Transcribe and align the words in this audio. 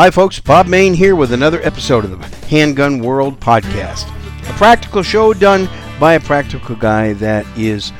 Hi, 0.00 0.10
folks. 0.10 0.40
Bob 0.40 0.66
Mayne 0.66 0.94
here 0.94 1.14
with 1.14 1.30
another 1.30 1.60
episode 1.60 2.06
of 2.06 2.18
the 2.18 2.46
Handgun 2.46 3.00
World 3.00 3.38
podcast. 3.38 4.08
A 4.48 4.52
practical 4.54 5.02
show 5.02 5.34
done 5.34 5.68
by 6.00 6.14
a 6.14 6.20
practical 6.20 6.74
guy 6.74 7.12
that 7.12 7.44
is 7.54 7.92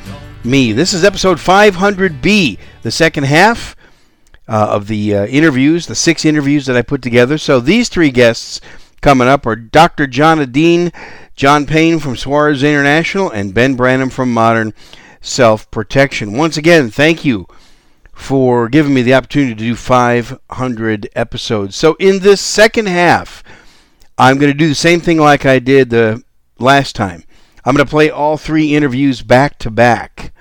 me. 0.43 0.71
This 0.71 0.93
is 0.93 1.03
episode 1.03 1.37
500B, 1.37 2.57
the 2.81 2.89
second 2.89 3.25
half 3.25 3.75
uh, 4.47 4.69
of 4.71 4.87
the 4.87 5.15
uh, 5.15 5.25
interviews, 5.27 5.85
the 5.85 5.93
six 5.93 6.25
interviews 6.25 6.65
that 6.65 6.75
I 6.75 6.81
put 6.81 7.03
together. 7.03 7.37
So 7.37 7.59
these 7.59 7.87
three 7.87 8.09
guests 8.09 8.61
coming 9.01 9.27
up 9.27 9.45
are 9.45 9.55
Dr. 9.55 10.07
John 10.07 10.39
Adine, 10.39 10.91
John 11.35 11.67
Payne 11.67 11.99
from 11.99 12.17
Suarez 12.17 12.63
International, 12.63 13.29
and 13.29 13.53
Ben 13.53 13.77
Branam 13.77 14.11
from 14.11 14.33
Modern 14.33 14.73
Self 15.21 15.69
Protection. 15.69 16.33
Once 16.35 16.57
again, 16.57 16.89
thank 16.89 17.23
you 17.23 17.45
for 18.21 18.69
giving 18.69 18.93
me 18.93 19.01
the 19.01 19.15
opportunity 19.15 19.55
to 19.55 19.63
do 19.63 19.75
500 19.75 21.09
episodes. 21.15 21.75
So, 21.75 21.95
in 21.99 22.19
this 22.19 22.39
second 22.39 22.87
half, 22.87 23.43
I'm 24.15 24.37
going 24.37 24.51
to 24.51 24.57
do 24.57 24.69
the 24.69 24.75
same 24.75 25.01
thing 25.01 25.17
like 25.17 25.43
I 25.43 25.57
did 25.57 25.89
the 25.89 26.23
last 26.59 26.95
time. 26.95 27.23
I'm 27.65 27.75
going 27.75 27.85
to 27.85 27.89
play 27.89 28.11
all 28.11 28.37
three 28.37 28.75
interviews 28.75 29.23
back 29.23 29.57
to 29.59 29.71
back. 29.71 30.33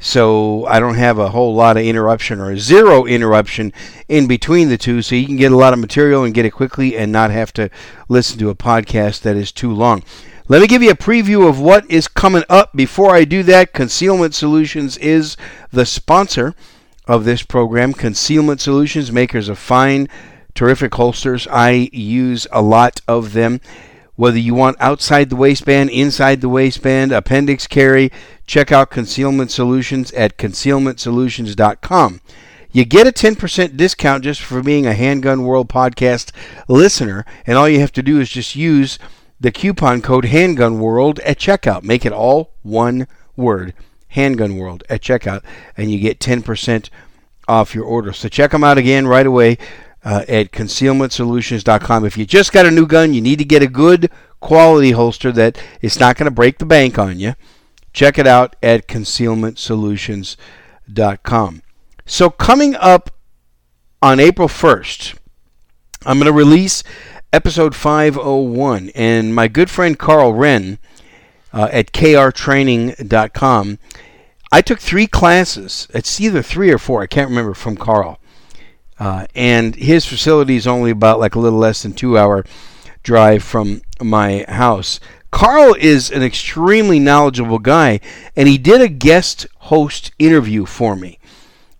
So 0.00 0.66
I 0.66 0.80
don't 0.80 0.96
have 0.96 1.18
a 1.18 1.28
whole 1.28 1.54
lot 1.54 1.76
of 1.76 1.84
interruption 1.84 2.40
or 2.40 2.56
zero 2.56 3.04
interruption 3.04 3.72
in 4.08 4.26
between 4.26 4.68
the 4.68 4.76
two, 4.76 5.00
so 5.00 5.14
you 5.14 5.26
can 5.26 5.36
get 5.36 5.52
a 5.52 5.56
lot 5.56 5.72
of 5.72 5.78
material 5.78 6.24
and 6.24 6.34
get 6.34 6.44
it 6.44 6.50
quickly 6.50 6.96
and 6.96 7.12
not 7.12 7.30
have 7.30 7.52
to 7.52 7.70
listen 8.08 8.36
to 8.40 8.50
a 8.50 8.56
podcast 8.56 9.22
that 9.22 9.36
is 9.36 9.52
too 9.52 9.72
long. 9.72 10.02
Let 10.48 10.60
me 10.60 10.66
give 10.66 10.82
you 10.82 10.90
a 10.90 10.96
preview 10.96 11.48
of 11.48 11.60
what 11.60 11.88
is 11.88 12.08
coming 12.08 12.42
up. 12.48 12.72
Before 12.74 13.14
I 13.14 13.24
do 13.24 13.44
that, 13.44 13.72
Concealment 13.72 14.34
Solutions 14.34 14.98
is 14.98 15.36
the 15.70 15.86
sponsor 15.86 16.56
of 17.06 17.24
this 17.24 17.42
program. 17.42 17.92
Concealment 17.92 18.60
Solutions, 18.60 19.12
makers 19.12 19.48
of 19.48 19.58
fine, 19.58 20.08
terrific 20.54 20.94
holsters. 20.94 21.46
I 21.48 21.90
use 21.92 22.46
a 22.52 22.62
lot 22.62 23.00
of 23.08 23.32
them. 23.32 23.60
Whether 24.14 24.38
you 24.38 24.54
want 24.54 24.76
outside 24.78 25.30
the 25.30 25.36
waistband, 25.36 25.90
inside 25.90 26.40
the 26.40 26.48
waistband, 26.48 27.12
appendix 27.12 27.66
carry, 27.66 28.12
check 28.46 28.70
out 28.70 28.90
Concealment 28.90 29.50
Solutions 29.50 30.12
at 30.12 30.36
concealmentsolutions.com. 30.36 32.20
You 32.70 32.84
get 32.84 33.06
a 33.06 33.12
10% 33.12 33.76
discount 33.76 34.24
just 34.24 34.40
for 34.40 34.62
being 34.62 34.86
a 34.86 34.94
Handgun 34.94 35.44
World 35.44 35.68
podcast 35.68 36.30
listener, 36.68 37.24
and 37.46 37.58
all 37.58 37.68
you 37.68 37.80
have 37.80 37.92
to 37.92 38.02
do 38.02 38.20
is 38.20 38.30
just 38.30 38.56
use 38.56 38.98
the 39.40 39.50
coupon 39.50 40.02
code 40.02 40.26
Handgun 40.26 40.78
World 40.78 41.18
at 41.20 41.38
checkout. 41.38 41.82
Make 41.82 42.06
it 42.06 42.12
all 42.12 42.52
one 42.62 43.06
word 43.36 43.74
Handgun 44.12 44.56
World 44.56 44.84
at 44.88 45.02
checkout, 45.02 45.42
and 45.76 45.90
you 45.90 45.98
get 45.98 46.20
10% 46.20 46.88
off 47.48 47.74
your 47.74 47.84
order. 47.84 48.12
So 48.12 48.28
check 48.28 48.52
them 48.52 48.64
out 48.64 48.78
again 48.78 49.06
right 49.06 49.26
away 49.26 49.58
uh, 50.04 50.24
at 50.28 50.52
concealmentsolutions.com. 50.52 52.04
If 52.04 52.16
you 52.16 52.24
just 52.26 52.52
got 52.52 52.66
a 52.66 52.70
new 52.70 52.86
gun, 52.86 53.14
you 53.14 53.20
need 53.20 53.38
to 53.38 53.44
get 53.44 53.62
a 53.62 53.66
good 53.66 54.08
quality 54.40 54.92
holster 54.92 55.32
that 55.32 55.60
is 55.80 55.98
not 55.98 56.16
going 56.16 56.26
to 56.26 56.30
break 56.30 56.58
the 56.58 56.66
bank 56.66 56.96
on 56.98 57.18
you. 57.18 57.34
Check 57.92 58.18
it 58.18 58.26
out 58.26 58.56
at 58.62 58.88
concealmentsolutions.com. 58.88 61.62
So 62.04 62.30
coming 62.30 62.74
up 62.76 63.10
on 64.00 64.18
April 64.18 64.48
1st, 64.48 65.18
I'm 66.04 66.18
going 66.18 66.26
to 66.26 66.32
release 66.32 66.82
episode 67.32 67.74
501, 67.74 68.90
and 68.94 69.34
my 69.34 69.48
good 69.48 69.70
friend 69.70 69.98
Karl 69.98 70.32
Rehn 70.32 70.78
uh, 71.52 71.68
at 71.70 71.92
krtraining.com. 71.92 73.78
I 74.50 74.60
took 74.60 74.80
three 74.80 75.06
classes. 75.06 75.88
It's 75.94 76.20
either 76.20 76.42
three 76.42 76.70
or 76.70 76.78
four. 76.78 77.02
I 77.02 77.06
can't 77.06 77.30
remember 77.30 77.54
from 77.54 77.76
Karl. 77.76 78.18
Uh, 78.98 79.26
and 79.34 79.74
his 79.74 80.04
facility 80.04 80.56
is 80.56 80.66
only 80.66 80.90
about 80.90 81.18
like 81.18 81.34
a 81.34 81.40
little 81.40 81.58
less 81.58 81.82
than 81.82 81.92
two 81.92 82.18
hour 82.18 82.44
drive 83.02 83.42
from 83.42 83.82
my 84.00 84.44
house. 84.48 85.00
Karl 85.30 85.74
is 85.80 86.10
an 86.10 86.22
extremely 86.22 86.98
knowledgeable 87.00 87.58
guy, 87.58 88.00
and 88.36 88.46
he 88.48 88.58
did 88.58 88.82
a 88.82 88.88
guest 88.88 89.46
host 89.58 90.12
interview 90.18 90.66
for 90.66 90.94
me. 90.94 91.18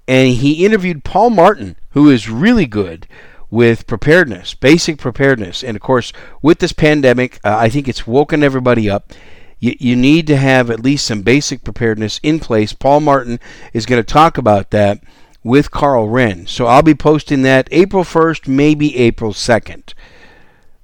And 0.09 0.31
he 0.31 0.65
interviewed 0.65 1.05
Paul 1.05 1.31
Martin, 1.31 1.77
who 1.91 2.09
is 2.09 2.29
really 2.29 2.67
good 2.67 3.07
with 3.51 3.87
preparedness, 3.87 4.55
basic 4.55 4.99
preparedness. 4.99 5.63
And 5.63 5.77
of 5.77 5.83
course, 5.83 6.13
with 6.41 6.59
this 6.59 6.73
pandemic, 6.73 7.39
uh, 7.45 7.57
I 7.57 7.69
think 7.69 7.87
it's 7.87 8.07
woken 8.07 8.43
everybody 8.43 8.89
up 8.89 9.13
you, 9.63 9.77
you 9.79 9.97
need 9.97 10.27
to 10.27 10.37
have 10.37 10.71
at 10.71 10.83
least 10.83 11.07
some 11.07 11.23
basic 11.23 11.63
preparedness 11.63 12.19
in 12.23 12.41
place. 12.41 12.73
Paul 12.73 13.01
Martin 13.01 13.39
is 13.73 13.87
going 13.87 14.03
to 14.03 14.13
talk 14.13 14.37
about 14.37 14.73
that 14.73 15.01
with 15.45 15.71
Karl 15.71 16.09
Rehn. 16.09 16.49
So 16.49 16.67
I'll 16.67 16.83
be 16.83 16.97
posting 16.97 17.43
that 17.43 17.69
April 17.71 18.03
1st, 18.03 18.49
maybe 18.49 18.97
April 18.97 19.33
2nd, 19.33 19.95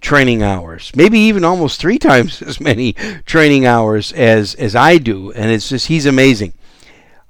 training 0.00 0.42
hours, 0.42 0.92
maybe 0.94 1.18
even 1.18 1.44
almost 1.44 1.80
three 1.80 1.98
times 2.10 2.42
as 2.42 2.60
many 2.60 2.94
training 3.24 3.66
hours 3.66 4.12
as 4.12 4.54
as 4.54 4.74
I 4.74 4.98
do, 4.98 5.32
and 5.32 5.50
it's 5.50 5.68
just 5.68 5.86
he's 5.88 6.06
amazing. 6.06 6.54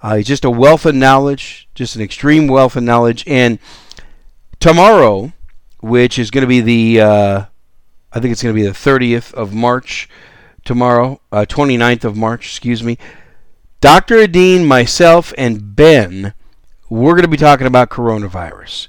Uh, 0.02 0.16
he's 0.16 0.26
just 0.26 0.44
a 0.44 0.50
wealth 0.50 0.86
of 0.86 0.94
knowledge, 0.94 1.68
just 1.74 1.94
an 1.94 2.02
extreme 2.02 2.46
wealth 2.46 2.74
of 2.76 2.82
knowledge. 2.82 3.22
And 3.26 3.58
tomorrow, 4.58 5.32
which 5.80 6.18
is 6.18 6.30
going 6.30 6.42
to 6.42 6.48
be 6.48 6.60
the, 6.60 7.00
uh, 7.00 7.44
I 8.12 8.20
think 8.20 8.32
it's 8.32 8.42
going 8.42 8.54
to 8.54 8.60
be 8.60 8.66
the 8.66 8.72
30th 8.72 9.34
of 9.34 9.52
March, 9.52 10.08
tomorrow, 10.64 11.20
uh, 11.30 11.44
29th 11.48 12.04
of 12.04 12.16
March, 12.16 12.46
excuse 12.46 12.82
me. 12.82 12.96
Dr. 13.80 14.18
Edene, 14.18 14.66
myself, 14.66 15.32
and 15.36 15.74
Ben, 15.74 16.34
we're 16.88 17.12
going 17.12 17.22
to 17.22 17.28
be 17.28 17.36
talking 17.36 17.66
about 17.66 17.90
coronavirus. 17.90 18.88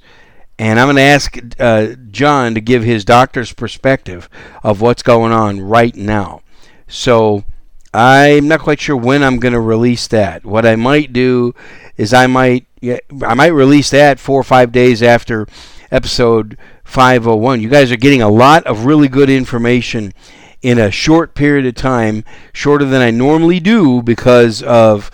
And 0.61 0.79
I'm 0.79 0.85
going 0.85 0.97
to 0.97 1.01
ask 1.01 1.39
uh, 1.59 1.95
John 2.11 2.53
to 2.53 2.61
give 2.61 2.83
his 2.83 3.03
doctor's 3.03 3.51
perspective 3.51 4.29
of 4.61 4.79
what's 4.79 5.01
going 5.01 5.31
on 5.31 5.59
right 5.59 5.95
now. 5.95 6.43
So 6.87 7.45
I'm 7.95 8.47
not 8.47 8.59
quite 8.59 8.79
sure 8.79 8.95
when 8.95 9.23
I'm 9.23 9.39
going 9.39 9.53
to 9.53 9.59
release 9.59 10.05
that. 10.09 10.45
What 10.45 10.63
I 10.67 10.75
might 10.75 11.13
do 11.13 11.55
is 11.97 12.13
I 12.13 12.27
might 12.27 12.67
I 13.23 13.33
might 13.33 13.47
release 13.47 13.89
that 13.89 14.19
four 14.19 14.39
or 14.39 14.43
five 14.43 14.71
days 14.71 15.01
after 15.01 15.47
episode 15.89 16.59
501. 16.83 17.59
You 17.61 17.69
guys 17.69 17.91
are 17.91 17.97
getting 17.97 18.21
a 18.21 18.29
lot 18.29 18.63
of 18.67 18.85
really 18.85 19.07
good 19.07 19.31
information 19.31 20.13
in 20.61 20.77
a 20.77 20.91
short 20.91 21.33
period 21.33 21.65
of 21.65 21.73
time, 21.73 22.23
shorter 22.53 22.85
than 22.85 23.01
I 23.01 23.09
normally 23.09 23.59
do 23.59 24.03
because 24.03 24.61
of 24.61 25.09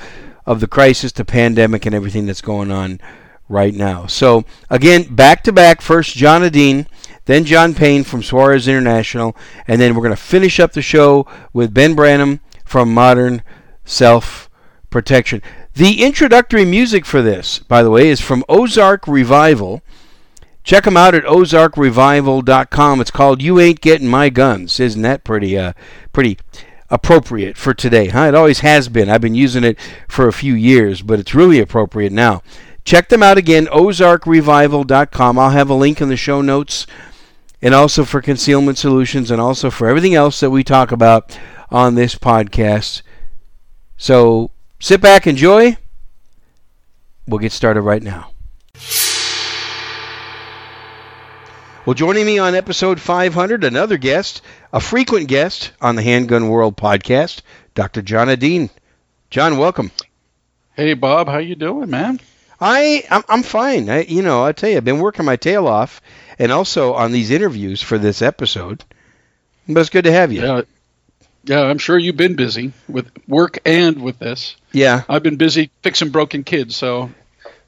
of 0.45 0.59
the 0.59 0.67
crisis, 0.67 1.13
the 1.13 1.23
pandemic, 1.23 1.85
and 1.85 1.95
everything 1.95 2.25
that's 2.25 2.41
going 2.41 2.69
on 2.69 2.99
right 3.49 3.73
now. 3.73 4.07
So 4.07 4.45
again, 4.69 5.13
back 5.13 5.43
to 5.43 5.51
back. 5.51 5.81
First, 5.81 6.15
John 6.15 6.43
Adine, 6.43 6.87
then 7.25 7.43
John 7.43 7.73
Payne 7.73 8.03
from 8.03 8.23
Suarez 8.23 8.67
International, 8.67 9.35
and 9.67 9.81
then 9.81 9.95
we're 9.95 10.03
going 10.03 10.15
to 10.15 10.21
finish 10.21 10.59
up 10.59 10.73
the 10.73 10.81
show 10.81 11.27
with 11.53 11.73
Ben 11.73 11.95
Branam 11.95 12.39
from 12.65 12.93
Modern 12.93 13.43
Self 13.85 14.49
Protection. 14.89 15.41
The 15.73 16.03
introductory 16.03 16.65
music 16.65 17.05
for 17.05 17.21
this, 17.21 17.59
by 17.59 17.83
the 17.83 17.91
way, 17.91 18.07
is 18.07 18.21
from 18.21 18.43
Ozark 18.49 19.07
Revival. 19.07 19.81
Check 20.63 20.85
them 20.85 20.97
out 20.97 21.15
at 21.15 21.23
ozarkrevival.com. 21.23 23.01
It's 23.01 23.11
called 23.11 23.41
"You 23.41 23.59
Ain't 23.59 23.79
Getting 23.81 24.07
My 24.07 24.29
Guns." 24.29 24.79
Isn't 24.79 25.03
that 25.03 25.23
pretty, 25.23 25.57
uh, 25.57 25.73
pretty 26.11 26.39
appropriate 26.89 27.57
for 27.57 27.73
today? 27.73 28.07
Huh? 28.07 28.23
It 28.23 28.35
always 28.35 28.61
has 28.61 28.89
been. 28.89 29.09
I've 29.09 29.21
been 29.21 29.35
using 29.35 29.63
it 29.63 29.77
for 30.07 30.27
a 30.27 30.33
few 30.33 30.55
years, 30.55 31.01
but 31.01 31.19
it's 31.19 31.35
really 31.35 31.59
appropriate 31.59 32.11
now. 32.11 32.41
Check 32.87 33.09
them 33.09 33.21
out 33.21 33.37
again, 33.37 33.65
ozarkrevival.com. 33.65 35.37
I'll 35.37 35.49
have 35.49 35.69
a 35.69 35.73
link 35.73 35.99
in 35.99 36.07
the 36.07 36.15
show 36.15 36.41
notes, 36.41 36.87
and 37.61 37.75
also 37.75 38.05
for 38.05 38.21
concealment 38.21 38.77
solutions, 38.77 39.29
and 39.29 39.41
also 39.41 39.69
for 39.69 39.89
everything 39.89 40.15
else 40.15 40.39
that 40.39 40.51
we 40.51 40.63
talk 40.63 40.93
about 40.93 41.37
on 41.69 41.95
this 41.95 42.15
podcast. 42.15 43.01
So 43.97 44.51
sit 44.79 45.01
back, 45.01 45.27
enjoy. 45.27 45.75
We'll 47.27 47.39
get 47.39 47.51
started 47.51 47.81
right 47.81 48.01
now. 48.01 48.31
Well, 51.85 51.93
joining 51.93 52.25
me 52.25 52.39
on 52.39 52.55
episode 52.55 53.01
500, 53.01 53.65
another 53.65 53.97
guest, 53.97 54.41
a 54.71 54.79
frequent 54.79 55.27
guest 55.27 55.73
on 55.81 55.97
the 55.97 56.03
Handgun 56.03 56.47
World 56.47 56.77
podcast, 56.77 57.41
Dr. 57.75 58.01
John 58.01 58.29
Adine. 58.29 58.69
John, 59.29 59.57
welcome. 59.57 59.91
Hey, 60.73 60.93
Bob, 60.93 61.27
how 61.27 61.39
you 61.39 61.55
doing, 61.55 61.89
man? 61.89 62.21
I 62.59 63.03
I'm, 63.09 63.23
I'm 63.29 63.43
fine. 63.43 63.89
I, 63.89 64.03
you 64.03 64.21
know, 64.21 64.43
I 64.43 64.51
tell 64.51 64.69
you, 64.69 64.77
I've 64.77 64.85
been 64.85 64.99
working 64.99 65.25
my 65.25 65.35
tail 65.35 65.67
off, 65.67 66.01
and 66.39 66.51
also 66.51 66.93
on 66.93 67.11
these 67.11 67.31
interviews 67.31 67.81
for 67.81 67.97
this 67.97 68.21
episode. 68.21 68.83
But 69.67 69.81
it's 69.81 69.89
good 69.89 70.05
to 70.05 70.11
have 70.11 70.31
you. 70.31 70.41
Yeah, 70.41 70.61
yeah. 71.43 71.61
I'm 71.61 71.77
sure 71.77 71.97
you've 71.97 72.17
been 72.17 72.35
busy 72.35 72.73
with 72.87 73.11
work 73.27 73.59
and 73.65 74.01
with 74.01 74.19
this. 74.19 74.55
Yeah. 74.71 75.03
I've 75.09 75.23
been 75.23 75.37
busy 75.37 75.71
fixing 75.81 76.09
broken 76.09 76.43
kids, 76.43 76.75
so 76.75 77.11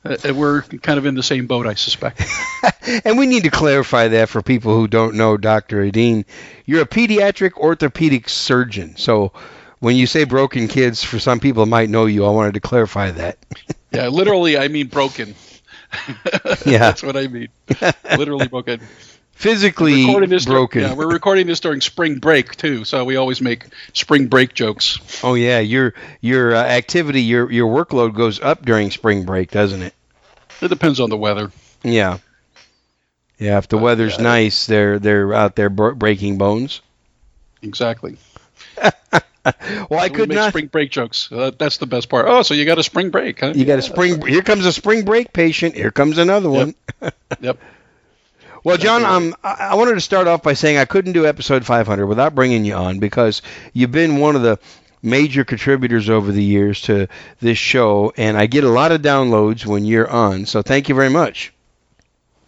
uh, 0.06 0.16
we're 0.34 0.62
kind 0.62 0.98
of 0.98 1.06
in 1.06 1.16
the 1.16 1.24
same 1.24 1.48
boat, 1.48 1.68
I 1.68 1.74
suspect. 1.74 2.24
and 3.06 3.18
we 3.18 3.26
need 3.26 3.44
to 3.44 3.52
clarify 3.52 4.10
that 4.10 4.30
for 4.30 4.42
people 4.42 4.76
who 4.76 4.88
don't 4.88 5.16
know 5.16 5.38
Dr. 5.38 5.82
Adine. 5.82 6.26
You're 6.66 6.82
a 6.82 6.88
pediatric 6.88 7.54
orthopedic 7.54 8.30
surgeon. 8.30 8.96
So 8.98 9.32
when 9.80 9.96
you 9.96 10.08
say 10.08 10.24
broken 10.24 10.68
kids, 10.68 11.04
for 11.04 11.20
some 11.20 11.40
people 11.40 11.66
might 11.66 11.90
know 11.90 12.06
you. 12.06 12.26
I 12.26 12.30
wanted 12.30 12.56
to 12.56 12.60
clarify 12.60 13.12
that. 13.12 13.38
yeah, 13.92 14.08
literally, 14.08 14.58
I 14.58 14.68
mean 14.68 14.88
broken. 14.88 15.36
yeah. 16.66 16.80
That's 16.80 17.04
what 17.04 17.18
I 17.18 17.28
mean. 17.28 17.50
literally 18.18 18.48
broken. 18.48 18.82
Physically 19.40 20.06
broken. 20.46 20.82
yeah, 20.82 20.94
we're 20.94 21.10
recording 21.10 21.48
this 21.48 21.62
during 21.62 21.80
spring 21.80 22.20
break 22.20 22.58
too, 22.58 22.84
so 22.84 23.06
we 23.06 23.16
always 23.16 23.40
make 23.40 23.68
spring 23.94 24.28
break 24.28 24.54
jokes. 24.54 25.00
Oh 25.24 25.34
yeah, 25.36 25.60
your 25.60 25.94
your 26.20 26.54
uh, 26.54 26.62
activity, 26.62 27.22
your 27.22 27.50
your 27.50 27.74
workload 27.74 28.16
goes 28.16 28.42
up 28.42 28.66
during 28.66 28.92
spring 28.92 29.24
break, 29.24 29.50
doesn't 29.50 29.82
it? 29.82 29.94
It 30.62 30.68
depends 30.68 31.00
on 31.00 31.10
the 31.10 31.16
weather. 31.16 31.54
Yeah. 31.84 32.18
Yeah, 33.38 33.58
if 33.60 33.70
the 33.70 33.78
weather's 33.78 34.18
yeah. 34.18 34.24
nice, 34.24 34.66
they're 34.66 35.00
they're 35.00 35.34
out 35.34 35.56
there 35.56 35.70
breaking 35.70 36.38
bones. 36.38 36.82
Exactly. 37.62 38.18
well, 39.90 40.00
I 40.00 40.10
could 40.10 40.30
not 40.30 40.50
spring 40.50 40.68
break 40.68 40.92
jokes. 40.92 41.32
Uh, 41.32 41.52
that's 41.58 41.78
the 41.78 41.86
best 41.86 42.10
part. 42.10 42.26
Oh, 42.28 42.42
so 42.42 42.54
you 42.54 42.66
got 42.66 42.78
a 42.78 42.84
spring 42.84 43.10
break, 43.10 43.40
huh? 43.40 43.54
You 43.56 43.66
got 43.66 43.80
a 43.80 43.82
spring. 43.82 44.26
Here 44.26 44.42
comes 44.42 44.66
a 44.66 44.74
spring 44.74 45.06
break 45.06 45.34
patient. 45.34 45.76
Here 45.76 45.92
comes 45.92 46.18
another 46.18 46.50
one. 46.50 46.76
Yep. 47.02 47.16
yep. 47.42 47.60
Well, 48.64 48.78
John, 48.78 49.06
um, 49.06 49.36
I 49.42 49.76
wanted 49.76 49.94
to 49.94 50.02
start 50.02 50.28
off 50.28 50.44
by 50.44 50.54
saying 50.54 50.78
I 50.78 50.86
couldn't 50.86 51.14
do 51.14 51.26
episode 51.26 51.66
500 51.66 52.06
without 52.06 52.36
bringing 52.36 52.66
you 52.66 52.74
on 52.74 53.00
because 53.00 53.42
you've 53.72 53.92
been 53.92 54.18
one 54.18 54.36
of 54.36 54.42
the 54.42 54.60
major 55.02 55.46
contributors 55.46 56.10
over 56.10 56.32
the 56.32 56.44
years 56.44 56.82
to 56.82 57.08
this 57.40 57.58
show, 57.58 58.12
and 58.18 58.38
I 58.38 58.48
get 58.48 58.66
a 58.66 58.70
lot 58.70 58.92
of 58.92 59.02
downloads 59.02 59.66
when 59.66 59.86
you're 59.86 60.10
on. 60.10 60.46
So 60.46 60.62
thank 60.62 60.90
you 60.90 60.96
very 60.96 61.10
much. 61.10 61.54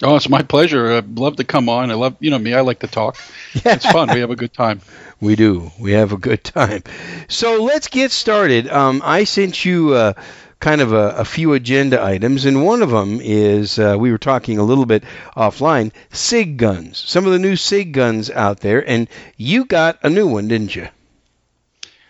Oh, 0.03 0.15
it's 0.15 0.29
my 0.29 0.41
pleasure. 0.41 0.93
I'd 0.93 1.17
love 1.17 1.35
to 1.37 1.43
come 1.43 1.69
on. 1.69 1.91
I 1.91 1.93
love, 1.93 2.15
you 2.19 2.31
know 2.31 2.39
me, 2.39 2.53
I 2.53 2.61
like 2.61 2.79
to 2.79 2.87
talk. 2.87 3.17
Yeah. 3.53 3.75
It's 3.75 3.85
fun. 3.85 4.09
We 4.13 4.19
have 4.21 4.31
a 4.31 4.35
good 4.35 4.53
time. 4.53 4.81
We 5.21 5.35
do. 5.35 5.71
We 5.79 5.91
have 5.91 6.11
a 6.11 6.17
good 6.17 6.43
time. 6.43 6.83
So 7.29 7.63
let's 7.63 7.87
get 7.87 8.11
started. 8.11 8.67
Um, 8.67 9.01
I 9.05 9.23
sent 9.23 9.63
you 9.63 9.93
uh, 9.93 10.13
kind 10.59 10.81
of 10.81 10.93
a, 10.93 11.09
a, 11.17 11.25
few 11.25 11.53
agenda 11.53 12.03
items, 12.03 12.45
and 12.45 12.65
one 12.65 12.81
of 12.81 12.89
them 12.89 13.19
is 13.21 13.77
uh, 13.77 13.95
we 13.99 14.11
were 14.11 14.17
talking 14.17 14.57
a 14.57 14.63
little 14.63 14.85
bit 14.85 15.03
offline 15.37 15.91
SIG 16.11 16.57
guns. 16.57 16.97
Some 16.97 17.25
of 17.25 17.31
the 17.31 17.39
new 17.39 17.55
SIG 17.55 17.93
guns 17.93 18.29
out 18.29 18.59
there, 18.61 18.87
and 18.87 19.07
you 19.37 19.65
got 19.65 19.99
a 20.03 20.09
new 20.09 20.27
one, 20.27 20.47
didn't 20.47 20.75
you? 20.75 20.87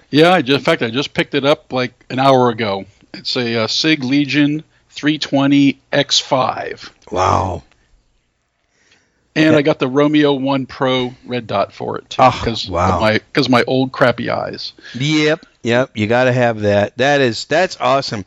Yeah, 0.09 0.33
I 0.33 0.41
just, 0.41 0.59
in 0.59 0.63
fact, 0.63 0.81
I 0.81 0.89
just 0.89 1.13
picked 1.13 1.35
it 1.35 1.45
up 1.45 1.71
like 1.73 1.93
an 2.09 2.19
hour 2.19 2.49
ago. 2.49 2.85
It's 3.13 3.35
a, 3.35 3.55
a 3.55 3.67
SIG 3.67 4.03
Legion 4.03 4.63
320 4.89 5.79
X5. 5.91 6.89
Wow. 7.11 7.63
And 9.33 9.55
I 9.55 9.61
got 9.61 9.79
the 9.79 9.87
Romeo 9.87 10.33
One 10.33 10.65
Pro 10.65 11.13
red 11.25 11.47
dot 11.47 11.71
for 11.71 11.97
it 11.97 12.09
too, 12.09 12.21
because 12.21 12.69
oh, 12.69 12.73
wow. 12.73 12.99
my 12.99 13.13
because 13.13 13.47
my 13.47 13.63
old 13.65 13.93
crappy 13.93 14.29
eyes. 14.29 14.73
Yep, 14.93 15.45
yep. 15.63 15.91
You 15.95 16.07
got 16.07 16.25
to 16.25 16.33
have 16.33 16.61
that. 16.61 16.97
That 16.97 17.21
is 17.21 17.45
that's 17.45 17.79
awesome. 17.79 18.25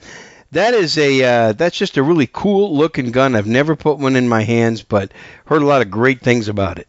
That 0.52 0.72
is 0.72 0.96
a 0.96 1.24
uh, 1.24 1.52
that's 1.52 1.76
just 1.76 1.98
a 1.98 2.02
really 2.02 2.28
cool 2.32 2.76
looking 2.76 3.10
gun. 3.10 3.34
I've 3.34 3.46
never 3.46 3.76
put 3.76 3.98
one 3.98 4.16
in 4.16 4.28
my 4.28 4.42
hands, 4.42 4.82
but 4.82 5.12
heard 5.44 5.60
a 5.60 5.66
lot 5.66 5.82
of 5.82 5.90
great 5.90 6.22
things 6.22 6.48
about 6.48 6.78
it. 6.78 6.88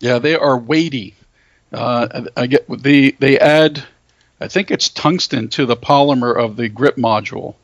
Yeah, 0.00 0.18
they 0.18 0.34
are 0.34 0.58
weighty. 0.58 1.14
Uh, 1.72 2.24
I 2.36 2.46
get 2.48 2.66
the 2.68 3.14
they 3.20 3.38
add, 3.38 3.84
I 4.40 4.48
think 4.48 4.70
it's 4.70 4.88
tungsten 4.88 5.48
to 5.50 5.66
the 5.66 5.76
polymer 5.76 6.36
of 6.36 6.56
the 6.56 6.68
grip 6.68 6.96
module, 6.96 7.54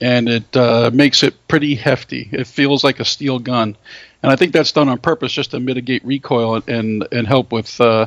and 0.00 0.28
it 0.28 0.56
uh, 0.56 0.90
makes 0.92 1.22
it 1.22 1.46
pretty 1.46 1.76
hefty. 1.76 2.28
It 2.32 2.48
feels 2.48 2.82
like 2.82 2.98
a 2.98 3.04
steel 3.04 3.38
gun 3.38 3.76
and 4.22 4.32
I 4.32 4.36
think 4.36 4.52
that's 4.52 4.72
done 4.72 4.88
on 4.88 4.98
purpose 4.98 5.32
just 5.32 5.52
to 5.52 5.60
mitigate 5.60 6.04
recoil 6.04 6.62
and 6.66 7.06
and 7.12 7.26
help 7.26 7.52
with 7.52 7.80
uh, 7.80 8.06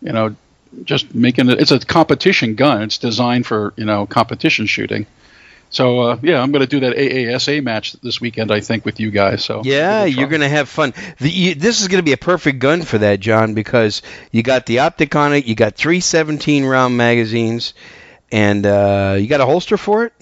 you 0.00 0.12
know 0.12 0.36
just 0.84 1.14
making 1.14 1.48
it. 1.48 1.60
It's 1.60 1.72
a 1.72 1.80
competition 1.80 2.54
gun. 2.54 2.82
It's 2.82 2.98
designed 2.98 3.46
for 3.46 3.72
you 3.76 3.84
know 3.84 4.06
competition 4.06 4.66
shooting. 4.66 5.06
So 5.70 6.00
uh, 6.00 6.18
yeah, 6.22 6.42
I'm 6.42 6.50
going 6.50 6.62
to 6.62 6.66
do 6.66 6.80
that 6.80 6.96
AASA 6.96 7.62
match 7.62 7.92
this 7.94 8.20
weekend. 8.20 8.50
I 8.50 8.60
think 8.60 8.84
with 8.84 8.98
you 8.98 9.10
guys. 9.10 9.44
So 9.44 9.62
yeah, 9.64 10.04
you're 10.04 10.28
going 10.28 10.40
to 10.40 10.48
have 10.48 10.68
fun. 10.68 10.92
The, 11.18 11.30
you, 11.30 11.54
this 11.54 11.80
is 11.80 11.88
going 11.88 12.00
to 12.00 12.04
be 12.04 12.12
a 12.12 12.18
perfect 12.18 12.58
gun 12.58 12.82
for 12.82 12.98
that, 12.98 13.20
John, 13.20 13.54
because 13.54 14.02
you 14.32 14.42
got 14.42 14.66
the 14.66 14.80
optic 14.80 15.14
on 15.14 15.32
it. 15.32 15.44
You 15.44 15.54
got 15.54 15.76
three 15.76 16.00
17 16.00 16.64
round 16.64 16.96
magazines, 16.96 17.74
and 18.32 18.66
uh, 18.66 19.16
you 19.18 19.28
got 19.28 19.40
a 19.40 19.46
holster 19.46 19.76
for 19.76 20.04
it. 20.04 20.12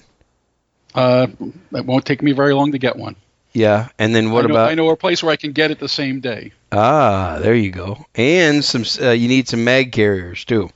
Uh, 0.94 1.28
it 1.72 1.86
won't 1.86 2.04
take 2.04 2.22
me 2.22 2.32
very 2.32 2.54
long 2.54 2.72
to 2.72 2.78
get 2.78 2.96
one. 2.96 3.16
Yeah, 3.58 3.88
and 3.98 4.14
then 4.14 4.30
what 4.30 4.44
I 4.44 4.48
know, 4.48 4.54
about? 4.54 4.70
I 4.70 4.74
know 4.74 4.90
a 4.90 4.96
place 4.96 5.20
where 5.20 5.32
I 5.32 5.36
can 5.36 5.50
get 5.50 5.72
it 5.72 5.80
the 5.80 5.88
same 5.88 6.20
day. 6.20 6.52
Ah, 6.70 7.38
there 7.40 7.54
you 7.54 7.72
go. 7.72 8.06
And 8.14 8.64
some, 8.64 8.84
uh, 9.04 9.10
you 9.10 9.26
need 9.26 9.48
some 9.48 9.64
mag 9.64 9.90
carriers 9.90 10.44
too. 10.44 10.70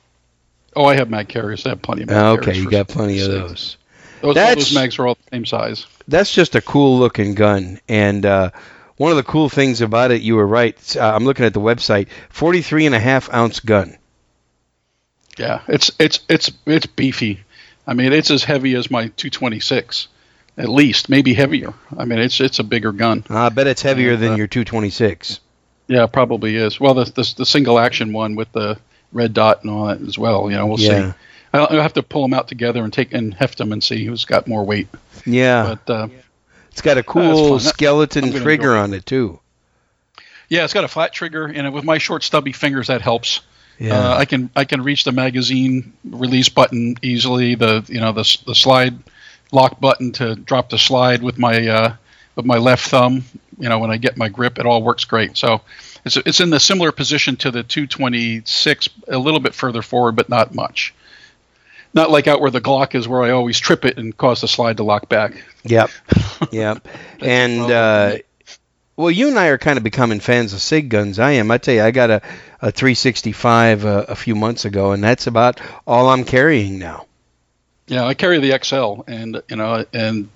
Oh, 0.75 0.83
I 0.83 0.95
have 0.95 1.09
mag 1.09 1.29
carriers. 1.29 1.65
I 1.65 1.69
have 1.69 1.81
plenty 1.81 2.03
of 2.03 2.09
mag 2.09 2.17
ah, 2.17 2.35
carriers. 2.35 2.47
Okay, 2.49 2.59
you 2.59 2.69
got 2.69 2.89
plenty 2.89 3.21
of 3.21 3.31
those. 3.31 3.77
Those, 4.21 4.35
those 4.35 4.73
mags 4.73 4.99
are 4.99 5.07
all 5.07 5.15
the 5.15 5.35
same 5.35 5.45
size. 5.45 5.85
That's 6.09 6.33
just 6.33 6.55
a 6.55 6.61
cool 6.61 6.99
looking 6.99 7.35
gun, 7.35 7.79
and 7.87 8.25
uh, 8.25 8.51
one 8.97 9.11
of 9.11 9.17
the 9.17 9.23
cool 9.23 9.47
things 9.47 9.79
about 9.79 10.11
it, 10.11 10.21
you 10.21 10.35
were 10.35 10.47
right. 10.47 10.97
Uh, 10.97 11.13
I'm 11.15 11.23
looking 11.23 11.45
at 11.45 11.53
the 11.53 11.61
website. 11.61 12.09
43 12.29 12.87
and 12.87 12.95
a 12.95 12.99
half 12.99 13.33
ounce 13.33 13.61
gun. 13.61 13.97
Yeah, 15.37 15.61
it's 15.69 15.89
it's 15.99 16.19
it's 16.27 16.51
it's 16.65 16.85
beefy. 16.85 17.43
I 17.87 17.93
mean, 17.93 18.11
it's 18.11 18.29
as 18.29 18.43
heavy 18.43 18.75
as 18.75 18.91
my 18.91 19.03
226 19.07 20.07
at 20.57 20.69
least, 20.69 21.09
maybe 21.09 21.33
heavier. 21.33 21.73
I 21.97 22.05
mean, 22.05 22.19
it's 22.19 22.39
it's 22.39 22.59
a 22.59 22.63
bigger 22.63 22.91
gun. 22.91 23.23
I 23.29 23.49
bet 23.49 23.67
it's 23.67 23.81
heavier 23.81 24.15
than 24.15 24.33
uh, 24.33 24.35
your 24.35 24.47
226. 24.47 25.39
Yeah, 25.87 26.05
probably 26.05 26.55
is. 26.55 26.79
Well, 26.79 26.93
the, 26.93 27.05
the, 27.05 27.33
the 27.37 27.45
single 27.45 27.77
action 27.77 28.13
one 28.13 28.35
with 28.35 28.51
the 28.51 28.79
red 29.11 29.33
dot 29.33 29.63
and 29.63 29.71
all 29.71 29.87
that 29.87 30.01
as 30.01 30.17
well. 30.17 30.49
You 30.49 30.57
know, 30.57 30.67
we'll 30.67 30.79
yeah. 30.79 31.11
see. 31.11 31.17
I'll, 31.53 31.67
I'll, 31.69 31.81
have 31.81 31.93
to 31.93 32.03
pull 32.03 32.21
them 32.23 32.33
out 32.33 32.47
together 32.47 32.83
and 32.83 32.91
take 32.91 33.13
and 33.13 33.33
heft 33.33 33.57
them 33.57 33.71
and 33.71 33.83
see 33.83 34.05
who's 34.05 34.25
got 34.25 34.47
more 34.47 34.63
weight. 34.63 34.87
Yeah, 35.25 35.75
but 35.75 35.93
uh, 35.93 36.07
it's 36.71 36.81
got 36.81 36.97
a 36.97 37.03
cool 37.03 37.53
uh, 37.55 37.59
skeleton 37.59 38.31
trigger 38.31 38.75
on 38.75 38.93
it 38.93 39.05
too. 39.05 39.39
Yeah, 40.49 40.63
it's 40.63 40.73
got 40.73 40.83
a 40.83 40.87
flat 40.87 41.13
trigger, 41.13 41.45
and 41.45 41.73
with 41.73 41.83
my 41.83 41.97
short 41.97 42.23
stubby 42.23 42.51
fingers, 42.51 42.87
that 42.87 43.01
helps. 43.01 43.41
Yeah. 43.79 43.97
Uh, 43.97 44.17
I 44.17 44.25
can 44.25 44.49
I 44.55 44.65
can 44.65 44.81
reach 44.81 45.03
the 45.03 45.11
magazine 45.11 45.93
release 46.03 46.49
button 46.49 46.95
easily. 47.01 47.55
The 47.55 47.83
you 47.87 47.99
know 47.99 48.11
the 48.11 48.37
the 48.45 48.55
slide 48.55 48.97
lock 49.53 49.79
button 49.79 50.11
to 50.13 50.35
drop 50.35 50.69
the 50.69 50.77
slide 50.77 51.23
with 51.23 51.37
my 51.37 51.67
uh, 51.67 51.95
with 52.35 52.45
my 52.45 52.57
left 52.57 52.89
thumb 52.89 53.23
you 53.57 53.69
know 53.69 53.79
when 53.79 53.91
I 53.91 53.97
get 53.97 54.17
my 54.17 54.29
grip, 54.29 54.59
it 54.59 54.65
all 54.65 54.83
works 54.83 55.05
great. 55.05 55.37
So 55.37 55.61
it's 56.05 56.17
it's 56.17 56.39
in 56.39 56.49
the 56.49 56.59
similar 56.59 56.91
position 56.91 57.35
to 57.37 57.51
the 57.51 57.63
226, 57.63 58.89
a 59.07 59.17
little 59.17 59.39
bit 59.39 59.53
further 59.53 59.81
forward, 59.81 60.15
but 60.15 60.29
not 60.29 60.53
much. 60.53 60.93
Not 61.93 62.09
like 62.09 62.27
out 62.27 62.41
where 62.41 62.51
the 62.51 62.61
Glock 62.61 62.95
is, 62.95 63.07
where 63.07 63.21
I 63.21 63.31
always 63.31 63.59
trip 63.59 63.85
it 63.85 63.97
and 63.97 64.15
cause 64.15 64.41
the 64.41 64.47
slide 64.47 64.77
to 64.77 64.83
lock 64.83 65.09
back. 65.09 65.43
Yep, 65.63 65.91
yep. 66.51 66.87
and 67.21 67.71
uh, 67.71 68.17
well, 68.95 69.11
you 69.11 69.27
and 69.27 69.37
I 69.37 69.47
are 69.47 69.57
kind 69.57 69.77
of 69.77 69.83
becoming 69.83 70.19
fans 70.19 70.53
of 70.53 70.61
Sig 70.61 70.89
guns. 70.89 71.19
I 71.19 71.31
am. 71.33 71.51
I 71.51 71.57
tell 71.57 71.75
you, 71.75 71.83
I 71.83 71.91
got 71.91 72.09
a, 72.09 72.21
a 72.61 72.71
365 72.71 73.85
uh, 73.85 74.05
a 74.07 74.15
few 74.15 74.35
months 74.35 74.65
ago, 74.65 74.91
and 74.91 75.03
that's 75.03 75.27
about 75.27 75.61
all 75.85 76.09
I'm 76.09 76.23
carrying 76.23 76.79
now. 76.79 77.05
Yeah, 77.93 78.05
I 78.05 78.15
carry 78.15 78.39
the 78.39 78.57
XL, 78.63 79.03
and 79.07 79.43
you 79.47 79.55
know, 79.55 79.85
and 79.93 80.27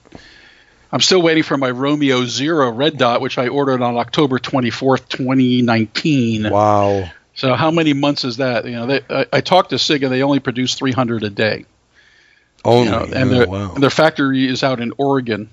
I'm 0.91 1.01
still 1.01 1.23
waiting 1.23 1.41
for 1.41 1.57
my 1.57 1.71
Romeo 1.71 2.23
Zero 2.25 2.71
Red 2.71 2.99
Dot, 2.99 3.19
which 3.19 3.39
I 3.39 3.47
ordered 3.47 3.81
on 3.81 3.97
October 3.97 4.37
24th, 4.37 5.09
2019. 5.09 6.51
Wow. 6.51 7.09
So 7.33 7.55
how 7.55 7.71
many 7.71 7.93
months 7.93 8.23
is 8.25 8.37
that? 8.37 8.65
You 8.65 8.73
know, 8.73 8.85
they, 8.85 9.01
I, 9.09 9.25
I 9.33 9.41
talked 9.41 9.71
to 9.71 9.79
Sig, 9.79 10.03
and 10.03 10.13
they 10.13 10.21
only 10.21 10.39
produce 10.39 10.75
300 10.75 11.23
a 11.23 11.31
day. 11.31 11.65
Only, 12.63 12.85
you 12.85 12.91
know, 12.91 13.03
and, 13.05 13.15
oh, 13.15 13.33
their, 13.33 13.47
wow. 13.47 13.73
and 13.73 13.81
their 13.81 13.89
factory 13.89 14.47
is 14.47 14.61
out 14.61 14.79
in 14.79 14.93
Oregon. 14.99 15.49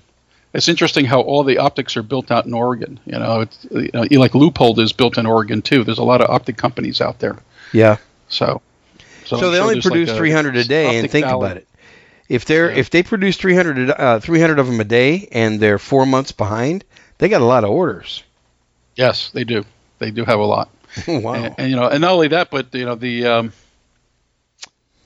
It's 0.53 0.67
interesting 0.67 1.05
how 1.05 1.21
all 1.21 1.43
the 1.43 1.57
optics 1.57 1.97
are 1.97 2.03
built 2.03 2.29
out 2.29 2.45
in 2.45 2.53
Oregon. 2.53 2.99
You 3.07 3.17
know, 3.17 3.41
it's 3.41 3.65
you 3.71 3.89
know, 3.95 4.05
like 4.19 4.33
Leupold 4.33 4.77
is 4.77 4.93
built 4.93 5.17
in 5.17 5.25
Oregon 5.25 5.63
too. 5.63 5.83
There's 5.83 5.97
a 5.97 6.03
lot 6.03 6.21
of 6.21 6.29
optic 6.29 6.55
companies 6.55 7.01
out 7.01 7.17
there. 7.17 7.37
yeah. 7.73 7.97
So, 8.29 8.61
So, 9.25 9.37
I'm 9.37 9.41
they 9.41 9.57
sure 9.57 9.61
only 9.61 9.73
there's 9.75 9.85
like 9.85 9.91
produce 9.93 10.11
a 10.11 10.17
300 10.17 10.55
a 10.57 10.63
day, 10.63 10.99
and 10.99 11.09
think 11.09 11.25
valley. 11.25 11.45
about 11.45 11.57
it. 11.57 11.67
If 12.27 12.45
they're 12.45 12.71
Yeah. 12.71 12.77
if 12.79 12.89
they 12.89 13.03
produce 13.03 13.37
300 13.37 13.91
uh, 13.91 14.19
300 14.19 14.59
of 14.59 14.67
them 14.67 14.79
a 14.79 14.83
day, 14.83 15.27
and 15.31 15.59
they're 15.59 15.77
four 15.79 16.05
months 16.05 16.31
behind, 16.31 16.83
they 17.17 17.29
got 17.29 17.41
a 17.41 17.45
lot 17.45 17.63
of 17.63 17.69
orders. 17.69 18.23
Yes, 18.95 19.29
they 19.31 19.43
do. 19.43 19.63
They 19.99 20.11
do 20.11 20.25
have 20.25 20.39
a 20.39 20.45
lot. 20.45 20.69
wow. 21.07 21.33
And, 21.33 21.55
and, 21.57 21.69
you 21.69 21.75
know, 21.75 21.87
and 21.87 22.01
not 22.01 22.11
only 22.13 22.29
that, 22.29 22.49
but 22.49 22.73
you 22.73 22.85
know, 22.85 22.95
the 22.95 23.25
um, 23.27 23.53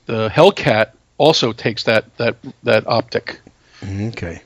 the 0.06 0.28
Hellcat 0.28 0.92
also 1.18 1.52
takes 1.52 1.84
that 1.84 2.16
that 2.16 2.36
that 2.62 2.86
optic. 2.86 3.40
okay. 3.84 4.42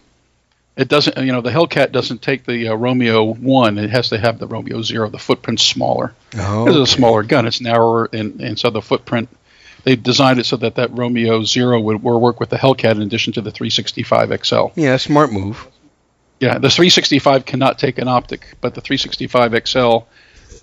It 0.77 0.89
doesn't, 0.89 1.17
you 1.19 1.31
know, 1.31 1.41
the 1.41 1.51
Hellcat 1.53 1.93
doesn't 1.93 2.21
take 2.21 2.45
the 2.45 2.69
uh, 2.69 2.75
Romeo 2.75 3.23
one. 3.33 3.79
It 3.79 3.91
has 3.91 4.09
to 4.09 4.19
have 4.19 4.41
the 4.41 4.49
Romeo 4.49 4.83
zero. 4.83 5.09
The 5.09 5.21
footprint's 5.21 5.63
smaller. 5.63 6.13
Oh, 6.37 6.67
It's 6.67 6.91
a 6.91 6.93
smaller 6.97 7.23
gun. 7.23 7.47
It's 7.47 7.61
narrower, 7.61 8.09
and, 8.13 8.41
and 8.41 8.59
so 8.59 8.71
the 8.71 8.83
footprint. 8.83 9.29
They 9.85 9.97
designed 9.97 10.41
it 10.41 10.47
so 10.47 10.57
that 10.57 10.77
that 10.77 10.97
Romeo 10.97 11.45
Zero 11.45 11.79
would, 11.79 12.03
would 12.03 12.19
work 12.19 12.41
with 12.41 12.51
the 12.51 12.57
Hellcat 12.57 12.93
in 12.93 13.03
addition 13.03 13.33
to 13.35 13.41
the 13.41 13.51
365 13.51 14.45
XL. 14.45 14.67
yeah, 14.75 14.97
smart 14.97 15.33
move. 15.33 15.67
Yeah, 16.41 16.55
the 16.55 16.71
365 16.71 17.45
cannot 17.45 17.79
take 17.79 17.99
an 17.99 18.09
optic, 18.09 18.57
but 18.61 18.75
the 18.75 18.81
365 18.81 19.67
XL 19.67 19.99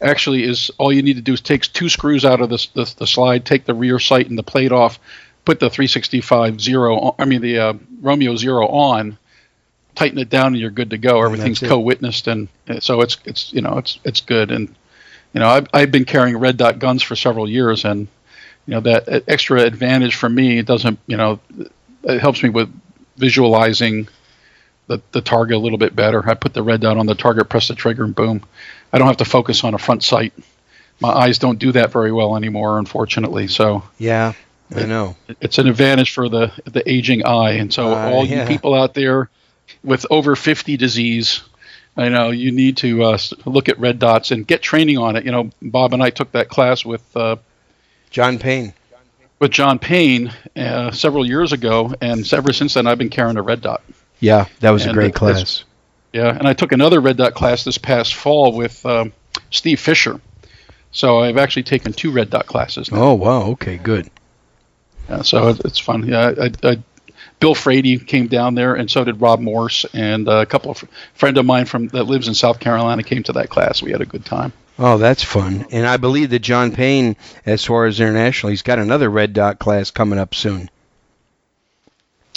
actually 0.02 0.44
is 0.44 0.72
all 0.78 0.92
you 0.92 1.02
need 1.02 1.16
to 1.16 1.22
do 1.22 1.34
is 1.34 1.42
take 1.42 1.62
two 1.62 1.88
screws 1.88 2.26
out 2.26 2.42
of 2.42 2.50
the, 2.50 2.68
the, 2.74 2.94
the 2.98 3.08
slide, 3.08 3.46
take 3.46 3.66
the 3.66 3.74
rear 3.74 4.00
sight 4.00 4.28
and 4.28 4.38
the 4.38 4.44
plate 4.44 4.72
off, 4.72 5.00
put 5.46 5.60
the 5.60 5.70
365 5.70 6.60
Zero, 6.60 6.98
on, 6.98 7.16
I 7.20 7.26
mean 7.26 7.42
the 7.42 7.60
uh, 7.60 7.74
Romeo 8.02 8.36
Zero 8.36 8.68
on, 8.68 9.18
tighten 9.96 10.18
it 10.18 10.30
down, 10.30 10.48
and 10.48 10.58
you're 10.58 10.72
good 10.72 10.92
to 10.92 10.98
go. 10.98 11.22
Everything's 11.24 11.60
co-witnessed, 11.60 12.28
and 12.28 12.48
and 12.68 12.82
so 12.82 13.02
it's 13.02 13.18
it's 13.26 13.54
you 13.54 13.62
know 13.62 13.78
it's 13.78 14.00
it's 14.04 14.22
good. 14.22 14.52
And 14.52 14.68
you 15.34 15.40
know 15.40 15.48
I've 15.48 15.68
I've 15.74 15.92
been 15.92 16.06
carrying 16.06 16.38
red 16.38 16.58
dot 16.58 16.80
guns 16.80 17.04
for 17.04 17.16
several 17.16 17.50
years, 17.50 17.86
and 17.86 18.08
you 18.68 18.74
know 18.76 18.80
that 18.82 19.24
extra 19.28 19.62
advantage 19.62 20.16
for 20.16 20.30
me 20.30 20.60
it 20.60 20.66
doesn't 20.66 21.00
you 21.08 21.18
know 21.18 21.40
it 22.04 22.20
helps 22.20 22.42
me 22.44 22.50
with 22.50 22.70
visualizing 23.18 24.08
the, 24.88 25.02
the 25.12 25.22
target 25.22 25.56
a 25.56 25.60
little 25.60 25.78
bit 25.78 25.96
better. 25.96 26.28
I 26.28 26.34
put 26.34 26.54
the 26.54 26.64
red 26.64 26.82
dot 26.82 26.98
on 26.98 27.06
the 27.06 27.16
target, 27.16 27.48
press 27.50 27.68
the 27.68 27.76
trigger, 27.76 28.04
and 28.04 28.16
boom. 28.16 28.44
I 28.92 28.98
don't 28.98 29.08
have 29.08 29.18
to 29.18 29.26
focus 29.26 29.64
on 29.64 29.74
a 29.74 29.78
front 29.78 30.04
sight. 30.04 30.34
My 31.00 31.10
eyes 31.10 31.38
don't 31.40 31.60
do 31.60 31.72
that 31.74 31.92
very 31.92 32.12
well 32.12 32.36
anymore, 32.36 32.78
unfortunately. 32.78 33.48
So 33.48 33.84
Yeah, 34.00 34.34
I 34.76 34.86
know. 34.86 35.16
it's 35.40 35.60
an 35.60 35.68
advantage 35.68 36.14
for 36.14 36.28
the 36.30 36.52
the 36.66 36.84
aging 36.92 37.26
eye. 37.26 37.54
And 37.54 37.72
so 37.74 37.94
Uh, 37.94 38.10
all 38.12 38.26
yeah. 38.26 38.42
you 38.42 38.48
people 38.48 38.74
out 38.74 38.94
there 38.94 39.30
with 39.84 40.06
over 40.10 40.36
50 40.36 40.76
disease, 40.78 41.42
I 41.96 42.10
know 42.10 42.32
you 42.32 42.52
need 42.52 42.78
to 42.78 43.04
uh, 43.04 43.18
look 43.46 43.70
at 43.70 43.80
red 43.80 44.00
dots 44.00 44.32
and 44.32 44.46
get 44.46 44.62
training 44.62 44.98
on 44.98 45.16
it. 45.16 45.24
You 45.26 45.32
know, 45.32 45.50
Bob 45.62 45.94
and 45.94 46.04
I 46.04 46.10
took 46.10 46.32
that 46.34 46.50
class 46.50 46.84
with 46.84 47.04
uh, 47.16 47.38
John 48.12 48.38
Payne. 48.38 48.74
with 49.40 49.52
John 49.52 49.80
Payne 49.80 50.32
uh, 50.56 50.92
several 50.92 51.26
years 51.26 51.52
ago, 51.54 51.94
and 52.02 52.32
ever 52.32 52.54
since 52.54 52.76
then 52.76 52.86
I've 52.86 53.00
been 53.00 53.10
carrying 53.10 53.38
a 53.38 53.42
red 53.42 53.62
dot. 53.62 53.82
Yeah, 54.20 54.46
that 54.60 54.70
was 54.70 54.86
a 54.86 54.94
great 54.94 55.16
class. 55.16 55.64
Yeah, 56.14 56.30
and 56.38 56.48
I 56.48 56.54
took 56.54 56.74
another 56.74 57.00
red 57.00 57.18
dot 57.18 57.34
class 57.34 57.64
this 57.64 57.78
past 57.78 58.14
fall 58.14 58.54
with 58.56 58.86
um, 58.86 59.14
Steve 59.50 59.80
Fisher. 59.80 60.22
So 60.92 61.22
I've 61.22 61.38
actually 61.38 61.64
taken 61.64 61.94
two 61.94 62.12
red 62.12 62.30
dot 62.30 62.46
classes 62.46 62.92
now. 62.92 63.02
Oh 63.02 63.14
wow. 63.14 63.42
Okay, 63.52 63.78
good. 63.78 64.10
Yeah, 65.10 65.22
so 65.24 65.48
it's 65.50 65.80
fun. 65.80 66.06
Yeah, 66.06 66.34
I, 66.40 66.52
I, 66.64 66.78
Bill 67.40 67.56
Frady 67.56 67.98
came 67.98 68.28
down 68.28 68.56
there, 68.56 68.76
and 68.76 68.92
so 68.92 69.04
did 69.04 69.20
Rob 69.20 69.40
Morse, 69.40 69.86
and 69.94 70.28
a 70.28 70.46
couple 70.46 70.72
of 70.72 70.84
friend 71.16 71.38
of 71.38 71.46
mine 71.46 71.66
from 71.66 71.88
that 71.90 72.04
lives 72.04 72.28
in 72.28 72.36
South 72.36 72.60
Carolina 72.60 73.04
came 73.04 73.24
to 73.24 73.34
that 73.34 73.50
class. 73.50 73.82
We 73.82 73.92
had 73.92 74.02
a 74.02 74.06
good 74.06 74.26
time. 74.26 74.54
Oh, 74.84 74.98
that's 74.98 75.24
fun. 75.24 75.68
And 75.70 75.86
I 75.86 75.98
believe 75.98 76.32
that 76.32 76.40
John 76.40 76.72
Payne, 76.72 77.16
Suarez 77.56 78.00
International, 78.00 78.50
he's 78.50 78.64
got 78.64 78.80
another 78.80 79.12
red 79.12 79.32
dot 79.32 79.60
class 79.60 79.92
coming 79.92 80.18
up 80.18 80.34
soon. 80.34 80.72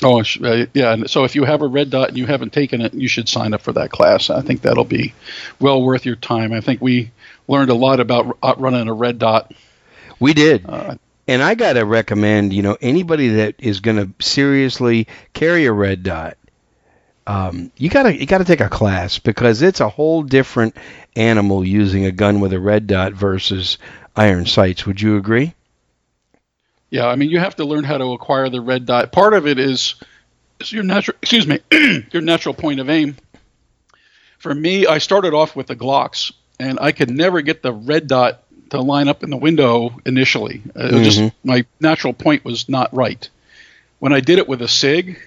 Oh, 0.02 0.20
uh, 0.20 0.66
yeah. 0.74 1.04
So 1.06 1.24
if 1.24 1.34
you 1.36 1.44
have 1.44 1.62
a 1.62 1.66
red 1.66 1.88
dot 1.88 2.10
and 2.10 2.18
you 2.18 2.26
haven't 2.26 2.52
taken 2.52 2.82
it, 2.82 2.92
you 2.92 3.08
should 3.08 3.30
sign 3.30 3.54
up 3.54 3.62
for 3.62 3.72
that 3.72 3.90
class. 3.90 4.28
I 4.28 4.42
think 4.42 4.60
that'll 4.60 4.84
be 4.84 5.14
well 5.58 5.82
worth 5.82 6.04
your 6.04 6.16
time. 6.16 6.52
I 6.52 6.60
think 6.60 6.82
we 6.82 7.12
learned 7.48 7.70
a 7.70 7.74
lot 7.74 7.98
about 8.00 8.36
r- 8.42 8.56
running 8.58 8.88
a 8.88 8.92
red 8.92 9.18
dot. 9.18 9.54
We 10.20 10.34
did. 10.34 10.66
Uh, 10.68 10.96
And 11.26 11.42
I 11.42 11.54
got 11.54 11.74
to 11.74 11.86
recommend, 11.86 12.52
you 12.52 12.60
know, 12.62 12.76
anybody 12.78 13.28
that 13.36 13.54
is 13.58 13.80
going 13.80 13.96
to 13.96 14.10
seriously 14.22 15.08
carry 15.32 15.64
a 15.64 15.72
red 15.72 16.02
dot, 16.02 16.36
um, 17.26 17.70
you 17.76 17.88
got 17.88 18.04
to 18.04 18.14
you 18.14 18.26
got 18.26 18.38
to 18.38 18.44
take 18.44 18.60
a 18.60 18.68
class 18.68 19.18
because 19.18 19.62
it's 19.62 19.80
a 19.80 19.88
whole 19.88 20.22
different 20.22 20.76
animal 21.16 21.64
using 21.64 22.04
a 22.04 22.12
gun 22.12 22.40
with 22.40 22.52
a 22.52 22.60
red 22.60 22.86
dot 22.86 23.12
versus 23.12 23.78
iron 24.16 24.46
sights. 24.46 24.84
Would 24.86 25.00
you 25.00 25.16
agree? 25.16 25.54
Yeah, 26.90 27.06
I 27.06 27.16
mean, 27.16 27.30
you 27.30 27.40
have 27.40 27.56
to 27.56 27.64
learn 27.64 27.84
how 27.84 27.98
to 27.98 28.12
acquire 28.12 28.48
the 28.48 28.60
red 28.60 28.86
dot. 28.86 29.10
Part 29.10 29.34
of 29.34 29.46
it 29.48 29.58
is, 29.58 29.96
is 30.60 30.72
your 30.72 30.84
natural, 30.84 31.16
excuse 31.20 31.46
me, 31.46 31.58
your 32.12 32.22
natural 32.22 32.54
point 32.54 32.78
of 32.78 32.88
aim. 32.88 33.16
For 34.38 34.54
me, 34.54 34.86
I 34.86 34.98
started 34.98 35.34
off 35.34 35.56
with 35.56 35.66
the 35.66 35.74
Glocks, 35.74 36.32
and 36.60 36.78
I 36.80 36.92
could 36.92 37.10
never 37.10 37.40
get 37.40 37.62
the 37.62 37.72
red 37.72 38.06
dot 38.06 38.42
to 38.70 38.80
line 38.80 39.08
up 39.08 39.24
in 39.24 39.30
the 39.30 39.36
window 39.36 39.98
initially. 40.06 40.62
Uh, 40.76 40.88
Mhm. 40.88 41.04
just 41.04 41.32
my 41.42 41.64
natural 41.80 42.12
point 42.12 42.44
was 42.44 42.68
not 42.68 42.94
right. 42.94 43.28
When 43.98 44.12
I 44.12 44.20
did 44.20 44.38
it 44.38 44.46
with 44.46 44.62
a 44.62 44.68
Sig, 44.68 45.18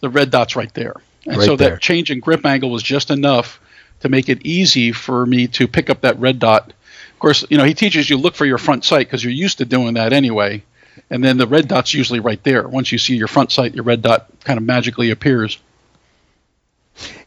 the 0.00 0.10
red 0.10 0.30
dot's 0.30 0.56
right 0.56 0.72
there, 0.74 0.94
Right 1.36 1.46
so 1.46 1.56
there. 1.56 1.70
that 1.70 1.80
change 1.80 2.10
in 2.10 2.20
grip 2.20 2.44
angle 2.46 2.70
was 2.70 2.82
just 2.82 3.10
enough 3.10 3.60
to 4.00 4.08
make 4.08 4.28
it 4.28 4.44
easy 4.46 4.92
for 4.92 5.26
me 5.26 5.48
to 5.48 5.68
pick 5.68 5.90
up 5.90 6.02
that 6.02 6.18
red 6.18 6.38
dot. 6.38 6.72
Of 7.12 7.18
course, 7.18 7.44
you 7.50 7.58
know 7.58 7.64
he 7.64 7.74
teaches 7.74 8.08
you 8.08 8.16
look 8.16 8.34
for 8.34 8.46
your 8.46 8.58
front 8.58 8.84
sight 8.84 9.06
because 9.06 9.22
you're 9.22 9.32
used 9.32 9.58
to 9.58 9.64
doing 9.64 9.94
that 9.94 10.12
anyway 10.12 10.62
and 11.10 11.24
then 11.24 11.36
the 11.38 11.46
red 11.46 11.68
dot's 11.68 11.94
usually 11.94 12.20
right 12.20 12.42
there. 12.42 12.66
Once 12.66 12.92
you 12.92 12.98
see 12.98 13.16
your 13.16 13.28
front 13.28 13.52
sight, 13.52 13.74
your 13.74 13.84
red 13.84 14.02
dot 14.02 14.28
kind 14.44 14.58
of 14.58 14.64
magically 14.64 15.10
appears. 15.10 15.58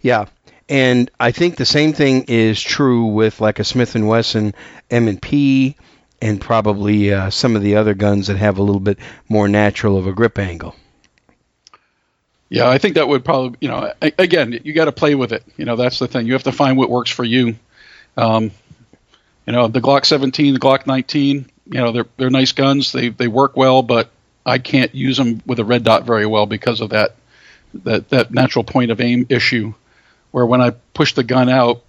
Yeah. 0.01 0.25
And 0.69 1.11
I 1.19 1.31
think 1.31 1.55
the 1.55 1.65
same 1.65 1.93
thing 1.93 2.25
is 2.27 2.61
true 2.61 3.07
with 3.07 3.41
like 3.41 3.59
a 3.59 3.63
Smith 3.63 3.95
and 3.95 4.07
Wesson 4.07 4.53
M&P 4.89 5.75
and 6.21 6.39
probably 6.39 7.13
uh, 7.13 7.29
some 7.29 7.55
of 7.55 7.61
the 7.61 7.75
other 7.75 7.93
guns 7.93 8.27
that 8.27 8.37
have 8.37 8.57
a 8.57 8.63
little 8.63 8.79
bit 8.79 8.99
more 9.27 9.47
natural 9.47 9.97
of 9.97 10.07
a 10.07 10.13
grip 10.13 10.37
angle. 10.37 10.75
Yeah, 12.51 12.69
I 12.69 12.79
think 12.79 12.95
that 12.95 13.07
would 13.07 13.23
probably, 13.23 13.57
you 13.61 13.69
know, 13.69 13.93
again, 14.01 14.59
you 14.65 14.73
got 14.73 14.85
to 14.85 14.91
play 14.91 15.15
with 15.15 15.31
it. 15.31 15.41
You 15.55 15.63
know, 15.63 15.77
that's 15.77 15.99
the 15.99 16.07
thing. 16.09 16.27
You 16.27 16.33
have 16.33 16.43
to 16.43 16.51
find 16.51 16.77
what 16.77 16.89
works 16.89 17.09
for 17.09 17.23
you. 17.23 17.55
Um, 18.17 18.51
you 19.47 19.53
know, 19.53 19.69
the 19.69 19.79
Glock 19.79 20.05
17, 20.05 20.55
the 20.55 20.59
Glock 20.59 20.85
19, 20.85 21.49
you 21.67 21.79
know, 21.79 21.93
they're 21.93 22.07
they're 22.17 22.29
nice 22.29 22.51
guns. 22.51 22.91
They 22.91 23.07
they 23.07 23.29
work 23.29 23.55
well, 23.55 23.83
but 23.83 24.09
I 24.45 24.57
can't 24.57 24.93
use 24.93 25.15
them 25.15 25.41
with 25.45 25.59
a 25.59 25.63
red 25.63 25.85
dot 25.85 26.03
very 26.03 26.25
well 26.25 26.45
because 26.45 26.81
of 26.81 26.89
that 26.89 27.15
that 27.85 28.09
that 28.09 28.31
natural 28.31 28.65
point 28.65 28.91
of 28.91 28.99
aim 28.99 29.27
issue. 29.29 29.73
Where 30.31 30.45
when 30.45 30.59
I 30.59 30.71
push 30.93 31.13
the 31.13 31.23
gun 31.23 31.47
out, 31.47 31.83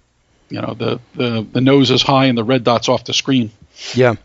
you 0.47 0.61
know, 0.61 0.75
the 0.75 1.01
the 1.13 1.45
the 1.51 1.59
nose 1.59 1.91
is 1.91 2.01
high 2.01 2.27
and 2.27 2.37
the 2.37 2.43
red 2.45 2.63
dot's 2.63 2.87
off 2.87 3.03
the 3.03 3.13
screen. 3.13 3.51
Yeah. 3.93 4.15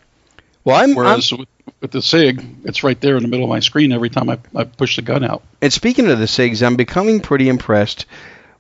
Well, 0.63 0.77
I'm, 0.77 0.97
I'm 0.97 1.17
with, 1.17 1.49
with 1.81 1.91
the 1.91 2.03
SIG, 2.03 2.45
it's 2.65 2.83
right 2.83 3.01
there 3.01 3.17
in 3.17 3.23
the 3.23 3.29
middle 3.29 3.45
of 3.45 3.51
my 3.51 3.61
screen 3.61 3.93
every 3.93 4.11
time 4.11 4.29
I, 4.31 4.39
I 4.55 4.65
push 4.65 4.97
the 4.97 5.03
gun 5.03 5.25
out. 5.25 5.43
and 5.61 5.73
speaking 5.73 6.11
of 6.11 6.19
the 6.19 6.27
SIGs, 6.27 6.67
I'm 6.67 6.77
becoming 6.77 7.21
pretty 7.21 7.49
impressed 7.49 8.07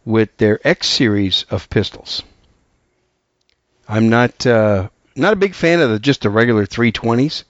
with 0.04 0.36
their 0.38 0.60
X 0.66 0.88
series 0.88 1.44
of 1.50 1.68
pistols. 1.70 2.22
I'm 3.88 4.08
not 4.08 4.46
uh, 4.46 4.88
not 5.16 5.32
a 5.32 5.36
big 5.36 5.54
fan 5.54 5.80
of 5.80 5.90
the, 5.90 5.98
just 5.98 6.22
the 6.22 6.30
regular 6.30 6.66
320s. 6.66 7.44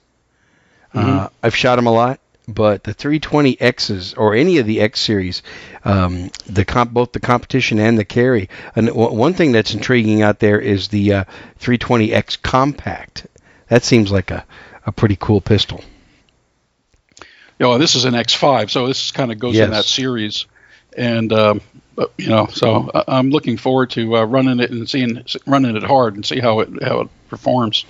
Uh, 0.93 1.27
I've 1.43 1.55
shot 1.55 1.75
them 1.75 1.85
a 1.85 1.91
lot, 1.91 2.19
but 2.47 2.83
the 2.83 2.95
320Xs 2.95 4.15
or 4.17 4.33
any 4.33 4.57
of 4.57 4.65
the 4.65 4.81
X 4.81 4.99
series, 4.99 5.43
um, 5.85 6.31
the 6.47 6.65
comp, 6.65 6.91
both 6.91 7.11
the 7.11 7.19
competition 7.19 7.79
and 7.79 7.97
the 7.97 8.05
carry. 8.05 8.49
And 8.75 8.87
w- 8.87 9.13
one 9.13 9.33
thing 9.35 9.51
that's 9.51 9.73
intriguing 9.75 10.23
out 10.23 10.39
there 10.39 10.59
is 10.59 10.87
the 10.87 11.13
uh, 11.13 11.23
320X 11.59 12.41
compact. 12.41 13.27
That 13.67 13.83
seems 13.83 14.11
like 14.11 14.31
a, 14.31 14.45
a 14.89 14.91
pretty 14.91 15.15
cool 15.15 15.39
pistol. 15.39 15.81
You 17.59 17.65
know, 17.67 17.77
this 17.77 17.95
is 17.95 18.05
an 18.05 18.13
X5, 18.13 18.69
so 18.69 18.87
this 18.87 19.11
kind 19.11 19.31
of 19.31 19.39
goes 19.39 19.55
Yes. 19.55 19.65
in 19.65 19.71
that 19.71 19.85
series. 19.85 20.45
And 20.97 21.31
um, 21.31 21.61
but, 21.95 22.11
you 22.17 22.29
know, 22.29 22.47
so 22.47 22.89
I- 22.93 23.03
I'm 23.19 23.29
looking 23.29 23.57
forward 23.57 23.91
to 23.91 24.17
uh, 24.17 24.23
running 24.25 24.59
it 24.59 24.71
and 24.71 24.89
seeing 24.89 25.23
running 25.45 25.75
it 25.75 25.83
hard 25.83 26.15
and 26.15 26.25
see 26.25 26.39
how 26.39 26.61
it 26.61 26.83
how 26.83 27.01
it 27.01 27.09
performs. 27.29 27.85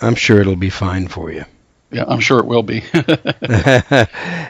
I'm 0.00 0.14
sure 0.14 0.40
it'll 0.40 0.54
be 0.56 0.70
fine 0.70 1.08
for 1.08 1.32
you. 1.32 1.44
Yeah, 1.90 2.04
I'm 2.06 2.20
sure 2.20 2.40
it 2.40 2.46
will 2.46 2.62
be. 2.62 2.82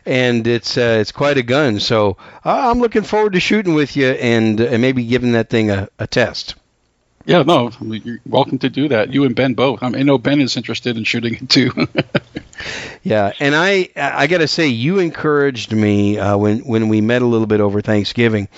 and 0.04 0.46
it's 0.46 0.76
uh, 0.76 0.98
it's 1.00 1.12
quite 1.12 1.36
a 1.38 1.42
gun. 1.42 1.78
So 1.80 2.16
uh, 2.44 2.70
I'm 2.70 2.80
looking 2.80 3.02
forward 3.02 3.34
to 3.34 3.40
shooting 3.40 3.74
with 3.74 3.96
you 3.96 4.08
and, 4.08 4.58
and 4.60 4.82
maybe 4.82 5.04
giving 5.04 5.32
that 5.32 5.48
thing 5.48 5.70
a, 5.70 5.88
a 5.98 6.06
test. 6.06 6.54
Yeah, 7.26 7.42
no, 7.42 7.70
you're 7.80 8.20
welcome 8.24 8.58
to 8.60 8.70
do 8.70 8.88
that. 8.88 9.12
You 9.12 9.24
and 9.24 9.36
Ben 9.36 9.54
both. 9.54 9.82
I, 9.82 9.88
mean, 9.88 10.00
I 10.00 10.02
know 10.04 10.16
Ben 10.16 10.40
is 10.40 10.56
interested 10.56 10.96
in 10.96 11.04
shooting 11.04 11.34
it 11.34 11.50
too. 11.50 11.72
Yeah, 13.02 13.32
and 13.38 13.54
I 13.54 13.88
I 13.94 14.26
got 14.26 14.38
to 14.38 14.48
say 14.48 14.66
you 14.66 14.98
encouraged 14.98 15.72
me 15.72 16.18
uh, 16.18 16.36
when 16.36 16.60
when 16.60 16.88
we 16.88 17.00
met 17.00 17.22
a 17.22 17.26
little 17.26 17.46
bit 17.46 17.60
over 17.60 17.80
Thanksgiving, 17.80 18.48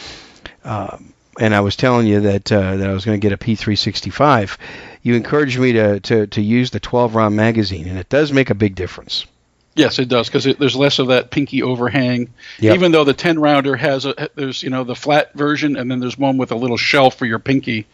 um, 0.65 1.13
and 1.39 1.55
I 1.55 1.61
was 1.61 1.77
telling 1.77 2.07
you 2.07 2.21
that 2.21 2.51
uh, 2.51 2.77
that 2.77 2.89
I 2.89 2.93
was 2.95 3.05
going 3.05 3.21
to 3.21 3.23
get 3.23 3.33
a 3.33 3.37
P365. 3.37 4.57
You 5.03 5.15
encouraged 5.15 5.59
me 5.59 5.73
to, 5.75 6.01
to, 6.01 6.27
to 6.29 6.41
use 6.43 6.71
the 6.71 6.81
12 6.81 7.15
round 7.15 7.37
magazine, 7.37 7.89
and 7.89 7.99
it 7.99 8.09
does 8.09 8.33
make 8.33 8.51
a 8.51 8.55
big 8.55 8.75
difference. 8.75 9.27
Yes, 9.75 9.99
it 9.99 10.09
does 10.09 10.29
because 10.29 10.45
there's 10.45 10.75
less 10.75 10.99
of 10.99 11.09
that 11.09 11.31
pinky 11.31 11.63
overhang. 11.63 12.33
Yep. 12.59 12.75
Even 12.75 12.93
though 12.93 13.05
the 13.05 13.15
10 13.15 13.39
rounder 13.39 13.77
has 13.77 14.07
a 14.07 14.31
there's 14.35 14.63
you 14.63 14.71
know 14.71 14.83
the 14.83 14.97
flat 14.97 15.35
version 15.35 15.77
and 15.77 15.91
then 15.91 16.01
there's 16.01 16.19
one 16.19 16.39
with 16.39 16.53
a 16.53 16.57
little 16.57 16.79
shelf 16.79 17.17
for 17.17 17.27
your 17.27 17.39
pinky, 17.39 17.87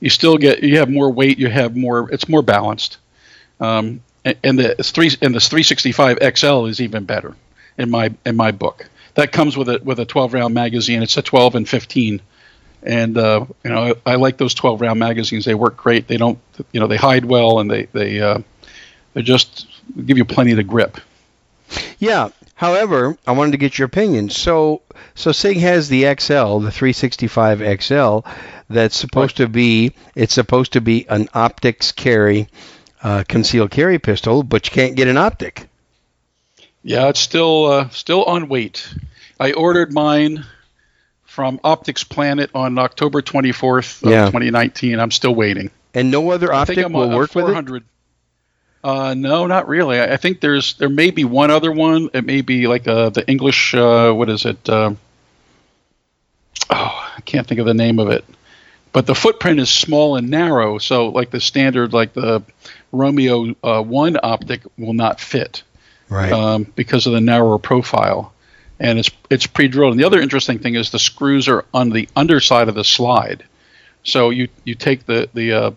you 0.00 0.10
still 0.10 0.36
get 0.38 0.62
you 0.62 0.78
have 0.78 0.90
more 0.90 1.10
weight. 1.10 1.38
You 1.38 1.48
have 1.48 1.76
more. 1.76 2.10
It's 2.12 2.28
more 2.28 2.42
balanced. 2.42 2.98
Um, 3.60 4.00
and, 4.24 4.36
and 4.44 4.58
the 4.58 4.74
three 4.76 5.10
and 5.20 5.34
the 5.34 5.40
365 5.40 6.18
XL 6.36 6.66
is 6.66 6.80
even 6.80 7.04
better 7.04 7.34
in 7.76 7.90
my 7.90 8.12
in 8.24 8.36
my 8.36 8.52
book. 8.52 8.88
That 9.14 9.32
comes 9.32 9.56
with 9.56 9.68
a 9.68 9.80
with 9.82 9.98
a 9.98 10.04
12 10.04 10.34
round 10.34 10.54
magazine. 10.54 11.02
It's 11.02 11.16
a 11.16 11.22
12 11.22 11.56
and 11.56 11.68
15. 11.68 12.20
And 12.84 13.18
uh, 13.18 13.44
you 13.64 13.70
know 13.70 13.94
I, 14.06 14.12
I 14.12 14.14
like 14.16 14.36
those 14.36 14.54
12 14.54 14.80
round 14.80 15.00
magazines. 15.00 15.44
They 15.44 15.54
work 15.54 15.76
great. 15.76 16.06
They 16.06 16.16
don't 16.16 16.38
you 16.72 16.80
know 16.80 16.86
they 16.86 16.96
hide 16.96 17.24
well 17.24 17.58
and 17.58 17.70
they 17.70 17.86
they 17.86 18.20
uh, 18.20 18.38
they 19.14 19.22
just 19.22 19.66
give 20.06 20.16
you 20.16 20.24
plenty 20.24 20.54
to 20.54 20.62
grip. 20.62 20.98
Yeah. 21.98 22.28
However, 22.58 23.16
I 23.24 23.32
wanted 23.32 23.52
to 23.52 23.58
get 23.58 23.78
your 23.78 23.86
opinion. 23.86 24.30
So, 24.30 24.82
so 25.14 25.30
Sig 25.30 25.58
has 25.58 25.88
the 25.88 26.12
XL, 26.18 26.58
the 26.58 26.72
365 26.72 27.80
XL, 27.80 28.18
that's 28.68 28.96
supposed 28.96 29.36
to 29.36 29.46
be 29.46 29.94
it's 30.16 30.34
supposed 30.34 30.72
to 30.72 30.80
be 30.80 31.06
an 31.08 31.28
optics 31.34 31.92
carry, 31.92 32.48
uh, 33.00 33.22
concealed 33.28 33.70
carry 33.70 34.00
pistol, 34.00 34.42
but 34.42 34.66
you 34.66 34.72
can't 34.72 34.96
get 34.96 35.06
an 35.06 35.16
optic. 35.16 35.68
Yeah, 36.82 37.06
it's 37.10 37.20
still 37.20 37.66
uh, 37.66 37.88
still 37.90 38.24
on 38.24 38.48
wait. 38.48 38.92
I 39.38 39.52
ordered 39.52 39.92
mine 39.92 40.44
from 41.26 41.60
Optics 41.62 42.02
Planet 42.02 42.50
on 42.56 42.76
October 42.76 43.22
24th, 43.22 44.02
of 44.02 44.10
Yeah. 44.10 44.24
2019. 44.24 44.98
I'm 44.98 45.12
still 45.12 45.32
waiting. 45.32 45.70
And 45.94 46.10
no 46.10 46.32
other 46.32 46.52
I 46.52 46.62
optic 46.62 46.74
think 46.74 46.86
I'm 46.86 46.92
will 46.92 47.10
work 47.10 47.36
with 47.36 47.50
it. 47.50 47.84
400. 48.88 49.10
Uh, 49.10 49.14
no, 49.14 49.46
not 49.46 49.68
really. 49.68 49.98
I, 50.00 50.14
I 50.14 50.16
think 50.16 50.40
there's 50.40 50.74
there 50.74 50.88
may 50.88 51.10
be 51.10 51.24
one 51.24 51.50
other 51.50 51.72
one. 51.72 52.10
It 52.14 52.24
may 52.24 52.40
be 52.42 52.66
like 52.66 52.86
uh, 52.88 53.10
the 53.10 53.28
English. 53.28 53.74
Uh, 53.74 54.12
what 54.12 54.28
is 54.28 54.44
it? 54.44 54.68
Uh, 54.68 54.94
oh, 56.70 57.10
I 57.16 57.20
can't 57.24 57.46
think 57.46 57.60
of 57.60 57.66
the 57.66 57.74
name 57.74 57.98
of 57.98 58.08
it. 58.10 58.24
But 58.92 59.06
the 59.06 59.14
footprint 59.14 59.60
is 59.60 59.68
small 59.70 60.16
and 60.16 60.30
narrow, 60.30 60.78
so 60.78 61.08
like 61.08 61.30
the 61.30 61.40
standard, 61.40 61.92
like 61.92 62.14
the 62.14 62.42
Romeo 62.90 63.54
uh, 63.62 63.82
One 63.82 64.18
optic 64.22 64.62
will 64.78 64.94
not 64.94 65.20
fit 65.20 65.62
Right. 66.08 66.32
um, 66.32 66.64
because 66.74 67.06
of 67.06 67.12
the 67.12 67.20
narrower 67.20 67.58
profile, 67.58 68.32
and 68.80 68.98
it's 68.98 69.10
it's 69.28 69.46
pre-drilled. 69.46 69.92
And 69.92 70.00
the 70.00 70.06
other 70.06 70.20
interesting 70.22 70.58
thing 70.58 70.74
is 70.74 70.90
the 70.90 70.98
screws 70.98 71.48
are 71.48 71.66
on 71.74 71.90
the 71.90 72.08
underside 72.16 72.70
of 72.70 72.74
the 72.74 72.82
slide, 72.82 73.44
so 74.04 74.30
you 74.30 74.48
you 74.64 74.74
take 74.74 75.04
the 75.04 75.28
the 75.34 75.52
uh, 75.52 75.70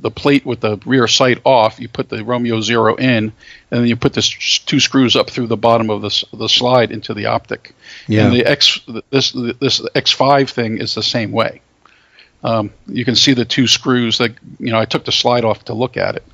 the 0.00 0.10
plate 0.10 0.44
with 0.44 0.60
the 0.60 0.78
rear 0.84 1.06
sight 1.06 1.40
off, 1.44 1.80
you 1.80 1.88
put 1.88 2.08
the 2.08 2.24
Romeo 2.24 2.60
Zero 2.60 2.94
in, 2.96 3.32
and 3.70 3.80
then 3.80 3.86
you 3.86 3.96
put 3.96 4.12
the 4.12 4.22
two 4.22 4.80
screws 4.80 5.16
up 5.16 5.30
through 5.30 5.46
the 5.46 5.56
bottom 5.56 5.90
of 5.90 6.02
the 6.02 6.24
the 6.32 6.48
slide 6.48 6.90
into 6.90 7.14
the 7.14 7.26
optic. 7.26 7.74
yeah. 8.06 8.26
And 8.26 8.34
the 8.34 8.44
X 8.46 8.80
this 9.10 9.32
this 9.32 9.80
X5 9.80 10.50
thing 10.50 10.78
is 10.78 10.94
the 10.94 11.02
same 11.02 11.32
way. 11.32 11.60
Um, 12.44 12.70
you 12.86 13.04
can 13.04 13.16
see 13.16 13.32
the 13.32 13.44
two 13.44 13.66
screws 13.66 14.18
that 14.18 14.32
you 14.58 14.70
know 14.70 14.78
I 14.78 14.84
took 14.84 15.04
the 15.04 15.12
slide 15.12 15.44
off 15.44 15.64
to 15.64 15.74
look 15.74 15.96
at 15.96 16.16
it, 16.16 16.24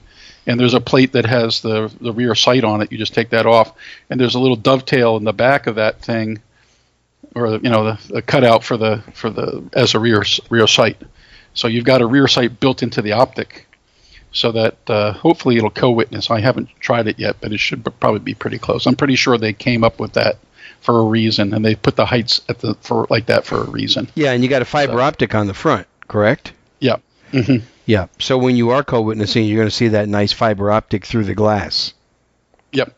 and 0.46 0.59
there's 0.59 0.75
a 0.75 0.81
plate 0.81 1.12
that 1.12 1.27
has 1.27 1.61
the 1.61 1.92
the 2.01 2.12
rear 2.12 2.35
sight 2.35 2.64
on 2.64 2.83
it. 2.83 2.92
You 2.92 2.98
just 2.98 3.14
take 3.14 3.31
that 3.31 3.46
off, 3.46 3.72
and 4.11 4.20
there's 4.20 4.35
a 4.35 4.40
little 4.40 4.57
dovetail 4.57 5.16
in 5.16 5.25
the 5.25 5.33
back 5.33 5.66
of 5.66 5.77
that 5.77 6.01
thing, 6.01 6.42
or 7.35 7.53
you 7.53 7.70
know 7.70 7.85
the, 7.85 8.14
the 8.14 8.22
cutout 8.22 8.64
for 8.64 8.77
the 8.77 9.03
for 9.14 9.31
the 9.31 9.64
as 9.72 9.94
a 9.94 10.01
rear 10.01 10.22
rear 10.51 10.66
sight. 10.66 11.01
So 11.55 11.69
you've 11.69 11.85
got 11.85 12.01
a 12.01 12.07
rear 12.07 12.27
sight 12.29 12.61
built 12.61 12.83
into 12.83 13.03
the 13.03 13.12
optic, 13.12 13.67
so 14.33 14.53
that 14.53 14.77
uh, 14.88 15.12
hopefully 15.12 15.57
it'll 15.57 15.71
co-witness. 15.71 16.31
I 16.31 16.41
haven't 16.41 16.69
tried 16.81 17.07
it 17.09 17.19
yet, 17.19 17.37
but 17.41 17.53
it 17.53 17.61
should 17.61 17.85
probably 18.01 18.21
be 18.21 18.35
pretty 18.35 18.59
close. 18.59 18.87
I'm 18.87 18.97
pretty 18.97 19.17
sure 19.17 19.37
they 19.38 19.53
came 19.53 19.85
up 19.85 20.01
with 20.01 20.15
that 20.15 20.38
for 20.81 20.99
a 20.99 21.05
reason, 21.05 21.53
and 21.55 21.65
they 21.65 21.75
put 21.75 21.97
the 21.97 22.07
heights 22.07 22.41
at 22.49 22.59
the 22.61 22.75
for 22.81 23.07
like 23.11 23.27
that 23.27 23.45
for 23.45 23.61
a 23.61 23.71
reason. 23.71 24.09
yeah, 24.15 24.33
and 24.33 24.43
you 24.43 24.49
got 24.49 24.62
a 24.62 24.67
fiber 24.67 25.01
optic 25.01 25.35
on 25.35 25.47
the 25.47 25.55
front, 25.55 25.87
correct? 26.09 26.53
Yeah. 26.81 26.97
hmm 27.31 27.59
Yeah. 27.87 28.07
So 28.19 28.38
when 28.38 28.57
you 28.57 28.71
are 28.71 28.83
co-witnessing, 28.83 29.45
you're 29.45 29.59
going 29.59 29.69
to 29.69 29.75
see 29.75 29.88
that 29.88 30.09
nice 30.09 30.33
fiber 30.33 30.71
optic 30.71 31.05
through 31.05 31.25
the 31.25 31.35
glass. 31.35 31.93
Yep. 32.73 32.97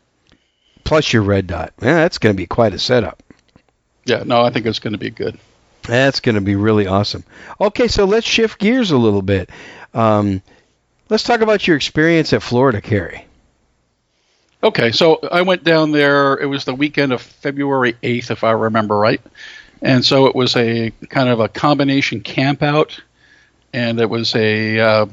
Plus 0.84 1.12
your 1.12 1.22
red 1.22 1.46
dot. 1.46 1.72
Yeah, 1.82 1.94
that's 1.94 2.18
going 2.18 2.34
to 2.34 2.36
be 2.36 2.46
quite 2.46 2.74
a 2.74 2.78
setup. 2.78 3.22
Yeah. 4.04 4.22
No, 4.24 4.42
I 4.42 4.50
think 4.50 4.66
it's 4.66 4.78
going 4.78 4.92
to 4.92 4.98
be 4.98 5.10
good. 5.10 5.38
That's 5.86 6.20
going 6.20 6.34
to 6.34 6.40
be 6.40 6.56
really 6.56 6.86
awesome. 6.86 7.24
Okay, 7.60 7.88
so 7.88 8.04
let's 8.04 8.26
shift 8.26 8.58
gears 8.58 8.90
a 8.90 8.96
little 8.96 9.22
bit. 9.22 9.50
Um, 9.92 10.42
let's 11.08 11.22
talk 11.22 11.40
about 11.40 11.66
your 11.66 11.76
experience 11.76 12.32
at 12.32 12.42
Florida 12.42 12.80
Carry. 12.80 13.26
Okay, 14.62 14.92
so 14.92 15.20
I 15.30 15.42
went 15.42 15.62
down 15.62 15.92
there. 15.92 16.38
It 16.38 16.46
was 16.46 16.64
the 16.64 16.74
weekend 16.74 17.12
of 17.12 17.20
February 17.20 17.94
8th, 18.02 18.30
if 18.30 18.44
I 18.44 18.52
remember 18.52 18.96
right. 18.96 19.20
And 19.82 20.02
so 20.02 20.26
it 20.26 20.34
was 20.34 20.56
a 20.56 20.90
kind 21.10 21.28
of 21.28 21.40
a 21.40 21.48
combination 21.48 22.22
camp 22.22 22.62
out. 22.62 22.98
And 23.74 24.00
it 24.00 24.08
was 24.08 24.34
a, 24.34 24.80
uh, 24.80 25.06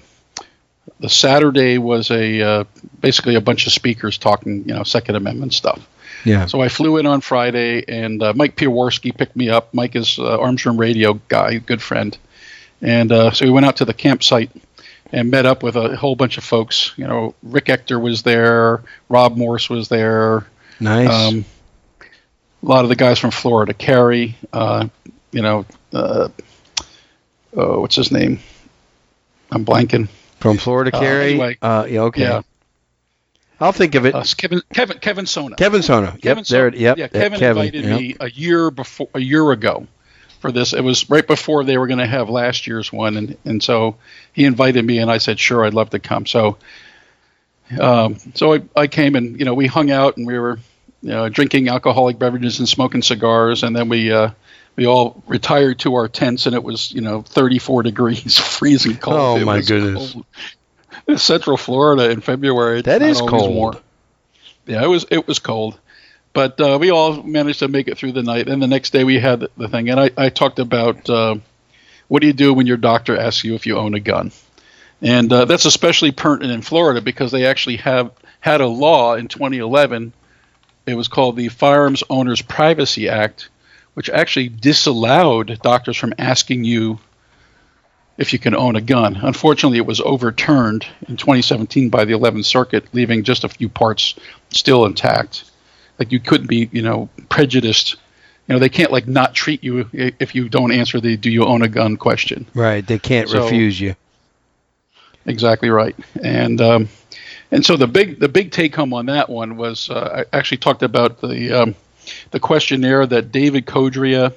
the 1.01 1.09
Saturday 1.09 1.79
was 1.79 2.11
a, 2.11 2.41
uh, 2.41 2.63
basically 3.01 3.35
a 3.35 3.41
bunch 3.41 3.67
of 3.67 3.73
speakers 3.73 4.17
talking, 4.17 4.63
you 4.65 4.73
know, 4.73 4.83
Second 4.83 5.15
Amendment 5.15 5.53
stuff. 5.53 5.85
Yeah. 6.25 6.45
So 6.45 6.61
I 6.61 6.69
flew 6.69 6.97
in 6.97 7.05
on 7.05 7.21
Friday, 7.21 7.83
and 7.87 8.21
uh, 8.21 8.33
Mike 8.35 8.55
Piewarski 8.55 9.15
picked 9.15 9.35
me 9.35 9.49
up. 9.49 9.73
Mike 9.73 9.95
is 9.95 10.19
uh, 10.19 10.39
Arms 10.39 10.65
Room 10.65 10.77
Radio 10.77 11.13
guy, 11.27 11.57
good 11.57 11.81
friend, 11.81 12.17
and 12.81 13.11
uh, 13.11 13.31
so 13.31 13.45
we 13.45 13.51
went 13.51 13.65
out 13.65 13.77
to 13.77 13.85
the 13.85 13.93
campsite 13.93 14.51
and 15.11 15.29
met 15.29 15.45
up 15.45 15.61
with 15.63 15.75
a 15.75 15.95
whole 15.95 16.15
bunch 16.15 16.37
of 16.37 16.43
folks. 16.43 16.93
You 16.97 17.07
know, 17.07 17.35
Rick 17.43 17.69
Ector 17.69 17.99
was 17.99 18.23
there, 18.23 18.83
Rob 19.09 19.35
Morse 19.37 19.69
was 19.69 19.89
there, 19.89 20.45
Nice. 20.79 21.09
um, 21.09 21.45
a 22.63 22.65
lot 22.65 22.83
of 22.85 22.89
the 22.89 22.95
guys 22.95 23.19
from 23.19 23.31
Florida, 23.31 23.73
Carry, 23.73 24.37
uh, 24.53 24.87
you 25.31 25.41
know, 25.41 25.65
uh, 25.93 26.29
oh, 27.55 27.81
what's 27.81 27.95
his 27.95 28.11
name? 28.11 28.39
I'm 29.51 29.65
blanking. 29.65 30.07
From 30.39 30.57
Florida 30.57 30.95
uh, 30.95 30.99
Carry. 30.99 31.31
anyway. 31.31 31.57
uh, 31.61 31.85
yeah. 31.89 32.01
Okay. 32.03 32.21
Yeah. 32.21 32.41
I'll 33.61 33.71
think 33.71 33.95
of 33.95 34.05
it. 34.05 34.15
Uh, 34.15 34.23
Kevin, 34.37 34.61
Kevin, 34.73 34.97
Kevin 34.99 35.25
Sona. 35.25 35.55
Kevin 35.55 35.83
Sono. 35.83 36.11
Kevin 36.21 36.39
yep. 36.39 36.47
There. 36.47 36.67
it- 36.67 36.75
Yep. 36.75 36.97
Yeah, 36.97 37.07
Kevin, 37.07 37.39
Kevin, 37.39 37.63
invited 37.65 37.85
yep. 37.85 37.99
me 37.99 38.15
a 38.19 38.29
year 38.29 38.71
before, 38.71 39.09
a 39.13 39.19
year 39.19 39.51
ago, 39.51 39.87
for 40.39 40.51
this. 40.51 40.73
It 40.73 40.81
was 40.81 41.09
right 41.09 41.25
before 41.25 41.63
they 41.63 41.77
were 41.77 41.87
going 41.87 41.99
to 41.99 42.07
have 42.07 42.29
last 42.29 42.65
year's 42.67 42.91
one, 42.91 43.17
and 43.17 43.37
and 43.45 43.61
so 43.63 43.95
he 44.33 44.45
invited 44.45 44.83
me, 44.83 44.97
and 44.99 45.11
I 45.11 45.19
said 45.19 45.39
sure, 45.39 45.63
I'd 45.63 45.73
love 45.75 45.91
to 45.91 45.99
come. 45.99 46.25
So, 46.25 46.57
um, 47.79 48.17
so 48.33 48.55
I, 48.55 48.61
I 48.75 48.87
came, 48.87 49.15
and 49.15 49.39
you 49.39 49.45
know, 49.45 49.53
we 49.53 49.67
hung 49.67 49.91
out, 49.91 50.17
and 50.17 50.25
we 50.27 50.37
were, 50.37 50.59
you 51.01 51.09
know, 51.09 51.29
drinking 51.29 51.69
alcoholic 51.69 52.19
beverages 52.19 52.59
and 52.59 52.67
smoking 52.67 53.01
cigars, 53.01 53.63
and 53.63 53.75
then 53.75 53.89
we. 53.89 54.11
Uh, 54.11 54.31
we 54.77 54.87
all 54.87 55.21
retired 55.27 55.79
to 55.79 55.95
our 55.95 56.07
tents, 56.07 56.45
and 56.45 56.55
it 56.55 56.63
was, 56.63 56.93
you 56.93 57.01
know, 57.01 57.21
34 57.23 57.83
degrees, 57.83 58.37
freezing 58.57 58.95
cold. 58.95 59.17
Oh, 59.19 59.35
It 59.35 59.43
my 59.43 59.59
goodness. 59.59 60.13
cold. 60.13 60.25
Central 61.17 61.57
Florida 61.57 62.09
in 62.09 62.21
February. 62.21 62.81
That 62.81 63.01
is 63.01 63.19
cold. 63.19 63.53
warm. 63.53 63.77
Yeah, 64.65 64.83
it 64.83 64.87
was 64.87 65.05
it 65.09 65.27
was 65.27 65.39
cold, 65.39 65.79
but 66.33 66.59
uh, 66.61 66.77
we 66.79 66.91
all 66.91 67.23
managed 67.23 67.59
to 67.59 67.67
make 67.67 67.87
it 67.87 67.97
through 67.97 68.11
the 68.13 68.23
night. 68.23 68.47
And 68.47 68.61
the 68.61 68.67
next 68.67 68.91
day 68.91 69.03
we 69.03 69.19
had 69.19 69.41
the, 69.41 69.51
the 69.57 69.67
thing, 69.67 69.89
and 69.89 69.99
I, 69.99 70.11
I 70.17 70.29
talked 70.29 70.59
about 70.59 71.09
uh, 71.09 71.35
what 72.07 72.21
do 72.21 72.27
you 72.27 72.33
do 72.33 72.53
when 72.53 72.67
your 72.67 72.77
doctor 72.77 73.17
asks 73.17 73.43
you 73.43 73.55
if 73.55 73.65
you 73.65 73.77
own 73.77 73.95
a 73.95 73.99
gun, 73.99 74.31
and 75.01 75.31
uh, 75.33 75.45
that's 75.45 75.65
especially 75.65 76.11
pertinent 76.11 76.53
in 76.53 76.61
Florida 76.61 77.01
because 77.01 77.31
they 77.31 77.45
actually 77.45 77.77
have 77.77 78.11
had 78.39 78.61
a 78.61 78.67
law 78.67 79.15
in 79.15 79.27
2011 79.27 80.13
it 80.85 80.95
was 80.95 81.07
called 81.07 81.35
the 81.35 81.49
Firearms 81.49 82.03
Owners 82.09 82.41
Privacy 82.41 83.07
Act, 83.07 83.49
which 83.93 84.09
actually 84.09 84.49
disallowed 84.49 85.59
doctors 85.61 85.97
from 85.97 86.13
asking 86.17 86.63
you 86.63 86.99
if 88.21 88.33
you 88.33 88.39
can 88.39 88.55
own 88.55 88.75
a 88.75 88.81
gun. 88.81 89.15
Unfortunately, 89.15 89.79
it 89.79 89.85
was 89.87 89.99
overturned 89.99 90.85
in 91.07 91.17
2017 91.17 91.89
by 91.89 92.05
the 92.05 92.13
11th 92.13 92.45
Circuit, 92.45 92.85
leaving 92.93 93.23
just 93.23 93.43
a 93.43 93.49
few 93.49 93.67
parts 93.67 94.13
still 94.51 94.85
intact. 94.85 95.43
Like 95.97 96.11
you 96.11 96.19
couldn't 96.19 96.45
be, 96.45 96.69
you 96.71 96.83
know, 96.83 97.09
prejudiced. 97.29 97.95
You 98.47 98.53
know, 98.53 98.59
they 98.59 98.69
can't 98.69 98.91
like 98.91 99.07
not 99.07 99.33
treat 99.33 99.63
you 99.63 99.89
if 99.91 100.35
you 100.35 100.49
don't 100.49 100.71
answer 100.71 101.01
the 101.01 101.17
"Do 101.17 101.31
you 101.31 101.45
own 101.45 101.63
a 101.63 101.67
gun?" 101.67 101.97
question. 101.97 102.45
Right. 102.53 102.85
They 102.85 102.99
can't 102.99 103.27
so, 103.27 103.43
refuse 103.43 103.79
you. 103.79 103.95
Exactly 105.25 105.69
right. 105.69 105.95
And 106.21 106.61
um, 106.61 106.89
and 107.49 107.65
so 107.65 107.75
the 107.75 107.87
big 107.87 108.19
the 108.19 108.29
big 108.29 108.51
take 108.51 108.75
home 108.75 108.93
on 108.93 109.07
that 109.07 109.29
one 109.29 109.57
was 109.57 109.89
uh, 109.89 110.25
I 110.31 110.37
actually 110.37 110.57
talked 110.57 110.83
about 110.83 111.21
the 111.21 111.61
um, 111.61 111.75
the 112.29 112.39
questionnaire 112.39 113.05
that 113.07 113.31
David 113.31 113.65
Codrea 113.65 114.33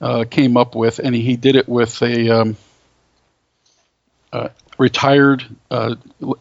uh, 0.00 0.24
came 0.28 0.56
up 0.56 0.74
with, 0.74 0.98
and 0.98 1.14
he 1.14 1.36
did 1.36 1.56
it 1.56 1.68
with 1.68 2.02
a 2.02 2.30
um, 2.30 2.56
uh, 4.36 4.48
retired 4.78 5.44
uh, 5.70 5.94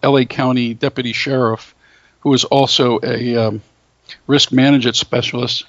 LA 0.03 0.23
County 0.25 0.73
deputy 0.73 1.13
sheriff 1.13 1.75
who 2.25 2.31
was 2.31 2.43
also 2.43 2.99
a 3.03 3.35
um, 3.37 3.61
risk 4.25 4.51
management 4.51 4.95
specialist, 4.95 5.65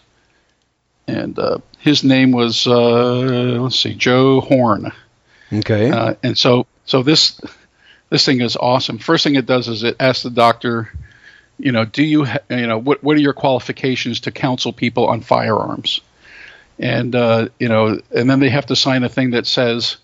and 1.06 1.38
uh, 1.38 1.58
his 1.78 2.02
name 2.02 2.32
was 2.32 2.66
uh, 2.66 3.58
let's 3.60 3.78
see, 3.78 3.94
Joe 3.94 4.40
Horn. 4.40 4.90
Okay. 5.52 5.90
Uh, 5.90 6.14
and 6.22 6.36
so 6.36 6.66
so 6.86 7.02
this 7.02 7.38
this 8.08 8.24
thing 8.24 8.40
is 8.40 8.56
awesome. 8.56 8.96
First 8.98 9.24
thing 9.24 9.34
it 9.34 9.44
does 9.44 9.68
is 9.68 9.82
it 9.82 9.96
asks 10.00 10.22
the 10.22 10.30
doctor, 10.30 10.90
you 11.58 11.72
know, 11.72 11.84
do 11.84 12.02
you 12.02 12.24
ha- 12.24 12.38
you 12.48 12.66
know 12.66 12.78
what 12.78 13.04
what 13.04 13.18
are 13.18 13.20
your 13.20 13.34
qualifications 13.34 14.20
to 14.20 14.32
counsel 14.32 14.72
people 14.72 15.06
on 15.06 15.20
firearms, 15.20 16.00
and 16.78 17.14
uh, 17.14 17.48
you 17.60 17.68
know, 17.68 18.00
and 18.10 18.30
then 18.30 18.40
they 18.40 18.48
have 18.48 18.66
to 18.66 18.76
sign 18.76 19.04
a 19.04 19.08
thing 19.10 19.32
that 19.32 19.46
says. 19.46 19.98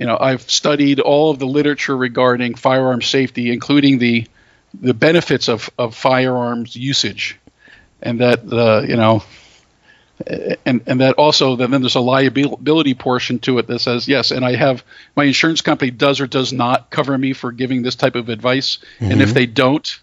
You 0.00 0.06
know, 0.06 0.18
I've 0.18 0.42
studied 0.50 0.98
all 0.98 1.30
of 1.30 1.38
the 1.38 1.46
literature 1.46 1.96
regarding 1.96 2.56
firearm 2.56 3.02
safety, 3.02 3.52
including 3.52 3.98
the 3.98 4.26
the 4.74 4.94
benefits 4.94 5.48
of, 5.48 5.70
of 5.78 5.94
firearms 5.94 6.74
usage 6.74 7.38
and 8.02 8.20
that 8.20 8.48
the 8.48 8.84
you 8.88 8.96
know 8.96 9.22
and 10.66 10.82
and 10.86 11.00
that 11.00 11.14
also 11.14 11.56
then 11.56 11.70
there's 11.70 11.94
a 11.94 12.00
liability 12.00 12.94
portion 12.94 13.38
to 13.38 13.58
it 13.58 13.66
that 13.66 13.78
says 13.78 14.06
yes 14.06 14.30
and 14.30 14.44
i 14.44 14.54
have 14.54 14.84
my 15.16 15.24
insurance 15.24 15.62
company 15.62 15.90
does 15.90 16.20
or 16.20 16.26
does 16.26 16.52
not 16.52 16.90
cover 16.90 17.16
me 17.16 17.32
for 17.32 17.52
giving 17.52 17.82
this 17.82 17.94
type 17.94 18.14
of 18.14 18.28
advice 18.28 18.78
mm-hmm. 18.98 19.12
and 19.12 19.22
if 19.22 19.28
mm-hmm. 19.28 19.34
they 19.34 19.46
don't 19.46 20.00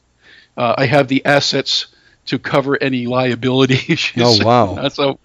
uh, 0.57 0.75
i 0.77 0.85
have 0.85 1.07
the 1.07 1.23
assets 1.25 1.87
to 2.25 2.39
cover 2.39 2.81
any 2.81 3.05
liability 3.05 3.75
issues 3.93 4.41
oh 4.41 4.45
wow 4.45 4.87
so 4.89 5.19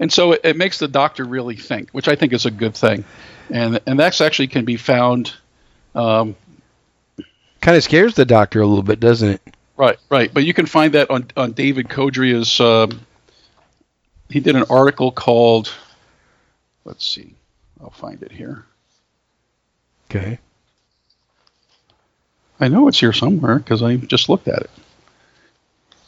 and 0.00 0.12
so 0.12 0.32
it, 0.32 0.40
it, 0.44 0.56
makes 0.56 0.78
the 0.78 0.88
doctor 0.88 1.24
really 1.24 1.56
think 1.56 1.90
which 1.90 2.08
i 2.08 2.16
think 2.16 2.32
is 2.32 2.46
a 2.46 2.50
good 2.50 2.74
thing 2.74 3.04
and 3.50 3.80
and 3.86 3.98
that's 3.98 4.20
actually 4.20 4.48
can 4.48 4.64
be 4.64 4.76
found 4.76 5.32
um, 5.94 6.36
kind 7.60 7.76
of 7.76 7.82
scares 7.82 8.14
the 8.14 8.24
doctor 8.24 8.60
a 8.60 8.66
little 8.66 8.82
bit 8.82 9.00
doesn't 9.00 9.28
it 9.30 9.52
Right, 9.76 9.98
right. 10.10 10.32
But 10.32 10.44
you 10.44 10.54
can 10.54 10.66
find 10.66 10.94
that 10.94 11.10
on, 11.10 11.26
on 11.36 11.52
David 11.52 11.88
Codrea's. 11.88 12.60
Um, 12.60 13.00
he 14.28 14.40
did 14.40 14.54
an 14.54 14.64
article 14.70 15.10
called. 15.10 15.72
Let's 16.84 17.04
see. 17.04 17.34
I'll 17.80 17.90
find 17.90 18.22
it 18.22 18.32
here. 18.32 18.64
Okay. 20.10 20.38
I 22.60 22.68
know 22.68 22.86
it's 22.86 23.00
here 23.00 23.12
somewhere 23.12 23.58
because 23.58 23.82
I 23.82 23.96
just 23.96 24.28
looked 24.28 24.46
at 24.46 24.62
it. 24.62 24.70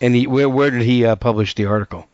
And 0.01 0.14
he, 0.14 0.27
where, 0.27 0.49
where 0.49 0.70
did 0.70 0.83
he 0.83 1.05
uh, 1.05 1.16
publish 1.16 1.55
the 1.55 1.66
article? 1.66 2.07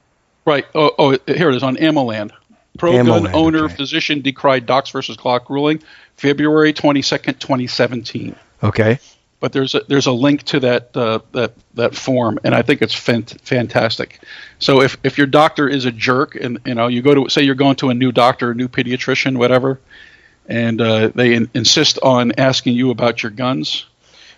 Right. 0.47 0.67
Oh, 0.75 0.93
oh, 0.99 1.11
here 1.27 1.51
it 1.51 1.57
is 1.57 1.63
on 1.63 1.77
AmmoLand. 1.77 2.31
Pro 2.79 2.93
gun 3.05 3.35
owner 3.35 3.65
okay. 3.65 3.75
physician 3.75 4.21
decried 4.21 4.67
Docs 4.67 4.91
versus 4.91 5.17
Glock 5.17 5.49
ruling, 5.49 5.83
February 6.17 6.73
22nd, 6.73 7.39
2017. 7.39 8.37
Okay 8.63 8.99
but 9.41 9.53
there's 9.53 9.75
a 9.75 9.81
there's 9.89 10.07
a 10.07 10.13
link 10.13 10.43
to 10.45 10.61
that 10.61 10.97
uh, 10.97 11.21
that 11.33 11.55
that 11.75 11.95
form, 11.95 12.39
and 12.45 12.55
I 12.55 12.63
think 12.63 12.83
it's 12.83 12.95
fant- 12.95 13.41
fantastic. 13.41 14.21
So 14.59 14.83
if 14.83 14.99
if 15.03 15.17
your 15.19 15.27
doctor 15.27 15.69
is 15.69 15.87
a 15.87 15.91
jerk, 15.91 16.37
and 16.37 16.59
you 16.67 16.75
know 16.75 16.87
you 16.87 17.03
go 17.03 17.15
to 17.15 17.31
say 17.31 17.43
you're 17.43 17.55
going 17.55 17.77
to 17.77 17.89
a 17.89 17.95
new 17.95 18.13
doctor, 18.13 18.51
a 18.51 18.55
new 18.55 18.69
pediatrician, 18.69 19.39
whatever, 19.39 19.81
and 20.47 20.81
uh, 20.81 21.09
they 21.09 21.35
in- 21.35 21.51
insist 21.55 21.99
on 22.03 22.33
asking 22.39 22.75
you 22.75 22.91
about 22.91 23.23
your 23.23 23.31
guns, 23.31 23.87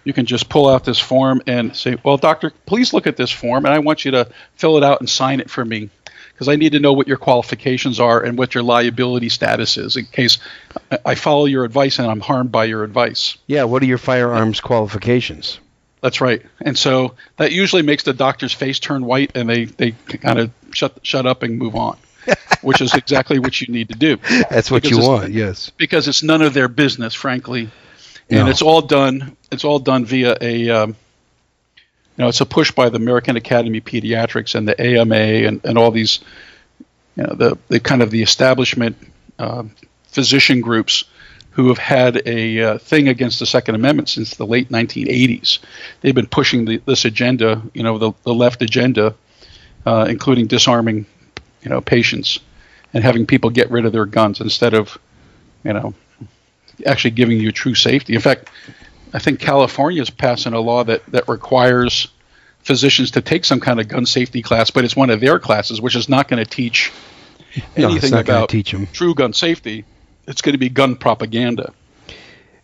you 0.05 0.12
can 0.12 0.25
just 0.25 0.49
pull 0.49 0.68
out 0.68 0.85
this 0.85 1.01
form 1.01 1.42
and 1.49 1.77
say, 1.77 1.97
"Well, 2.05 2.16
doctor, 2.16 2.53
please 2.66 2.95
look 2.95 3.09
at 3.09 3.16
this 3.16 3.31
form, 3.31 3.66
and 3.66 3.75
I 3.75 3.81
want 3.81 4.05
you 4.05 4.12
to 4.12 4.29
fill 4.55 4.77
it 4.77 4.85
out 4.85 5.01
and 5.01 5.11
sign 5.11 5.40
it 5.40 5.51
for 5.51 5.64
me." 5.64 5.90
Because 6.43 6.53
I 6.53 6.57
need 6.57 6.73
to 6.73 6.81
know 6.81 6.93
what 6.93 7.07
your 7.07 7.19
qualifications 7.19 8.01
are 8.01 8.21
and 8.21 8.37
what 8.37 8.53
your 8.53 8.65
liability 8.65 9.29
status 9.29 9.77
is 9.77 9.95
in 9.97 10.07
case 10.07 10.39
I 11.07 11.15
follow 11.15 11.45
your 11.45 11.65
advice 11.65 12.01
and 12.01 12.11
I'm 12.11 12.19
harmed 12.19 12.51
by 12.51 12.65
your 12.65 12.83
advice. 12.83 13.39
Yeah, 13.47 13.63
what 13.63 13.81
are 13.81 13.87
your 13.87 13.99
firearms 13.99 14.61
qualifications? 14.61 15.61
That's 16.01 16.21
right. 16.21 16.43
And 16.61 16.77
so 16.77 17.15
that 17.37 17.53
usually 17.53 17.83
makes 17.83 18.03
the 18.03 18.13
doctor's 18.13 18.53
face 18.53 18.81
turn 18.81 19.05
white 19.05 19.37
and 19.37 19.49
they, 19.49 19.67
they 19.67 19.93
kind 19.93 20.41
of 20.41 20.51
shut 20.73 20.99
shut 21.05 21.27
up 21.27 21.45
and 21.45 21.59
move 21.59 21.77
on. 21.77 21.97
which 22.63 22.81
is 22.81 22.95
exactly 22.95 23.39
what 23.41 23.61
you 23.61 23.73
need 23.73 23.89
to 23.89 23.97
do. 23.97 24.17
That's 24.49 24.71
what 24.71 24.89
you 24.89 24.99
want, 24.99 25.33
yes. 25.33 25.71
Because 25.71 26.07
it's 26.07 26.23
none 26.23 26.41
of 26.41 26.55
their 26.55 26.69
business, 26.69 27.15
frankly, 27.15 27.69
and 28.31 28.45
no. 28.45 28.47
it's 28.49 28.63
all 28.63 28.81
done. 28.81 29.37
It's 29.51 29.65
all 29.65 29.81
done 29.81 30.05
via 30.05 30.37
a 30.41 30.71
um, 30.71 30.97
you 32.16 32.22
know, 32.22 32.29
it's 32.29 32.40
a 32.40 32.46
push 32.46 32.70
by 32.70 32.88
the 32.88 32.96
American 32.96 33.37
Academy 33.37 33.79
of 33.79 33.85
Pediatrics 33.85 34.55
and 34.55 34.68
the 34.68 34.81
AMA 34.81 35.14
and, 35.14 35.64
and 35.64 35.79
all 35.79 35.90
these, 35.90 36.20
you 37.16 37.25
know, 37.25 37.35
the, 37.35 37.59
the 37.68 37.81
kind 37.81 38.03
of 38.03 38.11
the 38.11 38.22
establishment 38.22 38.96
uh, 39.38 39.64
physician 40.09 40.61
groups 40.61 41.05
who 41.53 41.68
have 41.68 41.79
had 41.79 42.22
a 42.27 42.61
uh, 42.61 42.79
thing 42.79 43.09
against 43.09 43.38
the 43.38 43.46
Second 43.46 43.75
Amendment 43.75 44.09
since 44.09 44.37
the 44.37 44.46
late 44.46 44.70
1980s. 44.70 45.59
They've 46.01 46.14
been 46.14 46.27
pushing 46.27 46.64
the, 46.64 46.83
this 46.87 47.05
agenda, 47.05 47.62
you 47.75 47.83
know, 47.83 47.98
the, 47.98 48.12
the 48.25 48.35
left 48.35 48.62
agenda, 48.62 49.14
uh, 49.85 50.07
including 50.09 50.46
disarming, 50.46 51.07
you 51.62 51.70
know, 51.70 51.81
patients 51.81 52.40
and 52.94 53.05
having 53.05 53.27
people 53.27 53.51
get 53.51 53.70
rid 53.70 53.85
of 53.85 53.92
their 53.92 54.07
guns 54.07 54.40
instead 54.40 54.75
of, 54.75 54.98
you 55.64 55.72
know, 55.72 55.94
actually 56.87 57.11
giving 57.12 57.38
you 57.38 57.53
true 57.53 57.75
safety. 57.75 58.14
In 58.14 58.20
fact, 58.20 58.51
I 59.12 59.18
think 59.18 59.40
California 59.40 60.03
is 60.03 60.11
passing 60.11 60.55
a 60.55 60.61
law 60.61 60.85
that, 60.85 61.05
that 61.07 61.29
requires 61.29 62.09
physicians 62.61 63.12
to 63.12 63.20
take 63.20 63.44
some 63.44 63.61
kind 63.61 63.81
of 63.81 63.88
gun 63.88 64.07
safety 64.07 64.42
class, 64.42 64.70
but 64.70 64.85
it's 64.85 64.96
one 64.96 65.11
of 65.11 65.20
their 65.20 65.38
classes, 65.38 65.81
which 65.81 65.96
is 65.96 66.09
not 66.09 66.29
going 66.29 66.42
to 66.42 66.48
teach 66.48 66.92
anything 67.77 68.12
no, 68.12 68.20
about 68.20 68.48
teach 68.48 68.75
true 68.92 69.14
gun 69.14 69.33
safety. 69.33 69.85
It's 70.27 70.40
going 70.40 70.53
to 70.53 70.59
be 70.59 70.68
gun 70.68 70.96
propaganda. 70.96 71.72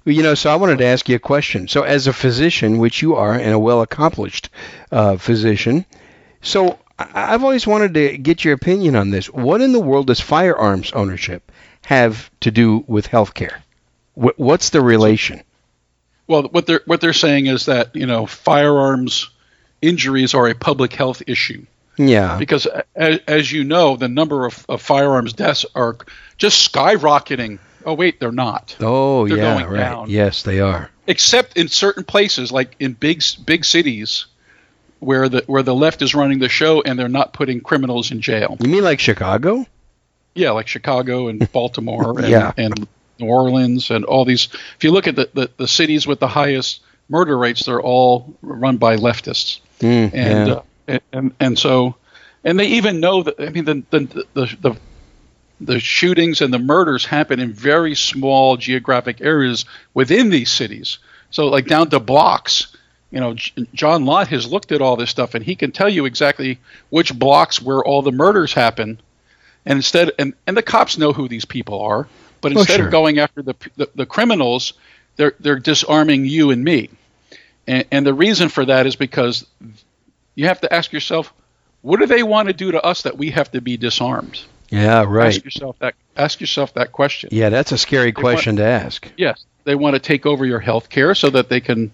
You 0.04 0.22
know, 0.22 0.34
so 0.34 0.50
I 0.50 0.56
wanted 0.56 0.78
to 0.78 0.86
ask 0.86 1.08
you 1.08 1.16
a 1.16 1.18
question. 1.18 1.68
So, 1.68 1.82
as 1.82 2.06
a 2.06 2.14
physician, 2.14 2.78
which 2.78 3.02
you 3.02 3.16
are, 3.16 3.34
and 3.34 3.52
a 3.52 3.58
well 3.58 3.82
accomplished 3.82 4.48
uh, 4.90 5.18
physician, 5.18 5.84
so 6.40 6.78
I've 6.98 7.44
always 7.44 7.66
wanted 7.66 7.94
to 7.94 8.16
get 8.16 8.44
your 8.44 8.54
opinion 8.54 8.96
on 8.96 9.10
this. 9.10 9.26
What 9.26 9.60
in 9.60 9.72
the 9.72 9.80
world 9.80 10.06
does 10.06 10.20
firearms 10.20 10.92
ownership 10.92 11.52
have 11.82 12.30
to 12.40 12.50
do 12.50 12.84
with 12.86 13.08
healthcare? 13.08 13.60
What's 14.14 14.70
the 14.70 14.80
relation? 14.80 15.42
Well, 16.28 16.44
what 16.44 16.66
they're 16.66 16.82
what 16.84 17.00
they're 17.00 17.12
saying 17.12 17.46
is 17.46 17.66
that 17.66 17.96
you 17.96 18.06
know 18.06 18.26
firearms 18.26 19.30
injuries 19.82 20.34
are 20.34 20.46
a 20.46 20.54
public 20.54 20.92
health 20.92 21.22
issue. 21.26 21.66
Yeah. 21.96 22.38
Because 22.38 22.68
as, 22.94 23.18
as 23.26 23.50
you 23.50 23.64
know, 23.64 23.96
the 23.96 24.08
number 24.08 24.46
of, 24.46 24.64
of, 24.68 24.80
firearms 24.80 25.32
deaths 25.32 25.66
are 25.74 25.96
just 26.36 26.72
skyrocketing. 26.72 27.58
Oh 27.84 27.94
wait, 27.94 28.20
they're 28.20 28.30
not. 28.30 28.76
Oh 28.80 29.26
they're 29.26 29.38
yeah, 29.38 29.64
right. 29.64 29.76
Down. 29.76 30.10
Yes, 30.10 30.42
they 30.42 30.60
are. 30.60 30.90
Except 31.06 31.56
in 31.56 31.68
certain 31.68 32.04
places, 32.04 32.52
like 32.52 32.76
in 32.78 32.92
big 32.92 33.22
big 33.44 33.64
cities, 33.64 34.26
where 35.00 35.28
the 35.28 35.42
where 35.46 35.62
the 35.62 35.74
left 35.74 36.02
is 36.02 36.14
running 36.14 36.38
the 36.38 36.48
show 36.48 36.82
and 36.82 36.98
they're 36.98 37.08
not 37.08 37.32
putting 37.32 37.60
criminals 37.60 38.10
in 38.10 38.20
jail. 38.20 38.56
You 38.60 38.68
mean 38.68 38.84
like 38.84 39.00
Chicago? 39.00 39.66
Yeah, 40.34 40.50
like 40.50 40.68
Chicago 40.68 41.28
and 41.28 41.50
Baltimore 41.50 42.18
and, 42.18 42.28
yeah. 42.28 42.52
and 42.56 42.86
New 43.18 43.26
Orleans, 43.26 43.90
and 43.90 44.04
all 44.04 44.24
these. 44.24 44.48
If 44.76 44.84
you 44.84 44.90
look 44.90 45.06
at 45.06 45.16
the, 45.16 45.28
the, 45.34 45.50
the 45.56 45.68
cities 45.68 46.06
with 46.06 46.20
the 46.20 46.28
highest 46.28 46.82
murder 47.08 47.36
rates, 47.36 47.66
they're 47.66 47.82
all 47.82 48.34
run 48.42 48.76
by 48.76 48.96
leftists. 48.96 49.60
Mm, 49.80 50.14
and, 50.14 50.48
yeah. 50.48 50.94
uh, 50.94 50.98
and 51.12 51.34
and 51.40 51.58
so, 51.58 51.96
and 52.44 52.58
they 52.58 52.66
even 52.66 53.00
know 53.00 53.22
that. 53.22 53.40
I 53.40 53.50
mean, 53.50 53.64
the 53.64 53.82
the 53.90 54.24
the, 54.34 54.56
the 54.60 54.76
the 55.60 55.80
shootings 55.80 56.40
and 56.40 56.52
the 56.52 56.58
murders 56.58 57.04
happen 57.04 57.40
in 57.40 57.52
very 57.52 57.94
small 57.94 58.56
geographic 58.56 59.20
areas 59.20 59.64
within 59.94 60.30
these 60.30 60.50
cities. 60.50 60.98
So, 61.30 61.46
like 61.48 61.66
down 61.66 61.90
to 61.90 62.00
blocks. 62.00 62.74
You 63.10 63.20
know, 63.20 63.34
John 63.72 64.04
Lott 64.04 64.28
has 64.28 64.46
looked 64.46 64.70
at 64.70 64.82
all 64.82 64.96
this 64.96 65.08
stuff, 65.08 65.34
and 65.34 65.42
he 65.42 65.56
can 65.56 65.72
tell 65.72 65.88
you 65.88 66.04
exactly 66.04 66.58
which 66.90 67.18
blocks 67.18 67.60
where 67.62 67.82
all 67.82 68.02
the 68.02 68.12
murders 68.12 68.52
happen. 68.52 69.00
And 69.64 69.78
instead, 69.78 70.12
and, 70.18 70.34
and 70.46 70.54
the 70.54 70.62
cops 70.62 70.98
know 70.98 71.14
who 71.14 71.26
these 71.26 71.46
people 71.46 71.80
are. 71.80 72.06
But 72.40 72.56
oh, 72.56 72.60
instead 72.60 72.74
oh, 72.74 72.76
sure. 72.76 72.86
of 72.86 72.92
going 72.92 73.18
after 73.18 73.42
the, 73.42 73.54
the, 73.76 73.90
the 73.94 74.06
criminals, 74.06 74.74
they're 75.16 75.34
they're 75.40 75.58
disarming 75.58 76.24
you 76.24 76.50
and 76.50 76.62
me. 76.62 76.90
And, 77.66 77.84
and 77.90 78.06
the 78.06 78.14
reason 78.14 78.48
for 78.48 78.64
that 78.64 78.86
is 78.86 78.96
because 78.96 79.46
you 80.34 80.46
have 80.46 80.60
to 80.62 80.72
ask 80.72 80.92
yourself, 80.92 81.32
what 81.82 82.00
do 82.00 82.06
they 82.06 82.22
want 82.22 82.48
to 82.48 82.54
do 82.54 82.72
to 82.72 82.82
us 82.82 83.02
that 83.02 83.18
we 83.18 83.30
have 83.30 83.50
to 83.52 83.60
be 83.60 83.76
disarmed? 83.76 84.40
Yeah, 84.70 85.04
right. 85.06 85.28
Ask 85.28 85.44
yourself 85.44 85.78
that. 85.78 85.94
Ask 86.16 86.40
yourself 86.40 86.74
that 86.74 86.92
question. 86.92 87.30
Yeah, 87.32 87.48
that's 87.48 87.72
a 87.72 87.78
scary 87.78 88.12
question 88.12 88.56
to 88.56 88.64
ask. 88.64 89.10
Yes, 89.16 89.44
they 89.64 89.74
want 89.74 89.94
to 89.94 90.00
take 90.00 90.26
over 90.26 90.44
your 90.44 90.60
health 90.60 90.90
care 90.90 91.14
so 91.14 91.30
that 91.30 91.48
they 91.48 91.60
can 91.60 91.92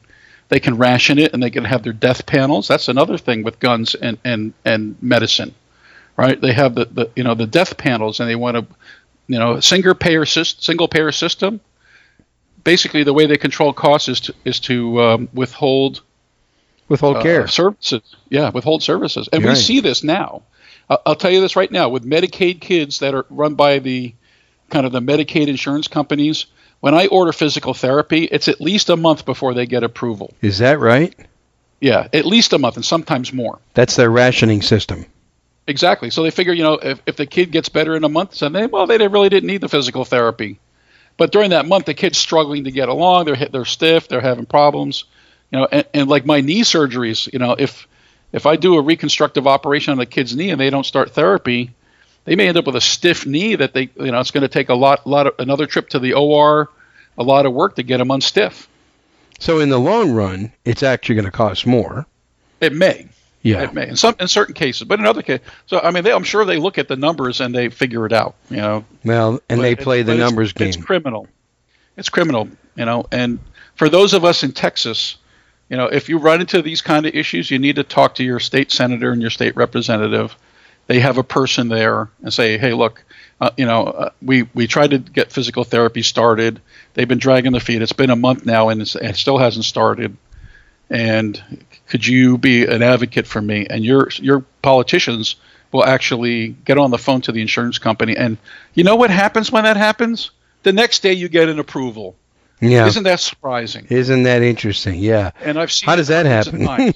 they 0.48 0.60
can 0.60 0.76
ration 0.76 1.18
it 1.18 1.32
and 1.32 1.42
they 1.42 1.50
can 1.50 1.64
have 1.64 1.82
their 1.82 1.92
death 1.92 2.26
panels. 2.26 2.68
That's 2.68 2.88
another 2.88 3.18
thing 3.18 3.42
with 3.42 3.60
guns 3.60 3.94
and 3.94 4.18
and 4.24 4.52
and 4.64 4.96
medicine, 5.00 5.54
right? 6.16 6.40
They 6.40 6.52
have 6.52 6.74
the, 6.74 6.86
the 6.86 7.10
you 7.14 7.24
know 7.24 7.34
the 7.34 7.46
death 7.46 7.76
panels 7.76 8.20
and 8.20 8.28
they 8.28 8.36
want 8.36 8.56
to 8.56 8.66
you 9.26 9.38
know 9.38 9.60
single 9.60 9.94
payer 9.94 10.24
single 10.26 10.88
payer 10.88 11.12
system. 11.12 11.60
Basically, 12.62 13.04
the 13.04 13.12
way 13.12 13.26
they 13.26 13.36
control 13.36 13.72
costs 13.72 14.08
is 14.08 14.20
to 14.20 14.34
is 14.44 14.60
to 14.60 15.00
um, 15.02 15.28
withhold 15.32 16.00
withhold 16.88 17.16
uh, 17.18 17.22
care 17.22 17.46
services. 17.46 18.02
Yeah, 18.28 18.50
withhold 18.50 18.82
services, 18.82 19.28
and 19.32 19.44
right. 19.44 19.50
we 19.50 19.56
see 19.56 19.80
this 19.80 20.02
now. 20.02 20.42
I'll, 20.88 21.02
I'll 21.06 21.16
tell 21.16 21.30
you 21.30 21.40
this 21.40 21.56
right 21.56 21.70
now 21.70 21.88
with 21.88 22.04
Medicaid 22.04 22.60
kids 22.60 23.00
that 23.00 23.14
are 23.14 23.26
run 23.30 23.54
by 23.54 23.78
the 23.78 24.14
kind 24.70 24.86
of 24.86 24.92
the 24.92 25.00
Medicaid 25.00 25.48
insurance 25.48 25.88
companies 25.88 26.46
when 26.84 26.92
I 26.92 27.06
order 27.06 27.32
physical 27.32 27.72
therapy, 27.72 28.24
it's 28.24 28.46
at 28.46 28.60
least 28.60 28.90
a 28.90 28.96
month 28.96 29.24
before 29.24 29.54
they 29.54 29.64
get 29.64 29.82
approval. 29.82 30.34
Is 30.42 30.58
that 30.58 30.78
right? 30.78 31.14
Yeah, 31.80 32.08
at 32.12 32.26
least 32.26 32.52
a 32.52 32.58
month 32.58 32.76
and 32.76 32.84
sometimes 32.84 33.32
more. 33.32 33.58
That's 33.72 33.96
their 33.96 34.10
rationing 34.10 34.60
system. 34.60 35.06
Exactly. 35.66 36.10
So 36.10 36.22
they 36.22 36.30
figure, 36.30 36.52
you 36.52 36.62
know, 36.62 36.74
if, 36.74 37.00
if 37.06 37.16
the 37.16 37.26
kid 37.26 37.50
gets 37.50 37.68
better 37.68 37.96
in 37.96 38.04
a 38.04 38.08
month, 38.08 38.38
then 38.38 38.52
they 38.52 38.66
well, 38.66 38.86
they 38.86 38.98
really 39.08 39.30
didn't 39.30 39.46
need 39.46 39.60
the 39.60 39.68
physical 39.68 40.04
therapy. 40.04 40.58
But 41.16 41.32
during 41.32 41.50
that 41.50 41.66
month, 41.66 41.86
the 41.86 41.94
kid's 41.94 42.18
struggling 42.18 42.64
to 42.64 42.70
get 42.70 42.88
along. 42.88 43.26
They're 43.26 43.48
they're 43.50 43.64
stiff. 43.64 44.08
They're 44.08 44.20
having 44.20 44.46
problems. 44.46 45.04
You 45.50 45.60
know, 45.60 45.68
and, 45.70 45.86
and 45.94 46.08
like 46.08 46.26
my 46.26 46.40
knee 46.40 46.62
surgeries, 46.62 47.32
you 47.32 47.38
know, 47.38 47.52
if 47.58 47.86
if 48.32 48.46
I 48.46 48.56
do 48.56 48.76
a 48.76 48.82
reconstructive 48.82 49.46
operation 49.46 49.92
on 49.92 49.98
the 49.98 50.06
kid's 50.06 50.34
knee 50.34 50.50
and 50.50 50.60
they 50.60 50.70
don't 50.70 50.84
start 50.84 51.12
therapy, 51.12 51.72
they 52.24 52.36
may 52.36 52.48
end 52.48 52.58
up 52.58 52.66
with 52.66 52.76
a 52.76 52.80
stiff 52.80 53.26
knee 53.26 53.54
that 53.54 53.72
they 53.72 53.90
you 53.96 54.10
know 54.10 54.20
it's 54.20 54.32
going 54.32 54.42
to 54.42 54.48
take 54.48 54.68
a 54.68 54.74
lot 54.74 55.06
lot 55.06 55.28
of 55.28 55.34
another 55.38 55.66
trip 55.66 55.88
to 55.90 55.98
the 55.98 56.14
OR, 56.14 56.68
a 57.16 57.22
lot 57.22 57.46
of 57.46 57.52
work 57.52 57.76
to 57.76 57.82
get 57.82 57.98
them 57.98 58.08
unstiff. 58.08 58.66
So 59.38 59.60
in 59.60 59.68
the 59.68 59.78
long 59.78 60.12
run, 60.12 60.52
it's 60.64 60.82
actually 60.82 61.14
going 61.14 61.24
to 61.26 61.30
cost 61.30 61.66
more. 61.66 62.06
It 62.60 62.72
may. 62.72 63.08
Yeah. 63.44 63.62
It 63.62 63.74
may 63.74 63.88
in 63.88 63.96
some 63.96 64.16
in 64.18 64.26
certain 64.26 64.54
cases, 64.54 64.84
but 64.84 64.98
in 64.98 65.06
other 65.06 65.22
cases, 65.22 65.46
so 65.66 65.78
I 65.78 65.90
mean, 65.90 66.02
they, 66.02 66.12
I'm 66.12 66.24
sure 66.24 66.44
they 66.44 66.56
look 66.56 66.78
at 66.78 66.88
the 66.88 66.96
numbers 66.96 67.40
and 67.40 67.54
they 67.54 67.68
figure 67.68 68.06
it 68.06 68.12
out. 68.12 68.34
You 68.50 68.56
know. 68.56 68.84
Well, 69.04 69.40
and 69.48 69.60
they 69.60 69.76
play 69.76 70.02
the 70.02 70.16
numbers 70.16 70.50
it's, 70.50 70.58
game. 70.58 70.68
It's 70.68 70.76
criminal. 70.78 71.28
It's 71.96 72.08
criminal. 72.08 72.48
You 72.74 72.86
know, 72.86 73.06
and 73.12 73.38
for 73.76 73.88
those 73.88 74.14
of 74.14 74.24
us 74.24 74.42
in 74.42 74.52
Texas, 74.52 75.18
you 75.68 75.76
know, 75.76 75.86
if 75.86 76.08
you 76.08 76.18
run 76.18 76.40
into 76.40 76.62
these 76.62 76.80
kind 76.80 77.06
of 77.06 77.14
issues, 77.14 77.50
you 77.50 77.58
need 77.58 77.76
to 77.76 77.84
talk 77.84 78.16
to 78.16 78.24
your 78.24 78.40
state 78.40 78.72
senator 78.72 79.12
and 79.12 79.20
your 79.20 79.30
state 79.30 79.54
representative 79.56 80.34
they 80.86 81.00
have 81.00 81.18
a 81.18 81.22
person 81.22 81.68
there 81.68 82.10
and 82.22 82.32
say, 82.32 82.58
hey, 82.58 82.72
look, 82.74 83.04
uh, 83.40 83.50
you 83.56 83.66
know, 83.66 83.84
uh, 83.84 84.10
we 84.22 84.44
we 84.54 84.66
tried 84.66 84.90
to 84.90 84.98
get 84.98 85.32
physical 85.32 85.64
therapy 85.64 86.02
started. 86.02 86.60
They've 86.94 87.08
been 87.08 87.18
dragging 87.18 87.52
the 87.52 87.60
feet. 87.60 87.82
It's 87.82 87.92
been 87.92 88.10
a 88.10 88.16
month 88.16 88.46
now, 88.46 88.68
and 88.68 88.82
it 88.82 89.16
still 89.16 89.38
hasn't 89.38 89.64
started. 89.64 90.16
And 90.90 91.64
could 91.88 92.06
you 92.06 92.38
be 92.38 92.66
an 92.66 92.82
advocate 92.82 93.26
for 93.26 93.40
me? 93.40 93.66
And 93.68 93.84
your 93.84 94.08
your 94.16 94.40
politicians 94.62 95.36
will 95.72 95.84
actually 95.84 96.48
get 96.48 96.78
on 96.78 96.90
the 96.90 96.98
phone 96.98 97.20
to 97.22 97.32
the 97.32 97.40
insurance 97.40 97.78
company. 97.78 98.16
And 98.16 98.38
you 98.74 98.84
know 98.84 98.96
what 98.96 99.10
happens 99.10 99.50
when 99.50 99.64
that 99.64 99.76
happens? 99.76 100.30
The 100.62 100.72
next 100.72 101.02
day 101.02 101.12
you 101.12 101.28
get 101.28 101.48
an 101.48 101.58
approval. 101.58 102.14
Yeah. 102.60 102.86
Isn't 102.86 103.02
that 103.04 103.20
surprising? 103.20 103.86
Isn't 103.90 104.22
that 104.22 104.42
interesting? 104.42 105.00
Yeah. 105.00 105.32
And 105.40 105.58
I've 105.58 105.72
seen 105.72 105.88
How 105.88 105.96
does 105.96 106.08
that 106.08 106.26
happen? 106.26 106.94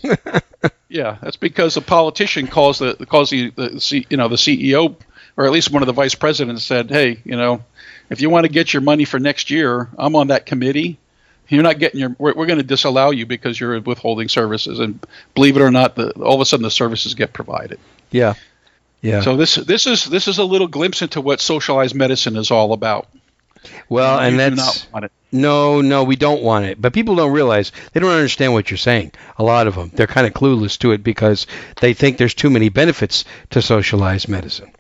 yeah, 0.89 1.19
that's 1.21 1.37
because 1.37 1.77
a 1.77 1.81
politician 1.81 2.47
calls 2.47 2.79
the 2.79 2.95
calls 3.07 3.31
the, 3.31 3.51
the 3.51 4.07
you 4.09 4.17
know 4.17 4.29
the 4.29 4.37
CEO 4.37 4.97
or 5.37 5.45
at 5.45 5.53
least 5.53 5.71
one 5.71 5.83
of 5.83 5.87
the 5.87 5.93
vice 5.93 6.15
presidents 6.15 6.65
said, 6.65 6.91
"Hey, 6.91 7.21
you 7.25 7.37
know, 7.37 7.65
if 8.11 8.21
you 8.21 8.31
want 8.31 8.45
to 8.45 8.53
get 8.53 8.73
your 8.73 8.83
money 8.83 9.05
for 9.05 9.19
next 9.19 9.51
year, 9.51 9.89
I'm 9.99 10.17
on 10.17 10.29
that 10.29 10.47
committee. 10.47 10.99
You're 11.49 11.63
not 11.63 11.79
getting 11.79 12.01
your. 12.01 12.15
We're, 12.19 12.35
we're 12.35 12.47
going 12.47 12.59
to 12.59 12.65
disallow 12.65 13.11
you 13.11 13.27
because 13.27 13.59
you're 13.59 13.81
withholding 13.81 14.29
services." 14.29 14.79
And 14.81 15.05
believe 15.35 15.57
it 15.57 15.63
or 15.63 15.71
not, 15.71 15.95
the, 15.95 16.11
all 16.13 16.35
of 16.35 16.41
a 16.41 16.45
sudden 16.45 16.63
the 16.63 16.71
services 16.71 17.15
get 17.15 17.33
provided. 17.33 17.79
Yeah. 18.11 18.35
Yeah. 19.01 19.21
So 19.21 19.37
this 19.37 19.55
this 19.55 19.87
is 19.87 20.05
this 20.05 20.29
is 20.29 20.39
a 20.39 20.45
little 20.45 20.67
glimpse 20.67 21.03
into 21.03 21.21
what 21.21 21.41
socialized 21.41 21.95
medicine 21.95 22.37
is 22.37 22.51
all 22.51 22.73
about. 22.73 23.09
Well, 23.89 24.19
and 24.19 24.39
that's 24.39 24.87
no, 25.31 25.81
no, 25.83 26.05
we 26.05 26.17
don't 26.17 26.43
want 26.43 26.65
it. 26.65 26.81
But 26.81 26.93
people 26.93 27.17
don't 27.17 27.33
realize 27.33 27.73
they 27.93 28.01
don't 28.01 28.11
understand 28.11 28.53
what 28.53 28.71
you're 28.71 28.79
saying. 28.79 29.13
A 29.37 29.43
lot 29.43 29.67
of 29.67 29.75
them, 29.75 29.91
they're 29.95 30.07
kind 30.07 30.27
of 30.27 30.33
clueless 30.33 30.79
to 30.79 30.93
it 30.93 31.03
because 31.03 31.47
they 31.81 31.93
think 31.93 32.17
there's 32.17 32.35
too 32.35 32.51
many 32.51 32.71
benefits 32.71 33.25
to 33.51 33.61
socialized 33.61 34.29
medicine. 34.29 34.73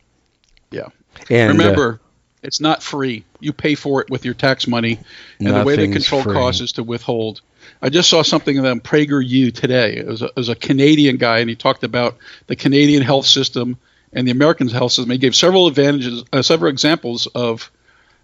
Yeah. 0.71 0.89
And 1.29 1.59
remember, 1.59 2.01
uh, 2.03 2.07
it's 2.43 2.61
not 2.61 2.83
free. 2.83 3.25
You 3.41 3.53
pay 3.53 3.75
for 3.75 4.01
it 4.01 4.11
with 4.11 4.25
your 4.25 4.35
tax 4.35 4.67
money, 4.67 4.99
and 5.39 5.49
the 5.49 5.65
way 5.65 5.77
they 5.77 5.89
control 5.89 6.23
free. 6.23 6.35
costs 6.35 6.61
is 6.61 6.73
to 6.73 6.83
withhold. 6.83 7.41
I 7.81 7.89
just 7.89 8.11
saw 8.11 8.23
something 8.23 8.59
on 8.59 8.81
PragerU 8.81 9.55
today. 9.55 9.97
It 9.97 10.07
was, 10.07 10.23
a, 10.23 10.27
it 10.27 10.37
was 10.37 10.49
a 10.49 10.55
Canadian 10.55 11.17
guy, 11.17 11.39
and 11.39 11.49
he 11.49 11.57
talked 11.57 11.85
about 11.85 12.17
the 12.47 12.57
Canadian 12.57 13.03
health 13.03 13.27
system 13.27 13.79
and 14.13 14.27
the 14.27 14.33
American 14.33 14.69
health 14.69 14.93
system. 14.93 15.11
He 15.11 15.19
gave 15.19 15.37
several 15.37 15.67
advantages, 15.67 16.25
uh, 16.33 16.43
several 16.43 16.71
examples 16.71 17.27
of 17.29 17.71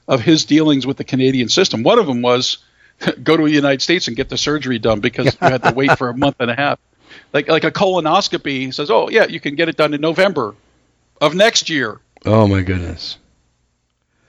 of 0.06 0.20
his 0.20 0.44
dealings 0.44 0.86
with 0.86 0.98
the 0.98 1.04
Canadian 1.04 1.48
system. 1.48 1.82
One 1.82 1.98
of 1.98 2.06
them 2.06 2.20
was 2.20 2.58
go 3.22 3.36
to 3.36 3.44
the 3.44 3.50
United 3.50 3.82
States 3.82 4.08
and 4.08 4.16
get 4.16 4.28
the 4.28 4.38
surgery 4.38 4.78
done 4.78 5.00
because 5.00 5.26
you 5.26 5.32
had 5.40 5.62
to 5.62 5.72
wait 5.72 5.96
for 5.98 6.08
a 6.08 6.16
month 6.16 6.36
and 6.40 6.50
a 6.50 6.54
half. 6.54 6.78
Like 7.32 7.48
like 7.48 7.64
a 7.64 7.70
colonoscopy, 7.70 8.60
he 8.60 8.70
says, 8.70 8.90
"Oh 8.90 9.08
yeah, 9.08 9.26
you 9.26 9.40
can 9.40 9.54
get 9.54 9.68
it 9.68 9.76
done 9.76 9.94
in 9.94 10.00
November 10.00 10.54
of 11.20 11.34
next 11.34 11.70
year." 11.70 12.00
Oh 12.24 12.46
my 12.46 12.62
goodness. 12.62 13.18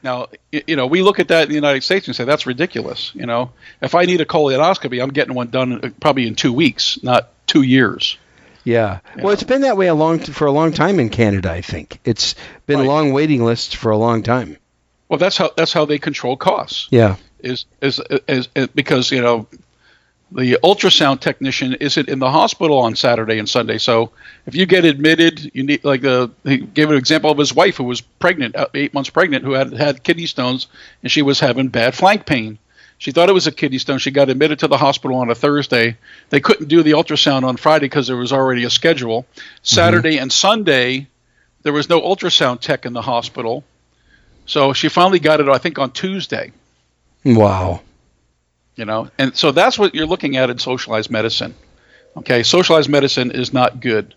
Now, 0.05 0.27
you 0.51 0.75
know, 0.75 0.85
we 0.85 1.01
look 1.01 1.19
at 1.19 1.29
that 1.29 1.43
in 1.43 1.49
the 1.49 1.55
United 1.55 1.83
States 1.83 2.05
and 2.05 2.15
say 2.15 2.25
that's 2.25 2.45
ridiculous. 2.45 3.11
You 3.15 3.25
know, 3.25 3.51
if 3.81 3.95
I 3.95 4.05
need 4.05 4.21
a 4.21 4.25
colonoscopy, 4.25 5.01
I'm 5.01 5.09
getting 5.09 5.33
one 5.33 5.47
done 5.47 5.83
uh, 5.83 5.89
probably 5.99 6.27
in 6.27 6.35
two 6.35 6.53
weeks, 6.53 7.01
not 7.01 7.29
two 7.47 7.63
years. 7.63 8.19
Yeah. 8.63 8.99
You 9.15 9.23
well, 9.23 9.25
know? 9.25 9.29
it's 9.31 9.43
been 9.43 9.61
that 9.61 9.77
way 9.77 9.87
a 9.87 9.95
long 9.95 10.19
for 10.19 10.45
a 10.45 10.51
long 10.51 10.73
time 10.73 10.99
in 10.99 11.09
Canada. 11.09 11.51
I 11.51 11.61
think 11.61 11.99
it's 12.05 12.35
been 12.67 12.79
right. 12.79 12.87
long 12.87 13.13
waiting 13.13 13.43
lists 13.43 13.73
for 13.73 13.91
a 13.91 13.97
long 13.97 14.21
time. 14.21 14.57
Well, 15.09 15.17
that's 15.17 15.37
how 15.37 15.51
that's 15.57 15.73
how 15.73 15.85
they 15.85 15.97
control 15.97 16.37
costs. 16.37 16.87
Yeah. 16.91 17.15
Is 17.39 17.65
is 17.81 17.99
is, 18.27 18.47
is 18.55 18.67
because 18.67 19.09
you 19.09 19.23
know 19.23 19.47
the 20.31 20.57
ultrasound 20.63 21.19
technician 21.19 21.75
isn't 21.75 22.09
in 22.09 22.19
the 22.19 22.29
hospital 22.29 22.79
on 22.79 22.95
Saturday 22.95 23.37
and 23.37 23.47
Sunday. 23.47 23.77
So 23.77 24.11
if 24.45 24.55
you 24.55 24.65
get 24.65 24.83
admitted, 24.83 25.51
you 25.53 25.63
need 25.63 25.83
like 25.83 26.01
the 26.01 26.31
he 26.43 26.57
gave 26.57 26.89
an 26.89 26.97
example 26.97 27.31
of 27.31 27.37
his 27.37 27.53
wife 27.53 27.77
who 27.77 27.83
was 27.83 28.01
pregnant, 28.01 28.55
uh, 28.55 28.67
eight 28.73 28.93
months 28.93 29.09
pregnant, 29.09 29.45
who 29.45 29.51
had 29.51 29.73
had 29.73 30.03
kidney 30.03 30.25
stones, 30.25 30.67
and 31.03 31.11
she 31.11 31.21
was 31.21 31.39
having 31.39 31.67
bad 31.67 31.95
flank 31.95 32.25
pain. 32.25 32.57
She 32.97 33.11
thought 33.11 33.29
it 33.29 33.33
was 33.33 33.47
a 33.47 33.51
kidney 33.51 33.77
stone. 33.77 33.99
She 33.99 34.11
got 34.11 34.29
admitted 34.29 34.59
to 34.59 34.67
the 34.67 34.77
hospital 34.77 35.17
on 35.17 35.29
a 35.29 35.35
Thursday. 35.35 35.97
They 36.29 36.39
couldn't 36.39 36.69
do 36.69 36.81
the 36.81 36.91
ultrasound 36.91 37.43
on 37.43 37.57
Friday 37.57 37.85
because 37.85 38.07
there 38.07 38.15
was 38.15 38.31
already 38.31 38.63
a 38.63 38.69
schedule. 38.69 39.25
Saturday 39.63 40.15
mm-hmm. 40.15 40.23
and 40.23 40.33
Sunday, 40.33 41.07
there 41.63 41.73
was 41.73 41.89
no 41.89 42.01
ultrasound 42.01 42.61
tech 42.61 42.85
in 42.85 42.93
the 42.93 43.01
hospital. 43.01 43.63
So 44.45 44.73
she 44.73 44.87
finally 44.87 45.19
got 45.19 45.41
it, 45.41 45.49
I 45.49 45.57
think, 45.57 45.77
on 45.77 45.91
Tuesday. 45.91 46.51
Wow. 47.25 47.81
You 48.75 48.85
know, 48.85 49.09
and 49.17 49.35
so 49.35 49.51
that's 49.51 49.79
what 49.79 49.95
you're 49.95 50.05
looking 50.05 50.35
at 50.35 50.49
in 50.49 50.57
socialized 50.57 51.09
medicine. 51.09 51.55
Okay, 52.17 52.43
socialized 52.43 52.89
medicine 52.89 53.31
is 53.31 53.53
not 53.53 53.79
good. 53.79 54.15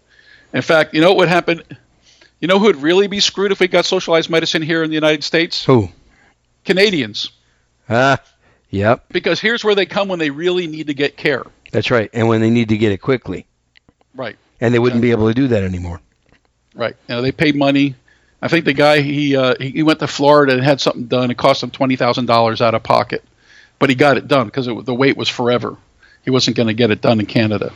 In 0.53 0.63
fact, 0.63 0.95
you 0.95 1.01
know 1.01 1.09
what 1.09 1.19
would 1.19 1.29
happen? 1.29 1.63
You 2.41 2.49
know 2.49 2.59
who 2.59 2.67
would 2.67 2.83
really 2.83 3.07
be 3.07 3.21
screwed 3.21 3.53
if 3.53 3.61
we 3.61 3.69
got 3.69 3.85
socialized 3.85 4.31
medicine 4.31 4.63
here 4.63 4.83
in 4.83 4.91
the 4.91 4.95
United 4.95 5.23
States? 5.23 5.65
Who? 5.65 5.89
Canadians. 6.65 7.31
Ah, 7.89 8.19
yep. 8.71 9.05
Because 9.11 9.41
here's 9.41 9.65
where 9.65 9.75
they 9.75 9.87
come 9.87 10.09
when 10.09 10.19
they 10.19 10.31
really 10.31 10.67
need 10.67 10.89
to 10.89 10.95
get 10.95 11.17
care. 11.17 11.45
That's 11.71 11.91
right, 11.91 12.11
and 12.13 12.29
when 12.29 12.41
they 12.41 12.51
need 12.51 12.71
to 12.71 12.77
get 12.77 12.93
it 12.93 12.99
quickly. 12.99 13.47
Right. 14.15 14.37
And 14.61 14.75
they 14.75 14.79
wouldn't 14.79 15.03
be 15.03 15.13
able 15.13 15.29
to 15.29 15.35
do 15.35 15.49
that 15.49 15.63
anymore. 15.63 16.01
Right. 16.75 16.97
You 17.09 17.15
know, 17.15 17.23
they 17.23 17.33
pay 17.33 17.53
money 17.53 17.95
I 18.41 18.49
think 18.49 18.65
the 18.65 18.73
guy 18.73 19.01
he 19.01 19.37
uh, 19.37 19.55
he 19.61 19.83
went 19.83 19.99
to 19.99 20.07
Florida 20.07 20.55
and 20.55 20.63
had 20.63 20.81
something 20.81 21.07
done. 21.07 21.31
It 21.31 21.37
cost 21.37 21.63
him 21.63 21.71
twenty 21.71 21.97
thousand 21.97 22.27
dollars 22.27 22.61
out 22.61 22.75
of 22.75 22.83
pocket, 22.83 23.25
but 23.79 23.91
he 23.91 23.95
got 23.95 24.17
it 24.17 24.29
done 24.29 24.47
because 24.47 24.67
the 24.67 24.95
wait 24.95 25.17
was 25.17 25.29
forever. 25.29 25.77
He 26.25 26.31
wasn't 26.31 26.57
going 26.57 26.67
to 26.67 26.75
get 26.75 26.91
it 26.91 27.01
done 27.01 27.21
in 27.21 27.27
Canada, 27.27 27.73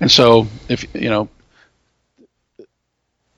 and 0.00 0.10
so 0.10 0.46
if 0.68 0.86
you 0.94 1.10
know, 1.10 1.28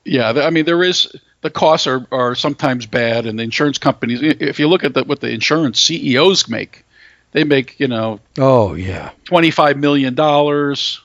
yeah, 0.03 0.29
I 0.29 0.49
mean 0.49 0.65
there 0.65 0.83
is 0.83 1.13
the 1.41 1.49
costs 1.49 1.87
are, 1.87 2.07
are 2.11 2.35
sometimes 2.35 2.85
bad, 2.85 3.25
and 3.25 3.37
the 3.37 3.43
insurance 3.43 3.77
companies. 3.77 4.19
If 4.21 4.59
you 4.59 4.67
look 4.67 4.83
at 4.83 4.93
the, 4.93 5.03
what 5.03 5.19
the 5.19 5.29
insurance 5.29 5.79
CEOs 5.81 6.47
make, 6.47 6.85
they 7.31 7.43
make 7.43 7.79
you 7.79 7.87
know, 7.87 8.19
oh 8.37 8.75
yeah, 8.75 9.11
twenty 9.25 9.51
five 9.51 9.77
million 9.77 10.15
dollars 10.15 11.01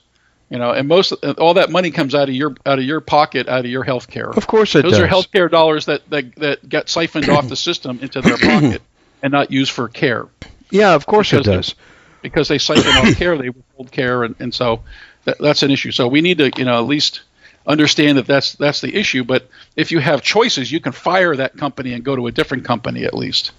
you 0.50 0.58
know, 0.58 0.72
and 0.72 0.88
most 0.88 1.12
uh, 1.22 1.34
all 1.38 1.54
that 1.54 1.70
money 1.70 1.92
comes 1.92 2.14
out 2.14 2.28
of 2.28 2.34
your 2.34 2.54
out 2.66 2.80
of 2.80 2.84
your 2.84 3.00
pocket, 3.00 3.48
out 3.48 3.60
of 3.60 3.70
your 3.70 3.84
health 3.84 4.10
care. 4.10 4.28
Of 4.28 4.48
course, 4.48 4.74
it 4.74 4.82
does. 4.82 4.90
those 4.90 4.98
does. 4.98 5.04
are 5.04 5.06
health 5.06 5.30
care 5.30 5.48
dollars 5.48 5.86
that, 5.86 6.08
that 6.10 6.34
that 6.36 6.68
get 6.68 6.88
siphoned 6.88 7.28
off 7.28 7.48
the 7.48 7.56
system 7.56 8.00
into 8.02 8.20
their 8.20 8.36
pocket 8.60 8.82
and 9.22 9.30
not 9.30 9.52
used 9.52 9.70
for 9.70 9.88
care. 9.88 10.26
Yeah, 10.70 10.94
of 10.94 11.06
course 11.06 11.30
because 11.30 11.46
it 11.46 11.50
does. 11.50 11.74
They, 11.74 11.74
because 12.22 12.48
they 12.48 12.58
siphon 12.58 12.92
off 13.08 13.16
care, 13.16 13.36
they 13.36 13.48
withhold 13.50 13.90
care, 13.90 14.24
and, 14.24 14.34
and 14.38 14.54
so 14.54 14.82
that, 15.24 15.38
that's 15.38 15.62
an 15.62 15.70
issue. 15.70 15.90
So 15.90 16.08
we 16.08 16.20
need 16.20 16.38
to, 16.38 16.50
you 16.56 16.64
know, 16.64 16.78
at 16.78 16.86
least 16.86 17.22
understand 17.66 18.18
that 18.18 18.26
that's 18.26 18.54
that's 18.54 18.80
the 18.80 18.94
issue. 18.94 19.24
But 19.24 19.48
if 19.76 19.92
you 19.92 19.98
have 19.98 20.22
choices, 20.22 20.70
you 20.70 20.80
can 20.80 20.92
fire 20.92 21.36
that 21.36 21.56
company 21.56 21.92
and 21.92 22.04
go 22.04 22.16
to 22.16 22.26
a 22.26 22.32
different 22.32 22.64
company 22.64 23.04
at 23.04 23.14
least. 23.14 23.52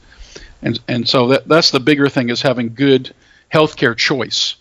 And 0.62 0.80
and 0.88 1.08
so 1.08 1.30
that 1.30 1.47
that's 1.47 1.71
the 1.71 1.80
bigger 1.80 2.10
thing 2.10 2.30
is 2.30 2.41
having 2.41 2.74
good 2.74 3.13
healthcare 3.54 3.95
choice. 3.95 4.56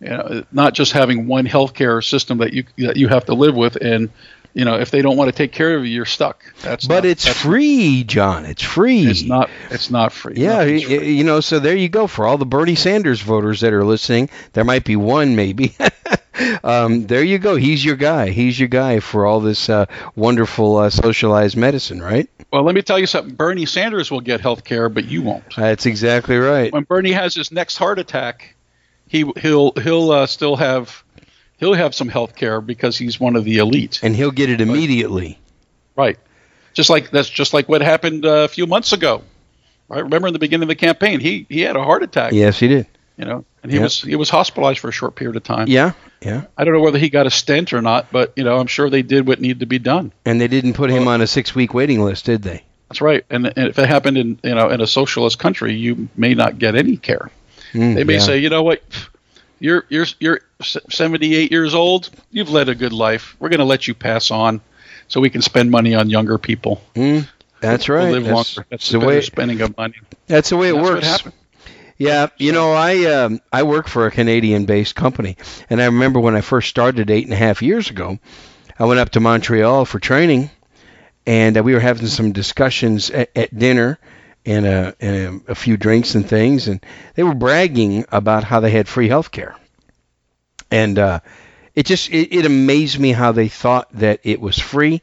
You 0.00 0.10
know, 0.10 0.44
not 0.52 0.74
just 0.74 0.92
having 0.92 1.26
one 1.26 1.46
healthcare 1.46 2.04
system 2.04 2.38
that 2.38 2.52
you 2.52 2.64
that 2.78 2.96
you 2.96 3.08
have 3.08 3.26
to 3.26 3.34
live 3.34 3.54
with 3.54 3.76
and 3.76 4.10
you 4.54 4.64
know, 4.64 4.78
if 4.78 4.90
they 4.90 5.02
don't 5.02 5.16
want 5.16 5.28
to 5.28 5.36
take 5.36 5.52
care 5.52 5.76
of 5.76 5.84
you, 5.84 5.92
you're 5.92 6.04
stuck. 6.04 6.44
That's 6.62 6.86
but 6.86 7.02
not, 7.02 7.04
it's 7.04 7.24
that's, 7.24 7.40
free, 7.40 8.04
John. 8.04 8.46
It's 8.46 8.62
free. 8.62 9.06
It's 9.06 9.24
not. 9.24 9.50
It's 9.70 9.90
not 9.90 10.12
free. 10.12 10.34
Yeah, 10.36 10.62
free. 10.62 11.12
you 11.12 11.24
know. 11.24 11.40
So 11.40 11.58
there 11.58 11.76
you 11.76 11.88
go. 11.88 12.06
For 12.06 12.24
all 12.24 12.38
the 12.38 12.46
Bernie 12.46 12.76
Sanders 12.76 13.20
voters 13.20 13.60
that 13.60 13.72
are 13.72 13.84
listening, 13.84 14.30
there 14.52 14.64
might 14.64 14.84
be 14.84 14.96
one, 14.96 15.36
maybe. 15.36 15.76
um, 16.64 17.06
there 17.06 17.22
you 17.22 17.38
go. 17.38 17.56
He's 17.56 17.84
your 17.84 17.96
guy. 17.96 18.30
He's 18.30 18.58
your 18.58 18.68
guy 18.68 19.00
for 19.00 19.26
all 19.26 19.40
this 19.40 19.68
uh, 19.68 19.86
wonderful 20.14 20.76
uh, 20.76 20.90
socialized 20.90 21.56
medicine, 21.56 22.00
right? 22.00 22.28
Well, 22.52 22.62
let 22.62 22.74
me 22.74 22.82
tell 22.82 22.98
you 22.98 23.06
something. 23.06 23.34
Bernie 23.34 23.66
Sanders 23.66 24.10
will 24.10 24.20
get 24.20 24.40
health 24.40 24.64
care, 24.64 24.88
but 24.88 25.04
you 25.06 25.22
won't. 25.22 25.56
That's 25.56 25.86
exactly 25.86 26.36
right. 26.36 26.72
When 26.72 26.84
Bernie 26.84 27.12
has 27.12 27.34
his 27.34 27.50
next 27.50 27.76
heart 27.76 27.98
attack, 27.98 28.54
he 29.08 29.30
he'll 29.38 29.72
he'll 29.72 30.10
uh, 30.10 30.26
still 30.26 30.56
have 30.56 31.03
he'll 31.58 31.74
have 31.74 31.94
some 31.94 32.08
health 32.08 32.36
care 32.36 32.60
because 32.60 32.96
he's 32.96 33.18
one 33.18 33.36
of 33.36 33.44
the 33.44 33.58
elite. 33.58 34.00
And 34.02 34.14
he'll 34.14 34.30
get 34.30 34.50
it 34.50 34.60
immediately. 34.60 35.38
Right. 35.96 36.18
Just 36.72 36.90
like 36.90 37.10
that's 37.10 37.28
just 37.28 37.54
like 37.54 37.68
what 37.68 37.82
happened 37.82 38.26
uh, 38.26 38.44
a 38.44 38.48
few 38.48 38.66
months 38.66 38.92
ago. 38.92 39.22
I 39.90 40.00
remember 40.00 40.28
in 40.28 40.32
the 40.32 40.38
beginning 40.38 40.64
of 40.64 40.68
the 40.68 40.74
campaign, 40.74 41.20
he 41.20 41.46
he 41.48 41.60
had 41.60 41.76
a 41.76 41.84
heart 41.84 42.02
attack. 42.02 42.32
Yes, 42.32 42.58
he 42.58 42.68
did. 42.68 42.86
You 43.16 43.26
know, 43.26 43.44
and 43.62 43.70
he 43.70 43.76
yep. 43.76 43.84
was 43.84 44.02
he 44.02 44.16
was 44.16 44.28
hospitalized 44.28 44.80
for 44.80 44.88
a 44.88 44.92
short 44.92 45.14
period 45.14 45.36
of 45.36 45.44
time. 45.44 45.68
Yeah, 45.68 45.92
yeah. 46.20 46.46
I 46.58 46.64
don't 46.64 46.74
know 46.74 46.80
whether 46.80 46.98
he 46.98 47.10
got 47.10 47.26
a 47.26 47.30
stent 47.30 47.72
or 47.72 47.80
not, 47.80 48.10
but 48.10 48.32
you 48.34 48.42
know, 48.42 48.58
I'm 48.58 48.66
sure 48.66 48.90
they 48.90 49.02
did 49.02 49.26
what 49.26 49.40
needed 49.40 49.60
to 49.60 49.66
be 49.66 49.78
done. 49.78 50.10
And 50.24 50.40
they 50.40 50.48
didn't 50.48 50.72
put 50.72 50.90
him 50.90 51.06
on 51.06 51.20
a 51.20 51.26
six 51.28 51.54
week 51.54 51.74
waiting 51.74 52.02
list, 52.02 52.24
did 52.24 52.42
they? 52.42 52.64
That's 52.88 53.00
right. 53.00 53.24
And, 53.30 53.46
and 53.46 53.68
if 53.68 53.78
it 53.78 53.86
happened 53.86 54.18
in 54.18 54.40
you 54.42 54.54
know 54.56 54.68
in 54.70 54.80
a 54.80 54.86
socialist 54.86 55.38
country, 55.38 55.74
you 55.74 56.08
may 56.16 56.34
not 56.34 56.58
get 56.58 56.74
any 56.74 56.96
care. 56.96 57.30
Mm, 57.72 57.94
they 57.94 58.04
may 58.04 58.14
yeah. 58.14 58.18
say, 58.18 58.38
you 58.38 58.50
know 58.50 58.64
what, 58.64 58.82
you're 59.60 59.84
you're 59.88 60.06
you're 60.18 60.40
78 60.64 61.50
years 61.50 61.74
old. 61.74 62.10
You've 62.30 62.50
led 62.50 62.68
a 62.68 62.74
good 62.74 62.92
life. 62.92 63.36
We're 63.38 63.50
going 63.50 63.60
to 63.60 63.64
let 63.64 63.86
you 63.86 63.94
pass 63.94 64.30
on, 64.30 64.60
so 65.08 65.20
we 65.20 65.30
can 65.30 65.42
spend 65.42 65.70
money 65.70 65.94
on 65.94 66.10
younger 66.10 66.38
people. 66.38 66.82
Mm, 66.94 67.28
that's 67.60 67.88
right. 67.88 68.12
Live 68.12 68.24
that's. 68.24 68.58
That's 68.70 68.88
the, 68.88 69.00
way 69.00 69.20
spending 69.20 69.60
of 69.60 69.76
money. 69.76 69.94
That's 70.26 70.50
the 70.50 70.56
way 70.56 70.68
it 70.68 70.76
works. 70.76 71.24
Yeah, 71.96 72.26
you 72.38 72.52
know, 72.52 72.72
I 72.72 73.04
um, 73.04 73.40
I 73.52 73.62
work 73.62 73.86
for 73.86 74.06
a 74.06 74.10
Canadian-based 74.10 74.96
company, 74.96 75.36
and 75.70 75.80
I 75.80 75.86
remember 75.86 76.18
when 76.18 76.34
I 76.34 76.40
first 76.40 76.68
started 76.68 77.08
eight 77.08 77.24
and 77.24 77.32
a 77.32 77.36
half 77.36 77.62
years 77.62 77.88
ago, 77.88 78.18
I 78.78 78.84
went 78.86 78.98
up 78.98 79.10
to 79.10 79.20
Montreal 79.20 79.84
for 79.84 80.00
training, 80.00 80.50
and 81.24 81.56
uh, 81.56 81.62
we 81.62 81.72
were 81.72 81.80
having 81.80 82.08
some 82.08 82.32
discussions 82.32 83.10
at, 83.10 83.30
at 83.36 83.56
dinner 83.56 84.00
and, 84.44 84.66
a, 84.66 84.96
and 85.00 85.42
a, 85.46 85.52
a, 85.52 85.54
few 85.54 85.76
drinks 85.76 86.16
and 86.16 86.28
things, 86.28 86.66
and 86.66 86.84
they 87.14 87.22
were 87.22 87.34
bragging 87.34 88.04
about 88.10 88.42
how 88.42 88.58
they 88.58 88.70
had 88.70 88.88
free 88.88 89.08
health 89.08 89.30
care. 89.30 89.54
And 90.74 90.98
uh, 90.98 91.20
it 91.76 91.86
just 91.86 92.10
it, 92.10 92.34
it, 92.34 92.46
amazed 92.46 92.98
me 92.98 93.12
how 93.12 93.30
they 93.30 93.46
thought 93.46 93.92
that 93.92 94.18
it 94.24 94.40
was 94.40 94.58
free, 94.58 95.02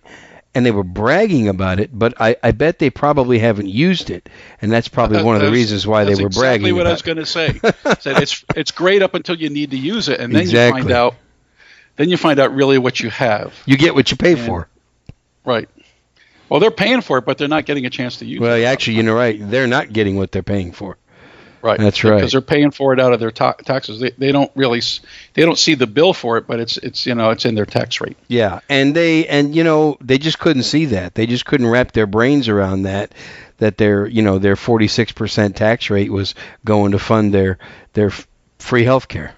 and 0.54 0.66
they 0.66 0.72
were 0.72 0.84
bragging 0.84 1.48
about 1.48 1.80
it. 1.80 1.98
But 1.98 2.20
I, 2.20 2.36
I 2.44 2.52
bet 2.52 2.78
they 2.78 2.90
probably 2.90 3.40
haven't 3.40 3.70
used 3.70 4.10
it, 4.10 4.28
and 4.62 4.70
that's 4.70 4.90
probably 4.90 5.20
uh, 5.20 5.24
one 5.24 5.38
of 5.38 5.42
the 5.42 5.52
reasons 5.52 5.88
why 5.88 6.04
they 6.04 6.16
were 6.16 6.28
exactly 6.28 6.42
bragging. 6.42 6.66
Exactly 6.66 6.72
what 6.74 6.88
I 6.88 6.92
was 6.92 7.02
going 7.02 7.18
to 7.18 7.26
say. 7.26 8.00
Said 8.02 8.22
it's 8.22 8.44
it's 8.54 8.72
great 8.72 9.02
up 9.02 9.14
until 9.14 9.38
you 9.38 9.50
need 9.50 9.72
to 9.72 9.78
use 9.78 10.10
it, 10.10 10.20
and 10.20 10.36
then 10.36 10.42
exactly. 10.42 10.82
you 10.82 10.84
find 10.88 10.92
out. 10.94 11.16
Then 11.96 12.10
you 12.10 12.18
find 12.18 12.40
out 12.40 12.54
really 12.54 12.78
what 12.78 13.00
you 13.00 13.10
have. 13.10 13.54
You 13.66 13.78
get 13.78 13.96
what 13.96 14.12
you 14.12 14.18
pay 14.18 14.34
and, 14.34 14.42
for. 14.42 14.68
Right. 15.46 15.70
Well, 16.50 16.60
they're 16.60 16.72
paying 16.72 17.02
for 17.02 17.18
it, 17.18 17.26
but 17.26 17.38
they're 17.38 17.48
not 17.48 17.66
getting 17.66 17.86
a 17.86 17.90
chance 17.90 18.18
to 18.18 18.26
use 18.26 18.42
well, 18.42 18.56
it. 18.56 18.62
Well, 18.62 18.72
actually, 18.74 18.98
you 18.98 19.04
know, 19.04 19.14
right. 19.14 19.38
They're 19.40 19.68
not 19.68 19.94
getting 19.94 20.18
what 20.18 20.34
they're 20.34 20.44
paying 20.44 20.74
for. 20.74 20.98
Right. 21.64 21.80
That's 21.80 22.04
right. 22.04 22.16
Because 22.16 22.32
they're 22.32 22.42
paying 22.42 22.72
for 22.72 22.94
it 22.94 23.00
out 23.00 23.14
of 23.14 23.20
their 23.20 23.32
ta- 23.32 23.54
taxes. 23.54 24.00
They, 24.00 24.12
they 24.12 24.32
don't 24.32 24.52
really 24.56 24.82
they 25.34 25.44
don't 25.44 25.58
see 25.58 25.76
the 25.76 25.88
bill 25.88 26.14
for 26.14 26.38
it, 26.38 26.48
but 26.48 26.60
it's 26.60 26.78
it's 26.78 27.06
you 27.06 27.16
know 27.16 27.30
it's 27.30 27.46
in 27.46 27.56
their 27.56 27.66
tax 27.66 28.02
rate. 28.02 28.18
Yeah, 28.28 28.62
and 28.70 28.96
they 28.96 29.28
and 29.28 29.56
you 29.56 29.64
know 29.64 29.98
they 30.02 30.18
just 30.18 30.40
couldn't 30.40 30.64
see 30.64 30.86
that. 30.86 31.16
They 31.16 31.28
just 31.28 31.46
couldn't 31.46 31.68
wrap 31.68 31.92
their 31.92 32.08
brains 32.08 32.50
around 32.50 32.84
that 32.84 33.14
that 33.58 33.78
their 33.78 34.08
you 34.08 34.24
know 34.24 34.40
their 34.40 34.56
46% 34.56 35.56
tax 35.56 35.90
rate 35.92 36.12
was 36.12 36.34
going 36.66 36.94
to 36.94 37.00
fund 37.00 37.32
their 37.34 37.60
their 37.94 38.08
f- 38.08 38.28
free 38.58 38.84
health 38.84 39.08
care. 39.08 39.34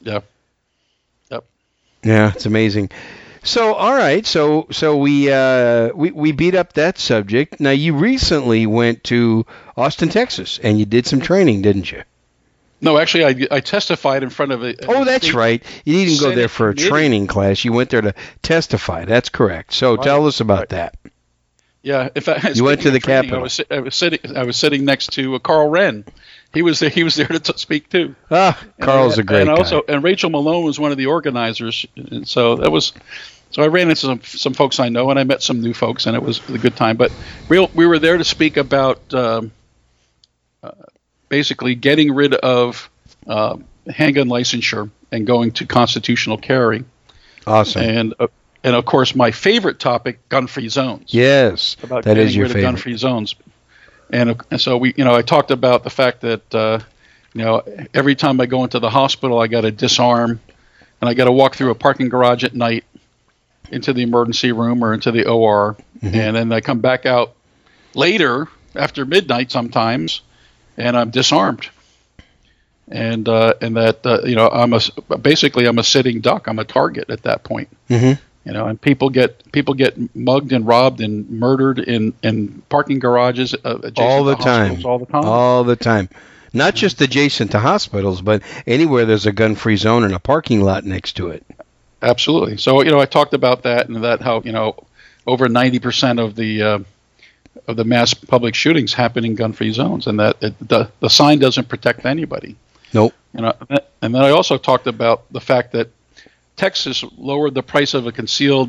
Yeah. 0.00 0.20
Yep. 1.30 1.44
Yeah, 2.04 2.32
it's 2.34 2.46
amazing. 2.46 2.90
So 3.42 3.74
all 3.74 3.94
right, 3.94 4.26
so 4.26 4.66
so 4.70 4.96
we 4.98 5.32
uh, 5.32 5.90
we 5.94 6.10
we 6.10 6.32
beat 6.32 6.54
up 6.54 6.74
that 6.74 6.98
subject. 6.98 7.58
Now 7.58 7.70
you 7.70 7.94
recently 7.94 8.66
went 8.66 9.04
to 9.04 9.46
Austin, 9.76 10.10
Texas, 10.10 10.58
and 10.62 10.78
you 10.78 10.84
did 10.84 11.06
some 11.06 11.20
training, 11.20 11.62
didn't 11.62 11.90
you? 11.90 12.02
No, 12.82 12.98
actually, 12.98 13.24
I, 13.24 13.56
I 13.56 13.60
testified 13.60 14.22
in 14.22 14.30
front 14.30 14.52
of 14.52 14.62
a. 14.62 14.74
Oh, 14.88 15.04
that's 15.04 15.34
right. 15.34 15.62
You 15.84 16.04
didn't 16.04 16.20
go 16.20 16.34
there 16.34 16.48
for 16.48 16.70
a 16.70 16.74
committee. 16.74 16.88
training 16.88 17.26
class. 17.26 17.64
You 17.64 17.72
went 17.72 17.90
there 17.90 18.00
to 18.00 18.14
testify. 18.42 19.04
That's 19.04 19.28
correct. 19.28 19.74
So 19.74 19.96
right. 19.96 20.04
tell 20.04 20.26
us 20.26 20.40
about 20.40 20.58
right. 20.58 20.68
that. 20.70 20.96
Yeah, 21.82 22.08
if 22.14 22.28
I, 22.28 22.50
you 22.54 22.64
went 22.64 22.82
to 22.82 22.90
the 22.90 22.98
training, 22.98 23.30
Capitol. 23.30 23.38
I 23.38 23.42
was, 23.42 23.60
I 23.70 23.80
was 23.80 23.94
sitting. 23.94 24.36
I 24.36 24.44
was 24.44 24.56
sitting 24.56 24.84
next 24.84 25.12
to 25.14 25.34
uh, 25.34 25.38
Karl 25.38 25.70
Rehn. 25.70 26.06
He 26.52 26.62
was 26.62 26.80
there. 26.80 26.90
He 26.90 27.04
was 27.04 27.14
there 27.14 27.28
to 27.28 27.38
t- 27.38 27.52
speak 27.56 27.88
too. 27.88 28.14
Ah, 28.30 28.60
Karl's 28.80 29.18
and, 29.18 29.20
a 29.20 29.24
great 29.24 29.40
and 29.42 29.48
guy. 29.50 29.54
also, 29.54 29.82
and 29.88 30.02
Rachel 30.02 30.30
Malone 30.30 30.64
was 30.64 30.80
one 30.80 30.90
of 30.90 30.98
the 30.98 31.06
organizers, 31.06 31.86
and 31.96 32.26
so 32.26 32.56
that 32.56 32.70
was 32.70 32.92
so 33.50 33.62
I 33.62 33.66
ran 33.66 33.88
into 33.88 33.96
some, 34.00 34.22
some 34.22 34.54
folks 34.54 34.78
I 34.80 34.88
know, 34.88 35.10
and 35.10 35.18
I 35.18 35.24
met 35.24 35.42
some 35.42 35.60
new 35.60 35.74
folks, 35.74 36.06
and 36.06 36.16
it 36.16 36.22
was 36.22 36.40
a 36.48 36.58
good 36.58 36.76
time. 36.76 36.96
But 36.96 37.12
real, 37.48 37.70
we 37.74 37.86
were 37.86 37.98
there 37.98 38.16
to 38.16 38.24
speak 38.24 38.56
about 38.56 39.12
um, 39.12 39.52
uh, 40.62 40.72
basically 41.28 41.74
getting 41.74 42.12
rid 42.14 42.34
of 42.34 42.88
uh, 43.26 43.56
handgun 43.88 44.28
licensure 44.28 44.90
and 45.12 45.26
going 45.26 45.52
to 45.52 45.66
constitutional 45.66 46.36
carry. 46.38 46.84
Awesome. 47.46 47.82
And 47.82 48.14
uh, 48.20 48.28
and 48.62 48.76
of 48.76 48.84
course, 48.84 49.14
my 49.14 49.30
favorite 49.30 49.80
topic, 49.80 50.28
gun-free 50.28 50.68
zones. 50.68 51.14
Yes, 51.14 51.76
about 51.82 52.04
that 52.04 52.14
getting 52.14 52.26
is 52.26 52.36
your 52.36 52.44
rid 52.44 52.52
favorite. 52.52 52.62
gun-free 52.62 52.96
zones. 52.98 53.34
And, 54.12 54.30
uh, 54.30 54.34
and 54.50 54.60
so 54.60 54.76
we, 54.76 54.94
you 54.96 55.04
know, 55.04 55.14
I 55.14 55.22
talked 55.22 55.50
about 55.50 55.84
the 55.84 55.90
fact 55.90 56.20
that 56.22 56.54
uh, 56.54 56.80
you 57.34 57.42
know 57.42 57.62
every 57.94 58.14
time 58.14 58.40
I 58.40 58.46
go 58.46 58.64
into 58.64 58.78
the 58.78 58.90
hospital, 58.90 59.38
I 59.38 59.46
got 59.46 59.62
to 59.62 59.70
disarm 59.70 60.40
and 61.00 61.08
I 61.08 61.14
got 61.14 61.24
to 61.24 61.32
walk 61.32 61.54
through 61.54 61.70
a 61.70 61.74
parking 61.74 62.08
garage 62.08 62.44
at 62.44 62.54
night 62.54 62.84
into 63.70 63.92
the 63.92 64.02
emergency 64.02 64.52
room 64.52 64.84
or 64.84 64.92
into 64.92 65.12
the 65.12 65.26
OR, 65.26 65.76
mm-hmm. 66.02 66.14
and 66.14 66.36
then 66.36 66.52
I 66.52 66.60
come 66.60 66.80
back 66.80 67.06
out 67.06 67.34
later 67.94 68.48
after 68.74 69.04
midnight 69.04 69.50
sometimes, 69.50 70.22
and 70.76 70.96
I'm 70.96 71.10
disarmed. 71.10 71.68
And 72.88 73.28
uh, 73.28 73.54
and 73.60 73.76
that 73.76 74.04
uh, 74.04 74.22
you 74.24 74.34
know 74.34 74.48
I'm 74.48 74.72
a 74.72 74.80
basically 75.18 75.66
I'm 75.66 75.78
a 75.78 75.84
sitting 75.84 76.20
duck. 76.20 76.48
I'm 76.48 76.58
a 76.58 76.64
target 76.64 77.08
at 77.08 77.22
that 77.22 77.44
point. 77.44 77.68
Mm-hmm. 77.88 78.20
You 78.44 78.52
know, 78.52 78.66
and 78.66 78.80
people 78.80 79.10
get 79.10 79.52
people 79.52 79.74
get 79.74 80.16
mugged 80.16 80.52
and 80.52 80.66
robbed 80.66 81.00
and 81.00 81.28
murdered 81.30 81.78
in 81.78 82.14
in 82.22 82.62
parking 82.68 82.98
garages 82.98 83.54
uh, 83.54 83.90
all 83.96 84.24
the 84.24 84.36
time, 84.36 84.84
all 84.84 84.98
the 84.98 85.06
time, 85.06 85.24
all 85.24 85.64
the 85.64 85.76
time 85.76 86.08
not 86.52 86.74
just 86.74 87.00
adjacent 87.00 87.52
to 87.52 87.58
hospitals, 87.58 88.22
but 88.22 88.42
anywhere 88.66 89.04
there's 89.04 89.26
a 89.26 89.32
gun-free 89.32 89.76
zone 89.76 90.04
and 90.04 90.14
a 90.14 90.18
parking 90.18 90.60
lot 90.60 90.84
next 90.84 91.12
to 91.14 91.28
it. 91.28 91.44
Absolutely. 92.02 92.56
So 92.56 92.82
you 92.82 92.90
know, 92.90 93.00
I 93.00 93.06
talked 93.06 93.34
about 93.34 93.62
that 93.62 93.88
and 93.88 94.04
that 94.04 94.20
how 94.20 94.40
you 94.40 94.52
know 94.52 94.84
over 95.26 95.48
ninety 95.48 95.78
percent 95.78 96.18
of 96.18 96.34
the 96.34 96.62
uh, 96.62 96.78
of 97.66 97.76
the 97.76 97.84
mass 97.84 98.14
public 98.14 98.54
shootings 98.54 98.94
happen 98.94 99.24
in 99.24 99.34
gun-free 99.34 99.72
zones, 99.72 100.06
and 100.06 100.18
that 100.18 100.36
it, 100.40 100.54
the 100.66 100.90
the 101.00 101.10
sign 101.10 101.38
doesn't 101.38 101.68
protect 101.68 102.06
anybody. 102.06 102.56
Nope. 102.92 103.14
You 103.34 103.42
know, 103.42 103.54
and 104.02 104.14
then 104.14 104.22
I 104.22 104.30
also 104.30 104.56
talked 104.56 104.86
about 104.86 105.30
the 105.32 105.40
fact 105.40 105.72
that 105.72 105.90
Texas 106.60 107.02
lowered 107.16 107.54
the 107.54 107.62
price 107.62 107.94
of 107.94 108.06
a 108.06 108.12
concealed 108.12 108.68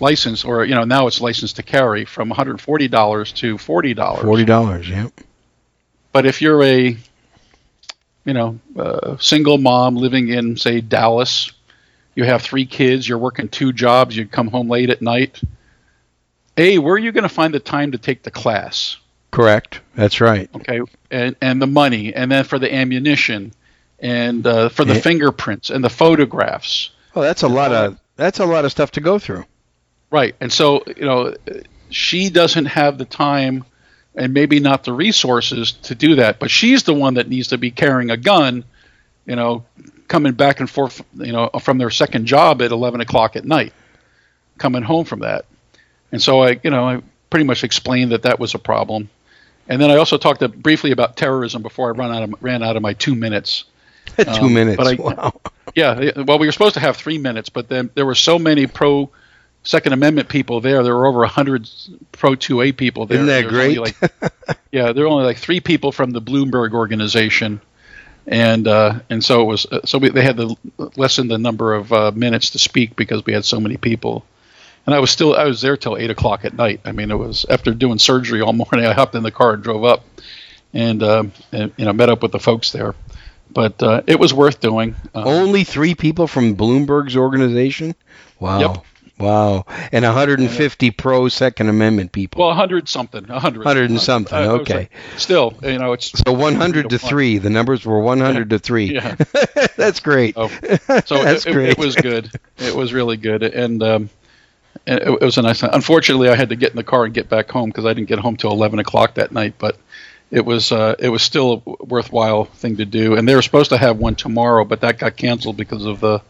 license, 0.00 0.46
or 0.46 0.64
you 0.64 0.74
know, 0.74 0.84
now 0.84 1.06
it's 1.06 1.20
licensed 1.20 1.56
to 1.56 1.62
carry 1.62 2.06
from 2.06 2.30
one 2.30 2.36
hundred 2.36 2.58
forty 2.58 2.88
dollars 2.88 3.32
to 3.32 3.58
forty 3.58 3.92
dollars. 3.92 4.24
Forty 4.24 4.46
dollars, 4.46 4.88
yep. 4.88 5.12
But 6.10 6.24
if 6.24 6.40
you're 6.40 6.62
a 6.64 6.96
you 8.24 8.32
know, 8.32 8.58
a 8.76 9.18
single 9.20 9.58
mom 9.58 9.96
living 9.96 10.28
in, 10.28 10.56
say, 10.56 10.80
Dallas, 10.80 11.52
you 12.14 12.24
have 12.24 12.40
three 12.40 12.64
kids, 12.64 13.06
you're 13.06 13.18
working 13.18 13.48
two 13.48 13.74
jobs, 13.74 14.16
you 14.16 14.26
come 14.26 14.48
home 14.48 14.70
late 14.70 14.88
at 14.88 15.02
night. 15.02 15.40
A, 16.56 16.78
where 16.78 16.94
are 16.94 16.98
you 16.98 17.12
going 17.12 17.22
to 17.22 17.28
find 17.28 17.52
the 17.52 17.60
time 17.60 17.92
to 17.92 17.98
take 17.98 18.22
the 18.22 18.30
class? 18.30 18.96
Correct. 19.30 19.80
That's 19.94 20.22
right. 20.22 20.48
Okay, 20.56 20.80
and 21.10 21.36
and 21.42 21.60
the 21.60 21.66
money, 21.66 22.14
and 22.14 22.32
then 22.32 22.44
for 22.44 22.58
the 22.58 22.74
ammunition, 22.74 23.52
and 23.98 24.46
uh, 24.46 24.70
for 24.70 24.86
the 24.86 24.94
yeah. 24.94 25.00
fingerprints 25.00 25.68
and 25.68 25.84
the 25.84 25.90
photographs. 25.90 26.90
Oh, 27.18 27.22
that's 27.22 27.42
a 27.42 27.48
lot 27.48 27.72
of 27.72 27.98
that's 28.14 28.38
a 28.38 28.46
lot 28.46 28.64
of 28.64 28.70
stuff 28.70 28.92
to 28.92 29.00
go 29.00 29.18
through. 29.18 29.44
Right, 30.08 30.36
and 30.40 30.52
so 30.52 30.84
you 30.86 31.04
know, 31.04 31.34
she 31.90 32.30
doesn't 32.30 32.66
have 32.66 32.96
the 32.96 33.04
time 33.04 33.64
and 34.14 34.32
maybe 34.32 34.60
not 34.60 34.84
the 34.84 34.92
resources 34.92 35.72
to 35.72 35.96
do 35.96 36.14
that. 36.14 36.38
But 36.38 36.52
she's 36.52 36.84
the 36.84 36.94
one 36.94 37.14
that 37.14 37.28
needs 37.28 37.48
to 37.48 37.58
be 37.58 37.72
carrying 37.72 38.10
a 38.10 38.16
gun, 38.16 38.64
you 39.26 39.34
know, 39.34 39.64
coming 40.06 40.34
back 40.34 40.60
and 40.60 40.70
forth, 40.70 41.02
you 41.14 41.32
know, 41.32 41.50
from 41.60 41.78
their 41.78 41.90
second 41.90 42.26
job 42.26 42.62
at 42.62 42.70
11 42.70 43.00
o'clock 43.00 43.34
at 43.34 43.44
night. 43.44 43.72
coming 44.56 44.82
home 44.82 45.04
from 45.04 45.20
that. 45.20 45.44
And 46.12 46.22
so 46.22 46.42
I, 46.42 46.60
you 46.62 46.70
know, 46.70 46.88
I 46.88 47.02
pretty 47.30 47.46
much 47.46 47.64
explained 47.64 48.12
that 48.12 48.22
that 48.22 48.38
was 48.38 48.54
a 48.54 48.58
problem. 48.60 49.10
And 49.68 49.82
then 49.82 49.90
I 49.90 49.96
also 49.96 50.18
talked 50.18 50.40
briefly 50.62 50.92
about 50.92 51.16
terrorism 51.16 51.62
before 51.62 51.88
I 51.88 51.96
run 51.96 52.14
out 52.14 52.22
of, 52.22 52.34
ran 52.40 52.62
out 52.62 52.76
of 52.76 52.82
my 52.82 52.94
two 52.94 53.14
minutes. 53.14 53.64
two 54.16 54.30
Um, 54.46 54.54
minutes. 54.54 54.76
but 54.76 54.86
I- 54.86 54.94
wow. 55.02 55.40
Yeah, 55.74 56.22
well, 56.22 56.38
we 56.38 56.46
were 56.46 56.52
supposed 56.52 56.74
to 56.74 56.80
have 56.80 56.96
three 56.96 57.18
minutes, 57.18 57.50
but 57.50 57.68
then 57.68 57.90
there 57.94 58.06
were 58.06 58.14
so 58.14 58.38
many 58.38 58.66
pro 58.66 59.10
Second 59.64 59.92
Amendment 59.92 60.28
people 60.28 60.60
there. 60.60 60.82
There 60.82 60.94
were 60.94 61.06
over 61.06 61.24
hundred 61.26 61.68
pro 62.12 62.32
2A 62.32 62.76
people 62.76 63.06
there. 63.06 63.16
Isn't 63.18 63.26
that 63.26 63.48
great? 63.48 63.78
like- 63.78 63.96
yeah, 64.72 64.92
there 64.92 65.04
were 65.04 65.10
only 65.10 65.24
like 65.24 65.36
three 65.36 65.60
people 65.60 65.92
from 65.92 66.10
the 66.10 66.22
Bloomberg 66.22 66.72
organization, 66.72 67.60
and 68.26 68.66
uh, 68.66 69.00
and 69.10 69.22
so 69.22 69.42
it 69.42 69.44
was. 69.44 69.66
Uh, 69.66 69.80
so 69.84 69.98
we, 69.98 70.08
they 70.08 70.22
had 70.22 70.36
to 70.38 70.56
lessen 70.96 71.28
the 71.28 71.38
number 71.38 71.74
of 71.74 71.92
uh, 71.92 72.12
minutes 72.12 72.50
to 72.50 72.58
speak 72.58 72.96
because 72.96 73.24
we 73.26 73.32
had 73.34 73.44
so 73.44 73.60
many 73.60 73.76
people. 73.76 74.24
And 74.86 74.94
I 74.94 75.00
was 75.00 75.10
still 75.10 75.34
I 75.36 75.44
was 75.44 75.60
there 75.60 75.76
till 75.76 75.98
eight 75.98 76.10
o'clock 76.10 76.44
at 76.46 76.54
night. 76.54 76.80
I 76.86 76.92
mean, 76.92 77.10
it 77.10 77.16
was 77.18 77.44
after 77.50 77.74
doing 77.74 77.98
surgery 77.98 78.40
all 78.40 78.52
morning. 78.54 78.86
I 78.86 78.94
hopped 78.94 79.14
in 79.14 79.22
the 79.22 79.30
car 79.30 79.52
and 79.52 79.62
drove 79.62 79.84
up, 79.84 80.02
and, 80.72 81.02
um, 81.02 81.32
and 81.52 81.72
you 81.76 81.84
know 81.84 81.92
met 81.92 82.08
up 82.08 82.22
with 82.22 82.32
the 82.32 82.38
folks 82.40 82.72
there. 82.72 82.94
But 83.52 83.82
uh, 83.82 84.02
it 84.06 84.18
was 84.20 84.32
worth 84.34 84.60
doing. 84.60 84.94
Uh, 85.14 85.24
Only 85.24 85.64
three 85.64 85.94
people 85.94 86.26
from 86.26 86.56
Bloomberg's 86.56 87.16
organization. 87.16 87.94
Wow. 88.40 88.60
Yep. 88.60 88.84
Wow. 89.18 89.64
And 89.90 90.04
150 90.04 90.90
pro 90.92 91.28
Second 91.28 91.68
Amendment 91.68 92.12
people. 92.12 92.40
Well, 92.42 92.50
a 92.50 92.54
hundred 92.54 92.88
something, 92.88 93.28
a 93.28 93.40
hundred, 93.40 93.60
100 93.64 93.90
and 93.90 94.00
something, 94.00 94.32
I- 94.38 94.42
I 94.44 94.46
okay. 94.60 94.74
like- 94.74 94.92
still, 95.16 95.54
you 95.64 95.78
know, 95.78 95.92
it's 95.92 96.12
so 96.24 96.32
100 96.32 96.90
to 96.90 96.98
three. 97.00 97.38
The 97.38 97.50
numbers 97.50 97.84
were 97.84 97.98
100 97.98 98.50
to 98.50 98.58
three. 98.60 98.94
Yeah. 98.94 99.16
That's 99.76 99.98
great. 99.98 100.34
Oh, 100.36 100.46
So 101.06 101.24
That's 101.24 101.44
it, 101.46 101.50
it- 101.50 101.52
great. 101.52 101.68
it 101.70 101.78
was 101.78 101.96
good. 101.96 102.30
It 102.58 102.76
was 102.76 102.92
really 102.92 103.16
good, 103.16 103.42
and 103.42 103.82
um, 103.82 104.10
it, 104.86 105.02
it 105.02 105.20
was 105.20 105.36
a 105.36 105.42
nice. 105.42 105.64
Unfortunately, 105.64 106.28
I 106.28 106.36
had 106.36 106.50
to 106.50 106.56
get 106.56 106.70
in 106.70 106.76
the 106.76 106.84
car 106.84 107.04
and 107.04 107.12
get 107.12 107.28
back 107.28 107.50
home 107.50 107.70
because 107.70 107.86
I 107.86 107.94
didn't 107.94 108.08
get 108.08 108.20
home 108.20 108.36
till 108.36 108.52
eleven 108.52 108.78
o'clock 108.78 109.14
that 109.14 109.32
night. 109.32 109.54
But 109.58 109.76
it 110.30 110.44
was 110.44 110.72
uh, 110.72 110.94
it 110.98 111.08
was 111.08 111.22
still 111.22 111.62
a 111.66 111.84
worthwhile 111.84 112.44
thing 112.44 112.76
to 112.76 112.84
do. 112.84 113.16
And 113.16 113.28
they 113.28 113.34
were 113.34 113.42
supposed 113.42 113.70
to 113.70 113.78
have 113.78 113.98
one 113.98 114.14
tomorrow, 114.14 114.64
but 114.64 114.82
that 114.82 114.98
got 114.98 115.16
canceled 115.16 115.56
because 115.56 115.84
of 115.86 116.00
the 116.00 116.22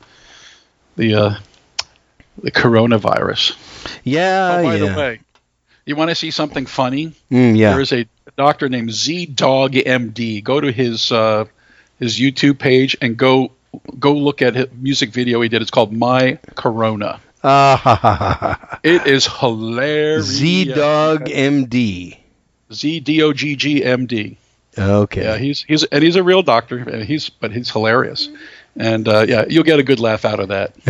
the 0.97 1.15
uh, 1.15 1.35
the 2.43 2.51
coronavirus. 2.51 3.57
Yeah. 4.05 4.59
oh, 4.59 4.63
by 4.63 4.77
yeah. 4.77 4.89
the 4.89 4.99
way, 4.99 5.21
you 5.85 5.97
want 5.97 6.11
to 6.11 6.15
see 6.15 6.31
something 6.31 6.67
funny? 6.67 7.13
Mm, 7.31 7.57
yeah. 7.57 7.73
There 7.73 7.81
is 7.81 7.93
a 7.93 8.07
doctor 8.37 8.69
named 8.69 8.91
ZDoggMD. 8.91 10.45
Go 10.45 10.61
to 10.61 10.71
his 10.71 11.11
uh, 11.11 11.47
his 11.99 12.19
YouTube 12.19 12.59
page 12.59 12.97
and 13.01 13.17
go 13.17 13.53
go 13.99 14.13
look 14.13 14.43
at 14.43 14.55
his 14.55 14.67
music 14.73 15.11
video 15.11 15.41
he 15.41 15.49
did. 15.49 15.63
It's 15.63 15.71
called 15.71 15.93
My 15.93 16.39
Corona. 16.55 17.21
Ah, 17.43 17.81
ha, 17.83 17.95
ha, 17.95 18.15
ha, 18.15 18.33
ha. 18.35 18.81
It 18.83 19.07
is 19.07 19.27
hilarious. 19.27 20.41
ZDoggMD. 20.41 22.19
Z 22.73 23.01
D 23.01 23.23
O 23.23 23.33
G 23.33 23.57
G 23.57 23.85
M 23.85 24.07
D. 24.07 24.37
Okay. 24.79 25.23
Yeah, 25.23 25.37
he's 25.39 25.63
he's 25.63 25.85
and 25.85 26.03
he's 26.05 26.17
a 26.17 26.23
real 26.23 26.43
doctor. 26.43 26.79
and 26.79 27.03
He's 27.03 27.29
but 27.31 27.51
he's 27.53 27.71
hilarious. 27.71 28.29
And 28.77 29.09
uh, 29.09 29.25
yeah, 29.29 29.45
you'll 29.49 29.65
get 29.65 29.81
a 29.81 29.83
good 29.83 29.99
laugh 29.99 30.25
out 30.25 30.39
of 30.39 30.49
that. 30.49 30.73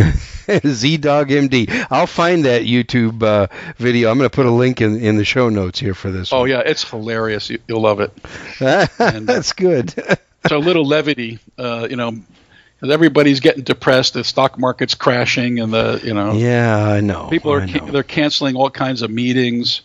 ZDoggMD. 0.69 1.87
I'll 1.91 2.07
find 2.07 2.45
that 2.45 2.63
YouTube 2.63 3.23
uh, 3.23 3.47
video. 3.77 4.11
I'm 4.11 4.19
going 4.19 4.29
to 4.29 4.35
put 4.35 4.47
a 4.47 4.51
link 4.51 4.81
in, 4.81 4.97
in 5.03 5.17
the 5.17 5.25
show 5.25 5.49
notes 5.49 5.79
here 5.79 5.95
for 5.95 6.11
this. 6.11 6.33
Oh 6.33 6.41
one. 6.41 6.51
yeah, 6.51 6.61
it's 6.65 6.89
hilarious. 6.89 7.51
You, 7.51 7.59
you'll 7.67 7.81
love 7.81 8.01
it. 8.01 8.13
and- 8.99 9.27
That's 9.27 9.53
good. 9.53 9.93
so 10.49 10.57
a 10.57 10.59
little 10.59 10.85
levity, 10.85 11.39
uh, 11.59 11.87
you 11.89 11.97
know, 11.97 12.13
'cause 12.81 12.91
everybody's 12.91 13.41
getting 13.41 13.65
depressed. 13.65 14.15
The 14.15 14.25
stock 14.25 14.59
market's 14.59 14.95
crashing, 14.95 15.59
and 15.61 15.73
the 15.73 16.01
you 16.05 16.15
know 16.15 16.33
yeah, 16.35 16.77
I 16.87 17.01
know. 17.01 17.29
people 17.29 17.53
are 17.53 17.63
I 17.63 17.67
ca- 17.73 17.85
know. 17.87 17.93
they're 17.93 18.03
canceling 18.03 18.55
all 18.57 18.71
kinds 18.71 19.03
of 19.03 19.11
meetings. 19.11 19.81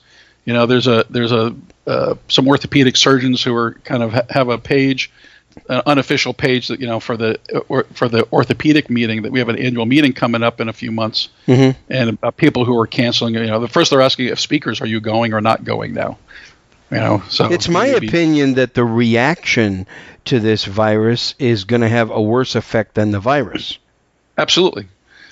You 0.45 0.53
know, 0.53 0.65
there's 0.65 0.87
a 0.87 1.05
there's 1.09 1.31
a 1.31 1.55
uh, 1.87 2.15
some 2.27 2.47
orthopedic 2.47 2.95
surgeons 2.97 3.41
who 3.43 3.55
are 3.55 3.73
kind 3.85 4.03
of 4.03 4.13
ha- 4.13 4.25
have 4.29 4.49
a 4.49 4.57
page, 4.57 5.11
an 5.69 5.81
unofficial 5.85 6.33
page 6.33 6.67
that 6.67 6.79
you 6.81 6.87
know 6.87 6.99
for 6.99 7.15
the 7.15 7.39
or, 7.69 7.83
for 7.93 8.09
the 8.09 8.27
orthopedic 8.31 8.89
meeting 8.89 9.21
that 9.21 9.31
we 9.31 9.39
have 9.39 9.49
an 9.49 9.57
annual 9.57 9.85
meeting 9.85 10.11
coming 10.13 10.43
up 10.43 10.59
in 10.59 10.67
a 10.69 10.73
few 10.73 10.91
months, 10.91 11.29
Mhm. 11.47 11.75
and 11.89 12.09
about 12.09 12.35
people 12.37 12.65
who 12.65 12.77
are 12.79 12.87
canceling. 12.87 13.35
You 13.35 13.45
know, 13.45 13.59
the 13.59 13.67
first 13.69 13.89
they're 13.91 14.01
asking 14.01 14.27
if 14.27 14.39
speakers 14.39 14.81
are 14.81 14.87
you 14.87 14.99
going 14.99 15.33
or 15.33 15.39
not 15.41 15.63
going 15.63 15.93
now. 15.93 16.17
You 16.91 16.97
know, 16.99 17.23
so 17.29 17.51
It's 17.51 17.69
my 17.69 17.91
maybe- 17.91 18.07
opinion 18.07 18.53
that 18.55 18.73
the 18.75 18.83
reaction 18.83 19.87
to 20.25 20.39
this 20.39 20.63
virus 20.65 21.33
is 21.39 21.63
going 21.63 21.81
to 21.81 21.89
have 21.89 22.11
a 22.11 22.21
worse 22.21 22.55
effect 22.55 22.93
than 22.95 23.11
the 23.11 23.19
virus. 23.19 23.77
Absolutely, 24.37 24.85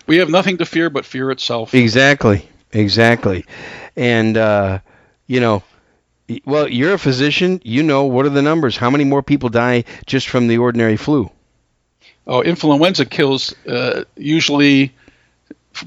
we 0.08 0.18
have 0.18 0.30
nothing 0.30 0.58
to 0.58 0.66
fear 0.66 0.90
but 0.90 1.06
fear 1.06 1.30
itself. 1.32 1.74
Exactly. 1.76 2.48
Exactly. 2.74 3.44
And 3.98 4.38
uh, 4.38 4.80
you 5.32 5.40
know, 5.40 5.64
well, 6.46 6.68
you're 6.68 6.94
a 6.94 7.00
physician. 7.00 7.62
You 7.64 7.84
know 7.84 8.04
what 8.06 8.26
are 8.26 8.30
the 8.30 8.42
numbers? 8.42 8.76
How 8.78 8.90
many 8.90 9.04
more 9.04 9.24
people 9.24 9.50
die 9.50 9.86
just 10.06 10.28
from 10.28 10.48
the 10.48 10.58
ordinary 10.58 10.98
flu? 10.98 11.30
Oh, 12.28 12.42
influenza 12.44 13.06
kills 13.06 13.56
uh, 13.66 14.04
usually 14.16 14.94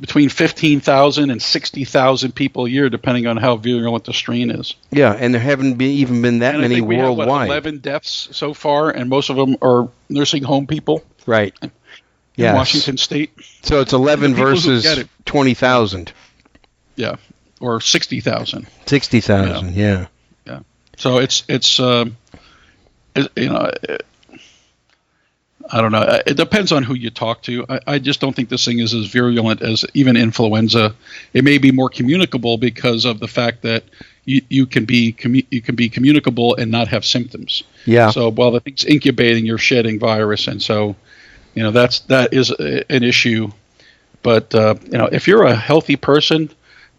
between 0.01 0.31
15,000 0.31 1.31
and 1.31 1.43
60,000 1.43 2.35
people 2.35 2.65
a 2.65 2.71
year, 2.71 2.89
depending 2.89 3.27
on 3.27 3.37
how 3.37 3.57
virulent 3.57 4.05
the 4.05 4.15
strain 4.15 4.51
is. 4.51 4.75
Yeah, 4.91 5.13
and 5.13 5.35
there 5.35 5.41
haven't 5.41 5.75
been, 5.75 5.91
even 5.91 6.23
been 6.23 6.39
that 6.39 6.55
and 6.55 6.63
many 6.63 6.81
we 6.81 6.97
have, 6.97 7.11
what, 7.11 7.29
worldwide. 7.29 7.49
11 7.49 7.79
deaths 7.79 8.29
so 8.33 8.55
far, 8.55 8.91
and 8.91 9.11
most 9.11 9.29
of 9.29 9.37
them 9.37 9.57
are 9.61 9.91
nursing 10.09 10.43
home 10.43 10.67
people 10.67 11.05
Right. 11.27 11.55
Yeah. 12.37 12.55
Washington 12.55 12.97
State. 12.97 13.31
So 13.63 13.81
it's 13.81 13.93
11 13.93 14.33
The 14.33 14.37
people 14.37 14.49
who 14.49 14.55
versus 14.55 14.99
it. 14.99 15.09
20,000. 15.25 16.13
Yeah, 16.97 17.17
or 17.61 17.81
60,000. 17.81 18.67
60,000, 18.87 19.75
yeah. 19.75 20.07
Yeah. 20.47 20.61
So 20.97 21.19
it's 21.19 21.45
it's 21.49 21.81
um, 21.81 22.17
it, 23.15 23.31
you 23.37 23.49
know. 23.49 23.71
It, 23.83 24.05
I 25.71 25.81
don't 25.81 25.93
know. 25.93 26.21
It 26.27 26.37
depends 26.37 26.73
on 26.73 26.83
who 26.83 26.95
you 26.95 27.11
talk 27.11 27.43
to. 27.45 27.65
I, 27.69 27.81
I 27.87 27.99
just 27.99 28.21
don't 28.21 28.37
think 28.37 28.49
this 28.49 28.65
thing 28.65 28.81
is 28.81 28.93
as 28.93 29.07
virulent 29.07 29.63
as 29.63 29.85
even 29.95 30.17
influenza. 30.17 30.95
It 31.33 31.43
may 31.43 31.59
be 31.59 31.73
more 31.73 31.89
communicable 31.89 32.59
because 32.59 33.05
of 33.05 33.19
the 33.19 33.29
fact 33.29 33.63
that 33.63 33.85
you, 34.25 34.43
you 34.49 34.67
can 34.67 34.85
be 34.85 35.13
commu- 35.13 35.47
you 35.51 35.63
can 35.63 35.75
be 35.75 35.89
communicable 35.89 36.55
and 36.57 36.71
not 36.71 36.89
have 36.89 37.05
symptoms. 37.05 37.63
Yeah. 37.87 38.11
So 38.11 38.31
while 38.31 38.51
the 38.51 38.61
thing's 38.61 38.85
incubating, 38.85 39.47
you're 39.47 39.59
shedding 39.59 39.99
virus, 39.99 40.49
and 40.49 40.63
so 40.63 40.97
you 41.55 41.63
know 41.63 41.71
that's 41.71 42.01
that 42.01 42.35
is 42.35 42.51
a, 42.51 42.91
an 42.93 43.03
issue. 43.03 43.51
But 44.23 44.55
uh, 44.55 44.75
you 44.85 44.99
know, 44.99 45.09
if 45.11 45.29
you're 45.29 45.45
a 45.45 45.55
healthy 45.55 45.97
person, 45.97 46.51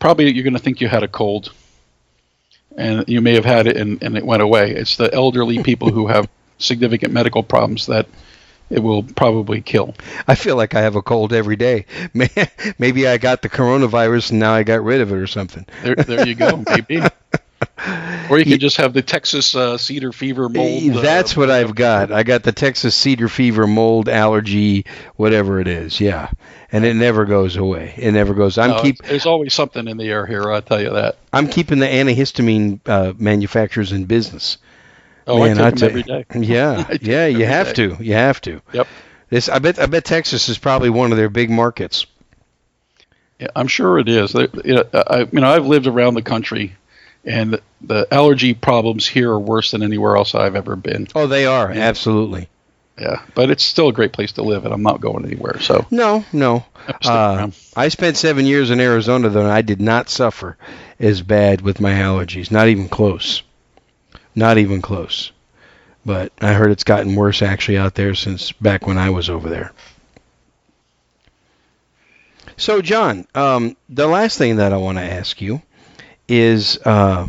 probably 0.05 0.31
you're 0.31 0.43
going 0.43 0.53
to 0.53 0.59
think 0.59 0.81
you 0.81 0.87
had 0.87 1.01
a 1.01 1.07
cold, 1.07 1.51
and 2.77 3.05
you 3.07 3.21
may 3.21 3.33
have 3.33 3.43
had 3.43 3.65
it 3.65 3.75
and, 3.75 4.03
and 4.03 4.15
it 4.15 4.23
went 4.23 4.43
away. 4.43 4.69
It's 4.69 4.97
the 4.97 5.11
elderly 5.11 5.63
people 5.63 5.89
who 5.89 6.05
have 6.05 6.29
significant 6.59 7.11
medical 7.11 7.41
problems 7.41 7.87
that 7.87 8.05
it 8.69 8.77
will 8.77 9.01
probably 9.01 9.61
kill. 9.61 9.95
I 10.27 10.35
feel 10.35 10.57
like 10.57 10.75
I 10.75 10.81
have 10.81 10.95
a 10.95 11.01
cold 11.01 11.33
every 11.33 11.55
day. 11.55 11.87
Maybe 12.77 13.07
I 13.07 13.17
got 13.17 13.41
the 13.41 13.49
coronavirus 13.49 14.29
and 14.29 14.39
now 14.39 14.53
I 14.53 14.61
got 14.61 14.83
rid 14.83 15.01
of 15.01 15.11
it 15.11 15.15
or 15.15 15.25
something. 15.25 15.65
There, 15.81 15.95
there 15.95 16.27
you 16.27 16.35
go, 16.35 16.63
maybe. 16.69 17.01
Or 18.29 18.39
you 18.39 18.45
could 18.45 18.61
just 18.61 18.77
have 18.77 18.93
the 18.93 19.01
Texas 19.01 19.53
uh, 19.55 19.77
cedar 19.77 20.11
fever 20.11 20.47
mold. 20.47 20.95
uh, 20.95 21.01
That's 21.01 21.35
what 21.35 21.51
I've 21.51 21.75
got. 21.75 22.11
I 22.11 22.23
got 22.23 22.43
the 22.43 22.51
Texas 22.51 22.95
cedar 22.95 23.27
fever 23.27 23.67
mold 23.67 24.07
allergy, 24.07 24.85
whatever 25.15 25.59
it 25.59 25.67
is. 25.67 25.99
Yeah. 25.99 26.29
And 26.71 26.85
it 26.85 26.93
never 26.95 27.25
goes 27.25 27.57
away. 27.57 27.93
It 27.97 28.11
never 28.11 28.33
goes. 28.33 28.57
I'm 28.57 28.71
no, 28.71 28.81
keep 28.81 29.03
There's 29.03 29.25
always 29.25 29.53
something 29.53 29.87
in 29.87 29.97
the 29.97 30.05
air 30.09 30.25
here. 30.25 30.51
I'll 30.51 30.61
tell 30.61 30.81
you 30.81 30.91
that. 30.91 31.17
I'm 31.33 31.47
keeping 31.47 31.79
the 31.79 31.85
antihistamine 31.87 32.79
uh, 32.85 33.13
manufacturers 33.17 33.91
in 33.91 34.05
business. 34.05 34.57
Oh, 35.27 35.39
Man, 35.39 35.59
I 35.59 35.67
I 35.67 35.69
take 35.71 35.79
tell 35.79 35.89
them 35.89 35.99
every 35.99 36.03
day. 36.03 36.25
Yeah. 36.47 36.97
Yeah, 37.01 37.25
you 37.27 37.45
have 37.45 37.73
day. 37.73 37.89
to. 37.89 38.03
You 38.03 38.13
have 38.13 38.41
to. 38.41 38.61
Yep. 38.73 38.87
This 39.29 39.49
I 39.49 39.59
bet 39.59 39.79
I 39.79 39.85
bet 39.87 40.05
Texas 40.05 40.49
is 40.49 40.57
probably 40.57 40.89
one 40.89 41.11
of 41.11 41.17
their 41.17 41.29
big 41.29 41.49
markets. 41.49 42.05
Yeah, 43.39 43.47
I'm 43.55 43.67
sure 43.67 43.99
it 43.99 44.07
is. 44.07 44.33
You 44.33 44.75
know, 44.75 44.83
I, 44.93 45.27
you 45.31 45.41
know, 45.41 45.49
I've 45.49 45.65
lived 45.65 45.87
around 45.87 46.13
the 46.13 46.21
country, 46.21 46.75
and 47.25 47.59
the 47.81 48.07
allergy 48.11 48.53
problems 48.53 49.07
here 49.07 49.31
are 49.31 49.39
worse 49.39 49.71
than 49.71 49.83
anywhere 49.83 50.15
else 50.15 50.35
I've 50.35 50.55
ever 50.55 50.75
been. 50.75 51.07
Oh, 51.15 51.27
they 51.27 51.45
are. 51.45 51.71
Absolutely. 51.71 52.49
Yeah, 52.99 53.23
but 53.33 53.49
it's 53.49 53.63
still 53.63 53.89
a 53.89 53.93
great 53.93 54.13
place 54.13 54.33
to 54.33 54.41
live, 54.41 54.63
and 54.63 54.73
I'm 54.73 54.83
not 54.83 55.01
going 55.01 55.25
anywhere. 55.25 55.59
So 55.59 55.85
No, 55.91 56.23
no. 56.31 56.65
Uh. 57.03 57.49
I 57.75 57.89
spent 57.89 58.15
seven 58.15 58.45
years 58.45 58.69
in 58.69 58.79
Arizona, 58.79 59.27
though, 59.29 59.41
and 59.41 59.51
I 59.51 59.63
did 59.63 59.81
not 59.81 60.07
suffer 60.07 60.57
as 60.99 61.21
bad 61.21 61.59
with 61.61 61.81
my 61.81 61.91
allergies. 61.91 62.51
Not 62.51 62.67
even 62.67 62.87
close. 62.87 63.43
Not 64.33 64.57
even 64.57 64.81
close. 64.81 65.31
But 66.05 66.31
I 66.39 66.53
heard 66.53 66.71
it's 66.71 66.83
gotten 66.83 67.15
worse 67.15 67.41
actually 67.41 67.79
out 67.79 67.95
there 67.95 68.15
since 68.15 68.51
back 68.53 68.85
when 68.85 68.97
I 68.97 69.09
was 69.09 69.29
over 69.29 69.49
there. 69.49 69.73
So, 72.57 72.81
John, 72.81 73.27
um, 73.35 73.75
the 73.89 74.07
last 74.07 74.37
thing 74.37 74.57
that 74.57 74.71
I 74.71 74.77
want 74.77 74.99
to 74.99 75.03
ask 75.03 75.41
you 75.41 75.61
is 76.27 76.77
uh, 76.85 77.27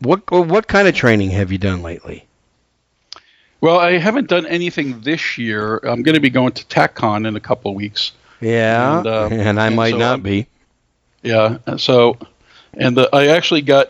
what 0.00 0.30
what 0.30 0.66
kind 0.68 0.88
of 0.88 0.94
training 0.94 1.30
have 1.30 1.52
you 1.52 1.58
done 1.58 1.82
lately? 1.82 2.26
Well, 3.60 3.78
I 3.78 3.98
haven't 3.98 4.28
done 4.28 4.46
anything 4.46 5.00
this 5.00 5.38
year. 5.38 5.78
I'm 5.78 6.02
going 6.02 6.14
to 6.14 6.20
be 6.20 6.30
going 6.30 6.52
to 6.52 6.64
TACCON 6.66 7.26
in 7.26 7.36
a 7.36 7.40
couple 7.40 7.70
of 7.70 7.76
weeks. 7.76 8.12
Yeah, 8.40 8.98
And, 8.98 9.06
uh, 9.06 9.26
and 9.32 9.58
I 9.60 9.68
and 9.68 9.76
might 9.76 9.90
so 9.92 9.98
not 9.98 10.10
I'm- 10.10 10.20
be. 10.22 10.46
Yeah. 11.22 11.58
So, 11.78 12.18
and 12.74 12.96
the, 12.96 13.08
I 13.12 13.28
actually 13.28 13.62
got, 13.62 13.88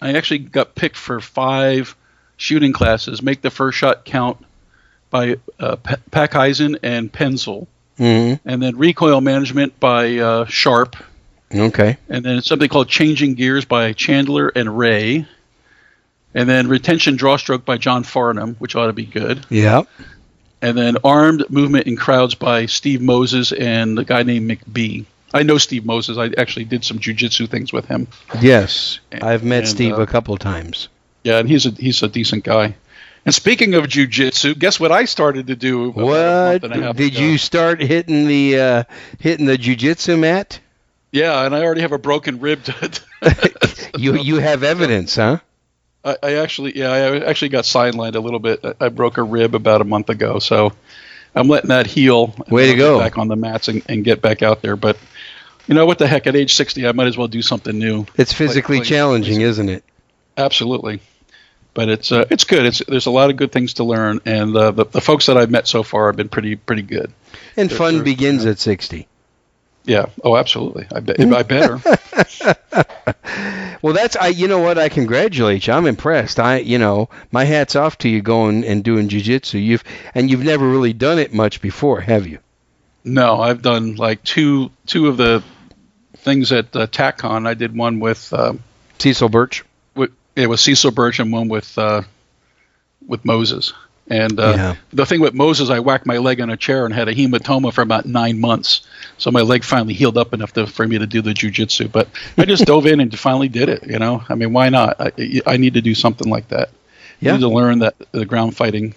I 0.00 0.14
actually 0.14 0.38
got 0.38 0.74
picked 0.74 0.96
for 0.96 1.20
five 1.20 1.94
shooting 2.38 2.72
classes. 2.72 3.22
Make 3.22 3.42
the 3.42 3.50
first 3.50 3.76
shot 3.78 4.04
count 4.06 4.44
by 5.10 5.36
uh, 5.60 5.76
P- 5.76 5.94
Packeisen 6.10 6.78
and 6.82 7.12
Penzel, 7.12 7.66
hmm 7.98 8.34
and 8.46 8.62
then 8.62 8.78
recoil 8.78 9.20
management 9.20 9.78
by 9.78 10.16
uh, 10.16 10.46
Sharp, 10.46 10.96
Okay. 11.54 11.96
and 12.08 12.24
then 12.24 12.42
something 12.42 12.68
called 12.68 12.88
changing 12.88 13.34
gears 13.34 13.64
by 13.64 13.92
Chandler 13.92 14.48
and 14.48 14.78
Ray, 14.78 15.26
and 16.34 16.48
then 16.48 16.68
retention 16.68 17.16
draw 17.16 17.36
stroke 17.36 17.64
by 17.64 17.76
John 17.76 18.04
Farnham, 18.04 18.54
which 18.58 18.76
ought 18.76 18.86
to 18.86 18.92
be 18.92 19.04
good. 19.06 19.44
Yeah. 19.50 19.82
and 20.62 20.76
then 20.76 20.96
armed 21.02 21.44
movement 21.50 21.86
in 21.86 21.96
crowds 21.96 22.34
by 22.34 22.66
Steve 22.66 23.00
Moses 23.00 23.50
and 23.50 23.98
a 23.98 24.04
guy 24.04 24.22
named 24.22 24.50
McBee. 24.50 25.06
I 25.32 25.42
know 25.42 25.58
Steve 25.58 25.84
Moses. 25.86 26.18
I 26.18 26.30
actually 26.38 26.64
did 26.66 26.84
some 26.84 26.98
jujitsu 26.98 27.48
things 27.48 27.72
with 27.72 27.86
him. 27.86 28.08
Yes. 28.40 28.98
And- 29.10 29.22
I've 29.24 29.42
met 29.44 29.60
and, 29.60 29.68
Steve 29.68 29.94
uh, 29.94 30.02
a 30.02 30.06
couple 30.06 30.36
times. 30.36 30.88
Yeah, 31.24 31.38
and 31.38 31.48
he's 31.48 31.66
a 31.66 31.70
he's 31.70 32.02
a 32.02 32.08
decent 32.08 32.44
guy. 32.44 32.74
And 33.26 33.34
speaking 33.34 33.74
of 33.74 33.84
jujitsu, 33.84 34.58
guess 34.58 34.80
what 34.80 34.90
I 34.92 35.04
started 35.04 35.48
to 35.48 35.56
do? 35.56 35.90
What 35.90 36.04
month 36.04 36.64
and 36.64 36.72
a 36.72 36.82
half 36.86 36.96
did 36.96 37.12
ago? 37.14 37.22
you 37.22 37.38
start 37.38 37.80
hitting 37.80 38.26
the 38.26 38.58
uh, 38.58 38.84
hitting 39.18 39.46
the 39.46 39.58
jujitsu 39.58 40.18
mat? 40.18 40.58
Yeah, 41.12 41.44
and 41.44 41.54
I 41.54 41.62
already 41.62 41.80
have 41.80 41.92
a 41.92 41.98
broken 41.98 42.40
rib. 42.40 42.60
You 43.98 44.16
you 44.16 44.36
have 44.36 44.62
evidence, 44.62 45.16
huh? 45.16 45.40
I, 46.04 46.16
I 46.22 46.32
actually 46.36 46.78
yeah 46.78 46.90
I 46.90 47.18
actually 47.28 47.50
got 47.50 47.64
sidelined 47.64 48.14
a 48.14 48.20
little 48.20 48.38
bit. 48.38 48.60
I, 48.64 48.86
I 48.86 48.88
broke 48.88 49.18
a 49.18 49.22
rib 49.22 49.54
about 49.54 49.80
a 49.80 49.84
month 49.84 50.08
ago, 50.08 50.38
so 50.38 50.72
I'm 51.34 51.48
letting 51.48 51.68
that 51.68 51.86
heal. 51.86 52.34
Way 52.48 52.68
to 52.70 52.76
go. 52.78 52.98
Back 52.98 53.18
on 53.18 53.28
the 53.28 53.36
mats 53.36 53.68
and, 53.68 53.82
and 53.88 54.04
get 54.04 54.22
back 54.22 54.42
out 54.42 54.62
there, 54.62 54.76
but. 54.76 54.96
You 55.66 55.74
know 55.74 55.86
what 55.86 55.98
the 55.98 56.06
heck? 56.08 56.26
At 56.26 56.34
age 56.34 56.54
60, 56.54 56.86
I 56.88 56.92
might 56.92 57.06
as 57.06 57.16
well 57.16 57.28
do 57.28 57.42
something 57.42 57.78
new. 57.78 58.06
It's 58.16 58.32
physically 58.32 58.80
challenging, 58.80 59.40
isn't 59.40 59.68
it? 59.68 59.84
Absolutely, 60.36 61.00
but 61.74 61.88
it's 61.88 62.10
uh, 62.10 62.24
it's 62.30 62.44
good. 62.44 62.64
It's 62.66 62.82
there's 62.88 63.06
a 63.06 63.10
lot 63.10 63.30
of 63.30 63.36
good 63.36 63.52
things 63.52 63.74
to 63.74 63.84
learn, 63.84 64.20
and 64.24 64.56
uh, 64.56 64.70
the 64.72 64.84
the 64.86 65.00
folks 65.00 65.26
that 65.26 65.36
I've 65.36 65.50
met 65.50 65.68
so 65.68 65.82
far 65.82 66.06
have 66.06 66.16
been 66.16 66.28
pretty 66.30 66.56
pretty 66.56 66.82
good. 66.82 67.12
And 67.56 67.68
There- 67.70 67.76
fun 67.78 67.94
there's- 67.98 68.04
begins 68.04 68.46
at 68.46 68.58
60. 68.58 69.06
Yeah. 69.84 70.06
Oh, 70.22 70.36
absolutely. 70.36 70.86
I 70.94 71.00
bet. 71.00 71.20
I 71.20 71.42
better. 71.42 71.80
Well, 73.82 73.94
that's 73.94 74.14
I. 74.14 74.28
You 74.28 74.46
know 74.46 74.58
what? 74.58 74.78
I 74.78 74.90
congratulate 74.90 75.66
you. 75.66 75.72
I'm 75.72 75.86
impressed. 75.86 76.38
I, 76.38 76.58
you 76.58 76.78
know, 76.78 77.08
my 77.32 77.44
hats 77.44 77.76
off 77.76 77.96
to 77.98 78.08
you 78.08 78.20
going 78.20 78.64
and 78.64 78.84
doing 78.84 79.08
jujitsu. 79.08 79.64
You've 79.64 79.84
and 80.14 80.30
you've 80.30 80.44
never 80.44 80.68
really 80.68 80.92
done 80.92 81.18
it 81.18 81.32
much 81.32 81.62
before, 81.62 82.00
have 82.00 82.26
you? 82.26 82.40
no, 83.04 83.40
I've 83.40 83.62
done 83.62 83.96
like 83.96 84.22
two 84.22 84.70
two 84.86 85.08
of 85.08 85.16
the 85.16 85.42
things 86.18 86.52
at 86.52 86.76
uh, 86.76 86.86
TACCON. 86.86 87.46
I 87.46 87.54
did 87.54 87.74
one 87.74 88.00
with 88.00 88.30
um, 88.34 88.62
Cecil 88.98 89.30
Burch. 89.30 89.64
with 89.94 90.10
it 90.36 90.46
was 90.46 90.60
Cecil 90.60 90.90
Burch 90.90 91.18
and 91.18 91.32
one 91.32 91.48
with 91.48 91.78
uh, 91.78 92.02
with 93.06 93.24
Moses. 93.24 93.72
And 94.10 94.40
uh, 94.40 94.54
Yeah. 94.56 94.74
the 94.92 95.06
thing 95.06 95.20
with 95.20 95.34
Moses, 95.34 95.70
I 95.70 95.78
whacked 95.78 96.04
my 96.04 96.18
leg 96.18 96.40
on 96.40 96.50
a 96.50 96.56
chair 96.56 96.84
and 96.84 96.92
had 96.92 97.08
a 97.08 97.14
hematoma 97.14 97.72
for 97.72 97.82
about 97.82 98.06
nine 98.06 98.40
months. 98.40 98.80
So 99.18 99.30
my 99.30 99.40
leg 99.42 99.62
finally 99.62 99.94
healed 99.94 100.18
up 100.18 100.34
enough 100.34 100.52
to, 100.54 100.66
for 100.66 100.86
me 100.86 100.98
to 100.98 101.06
do 101.06 101.22
the 101.22 101.30
jujitsu. 101.32 101.90
But 101.90 102.08
I 102.36 102.44
just 102.44 102.64
dove 102.66 102.86
in 102.86 102.98
and 103.00 103.16
finally 103.16 103.48
did 103.48 103.68
it. 103.68 103.86
You 103.86 104.00
know, 104.00 104.22
I 104.28 104.34
mean, 104.34 104.52
why 104.52 104.68
not? 104.68 105.00
I, 105.00 105.40
I 105.46 105.56
need 105.56 105.74
to 105.74 105.80
do 105.80 105.94
something 105.94 106.28
like 106.28 106.48
that. 106.48 106.70
Yeah. 107.20 107.32
You 107.32 107.38
need 107.38 107.42
to 107.42 107.48
learn 107.54 107.78
that 107.80 107.94
the 108.10 108.26
ground 108.26 108.56
fighting. 108.56 108.94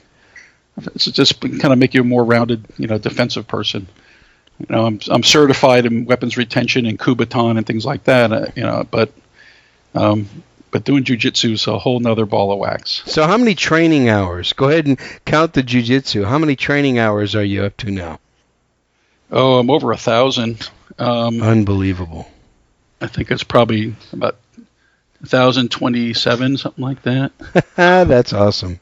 It's 0.96 1.06
just 1.06 1.40
kind 1.40 1.66
of 1.72 1.78
make 1.78 1.94
you 1.94 2.02
a 2.02 2.04
more 2.04 2.26
rounded, 2.26 2.66
you 2.78 2.88
know, 2.88 2.98
defensive 2.98 3.48
person. 3.48 3.86
You 4.60 4.66
know, 4.76 4.86
I'm 4.88 5.00
I'm 5.12 5.22
certified 5.24 5.86
in 5.86 6.06
weapons 6.06 6.38
retention 6.38 6.88
and 6.88 6.98
Kubotan 6.98 7.58
and 7.58 7.68
things 7.68 7.86
like 7.86 8.06
that. 8.06 8.32
Uh, 8.32 8.46
you 8.56 8.64
know, 8.64 8.88
but 8.90 9.12
um, 9.94 10.28
but 10.74 10.84
doing 10.84 11.04
jujitsu 11.04 11.52
is 11.54 11.68
a 11.68 11.78
whole 11.78 12.00
nother 12.00 12.26
ball 12.26 12.52
of 12.52 12.58
wax. 12.58 13.04
So, 13.06 13.28
how 13.28 13.38
many 13.38 13.54
training 13.54 14.10
hours? 14.10 14.54
Go 14.54 14.70
ahead 14.70 14.88
and 14.88 15.00
count 15.24 15.54
the 15.54 15.62
jujitsu. 15.62 16.26
How 16.26 16.40
many 16.40 16.56
training 16.56 16.98
hours 16.98 17.36
are 17.36 17.44
you 17.44 17.64
up 17.64 17.78
to 17.78 17.92
now? 17.92 18.20
Oh, 19.32 19.60
I'm 19.60 19.70
over 19.70 19.92
a 19.92 19.98
thousand. 19.98 20.68
Um, 20.98 21.42
Unbelievable. 21.44 22.28
I 23.00 23.06
think 23.08 23.30
it's 23.30 23.44
probably 23.44 23.96
about 24.14 24.38
1,027, 25.20 26.58
something 26.58 26.84
like 26.84 27.04
that. 27.04 27.32
that's 27.76 28.34
awesome. 28.34 28.80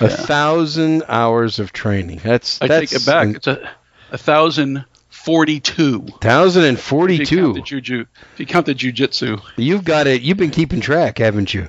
A 0.00 0.04
Yeah. 0.08 0.16
thousand 0.16 1.04
hours 1.08 1.58
of 1.58 1.74
training. 1.74 2.20
That's 2.24 2.60
I 2.62 2.68
that's 2.68 2.90
take 2.90 3.00
it 3.02 3.06
back. 3.06 3.36
It's 3.36 3.46
a, 3.46 3.70
a 4.10 4.18
thousand 4.18 4.84
forty-two. 5.24 6.06
thousand 6.20 6.64
and 6.64 6.78
If 6.78 6.90
you 6.90 7.26
count 7.26 7.54
the 7.54 7.60
juju, 7.62 8.06
if 8.34 8.40
you 8.40 8.46
count 8.46 8.66
the 8.66 8.74
jujitsu, 8.74 9.40
You've 9.56 9.84
got 9.84 10.06
it. 10.06 10.22
You've 10.22 10.36
been 10.38 10.50
keeping 10.50 10.80
track, 10.80 11.18
haven't 11.18 11.52
you? 11.54 11.68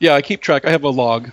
yeah, 0.00 0.14
I 0.14 0.22
keep 0.22 0.40
track. 0.40 0.64
I 0.64 0.70
have 0.70 0.82
a 0.84 0.88
log, 0.90 1.30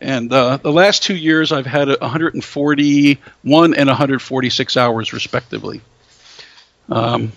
and 0.00 0.32
uh, 0.32 0.56
the 0.58 0.72
last 0.72 1.02
two 1.04 1.14
years 1.16 1.52
I've 1.52 1.66
had 1.66 1.88
a 1.88 1.96
141 2.00 3.74
and 3.74 3.86
146 3.88 4.76
hours 4.76 5.12
respectively. 5.12 5.80
Um, 6.88 7.32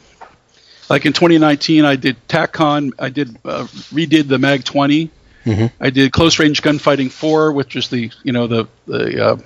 like 0.89 1.05
in 1.05 1.13
2019, 1.13 1.85
I 1.85 1.95
did 1.95 2.15
TACCON. 2.27 2.91
I 2.99 3.09
did 3.09 3.35
uh, 3.45 3.65
redid 3.93 4.27
the 4.27 4.39
Mag 4.39 4.63
20. 4.63 5.11
Mhm. 5.45 5.71
I 5.79 5.89
did 5.89 6.11
close 6.11 6.37
range 6.39 6.61
gunfighting 6.61 7.09
four, 7.11 7.51
which 7.53 7.75
is 7.75 7.89
the 7.89 8.11
you 8.23 8.31
know 8.33 8.47
the 8.47 8.65
the 8.87 9.25
uh, 9.25 9.37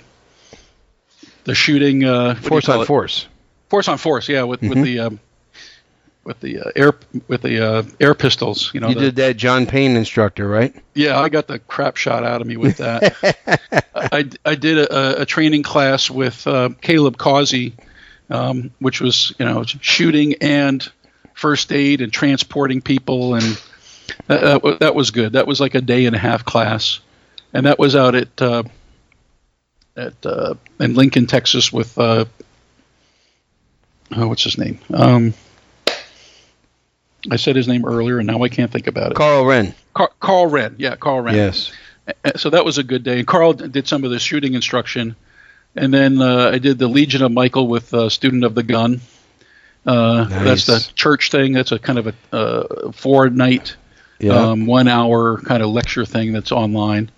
the 1.43 1.53
shooting 1.53 2.03
uh, 2.03 2.35
Force 2.35 2.67
on 2.69 2.85
force. 2.85 3.27
Force 3.73 3.87
on 3.87 3.97
force. 3.97 4.29
Yeah, 4.29 4.43
with 4.43 4.61
Mhm. 4.61 4.69
with 4.69 4.83
the 4.83 4.99
um, 4.99 5.19
with 6.25 6.39
the 6.41 6.59
uh, 6.59 6.71
air 6.75 6.93
with 7.27 7.41
the 7.41 7.59
uh, 7.67 7.83
air 7.99 8.13
pistols. 8.13 8.69
You 8.71 8.81
know, 8.81 8.89
You 8.89 8.93
the- 8.93 9.01
did 9.01 9.15
that 9.15 9.35
John 9.37 9.65
Payne 9.65 9.95
instructor, 9.97 10.47
right? 10.47 10.75
yeah, 10.93 11.19
I 11.19 11.27
got 11.29 11.47
the 11.47 11.57
crap 11.57 11.97
shot 11.97 12.23
out 12.23 12.39
of 12.39 12.45
me 12.45 12.55
with 12.55 12.77
that. 12.77 13.15
I, 13.95 14.29
I 14.45 14.53
did 14.53 14.77
a, 14.77 15.21
a 15.21 15.25
training 15.25 15.63
class 15.63 16.07
with 16.11 16.45
uh, 16.45 16.69
Caleb 16.81 17.17
Causey, 17.17 17.73
um, 18.29 18.69
which 18.77 19.01
was 19.01 19.33
you 19.39 19.45
know 19.45 19.63
shooting 19.63 20.35
and 20.39 20.87
first 21.33 21.71
aid 21.73 22.01
and 22.01 22.13
transporting 22.13 22.79
people, 22.79 23.33
and 23.33 23.59
that, 24.27 24.61
that, 24.61 24.79
that 24.81 24.93
was 24.93 25.09
good. 25.09 25.33
That 25.33 25.47
was 25.47 25.59
like 25.59 25.73
a 25.73 25.81
day 25.81 26.05
and 26.05 26.15
a 26.15 26.19
half 26.19 26.45
class, 26.45 26.99
and 27.53 27.65
that 27.65 27.79
was 27.79 27.95
out 27.95 28.13
at 28.13 28.39
uh, 28.39 28.61
at 29.97 30.13
uh, 30.23 30.53
in 30.79 30.93
Lincoln, 30.93 31.25
Texas, 31.25 31.73
with 31.73 31.97
uh, 31.97 32.25
oh, 34.15 34.27
what's 34.27 34.43
his 34.43 34.57
name? 34.57 34.79
Um, 34.93 35.33
I 37.31 37.37
said 37.37 37.55
his 37.55 37.67
name 37.67 37.85
earlier, 37.85 38.19
and 38.19 38.27
now 38.27 38.43
I 38.43 38.49
can't 38.49 38.71
think 38.71 38.87
about 38.87 39.11
it. 39.11 39.15
Karl 39.15 39.43
Rehn. 39.45 39.73
Car- 39.93 40.11
Karl 40.19 40.49
Rehn, 40.49 40.75
yeah, 40.77 40.95
Karl 40.95 41.23
Rehn. 41.23 41.33
Yes. 41.35 41.71
Uh, 42.25 42.31
So 42.35 42.49
that 42.49 42.65
was 42.65 42.77
a 42.77 42.83
good 42.83 43.03
day. 43.03 43.19
And 43.19 43.27
Karl 43.27 43.53
did 43.53 43.87
some 43.87 44.03
of 44.03 44.11
the 44.11 44.19
shooting 44.19 44.55
instruction, 44.55 45.15
and 45.75 45.93
then 45.93 46.21
uh, 46.21 46.49
I 46.53 46.57
did 46.59 46.77
the 46.79 46.87
Legion 46.89 47.21
of 47.23 47.31
Michael 47.31 47.67
with 47.67 47.93
uh, 47.93 48.09
Student 48.09 48.43
of 48.43 48.55
the 48.55 48.63
Gun. 48.63 48.99
Uh, 49.85 50.25
That's 50.25 50.65
the 50.65 50.79
church 50.95 51.29
thing. 51.31 51.53
That's 51.53 51.71
a 51.71 51.79
kind 51.79 51.99
of 51.99 52.07
a 52.07 52.35
uh, 52.35 52.91
four 52.91 53.29
night, 53.29 53.75
Yeah. 54.19 54.33
um, 54.33 54.65
one 54.65 54.87
hour 54.87 55.37
kind 55.41 55.61
of 55.63 55.69
lecture 55.69 56.05
thing 56.05 56.31
that's 56.33 56.51
online. 56.51 57.09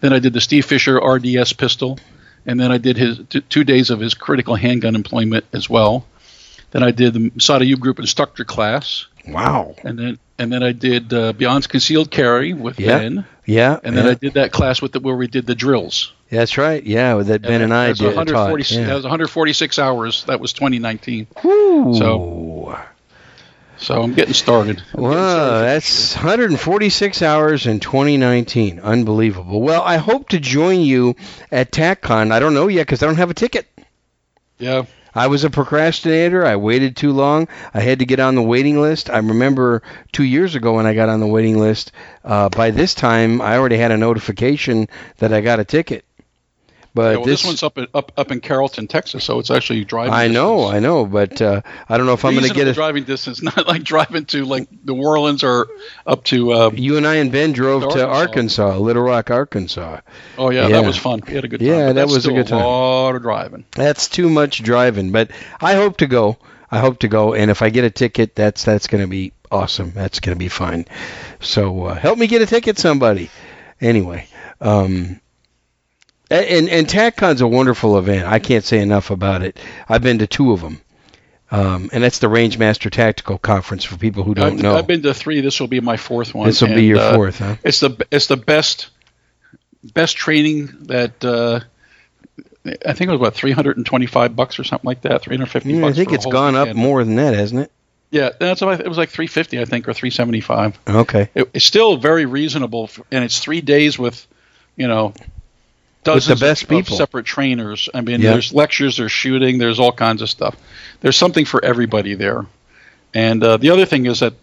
Then 0.00 0.12
I 0.12 0.18
did 0.18 0.32
the 0.34 0.40
Steve 0.40 0.64
Fisher 0.66 0.96
RDS 0.98 1.52
pistol, 1.54 1.98
and 2.46 2.58
then 2.60 2.70
I 2.72 2.76
did 2.78 2.96
his 2.98 3.20
t- 3.30 3.40
two 3.42 3.64
days 3.64 3.88
of 3.90 4.00
his 4.00 4.12
critical 4.14 4.54
handgun 4.56 4.94
employment 4.94 5.44
as 5.54 5.68
well. 5.70 6.06
Then 6.74 6.82
I 6.82 6.90
did 6.90 7.14
the 7.14 7.30
Sada 7.38 7.64
U 7.64 7.76
Group 7.76 8.00
instructor 8.00 8.44
class, 8.44 9.06
wow. 9.28 9.76
and 9.84 9.96
then 9.96 10.18
and 10.40 10.52
then 10.52 10.64
I 10.64 10.72
did 10.72 11.12
uh, 11.14 11.32
Beyond 11.32 11.68
Concealed 11.68 12.10
Carry 12.10 12.52
with 12.52 12.80
Yeah. 12.80 12.98
Ben. 12.98 13.26
Yeah. 13.46 13.78
And 13.84 13.96
then 13.96 14.06
yeah. 14.06 14.10
I 14.10 14.14
did 14.14 14.34
that 14.34 14.50
class 14.50 14.82
with 14.82 14.90
the, 14.90 14.98
where 14.98 15.14
we 15.14 15.28
did 15.28 15.46
the 15.46 15.54
drills. 15.54 16.12
That's 16.30 16.58
right. 16.58 16.82
Yeah, 16.82 17.14
that 17.22 17.42
Ben 17.42 17.62
and, 17.62 17.70
that 17.70 17.90
I 17.90 17.92
did 17.92 18.02
140 18.16 18.64
taught. 18.64 18.70
Yeah. 18.72 18.86
That 18.86 18.94
was 18.94 19.04
146 19.04 19.78
hours. 19.78 20.24
That 20.24 20.40
was 20.40 20.52
2019. 20.52 21.28
Woo. 21.44 21.94
So- 21.94 22.76
So 23.76 24.02
I'm 24.02 24.14
getting 24.14 24.34
started. 24.34 24.78
I'm 24.78 24.84
getting 24.84 25.02
Wow, 25.02 25.30
started 25.30 25.64
that's 25.66 26.14
146 26.16 27.22
hours 27.22 27.66
in 27.68 27.78
2019. 27.78 28.80
Unbelievable. 28.80 29.60
Well, 29.60 29.82
I 29.82 29.98
hope 29.98 30.30
to 30.30 30.40
join 30.40 30.80
you 30.80 31.14
at 31.52 31.70
TACCON. 31.70 32.32
I 32.32 32.40
don't 32.40 32.54
know 32.54 32.66
yet 32.66 32.82
because 32.88 33.04
I 33.04 33.06
don't 33.06 33.16
have 33.18 33.30
a 33.30 33.34
ticket. 33.34 33.68
Yeah. 34.58 34.86
I 35.14 35.28
was 35.28 35.44
a 35.44 35.50
procrastinator. 35.50 36.44
I 36.44 36.56
waited 36.56 36.96
too 36.96 37.12
long. 37.12 37.48
I 37.72 37.80
had 37.80 38.00
to 38.00 38.06
get 38.06 38.20
on 38.20 38.34
the 38.34 38.42
waiting 38.42 38.80
list. 38.80 39.10
I 39.10 39.18
remember 39.18 39.82
two 40.12 40.24
years 40.24 40.54
ago 40.54 40.74
when 40.74 40.86
I 40.86 40.94
got 40.94 41.08
on 41.08 41.20
the 41.20 41.26
waiting 41.26 41.58
list. 41.58 41.92
Uh, 42.24 42.48
by 42.48 42.70
this 42.70 42.94
time, 42.94 43.40
I 43.40 43.56
already 43.56 43.76
had 43.76 43.92
a 43.92 43.96
notification 43.96 44.88
that 45.18 45.32
I 45.32 45.40
got 45.40 45.60
a 45.60 45.64
ticket. 45.64 46.04
But 46.94 47.02
yeah 47.10 47.16
well, 47.16 47.24
this, 47.26 47.40
this, 47.42 47.46
one's 47.46 47.62
up 47.64 47.76
in, 47.76 47.88
up 47.92 48.12
up 48.16 48.30
in 48.30 48.40
Carrollton, 48.40 48.86
Texas, 48.86 49.24
so 49.24 49.40
it's 49.40 49.50
actually 49.50 49.84
driving. 49.84 50.14
I 50.14 50.28
know, 50.28 50.58
distance. 50.58 50.74
I 50.74 50.78
know, 50.78 51.06
but 51.06 51.42
uh, 51.42 51.60
I 51.88 51.96
don't 51.96 52.06
know 52.06 52.12
if 52.12 52.24
I'm 52.24 52.34
going 52.34 52.46
to 52.46 52.54
get 52.54 52.68
a. 52.68 52.72
driving 52.72 53.02
distance, 53.02 53.42
not 53.42 53.66
like 53.66 53.82
driving 53.82 54.26
to 54.26 54.44
like 54.44 54.68
New 54.84 55.02
Orleans 55.02 55.42
or 55.42 55.66
up 56.06 56.22
to. 56.24 56.52
Uh, 56.52 56.70
You 56.72 56.96
and 56.96 57.06
I 57.06 57.16
and 57.16 57.32
Ben 57.32 57.52
drove 57.52 57.82
To 57.82 58.06
Arkansas. 58.06 58.64
Arkansas, 58.64 58.76
Little 58.78 59.02
Rock, 59.02 59.30
Arkansas. 59.30 60.00
oh 60.38 60.50
yeah, 60.50 60.68
Yeah. 60.68 60.80
that 60.80 60.86
was 60.86 60.96
fun. 60.96 61.20
We 61.26 61.34
had 61.34 61.44
a 61.44 61.48
good 61.48 61.60
time. 61.60 61.68
Yeah, 61.68 61.92
that 61.94 62.06
was 62.06 62.26
a 62.26 62.32
good 62.32 62.46
time. 62.46 62.62
A 62.62 62.66
lot 62.66 63.16
of 63.16 63.22
driving. 63.22 63.64
That's 63.72 64.06
too 64.08 64.30
much 64.30 64.62
driving, 64.62 65.10
but 65.10 65.30
I 65.60 65.74
hope 65.74 65.96
to 65.98 66.06
go. 66.06 66.38
I 66.70 66.78
hope 66.78 67.00
to 67.00 67.08
go, 67.08 67.34
and 67.34 67.50
if 67.50 67.62
I 67.62 67.70
get 67.70 67.84
a 67.84 67.90
ticket, 67.90 68.34
that's 68.34 68.64
that's 68.64 68.86
going 68.86 69.02
to 69.02 69.08
be 69.08 69.32
awesome. 69.50 69.92
That's 69.94 70.20
going 70.20 70.34
to 70.34 70.38
be 70.38 70.48
fun. 70.48 70.86
So 71.40 71.84
uh, 71.86 71.94
help 71.94 72.18
me 72.18 72.26
get 72.26 72.42
a 72.42 72.46
ticket, 72.46 72.78
somebody. 72.78 73.30
Anyway, 73.80 74.26
um, 74.60 75.20
and 76.30 76.68
and 76.68 76.86
TacCon's 76.86 77.40
a 77.40 77.46
wonderful 77.46 77.98
event. 77.98 78.26
I 78.26 78.38
can't 78.38 78.64
say 78.64 78.80
enough 78.80 79.10
about 79.10 79.42
it. 79.42 79.58
I've 79.88 80.02
been 80.02 80.18
to 80.18 80.26
two 80.26 80.52
of 80.52 80.60
them. 80.60 80.80
Um, 81.50 81.90
and 81.92 82.02
that's 82.02 82.18
the 82.18 82.26
Rangemaster 82.26 82.90
Tactical 82.90 83.38
Conference 83.38 83.84
for 83.84 83.96
people 83.96 84.24
who 84.24 84.34
don't 84.34 84.54
I've, 84.54 84.62
know. 84.62 84.76
I've 84.76 84.88
been 84.88 85.02
to 85.02 85.14
three. 85.14 85.40
This 85.40 85.60
will 85.60 85.68
be 85.68 85.80
my 85.80 85.96
fourth 85.96 86.34
one. 86.34 86.48
this 86.48 86.60
will 86.60 86.74
be 86.74 86.86
your 86.86 86.98
uh, 86.98 87.14
fourth, 87.14 87.38
huh? 87.38 87.56
It's 87.62 87.80
the 87.80 88.04
it's 88.10 88.26
the 88.26 88.36
best 88.36 88.88
best 89.92 90.16
training 90.16 90.70
that 90.86 91.24
uh, 91.24 91.60
I 92.64 92.94
think 92.94 93.08
it 93.08 93.12
was 93.12 93.20
about 93.20 93.34
325 93.34 94.34
bucks 94.34 94.58
or 94.58 94.64
something 94.64 94.86
like 94.86 95.02
that. 95.02 95.22
350 95.22 95.72
Yeah, 95.72 95.86
I 95.86 95.92
think 95.92 96.08
for 96.08 96.14
it's 96.14 96.26
gone 96.26 96.54
up 96.54 96.74
more 96.74 97.04
than 97.04 97.16
that, 97.16 97.34
hasn't 97.34 97.62
it? 97.62 97.70
Yeah, 98.10 98.30
that's 98.38 98.62
about, 98.62 98.80
it 98.80 98.88
was 98.88 98.96
like 98.96 99.10
350 99.10 99.60
I 99.60 99.64
think 99.64 99.88
or 99.88 99.92
375. 99.92 100.78
Okay. 100.88 101.28
It, 101.34 101.50
it's 101.52 101.66
still 101.66 101.96
very 101.96 102.26
reasonable, 102.26 102.84
f- 102.84 103.00
and 103.10 103.24
it's 103.24 103.40
three 103.40 103.60
days 103.60 103.98
with, 103.98 104.26
you 104.76 104.88
know, 104.88 105.12
dozens 106.04 106.40
best 106.40 106.62
of, 106.64 106.68
people. 106.68 106.94
of 106.94 106.98
separate 106.98 107.26
trainers. 107.26 107.88
I 107.94 108.00
mean, 108.00 108.20
Yeah. 108.20 108.32
there's 108.32 108.52
lectures, 108.54 108.96
there's 108.96 109.12
shooting, 109.12 109.58
there's 109.58 109.78
all 109.80 109.92
kinds 109.92 110.22
of 110.22 110.30
stuff. 110.30 110.56
There's 111.00 111.16
something 111.16 111.44
for 111.44 111.64
everybody 111.64 112.14
there. 112.14 112.46
And 113.12 113.42
uh, 113.42 113.56
the 113.56 113.70
other 113.70 113.86
thing 113.86 114.06
is 114.06 114.20
that 114.20 114.34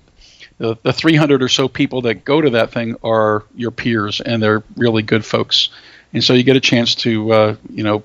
the, 0.58 0.78
the 0.84 0.94
300 0.94 1.42
or 1.42 1.50
so 1.50 1.68
people 1.68 2.02
that 2.04 2.24
go 2.26 2.40
to 2.42 2.52
that 2.52 2.72
thing 2.72 2.96
are 3.04 3.44
your 3.56 3.72
peers, 3.72 4.22
and 4.22 4.42
they're 4.42 4.64
really 4.78 5.02
good 5.04 5.26
folks. 5.26 5.70
And 6.14 6.24
so 6.24 6.34
you 6.34 6.44
get 6.44 6.56
a 6.56 6.62
chance 6.62 6.94
to, 6.96 7.32
uh, 7.34 7.56
you 7.70 7.84
know, 7.84 8.04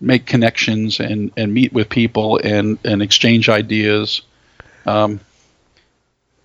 make 0.00 0.26
connections 0.26 0.98
and, 1.00 1.30
and 1.36 1.52
meet 1.52 1.72
with 1.72 1.88
people 1.88 2.40
and, 2.42 2.78
and 2.84 3.02
exchange 3.02 3.48
ideas. 3.48 4.22
Um, 4.86 5.20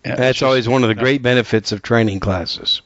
yeah, 0.06 0.16
That's 0.16 0.39
just- 0.39 0.43
always 0.43 0.68
one 0.68 0.84
of 0.84 0.89
the 0.89 0.96
great 0.96 1.22
benefits 1.22 1.72
of 1.72 1.82
training 1.82 2.20
classes. 2.20 2.82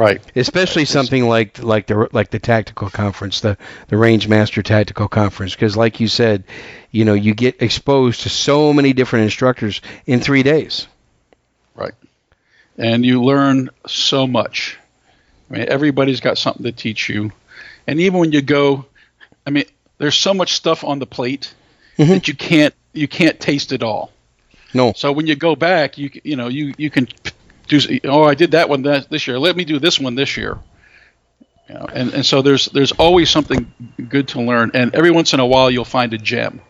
Right. 0.00 0.20
especially 0.34 0.84
something 0.84 1.28
like 1.28 1.62
like 1.62 1.86
the 1.86 2.08
like 2.12 2.30
the 2.30 2.38
tactical 2.38 2.90
conference, 2.90 3.40
the 3.40 3.56
the 3.88 3.96
range 3.96 4.26
master 4.28 4.62
tactical 4.62 5.08
conference, 5.08 5.54
because 5.54 5.76
like 5.76 6.00
you 6.00 6.08
said, 6.08 6.44
you 6.90 7.04
know 7.04 7.14
you 7.14 7.34
get 7.34 7.62
exposed 7.62 8.22
to 8.22 8.28
so 8.28 8.72
many 8.72 8.92
different 8.92 9.24
instructors 9.24 9.80
in 10.06 10.20
three 10.20 10.42
days. 10.42 10.86
Right. 11.74 11.94
And 12.78 13.04
you 13.04 13.22
learn 13.22 13.70
so 13.86 14.26
much. 14.26 14.78
I 15.50 15.54
mean, 15.54 15.66
everybody's 15.68 16.20
got 16.20 16.38
something 16.38 16.64
to 16.64 16.72
teach 16.72 17.08
you. 17.08 17.32
And 17.86 18.00
even 18.00 18.20
when 18.20 18.32
you 18.32 18.40
go, 18.42 18.86
I 19.46 19.50
mean, 19.50 19.64
there's 19.98 20.14
so 20.14 20.32
much 20.32 20.54
stuff 20.54 20.84
on 20.84 20.98
the 20.98 21.06
plate 21.06 21.52
Mhm. 21.98 22.08
that 22.08 22.28
you 22.28 22.34
can't 22.34 22.74
you 22.92 23.06
can't 23.08 23.38
taste 23.38 23.72
it 23.72 23.82
all. 23.82 24.12
No, 24.72 24.92
So 24.94 25.12
when 25.12 25.26
you 25.26 25.34
go 25.36 25.56
back, 25.56 25.98
you 25.98 26.10
you 26.24 26.36
know 26.36 26.48
you 26.48 26.72
you 26.78 26.90
can 26.90 27.08
do 27.78 28.00
oh 28.04 28.24
I 28.24 28.34
did 28.34 28.50
that 28.52 28.68
one 28.68 28.82
that, 28.82 29.08
this 29.08 29.26
year. 29.26 29.38
Let 29.38 29.56
me 29.56 29.64
do 29.64 29.78
this 29.78 29.98
one 29.98 30.14
this 30.14 30.36
year. 30.36 30.58
You 31.68 31.74
know, 31.76 31.86
and 31.92 32.12
and 32.14 32.26
so 32.26 32.42
there's 32.42 32.66
there's 32.66 32.92
always 32.92 33.30
something 33.30 33.72
good 34.08 34.28
to 34.28 34.40
learn. 34.42 34.72
And 34.74 34.94
every 34.94 35.10
once 35.10 35.32
in 35.34 35.40
a 35.40 35.46
while 35.46 35.70
you'll 35.70 35.84
find 35.84 36.12
a 36.12 36.18
gem. 36.18 36.60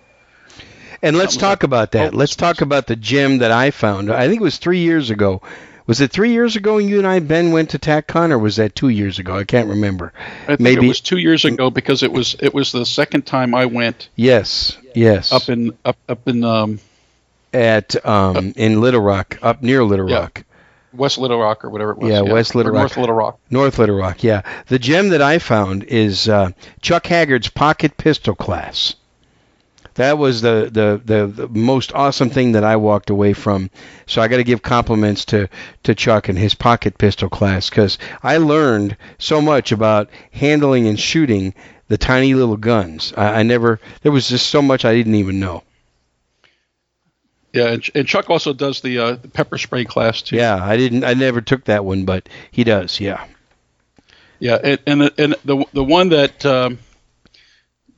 and 1.02 1.16
let's 1.16 1.36
talk 1.36 1.62
about 1.62 1.92
that. 1.92 2.12
oh, 2.12 2.16
Let's 2.16 2.36
talk 2.36 2.60
about 2.60 2.86
the 2.86 2.96
gem 2.96 3.38
that 3.38 3.50
I 3.50 3.70
found. 3.70 4.12
I 4.12 4.28
think 4.28 4.40
it 4.40 4.44
was 4.44 4.58
three 4.58 4.80
years 4.80 5.10
ago. 5.10 5.40
Was 5.86 6.00
it 6.00 6.12
three 6.12 6.30
years 6.32 6.54
ago? 6.54 6.76
When 6.76 6.86
you 6.86 6.98
and 6.98 7.06
I, 7.06 7.18
Ben, 7.18 7.50
went 7.50 7.70
to 7.70 7.78
TacCon, 7.78 8.30
or 8.30 8.38
was 8.38 8.56
that 8.56 8.76
two 8.76 8.90
years 8.90 9.18
ago? 9.18 9.36
I 9.36 9.42
can't 9.44 9.68
remember. 9.70 10.12
I 10.46 10.56
Maybe- 10.60 10.84
it 10.84 10.88
was 10.88 11.00
two 11.00 11.16
years 11.18 11.44
ago 11.44 11.70
because 11.70 12.02
it 12.04 12.12
was 12.12 12.36
it 12.38 12.54
was 12.54 12.70
the 12.70 12.84
second 12.86 13.26
time 13.26 13.54
I 13.56 13.64
went 13.66 14.08
Yes, 14.14 14.76
yes. 14.94 15.32
up 15.32 15.48
in 15.48 15.72
up 15.84 15.96
up 16.08 16.28
in 16.28 16.44
um, 16.44 16.78
at 17.52 17.96
um 18.06 18.52
in 18.54 18.80
Little 18.80 19.00
Rock, 19.00 19.38
up 19.42 19.62
near 19.62 19.82
Little 19.82 20.08
Yeah. 20.08 20.18
Rock. 20.20 20.44
West 20.92 21.18
Little 21.18 21.38
Rock 21.38 21.64
or 21.64 21.70
whatever 21.70 21.92
it 21.92 21.98
was. 21.98 22.10
Yeah, 22.10 22.20
West 22.22 22.54
Little 22.54 22.72
or 22.72 22.74
Rock. 22.74 22.82
North 22.82 22.96
Little 22.96 23.14
Rock. 23.14 23.38
North 23.50 23.78
Little 23.78 23.96
Rock, 23.96 24.22
yeah. 24.22 24.42
The 24.66 24.78
gem 24.78 25.10
that 25.10 25.22
I 25.22 25.38
found 25.38 25.84
is 25.84 26.28
uh, 26.28 26.50
Chuck 26.80 27.06
Haggard's 27.06 27.48
pocket 27.48 27.96
pistol 27.96 28.34
class. 28.34 28.94
That 29.94 30.18
was 30.18 30.40
the, 30.40 30.70
the, 30.72 31.00
the, 31.04 31.26
the 31.26 31.48
most 31.48 31.92
awesome 31.94 32.30
thing 32.30 32.52
that 32.52 32.64
I 32.64 32.76
walked 32.76 33.10
away 33.10 33.32
from. 33.32 33.70
So 34.06 34.22
I 34.22 34.28
got 34.28 34.36
to 34.36 34.44
give 34.44 34.62
compliments 34.62 35.24
to, 35.26 35.48
to 35.82 35.94
Chuck 35.94 36.28
and 36.28 36.38
his 36.38 36.54
pocket 36.54 36.96
pistol 36.96 37.28
class 37.28 37.68
because 37.68 37.98
I 38.22 38.38
learned 38.38 38.96
so 39.18 39.42
much 39.42 39.72
about 39.72 40.08
handling 40.30 40.86
and 40.86 40.98
shooting 40.98 41.54
the 41.88 41.98
tiny 41.98 42.34
little 42.34 42.56
guns. 42.56 43.12
I, 43.16 43.40
I 43.40 43.42
never, 43.42 43.80
there 44.02 44.12
was 44.12 44.28
just 44.28 44.48
so 44.48 44.62
much 44.62 44.84
I 44.84 44.94
didn't 44.94 45.16
even 45.16 45.40
know. 45.40 45.64
Yeah, 47.52 47.68
and, 47.68 47.90
and 47.94 48.06
Chuck 48.06 48.30
also 48.30 48.52
does 48.52 48.80
the, 48.80 48.98
uh, 48.98 49.12
the 49.16 49.28
pepper 49.28 49.58
spray 49.58 49.84
class 49.84 50.22
too. 50.22 50.36
Yeah, 50.36 50.58
I 50.62 50.76
didn't, 50.76 51.04
I 51.04 51.14
never 51.14 51.40
took 51.40 51.64
that 51.64 51.84
one, 51.84 52.04
but 52.04 52.28
he 52.50 52.62
does, 52.64 53.00
yeah. 53.00 53.26
Yeah, 54.38 54.58
and 54.62 54.78
and 54.86 55.00
the, 55.02 55.14
and 55.18 55.36
the 55.44 55.64
the 55.74 55.84
one 55.84 56.08
that 56.10 56.46
um, 56.46 56.78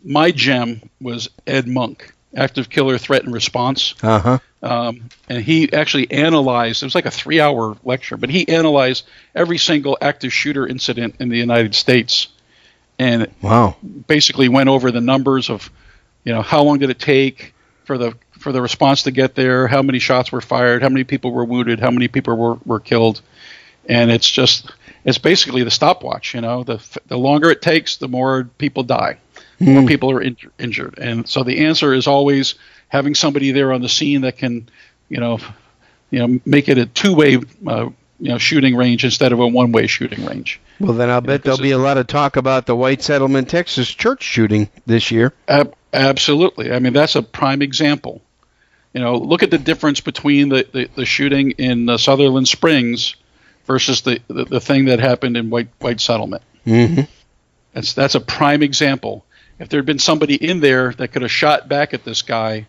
my 0.03 0.33
gem 0.33 0.83
was 1.01 1.29
Ed 1.47 1.69
Monk, 1.69 2.13
active 2.35 2.69
killer 2.69 2.99
threat 2.99 3.23
and 3.23 3.33
response. 3.33 3.95
Uh 4.03 4.19
huh. 4.19 4.39
Um, 4.63 5.09
and 5.29 5.43
he 5.43 5.73
actually 5.73 6.11
analyzed. 6.11 6.83
It 6.83 6.87
was 6.87 6.95
like 6.95 7.07
a 7.07 7.11
three-hour 7.11 7.77
lecture, 7.85 8.17
but 8.17 8.31
he 8.31 8.49
analyzed 8.49 9.07
every 9.35 9.59
single 9.59 9.99
active 10.01 10.33
shooter 10.33 10.67
incident 10.67 11.17
in 11.21 11.29
the 11.29 11.39
United 11.39 11.75
States, 11.75 12.29
and 12.99 13.29
Wow. 13.41 13.77
basically 14.07 14.49
went 14.49 14.69
over 14.69 14.91
the 14.91 15.01
numbers 15.01 15.51
of, 15.51 15.71
you 16.25 16.33
know, 16.33 16.43
how 16.43 16.63
long 16.63 16.79
did 16.79 16.91
it 16.91 16.99
take 17.01 17.55
for 17.85 17.99
the 17.99 18.15
for 18.43 18.53
the 18.53 18.61
response 18.61 19.05
to 19.05 19.11
get 19.11 19.35
there, 19.35 19.67
how 19.67 19.83
many 19.83 19.99
shots 19.99 20.33
were 20.33 20.41
fired, 20.41 20.83
how 20.83 20.89
many 20.89 21.05
people 21.05 21.33
were 21.33 21.45
wounded, 21.45 21.81
how 21.81 21.91
many 21.91 22.09
people 22.09 22.37
were, 22.37 22.59
were 22.65 22.81
killed, 22.81 23.23
and 23.89 24.11
it's 24.11 24.31
just 24.31 24.71
it's 25.05 25.19
basically 25.19 25.63
the 25.63 25.71
stopwatch. 25.71 26.35
You 26.35 26.41
know, 26.41 26.65
the 26.65 26.83
the 27.07 27.17
longer 27.17 27.51
it 27.51 27.63
takes, 27.63 27.97
the 27.97 28.09
more 28.09 28.45
people 28.59 28.83
die, 28.83 29.19
the 29.59 29.67
more 29.67 29.87
people 29.87 30.11
are 30.11 30.21
inj- 30.21 30.51
injured, 30.59 30.99
and 30.99 31.29
so 31.29 31.43
the 31.43 31.67
answer 31.67 31.95
is 31.95 32.07
always 32.07 32.57
having 32.89 33.15
somebody 33.15 33.53
there 33.53 33.73
on 33.73 33.81
the 33.81 33.89
scene 33.89 34.23
that 34.23 34.37
can, 34.37 34.69
you 35.09 35.19
know, 35.19 35.39
you 36.11 36.19
know, 36.19 36.41
make 36.45 36.69
it 36.69 36.79
a 36.79 36.87
two-way. 36.87 37.39
Uh, 37.67 37.91
you 38.21 38.29
know, 38.29 38.39
shooting 38.39 38.77
range 38.77 39.05
instead 39.05 39.33
of 39.33 39.41
a 39.41 39.49
one-way 39.49 39.89
shooting 39.89 40.25
range. 40.25 40.61
Well, 40.79 40.93
then 40.93 41.11
I'll 41.11 41.21
bet 41.21 41.43
there'll 41.43 41.59
be 41.59 41.73
a 41.73 41.79
lot 41.79 41.99
of 41.99 42.07
talk 42.07 42.37
about 42.37 42.67
the 42.67 42.77
White 42.77 43.03
Settlement, 43.03 43.49
Texas 43.51 43.91
church 43.91 44.23
shooting 44.23 44.69
this 44.87 45.11
year. 45.11 45.33
Ab- 45.49 45.75
absolutely. 45.93 46.71
I 46.71 46.79
mean, 46.79 46.93
that's 46.93 47.17
a 47.17 47.23
prime 47.23 47.63
example. 47.63 48.23
You 48.93 49.01
know, 49.01 49.17
look 49.17 49.43
at 49.43 49.51
the 49.51 49.59
difference 49.59 50.01
between 50.01 50.51
the, 50.51 50.67
the, 50.71 50.89
the 50.95 51.07
shooting 51.07 51.53
in 51.53 51.89
uh, 51.89 51.97
Sutherland 51.97 52.47
Springs 52.47 53.17
versus 53.65 54.03
the, 54.03 54.21
the, 54.29 54.45
the 54.45 54.61
thing 54.61 54.87
that 54.87 55.01
happened 55.01 55.37
in 55.37 55.51
White 55.51 55.69
White 55.79 56.01
Settlement. 56.01 56.43
Mm-hmm. 56.67 57.03
That's 57.73 57.95
that's 57.95 58.15
a 58.15 58.21
prime 58.21 58.63
example. 58.63 59.25
If 59.59 59.69
there 59.69 59.79
had 59.79 59.87
been 59.87 59.99
somebody 59.99 60.35
in 60.35 60.61
there 60.61 60.93
that 60.95 61.09
could 61.09 61.23
have 61.23 61.31
shot 61.31 61.69
back 61.69 61.95
at 61.95 62.05
this 62.05 62.23
guy, 62.23 62.67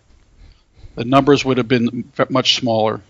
the 0.96 1.06
numbers 1.06 1.44
would 1.44 1.58
have 1.58 1.68
been 1.68 2.12
much 2.30 2.56
smaller. 2.56 3.02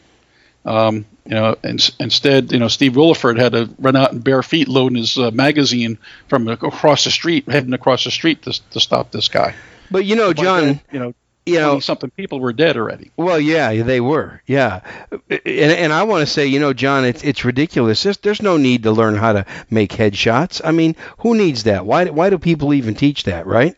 Um, 0.66 1.06
you 1.26 1.32
know, 1.32 1.58
in, 1.64 1.78
instead, 2.00 2.52
you 2.54 2.60
know, 2.60 2.70
Steve 2.70 2.94
Willeford 2.94 3.38
had 3.38 3.52
to 3.52 3.70
run 3.80 3.98
out 3.98 4.14
in 4.14 4.20
bare 4.20 4.42
feet, 4.42 4.70
loading 4.70 4.98
his 4.98 5.18
uh, 5.18 5.30
magazine 5.32 5.98
from 6.30 6.48
across 6.48 7.04
the 7.04 7.12
street, 7.12 7.50
heading 7.50 7.74
across 7.74 8.06
the 8.06 8.12
street 8.12 8.44
to, 8.44 8.70
to 8.72 8.80
stop 8.80 9.12
this 9.12 9.28
guy. 9.28 9.54
But 9.92 10.06
you 10.06 10.16
know, 10.16 10.34
By 10.34 10.42
John, 10.42 10.62
then, 10.62 10.82
you 10.92 11.00
know, 11.00 11.14
you 11.46 11.60
know, 11.60 11.80
something 11.80 12.10
people 12.12 12.40
were 12.40 12.54
dead 12.54 12.78
already. 12.78 13.12
well, 13.18 13.40
yeah, 13.40 13.84
they 13.84 14.00
were, 14.00 14.42
yeah, 14.46 14.82
and, 15.30 15.42
and 15.44 15.94
I 15.94 16.04
want 16.04 16.22
to 16.22 16.32
say, 16.32 16.48
you 16.48 16.60
know, 16.60 16.74
John, 16.74 17.06
it's 17.06 17.24
it's 17.24 17.44
ridiculous. 17.44 18.04
There's, 18.04 18.18
there's 18.18 18.42
no 18.42 18.58
need 18.58 18.84
to 18.84 18.92
learn 18.92 19.16
how 19.16 19.34
to 19.34 19.46
make 19.70 19.92
headshots. 19.92 20.62
I 20.64 20.72
mean, 20.72 20.96
who 21.20 21.36
needs 21.36 21.64
that? 21.64 21.86
Why 21.86 22.06
why 22.06 22.30
do 22.30 22.38
people 22.38 22.74
even 22.74 22.96
teach 22.96 23.24
that, 23.24 23.46
right? 23.46 23.76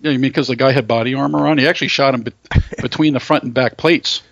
Yeah, 0.00 0.10
you 0.10 0.18
mean 0.18 0.30
because 0.30 0.48
the 0.48 0.56
guy 0.56 0.72
had 0.72 0.86
body 0.86 1.14
armor 1.14 1.46
on? 1.46 1.58
He 1.58 1.66
actually 1.66 1.88
shot 1.88 2.14
him 2.14 2.22
be- 2.22 2.32
between 2.82 3.14
the 3.14 3.20
front 3.20 3.44
and 3.44 3.54
back 3.54 3.76
plates. 3.76 4.22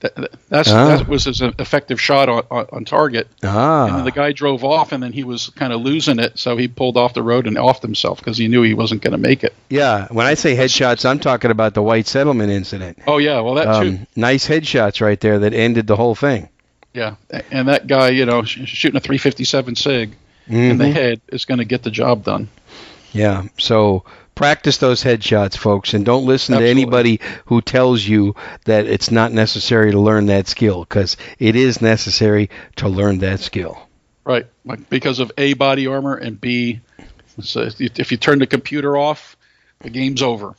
That, 0.00 0.14
that- 0.16 0.32
that's 0.48 0.70
Ah. 0.70 0.96
that 0.96 1.08
was 1.08 1.24
his 1.24 1.40
effective 1.42 2.00
shot 2.00 2.28
on, 2.28 2.42
on, 2.50 2.66
on 2.72 2.84
target. 2.84 3.28
And 3.42 3.50
Ah, 3.50 3.86
then 3.96 4.04
the 4.04 4.10
guy 4.10 4.32
drove 4.32 4.64
off, 4.64 4.92
and 4.92 5.02
then 5.02 5.12
he 5.12 5.24
was 5.24 5.50
kind 5.50 5.72
of 5.72 5.80
losing 5.82 6.18
it, 6.18 6.38
so 6.38 6.56
he 6.56 6.68
pulled 6.68 6.96
off 6.96 7.12
the 7.14 7.22
road 7.22 7.46
and 7.46 7.56
offed 7.56 7.82
himself 7.82 8.18
because 8.18 8.38
he 8.38 8.48
knew 8.48 8.62
he 8.62 8.74
wasn't 8.74 9.02
going 9.02 9.12
to 9.12 9.18
make 9.18 9.44
it. 9.44 9.54
yeah. 9.68 10.08
When 10.10 10.26
I 10.26 10.34
say 10.34 10.56
headshots, 10.56 11.08
I'm 11.08 11.18
talking 11.20 11.50
about 11.50 11.74
the 11.74 11.82
White 11.82 12.06
Settlement 12.06 12.50
incident. 12.50 12.98
Oh 13.06 13.18
yeah, 13.18 13.40
well 13.40 13.54
that 13.54 13.80
too. 13.82 13.88
Um, 13.88 14.06
nice 14.16 14.48
headshots 14.48 15.00
right 15.00 15.20
there 15.20 15.38
that 15.40 15.52
ended 15.54 15.86
the 15.86 15.96
whole 15.96 16.14
thing. 16.14 16.48
Yeah, 16.94 17.14
and 17.52 17.68
that 17.68 17.86
guy, 17.86 18.08
you 18.08 18.26
know, 18.26 18.42
sh- 18.42 18.66
shooting 18.66 18.96
a 18.96 19.00
357 19.00 19.76
sig 19.76 20.16
in 20.48 20.78
the 20.78 20.90
head 20.90 21.20
is 21.28 21.44
going 21.44 21.58
to 21.58 21.64
get 21.64 21.84
the 21.84 21.90
job 21.92 22.24
done. 22.24 22.48
Yeah. 23.12 23.44
So 23.58 24.04
practice 24.40 24.78
those 24.78 25.04
headshots, 25.04 25.54
folks, 25.54 25.92
and 25.92 26.02
don't 26.06 26.24
listen 26.24 26.54
Absolutely. 26.54 26.74
to 26.74 26.80
anybody 26.80 27.20
who 27.44 27.60
tells 27.60 28.02
you 28.06 28.34
that 28.64 28.86
it's 28.86 29.10
not 29.10 29.32
necessary 29.32 29.90
to 29.92 30.00
learn 30.00 30.24
that 30.26 30.48
skill 30.48 30.80
because 30.80 31.18
it 31.38 31.56
is 31.56 31.82
necessary 31.82 32.48
to 32.76 32.88
learn 32.88 33.18
that 33.18 33.40
skill. 33.40 33.78
Right, 34.24 34.46
like 34.64 34.88
because 34.88 35.18
of 35.18 35.30
a 35.36 35.52
body 35.52 35.86
armor 35.86 36.14
and 36.16 36.40
b, 36.40 36.80
so 37.42 37.60
if 37.64 37.78
you- 37.80 37.90
if 37.96 38.10
you 38.12 38.16
turn 38.16 38.38
the 38.38 38.46
computer 38.46 38.96
off, 38.96 39.36
the 39.80 39.90
game's 39.90 40.22
over. 40.22 40.54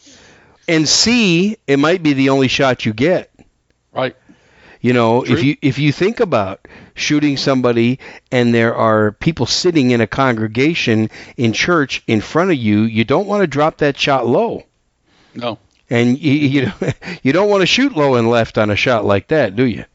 and 0.67 0.87
C, 0.87 1.57
it 1.65 1.79
might 1.79 2.03
be 2.03 2.13
the 2.13 2.29
only 2.29 2.47
shot 2.49 2.85
you 2.85 2.93
get. 2.93 3.31
Right. 3.91 4.15
You 4.79 4.93
know, 4.93 5.23
True. 5.23 5.35
if 5.35 5.43
you 5.43 5.57
if 5.63 5.79
you 5.79 5.91
think 5.91 6.19
about 6.19 6.67
shooting 7.01 7.37
somebody 7.37 7.99
and 8.31 8.53
there 8.53 8.75
are 8.75 9.11
people 9.11 9.45
sitting 9.45 9.91
in 9.91 10.01
a 10.01 10.07
congregation 10.07 11.09
in 11.37 11.53
church 11.53 12.03
in 12.07 12.21
front 12.21 12.51
of 12.51 12.57
you, 12.57 12.81
you 12.81 13.03
don't 13.03 13.27
want 13.27 13.41
to 13.41 13.47
drop 13.47 13.77
that 13.77 13.97
shot 13.97 14.27
low. 14.27 14.63
No. 15.35 15.57
And 15.89 16.17
you 16.17 16.33
you, 16.33 16.71
you 17.23 17.33
don't 17.33 17.49
want 17.49 17.61
to 17.61 17.67
shoot 17.67 17.95
low 17.95 18.15
and 18.15 18.29
left 18.29 18.57
on 18.57 18.69
a 18.69 18.75
shot 18.75 19.05
like 19.05 19.27
that, 19.27 19.55
do 19.55 19.65
you? 19.65 19.85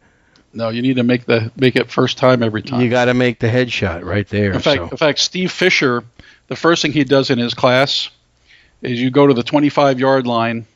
No, 0.52 0.70
you 0.70 0.80
need 0.80 0.96
to 0.96 1.02
make 1.02 1.26
the 1.26 1.52
make 1.56 1.76
it 1.76 1.90
first 1.90 2.16
time 2.16 2.42
every 2.42 2.62
time. 2.62 2.80
You 2.80 2.88
got 2.88 3.06
to 3.06 3.14
make 3.14 3.38
the 3.38 3.48
headshot 3.48 4.04
right 4.04 4.26
there. 4.26 4.52
In 4.52 4.60
fact, 4.60 4.78
so. 4.78 4.88
in 4.88 4.96
fact, 4.96 5.18
Steve 5.18 5.52
Fisher, 5.52 6.02
the 6.48 6.56
first 6.56 6.80
thing 6.80 6.92
he 6.92 7.04
does 7.04 7.28
in 7.28 7.38
his 7.38 7.52
class 7.52 8.08
is 8.80 9.00
you 9.00 9.10
go 9.10 9.26
to 9.26 9.34
the 9.34 9.42
25 9.42 10.00
yard 10.00 10.26
line, 10.26 10.66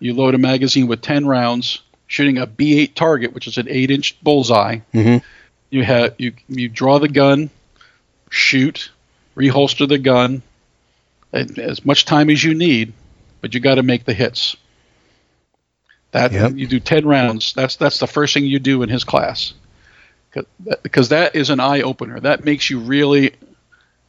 you 0.00 0.14
load 0.14 0.34
a 0.34 0.38
magazine 0.38 0.88
with 0.88 1.00
10 1.00 1.26
rounds, 1.26 1.80
shooting 2.08 2.38
a 2.38 2.46
B8 2.46 2.94
target, 2.94 3.32
which 3.32 3.46
is 3.46 3.56
an 3.56 3.68
8 3.68 3.90
inch 3.92 4.20
bullseye. 4.20 4.78
Mhm. 4.92 5.22
You 5.70 5.84
have 5.84 6.14
you 6.18 6.32
you 6.48 6.68
draw 6.68 6.98
the 6.98 7.08
gun, 7.08 7.50
shoot, 8.28 8.90
reholster 9.36 9.88
the 9.88 9.98
gun, 9.98 10.42
as 11.32 11.84
much 11.84 12.04
time 12.04 12.28
as 12.30 12.42
you 12.42 12.54
need, 12.54 12.92
but 13.40 13.54
you 13.54 13.60
got 13.60 13.76
to 13.76 13.82
make 13.82 14.04
the 14.04 14.14
hits. 14.14 14.56
That 16.12 16.32
Yep. 16.32 16.52
you 16.56 16.66
do 16.66 16.80
10 16.80 17.06
rounds. 17.06 17.52
That's 17.52 17.76
that's 17.76 17.98
the 17.98 18.08
first 18.08 18.34
thing 18.34 18.44
you 18.44 18.58
do 18.58 18.82
in 18.82 18.88
his 18.88 19.04
class. 19.04 19.52
'Cause 20.32 20.44
Because 20.82 21.08
that 21.10 21.36
is 21.36 21.50
an 21.50 21.60
eye 21.60 21.82
opener. 21.82 22.18
That 22.20 22.44
makes 22.44 22.68
you 22.68 22.80
really 22.80 23.32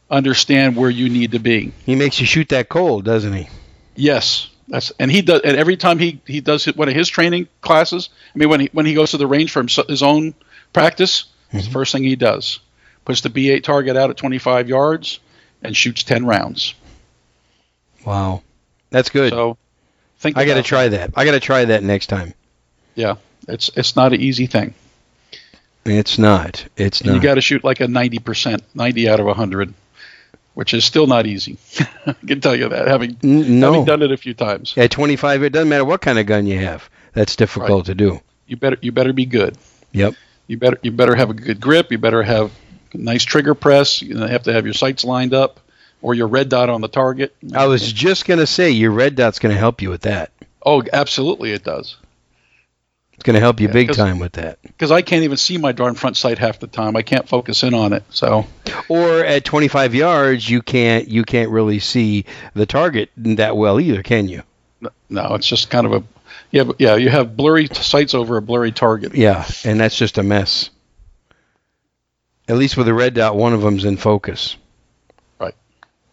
understand 0.10 0.76
where 0.76 0.90
you 0.90 1.10
need 1.10 1.32
to 1.32 1.40
be. 1.40 1.72
He 1.86 1.96
makes 1.96 2.20
you 2.20 2.26
shoot 2.26 2.50
that 2.50 2.70
cold, 2.70 3.06
doesn't 3.06 3.34
he? 3.34 3.48
Yes, 3.96 4.48
that's 4.68 4.92
and 5.00 5.12
he 5.12 5.22
does. 5.22 5.42
And 5.42 5.56
every 5.58 5.78
time 5.78 6.00
he 6.00 6.20
he 6.26 6.42
does 6.42 6.66
one 6.66 6.90
of 6.90 6.96
his 6.96 7.08
training 7.08 7.48
classes. 7.62 8.10
I 8.34 8.38
mean, 8.40 8.50
when 8.50 8.62
he 8.62 8.70
when 8.74 8.86
he 8.88 8.96
goes 8.96 9.12
to 9.12 9.18
the 9.18 9.28
range 9.28 9.52
for 9.52 9.64
his 9.88 10.02
own 10.02 10.34
practice, 10.74 11.26
it's 11.52 11.66
the 11.66 11.70
mm-hmm. 11.70 11.74
first 11.74 11.92
thing 11.92 12.04
he 12.04 12.16
does. 12.16 12.60
Puts 13.06 13.22
the 13.22 13.30
B8 13.30 13.64
target 13.64 13.98
out 13.98 14.10
at 14.10 14.18
25 14.18 14.70
yards 14.70 15.20
and 15.62 15.76
shoots 15.76 16.04
10 16.04 16.26
rounds. 16.26 16.76
Wow, 18.06 18.44
that's 18.90 19.10
good. 19.10 19.32
So 19.32 19.58
think 20.22 20.38
I 20.38 20.46
got 20.46 20.56
to 20.56 20.64
try 20.64 20.88
that. 20.88 21.12
I 21.16 21.26
got 21.26 21.32
to 21.32 21.40
try 21.40 21.66
that 21.66 21.84
next 21.84 22.08
time. 22.08 22.34
Yeah, 22.96 23.16
it's 23.48 23.70
it's 23.76 23.96
not 23.96 24.14
an 24.14 24.22
easy 24.22 24.46
thing. 24.46 24.74
It's 25.86 26.18
not. 26.18 26.66
It's 26.78 27.02
And 27.02 27.10
not. 27.10 27.16
you 27.16 27.22
got 27.22 27.36
to 27.36 27.42
shoot 27.42 27.64
like 27.64 27.80
a 27.80 27.88
90%, 27.88 28.62
90 28.76 29.10
out 29.10 29.20
of 29.20 29.26
100, 29.26 29.74
which 30.54 30.76
is 30.76 30.86
still 30.86 31.08
not 31.08 31.26
easy. 31.26 31.58
I 32.06 32.14
can 32.14 32.40
tell 32.40 32.56
you 32.56 32.70
that 32.70 32.88
having 32.88 33.18
no. 33.24 33.72
having 33.72 33.86
done 33.86 34.02
it 34.04 34.12
a 34.12 34.18
few 34.18 34.36
times. 34.36 34.78
At 34.78 34.92
25, 34.92 35.44
it 35.44 35.50
doesn't 35.50 35.70
matter 35.70 35.86
what 35.86 36.02
kind 36.02 36.20
of 36.20 36.28
gun 36.28 36.46
you 36.46 36.60
have. 36.60 36.88
That's 37.14 37.36
difficult 37.36 37.88
to 37.88 37.96
do. 37.96 38.22
You 38.46 38.58
better 38.58 38.78
you 38.82 38.92
better 38.92 39.14
be 39.14 39.26
good. 39.26 39.58
Yep. 39.92 40.14
You 40.52 40.58
better 40.58 40.78
you 40.82 40.92
better 40.92 41.16
have 41.16 41.30
a 41.30 41.34
good 41.34 41.62
grip. 41.62 41.94
You 41.94 41.98
better 41.98 42.22
have 42.22 42.52
a 42.94 42.98
nice 42.98 43.24
trigger 43.24 43.56
press. 43.56 44.02
You 44.02 44.18
have 44.18 44.44
to 44.44 44.52
have 44.52 44.66
your 44.66 44.74
sights 44.74 45.06
lined 45.06 45.34
up, 45.34 45.62
or 46.02 46.14
your 46.14 46.28
red 46.28 46.50
dot 46.50 46.70
on 46.70 46.82
the 46.82 46.90
target. 46.90 47.34
I 47.56 47.68
was 47.68 47.94
just 47.94 48.26
gonna 48.26 48.46
say 48.46 48.72
your 48.72 48.92
red 48.92 49.16
dot's 49.16 49.40
gonna 49.40 49.54
help 49.54 49.82
you 49.82 49.90
with 49.90 50.02
that. 50.02 50.30
Oh, 50.66 50.84
absolutely, 50.92 51.54
it 51.54 51.64
does. 51.64 51.96
It's 53.14 53.24
gonna 53.24 53.40
help 53.40 53.62
you 53.62 53.68
Yeah, 53.68 53.74
big 53.74 53.94
time 53.94 54.20
with 54.20 54.34
that. 54.34 54.62
Because 54.62 54.92
I 54.92 55.02
can't 55.02 55.24
even 55.24 55.38
see 55.38 55.58
my 55.58 55.72
darn 55.72 55.96
front 55.96 56.18
sight 56.18 56.38
half 56.38 56.60
the 56.60 56.68
time. 56.68 56.98
I 56.98 57.02
can't 57.02 57.30
focus 57.30 57.64
in 57.64 57.74
on 57.74 57.94
it. 57.94 58.04
So 58.10 58.46
Or 58.90 59.24
at 59.24 59.46
25 59.46 59.96
yards, 59.96 60.50
you 60.50 60.62
can't 60.62 61.08
you 61.08 61.24
can't 61.24 61.50
really 61.50 61.80
see 61.80 62.26
the 62.56 62.66
target 62.66 63.10
that 63.16 63.56
well 63.56 63.80
either, 63.80 64.04
can 64.04 64.28
you? 64.28 64.44
no, 65.10 65.36
it's 65.36 65.48
just 65.48 65.70
kind 65.70 65.86
of 65.86 65.94
a 65.94 66.04
yeah, 66.52 66.66
but 66.66 66.76
yeah. 66.80 66.96
You 66.96 67.10
have 67.10 67.36
blurry 67.36 67.68
sights 67.68 68.14
over 68.14 68.38
a 68.38 68.42
blurry 68.42 68.72
target. 68.72 69.16
Yeah, 69.16 69.48
and 69.64 69.80
that's 69.80 69.98
just 69.98 70.18
a 70.18 70.24
mess. 70.24 70.70
At 72.48 72.58
least 72.58 72.76
with 72.76 72.86
the 72.86 72.94
red 72.94 73.14
dot, 73.14 73.36
one 73.36 73.54
of 73.54 73.62
them's 73.62 73.86
in 73.86 73.98
focus. 73.98 74.58
Right. 75.40 75.56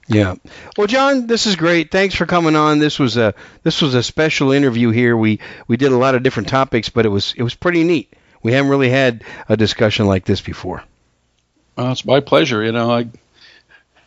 Yeah. 0.06 0.36
Well, 0.76 0.86
John, 0.86 1.26
this 1.26 1.46
is 1.46 1.56
great. 1.56 1.90
Thanks 1.90 2.14
for 2.14 2.26
coming 2.26 2.54
on. 2.54 2.78
This 2.78 2.98
was 2.98 3.16
a 3.16 3.34
this 3.64 3.82
was 3.82 3.94
a 3.94 4.02
special 4.02 4.52
interview 4.52 4.90
here. 4.90 5.16
We 5.16 5.40
we 5.66 5.76
did 5.76 5.90
a 5.90 5.96
lot 5.96 6.14
of 6.14 6.22
different 6.22 6.48
topics, 6.48 6.88
but 6.88 7.04
it 7.04 7.10
was 7.10 7.34
it 7.36 7.42
was 7.42 7.54
pretty 7.54 7.82
neat. 7.82 8.12
We 8.42 8.52
haven't 8.52 8.70
really 8.70 8.90
had 8.90 9.24
a 9.48 9.56
discussion 9.56 10.06
like 10.06 10.24
this 10.24 10.40
before. 10.40 10.84
Well, 11.76 11.90
it's 11.90 12.04
my 12.04 12.20
pleasure. 12.20 12.62
You 12.62 12.72
know, 12.72 12.90
I 12.90 13.08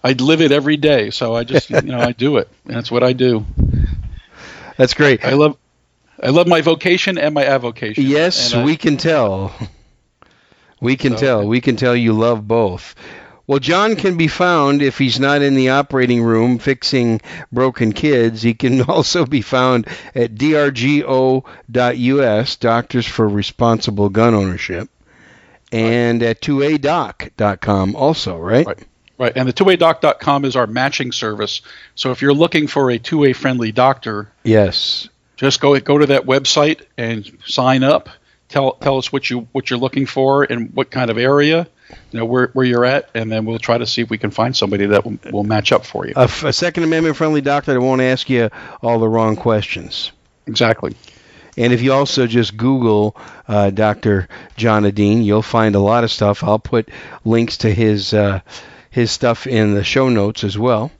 I 0.03 0.13
live 0.13 0.41
it 0.41 0.51
every 0.51 0.77
day, 0.77 1.09
so 1.09 1.35
I 1.35 1.43
just 1.43 1.69
you 1.69 1.81
know 1.81 1.99
I 1.99 2.13
do 2.13 2.37
it. 2.37 2.47
That's 2.65 2.89
what 2.89 3.03
I 3.03 3.13
do. 3.13 3.45
That's 4.77 4.93
great. 4.93 5.25
I 5.25 5.33
love 5.33 5.57
I 6.21 6.29
love 6.29 6.47
my 6.47 6.61
vocation 6.61 7.17
and 7.17 7.33
my 7.33 7.45
avocation. 7.45 8.05
Yes, 8.05 8.53
I- 8.53 8.63
we 8.63 8.77
can 8.77 8.97
tell. 8.97 9.51
We 10.83 10.95
can 10.97 11.11
So- 11.13 11.19
tell. 11.19 11.47
We 11.47 11.61
can 11.61 11.75
tell 11.75 11.95
you 11.95 12.13
love 12.13 12.47
both. 12.47 12.95
Well, 13.45 13.59
John 13.59 13.95
can 13.95 14.17
be 14.17 14.27
found 14.27 14.81
if 14.81 14.97
he's 14.97 15.19
not 15.19 15.43
in 15.43 15.53
the 15.53 15.69
operating 15.69 16.23
room 16.23 16.57
fixing 16.57 17.21
broken 17.51 17.93
kids. 17.93 18.41
He 18.41 18.55
can 18.55 18.81
also 18.89 19.27
be 19.27 19.41
found 19.41 19.85
at 20.15 20.33
drgo.us, 20.33 21.45
Doctors 22.55 23.05
for 23.05 23.27
Responsible 23.27 24.09
Gun 24.09 24.33
Ownership, 24.33 24.89
and 25.71 26.23
at 26.23 26.41
2adoc.com 26.41 27.95
also, 27.95 28.37
right? 28.39 28.65
Right. 28.65 28.79
Right, 29.19 29.33
and 29.35 29.47
the 29.47 29.53
twowaydoc.com 29.53 30.45
is 30.45 30.55
our 30.55 30.65
matching 30.65 31.11
service. 31.11 31.61
So 31.93 32.09
if 32.09 32.23
you're 32.23 32.33
looking 32.33 32.65
for 32.65 32.89
a 32.89 32.97
two-way 32.97 33.33
friendly 33.33 33.71
doctor, 33.71 34.31
Yes. 34.43 35.09
Just 35.41 35.59
go 35.59 35.77
go 35.79 35.97
to 35.97 36.05
that 36.07 36.25
website 36.25 36.81
and 36.97 37.29
sign 37.45 37.83
up. 37.83 38.09
Tell 38.47 38.73
tell 38.73 38.97
us 38.97 39.11
what 39.11 39.29
you 39.29 39.47
what 39.51 39.69
you're 39.69 39.79
looking 39.79 40.05
for 40.05 40.43
and 40.43 40.73
what 40.73 40.91
kind 40.91 41.09
of 41.09 41.17
area, 41.17 41.67
you 42.11 42.19
know 42.19 42.25
where 42.25 42.47
where 42.53 42.65
you're 42.65 42.85
at, 42.85 43.09
and 43.15 43.31
then 43.31 43.45
we'll 43.45 43.59
try 43.59 43.77
to 43.77 43.87
see 43.87 44.01
if 44.01 44.09
we 44.09 44.17
can 44.17 44.29
find 44.29 44.55
somebody 44.55 44.85
that 44.87 45.03
will, 45.03 45.17
will 45.31 45.43
match 45.43 45.71
up 45.71 45.85
for 45.85 46.05
you. 46.05 46.13
A, 46.15 46.23
f- 46.23 46.43
a 46.43 46.53
Second 46.53 46.83
Amendment 46.83 47.15
friendly 47.15 47.41
doctor 47.41 47.73
that 47.73 47.81
won't 47.81 48.01
ask 48.01 48.29
you 48.29 48.49
all 48.83 48.99
the 48.99 49.07
wrong 49.07 49.35
questions. 49.35 50.11
Exactly. 50.45 50.95
And 51.57 51.73
if 51.73 51.81
you 51.81 51.91
also 51.91 52.27
just 52.27 52.55
Google 52.55 53.15
uh, 53.47 53.71
Dr. 53.71 54.29
John 54.55 54.85
Adine, 54.85 55.23
you'll 55.23 55.41
find 55.41 55.75
a 55.75 55.79
lot 55.79 56.03
of 56.03 56.11
stuff. 56.11 56.43
I'll 56.43 56.59
put 56.59 56.89
links 57.25 57.57
to 57.59 57.73
his 57.73 58.13
uh, 58.13 58.41
his 58.89 59.11
stuff 59.11 59.47
in 59.47 59.73
the 59.73 59.83
show 59.83 60.09
notes 60.09 60.43
as 60.43 60.57
well. 60.57 60.91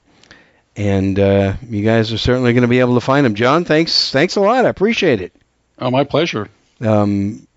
And 0.76 1.20
uh, 1.20 1.56
you 1.68 1.84
guys 1.84 2.14
are 2.14 2.18
certainly 2.18 2.54
going 2.54 2.62
to 2.62 2.68
be 2.68 2.80
able 2.80 2.96
to 2.96 3.02
find 3.02 3.26
him. 3.26 3.36
John, 3.36 3.66
thanks 3.66 4.12
thanks 4.12 4.36
a 4.36 4.42
lot. 4.42 4.66
I 4.66 4.70
appreciate 4.70 5.22
it. 5.22 5.34
Oh, 5.78 5.92
my 5.92 6.04
pleasure. 6.04 6.50
Um, 6.80 7.48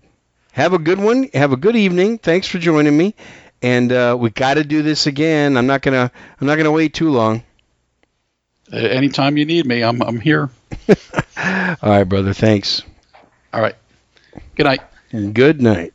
have 0.51 0.73
a 0.73 0.79
good 0.79 0.99
one. 0.99 1.29
Have 1.33 1.51
a 1.51 1.57
good 1.57 1.75
evening. 1.75 2.17
Thanks 2.17 2.47
for 2.47 2.59
joining 2.59 2.95
me. 2.97 3.15
And 3.61 3.91
uh, 3.91 4.17
we 4.19 4.29
got 4.29 4.55
to 4.55 4.63
do 4.63 4.81
this 4.81 5.07
again. 5.07 5.57
I'm 5.57 5.67
not 5.67 5.81
gonna 5.81 6.11
I'm 6.39 6.47
not 6.47 6.57
gonna 6.57 6.71
wait 6.71 6.93
too 6.93 7.09
long. 7.09 7.43
Uh, 8.71 8.77
anytime 8.77 9.37
you 9.37 9.45
need 9.45 9.65
me, 9.65 9.83
I'm 9.83 10.01
I'm 10.01 10.19
here. 10.19 10.49
All 11.37 11.75
right, 11.89 12.03
brother. 12.03 12.33
Thanks. 12.33 12.83
All 13.53 13.61
right. 13.61 13.75
Good 14.55 14.65
night. 14.65 14.81
And 15.11 15.33
good 15.33 15.61
night. 15.61 15.93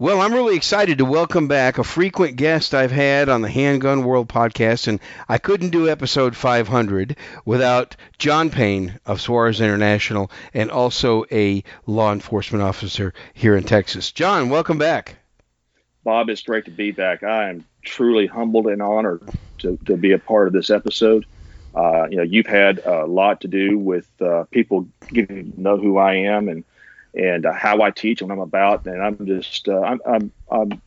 Well, 0.00 0.22
I'm 0.22 0.32
really 0.32 0.56
excited 0.56 0.96
to 0.96 1.04
welcome 1.04 1.46
back 1.46 1.76
a 1.76 1.84
frequent 1.84 2.36
guest 2.36 2.72
I've 2.74 2.90
had 2.90 3.28
on 3.28 3.42
the 3.42 3.50
Handgun 3.50 4.02
World 4.02 4.30
podcast, 4.30 4.88
and 4.88 4.98
I 5.28 5.36
couldn't 5.36 5.72
do 5.72 5.90
episode 5.90 6.34
500 6.34 7.18
without 7.44 7.96
John 8.16 8.48
Payne 8.48 8.98
of 9.04 9.20
Suarez 9.20 9.60
International 9.60 10.30
and 10.54 10.70
also 10.70 11.26
a 11.30 11.62
law 11.86 12.14
enforcement 12.14 12.62
officer 12.62 13.12
here 13.34 13.54
in 13.54 13.64
Texas. 13.64 14.10
John, 14.10 14.48
welcome 14.48 14.78
back. 14.78 15.16
Bob, 16.02 16.30
it's 16.30 16.40
great 16.40 16.64
to 16.64 16.70
be 16.70 16.92
back. 16.92 17.22
I 17.22 17.50
am 17.50 17.66
truly 17.82 18.26
humbled 18.26 18.68
and 18.68 18.80
honored 18.80 19.20
to, 19.58 19.78
to 19.84 19.98
be 19.98 20.12
a 20.12 20.18
part 20.18 20.46
of 20.46 20.54
this 20.54 20.70
episode. 20.70 21.26
Uh, 21.74 22.06
you 22.10 22.16
know, 22.16 22.22
you've 22.22 22.46
had 22.46 22.78
a 22.86 23.04
lot 23.04 23.42
to 23.42 23.48
do 23.48 23.78
with 23.78 24.08
uh, 24.22 24.44
people 24.50 24.88
getting 25.08 25.52
to 25.52 25.60
know 25.60 25.76
who 25.76 25.98
I 25.98 26.14
am 26.14 26.48
and 26.48 26.64
and 27.14 27.46
uh, 27.46 27.52
how 27.52 27.82
I 27.82 27.90
teach 27.90 28.20
and 28.20 28.28
what 28.30 28.34
I'm 28.36 28.40
about, 28.40 28.86
and 28.86 29.02
I'm 29.02 29.26
just 29.26 29.68
uh, 29.68 29.80
I'm, 29.80 30.00
I'm 30.06 30.32
I'm 30.50 30.82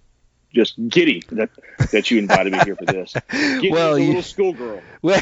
just 0.53 0.75
giddy 0.87 1.23
that 1.31 1.49
that 1.91 2.11
you 2.11 2.19
invited 2.19 2.53
me 2.53 2.59
here 2.63 2.75
for 2.75 2.85
this. 2.85 3.13
Giddy 3.31 3.71
Well, 3.71 3.97
you- 3.97 4.07
little 4.07 4.21
schoolgirl. 4.21 4.81
Well, 5.03 5.21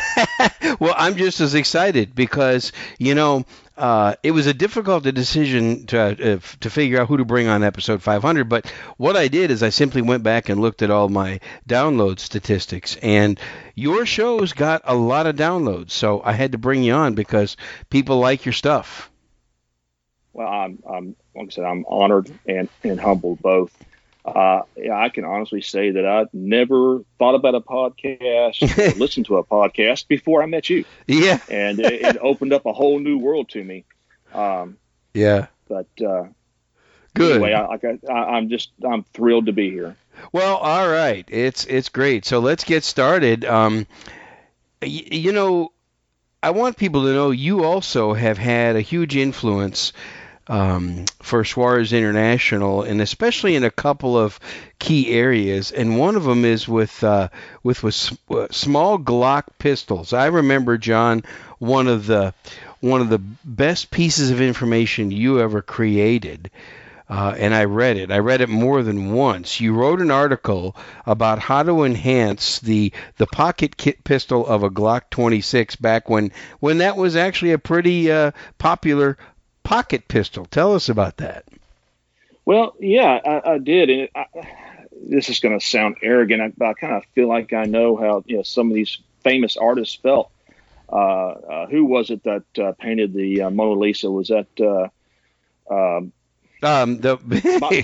well, 0.80 0.93
I'm 0.95 1.16
just 1.16 1.39
as 1.39 1.56
excited 1.56 2.14
because 2.14 2.72
you 2.99 3.16
know 3.16 3.45
uh, 3.78 4.14
it 4.22 4.30
was 4.30 4.45
a 4.45 4.54
difficult 4.54 5.04
decision 5.04 5.88
to 5.88 5.99
uh, 5.99 6.39
to 6.60 6.70
figure 6.70 7.02
out 7.02 7.08
who 7.08 7.18
to 7.18 7.26
bring 7.26 7.47
on 7.47 7.64
episode 7.64 8.04
500. 8.04 8.47
But 8.47 8.68
what 8.97 9.18
I 9.18 9.28
did 9.28 9.49
is 9.49 9.64
I 9.64 9.70
simply 9.70 10.04
went 10.04 10.22
back 10.22 10.49
and 10.49 10.62
looked 10.62 10.84
at 10.84 10.91
all 10.91 11.10
my 11.10 11.39
download 11.68 12.20
statistics, 12.20 12.95
and 12.97 13.39
your 13.74 14.06
show's 14.06 14.54
got 14.54 14.84
a 14.86 14.93
lot 14.93 15.26
of 15.26 15.36
downloads. 15.36 15.91
So 15.91 16.22
I 16.24 16.34
had 16.34 16.52
to 16.52 16.60
bring 16.60 16.84
you 16.84 16.93
on 16.93 17.16
because 17.16 17.58
people 17.89 18.20
like 18.20 18.45
your 18.45 18.54
stuff. 18.54 19.11
Well, 20.34 20.48
I'm, 20.48 20.84
I'm 20.90 21.16
like 21.36 21.48
I 21.48 21.50
said, 21.52 21.66
I'm 21.66 21.86
honored 21.88 22.32
and, 22.46 22.70
and 22.84 23.00
humbled 23.00 23.42
both. 23.42 23.72
Uh, 24.24 24.62
yeah, 24.78 24.96
I 24.96 25.10
can 25.10 25.26
honestly 25.26 25.62
say 25.62 25.92
that 25.92 26.06
I 26.06 26.26
never 26.32 27.04
thought 27.18 27.34
about 27.34 27.56
a 27.56 27.62
podcast, 27.62 28.62
or 28.62 28.96
listened 29.00 29.26
to 29.28 29.38
a 29.38 29.44
podcast 29.44 30.08
before 30.08 30.44
I 30.44 30.46
met 30.46 30.70
you. 30.70 30.86
Yeah, 31.08 31.40
and 31.50 31.80
it, 31.80 32.02
it, 32.02 32.18
opened 32.22 32.54
up 32.54 32.68
a 32.68 32.74
whole 32.74 33.00
new 33.00 33.18
world 33.18 33.50
to 33.50 33.64
me. 33.64 33.84
Um, 34.32 34.78
yeah, 35.16 35.48
but 35.68 35.88
uh, 36.06 36.26
good. 37.16 37.42
Anyway, 37.42 37.54
I, 37.54 38.14
I, 38.14 38.14
I'm 38.14 38.50
just 38.50 38.70
I'm 38.88 39.04
thrilled 39.06 39.48
to 39.48 39.54
be 39.54 39.72
here. 39.72 39.96
Well, 40.32 40.58
all 40.58 40.88
right, 40.88 41.26
it's 41.28 41.66
it's 41.66 41.90
great. 41.90 42.24
So 42.26 42.40
let's 42.40 42.64
get 42.64 42.84
started. 42.84 43.44
Um, 43.44 43.88
y- 44.84 45.08
you 45.12 45.32
know, 45.32 45.72
I 46.44 46.52
want 46.52 46.78
people 46.78 47.04
to 47.04 47.14
know 47.14 47.32
you 47.32 47.64
also 47.64 48.14
have 48.14 48.38
had 48.38 48.76
a 48.76 48.82
huge 48.82 49.16
influence 49.16 49.94
um, 50.52 51.06
for 51.22 51.45
Suarez 51.45 51.93
International, 51.93 52.84
and 52.84 52.99
especially 52.99 53.56
in 53.56 53.64
a 53.64 53.72
couple 53.72 54.18
of 54.18 54.38
key 54.80 55.10
areas. 55.10 55.72
And 55.72 55.97
one 55.97 56.18
of 56.18 56.26
them 56.26 56.43
is 56.43 56.68
with 56.68 57.02
uh, 57.06 57.30
with 57.64 57.82
with 57.82 58.18
uh, 58.30 58.47
small 58.52 58.99
Glock 58.99 59.43
pistols. 59.60 60.12
I 60.12 60.26
remember 60.26 60.78
John, 60.78 61.24
one 61.60 61.88
of 61.88 62.06
the 62.06 62.34
one 62.82 62.99
of 62.99 63.08
the 63.08 63.22
best 63.45 63.91
pieces 63.91 64.30
of 64.30 64.41
information 64.41 65.10
you 65.10 65.39
ever 65.39 65.62
created. 65.62 66.52
Uh, 67.10 67.36
and 67.38 67.54
I 67.54 67.66
read 67.66 67.97
it. 67.97 68.10
I 68.10 68.20
read 68.20 68.39
it 68.39 68.47
more 68.47 68.84
than 68.84 69.12
once. 69.12 69.60
You 69.60 69.74
wrote 69.74 69.99
an 69.99 70.12
article 70.12 70.78
about 71.06 71.39
how 71.39 71.62
to 71.62 71.84
enhance 71.84 72.60
the 72.60 72.93
the 73.18 73.28
pocket 73.28 73.76
kit 73.76 74.06
pistol 74.06 74.47
of 74.47 74.64
a 74.64 74.70
Glock 74.70 75.10
26 75.12 75.76
back 75.76 76.10
when 76.10 76.32
when 76.62 76.78
that 76.78 76.95
was 76.95 77.18
actually 77.18 77.52
a 77.52 77.58
pretty 77.58 78.10
uh, 78.10 78.32
popular 78.60 79.18
pocket 79.64 80.07
pistol. 80.07 80.45
Tell 80.45 80.74
us 80.74 80.89
about 80.89 81.18
that. 81.18 81.45
Well, 82.45 82.76
yeah, 82.80 83.20
I, 83.24 83.53
I 83.53 83.57
did, 83.59 83.89
and 83.89 84.01
it, 84.01 84.12
I, 84.16 84.26
this 85.07 85.30
is 85.30 85.39
going 85.39 85.57
to 85.57 85.66
sound 85.66 85.97
arrogant, 86.01 86.57
but 86.57 86.70
I 86.70 86.74
kind 86.74 86.95
of 86.95 87.05
feel 87.14 87.28
like 87.28 87.53
I 87.53 87.66
know 87.66 87.95
how 87.95 88.24
you 88.26 88.38
know 88.38 88.43
some 88.43 88.70
of 88.70 88.76
these 88.76 88.97
famous 89.24 89.57
artists 89.57 89.95
felt. 89.95 90.32
Uh, 90.91 90.95
uh, 90.95 91.68
who 91.68 91.86
was 91.86 92.09
it 92.09 92.24
that 92.24 92.43
uh, 92.59 92.74
painted 92.74 93.14
the 93.14 93.43
uh, 93.43 93.49
Mona 93.49 93.80
Lisa? 93.80 94.12
Was 94.12 94.28
that 94.28 94.47
uh, 94.59 94.89
um, 95.74 96.12
um, 96.64 96.99
the 96.99 97.18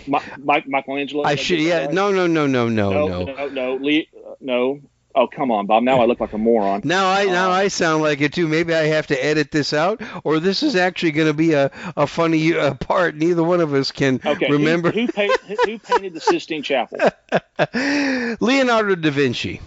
my, 0.37 0.63
Michelangelo? 0.67 1.23
I 1.23 1.35
should, 1.35 1.59
yeah, 1.59 1.85
right? 1.85 1.93
no, 1.93 2.11
no, 2.11 2.27
no, 2.27 2.47
no, 2.47 2.67
no, 2.67 2.91
no, 2.91 3.07
no, 3.07 3.23
no, 3.23 3.47
no, 3.47 3.75
Lee, 3.75 4.09
no. 4.41 4.81
Oh 5.17 5.25
come 5.25 5.49
on, 5.49 5.65
Bob! 5.65 5.81
Now 5.81 5.99
I 5.99 6.05
look 6.05 6.19
like 6.19 6.33
a 6.33 6.37
moron. 6.37 6.81
Now 6.83 7.09
I 7.09 7.25
now 7.25 7.49
uh, 7.49 7.55
I 7.55 7.69
sound 7.69 8.03
like 8.03 8.21
it 8.21 8.33
too. 8.33 8.47
Maybe 8.47 8.75
I 8.75 8.83
have 8.83 9.07
to 9.07 9.25
edit 9.25 9.49
this 9.49 9.73
out, 9.73 9.99
or 10.23 10.39
this 10.39 10.61
is 10.61 10.75
actually 10.75 11.13
going 11.13 11.27
to 11.27 11.33
be 11.33 11.53
a, 11.53 11.71
a 11.97 12.05
funny 12.05 12.55
uh, 12.55 12.75
part. 12.75 13.15
Neither 13.15 13.43
one 13.43 13.59
of 13.59 13.73
us 13.73 13.91
can 13.91 14.21
okay, 14.23 14.47
remember. 14.47 14.91
Who, 14.91 15.07
who, 15.07 15.11
paint, 15.11 15.35
who 15.65 15.79
painted 15.79 16.13
the 16.13 16.21
Sistine 16.21 16.61
Chapel? 16.61 16.99
Leonardo 18.39 18.93
da 18.93 19.09
Vinci. 19.09 19.59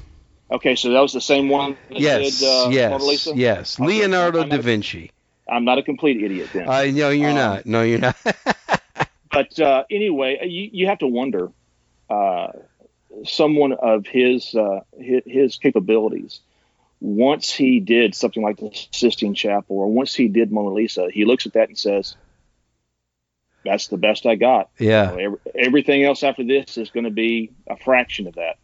Okay, 0.53 0.77
so 0.77 0.91
that 0.91 1.01
was 1.01 1.13
the 1.13 1.21
same 1.21 1.49
one. 1.49 1.77
yes, 1.91 2.39
did, 2.39 2.47
uh, 2.47 2.69
yes, 2.71 2.91
Mona 2.93 3.05
Lisa? 3.05 3.33
yes. 3.35 3.81
Okay. 3.81 3.89
Leonardo 3.89 4.45
da 4.45 4.59
Vinci. 4.59 5.11
I'm 5.49 5.65
not 5.65 5.79
a 5.79 5.83
complete 5.83 6.23
idiot 6.23 6.51
then. 6.53 6.69
I 6.69 6.91
uh, 6.91 6.93
know 6.93 7.09
you're 7.09 7.31
um, 7.31 7.35
not. 7.35 7.67
No, 7.67 7.83
you're 7.83 7.99
not. 7.99 8.17
but 9.33 9.59
uh, 9.59 9.83
anyway, 9.91 10.47
you 10.47 10.71
you 10.73 10.87
have 10.87 10.99
to 10.99 11.09
wonder. 11.09 11.51
Someone 13.25 13.73
of 13.73 14.07
his, 14.07 14.55
uh, 14.55 14.81
his, 14.97 15.23
his 15.27 15.57
capabilities, 15.57 16.41
once 17.01 17.51
he 17.51 17.81
did 17.81 18.15
something 18.15 18.43
like 18.43 18.59
the 18.59 18.71
Sistine 18.93 19.35
Chapel, 19.35 19.77
or 19.77 19.89
once 19.89 20.15
he 20.15 20.29
did 20.29 20.53
Mona 20.53 20.71
Lisa, 20.71 21.09
he 21.11 21.25
looks 21.25 21.47
at 21.47 21.55
that 21.55 21.69
and 21.69 21.79
says, 21.79 22.15
"That's 23.65 23.89
the 23.89 23.97
best 23.97 24.27
I 24.27 24.35
got." 24.37 24.71
Yeah. 24.79 25.11
You 25.11 25.17
know, 25.17 25.23
every, 25.25 25.39
everything 25.67 26.05
else 26.05 26.23
after 26.23 26.45
this 26.45 26.77
is 26.77 26.91
going 26.91 27.05
to 27.05 27.11
be 27.11 27.53
a 27.67 27.77
fraction 27.77 28.27
of 28.27 28.35
that. 28.35 28.59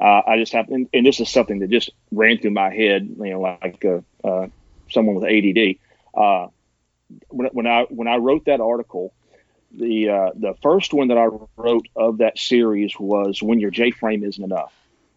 Uh, 0.00 0.22
I 0.26 0.38
just 0.38 0.52
have, 0.52 0.68
and, 0.70 0.88
and, 0.92 1.06
this 1.06 1.20
is 1.20 1.28
something 1.28 1.60
that 1.60 1.70
just 1.70 1.90
ran 2.10 2.38
through 2.38 2.50
my 2.50 2.74
head, 2.74 3.08
you 3.16 3.30
know, 3.30 3.40
like 3.40 3.84
uh, 3.84 4.00
uh 4.26 4.48
someone 4.90 5.16
with 5.16 5.24
ADD. 5.24 5.76
Uh, 6.14 6.48
when, 7.28 7.48
when 7.52 7.66
I 7.66 7.82
when 7.90 8.08
I 8.08 8.16
wrote 8.16 8.46
that 8.46 8.60
article, 8.60 9.12
the 9.78 10.08
uh, 10.08 10.30
the 10.34 10.54
first 10.62 10.92
one 10.92 11.08
that 11.08 11.18
I 11.18 11.26
wrote 11.56 11.88
of 11.96 12.18
that 12.18 12.38
series 12.38 12.98
was 12.98 13.42
when 13.42 13.60
your 13.60 13.70
J 13.70 13.90
frame 13.90 14.24
isn't 14.24 14.42
enough. 14.42 14.72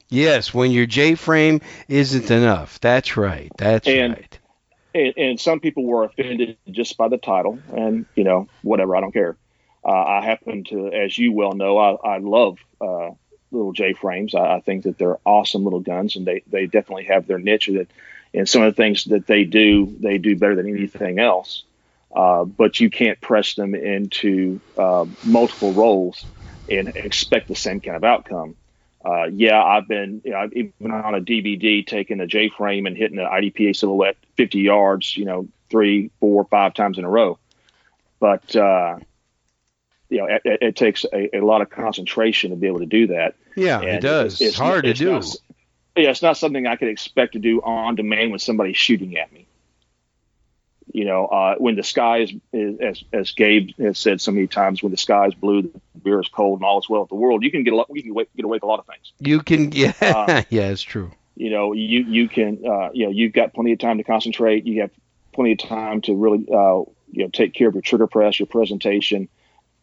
Yes, 0.09 0.53
when 0.53 0.71
your 0.71 0.85
J 0.85 1.15
frame 1.15 1.61
isn't 1.87 2.31
enough. 2.31 2.79
That's 2.79 3.17
right. 3.17 3.51
That's 3.57 3.87
and, 3.87 4.13
right. 4.13 4.39
And, 4.95 5.13
and, 5.17 5.39
some 5.39 5.59
people 5.59 5.85
were 5.85 6.05
offended 6.05 6.57
just 6.71 6.97
by 6.97 7.09
the 7.09 7.17
title, 7.17 7.59
and 7.75 8.05
you 8.15 8.23
know 8.23 8.47
whatever. 8.61 8.95
I 8.95 9.01
don't 9.01 9.11
care. 9.11 9.37
Uh, 9.85 9.91
I 9.91 10.25
happen 10.25 10.63
to, 10.65 10.87
as 10.87 11.17
you 11.17 11.31
well 11.31 11.53
know, 11.53 11.77
I, 11.77 12.15
I 12.15 12.17
love 12.17 12.57
uh, 12.81 13.11
little 13.51 13.73
J 13.73 13.93
frames. 13.93 14.33
I, 14.33 14.55
I, 14.55 14.59
think 14.59 14.83
that 14.83 14.97
they're 14.97 15.19
awesome 15.25 15.63
little 15.63 15.81
guns, 15.81 16.15
and 16.15 16.25
they 16.25 16.43
they 16.47 16.65
definitely 16.65 17.05
have 17.05 17.27
their 17.27 17.39
niche. 17.39 17.67
That 17.67 17.87
and 18.33 18.47
some 18.47 18.61
of 18.61 18.75
the 18.75 18.81
things 18.81 19.05
that 19.05 19.27
they 19.27 19.43
do, 19.43 19.95
they 19.99 20.17
do 20.17 20.37
better 20.37 20.55
than 20.55 20.67
anything 20.67 21.19
else. 21.19 21.63
Uh, 22.17 22.45
but 22.45 22.79
you 22.79 22.89
can't 22.89 23.21
press 23.21 23.53
them 23.53 23.75
into 23.75 24.59
uh, 24.75 25.05
multiple 25.23 25.71
roles 25.73 26.25
and 26.67 26.87
expect 26.95 27.47
the 27.47 27.55
same 27.55 27.79
kind 27.79 27.95
of 27.95 28.03
outcome. 28.03 28.55
Uh, 29.05 29.25
yeah, 29.25 29.63
I've 29.63 29.87
been 29.87 30.23
you 30.25 30.31
know, 30.31 30.37
I've 30.37 30.53
even 30.53 30.91
on 30.91 31.13
a 31.13 31.21
DVD 31.21 31.85
taking 31.85 32.19
a 32.19 32.25
J 32.25 32.49
frame 32.49 32.87
and 32.87 32.97
hitting 32.97 33.19
an 33.19 33.27
IDPA 33.27 33.75
silhouette 33.75 34.17
50 34.35 34.61
yards, 34.61 35.15
you 35.15 35.25
know, 35.25 35.47
three, 35.69 36.09
four, 36.19 36.45
five 36.45 36.73
times 36.73 36.97
in 36.97 37.03
a 37.05 37.09
row. 37.09 37.37
But 38.19 38.55
uh, 38.55 38.97
you 40.09 40.17
know, 40.17 40.25
it, 40.25 40.41
it 40.43 40.75
takes 40.75 41.05
a, 41.13 41.37
a, 41.37 41.41
lot 41.41 41.61
of 41.61 41.69
concentration 41.69 42.49
to 42.49 42.55
be 42.55 42.65
able 42.65 42.79
to 42.79 42.87
do 42.87 43.07
that. 43.07 43.35
Yeah, 43.55 43.79
and 43.79 43.89
it 43.89 44.01
does. 44.01 44.33
It's, 44.33 44.41
it's 44.41 44.57
hard 44.57 44.87
it's 44.87 44.97
to 44.97 45.05
do. 45.05 45.11
Not, 45.11 45.35
yeah, 45.95 46.09
it's 46.09 46.23
not 46.23 46.35
something 46.35 46.65
I 46.65 46.77
could 46.77 46.87
expect 46.87 47.33
to 47.33 47.39
do 47.39 47.61
on 47.61 47.93
demand 47.93 48.31
when 48.31 48.39
somebody's 48.39 48.77
shooting 48.77 49.17
at 49.17 49.31
me 49.31 49.46
you 50.93 51.05
know, 51.05 51.25
uh, 51.27 51.55
when 51.55 51.75
the 51.75 51.83
sky 51.83 52.19
is, 52.19 52.33
is, 52.53 52.79
as 52.79 53.03
as 53.13 53.31
Gabe 53.31 53.71
has 53.77 53.99
said 53.99 54.21
so 54.21 54.31
many 54.31 54.47
times, 54.47 54.81
when 54.81 54.91
the 54.91 54.97
sky 54.97 55.27
is 55.27 55.35
blue, 55.35 55.63
the 55.63 55.71
beer 56.03 56.19
is 56.19 56.29
cold, 56.29 56.59
and 56.59 56.65
all 56.65 56.79
is 56.79 56.89
well 56.89 57.01
with 57.01 57.09
the 57.09 57.15
world. 57.15 57.43
You 57.43 57.51
can 57.51 57.63
get 57.63 57.73
a 57.73 57.75
lot, 57.75 57.87
you 57.89 58.01
can 58.01 58.13
get 58.35 58.45
away 58.45 58.55
with 58.55 58.63
a 58.63 58.67
lot 58.67 58.79
of 58.79 58.85
things. 58.85 59.11
You 59.19 59.41
can, 59.41 59.71
yeah, 59.73 59.93
uh, 60.01 60.43
yeah, 60.49 60.69
it's 60.69 60.81
true. 60.81 61.11
You 61.35 61.49
know, 61.49 61.73
you 61.73 62.03
you 62.03 62.29
can, 62.29 62.63
uh, 62.65 62.89
you 62.93 63.05
know, 63.05 63.11
you've 63.11 63.33
got 63.33 63.53
plenty 63.53 63.73
of 63.73 63.79
time 63.79 63.97
to 63.97 64.03
concentrate. 64.03 64.65
You 64.65 64.81
have 64.81 64.91
plenty 65.33 65.51
of 65.53 65.59
time 65.59 66.01
to 66.01 66.15
really, 66.15 66.45
uh, 66.51 66.83
you 67.11 67.23
know, 67.23 67.29
take 67.29 67.53
care 67.53 67.67
of 67.67 67.75
your 67.75 67.81
trigger 67.81 68.07
press, 68.07 68.39
your 68.39 68.47
presentation, 68.47 69.27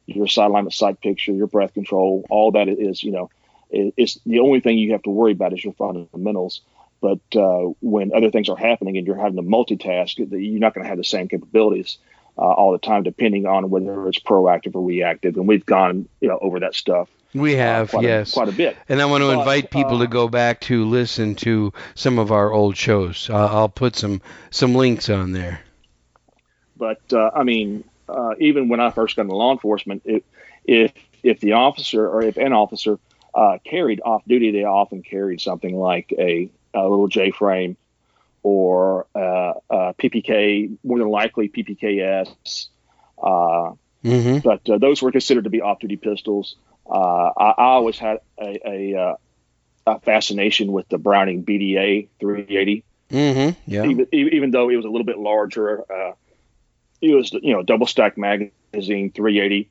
your 0.07 0.27
side 0.27 0.47
alignment, 0.47 0.75
sight 0.75 1.01
picture, 1.01 1.33
your 1.33 1.47
breath 1.47 1.75
control. 1.75 2.25
All 2.31 2.53
that 2.53 2.69
is, 2.69 3.03
you 3.03 3.13
know, 3.13 3.31
it's 3.71 4.19
the 4.27 4.39
only 4.39 4.61
thing 4.61 4.79
you 4.79 4.93
have 4.93 5.03
to 5.03 5.11
worry 5.11 5.33
about 5.33 5.53
is 5.53 5.65
your 5.65 5.75
fundamentals. 5.75 6.61
But 7.05 7.39
uh, 7.39 7.75
when 7.83 8.15
other 8.15 8.31
things 8.31 8.49
are 8.49 8.57
happening 8.57 8.97
and 8.97 9.07
you're 9.07 9.15
having 9.15 9.37
to 9.37 9.43
multitask, 9.43 10.17
you're 10.17 10.59
not 10.59 10.73
going 10.73 10.85
to 10.85 10.89
have 10.89 10.97
the 10.97 11.05
same 11.05 11.29
capabilities 11.29 11.99
uh, 12.39 12.41
all 12.41 12.73
the 12.73 12.79
time, 12.79 13.03
depending 13.03 13.45
on 13.45 13.69
whether 13.69 14.09
it's 14.09 14.21
proactive 14.21 14.75
or 14.75 14.83
reactive. 14.83 15.37
And 15.37 15.47
we've 15.47 15.67
gone, 15.67 16.09
you 16.23 16.29
know, 16.29 16.39
over 16.41 16.61
that 16.61 16.75
stuff. 16.75 17.11
We 17.35 17.57
uh, 17.57 17.59
have, 17.59 17.91
quite 17.91 18.05
yes, 18.05 18.33
a, 18.33 18.33
quite 18.33 18.49
a 18.49 18.53
bit. 18.53 18.79
And 18.89 19.03
I 19.03 19.05
want 19.05 19.21
to 19.21 19.27
but, 19.27 19.39
invite 19.41 19.71
people 19.71 19.99
to 19.99 20.05
uh, 20.05 20.09
go 20.09 20.29
back 20.29 20.61
to 20.63 20.87
listen 20.87 21.35
to 21.35 21.75
some 21.95 22.19
of 22.19 22.33
our 22.33 22.51
old 22.51 22.75
shows. 22.75 23.29
Uh, 23.29 23.49
I'll 23.49 23.69
put 23.69 23.97
some 23.97 24.23
some 24.51 24.75
links 24.75 25.11
on 25.11 25.33
there. 25.33 25.61
But 26.75 27.03
I 27.13 27.43
mean, 27.43 27.85
even 28.39 28.71
when 28.71 28.81
I 28.81 28.93
first 28.93 29.17
got 29.17 29.23
into 29.23 29.37
law 29.37 29.53
enforcement, 29.53 30.01
it, 30.07 30.25
if 30.65 30.95
if 31.23 31.41
the 31.41 31.53
officer 31.53 32.09
or 32.09 32.23
if 32.23 32.39
an 32.39 32.55
officer 32.55 32.99
uh, 33.35 33.59
carried 33.63 34.01
off 34.03 34.23
duty, 34.27 34.53
they 34.53 34.65
often 34.65 35.03
carried 35.03 35.43
something 35.43 35.77
like 35.77 36.11
a 36.19 36.49
a 36.75 36.83
little 36.83 37.09
J 37.09 37.31
frame 37.31 37.77
or 38.45 39.07
uh, 39.15 39.55
PPK, 39.99 40.77
more 40.85 40.99
than 40.99 41.09
likely 41.09 41.49
PPKS. 41.49 42.69
Uh, 43.21 43.73
mm-hmm. 44.05 44.39
But 44.45 44.69
uh, 44.69 44.79
those 44.79 45.03
were 45.03 45.11
considered 45.11 45.45
to 45.45 45.51
be 45.51 45.63
off 45.63 45.81
duty 45.81 45.97
pistols. 45.97 46.57
Uh, 46.87 47.31
I, 47.37 47.51
I, 47.57 47.65
always 47.65 47.99
had 47.99 48.19
a, 48.39 48.61
a, 48.69 49.01
uh, 49.01 49.17
a, 49.87 50.01
fascination 50.01 50.73
with 50.73 50.87
the 50.91 50.99
Browning 50.99 51.43
BDA 51.43 52.09
380. 52.21 52.85
Mm-hmm. 53.11 53.73
Yeah. 53.73 53.85
Even, 53.87 54.07
even, 54.13 54.51
though 54.51 54.69
it 54.69 54.77
was 54.77 54.85
a 54.85 54.91
little 54.91 55.07
bit 55.07 55.19
larger, 55.19 55.85
it 57.01 57.15
was 57.15 57.33
you 57.33 57.55
know 57.55 57.63
double 57.63 57.87
stack 57.87 58.19
magazine 58.19 59.11
380, 59.11 59.71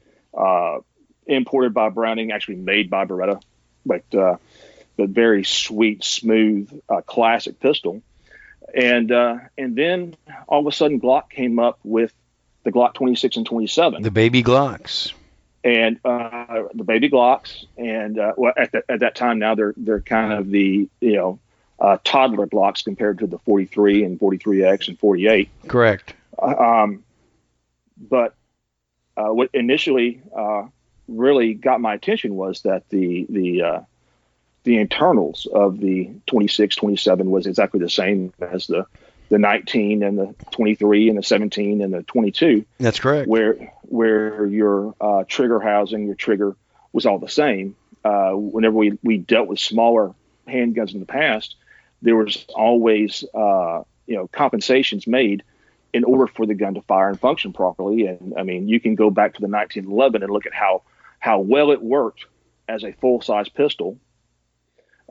imported 1.28 1.74
by 1.76 1.90
Browning, 1.90 2.32
actually 2.32 2.56
made 2.56 2.90
by 2.90 3.06
Beretta, 3.06 3.40
but 3.86 4.40
but 4.98 5.10
very 5.10 5.44
sweet, 5.44 6.04
smooth, 6.04 6.82
uh, 6.90 7.02
classic 7.02 7.60
pistol. 7.60 8.02
And 8.74 9.12
uh, 9.12 9.38
and 9.58 9.76
then 9.76 10.16
all 10.48 10.62
of 10.62 10.68
a 10.68 10.72
sudden, 10.72 11.00
Glock 11.00 11.30
came 11.30 11.60
up 11.60 11.80
with 11.84 12.14
the 12.64 12.72
Glock 12.72 12.94
26 12.96 13.38
and 13.38 13.46
27, 13.46 14.02
the 14.02 14.10
baby 14.10 14.42
Glocks, 14.42 15.14
and 15.64 16.00
uh, 16.04 16.64
the 16.74 16.84
baby 16.84 17.10
Glocks. 17.10 17.66
And 17.78 18.18
uh, 18.18 18.34
well, 18.36 18.54
at, 18.58 18.72
the, 18.72 18.84
at 18.90 19.02
that 19.02 19.16
time, 19.16 19.38
now 19.38 19.54
they're 19.54 19.74
they're 19.78 20.02
kind 20.02 20.34
of 20.34 20.50
the 20.50 20.90
you 21.02 21.14
know 21.14 21.40
uh, 21.80 21.98
toddler 22.04 22.48
Glocks 22.48 22.84
compared 22.84 23.20
to 23.20 23.28
the 23.28 23.38
43 23.40 24.06
and 24.06 24.20
43X 24.20 24.88
and 24.88 24.98
48. 24.98 25.50
Correct. 25.68 26.16
Uh, 26.42 26.56
um, 26.56 27.04
but 27.98 28.36
what 29.16 29.50
initially 29.54 30.22
really 31.08 31.54
got 31.54 31.82
my 31.82 31.94
attention 31.94 32.36
was 32.36 32.62
that 32.62 32.88
the 32.90 33.26
the 33.30 33.62
uh, 33.62 33.80
the 34.64 34.78
internals 34.78 35.48
of 35.54 35.80
the 35.80 36.12
26, 36.28 36.76
27 36.76 37.30
was 37.30 37.48
exactly 37.48 37.80
the 37.80 37.90
same 37.90 38.34
as 38.40 38.68
the 38.68 38.86
the 39.30 39.40
19 39.40 40.04
and 40.04 40.20
the 40.20 40.36
23 40.52 41.10
and 41.10 41.18
the 41.18 41.24
17 41.24 41.82
and 41.82 41.94
the 41.94 42.04
22. 42.04 42.66
That's 42.80 43.00
correct. 43.00 43.28
Where 43.28 43.74
where 43.84 44.46
your 44.46 44.94
uh, 45.02 45.24
trigger 45.28 45.60
housing, 45.60 46.06
your 46.06 46.16
trigger 46.16 46.56
was 46.92 47.06
all 47.06 47.20
the 47.20 47.30
same. 47.30 47.76
Uh, 48.04 48.32
whenever 48.32 48.76
we, 48.76 49.00
we 49.02 49.18
dealt 49.18 49.48
with 49.48 49.60
smaller 49.60 50.14
handguns 50.48 50.94
in 50.94 51.00
the 51.00 51.06
past, 51.06 51.56
there 52.02 52.16
was 52.16 52.46
always 52.54 53.24
uh, 53.34 53.84
you 54.06 54.16
know 54.16 54.28
compensations 54.28 55.08
made 55.08 55.44
in 55.94 56.04
order 56.04 56.28
for 56.28 56.46
the 56.46 56.54
gun 56.54 56.74
to 56.74 56.82
fire 56.82 57.10
and 57.10 57.20
function 57.20 57.54
properly. 57.54 58.08
And 58.08 58.34
I 58.38 58.44
mean, 58.44 58.68
you 58.68 58.80
can 58.80 58.96
go 58.96 59.10
back 59.10 59.34
to 59.36 59.42
the 59.42 59.48
1911 59.48 60.24
and 60.24 60.32
look 60.32 60.46
at 60.46 60.54
how 60.54 60.84
how 61.20 61.40
well 61.40 61.72
it 61.72 61.82
worked 61.82 62.26
as 62.68 62.84
a 62.84 62.92
full 62.94 63.22
size 63.22 63.50
pistol. 63.50 63.98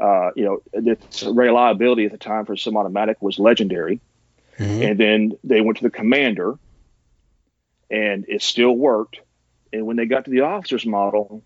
Uh, 0.01 0.31
you 0.35 0.45
know, 0.45 0.63
its 0.73 1.23
reliability 1.23 2.07
at 2.07 2.13
the 2.13 2.19
time 2.19 2.47
for 2.47 2.57
semi-automatic 2.57 3.21
was 3.21 3.39
legendary. 3.39 4.01
Mm-hmm. 4.59 4.83
And 4.83 4.99
then 4.99 5.33
they 5.45 5.61
went 5.61 5.79
to 5.79 5.85
the 5.85 5.91
commander, 5.91 6.59
and 7.91 8.25
it 8.29 8.43
still 8.43 8.73
worked. 8.73 9.21
And 9.73 9.87
when 9.87 9.97
they 9.97 10.07
got 10.07 10.25
to 10.25 10.31
the 10.31 10.43
officer's 10.43 10.85
model, 10.85 11.43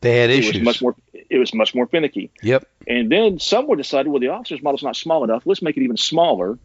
they 0.00 0.18
had 0.18 0.30
it 0.30 0.38
issues. 0.38 0.54
Was 0.54 0.62
much 0.62 0.82
more, 0.82 0.96
it 1.12 1.38
was 1.38 1.52
much 1.54 1.74
more 1.74 1.86
finicky. 1.86 2.30
Yep. 2.42 2.66
And 2.86 3.10
then 3.10 3.38
someone 3.38 3.78
decided, 3.78 4.10
well, 4.10 4.20
the 4.20 4.28
officer's 4.28 4.62
model's 4.62 4.82
not 4.82 4.96
small 4.96 5.24
enough. 5.24 5.42
Let's 5.44 5.62
make 5.62 5.76
it 5.76 5.82
even 5.82 5.96
smaller. 5.96 6.58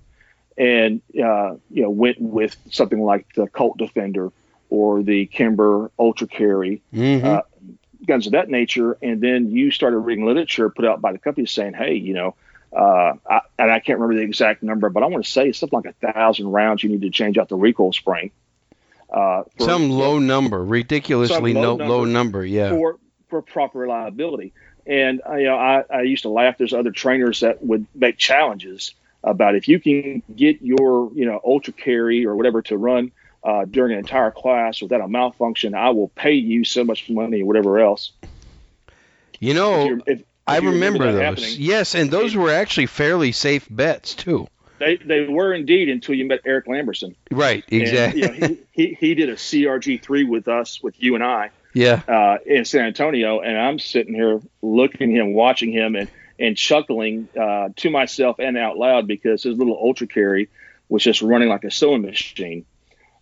And 0.58 1.02
uh, 1.14 1.56
you 1.70 1.82
know, 1.84 1.90
went 1.90 2.22
with 2.22 2.56
something 2.72 3.02
like 3.02 3.28
the 3.36 3.48
Colt 3.48 3.78
Defender 3.78 4.32
or 4.70 5.04
the 5.04 5.26
Kimber 5.26 5.92
Ultra 6.00 6.28
Carry, 6.28 6.82
mm-hmm. 6.94 7.26
uh, 7.26 7.42
guns 8.06 8.28
of 8.28 8.34
that 8.34 8.50
nature. 8.50 8.98
And 9.02 9.22
then 9.22 9.52
you 9.52 9.72
started 9.72 10.00
reading 10.00 10.26
literature 10.26 10.70
put 10.70 10.86
out 10.86 11.02
by 11.02 11.12
the 11.12 11.20
company 11.20 11.48
saying, 11.48 11.74
hey, 11.74 11.96
you 11.96 12.14
know, 12.14 12.36
uh, 12.76 13.14
I, 13.30 13.42
and 13.58 13.72
I 13.72 13.80
can't 13.80 14.00
remember 14.00 14.20
the 14.20 14.26
exact 14.26 14.62
number, 14.62 14.90
but 14.90 15.04
I 15.04 15.08
want 15.08 15.24
to 15.24 15.32
say 15.32 15.52
something 15.52 15.82
like 15.84 15.96
a 16.02 16.12
thousand 16.12 16.48
rounds 16.48 16.84
you 16.84 16.90
need 16.90 17.02
to 17.02 17.10
change 17.10 17.38
out 17.38 17.50
the 17.50 17.56
recoil 17.56 17.94
spring. 17.94 18.32
Uh, 19.10 19.44
for, 19.58 19.64
some 19.64 19.90
low 19.90 20.20
number, 20.20 20.64
ridiculously 20.64 21.54
low, 21.54 21.62
no, 21.62 21.70
number 21.70 21.86
low 21.86 22.06
number, 22.06 22.46
yeah. 22.46 22.70
For 22.72 22.98
for 23.30 23.42
proper 23.42 23.80
reliability, 23.80 24.54
and 24.86 25.22
uh, 25.28 25.36
you 25.36 25.46
know, 25.46 25.56
I, 25.56 25.84
I 25.90 26.02
used 26.02 26.24
to 26.24 26.30
laugh. 26.30 26.58
There's 26.58 26.74
other 26.74 26.92
trainers 26.92 27.42
that 27.42 27.64
would 27.64 27.86
make 27.94 28.18
challenges 28.18 28.94
about 29.24 29.56
if 29.56 29.68
you 29.68 29.80
can 29.80 30.22
get 30.36 30.62
your 30.62 31.12
you 31.14 31.26
know 31.26 31.40
ultra 31.46 31.72
carry 31.72 32.26
or 32.26 32.36
whatever 32.36 32.62
to 32.64 32.78
run 32.78 33.12
uh, 33.46 33.66
during 33.66 33.94
an 33.94 34.00
entire 34.00 34.32
class 34.32 34.82
without 34.82 35.02
a 35.02 35.08
malfunction, 35.08 35.76
I 35.76 35.92
will 35.92 36.10
pay 36.10 36.34
you 36.34 36.64
so 36.64 36.84
much 36.84 37.10
money 37.10 37.44
or 37.44 37.46
whatever 37.46 37.80
else. 37.80 38.12
You 39.40 39.54
know, 39.54 40.00
if, 40.08 40.20
if, 40.20 40.24
I 40.48 40.58
remember, 40.58 41.12
those. 41.12 41.58
Yes, 41.58 41.94
and 41.94 42.10
those 42.10 42.36
were 42.36 42.52
actually 42.52 42.88
fairly 42.88 43.32
safe 43.32 43.68
bets 43.70 44.16
too. 44.16 44.48
They 44.80 44.98
they 44.98 45.26
were 45.28 45.54
indeed 45.54 45.90
until 45.90 46.16
you 46.16 46.26
met 46.26 46.42
Eric 46.44 46.66
Lamberson. 46.66 47.16
Right, 47.32 47.64
exactly. 47.68 48.24
And, 48.24 48.36
you 48.36 48.42
know, 48.42 48.48
he, 48.48 48.88
he 48.88 48.98
he 49.00 49.16
did 49.16 49.30
a 49.30 49.36
CRG 49.36 50.02
three 50.02 50.24
with 50.24 50.48
us 50.48 50.82
with 50.82 51.02
you 51.02 51.16
and 51.16 51.24
I. 51.24 51.52
Yeah. 51.74 52.02
Uh, 52.08 52.38
in 52.46 52.66
San 52.66 52.86
Antonio, 52.86 53.42
and 53.42 53.58
I'm 53.58 53.80
sitting 53.80 54.14
here 54.14 54.42
looking 54.62 55.16
at 55.16 55.22
him, 55.22 55.34
watching 55.34 55.72
him, 55.72 55.96
and 55.96 56.10
and 56.40 56.58
chuckling 56.58 57.30
uh, 57.40 57.70
to 57.76 57.90
myself 57.90 58.40
and 58.40 58.58
out 58.58 58.78
loud 58.78 59.08
because 59.08 59.44
his 59.44 59.58
little 59.58 59.78
ultra 59.78 60.08
carry 60.08 60.50
was 60.90 61.04
just 61.04 61.22
running 61.22 61.50
like 61.50 61.64
a 61.64 61.72
sewing 61.72 62.02
machine. 62.02 62.66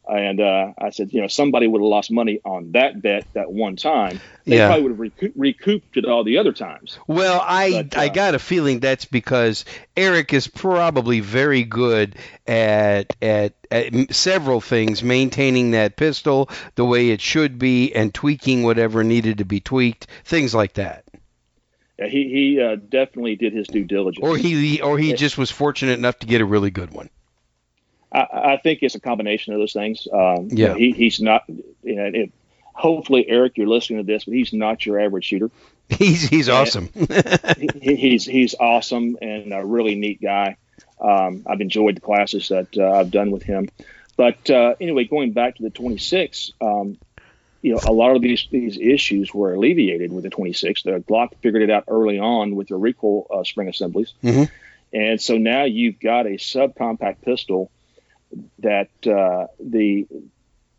And 0.05 0.41
uh, 0.41 0.73
I 0.77 0.89
said, 0.89 1.13
you 1.13 1.21
know, 1.21 1.27
somebody 1.27 1.65
would 1.65 1.79
have 1.79 1.87
lost 1.87 2.11
money 2.11 2.41
on 2.43 2.73
that 2.73 3.01
bet 3.01 3.25
that 3.33 3.51
one 3.51 3.77
time. 3.77 4.19
They 4.45 4.57
yeah. 4.57 4.67
probably 4.67 4.83
would 4.83 4.91
have 4.91 4.99
recoup, 4.99 5.33
recouped 5.35 5.95
it 5.95 6.05
all 6.05 6.25
the 6.25 6.39
other 6.39 6.51
times. 6.51 6.99
Well, 7.07 7.41
I 7.41 7.83
but, 7.83 7.97
uh, 7.97 8.01
I 8.01 8.09
got 8.09 8.35
a 8.35 8.39
feeling 8.39 8.81
that's 8.81 9.05
because 9.05 9.63
Eric 9.95 10.33
is 10.33 10.47
probably 10.47 11.21
very 11.21 11.63
good 11.63 12.17
at, 12.45 13.15
at 13.21 13.53
at 13.71 14.13
several 14.13 14.59
things, 14.59 15.01
maintaining 15.01 15.71
that 15.71 15.95
pistol 15.95 16.49
the 16.75 16.85
way 16.85 17.09
it 17.09 17.21
should 17.21 17.57
be, 17.57 17.95
and 17.95 18.13
tweaking 18.13 18.63
whatever 18.63 19.05
needed 19.05 19.37
to 19.37 19.45
be 19.45 19.61
tweaked, 19.61 20.07
things 20.25 20.53
like 20.53 20.73
that. 20.73 21.05
Yeah, 21.97 22.07
he 22.07 22.27
he 22.27 22.61
uh, 22.61 22.75
definitely 22.75 23.37
did 23.37 23.53
his 23.53 23.67
due 23.67 23.85
diligence. 23.85 24.27
Or 24.27 24.35
he 24.35 24.81
or 24.81 24.97
he 24.97 25.13
just 25.13 25.37
was 25.37 25.49
fortunate 25.49 25.97
enough 25.97 26.19
to 26.19 26.27
get 26.27 26.41
a 26.41 26.45
really 26.45 26.71
good 26.71 26.91
one. 26.91 27.09
I, 28.13 28.53
I 28.53 28.57
think 28.57 28.79
it's 28.83 28.95
a 28.95 28.99
combination 28.99 29.53
of 29.53 29.59
those 29.59 29.73
things. 29.73 30.07
Um, 30.11 30.49
yeah, 30.49 30.49
you 30.49 30.67
know, 30.67 30.75
he, 30.75 30.91
he's 30.91 31.21
not. 31.21 31.43
You 31.47 31.95
know, 31.95 32.11
it, 32.13 32.31
hopefully, 32.73 33.27
Eric, 33.27 33.57
you're 33.57 33.67
listening 33.67 33.99
to 33.99 34.05
this, 34.05 34.25
but 34.25 34.33
he's 34.33 34.53
not 34.53 34.85
your 34.85 34.99
average 34.99 35.25
shooter. 35.25 35.49
He's 35.89 36.23
he's 36.23 36.47
awesome. 36.47 36.89
he, 37.81 37.95
he's 37.95 38.23
he's 38.23 38.55
awesome 38.57 39.17
and 39.21 39.53
a 39.53 39.63
really 39.65 39.95
neat 39.95 40.21
guy. 40.21 40.55
Um, 40.99 41.43
I've 41.45 41.59
enjoyed 41.59 41.97
the 41.97 42.01
classes 42.01 42.47
that 42.47 42.77
uh, 42.77 42.89
I've 42.89 43.11
done 43.11 43.31
with 43.31 43.43
him. 43.43 43.69
But 44.15 44.49
uh, 44.49 44.75
anyway, 44.79 45.03
going 45.03 45.33
back 45.33 45.57
to 45.57 45.63
the 45.63 45.69
26, 45.69 46.53
um, 46.61 46.97
you 47.61 47.73
know, 47.73 47.79
a 47.85 47.91
lot 47.91 48.15
of 48.15 48.21
these 48.21 48.47
these 48.49 48.77
issues 48.77 49.33
were 49.33 49.53
alleviated 49.53 50.13
with 50.13 50.23
the 50.23 50.29
26. 50.29 50.83
The 50.83 50.91
Glock 50.99 51.35
figured 51.41 51.63
it 51.63 51.69
out 51.69 51.83
early 51.89 52.17
on 52.17 52.55
with 52.55 52.69
the 52.69 52.77
recoil 52.77 53.27
uh, 53.29 53.43
spring 53.43 53.67
assemblies, 53.67 54.13
mm-hmm. 54.23 54.43
and 54.93 55.21
so 55.21 55.37
now 55.37 55.65
you've 55.65 55.99
got 55.99 56.25
a 56.25 56.37
subcompact 56.37 57.21
pistol 57.23 57.71
that 58.59 58.89
uh, 59.05 59.47
the 59.59 60.07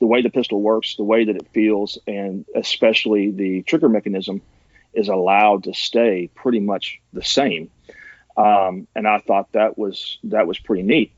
the 0.00 0.06
way 0.06 0.22
the 0.22 0.30
pistol 0.30 0.60
works, 0.60 0.96
the 0.96 1.04
way 1.04 1.24
that 1.24 1.36
it 1.36 1.46
feels, 1.52 1.98
and 2.06 2.44
especially 2.54 3.30
the 3.30 3.62
trigger 3.62 3.88
mechanism 3.88 4.42
is 4.92 5.08
allowed 5.08 5.64
to 5.64 5.74
stay 5.74 6.30
pretty 6.34 6.60
much 6.60 7.00
the 7.12 7.22
same. 7.22 7.70
Um, 8.36 8.86
and 8.94 9.06
I 9.06 9.18
thought 9.18 9.52
that 9.52 9.78
was 9.78 10.18
that 10.24 10.46
was 10.46 10.58
pretty 10.58 10.82
neat. 10.82 11.12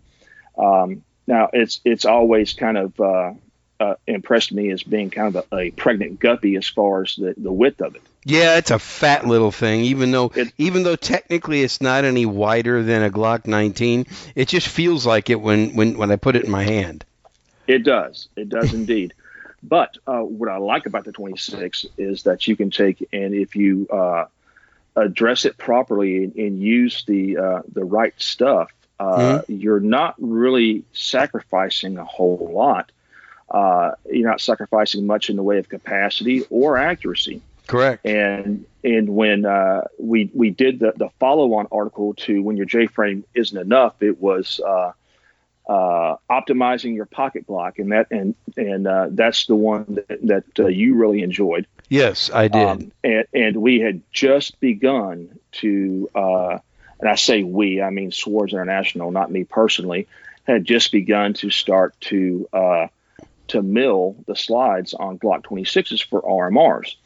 Um, 0.59 1.03
now 1.26 1.51
it's 1.53 1.80
it's 1.84 2.05
always 2.05 2.53
kind 2.53 2.76
of 2.76 3.01
uh, 3.01 3.32
uh, 3.80 3.95
impressed 4.07 4.53
me 4.53 4.70
as 4.70 4.82
being 4.82 5.11
kind 5.11 5.34
of 5.34 5.47
a, 5.53 5.57
a, 5.57 5.70
pregnant 5.72 6.20
guppy 6.20 6.57
as 6.57 6.66
far 6.68 7.03
as 7.03 7.14
the, 7.16 7.34
the 7.37 7.53
width 7.53 7.80
of 7.82 7.95
it. 7.95 8.03
Yeah, 8.28 8.56
it's 8.56 8.72
a 8.72 8.78
fat 8.80 9.24
little 9.24 9.52
thing. 9.52 9.82
Even 9.82 10.10
though 10.10 10.32
it, 10.34 10.52
even 10.58 10.82
though 10.82 10.96
technically 10.96 11.62
it's 11.62 11.80
not 11.80 12.04
any 12.04 12.26
wider 12.26 12.82
than 12.82 13.04
a 13.04 13.10
Glock 13.10 13.46
19, 13.46 14.04
it 14.34 14.48
just 14.48 14.66
feels 14.66 15.06
like 15.06 15.30
it 15.30 15.40
when 15.40 15.76
when 15.76 15.96
when 15.96 16.10
I 16.10 16.16
put 16.16 16.34
it 16.34 16.44
in 16.44 16.50
my 16.50 16.64
hand. 16.64 17.04
It 17.68 17.84
does. 17.84 18.28
It 18.36 18.48
does 18.48 18.74
indeed. 18.74 19.14
But 19.62 19.96
uh, 20.06 20.20
what 20.20 20.48
I 20.48 20.58
like 20.58 20.86
about 20.86 21.06
the 21.06 21.12
26 21.12 21.86
is 21.98 22.22
that 22.22 22.46
you 22.46 22.54
can 22.54 22.70
take 22.70 23.08
and 23.12 23.34
if 23.34 23.56
you 23.56 23.88
uh, 23.88 24.26
address 24.94 25.44
it 25.44 25.56
properly 25.58 26.22
and, 26.22 26.36
and 26.36 26.60
use 26.60 27.02
the 27.04 27.38
uh, 27.38 27.62
the 27.72 27.84
right 27.84 28.14
stuff, 28.18 28.70
uh, 29.00 29.40
mm-hmm. 29.40 29.52
you're 29.52 29.80
not 29.80 30.14
really 30.18 30.84
sacrificing 30.92 31.98
a 31.98 32.04
whole 32.04 32.50
lot 32.52 32.92
uh, 33.50 33.92
you're 34.10 34.28
not 34.28 34.40
sacrificing 34.40 35.06
much 35.06 35.30
in 35.30 35.36
the 35.36 35.42
way 35.42 35.58
of 35.58 35.68
capacity 35.68 36.44
or 36.50 36.76
accuracy. 36.76 37.40
Correct. 37.66 38.06
And 38.06 38.66
and 38.84 39.08
when 39.08 39.44
uh, 39.44 39.82
we 39.98 40.30
we 40.32 40.50
did 40.50 40.78
the, 40.78 40.92
the 40.96 41.10
follow 41.18 41.54
on 41.54 41.66
article 41.72 42.14
to 42.14 42.42
when 42.42 42.56
your 42.56 42.66
J 42.66 42.86
frame 42.86 43.24
isn't 43.34 43.58
enough, 43.58 44.02
it 44.02 44.20
was 44.20 44.60
uh, 44.60 44.92
uh, 45.68 46.16
optimizing 46.30 46.94
your 46.94 47.06
pocket 47.06 47.46
Glock, 47.46 47.78
and 47.78 47.92
that 47.92 48.06
and 48.10 48.34
and 48.56 48.86
uh, 48.86 49.08
that's 49.10 49.46
the 49.46 49.56
one 49.56 49.98
that, 50.08 50.26
that 50.26 50.44
uh, 50.60 50.66
you 50.68 50.94
really 50.94 51.22
enjoyed. 51.22 51.66
Yes, 51.88 52.30
I 52.32 52.48
did. 52.48 52.62
Um, 52.62 52.92
and 53.02 53.24
and 53.34 53.56
we 53.56 53.80
had 53.80 54.02
just 54.12 54.60
begun 54.60 55.38
to, 55.52 56.10
uh, 56.14 56.58
and 57.00 57.08
I 57.08 57.16
say 57.16 57.42
we, 57.42 57.82
I 57.82 57.90
mean 57.90 58.12
Suarez 58.12 58.52
International, 58.52 59.10
not 59.10 59.30
me 59.30 59.42
personally, 59.42 60.06
had 60.44 60.64
just 60.64 60.92
begun 60.92 61.34
to 61.34 61.50
start 61.50 62.00
to 62.02 62.48
to 63.48 63.62
mill 63.62 64.16
the 64.26 64.34
slides 64.34 64.92
on 64.92 65.18
Glock 65.18 65.42
26s 65.44 66.04
for 66.04 66.20
RMRs. 66.22 66.96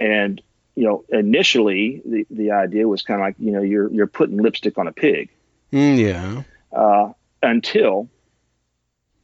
And, 0.00 0.40
you 0.74 0.84
know, 0.84 1.04
initially 1.08 2.02
the, 2.04 2.26
the 2.30 2.50
idea 2.52 2.88
was 2.88 3.02
kind 3.02 3.20
of 3.20 3.26
like, 3.26 3.36
you 3.38 3.52
know, 3.52 3.62
you're, 3.62 3.92
you're 3.92 4.06
putting 4.06 4.38
lipstick 4.38 4.78
on 4.78 4.86
a 4.86 4.92
pig. 4.92 5.30
Mm, 5.72 5.98
yeah. 5.98 6.42
Uh, 6.72 7.12
until 7.42 8.08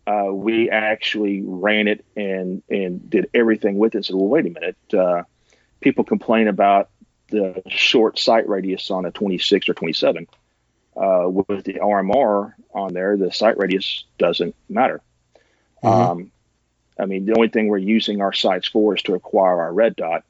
uh, 0.07 0.33
we 0.33 0.71
actually 0.71 1.43
ran 1.45 1.89
it 1.89 2.05
and, 2.17 2.63
and 2.69 3.09
did 3.09 3.31
everything 3.35 3.79
with 3.79 3.95
it 3.95 3.99
and 3.99 4.07
said, 4.07 4.17
well, 4.17 4.29
wait 4.29 4.47
a 4.47 4.51
minute. 4.51 4.77
Uh, 4.93 5.23
people 5.81 6.05
complain 6.05 6.49
about 6.49 6.91
the 7.29 7.63
short 7.69 8.19
sight 8.19 8.49
radius 8.49 8.91
on 8.91 9.05
a 9.07 9.11
26 9.11 9.69
or 9.69 9.75
27. 9.75 10.27
Uh, 10.97 11.25
with 11.29 11.65
the 11.65 11.75
RMR 11.75 12.53
on 12.75 12.93
there, 12.93 13.17
the 13.17 13.33
sight 13.33 13.57
radius 13.57 14.05
doesn't 14.19 14.55
matter. 14.69 15.01
Mm-hmm. 15.83 16.11
Um, 16.11 16.33
I 16.99 17.07
mean, 17.07 17.25
the 17.25 17.35
only 17.35 17.49
thing 17.49 17.69
we're 17.69 17.79
using 17.79 18.21
our 18.21 18.33
sights 18.33 18.69
for 18.69 18.95
is 18.95 19.03
to 19.03 19.15
acquire 19.15 19.61
our 19.61 19.73
red 19.73 19.97
dot 19.97 20.25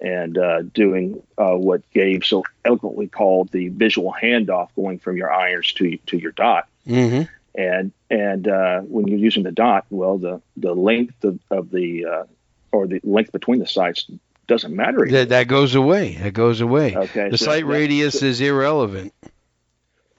and 0.00 0.38
uh, 0.38 0.62
doing 0.62 1.22
uh, 1.38 1.54
what 1.54 1.88
Gabe 1.90 2.24
so 2.24 2.44
eloquently 2.64 3.06
called 3.08 3.50
the 3.50 3.68
visual 3.68 4.14
handoff, 4.20 4.68
going 4.76 4.98
from 4.98 5.16
your 5.16 5.32
irons 5.32 5.72
to 5.74 5.96
to 6.06 6.18
your 6.18 6.32
dot. 6.32 6.68
Mm-hmm. 6.86 7.22
And 7.54 7.92
and 8.08 8.48
uh, 8.48 8.80
when 8.80 9.08
you're 9.08 9.18
using 9.18 9.42
the 9.42 9.52
dot, 9.52 9.84
well, 9.90 10.18
the 10.18 10.40
the 10.56 10.74
length 10.74 11.22
of, 11.24 11.38
of 11.50 11.70
the 11.70 12.04
uh, 12.06 12.24
or 12.72 12.86
the 12.86 13.00
length 13.02 13.32
between 13.32 13.58
the 13.58 13.66
sights 13.66 14.06
doesn't 14.46 14.74
matter. 14.74 15.06
That, 15.08 15.28
that 15.28 15.46
goes 15.48 15.74
away. 15.74 16.16
That 16.16 16.32
goes 16.32 16.60
away. 16.60 16.96
Okay, 16.96 17.28
The 17.30 17.38
so 17.38 17.44
sight 17.46 17.66
radius 17.66 18.20
is 18.22 18.40
irrelevant. 18.40 19.12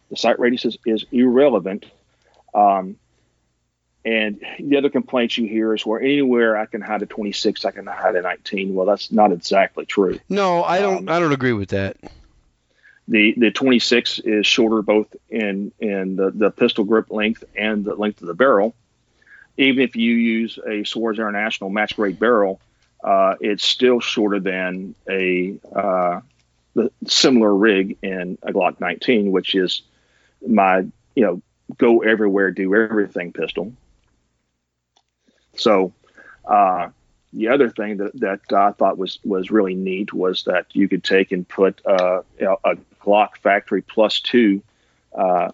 the 0.09 0.15
sight 0.15 0.39
radius 0.39 0.63
is, 0.65 0.77
is 0.85 1.05
irrelevant. 1.11 1.85
Um, 2.53 2.95
and 4.03 4.41
the 4.59 4.77
other 4.77 4.89
complaints 4.89 5.37
you 5.37 5.47
hear 5.47 5.75
is 5.75 5.85
where 5.85 6.01
anywhere 6.01 6.57
I 6.57 6.65
can 6.65 6.81
hide 6.81 7.03
a 7.03 7.05
26, 7.05 7.65
I 7.65 7.71
can 7.71 7.85
hide 7.85 8.15
a 8.15 8.21
19. 8.21 8.73
Well, 8.73 8.87
that's 8.87 9.11
not 9.11 9.31
exactly 9.31 9.85
true. 9.85 10.19
No, 10.27 10.63
I 10.63 10.79
don't. 10.79 11.09
Um, 11.09 11.09
I 11.09 11.19
don't 11.19 11.33
agree 11.33 11.53
with 11.53 11.69
that. 11.69 11.97
The 13.07 13.33
the 13.37 13.51
26 13.51 14.19
is 14.19 14.47
shorter 14.47 14.81
both 14.81 15.15
in 15.29 15.71
in 15.79 16.15
the, 16.15 16.31
the 16.31 16.49
pistol 16.49 16.83
grip 16.83 17.11
length 17.11 17.43
and 17.55 17.85
the 17.85 17.95
length 17.95 18.21
of 18.21 18.27
the 18.27 18.33
barrel. 18.33 18.73
Even 19.57 19.83
if 19.83 19.95
you 19.95 20.13
use 20.15 20.57
a 20.65 20.83
Suarez 20.83 21.19
International 21.19 21.69
match 21.69 21.95
grade 21.95 22.17
barrel, 22.17 22.59
uh, 23.03 23.35
it's 23.39 23.65
still 23.65 23.99
shorter 23.99 24.39
than 24.39 24.95
a 25.07 25.55
uh, 25.75 26.21
the 26.73 26.91
similar 27.05 27.53
rig 27.53 27.97
in 28.01 28.37
a 28.41 28.51
Glock 28.51 28.79
19, 28.79 29.31
which 29.31 29.53
is 29.53 29.83
my 30.47 30.85
you 31.13 31.23
know 31.23 31.41
go 31.77 32.01
everywhere, 32.01 32.49
do 32.51 32.73
everything 32.73 33.33
pistol. 33.33 33.73
So 35.55 35.93
uh, 36.45 36.89
the 37.33 37.47
other 37.47 37.69
thing 37.69 37.97
that, 37.97 38.19
that 38.19 38.41
I 38.53 38.71
thought 38.71 38.97
was 38.97 39.19
was 39.23 39.51
really 39.51 39.75
neat 39.75 40.13
was 40.13 40.43
that 40.43 40.67
you 40.73 40.87
could 40.87 41.03
take 41.03 41.31
and 41.31 41.47
put 41.47 41.81
uh, 41.85 42.21
you 42.39 42.45
know, 42.45 42.57
a 42.63 42.75
Glock 43.01 43.37
Factory 43.41 43.81
Plus 43.81 44.19
Two 44.19 44.61
uh, 45.17 45.51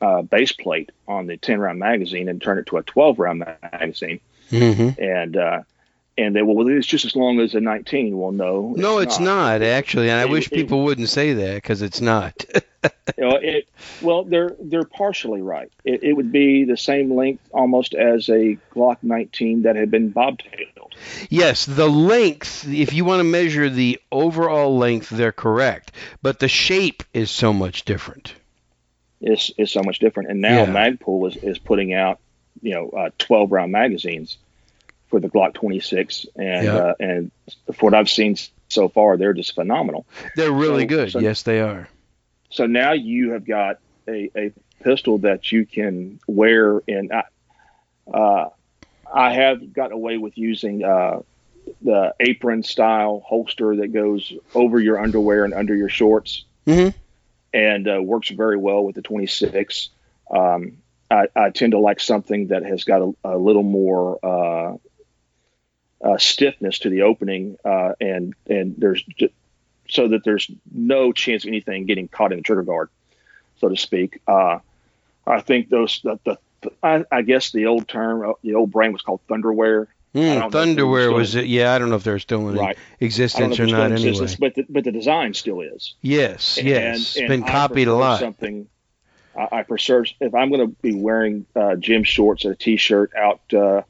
uh, 0.00 0.22
base 0.22 0.52
plate 0.52 0.90
on 1.08 1.26
the 1.26 1.36
10 1.36 1.60
round 1.60 1.78
magazine 1.78 2.28
and 2.28 2.40
turn 2.40 2.58
it 2.58 2.66
to 2.66 2.76
a 2.76 2.82
12 2.82 3.18
round 3.18 3.44
magazine, 3.72 4.20
hmm 4.50 4.90
and 4.98 5.36
uh, 5.36 5.62
and 6.16 6.34
they 6.36 6.42
well 6.42 6.66
it's 6.68 6.86
just 6.86 7.04
as 7.04 7.16
long 7.16 7.40
as 7.40 7.54
a 7.54 7.60
19. 7.60 8.16
Well, 8.18 8.32
no, 8.32 8.74
No, 8.76 8.98
it's 8.98 9.18
not 9.18 9.62
actually, 9.62 10.10
and 10.10 10.20
I 10.20 10.24
It- 10.24 10.30
wish 10.30 10.46
it- 10.46 10.52
people 10.54 10.84
wouldn't 10.84 11.08
say 11.08 11.32
that 11.34 11.54
because 11.56 11.82
it's 11.82 12.00
not. 12.00 12.44
You 13.16 13.24
know, 13.24 13.36
it, 13.36 13.66
well, 14.02 14.24
they're 14.24 14.54
they're 14.60 14.84
partially 14.84 15.40
right. 15.40 15.70
It, 15.86 16.02
it 16.02 16.12
would 16.12 16.30
be 16.30 16.64
the 16.64 16.76
same 16.76 17.14
length 17.14 17.42
almost 17.50 17.94
as 17.94 18.28
a 18.28 18.58
Glock 18.74 18.98
19 19.02 19.62
that 19.62 19.74
had 19.76 19.90
been 19.90 20.12
bobtailed. 20.12 20.92
yes, 21.30 21.64
the 21.64 21.88
length. 21.88 22.68
If 22.68 22.92
you 22.92 23.06
want 23.06 23.20
to 23.20 23.24
measure 23.24 23.70
the 23.70 23.98
overall 24.12 24.76
length, 24.76 25.08
they're 25.08 25.32
correct, 25.32 25.92
but 26.22 26.40
the 26.40 26.48
shape 26.48 27.02
is 27.14 27.30
so 27.30 27.54
much 27.54 27.86
different. 27.86 28.34
is 29.22 29.50
is 29.56 29.70
so 29.72 29.82
much 29.82 29.98
different. 29.98 30.30
And 30.30 30.42
now 30.42 30.64
Yeah. 30.64 30.66
Magpul 30.66 31.28
is, 31.28 31.36
is 31.36 31.58
putting 31.58 31.94
out, 31.94 32.18
you 32.60 32.74
know, 32.74 32.90
uh, 32.90 33.10
12 33.18 33.50
round 33.50 33.72
magazines 33.72 34.36
for 35.14 35.20
the 35.20 35.28
Glock 35.30 35.54
26, 35.54 36.26
and 36.34 36.64
Yeah. 36.64 36.74
uh, 36.74 36.94
and 36.98 37.30
for 37.72 37.86
what 37.90 37.94
I've 37.94 38.10
seen 38.10 38.34
so 38.68 38.88
far, 38.88 39.16
they're 39.16 39.32
just 39.32 39.54
phenomenal. 39.54 40.06
They're 40.34 40.50
really 40.50 40.82
So- 40.82 40.86
good. 40.88 41.12
so- 41.12 41.18
yes, 41.20 41.42
they 41.42 41.60
are. 41.60 41.88
So 42.50 42.66
now 42.66 42.92
you 42.92 43.30
have 43.30 43.44
got 43.46 43.78
a, 44.08 44.28
a 44.36 44.50
pistol 44.82 45.18
that 45.18 45.52
you 45.52 45.66
can 45.66 46.18
wear 46.26 46.80
and 46.88 47.12
I, 47.12 47.22
uh, 48.12 48.48
I 49.12 49.32
have 49.34 49.72
gotten 49.72 49.92
away 49.92 50.18
with 50.18 50.36
using 50.36 50.82
uh, 50.84 51.20
the 51.82 52.12
apron 52.18 52.64
style 52.64 53.22
holster 53.24 53.76
that 53.76 53.92
goes 53.92 54.32
over 54.52 54.80
your 54.80 54.98
underwear 54.98 55.44
and 55.44 55.54
under 55.54 55.76
your 55.76 55.88
shorts. 55.88 56.44
hmm 56.66 56.88
and 57.52 57.86
uh, 57.86 58.02
works 58.02 58.30
very 58.30 58.56
well 58.56 58.82
with 58.84 58.96
the 58.96 59.02
26. 59.02 59.90
Um, 60.28 60.78
I, 61.08 61.28
I 61.36 61.50
tend 61.50 61.70
to 61.70 61.78
like 61.78 62.00
something 62.00 62.48
that 62.48 62.64
has 62.64 62.82
got 62.82 63.00
a, 63.00 63.12
a 63.34 63.38
little 63.38 63.62
more 63.62 64.18
uh, 66.04 66.18
stiffness 66.18 66.80
to 66.80 66.90
the 66.90 67.02
opening, 67.02 67.56
uh, 67.64 67.92
and 68.00 68.34
and 68.48 68.74
there's 68.76 69.02
so 69.88 70.08
that 70.08 70.22
there's 70.24 70.50
no 70.72 71.12
chance 71.12 71.44
of 71.44 71.48
anything 71.48 71.86
getting 71.86 72.08
caught 72.08 72.32
in 72.32 72.38
the 72.38 72.42
trigger 72.42 72.62
guard, 72.62 72.90
so 73.58 73.68
to 73.68 73.76
speak. 73.76 74.20
Uh, 74.28 74.58
I 75.26 75.40
think 75.40 75.70
those 75.70 76.00
the, 76.04 76.18
the 76.24 76.38
I, 76.82 77.04
I 77.10 77.22
guess 77.22 77.52
the 77.52 77.66
old 77.66 77.88
term, 77.88 78.28
uh, 78.28 78.32
the 78.42 78.54
old 78.54 78.70
brand 78.70 78.92
was 78.92 79.02
called 79.02 79.20
Thunderwear. 79.28 79.86
I 80.14 80.20
don't 80.20 80.38
know 80.38 80.46
if 80.46 80.52
they're 80.52 80.66
Thunderwear 80.66 81.12
was 81.12 81.34
it? 81.34 81.46
Yeah, 81.46 81.72
I 81.72 81.78
don't 81.78 81.90
know 81.90 81.96
if 81.96 82.04
they're 82.04 82.18
still 82.20 82.48
in 82.48 82.54
Right. 82.56 82.60
I 82.60 82.66
don't 82.66 82.76
know 83.00 83.06
existence 83.06 83.60
or 83.60 83.66
not. 83.66 83.86
in 83.86 83.92
Anyway, 83.92 84.08
existence, 84.10 84.36
but 84.36 84.54
the, 84.54 84.66
but 84.68 84.84
the 84.84 84.92
design 84.92 85.34
still 85.34 85.60
is. 85.60 85.94
yes, 86.02 86.58
yes, 86.62 86.98
it's 86.98 87.16
and 87.16 87.28
been 87.28 87.42
copied 87.42 87.88
a 87.88 87.94
lot. 87.94 88.20
Something 88.20 88.68
I, 89.36 89.48
I 89.50 89.62
prefer 89.62 90.04
if 90.20 90.34
I'm 90.34 90.50
going 90.50 90.60
to 90.60 90.76
be 90.82 90.94
wearing 90.94 91.46
uh, 91.56 91.74
gym 91.76 92.04
shorts 92.04 92.44
and 92.44 92.54
a 92.54 92.56
t-shirt 92.56 93.12
out 93.16 93.40
uh, 93.52 93.82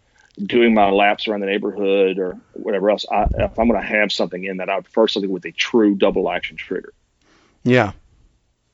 doing 0.43 0.75
my 0.75 0.91
laps 0.91 1.29
around 1.29 1.41
the 1.41 1.47
neighborhood 1.47 2.19
or 2.19 2.39
whatever 2.55 2.91
else. 2.91 3.05
I, 3.11 3.27
if 3.39 3.59
I'm 3.59 3.69
going 3.69 3.81
to 3.81 3.87
have 3.87 4.11
something 4.13 4.43
in 4.43 4.57
that, 4.59 4.69
I 4.69 4.77
would 4.77 4.85
prefer 4.85 5.07
something 5.09 5.31
with 5.31 5.45
a 5.45 5.53
true 5.53 5.95
double 5.95 6.31
action 6.31 6.57
trigger. 6.57 6.93
Yeah, 7.63 7.93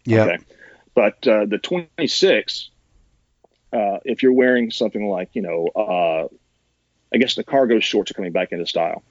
yeah. 0.04 0.24
Okay. 0.24 0.38
But 0.94 1.26
uh, 1.28 1.46
the 1.46 1.58
26, 1.58 2.70
uh, 3.72 3.98
if 4.04 4.22
you're 4.22 4.32
wearing 4.32 4.70
something 4.70 5.06
like 5.08 5.30
you 5.34 5.42
know, 5.42 5.68
uh, 5.68 6.28
I 7.14 7.18
guess 7.18 7.34
the 7.36 7.44
cargo 7.44 7.78
shorts 7.80 8.10
are 8.10 8.14
coming 8.14 8.32
back 8.32 8.52
into 8.52 8.66
style. 8.66 9.02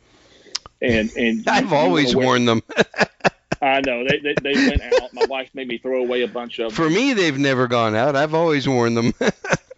And 0.82 1.12
and 1.16 1.44
I've 1.48 1.66
you- 1.66 1.70
you 1.70 1.76
always 1.76 2.16
wear- 2.16 2.26
worn 2.26 2.46
them. 2.46 2.64
I 3.62 3.82
know 3.86 4.06
they, 4.08 4.20
they 4.20 4.36
they 4.42 4.54
went 4.70 4.82
out. 4.82 5.14
My 5.14 5.26
wife 5.26 5.50
made 5.54 5.68
me 5.68 5.78
throw 5.80 6.02
away 6.02 6.22
a 6.22 6.28
bunch 6.30 6.60
of 6.60 6.74
them. 6.74 6.76
For 6.76 6.90
me, 6.90 7.14
they've 7.14 7.38
never 7.38 7.68
gone 7.68 7.94
out. 7.94 8.16
I've 8.16 8.34
always 8.34 8.68
worn 8.68 8.96
them. 8.96 9.14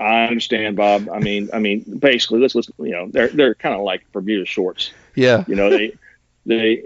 I 0.00 0.26
understand, 0.26 0.76
Bob. 0.76 1.08
I 1.12 1.18
mean, 1.18 1.50
I 1.52 1.58
mean, 1.58 1.84
basically, 1.98 2.40
let's, 2.40 2.54
let's 2.54 2.70
you 2.78 2.90
know, 2.90 3.08
they're 3.08 3.28
they're 3.28 3.54
kind 3.54 3.74
of 3.74 3.82
like 3.82 4.10
Bermuda 4.12 4.46
shorts. 4.46 4.92
yeah, 5.14 5.44
You 5.46 5.56
know, 5.56 5.70
they 5.70 5.96
they 6.46 6.84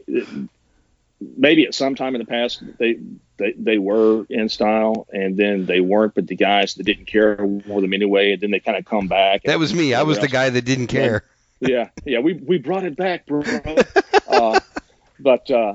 maybe 1.36 1.64
at 1.66 1.74
some 1.74 1.94
time 1.94 2.14
in 2.14 2.18
the 2.18 2.26
past 2.26 2.62
they 2.78 2.98
they 3.36 3.52
they 3.52 3.78
were 3.78 4.24
in 4.28 4.48
style, 4.48 5.06
and 5.12 5.36
then 5.36 5.66
they 5.66 5.80
weren't. 5.80 6.14
But 6.14 6.26
the 6.26 6.36
guys 6.36 6.74
that 6.74 6.84
didn't 6.84 7.06
care 7.06 7.36
wore 7.44 7.80
them 7.80 7.92
anyway, 7.92 8.32
and 8.32 8.40
then 8.40 8.50
they 8.50 8.60
kind 8.60 8.76
of 8.76 8.84
come 8.84 9.08
back. 9.08 9.42
that 9.44 9.58
was 9.58 9.74
me. 9.74 9.94
I 9.94 10.02
was 10.02 10.18
the 10.18 10.28
guy 10.28 10.50
that 10.50 10.64
didn't 10.64 10.88
care. 10.88 11.24
yeah, 11.60 11.90
yeah, 12.04 12.18
we 12.18 12.34
we 12.34 12.58
brought 12.58 12.84
it 12.84 12.96
back, 12.96 13.26
bro. 13.26 13.42
uh, 14.28 14.60
but 15.20 15.50
uh, 15.50 15.74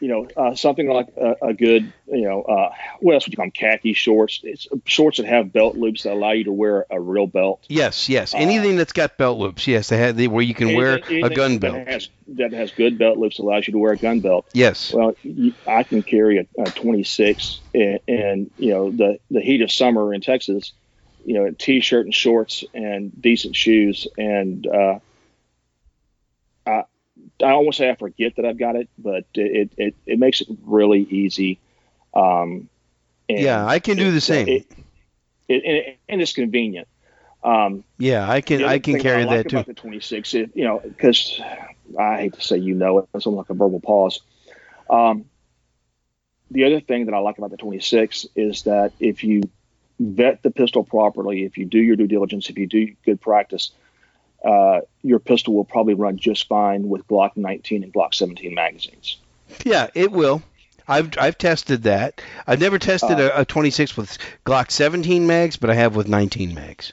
you 0.00 0.08
know, 0.08 0.28
uh, 0.36 0.54
something 0.54 0.88
like 0.88 1.08
a, 1.16 1.36
a 1.48 1.54
good, 1.54 1.92
you 2.06 2.22
know, 2.22 2.42
uh, 2.42 2.72
what 3.00 3.14
else 3.14 3.26
would 3.26 3.32
you 3.32 3.36
call 3.36 3.44
them? 3.46 3.52
Khaki 3.52 3.92
shorts. 3.92 4.40
It's 4.42 4.66
shorts 4.84 5.18
that 5.18 5.26
have 5.26 5.52
belt 5.52 5.76
loops 5.76 6.02
that 6.02 6.12
allow 6.12 6.32
you 6.32 6.44
to 6.44 6.52
wear 6.52 6.86
a 6.90 7.00
real 7.00 7.26
belt. 7.26 7.64
Yes, 7.68 8.08
yes. 8.08 8.34
Anything 8.34 8.76
that's 8.76 8.92
got 8.92 9.16
belt 9.16 9.38
loops. 9.38 9.66
Yes, 9.66 9.88
they 9.88 9.96
had 9.98 10.16
the, 10.16 10.28
where 10.28 10.42
you 10.42 10.54
can 10.54 10.74
wear 10.74 10.94
Anything- 10.94 11.12
a 11.16 11.18
anything 11.26 11.36
gun 11.36 11.52
that 11.52 11.60
belt. 11.60 11.86
has, 11.88 12.08
that 12.28 12.52
has 12.52 12.70
good 12.72 12.98
belt 12.98 13.18
loops 13.18 13.38
allows 13.38 13.66
you 13.66 13.72
to 13.72 13.78
wear 13.78 13.92
a 13.92 13.96
gun 13.96 14.20
belt. 14.20 14.46
Yes. 14.52 14.92
Well, 14.92 15.14
you, 15.22 15.52
I 15.66 15.82
can 15.84 16.02
carry 16.02 16.38
a, 16.38 16.62
a 16.62 16.70
26, 16.70 17.60
and, 17.74 17.98
and 18.08 18.50
you 18.58 18.72
know 18.72 18.90
the 18.90 19.18
the 19.30 19.40
heat 19.40 19.62
of 19.62 19.70
summer 19.70 20.12
in 20.14 20.20
Texas, 20.20 20.72
you 21.24 21.34
know, 21.34 21.44
a 21.46 21.52
t-shirt 21.52 22.06
and 22.06 22.14
shorts 22.14 22.64
and 22.74 23.12
decent 23.20 23.54
shoes, 23.56 24.06
and 24.18 24.66
uh, 24.66 24.98
I 27.42 27.50
almost 27.50 27.78
say 27.78 27.90
I 27.90 27.94
forget 27.94 28.36
that 28.36 28.44
I've 28.44 28.58
got 28.58 28.76
it, 28.76 28.88
but 28.98 29.24
it 29.34 29.70
it, 29.76 29.94
it 30.06 30.18
makes 30.18 30.40
it 30.40 30.48
really 30.64 31.00
easy. 31.02 31.58
Um, 32.14 32.68
and 33.28 33.40
Yeah, 33.40 33.66
I 33.66 33.78
can 33.78 33.96
do 33.96 34.10
the 34.10 34.20
same. 34.20 34.48
It, 34.48 34.66
it, 35.48 35.64
and, 35.64 35.96
and 36.08 36.22
it's 36.22 36.32
convenient. 36.32 36.88
Um, 37.42 37.84
Yeah, 37.98 38.28
I 38.30 38.40
can 38.40 38.62
I 38.64 38.78
can 38.78 38.98
carry 38.98 39.22
I 39.22 39.26
like 39.26 39.48
that 39.48 39.64
too. 39.66 39.72
The 39.72 39.74
26, 39.74 40.34
you 40.34 40.50
know, 40.56 40.80
because 40.82 41.40
I 41.98 42.16
hate 42.18 42.34
to 42.34 42.40
say 42.40 42.58
you 42.58 42.74
know 42.74 42.98
it, 42.98 43.08
it's 43.14 43.26
almost 43.26 43.48
like 43.48 43.56
a 43.56 43.58
verbal 43.58 43.80
pause. 43.80 44.20
Um, 44.88 45.24
the 46.50 46.64
other 46.64 46.80
thing 46.80 47.06
that 47.06 47.14
I 47.14 47.18
like 47.18 47.38
about 47.38 47.50
the 47.50 47.56
26 47.56 48.26
is 48.36 48.62
that 48.62 48.92
if 49.00 49.24
you 49.24 49.42
vet 49.98 50.42
the 50.42 50.50
pistol 50.50 50.84
properly, 50.84 51.44
if 51.44 51.56
you 51.56 51.64
do 51.64 51.78
your 51.78 51.96
due 51.96 52.06
diligence, 52.06 52.50
if 52.50 52.58
you 52.58 52.66
do 52.66 52.94
good 53.04 53.20
practice, 53.20 53.70
uh, 54.44 54.80
your 55.02 55.18
pistol 55.18 55.54
will 55.54 55.64
probably 55.64 55.94
run 55.94 56.16
just 56.18 56.48
fine 56.48 56.88
with 56.88 57.06
Glock 57.06 57.36
19 57.36 57.82
and 57.84 57.92
Glock 57.92 58.14
17 58.14 58.54
magazines. 58.54 59.18
Yeah, 59.64 59.88
it 59.94 60.10
will. 60.12 60.42
I've 60.88 61.16
I've 61.18 61.38
tested 61.38 61.84
that. 61.84 62.20
I've 62.46 62.60
never 62.60 62.78
tested 62.78 63.20
Uh, 63.20 63.30
a, 63.36 63.42
a 63.42 63.44
26 63.44 63.96
with 63.96 64.18
Glock 64.44 64.70
17 64.70 65.26
mags, 65.26 65.56
but 65.56 65.70
I 65.70 65.74
have 65.74 65.94
with 65.94 66.08
19 66.08 66.54
mags. 66.54 66.92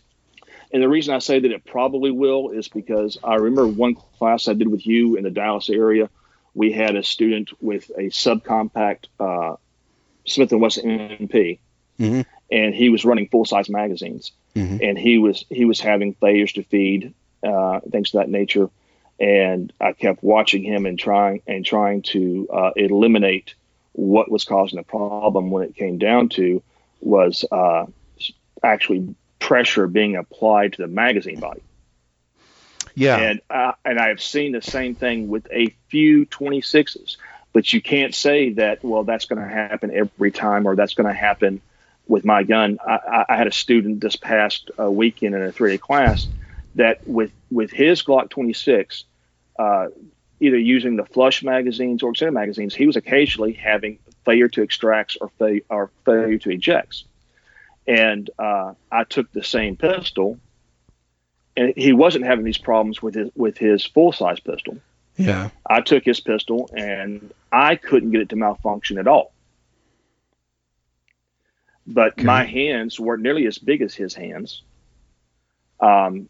And 0.71 0.84
the 0.84 0.88
reason 0.89 1.15
I 1.15 1.19
say 1.19 1.39
that 1.39 1.51
it 1.51 1.65
probably 1.65 2.11
will 2.11 2.49
is 2.51 2.67
because 2.67 3.17
I 3.23 3.35
remember 3.35 3.67
one 3.67 3.95
class 3.95 4.47
I 4.47 4.53
did 4.53 4.67
with 4.67 4.85
you 4.85 5.15
in 5.15 5.23
the 5.23 5.31
Dallas 5.31 5.69
area. 5.69 6.09
We 6.53 6.71
had 6.71 6.95
a 6.95 7.01
student 7.03 7.49
with 7.61 7.89
a 7.97 8.09
subcompact 8.11 9.05
uh, 9.19 9.55
Smith 10.26 10.51
and 10.51 10.61
Wesson 10.61 10.85
MP, 10.99 11.57
Mhm. 11.99 12.26
and 12.51 12.76
he 12.76 12.89
was 12.89 13.03
running 13.05 13.27
full 13.30 13.45
size 13.45 13.69
magazines, 13.69 14.31
Mhm. 14.55 14.88
and 14.88 14.97
he 14.99 15.17
was 15.17 15.45
he 15.49 15.65
was 15.65 15.80
having 15.80 16.13
failures 16.13 16.53
to 16.53 16.63
feed, 16.63 17.13
uh, 17.44 17.80
things 17.82 18.14
of 18.14 18.20
that 18.20 18.30
nature. 18.30 18.70
And 19.20 19.74
I 19.82 19.94
kept 19.94 20.24
watching 20.24 20.64
him 20.64 20.86
and 20.86 20.98
trying 20.98 21.41
and 21.45 21.66
trying 21.66 22.03
to 22.03 22.48
uh, 22.52 22.72
eliminate 22.76 23.53
what 23.91 24.32
was 24.32 24.45
causing 24.45 24.78
the 24.78 24.84
problem. 24.84 25.52
When 25.52 25.64
it 25.64 25.76
came 25.76 25.98
down 25.98 26.30
to 26.30 26.64
was 27.02 27.44
uh, 27.52 27.86
actually 28.64 29.16
pressure 29.40 29.88
being 29.88 30.16
applied 30.16 30.74
to 30.74 30.82
the 30.82 30.88
magazine 30.88 31.40
body. 31.40 31.61
Yeah. 32.95 33.18
And 33.18 33.41
uh, 33.49 33.74
and 33.86 33.99
I 33.99 34.10
have 34.10 34.22
seen 34.22 34.52
the 34.52 34.61
same 34.61 34.95
thing 34.95 35.30
with 35.30 35.48
a 35.52 35.76
few 35.88 36.26
26s, 36.26 37.18
but 37.53 37.72
you 37.72 37.82
can't 37.82 38.14
say 38.14 38.53
that 38.53 38.84
well 38.84 39.03
that's 39.03 39.26
going 39.26 39.41
to 39.41 39.48
happen 39.48 39.91
every 39.94 40.32
time 40.32 40.68
or 40.68 40.76
that's 40.76 40.94
going 40.94 41.07
to 41.07 41.14
happen 41.14 41.61
with 42.07 42.26
my 42.26 42.44
gun. 42.44 42.80
I, 42.86 43.26
I 43.30 43.36
had 43.38 43.48
a 43.48 43.52
student 43.52 44.02
this 44.02 44.16
past 44.16 44.72
uh, 44.80 44.90
weekend 44.90 45.36
in 45.36 45.41
a 45.41 45.52
3A 45.52 45.80
class 45.80 46.28
that 46.80 47.06
with 47.07 47.31
with 47.51 47.72
his 47.72 48.01
Glock 48.03 48.30
26, 48.30 49.03
uh, 49.60 49.88
either 50.39 50.57
using 50.57 50.95
the 50.95 51.06
flush 51.06 51.43
magazines 51.43 52.01
or 52.01 52.11
extended 52.11 52.34
magazines, 52.34 52.73
he 52.73 52.88
was 52.88 52.95
occasionally 52.95 53.51
having 53.53 53.99
failure 54.23 54.47
to 54.47 54.64
extracts 54.64 55.18
or, 55.19 55.30
fa- 55.38 55.61
or 55.69 55.91
failure 56.06 56.38
to 56.38 56.49
ejects. 56.51 57.03
And 57.85 58.30
uh, 58.39 58.73
I 58.91 59.03
took 59.03 59.31
the 59.34 59.43
same 59.43 59.76
pistol, 59.76 60.39
and 61.57 61.73
he 61.76 61.91
wasn't 61.91 62.26
having 62.26 62.45
these 62.45 62.57
problems 62.57 63.01
with 63.01 63.15
his 63.15 63.30
with 63.35 63.57
his 63.57 63.85
full 63.85 64.11
size 64.14 64.39
pistol. 64.39 64.77
Yeah. 65.18 65.49
I 65.69 65.81
took 65.81 66.06
his 66.06 66.22
pistol, 66.22 66.69
and 66.73 67.34
I 67.51 67.76
couldn't 67.76 68.11
get 68.11 68.22
it 68.22 68.30
to 68.30 68.38
malfunction 68.38 68.97
at 68.99 69.07
all. 69.07 69.34
But 71.85 72.14
Okay. 72.14 72.23
my 72.23 72.45
hands 72.45 72.99
weren't 72.99 73.23
nearly 73.23 73.47
as 73.47 73.57
big 73.57 73.81
as 73.81 73.93
his 73.93 74.14
hands. 74.14 74.61
Um, 75.81 76.30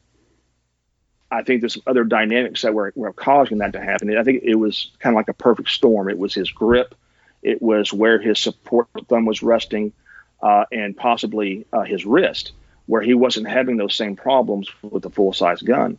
I 1.32 1.44
think 1.44 1.62
there's 1.62 1.74
some 1.76 1.84
other 1.86 2.04
dynamics 2.04 2.64
that 2.64 2.74
were, 2.74 2.92
were 2.96 3.14
causing 3.14 3.60
that 3.60 3.74
to 3.74 3.82
happen. 3.82 4.18
I 4.18 4.24
think 4.24 4.44
it 4.44 4.56
was 4.56 4.92
kind 5.00 5.14
of 5.14 5.18
like 5.18 5.30
a 5.30 5.34
perfect 5.34 5.70
storm. 5.70 6.10
It 6.10 6.18
was 6.18 6.34
his 6.34 6.52
grip, 6.52 6.96
it 7.42 7.62
was 7.62 7.94
where 7.94 8.20
his 8.20 8.40
support 8.40 8.88
thumb 9.08 9.26
was 9.26 9.42
resting, 9.44 9.94
uh, 10.42 10.66
and 10.72 10.96
possibly 10.98 11.66
uh, 11.72 11.82
his 11.84 12.06
wrist, 12.06 12.52
where 12.88 13.02
he 13.02 13.14
wasn't 13.14 13.48
having 13.48 13.78
those 13.78 13.96
same 13.96 14.16
problems 14.16 14.70
with 14.82 15.04
the 15.04 15.10
full 15.10 15.34
size 15.34 15.62
gun. 15.62 15.98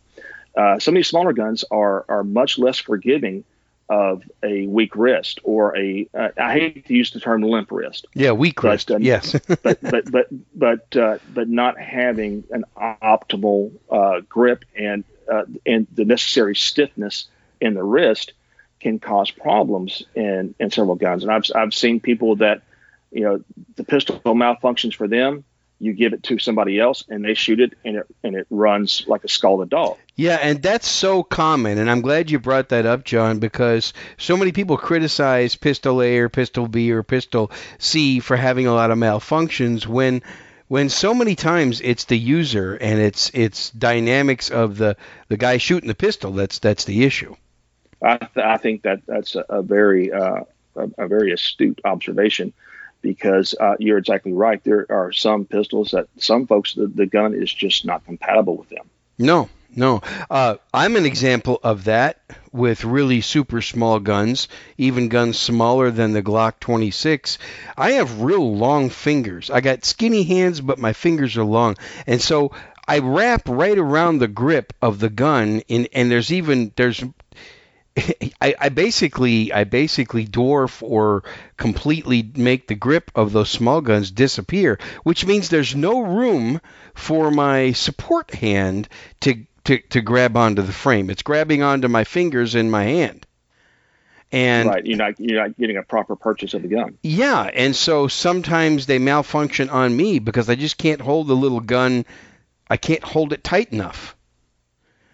Uh, 0.55 0.79
some 0.79 0.93
of 0.93 0.97
these 0.97 1.07
smaller 1.07 1.33
guns 1.33 1.63
are 1.71 2.05
are 2.09 2.23
much 2.23 2.59
less 2.59 2.77
forgiving 2.77 3.43
of 3.89 4.23
a 4.43 4.67
weak 4.67 4.95
wrist 4.95 5.39
or 5.43 5.77
a 5.77 6.07
uh, 6.13 6.29
I 6.37 6.53
hate 6.53 6.85
to 6.87 6.93
use 6.93 7.11
the 7.11 7.19
term 7.19 7.41
limp 7.41 7.71
wrist, 7.71 8.07
Yeah, 8.13 8.31
weak 8.31 8.61
But, 8.61 8.69
wrist. 8.71 8.91
um, 8.91 9.01
yes. 9.01 9.35
but 9.63 9.79
but 9.81 10.11
but 10.11 10.27
but 10.55 10.95
uh, 10.97 11.17
but 11.33 11.49
not 11.49 11.79
having 11.79 12.43
an 12.51 12.65
optimal 12.77 13.71
uh, 13.89 14.21
grip 14.27 14.65
and 14.77 15.03
uh, 15.31 15.43
and 15.65 15.87
the 15.93 16.05
necessary 16.05 16.55
stiffness 16.55 17.27
in 17.61 17.73
the 17.73 17.83
wrist 17.83 18.33
can 18.81 18.99
cause 18.99 19.31
problems 19.31 20.03
in 20.15 20.53
in 20.59 20.71
several 20.71 20.95
guns. 20.95 21.23
And 21.23 21.31
I've 21.31 21.45
I've 21.55 21.73
seen 21.73 21.99
people 21.99 22.37
that 22.37 22.61
you 23.11 23.21
know 23.21 23.43
the 23.75 23.83
pistol 23.83 24.19
malfunctions 24.25 24.95
for 24.95 25.07
them. 25.07 25.45
You 25.79 25.93
give 25.93 26.13
it 26.13 26.21
to 26.23 26.37
somebody 26.37 26.79
else 26.79 27.03
and 27.09 27.25
they 27.25 27.33
shoot 27.33 27.59
it 27.59 27.73
and 27.83 27.97
it 27.97 28.05
and 28.23 28.35
it 28.35 28.45
runs 28.49 29.05
like 29.07 29.23
a 29.23 29.27
scalded 29.27 29.69
dog. 29.69 29.97
Yeah, 30.15 30.37
and 30.39 30.61
that's 30.61 30.87
so 30.87 31.23
common, 31.23 31.79
and 31.79 31.89
I'm 31.89 32.01
glad 32.01 32.29
you 32.29 32.37
brought 32.37 32.69
that 32.69 32.85
up, 32.85 33.05
John, 33.05 33.39
because 33.39 33.93
so 34.17 34.37
many 34.37 34.51
people 34.51 34.77
criticize 34.77 35.55
Pistol 35.55 36.01
A 36.01 36.19
or 36.19 36.29
Pistol 36.29 36.67
B 36.67 36.91
or 36.91 37.01
Pistol 37.01 37.51
C 37.79 38.19
for 38.19 38.35
having 38.35 38.67
a 38.67 38.73
lot 38.75 38.91
of 38.91 38.99
malfunctions 38.99 39.87
when 39.87 40.21
when 40.71 40.87
so 40.87 41.13
many 41.13 41.35
times 41.35 41.81
it's 41.81 42.05
the 42.05 42.17
user 42.17 42.75
and 42.75 42.97
it's 42.97 43.29
it's 43.33 43.71
dynamics 43.71 44.49
of 44.49 44.77
the 44.77 44.95
the 45.27 45.35
guy 45.35 45.57
shooting 45.57 45.89
the 45.89 45.93
pistol 45.93 46.31
that's 46.31 46.59
that's 46.59 46.85
the 46.85 47.03
issue. 47.03 47.35
I, 48.01 48.15
th- 48.15 48.37
I 48.37 48.55
think 48.55 48.83
that 48.83 49.01
that's 49.05 49.35
a, 49.35 49.43
a 49.49 49.61
very 49.61 50.13
uh, 50.13 50.43
a, 50.77 50.89
a 50.97 51.07
very 51.09 51.33
astute 51.33 51.81
observation 51.83 52.53
because 53.01 53.53
uh, 53.59 53.75
you're 53.79 53.97
exactly 53.97 54.31
right. 54.31 54.63
There 54.63 54.85
are 54.89 55.11
some 55.11 55.43
pistols 55.43 55.91
that 55.91 56.07
some 56.15 56.47
folks 56.47 56.73
the, 56.73 56.87
the 56.87 57.05
gun 57.05 57.33
is 57.33 57.53
just 57.53 57.83
not 57.83 58.05
compatible 58.05 58.55
with 58.55 58.69
them. 58.69 58.89
No, 59.19 59.49
no. 59.75 60.01
Uh, 60.29 60.55
I'm 60.73 60.95
an 60.95 61.05
example 61.05 61.59
of 61.63 61.85
that 61.85 62.21
with 62.51 62.83
really 62.83 63.21
super 63.21 63.61
small 63.61 63.99
guns, 63.99 64.47
even 64.77 65.09
guns 65.09 65.39
smaller 65.39 65.91
than 65.91 66.13
the 66.13 66.21
Glock 66.21 66.59
26. 66.59 67.37
I 67.77 67.91
have 67.91 68.21
real 68.21 68.55
long 68.55 68.89
fingers. 68.89 69.49
I 69.49 69.61
got 69.61 69.85
skinny 69.85 70.23
hands, 70.23 70.61
but 70.61 70.79
my 70.79 70.93
fingers 70.93 71.37
are 71.37 71.43
long. 71.43 71.77
And 72.05 72.21
so 72.21 72.51
I 72.87 72.99
wrap 72.99 73.47
right 73.47 73.77
around 73.77 74.19
the 74.19 74.27
grip 74.27 74.73
of 74.81 74.99
the 74.99 75.09
gun 75.09 75.61
in 75.67 75.87
and 75.93 76.11
there's 76.11 76.33
even 76.33 76.73
there's 76.75 77.01
I, 78.41 78.55
I 78.59 78.69
basically 78.69 79.53
I 79.53 79.63
basically 79.65 80.25
dwarf 80.25 80.81
or 80.81 81.23
completely 81.57 82.29
make 82.35 82.67
the 82.67 82.75
grip 82.75 83.11
of 83.15 83.31
those 83.31 83.49
small 83.49 83.81
guns 83.81 84.11
disappear, 84.11 84.79
which 85.03 85.25
means 85.25 85.49
there's 85.49 85.75
no 85.75 86.01
room 86.01 86.61
for 86.93 87.31
my 87.31 87.71
support 87.73 88.33
hand 88.33 88.87
to 89.21 89.45
to, 89.65 89.77
to 89.89 90.01
grab 90.01 90.35
onto 90.37 90.61
the 90.61 90.71
frame. 90.73 91.09
It's 91.09 91.21
grabbing 91.23 91.61
onto 91.63 91.87
my 91.87 92.03
fingers 92.03 92.55
in 92.55 92.69
my 92.71 92.83
hand. 92.83 93.25
And 94.33 94.69
right, 94.69 94.85
you're 94.85 94.97
not 94.97 95.19
you're 95.19 95.41
not 95.45 95.57
getting 95.57 95.75
a 95.75 95.83
proper 95.83 96.15
purchase 96.15 96.53
of 96.53 96.61
the 96.61 96.69
gun. 96.69 96.97
yeah, 97.03 97.43
and 97.53 97.75
so 97.75 98.07
sometimes 98.07 98.85
they 98.85 98.97
malfunction 98.97 99.69
on 99.69 99.95
me 99.95 100.19
because 100.19 100.49
I 100.49 100.55
just 100.55 100.77
can't 100.77 101.01
hold 101.01 101.27
the 101.27 101.35
little 101.35 101.59
gun. 101.59 102.05
I 102.69 102.77
can't 102.77 103.03
hold 103.03 103.33
it 103.33 103.43
tight 103.43 103.73
enough. 103.73 104.15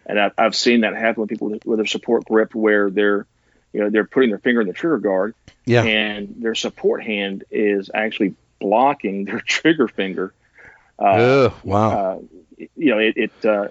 And 0.06 0.20
I've, 0.20 0.34
I've 0.38 0.56
seen 0.56 0.82
that 0.82 0.96
happen 0.96 1.22
with 1.22 1.32
people 1.32 1.50
with, 1.66 1.78
their 1.78 1.88
support 1.88 2.26
grip 2.26 2.54
where 2.54 2.92
they're 2.92 3.26
you 3.74 3.80
know 3.80 3.90
they're 3.90 4.06
putting 4.06 4.30
their 4.30 4.38
finger 4.38 4.62
in 4.62 4.68
the 4.68 4.74
trigger 4.74 5.00
guard 5.00 5.34
Yeah. 5.66 5.82
and 5.84 6.36
their 6.38 6.54
support 6.54 7.04
hand 7.04 7.44
is 7.50 7.90
actually 7.92 8.36
blocking 8.60 9.26
their 9.26 9.40
trigger 9.42 9.88
finger. 9.88 10.32
Uh, 11.00 11.04
Ugh, 11.06 11.54
wow. 11.64 11.90
uh, 11.92 12.20
you 12.76 12.92
know, 12.92 13.00
it, 13.00 13.18
it 13.18 13.46
uh, 13.46 13.70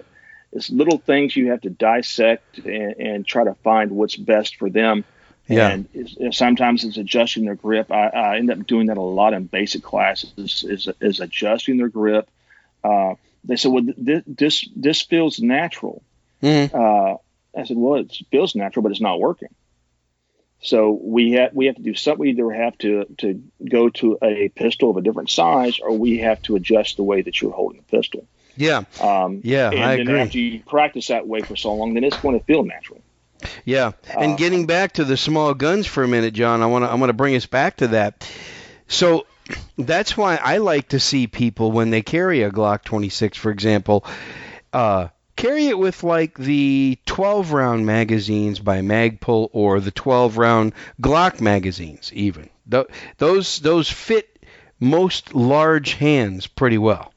it's 0.57 0.71
little 0.71 0.97
things 0.97 1.35
you 1.35 1.51
have 1.51 1.61
to 1.61 1.69
dissect 1.69 2.57
and, 2.57 2.95
and 2.99 3.27
try 3.27 3.43
to 3.43 3.53
find 3.63 3.91
what's 3.91 4.15
best 4.15 4.55
for 4.55 4.69
them. 4.69 5.05
Yeah. 5.47 5.69
And 5.69 5.87
it's, 5.93 6.37
sometimes 6.37 6.83
it's 6.83 6.97
adjusting 6.97 7.45
their 7.45 7.55
grip. 7.55 7.91
I, 7.91 8.07
I 8.07 8.37
end 8.37 8.49
up 8.51 8.65
doing 8.65 8.87
that 8.87 8.97
a 8.97 9.01
lot 9.01 9.33
in 9.33 9.45
basic 9.45 9.83
classes. 9.83 10.65
Is, 10.67 10.89
is 10.99 11.19
adjusting 11.19 11.77
their 11.77 11.87
grip. 11.87 12.27
Uh, 12.83 13.13
they 13.43 13.55
said, 13.55 13.71
"Well, 13.71 13.83
this 13.97 14.23
this, 14.25 14.69
this 14.75 15.01
feels 15.03 15.39
natural." 15.39 16.01
Mhm. 16.43 16.73
Uh, 16.73 17.17
I 17.57 17.63
said, 17.63 17.77
"Well, 17.77 18.01
it 18.01 18.17
feels 18.31 18.55
natural, 18.55 18.83
but 18.83 18.91
it's 18.91 19.01
not 19.01 19.19
working." 19.19 19.49
So 20.61 20.99
we 21.01 21.33
have 21.33 21.53
we 21.53 21.67
have 21.67 21.75
to 21.75 21.81
do 21.83 21.93
something. 21.93 22.19
We 22.19 22.29
either 22.31 22.51
have 22.51 22.77
to 22.79 23.05
to 23.19 23.41
go 23.63 23.89
to 23.89 24.17
a 24.21 24.49
pistol 24.49 24.89
of 24.89 24.97
a 24.97 25.01
different 25.01 25.29
size, 25.29 25.79
or 25.79 25.91
we 25.95 26.17
have 26.19 26.41
to 26.43 26.55
adjust 26.55 26.97
the 26.97 27.03
way 27.03 27.21
that 27.21 27.41
you're 27.41 27.51
holding 27.51 27.77
the 27.77 27.97
pistol. 27.97 28.25
Yeah. 28.57 28.83
Um, 28.99 29.41
Yeah, 29.43 29.69
and 29.71 29.79
I 29.83 29.95
then 29.97 30.07
agree. 30.07 30.19
after 30.19 30.37
you 30.39 30.59
practice 30.67 31.07
that 31.07 31.27
way 31.27 31.41
for 31.41 31.55
so 31.55 31.73
long, 31.73 31.93
then 31.93 32.03
it's 32.03 32.17
going 32.17 32.37
to 32.39 32.45
feel 32.45 32.63
natural. 32.63 33.01
Yeah, 33.65 33.91
and 34.17 34.33
Uh, 34.33 34.35
getting 34.35 34.65
back 34.65 34.93
to 34.93 35.03
the 35.05 35.15
small 35.15 35.53
guns 35.53 35.85
for 35.85 36.03
a 36.03 36.07
minute, 36.07 36.33
John, 36.33 36.63
I 36.63 36.65
want 36.65 36.85
to 36.85 36.89
I 36.89 36.95
want 36.95 37.09
to 37.11 37.13
bring 37.13 37.35
us 37.35 37.45
back 37.45 37.77
to 37.77 37.87
that. 37.89 38.27
So 38.87 39.25
that's 39.77 40.17
why 40.17 40.37
I 40.43 40.57
like 40.57 40.89
to 40.89 40.99
see 40.99 41.27
people 41.27 41.71
when 41.71 41.91
they 41.91 42.01
carry 42.01 42.41
a 42.41 42.49
Glock 42.51 42.83
26, 42.83 43.37
for 43.37 43.51
example, 43.51 44.03
uh, 44.73 45.09
carry 45.35 45.67
it 45.67 45.77
with 45.77 46.03
like 46.03 46.37
the 46.37 46.97
12 47.05 47.51
round 47.53 47.85
magazines 47.85 48.59
by 48.59 48.79
Magpul 48.81 49.49
or 49.53 49.79
the 49.79 49.91
12 49.91 50.37
round 50.39 50.73
Glock 50.99 51.39
magazines, 51.39 52.11
even. 52.13 52.49
Th- 52.69 52.87
those 53.19 53.59
those 53.59 53.89
fit 53.89 54.27
most 54.79 55.35
large 55.35 55.93
hands 55.93 56.47
pretty 56.47 56.77
well. 56.79 57.13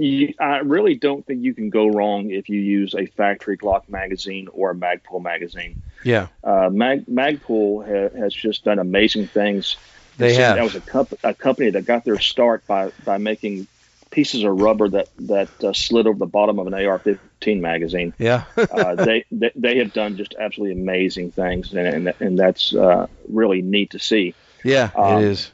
You, 0.00 0.34
I 0.40 0.58
really 0.58 0.94
don't 0.94 1.26
think 1.26 1.42
you 1.42 1.52
can 1.52 1.68
go 1.68 1.86
wrong 1.86 2.30
if 2.30 2.48
you 2.48 2.58
use 2.58 2.94
a 2.94 3.06
factory 3.06 3.58
Glock 3.58 3.88
magazine 3.88 4.48
or 4.52 4.70
a 4.70 4.74
Magpul 4.74 5.22
magazine. 5.22 5.80
Yeah, 6.04 6.28
Uh, 6.42 6.70
Mag, 6.72 7.04
Magpul 7.06 7.84
ha, 7.84 8.18
has 8.18 8.32
just 8.32 8.64
done 8.64 8.78
amazing 8.78 9.26
things. 9.26 9.76
they 10.16 10.34
So 10.34 10.40
have. 10.40 10.56
That 10.56 10.64
was 10.64 10.74
a, 10.74 10.80
comp- 10.80 11.20
a 11.22 11.34
company 11.34 11.70
that 11.70 11.84
got 11.84 12.04
their 12.04 12.18
start 12.18 12.66
by, 12.66 12.92
by 13.04 13.18
making 13.18 13.66
pieces 14.10 14.42
of 14.42 14.58
rubber 14.58 14.88
that 14.88 15.08
that 15.20 15.48
uh, 15.62 15.72
slid 15.72 16.06
over 16.06 16.18
the 16.18 16.26
bottom 16.26 16.58
of 16.58 16.66
an 16.66 16.74
AR-15 16.74 17.60
magazine. 17.60 18.12
yeah. 18.18 18.44
uh, 18.56 18.94
they, 18.94 19.24
they 19.30 19.50
they 19.54 19.78
have 19.78 19.92
done 19.92 20.16
just 20.16 20.34
absolutely 20.38 20.80
amazing 20.80 21.30
things, 21.30 21.72
and 21.72 22.08
and, 22.08 22.14
and 22.20 22.38
that's 22.38 22.74
uh, 22.74 23.06
really 23.28 23.62
neat 23.62 23.90
to 23.90 23.98
see. 23.98 24.34
yeah, 24.64 24.90
um, 24.94 25.22
it 25.22 25.24
is. 25.26 25.50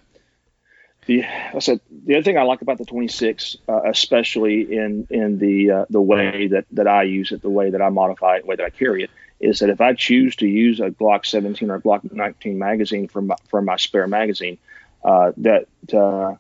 The 1.07 1.25
I 1.25 1.59
said 1.61 1.81
the 1.91 2.15
other 2.17 2.23
thing 2.23 2.37
I 2.37 2.43
like 2.43 2.63
about 2.63 2.79
the 2.79 2.85
26, 2.85 3.57
uh, 3.69 3.83
especially 3.85 4.77
in 4.77 5.07
in 5.11 5.39
the 5.39 5.71
uh, 5.71 5.85
the 5.89 6.01
way 6.01 6.49
that 6.49 6.67
that 6.73 6.89
I 6.89 7.05
use 7.05 7.33
it, 7.33 7.43
the 7.43 7.51
way 7.51 7.71
that 7.71 7.81
I 7.81 7.89
modify 7.91 8.37
it, 8.37 8.43
the 8.43 8.49
way 8.49 8.57
that 8.57 8.67
I 8.67 8.71
carry 8.71 9.05
it, 9.05 9.11
is 9.39 9.61
that 9.61 9.71
if 9.71 9.81
I 9.81 9.95
choose 9.95 10.37
to 10.37 10.47
use 10.47 10.81
a 10.81 10.91
Glock 10.91 11.25
17 11.25 11.71
or 11.71 11.81
Glock 11.81 12.11
19 12.11 12.59
magazine 12.59 13.09
from 13.09 13.29
my, 13.29 13.37
from 13.49 13.65
my 13.65 13.77
spare 13.77 14.09
magazine, 14.09 14.59
uh, 15.05 15.33
that 15.39 15.67
uh, 15.95 16.35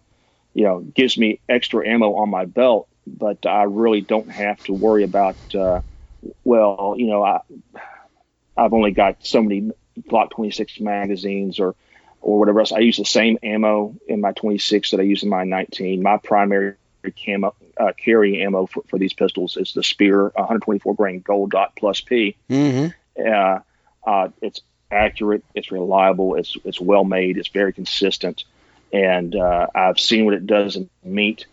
you 0.55 0.65
know 0.65 0.81
gives 0.81 1.17
me 1.17 1.39
extra 1.49 1.87
ammo 1.87 2.15
on 2.17 2.29
my 2.29 2.45
belt, 2.45 2.89
but 3.07 3.47
I 3.47 3.65
really 3.65 4.01
don't 4.01 4.31
have 4.31 4.63
to 4.65 4.73
worry 4.73 5.05
about. 5.05 5.37
Uh, 5.55 5.81
well, 6.43 6.97
you 6.99 7.07
know, 7.07 7.23
I 7.23 7.41
I've 8.57 8.73
only 8.73 8.91
got 8.91 9.25
so 9.25 9.43
many 9.43 9.71
Glock 10.09 10.31
26 10.31 10.81
magazines 10.81 11.61
or 11.61 11.75
or 12.21 12.39
whatever 12.39 12.61
else. 12.61 12.73
I 12.73 12.79
use 12.79 12.97
the 12.97 13.05
same 13.05 13.39
ammo 13.43 13.95
in 14.09 14.21
my 14.21 14.33
26 14.33 14.91
that 14.93 15.01
I 15.01 15.05
use 15.05 15.23
in 15.23 15.29
my 15.29 15.45
19. 15.45 16.03
My 16.03 16.17
primary 16.19 16.75
camo, 17.25 17.55
uh, 17.77 17.93
carry 17.97 18.43
ammo 18.43 18.67
for, 18.67 18.83
for 18.89 18.99
these 18.99 19.13
pistols 19.13 19.57
is 19.57 19.73
the 19.75 19.83
Speer 19.83 20.25
124 20.35 20.95
grain 20.95 21.21
Gold 21.21 21.51
Dot 21.51 21.75
Plus 21.77 22.01
P. 22.01 22.37
Mm-hmm. 22.51 22.89
Uh, 23.27 23.59
uh, 24.09 24.29
it's 24.41 24.61
accurate, 24.91 25.45
it's 25.55 25.71
reliable, 25.73 26.37
it's 26.37 26.57
it's 26.65 26.81
well 26.81 27.05
made, 27.05 27.39
it's 27.39 27.49
very 27.49 27.73
consistent, 27.73 28.45
and 28.93 29.35
uh, 29.35 29.67
I've 29.75 29.99
seen 29.99 30.25
what 30.25 30.35
it 30.35 30.47
does 30.47 30.77
in 30.77 30.89
meat. 31.03 31.47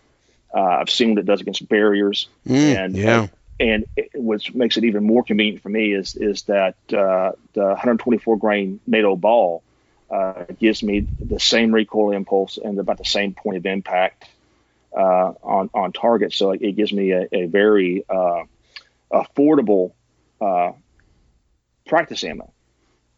Uh, 0.54 0.60
I've 0.62 0.90
seen 0.90 1.10
what 1.10 1.18
it 1.18 1.26
does 1.26 1.40
against 1.40 1.68
barriers, 1.68 2.28
Mm, 2.46 2.84
and 2.84 2.96
yeah. 2.96 3.26
and 3.58 3.86
it, 3.96 4.10
which 4.14 4.54
makes 4.54 4.76
it 4.76 4.84
even 4.84 5.04
more 5.04 5.24
convenient 5.24 5.62
for 5.62 5.68
me 5.68 5.94
is 5.94 6.14
is 6.14 6.42
that 6.42 6.76
uh, 6.92 7.32
the 7.54 7.64
124 7.64 8.36
grain 8.38 8.78
NATO 8.86 9.16
ball 9.16 9.62
uh, 10.14 10.44
gives 10.60 10.82
me 10.82 11.00
the 11.00 11.40
same 11.40 11.74
recoil 11.74 12.12
impulse 12.12 12.58
and 12.64 12.78
about 12.78 12.98
the 12.98 13.04
same 13.18 13.34
point 13.34 13.56
of 13.56 13.66
impact 13.66 14.24
uh, 14.96 15.32
on 15.42 15.70
on 15.74 15.92
target. 15.92 16.32
So 16.32 16.52
it, 16.52 16.62
it 16.62 16.72
gives 16.76 16.92
me 16.92 17.12
a, 17.12 17.28
a 17.32 17.46
very 17.46 18.04
uh, 18.08 18.44
affordable 19.10 19.92
uh, 20.40 20.72
practice 21.86 22.22
ammo. 22.24 22.52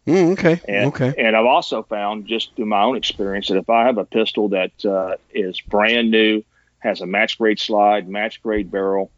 Mm, 0.06 0.32
okay. 0.32 0.60
And, 0.68 0.86
okay. 0.88 1.12
and 1.18 1.36
I've 1.36 1.46
also 1.46 1.82
found, 1.82 2.26
just 2.28 2.54
through 2.54 2.66
my 2.66 2.82
own 2.84 2.96
experience, 2.96 3.48
that 3.48 3.58
if 3.58 3.68
I 3.68 3.86
have 3.86 3.98
a 3.98 4.04
pistol 4.04 4.50
that 4.50 4.84
uh, 4.84 5.16
is 5.34 5.60
brand 5.60 6.12
new, 6.12 6.44
has 6.78 7.00
a 7.00 7.06
match 7.06 7.38
grade 7.38 7.58
slide, 7.58 8.08
match 8.08 8.40
grade 8.40 8.70
barrel, 8.70 9.10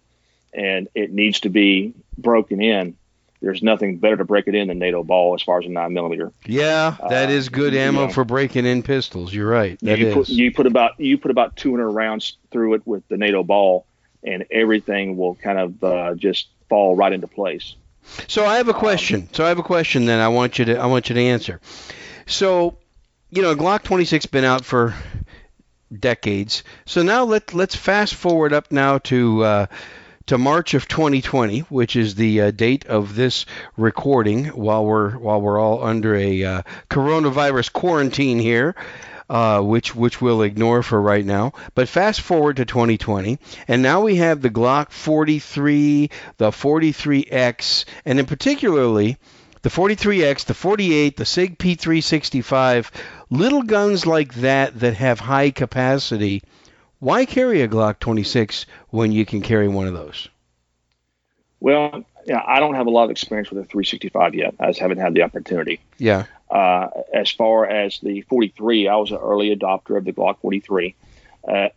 and 0.55 0.89
it 0.95 1.13
needs 1.13 1.41
to 1.41 1.51
be 1.51 1.93
broken 2.17 2.63
in, 2.63 2.97
there's 3.41 3.63
nothing 3.63 3.99
better 3.99 4.17
to 4.17 4.25
break 4.25 4.49
it 4.49 4.55
in 4.55 4.69
than 4.69 4.79
NATO 4.79 5.05
ball 5.05 5.35
as 5.35 5.43
far 5.43 5.61
as 5.61 5.67
a 5.67 5.69
nine 5.69 5.93
millimeter. 5.93 6.33
Yeah, 6.45 6.97
that 7.09 7.29
uh, 7.29 7.33
is 7.33 7.49
good 7.49 7.75
ammo 7.75 8.07
yeah. 8.07 8.09
for 8.09 8.25
breaking 8.25 8.67
in 8.67 8.83
pistols. 8.83 9.33
You're 9.33 9.49
right. 9.49 9.79
That 9.81 9.99
you 9.99 10.09
is. 10.09 10.15
put 10.15 10.29
you 10.29 10.53
put 10.53 10.67
about 10.67 10.99
you 10.99 11.19
put 11.19 11.31
about 11.31 11.57
200 11.57 11.91
rounds 11.91 12.37
through 12.51 12.75
it 12.75 12.87
with 12.87 13.07
the 13.09 13.17
NATO 13.17 13.43
ball, 13.43 13.87
and 14.25 14.45
everything 14.51 15.17
will 15.17 15.37
kind 15.37 15.59
of 15.59 15.85
uh, 15.85 16.15
just 16.15 16.49
fall 16.69 16.97
right 16.97 17.13
into 17.13 17.29
place. 17.29 17.75
So 18.27 18.45
I 18.45 18.57
have 18.57 18.69
a 18.69 18.75
question. 18.75 19.29
So 19.33 19.45
I 19.45 19.49
have 19.49 19.59
a 19.59 19.63
question. 19.65 20.07
Then 20.07 20.21
I 20.21 20.29
want 20.29 20.59
you 20.59 20.65
to 20.67 20.79
I 20.79 20.87
want 20.87 21.09
you 21.09 21.15
to 21.15 21.21
answer. 21.21 21.61
So, 22.27 22.77
you 23.31 23.43
know, 23.43 23.55
Glock 23.55 23.85
26 23.85 24.27
been 24.27 24.45
out 24.45 24.65
for 24.65 24.95
decades. 25.97 26.63
So 26.87 27.03
now 27.03 27.25
let 27.25 27.55
let's 27.55 27.77
fast 27.77 28.15
forward 28.15 28.53
up 28.53 28.73
now 28.73 28.99
to 28.99 29.45
uh, 29.45 29.67
to 30.29 30.37
March 30.37 30.75
of 30.75 30.87
2020, 30.87 31.61
which 31.71 31.97
is 31.97 32.15
the 32.15 32.43
uh, 32.43 32.51
date 32.51 32.87
of 32.87 33.15
this 33.15 33.47
recording. 33.79 34.45
While 34.47 34.85
we're 34.85 35.17
while 35.17 35.41
we're 35.41 35.59
all 35.59 35.83
under 35.83 36.15
a 36.15 36.45
uh, 36.45 36.63
coronavirus 36.91 37.73
quarantine 37.73 38.39
here. 38.39 38.75
Uh, 39.31 39.61
which 39.61 39.95
which 39.95 40.23
we'll 40.23 40.41
ignore 40.41 40.83
for 40.83 40.99
right 40.99 41.25
now. 41.25 41.53
But 41.75 41.87
fast 41.87 42.23
forward 42.23 42.57
to 42.57 42.65
2020, 42.65 43.39
and 43.69 43.83
now 43.83 44.01
we 44.01 44.17
have 44.17 44.41
the 44.41 44.49
Glock 44.49 44.91
43, 44.91 46.09
the 46.39 46.51
43X, 46.51 47.85
and 48.07 48.19
in 48.19 48.25
particularly 48.25 49.19
the 49.61 49.69
43X, 49.69 50.47
the 50.47 50.55
48, 50.55 51.19
the 51.19 51.27
Sig 51.27 51.59
P365, 51.59 52.91
little 53.29 53.63
guns 53.63 54.07
like 54.07 54.33
that 54.37 54.81
that 54.81 54.95
have 54.95 55.21
high 55.21 55.51
capacity. 55.51 56.43
Why 57.01 57.25
carry 57.27 57.63
a 57.63 57.69
Glock 57.69 57.99
26 58.01 58.67
when 58.91 59.13
you 59.13 59.25
can 59.25 59.41
carry 59.41 59.69
one 59.69 59.87
of 59.87 59.95
those? 59.95 60.29
Well, 61.61 62.05
yeah, 62.27 62.43
I 62.47 62.61
don't 62.61 62.75
have 62.75 62.87
a 62.87 62.91
lot 62.91 63.05
of 63.05 63.11
experience 63.11 63.51
with 63.51 63.59
a 63.59 63.65
365 63.67 64.35
yet. 64.35 64.55
I 64.61 64.67
just 64.67 64.81
haven't 64.81 64.99
had 64.99 65.15
the 65.15 65.23
opportunity. 65.23 65.81
Yeah. 65.99 66.25
Uh, 66.51 66.89
as 67.13 67.31
far 67.31 67.67
as 67.67 67.99
the 68.01 68.23
43, 68.23 68.89
I 68.89 68.97
was 68.97 69.11
an 69.11 69.19
early 69.19 69.55
adopter 69.55 69.97
of 69.97 70.05
the 70.05 70.13
Glock 70.13 70.41
43. 70.41 70.95
Uh, 71.47 71.69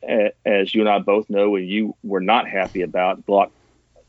as 0.46 0.74
you 0.74 0.82
and 0.82 0.90
I 0.90 1.00
both 1.00 1.30
know, 1.30 1.56
and 1.56 1.68
you 1.68 1.96
were 2.04 2.20
not 2.20 2.48
happy 2.48 2.82
about, 2.82 3.26
Glock 3.26 3.52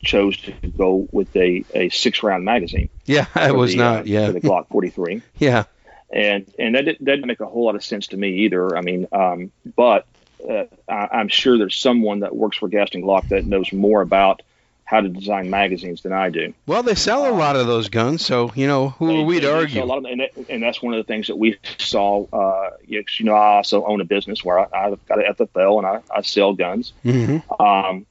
chose 0.03 0.35
to 0.37 0.51
go 0.51 1.07
with 1.11 1.33
a, 1.35 1.63
a 1.73 1.89
six 1.89 2.21
round 2.23 2.43
magazine. 2.43 2.89
Yeah, 3.05 3.25
I 3.35 3.51
was 3.51 3.71
the, 3.71 3.77
not. 3.77 3.99
uh, 4.01 4.03
Yeah. 4.05 4.27
for 4.27 4.33
the 4.33 4.41
Glock 4.41 4.67
43. 4.69 5.21
Yeah. 5.37 5.63
and 6.11 6.45
and 6.59 6.75
that, 6.75 6.85
did, 6.85 6.97
that 7.01 7.05
didn't 7.15 7.27
make 7.27 7.39
a 7.39 7.45
whole 7.45 7.65
lot 7.65 7.75
of 7.75 7.83
sense 7.83 8.07
to 8.07 8.17
me 8.17 8.29
either. 8.45 8.75
I 8.77 8.81
mean, 8.81 9.07
um, 9.11 9.51
but 9.75 10.05
uh, 10.49 10.63
I, 10.91 11.17
I'm 11.19 11.27
sure 11.29 11.57
there's 11.57 11.75
someone 11.75 12.19
that 12.21 12.35
works 12.35 12.57
for 12.57 12.67
Gaston 12.67 13.01
Glock 13.01 13.29
that 13.29 13.45
knows 13.45 13.71
more 13.73 14.01
about 14.01 14.41
how 14.85 14.99
to 14.99 15.07
design 15.09 15.49
magazines 15.49 16.01
than 16.01 16.11
I 16.11 16.29
do. 16.29 16.53
Well, 16.67 16.83
they 16.83 16.93
sell 16.95 17.27
a 17.27 17.35
lot 17.35 17.55
of 17.55 17.67
those 17.67 17.89
guns, 17.89 18.23
so 18.25 18.51
you 18.53 18.67
know 18.67 18.89
who 18.89 19.07
They- 19.07 19.21
are 19.21 19.25
we 19.25 19.39
to 19.39 19.53
argue? 19.53 19.81
A 19.81 19.85
lot 19.85 19.99
of, 19.99 20.05
and, 20.05 20.19
that, 20.19 20.31
and 20.49 20.61
that's 20.61 20.81
one 20.81 20.93
of 20.93 20.97
the 20.97 21.05
things 21.11 21.27
that 21.27 21.37
we 21.37 21.57
saw. 21.77 22.25
Uh, 22.31 22.71
you 22.85 23.03
know, 23.21 23.33
I 23.33 23.55
also 23.55 23.85
own 23.85 24.01
a 24.01 24.05
business 24.05 24.43
where 24.43 24.59
I, 24.59 24.87
I've 24.87 25.05
got 25.07 25.19
an 25.25 25.33
FFL 25.33 25.77
and 25.79 25.87
I, 25.87 26.01
I 26.15 26.21
sell 26.21 26.53
guns. 26.53 26.93
hmm 27.03 27.37
Um, 27.59 28.05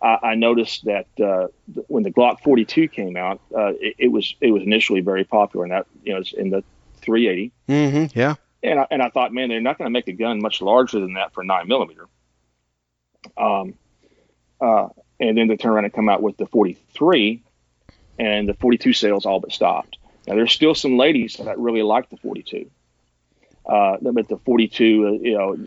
I, 0.00 0.18
I 0.22 0.34
noticed 0.36 0.84
that 0.84 1.06
uh, 1.20 1.48
when 1.88 2.04
the 2.04 2.10
Glock 2.12 2.40
42 2.40 2.88
came 2.88 3.16
out, 3.16 3.40
uh, 3.56 3.72
it, 3.80 3.94
it 3.98 4.08
was 4.08 4.34
it 4.40 4.50
was 4.52 4.62
initially 4.62 5.00
very 5.00 5.24
popular, 5.24 5.64
and 5.64 5.72
that 5.72 5.86
you 6.04 6.12
know, 6.14 6.20
it's 6.20 6.32
in 6.32 6.50
the 6.50 6.62
380. 7.02 7.52
hmm 7.66 8.06
Yeah. 8.18 8.36
And 8.64 8.80
I, 8.80 8.86
and 8.90 9.02
I 9.02 9.10
thought, 9.10 9.32
man, 9.32 9.50
they're 9.50 9.60
not 9.60 9.76
going 9.76 9.86
to 9.86 9.92
make 9.92 10.08
a 10.08 10.12
gun 10.12 10.40
much 10.40 10.62
larger 10.62 10.98
than 10.98 11.14
that 11.14 11.34
for 11.34 11.44
nine 11.44 11.68
millimeter. 11.68 12.08
Um, 13.36 13.74
uh, 14.60 14.88
and 15.20 15.36
then 15.36 15.48
they 15.48 15.56
turn 15.56 15.72
around 15.72 15.84
and 15.84 15.92
come 15.92 16.08
out 16.08 16.22
with 16.22 16.38
the 16.38 16.46
43, 16.46 17.42
and 18.18 18.48
the 18.48 18.54
42 18.54 18.94
sales 18.94 19.26
all 19.26 19.38
but 19.38 19.52
stopped. 19.52 19.98
Now 20.26 20.34
there's 20.34 20.52
still 20.52 20.74
some 20.74 20.96
ladies 20.96 21.36
that 21.36 21.58
really 21.58 21.82
like 21.82 22.08
the 22.08 22.16
42, 22.16 22.70
uh, 23.66 23.98
but 24.00 24.28
the 24.28 24.38
42, 24.38 25.06
uh, 25.06 25.10
you 25.22 25.36
know, 25.36 25.58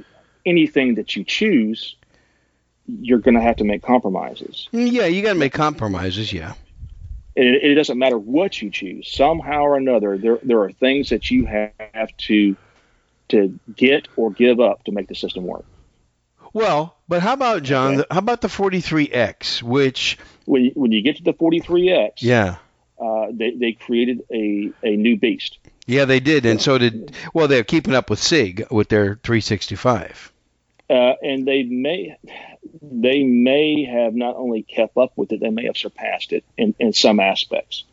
anything 0.45 0.95
that 0.95 1.15
you 1.15 1.24
choose, 1.24 1.95
you're 2.88 3.19
going 3.19 3.36
to 3.36 3.41
have 3.41 3.57
to 3.57 3.64
make 3.64 3.84
compromises. 3.84 4.69
Mm, 4.74 4.91
Yeah, 4.91 5.06
you 5.06 5.22
got 5.22 5.34
to 5.34 5.40
make 5.40 5.53
compromises. 5.53 6.34
Yeah. 6.34 6.53
And 7.36 7.45
it, 7.45 7.64
it 7.64 7.76
doesn't 7.76 7.99
matter 7.99 8.18
what 8.18 8.60
you 8.60 8.72
choose. 8.72 9.11
Somehow 9.11 9.61
or 9.61 9.78
another, 9.78 10.18
there 10.18 10.40
there 10.41 10.61
are 10.61 10.72
things 10.72 11.10
that 11.10 11.30
you 11.30 11.45
have 11.45 12.18
to 12.18 12.57
to 13.30 13.60
get 13.76 14.08
or 14.16 14.32
give 14.32 14.60
up 14.60 14.84
to 14.86 14.91
make 14.91 15.08
the 15.08 15.16
system 15.16 15.45
work. 15.45 15.66
Well, 16.54 16.95
but 17.08 17.22
how 17.22 17.34
about 17.34 17.64
John? 17.64 17.99
Okay. 17.99 18.08
How 18.10 18.20
about 18.20 18.41
the 18.41 18.48
43X, 18.48 19.62
which 19.62 20.18
When 20.45 20.64
you, 20.66 20.72
when 20.76 20.91
you 20.91 21.02
get 21.02 21.18
to 21.18 21.24
the 21.24 21.34
43X, 21.34 22.14
yeah, 22.20 22.56
uh, 22.99 23.28
they, 23.32 23.52
they 23.52 23.72
created 23.74 24.24
a, 24.32 24.72
a 24.84 24.95
new 24.95 25.18
beast. 25.18 25.60
yeah, 25.86 26.06
they 26.06 26.20
did, 26.20 26.45
and 26.45 26.62
so 26.62 26.78
did. 26.78 27.14
Well, 27.34 27.48
they're 27.48 27.64
keeping 27.64 27.94
up 27.94 28.10
with 28.10 28.20
Sig 28.20 28.66
with 28.72 28.88
their 28.90 29.20
365. 29.24 30.32
Uh, 30.90 30.94
and 31.22 31.45
they 31.45 31.64
may 31.64 32.16
they 32.82 33.24
may 33.24 33.84
have 33.84 34.16
not 34.16 34.36
only 34.36 34.64
kept 34.64 34.98
up 34.98 35.12
with 35.18 35.32
it, 35.34 35.41
they 35.41 35.49
may 35.49 35.66
have 35.66 35.78
surpassed 35.78 36.32
it 36.32 36.45
in, 36.58 36.74
in 36.80 36.94
some 36.94 37.20
aspects. 37.20 37.84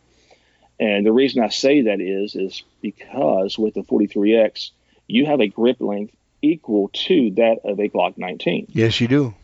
And 0.79 1.05
the 1.05 1.13
reason 1.13 1.43
I 1.43 1.49
say 1.49 1.83
that 1.83 2.01
is 2.01 2.35
is 2.37 2.63
because 2.81 3.59
with 3.59 3.75
the 3.75 3.83
43X, 3.83 4.71
you 5.07 5.27
have 5.27 5.41
a 5.41 5.47
grip 5.49 5.81
length 5.81 6.15
equal 6.43 6.91
to 6.93 7.31
that 7.33 7.59
of 7.65 7.79
a 7.79 7.89
Glock 7.89 8.19
19. 8.19 8.67
Yes, 8.71 9.01
you 9.01 9.09
do. 9.09 9.35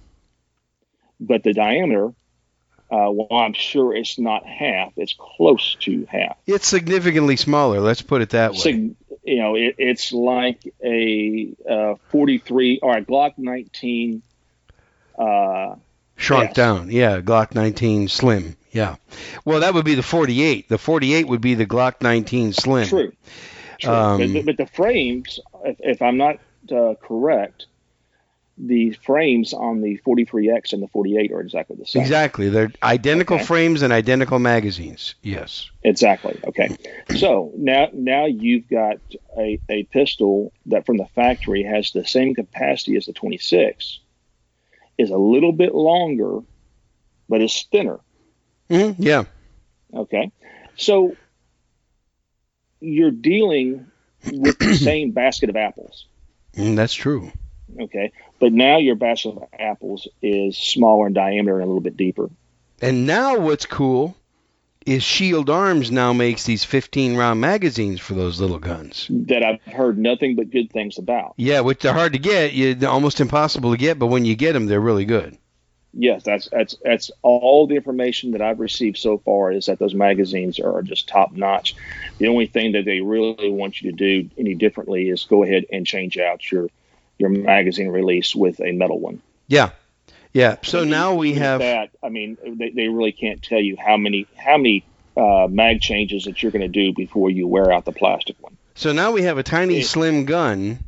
but 1.18 1.42
the 1.42 1.52
diameter, 1.52 2.08
uh, 2.90 3.10
well, 3.10 3.28
I'm 3.30 3.52
sure 3.52 3.94
it's 3.94 4.18
not 4.18 4.44
half. 4.46 4.92
It's 4.96 5.14
close 5.18 5.76
to 5.80 6.06
half. 6.06 6.36
It's 6.46 6.66
significantly 6.66 7.36
smaller. 7.36 7.80
Let's 7.80 8.02
put 8.02 8.20
it 8.22 8.30
that 8.30 8.52
way. 8.52 8.58
Sig- 8.58 8.96
you 9.22 9.38
know, 9.38 9.54
it, 9.54 9.76
it's 9.78 10.12
like 10.12 10.60
a 10.84 11.52
uh, 11.68 11.94
43 12.08 12.80
or 12.82 12.96
a 12.96 13.02
Glock 13.02 13.34
19. 13.36 14.22
Uh, 15.18 15.76
Shrunk 16.16 16.48
yes. 16.48 16.54
down. 16.54 16.90
Yeah, 16.90 17.20
Glock 17.20 17.54
19 17.54 18.08
Slim. 18.08 18.56
Yeah. 18.72 18.96
Well, 19.44 19.60
that 19.60 19.74
would 19.74 19.84
be 19.84 19.94
the 19.94 20.02
48. 20.02 20.68
The 20.68 20.78
48 20.78 21.28
would 21.28 21.40
be 21.40 21.54
the 21.54 21.66
Glock 21.66 22.02
19 22.02 22.52
Slim. 22.52 22.88
true. 22.88 23.12
True. 23.80 23.92
Um, 23.92 24.18
but, 24.20 24.32
but- 24.32 24.46
but 24.46 24.56
the 24.56 24.66
frames, 24.66 25.40
if, 25.64 25.76
if 25.80 26.02
I'm 26.02 26.16
not 26.16 26.36
uh, 26.70 26.94
correct, 27.02 27.66
the 28.58 28.92
frames 29.04 29.54
on 29.54 29.80
the 29.80 29.98
43X 30.06 30.72
and 30.72 30.82
the 30.82 30.88
48 30.88 31.32
are 31.32 31.40
exactly 31.40 31.76
the 31.76 31.86
same. 31.86 32.02
Exactly. 32.02 32.48
They're 32.50 32.72
identical 32.82 33.36
Okay. 33.36 33.44
frames 33.44 33.82
and 33.82 33.92
identical 33.92 34.38
magazines. 34.38 35.14
Yes. 35.22 35.70
Exactly. 35.82 36.38
Okay. 36.46 36.76
So 37.14 37.52
now 37.56 37.88
now 37.94 38.26
you've 38.26 38.68
got 38.68 38.96
a, 39.38 39.58
a 39.70 39.84
pistol 39.84 40.52
that 40.66 40.84
from 40.84 40.98
the 40.98 41.06
factory 41.14 41.62
has 41.62 41.90
the 41.92 42.04
same 42.04 42.34
capacity 42.34 42.96
as 42.96 43.06
the 43.06 43.14
26, 43.14 44.00
is 44.98 45.10
a 45.10 45.16
little 45.16 45.52
bit 45.52 45.74
longer, 45.74 46.40
but 47.28 47.40
is 47.42 47.66
thinner. 47.72 48.00
hmm 48.68 48.90
Yeah. 48.98 49.24
Okay. 49.94 50.30
So 50.76 51.16
you're 52.80 53.10
dealing 53.10 53.89
with 54.24 54.58
the 54.58 54.74
same 54.82 55.12
basket 55.12 55.50
of 55.50 55.56
apples. 55.56 56.06
Mm, 56.54 56.76
that's 56.76 56.94
true. 56.94 57.32
Okay. 57.78 58.12
But 58.38 58.52
now 58.52 58.78
your 58.78 58.96
basket 58.96 59.36
of 59.36 59.44
apples 59.58 60.08
is 60.22 60.56
smaller 60.56 61.06
in 61.06 61.12
diameter 61.12 61.54
and 61.54 61.64
a 61.64 61.66
little 61.66 61.80
bit 61.80 61.96
deeper. 61.96 62.30
And 62.80 63.06
now 63.06 63.38
what's 63.38 63.66
cool 63.66 64.16
is 64.86 65.02
Shield 65.02 65.50
Arms 65.50 65.90
now 65.90 66.12
makes 66.12 66.44
these 66.44 66.64
15 66.64 67.16
round 67.16 67.40
magazines 67.40 68.00
for 68.00 68.14
those 68.14 68.40
little 68.40 68.58
guns. 68.58 69.06
That 69.10 69.44
I've 69.44 69.72
heard 69.72 69.98
nothing 69.98 70.36
but 70.36 70.50
good 70.50 70.72
things 70.72 70.98
about. 70.98 71.34
Yeah, 71.36 71.60
which 71.60 71.84
are 71.84 71.92
hard 71.92 72.14
to 72.14 72.18
get. 72.18 72.54
You, 72.54 72.76
almost 72.88 73.20
impossible 73.20 73.72
to 73.72 73.76
get, 73.76 73.98
but 73.98 74.06
when 74.06 74.24
you 74.24 74.34
get 74.36 74.54
them, 74.54 74.66
they're 74.66 74.80
really 74.80 75.04
good. 75.04 75.36
Yes, 75.92 76.22
that's 76.22 76.48
that's 76.52 76.76
that's 76.84 77.10
all 77.22 77.66
the 77.66 77.74
information 77.74 78.30
that 78.32 78.42
I've 78.42 78.60
received 78.60 78.96
so 78.96 79.18
far 79.18 79.50
is 79.50 79.66
that 79.66 79.78
those 79.80 79.94
magazines 79.94 80.60
are 80.60 80.82
just 80.82 81.08
top 81.08 81.32
notch. 81.32 81.74
The 82.18 82.28
only 82.28 82.46
thing 82.46 82.72
that 82.72 82.84
they 82.84 83.00
really 83.00 83.50
want 83.50 83.80
you 83.82 83.90
to 83.90 83.96
do 83.96 84.30
any 84.38 84.54
differently 84.54 85.08
is 85.08 85.24
go 85.24 85.42
ahead 85.42 85.66
and 85.72 85.84
change 85.86 86.16
out 86.16 86.48
your 86.52 86.68
your 87.18 87.28
magazine 87.30 87.88
release 87.88 88.36
with 88.36 88.60
a 88.60 88.70
metal 88.72 89.00
one. 89.00 89.20
Yeah, 89.48 89.70
yeah. 90.32 90.58
So 90.62 90.82
And 90.82 90.90
now 90.90 91.14
we 91.14 91.34
have. 91.34 91.58
that. 91.60 91.90
I 92.04 92.08
mean, 92.08 92.38
they, 92.44 92.70
they 92.70 92.88
really 92.88 93.12
can't 93.12 93.42
tell 93.42 93.58
you 93.60 93.76
how 93.76 93.96
many 93.96 94.28
how 94.36 94.58
many 94.58 94.84
uh, 95.16 95.48
mag 95.50 95.80
changes 95.80 96.26
that 96.26 96.40
you're 96.40 96.52
going 96.52 96.62
to 96.62 96.68
do 96.68 96.92
before 96.94 97.30
you 97.30 97.48
wear 97.48 97.72
out 97.72 97.84
the 97.84 97.92
plastic 97.92 98.40
one. 98.40 98.56
So 98.76 98.92
now 98.92 99.10
we 99.10 99.22
have 99.22 99.38
a 99.38 99.42
tiny, 99.42 99.78
Yeah. 99.78 99.84
slim 99.84 100.24
gun, 100.24 100.78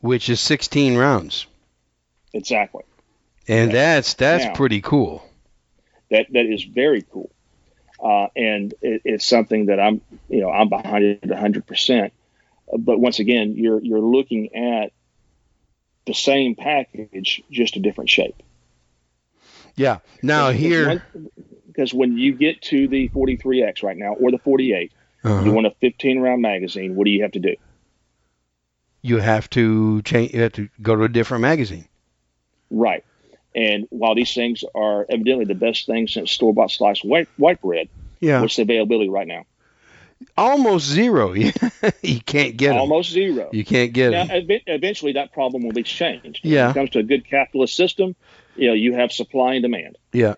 which 0.00 0.28
is 0.28 0.38
16 0.40 0.96
rounds, 0.96 1.46
Exactly. 2.32 2.84
And 3.48 3.70
that's 3.72 4.14
that's 4.14 4.44
Now- 4.44 4.54
pretty 4.54 4.80
cool. 4.80 5.22
that 6.10 6.26
that 6.32 6.46
is 6.46 6.64
very 6.64 7.02
cool, 7.02 7.30
uh, 8.02 8.28
and 8.36 8.74
it, 8.82 9.02
it's 9.04 9.24
something 9.26 9.66
that 9.66 9.80
I'm 9.80 10.00
you 10.28 10.40
know 10.40 10.50
I'm 10.50 10.68
behind 10.68 11.04
it 11.04 11.26
100. 11.26 11.66
percent 11.66 12.12
But 12.78 12.98
once 12.98 13.18
again, 13.18 13.54
you're 13.56 13.80
you're 13.82 14.00
looking 14.00 14.54
at 14.54 14.92
the 16.06 16.14
same 16.14 16.54
package, 16.54 17.42
just 17.50 17.76
a 17.76 17.80
different 17.80 18.10
shape. 18.10 18.42
Yeah. 19.76 19.98
Now 20.22 20.48
Because 20.52 20.60
here. 20.60 20.88
when- 20.88 21.30
because 21.66 21.92
when 21.92 22.16
you 22.16 22.34
get 22.34 22.62
to 22.62 22.86
the 22.86 23.08
43x 23.08 23.82
right 23.82 23.96
now 23.96 24.12
or 24.14 24.30
the 24.30 24.38
48, 24.38 24.92
Uh-huh. 25.24 25.44
you 25.44 25.50
want 25.52 25.66
a 25.66 25.72
15 25.80 26.20
round 26.20 26.40
magazine. 26.40 26.94
What 26.94 27.04
do 27.04 27.10
you 27.10 27.22
have 27.22 27.32
to 27.32 27.40
do? 27.40 27.56
you 29.02 29.18
have 29.18 29.50
to 29.50 30.00
change. 30.02 30.32
You 30.32 30.40
have 30.42 30.52
to 30.52 30.68
go 30.80 30.94
to 30.96 31.02
a 31.02 31.08
different 31.08 31.42
magazine. 31.42 31.86
Right. 32.70 33.04
And 33.54 33.86
while 33.90 34.14
these 34.14 34.34
things 34.34 34.64
are 34.74 35.06
evidently 35.08 35.44
the 35.44 35.54
best 35.54 35.86
thing 35.86 36.08
since 36.08 36.30
store 36.32 36.52
bought 36.52 36.70
sliced 36.70 37.04
white 37.04 37.28
white 37.36 37.60
bread, 37.60 37.88
Yeah. 38.20 38.40
what's 38.40 38.56
the 38.56 38.62
availability 38.62 39.08
right 39.08 39.26
now? 39.26 39.44
Almost 40.36 40.86
zero. 40.86 41.32
you 42.02 42.20
can't 42.24 42.56
get 42.56 42.68
them. 42.70 42.78
Almost 42.78 43.10
zero. 43.10 43.50
You 43.52 43.64
can't 43.64 43.92
get 43.92 44.10
them. 44.10 44.28
ev- 44.30 44.62
eventually, 44.66 45.12
that 45.12 45.32
problem 45.32 45.62
will 45.64 45.72
be 45.72 45.82
changed. 45.82 46.40
Yeah. 46.42 46.62
When 46.66 46.70
it 46.70 46.74
comes 46.74 46.90
to 46.90 46.98
a 47.00 47.02
good 47.02 47.24
capitalist 47.28 47.76
system, 47.76 48.16
you 48.56 48.68
know, 48.68 48.74
you 48.74 48.94
have 48.94 49.12
supply 49.12 49.54
and 49.54 49.62
demand. 49.62 49.98
Yeah. 50.12 50.34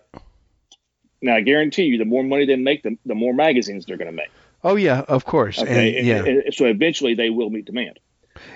Now, 1.21 1.35
I 1.35 1.41
guarantee 1.41 1.83
you, 1.83 1.97
the 1.97 2.05
more 2.05 2.23
money 2.23 2.45
they 2.45 2.55
make, 2.55 2.83
the, 2.83 2.97
the 3.05 3.15
more 3.15 3.33
magazines 3.33 3.85
they're 3.85 3.97
going 3.97 4.09
to 4.11 4.15
make. 4.15 4.29
Oh 4.63 4.75
yeah, 4.75 5.01
of 5.01 5.25
course. 5.25 5.59
Okay. 5.59 5.97
And, 5.97 6.07
yeah. 6.07 6.17
And- 6.17 6.27
and 6.43 6.53
so 6.53 6.65
eventually, 6.65 7.13
they 7.15 7.29
will 7.29 7.49
meet 7.49 7.65
demand. 7.65 7.99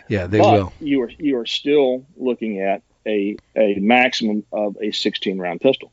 yeah, 0.08 0.28
they 0.28 0.40
but 0.40 0.54
will. 0.54 0.74
you 0.80 1.02
are 1.02 1.10
you 1.18 1.38
are 1.38 1.46
still 1.46 2.06
looking 2.18 2.60
at 2.60 2.84
a 3.08 3.38
a 3.56 3.76
maximum 3.80 4.44
of 4.52 4.78
a 4.82 4.92
16 4.92 5.40
round 5.40 5.62
pistol. 5.62 5.92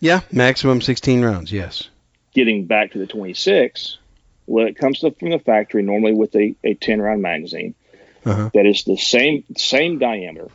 Yeah, 0.00 0.20
maximum 0.30 0.80
16 0.80 1.24
rounds. 1.24 1.52
Yes. 1.52 1.88
Getting 2.34 2.66
back 2.66 2.92
to 2.92 2.98
the 2.98 3.06
26, 3.06 3.98
when 4.44 4.68
it 4.68 4.76
comes 4.76 4.98
from 4.98 5.30
the 5.30 5.38
factory, 5.38 5.82
normally 5.82 6.12
with 6.12 6.34
a, 6.36 6.54
a 6.62 6.74
10 6.74 7.00
round 7.00 7.22
magazine, 7.22 7.74
Uh-huh. 8.24 8.50
that 8.52 8.66
is 8.66 8.84
the 8.84 8.96
same 8.96 9.44
same 9.56 9.98
diameter, 9.98 10.48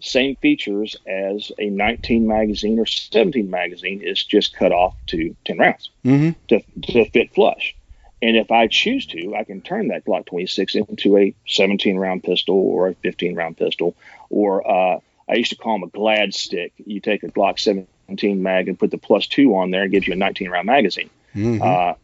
same 0.00 0.36
features 0.36 0.96
as 1.06 1.52
a 1.58 1.68
19 1.68 2.26
magazine 2.26 2.78
or 2.78 2.86
17 2.86 3.50
magazine. 3.50 4.00
Is 4.02 4.24
just 4.24 4.56
cut 4.56 4.72
off 4.72 4.94
to 5.08 5.36
10 5.44 5.58
rounds 5.58 5.90
Mm-hmm. 6.04 6.30
to, 6.48 6.60
to 6.92 7.10
fit 7.10 7.34
flush. 7.34 7.74
And 8.20 8.36
if 8.36 8.50
I 8.50 8.66
choose 8.66 9.06
to, 9.06 9.36
I 9.36 9.44
can 9.44 9.60
turn 9.60 9.88
that 9.88 10.04
Glock 10.04 10.26
26 10.26 10.74
into 10.74 11.16
a 11.16 11.34
17 11.46 11.96
round 11.96 12.24
pistol 12.24 12.56
or 12.56 12.88
a 12.88 12.94
15 12.94 13.36
round 13.36 13.56
pistol, 13.56 13.96
or 14.28 14.68
uh, 14.68 15.00
I 15.28 15.34
used 15.34 15.50
to 15.50 15.56
call 15.56 15.74
them 15.74 15.84
a 15.84 15.90
glad 15.90 16.34
stick. 16.34 16.72
You 16.78 17.00
take 17.00 17.22
a 17.22 17.28
Glock 17.28 17.60
17 17.60 18.42
mag 18.42 18.68
and 18.68 18.78
put 18.78 18.90
the 18.90 18.98
plus 18.98 19.26
two 19.26 19.56
on 19.56 19.70
there, 19.70 19.82
and 19.82 19.92
gives 19.92 20.06
you 20.06 20.14
a 20.14 20.16
19 20.16 20.50
round 20.50 20.66
magazine. 20.66 21.10
Mm-hmm. 21.34 21.62
Uh, 21.62 21.94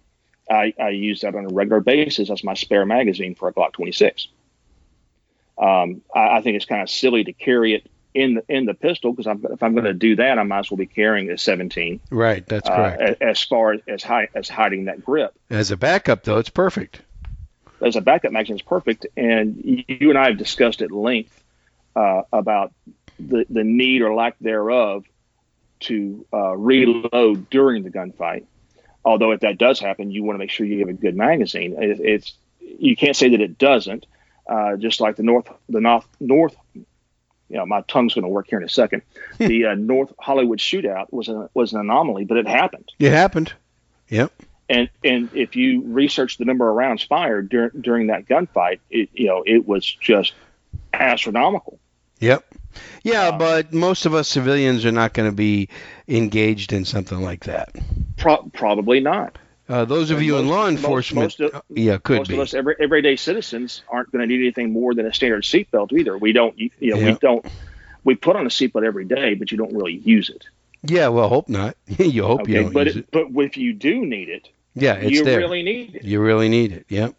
I, 0.49 0.75
I 0.79 0.91
use 0.91 1.23
that 1.23 1.35
on 1.35 1.47
a 1.47 1.55
regular 1.55 1.81
basis 1.81 2.31
as 2.31 2.45
my 2.45 2.55
spare 2.55 2.85
magazine 2.85 3.35
for 3.35 3.49
a 3.49 3.53
Glock 3.53 3.73
26. 3.73 4.29
Um, 5.57 6.03
I, 6.15 6.37
I 6.37 6.41
think 6.43 6.57
it's 6.57 6.67
kind 6.67 6.83
of 6.83 6.91
silly 6.91 7.25
to 7.25 7.33
carry 7.33 7.75
it 7.75 7.91
in 8.15 8.35
the 8.35 8.45
in 8.49 8.65
the 8.65 8.75
pistol 8.75 9.13
because 9.13 9.27
if 9.51 9.63
I'm 9.63 9.73
going 9.73 9.85
to 9.85 9.93
do 9.93 10.17
that, 10.17 10.39
I 10.39 10.43
might 10.45 10.61
as 10.61 10.71
well 10.71 10.79
be 10.79 10.87
carrying 10.87 11.31
a 11.31 11.37
17 11.37 12.01
right. 12.11 12.47
That's 12.47 12.69
uh, 12.69 12.75
correct. 12.75 13.03
a- 13.03 13.23
as 13.25 13.43
far 13.43 13.77
as 13.89 14.03
hi- 14.03 14.29
as 14.35 14.49
hiding 14.49 14.85
that 14.85 15.05
grip. 15.05 15.35
As 15.51 15.71
a 15.71 15.77
backup, 15.77 16.23
though, 16.23 16.39
it's 16.39 16.49
perfect. 16.51 17.03
As 17.85 17.97
a 17.97 18.01
backup 18.01 18.33
magazine, 18.33 18.57
it's 18.57 18.63
perfect. 18.67 19.07
And 19.17 19.85
you 19.89 20.11
and 20.11 20.19
I 20.19 20.29
have 20.29 20.39
discussed 20.39 20.81
at 20.81 20.91
length 20.93 21.43
uh, 21.97 22.23
about 22.33 22.73
the 23.19 23.45
the 23.51 23.65
need 23.65 24.03
or 24.03 24.15
lack 24.15 24.39
thereof 24.41 25.05
to 25.81 26.25
uh, 26.33 26.57
reload 26.57 27.51
during 27.51 27.83
the 27.83 27.91
gunfight. 27.91 28.45
Although 29.05 29.33
if 29.33 29.41
that 29.41 29.59
does 29.59 29.81
happen, 29.81 30.11
you 30.11 30.23
want 30.23 30.37
to 30.37 30.39
make 30.39 30.51
sure 30.51 30.65
you 30.65 30.79
have 30.81 30.89
a 30.89 30.95
good 30.95 31.17
magazine. 31.17 31.77
It, 31.79 32.01
it's 32.01 32.33
you 32.61 32.97
can't 32.97 33.17
say 33.17 33.31
that 33.31 33.41
it 33.41 33.59
doesn't. 33.59 34.07
Uh, 34.49 34.77
just 34.77 35.01
like 35.01 35.17
the 35.17 35.23
North, 35.23 35.49
the 35.69 35.81
North, 35.81 36.07
North. 36.21 36.55
You 37.55 37.61
know, 37.61 37.67
my 37.67 37.83
tongue's 37.83 38.15
going 38.15 38.25
to 38.25 38.29
work 38.29 38.49
here 38.49 38.59
in 38.59 38.65
a 38.65 38.69
second. 38.69 39.03
the 39.39 39.67
uh, 39.67 39.75
North 39.77 40.13
Hollywood 40.19 40.59
shootout 40.59 41.13
was 41.13 41.29
a, 41.29 41.49
was 41.55 41.73
an 41.73 41.79
anomaly, 41.79 42.25
but 42.25 42.37
it 42.37 42.49
happened. 42.49 42.91
It 42.99 43.13
happened. 43.13 43.53
Yep. 44.09 44.33
And 44.69 44.91
and 45.05 45.31
if 45.35 45.55
you 45.55 45.83
research 45.83 46.37
the 46.37 46.47
number 46.47 46.69
of 46.69 46.75
rounds 46.75 47.05
fired 47.05 47.49
during 47.49 47.81
during 47.81 48.07
that 48.09 48.27
gunfight, 48.27 48.81
it 48.91 49.11
you 49.13 49.29
know 49.29 49.45
it 49.47 49.69
was 49.69 49.85
just 49.85 50.33
astronomical. 50.93 51.79
Yep. 52.19 52.45
Yeah, 53.05 53.29
Um, 53.29 53.39
but 53.39 53.73
most 53.73 54.05
of 54.05 54.15
us 54.15 54.27
civilians 54.27 54.85
are 54.85 54.91
not 54.91 55.13
going 55.13 55.31
to 55.31 55.37
be 55.37 55.69
engaged 56.09 56.73
in 56.73 56.85
something 56.85 57.23
like 57.23 57.45
that. 57.45 57.73
Pro- 58.17 58.51
probably 58.53 58.99
not. 58.99 59.39
Uh, 59.69 59.85
those 59.87 60.11
of 60.11 60.23
you 60.23 60.37
in 60.37 60.47
law 60.49 60.69
enforcement, 60.69 61.25
most 61.25 61.41
of- 61.41 61.55
uh, 61.55 61.61
yeah, 61.71 61.97
could 61.97 62.19
Most 62.19 62.29
be. 62.29 62.35
of 62.35 62.41
us 62.41 62.53
every, 62.55 62.77
everyday 62.79 63.17
citizens 63.17 63.83
aren't 63.89 64.13
going 64.13 64.21
to 64.21 64.27
need 64.27 64.43
anything 64.43 64.73
more 64.73 64.93
than 64.95 65.07
a 65.07 65.15
standard 65.15 65.43
seatbelt 65.43 65.93
either. 65.93 66.19
We 66.19 66.33
don't 66.33 66.59
you 66.59 66.71
know 66.83 66.99
Yeah. 66.99 67.05
we 67.07 67.13
don't 67.15 67.47
we 68.05 68.15
put 68.15 68.37
on 68.37 68.45
a 68.45 68.51
seatbelt 68.51 68.85
every 68.85 69.07
day, 69.07 69.35
but 69.35 69.51
you 69.51 69.57
don't 69.59 69.73
really 69.75 69.95
use 69.95 70.29
it. 70.29 70.45
Yeah, 70.83 71.09
well, 71.09 71.31
hope 71.31 71.49
not. 71.49 71.77
you 71.87 72.25
hope 72.25 72.47
you 72.47 72.57
don't 72.63 72.75
but 72.75 72.87
use 72.89 72.97
it, 72.97 72.99
it. 73.01 73.11
but 73.11 73.43
if 73.43 73.57
you 73.57 73.73
do 73.73 74.05
need 74.05 74.29
it, 74.29 74.49
Yeah, 74.75 74.95
it's 74.97 75.13
you 75.13 75.25
there. 75.25 75.39
really 75.39 75.63
need 75.63 75.95
it. 75.97 76.05
you 76.05 76.21
really 76.21 76.51
need 76.51 76.73
it. 76.73 76.85
Yep. 76.91 77.15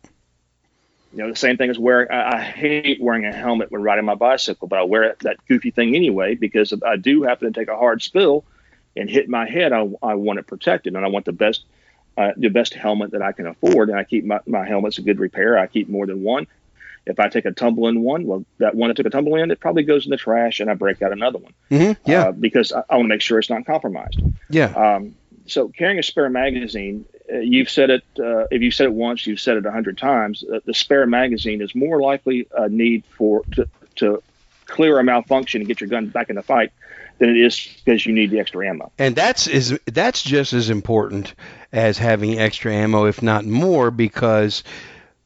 You 1.14 1.24
know, 1.24 1.30
the 1.30 1.36
same 1.36 1.58
thing 1.58 1.70
as 1.72 1.80
wearing. 1.80 2.12
I, 2.12 2.38
I 2.38 2.42
hate 2.42 3.02
wearing 3.02 3.26
a 3.26 3.34
helmet 3.34 3.72
when 3.72 3.82
riding 3.82 4.06
my 4.06 4.16
bicycle, 4.16 4.68
but 4.68 4.78
I 4.78 4.84
wear 4.84 5.16
that 5.22 5.38
goofy 5.48 5.72
thing 5.72 5.96
anyway 5.96 6.36
because 6.36 6.74
if 6.74 6.84
I 6.84 6.98
do 6.98 7.24
happen 7.24 7.52
to 7.52 7.60
take 7.60 7.70
a 7.70 7.76
hard 7.76 8.04
spill 8.04 8.44
and 8.98 9.10
hit 9.10 9.30
my 9.30 9.50
head, 9.50 9.72
I, 9.74 9.90
I 10.04 10.14
want 10.16 10.38
it 10.40 10.46
protected, 10.48 10.94
and 10.96 11.04
I 11.04 11.08
want 11.08 11.26
the 11.26 11.32
best, 11.32 11.64
uh, 12.18 12.32
the 12.38 12.50
best 12.50 12.74
helmet 12.74 13.12
that 13.12 13.22
I 13.22 13.32
can 13.32 13.48
afford. 13.48 13.90
And 13.90 13.98
I 13.98 14.04
keep 14.04 14.26
my, 14.26 14.40
my 14.46 14.66
helmets 14.68 14.98
in 14.98 15.06
good 15.06 15.20
repair. 15.20 15.58
I 15.58 15.68
keep 15.68 15.90
more 15.90 16.06
than 16.06 16.24
one. 16.24 16.48
If 17.08 17.20
I 17.20 17.28
take 17.30 17.46
a 17.46 17.52
tumble 17.52 17.88
in 17.88 18.02
one, 18.02 18.26
well, 18.26 18.44
that 18.58 18.74
one 18.74 18.90
that 18.90 18.96
took 18.98 19.06
a 19.06 19.12
tumble 19.12 19.36
in, 19.36 19.52
it 19.52 19.60
probably 19.60 19.84
goes 19.84 20.06
in 20.06 20.10
the 20.10 20.18
trash, 20.18 20.60
and 20.60 20.72
I 20.72 20.74
break 20.74 21.02
out 21.04 21.12
another 21.12 21.38
one. 21.38 21.54
hmm 21.70 21.92
Yeah. 22.06 22.30
uh, 22.30 22.32
because 22.32 22.72
I, 22.72 22.82
I 22.90 22.96
want 22.96 23.06
to 23.06 23.10
make 23.10 23.22
sure 23.22 23.38
it's 23.38 23.50
not 23.50 23.66
compromised. 23.66 24.20
yeah. 24.50 24.74
Um, 24.96 25.16
so 25.48 25.68
carrying 25.68 26.00
a 26.00 26.04
spare 26.04 26.30
magazine, 26.30 27.06
uh, 27.32 27.38
you've 27.38 27.70
said 27.70 27.92
it. 27.92 28.04
Uh, 28.18 28.46
if 28.50 28.64
you 28.64 28.72
said 28.72 28.86
it 28.86 28.94
once, 28.94 29.28
you've 29.28 29.40
said 29.40 29.58
it 29.58 29.66
a 29.68 29.72
hundred 29.72 29.98
times. 30.00 30.44
Uh, 30.44 30.60
the 30.66 30.74
spare 30.74 31.06
magazine 31.06 31.62
is 31.62 31.76
more 31.76 32.02
likely 32.02 32.48
a 32.58 32.68
need 32.68 33.04
for 33.18 33.44
to, 33.52 33.68
to 33.98 34.24
clear 34.66 34.98
a 34.98 35.04
malfunction 35.04 35.62
and 35.62 35.68
get 35.68 35.80
your 35.82 35.90
gun 35.90 36.08
back 36.08 36.30
in 36.32 36.36
the 36.36 36.42
fight 36.42 36.72
than 37.20 37.30
it 37.30 37.38
is 37.38 37.70
because 37.86 38.06
you 38.06 38.14
need 38.14 38.32
the 38.32 38.40
extra 38.40 38.68
ammo. 38.68 38.92
And 38.98 39.16
that's 39.16 39.48
is 39.48 39.80
that's 39.86 40.24
just 40.24 40.54
as 40.54 40.70
important 40.72 41.36
as 41.76 41.98
having 41.98 42.40
extra 42.40 42.74
ammo, 42.74 43.06
if 43.06 43.22
not 43.22 43.46
more, 43.46 43.92
because 43.92 44.64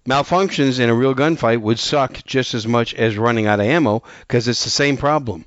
malfunctions 0.06 0.80
in 0.80 0.90
a 0.90 0.94
real 0.94 1.14
gunfight 1.14 1.62
would 1.62 1.78
suck 1.80 2.24
just 2.26 2.54
as 2.54 2.66
much 2.68 2.94
as 2.96 3.18
running 3.18 3.46
out 3.46 3.60
of 3.60 3.66
ammo 3.68 4.02
because 4.22 4.48
it's 4.48 4.64
the 4.64 4.70
same 4.70 4.98
problem. 4.98 5.46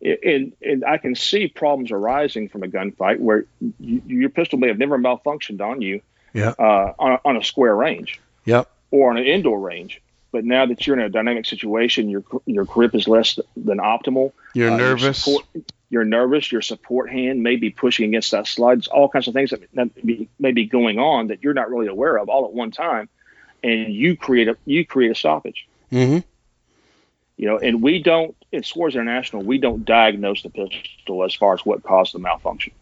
And, 0.00 0.52
and 0.62 0.84
I 0.84 0.98
can 0.98 1.14
see 1.16 1.48
problems 1.48 1.90
arising 1.90 2.48
from 2.50 2.62
a 2.62 2.68
gunfight 2.68 3.18
where 3.18 3.46
you, 3.80 4.00
your 4.06 4.28
pistol 4.30 4.58
may 4.58 4.68
have 4.68 4.78
never 4.78 4.96
malfunctioned 4.98 5.60
on 5.60 5.80
you 5.82 6.02
Yeah. 6.34 6.54
uh, 6.58 6.92
on, 6.98 7.12
a, 7.12 7.20
on 7.24 7.36
a 7.36 7.42
square 7.42 7.74
range. 7.74 8.20
Yep. 8.44 8.70
or 8.90 9.10
on 9.10 9.18
an 9.18 9.24
indoor 9.24 9.58
range. 9.58 10.00
But 10.30 10.44
now 10.44 10.66
that 10.66 10.86
you're 10.86 10.98
in 10.98 11.04
a 11.04 11.08
dynamic 11.08 11.46
situation, 11.46 12.08
your 12.10 12.22
your 12.46 12.64
grip 12.64 12.94
is 12.94 13.08
less 13.08 13.38
than 13.56 13.78
optimal. 13.78 14.32
You're 14.54 14.68
Uh, 14.70 14.76
your 14.76 14.78
nervous. 14.96 15.24
support- 15.24 15.46
you're 15.90 16.04
nervous. 16.04 16.50
Your 16.52 16.62
support 16.62 17.10
hand 17.10 17.42
may 17.42 17.56
be 17.56 17.70
pushing 17.70 18.08
against 18.08 18.30
that 18.32 18.46
slide. 18.46 18.86
All 18.88 19.08
kinds 19.08 19.28
of 19.28 19.34
things 19.34 19.50
that, 19.50 19.62
that 19.74 19.96
may, 19.96 20.02
be, 20.02 20.28
may 20.38 20.52
be 20.52 20.66
going 20.66 20.98
on 20.98 21.28
that 21.28 21.42
you're 21.42 21.54
not 21.54 21.70
really 21.70 21.86
aware 21.86 22.16
of 22.16 22.28
all 22.28 22.44
at 22.44 22.52
one 22.52 22.70
time, 22.70 23.08
and 23.62 23.92
you 23.92 24.16
create 24.16 24.48
a 24.48 24.56
you 24.64 24.86
create 24.86 25.10
a 25.10 25.14
stoppage. 25.14 25.66
hmm 25.90 26.18
You 27.36 27.46
know, 27.46 27.58
and 27.58 27.82
we 27.82 28.02
don't 28.02 28.36
in 28.52 28.62
Suarez 28.62 28.94
International 28.94 29.42
we 29.42 29.58
don't 29.58 29.84
diagnose 29.84 30.42
the 30.42 30.50
pistol 30.50 31.24
as 31.24 31.34
far 31.34 31.54
as 31.54 31.60
what 31.64 31.82
caused 31.82 32.14
the 32.14 32.18
malfunction. 32.18 32.72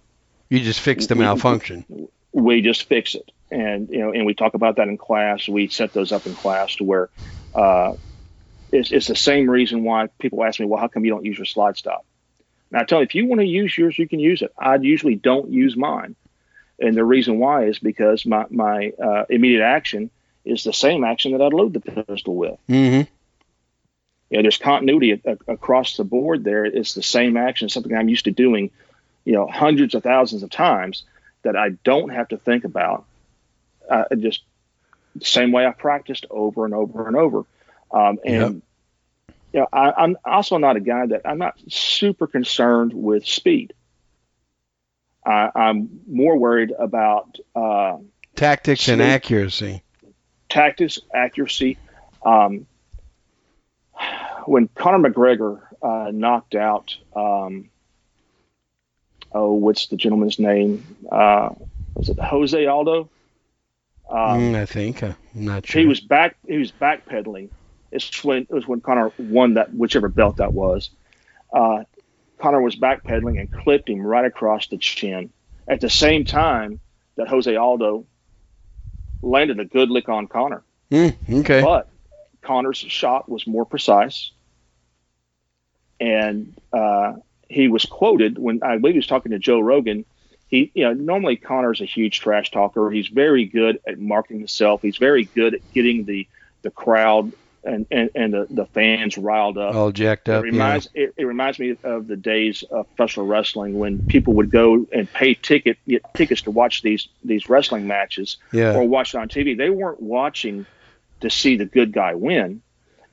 You 0.51 0.61
just 0.61 0.81
fix 0.81 1.07
the 1.07 1.15
we- 1.15 1.21
malfunction. 1.21 1.87
we 2.33 2.61
just 2.63 2.85
fix 2.85 3.15
it 3.15 3.31
and 3.51 3.89
you 3.91 4.01
know 4.01 4.13
and 4.13 4.27
we 4.27 4.35
talk 4.35 4.55
about 4.55 4.77
that 4.77 4.89
in 4.89 4.99
class 4.99 5.49
we 5.49 5.69
set 5.69 5.93
those 5.93 6.13
up 6.13 6.27
in 6.27 6.35
class 6.35 6.77
to 6.77 6.85
where 6.85 7.11
uh, 7.55 7.93
it's, 8.73 8.91
it's 8.93 9.07
the 9.07 9.17
same 9.17 9.49
reason 9.49 9.85
why 9.85 10.09
people 10.19 10.43
ask 10.45 10.59
me 10.61 10.67
well 10.67 10.81
how 10.81 10.89
come 10.89 11.05
you 11.05 11.11
don't 11.11 11.25
use 11.25 11.39
your 11.39 11.45
slide 11.45 11.77
stop 11.77 12.05
And 12.71 12.81
I 12.81 12.85
tell 12.85 12.99
them, 12.99 13.05
if 13.05 13.15
you 13.15 13.27
want 13.27 13.41
to 13.41 13.47
use 13.47 13.77
yours, 13.77 13.99
you 13.99 14.09
can 14.09 14.21
use 14.21 14.43
it. 14.43 14.53
I 14.59 14.77
usually 14.77 15.15
don't 15.15 15.51
use 15.51 15.77
mine. 15.77 16.17
And 16.79 16.95
the 16.95 17.05
reason 17.05 17.39
why 17.39 17.65
is 17.67 17.79
because 17.79 18.27
my, 18.27 18.47
my 18.51 18.93
uh, 19.03 19.25
immediate 19.31 19.63
action 19.63 20.11
is 20.45 20.65
the 20.65 20.73
same 20.73 21.05
action 21.05 21.33
that 21.33 21.43
I'd 21.43 21.53
load 21.53 21.73
the 21.73 21.81
pistol 21.81 22.37
with. 22.37 22.59
Mm-hmm. 22.69 23.11
You 24.31 24.39
know, 24.39 24.43
there's 24.43 24.59
continuity 24.59 25.13
a, 25.13 25.33
a, 25.33 25.53
across 25.53 25.97
the 25.97 26.05
board 26.05 26.45
there. 26.45 26.65
It's 26.65 26.95
the 26.95 27.03
same 27.03 27.37
action, 27.37 27.69
something 27.69 27.97
I'm 27.97 28.09
used 28.09 28.25
to 28.25 28.33
doing, 28.33 28.71
you 29.25 29.33
know, 29.33 29.47
hundreds 29.47 29.95
of 29.95 30.03
thousands 30.03 30.43
of 30.43 30.51
times 30.51 31.05
that 31.43 31.57
I 31.57 31.71
don't 31.71 32.11
have 32.11 32.29
to 32.29 32.37
think 32.37 32.65
about. 32.65 33.05
Uh, 33.89 34.05
just 34.17 34.43
the 35.15 35.25
same 35.25 35.53
way 35.53 35.65
I 35.65 35.71
practiced 35.71 36.27
over 36.29 36.65
and 36.65 36.75
over 36.75 37.07
and 37.07 37.17
over. 37.17 37.45
Um, 37.91 38.19
and 38.25 38.55
yep. 38.55 38.63
You 39.57 39.63
know, 39.63 39.69
I, 39.73 39.91
I'm 39.97 40.19
also 40.23 40.59
not 40.59 40.77
a 40.77 40.81
guy 40.81 41.07
that 41.07 41.23
I'm 41.25 41.39
not 41.39 41.55
super 41.69 42.27
concerned 42.27 42.93
with 42.93 43.27
speed. 43.27 43.73
I, 45.25 45.51
I'm 45.55 46.01
more 46.07 46.37
worried 46.37 46.73
about 46.79 47.39
uh, 47.55 47.97
tactics 48.35 48.83
speed, 48.83 48.93
and 48.93 49.03
accuracy. 49.03 49.83
Tactics, 50.51 51.01
accuracy. 51.13 51.79
Um, 52.23 52.67
when 54.45 54.69
Conor 54.75 55.09
McGregor 55.09 55.63
uh, 55.83 56.11
knocked 56.13 56.55
out, 56.55 56.95
um, 57.17 57.71
oh, 59.33 59.55
what's 59.55 59.87
the 59.87 59.97
gentleman's 59.97 60.39
name? 60.39 60.85
Uh, 61.11 61.49
was 61.95 62.11
it 62.11 62.19
Jose 62.19 62.67
Aldo? 62.67 63.09
Um, 64.11 64.19
mm, 64.19 64.55
I 64.55 64.67
think 64.67 65.03
uh, 65.03 65.15
I'm 65.35 65.47
not 65.47 65.67
sure. 65.67 65.81
He 65.81 65.87
was 65.87 66.01
back. 66.01 66.37
He 66.47 66.59
was 66.59 66.73
backpedaling. 66.73 67.49
It's 67.91 68.23
when 68.25 68.43
it 68.43 68.51
was 68.51 68.67
when 68.67 68.81
Conor 68.81 69.13
won 69.19 69.55
that 69.55 69.73
whichever 69.73 70.09
belt 70.09 70.37
that 70.37 70.53
was. 70.53 70.91
Uh, 71.53 71.85
Conor 72.39 72.61
was 72.61 72.77
backpedaling 72.77 73.41
and 73.41 73.51
clipped 73.51 73.89
him 73.89 74.01
right 74.01 74.25
across 74.25 74.69
the 74.69 74.77
chin. 74.77 75.31
At 75.69 75.81
the 75.81 75.91
same 75.91 76.25
time 76.25 76.81
that 77.17 77.29
Jose 77.29 77.55
Aldo 77.55 78.07
landed 79.23 79.59
a 79.59 79.65
good 79.65 79.91
lick 79.91 80.09
on 80.09 80.27
Conor. 80.27 80.63
Mm, 80.91 81.41
okay. 81.41 81.63
But 81.63 81.89
Conor's 82.43 82.79
shot 82.79 83.29
was 83.29 83.47
more 83.47 83.65
precise, 83.65 84.31
and 85.99 86.55
uh, 86.73 87.15
he 87.49 87.69
was 87.69 87.85
quoted 87.87 88.39
when 88.39 88.63
I 88.63 88.79
believe 88.79 88.95
he 88.95 88.99
was 88.99 89.07
talking 89.07 89.33
to 89.33 89.39
Joe 89.39 89.61
Rogan 89.61 90.05
he, 90.49 90.71
you 90.75 90.85
know, 90.85 90.93
normally 90.93 91.37
Conor's 91.37 91.81
a 91.81 91.85
huge 91.85 92.21
trash 92.21 92.51
talker. 92.51 92.91
He's 92.91 93.09
very 93.09 93.47
good 93.47 93.81
at 93.87 93.99
marketing 93.99 94.39
himself. 94.39 94.83
He's 94.83 94.97
very 94.97 95.25
good 95.25 95.55
at 95.55 95.73
getting 95.73 96.05
the 96.05 96.27
the 96.63 96.71
crowd 96.71 97.33
and, 97.67 97.87
and, 97.91 98.11
and 98.15 98.33
the, 98.33 98.47
the 98.49 98.67
fans 98.67 99.19
riled 99.19 99.59
up. 99.59 99.75
All 99.75 99.93
jacked 99.93 100.29
up. 100.29 100.45
It 100.45 100.53
reminds 100.53 100.89
yeah. 100.95 101.05
it, 101.05 101.15
it, 101.17 101.25
reminds 101.25 101.59
me 101.59 101.77
of 101.83 102.07
the 102.07 102.17
days 102.17 102.63
of 102.71 102.87
professional 102.97 103.27
wrestling 103.27 103.79
when 103.79 104.07
people 104.07 104.35
would 104.35 104.51
go 104.51 104.87
and 104.93 105.13
pay 105.13 105.35
ticket 105.35 105.79
get 105.87 106.03
tickets 106.15 106.43
to 106.43 106.51
watch 106.51 106.83
these 106.83 107.09
these 107.25 107.49
wrestling 107.49 107.87
matches 107.87 108.39
yeah. 108.53 108.75
or 108.75 108.85
watch 108.85 109.15
it 109.15 109.19
on 109.19 109.29
TV. 109.29 109.57
They 109.57 109.71
weren't 109.71 110.01
watching 110.01 110.67
to 111.21 111.31
see 111.31 111.57
the 111.57 111.67
good 111.67 111.93
guy 111.93 112.15
win. 112.15 112.63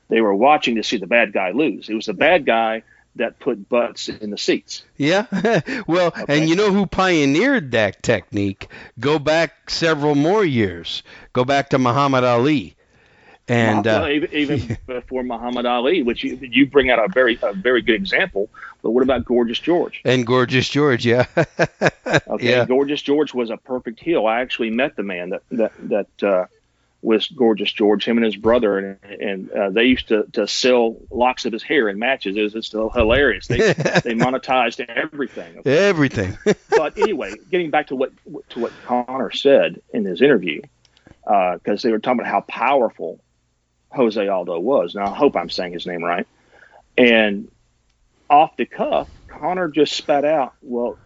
They 0.08 0.20
were 0.20 0.34
watching 0.34 0.76
to 0.76 0.82
see 0.82 0.98
the 0.98 1.06
bad 1.06 1.32
guy 1.32 1.50
lose. 1.50 1.88
It 1.88 1.94
was 1.94 2.06
the 2.06 2.14
bad 2.14 2.44
guy 2.44 2.82
that 3.16 3.38
put 3.38 3.68
butts 3.68 4.08
in 4.08 4.30
the 4.30 4.38
seats. 4.38 4.84
Yeah. 4.96 5.26
well, 5.86 6.08
okay. 6.08 6.24
and 6.40 6.48
you 6.48 6.56
know 6.56 6.72
who 6.72 6.86
pioneered 6.86 7.72
that 7.72 8.02
technique? 8.02 8.68
Go 8.98 9.18
back 9.18 9.70
several 9.70 10.14
more 10.14 10.44
years. 10.44 11.02
Go 11.32 11.44
back 11.44 11.70
to 11.70 11.78
Muhammad 11.78 12.24
Ali. 12.24 12.73
And 13.46 13.86
uh, 13.86 14.08
even, 14.10 14.32
even 14.32 14.78
before 14.86 15.22
Muhammad 15.22 15.66
Ali, 15.66 16.02
which 16.02 16.24
you, 16.24 16.36
you 16.40 16.66
bring 16.66 16.90
out 16.90 16.98
a 16.98 17.08
very 17.12 17.38
a 17.42 17.52
very 17.52 17.82
good 17.82 17.96
example. 17.96 18.48
But 18.82 18.90
what 18.90 19.02
about 19.02 19.24
Gorgeous 19.24 19.58
George? 19.58 20.00
And 20.04 20.26
Gorgeous 20.26 20.68
George, 20.68 21.04
yeah. 21.04 21.26
okay, 21.36 22.50
yeah. 22.50 22.64
Gorgeous 22.64 23.02
George 23.02 23.34
was 23.34 23.50
a 23.50 23.56
perfect 23.56 24.00
heel. 24.00 24.26
I 24.26 24.40
actually 24.40 24.70
met 24.70 24.96
the 24.96 25.02
man 25.02 25.30
that 25.30 25.42
that 25.50 25.72
that 25.88 26.22
uh, 26.22 26.46
with 27.02 27.26
Gorgeous 27.36 27.70
George, 27.70 28.06
him 28.06 28.16
and 28.16 28.24
his 28.24 28.36
brother, 28.36 28.78
and, 28.78 29.20
and 29.20 29.50
uh, 29.50 29.68
they 29.68 29.84
used 29.84 30.08
to, 30.08 30.24
to 30.32 30.48
sell 30.48 30.96
locks 31.10 31.44
of 31.44 31.52
his 31.52 31.62
hair 31.62 31.90
in 31.90 31.98
matches. 31.98 32.34
It 32.34 32.42
was, 32.42 32.54
it's 32.54 32.66
still 32.66 32.88
hilarious. 32.88 33.46
They 33.46 33.58
they 33.58 34.14
monetized 34.14 34.80
everything. 34.88 35.58
Okay? 35.58 35.86
Everything. 35.86 36.38
but 36.70 36.96
anyway, 36.96 37.34
getting 37.50 37.68
back 37.70 37.88
to 37.88 37.96
what 37.96 38.12
to 38.50 38.58
what 38.58 38.72
Conor 38.86 39.32
said 39.32 39.82
in 39.92 40.06
his 40.06 40.22
interview, 40.22 40.62
because 41.22 41.84
uh, 41.84 41.88
they 41.88 41.92
were 41.92 41.98
talking 41.98 42.20
about 42.20 42.30
how 42.30 42.40
powerful 42.40 43.20
Jose 43.94 44.26
Aldo 44.26 44.58
was. 44.58 44.94
Now 44.94 45.06
I 45.06 45.14
hope 45.14 45.36
I'm 45.36 45.50
saying 45.50 45.72
his 45.72 45.86
name 45.86 46.02
right. 46.02 46.26
And 46.96 47.50
off 48.28 48.56
the 48.56 48.66
cuff, 48.66 49.08
Conor 49.28 49.68
just 49.68 49.94
spat 49.94 50.24
out, 50.24 50.54
well, 50.62 50.98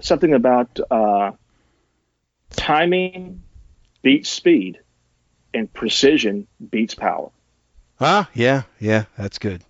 something 0.00 0.32
about. 0.32 0.78
Uh, 0.90 1.32
timing 2.50 3.42
beats 4.02 4.28
speed 4.28 4.80
and 5.54 5.72
precision 5.72 6.46
beats 6.70 6.94
power. 6.94 7.30
Ah, 8.00 8.28
yeah, 8.34 8.62
yeah, 8.78 9.04
that's 9.16 9.38
good. 9.38 9.62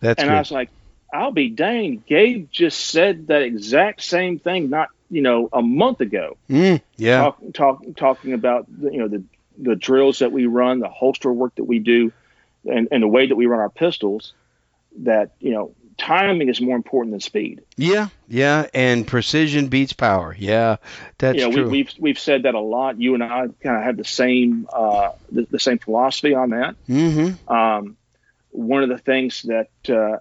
That's 0.00 0.20
and 0.20 0.28
good. 0.28 0.34
I 0.34 0.38
was 0.38 0.50
like, 0.50 0.70
I'll 1.12 1.32
be 1.32 1.48
dang, 1.48 2.02
Gabe 2.06 2.48
just 2.50 2.80
said 2.80 3.28
that 3.28 3.42
exact 3.42 4.02
same 4.02 4.38
thing 4.38 4.70
not, 4.70 4.88
you 5.10 5.22
know, 5.22 5.48
a 5.52 5.62
month 5.62 6.00
ago. 6.00 6.36
Mm, 6.48 6.80
yeah. 6.96 7.18
Talk, 7.18 7.38
talk, 7.52 7.82
talking 7.96 8.32
about, 8.32 8.66
you 8.80 8.98
know, 8.98 9.08
the, 9.08 9.22
the 9.58 9.76
drills 9.76 10.20
that 10.20 10.32
we 10.32 10.46
run, 10.46 10.78
the 10.78 10.88
holster 10.88 11.32
work 11.32 11.54
that 11.56 11.64
we 11.64 11.78
do, 11.78 12.12
and, 12.64 12.88
and 12.90 13.02
the 13.02 13.08
way 13.08 13.26
that 13.26 13.36
we 13.36 13.46
run 13.46 13.60
our 13.60 13.70
pistols 13.70 14.32
that, 15.00 15.32
you 15.40 15.52
know, 15.52 15.74
timing 15.98 16.48
is 16.48 16.60
more 16.60 16.76
important 16.76 17.12
than 17.12 17.20
speed. 17.20 17.62
Yeah, 17.76 18.08
yeah, 18.28 18.66
and 18.72 19.06
precision 19.06 19.68
beats 19.68 19.92
power. 19.92 20.34
Yeah, 20.36 20.76
that's 21.18 21.38
you 21.38 21.44
know, 21.44 21.52
true. 21.52 21.64
We, 21.64 21.70
we've, 21.70 21.92
we've 21.98 22.18
said 22.18 22.44
that 22.44 22.54
a 22.54 22.60
lot. 22.60 22.98
You 23.00 23.14
and 23.14 23.22
I 23.22 23.48
kind 23.62 23.76
of 23.76 23.82
have 23.82 23.96
the 23.96 24.04
same 24.04 24.66
uh, 24.72 25.12
the, 25.30 25.46
the, 25.50 25.58
same 25.58 25.78
philosophy 25.78 26.34
on 26.34 26.50
that. 26.50 26.74
Mm-hmm. 26.88 27.52
Um, 27.52 27.96
one 28.50 28.82
of 28.82 28.88
the 28.88 28.98
things 28.98 29.42
that 29.42 29.68
uh, 29.88 30.18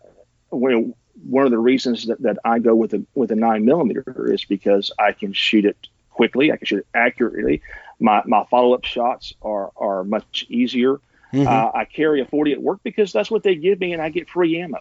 one 1.28 1.46
of 1.46 1.52
the 1.52 1.58
reasons 1.58 2.08
that, 2.08 2.22
that 2.22 2.38
I 2.46 2.60
go 2.60 2.76
with 2.76 2.94
a 2.94 3.04
with 3.16 3.32
a 3.32 3.36
nine 3.36 3.66
millimeter 3.66 4.32
is 4.32 4.46
because 4.46 4.92
I 5.00 5.12
can 5.12 5.34
shoot 5.34 5.66
it 5.66 5.88
quickly. 6.10 6.52
I 6.52 6.58
can 6.58 6.66
shoot 6.66 6.80
it 6.80 6.88
accurately. 6.94 7.62
My 8.00 8.22
my 8.26 8.46
follow 8.50 8.74
up 8.74 8.86
shots 8.86 9.34
are 9.42 9.72
are 9.76 10.04
much 10.04 10.46
easier. 10.50 11.00
Mm-hmm. 11.34 11.48
Uh, 11.48 11.72
I 11.80 11.86
carry 11.86 12.22
a 12.22 12.26
40 12.26 12.54
at 12.54 12.62
work 12.62 12.80
because 12.84 13.14
that's 13.14 13.30
what 13.30 13.44
they 13.44 13.54
give 13.54 13.80
me, 13.80 13.94
and 13.94 14.02
I 14.02 14.10
get 14.10 14.30
free 14.30 14.60
ammo. 14.60 14.80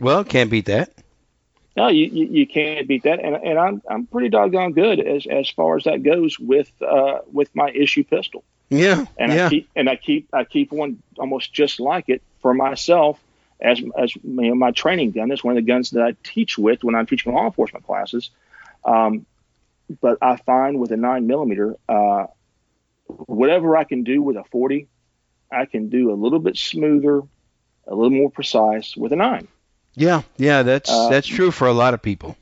Well, 0.00 0.24
can't 0.24 0.50
beat 0.50 0.66
that. 0.66 0.92
No, 1.76 1.86
you, 1.86 2.06
you, 2.06 2.26
you, 2.26 2.46
can't 2.46 2.88
beat 2.88 3.04
that, 3.04 3.20
and 3.20 3.36
and 3.36 3.58
I'm 3.58 3.82
I'm 3.88 4.06
pretty 4.06 4.30
doggone 4.30 4.72
good 4.72 4.98
as 4.98 5.26
as 5.26 5.48
far 5.48 5.76
as 5.76 5.84
that 5.84 6.02
goes 6.02 6.38
with 6.38 6.70
uh 6.82 7.20
with 7.32 7.54
my 7.54 7.70
issue 7.70 8.02
pistol. 8.02 8.42
Yeah, 8.68 9.04
and 9.16 9.32
yeah. 9.32 9.46
I 9.46 9.48
keep 9.48 9.70
and 9.76 9.88
I 9.88 9.96
keep 9.96 10.28
I 10.32 10.44
keep 10.44 10.72
one 10.72 11.00
almost 11.18 11.52
just 11.52 11.78
like 11.78 12.08
it 12.08 12.22
for 12.42 12.52
myself 12.52 13.20
as 13.60 13.80
as 13.96 14.14
you 14.16 14.22
know, 14.24 14.54
my 14.54 14.70
training 14.70 15.12
gun. 15.12 15.30
It's 15.30 15.44
one 15.44 15.56
of 15.56 15.64
the 15.64 15.70
guns 15.70 15.90
that 15.90 16.02
I 16.02 16.14
teach 16.22 16.58
with 16.58 16.84
when 16.84 16.94
I'm 16.94 17.06
teaching 17.06 17.32
law 17.32 17.46
enforcement 17.46 17.86
classes. 17.86 18.30
Um, 18.84 19.26
but 20.00 20.18
I 20.20 20.36
find 20.36 20.78
with 20.78 20.92
a 20.92 20.96
nine 20.96 21.26
millimeter, 21.26 21.76
uh, 21.88 22.26
whatever 23.06 23.76
I 23.76 23.84
can 23.84 24.04
do 24.04 24.22
with 24.22 24.36
a 24.36 24.44
forty, 24.44 24.88
I 25.50 25.64
can 25.64 25.88
do 25.88 26.12
a 26.12 26.14
little 26.14 26.38
bit 26.38 26.56
smoother, 26.56 27.22
a 27.86 27.94
little 27.94 28.10
more 28.10 28.30
precise 28.30 28.96
with 28.96 29.12
a 29.12 29.16
nine. 29.16 29.48
Yeah, 29.94 30.22
yeah, 30.36 30.62
that's 30.62 30.90
uh, 30.90 31.08
that's 31.08 31.26
true 31.26 31.50
for 31.50 31.66
a 31.66 31.72
lot 31.72 31.94
of 31.94 32.02
people. 32.02 32.36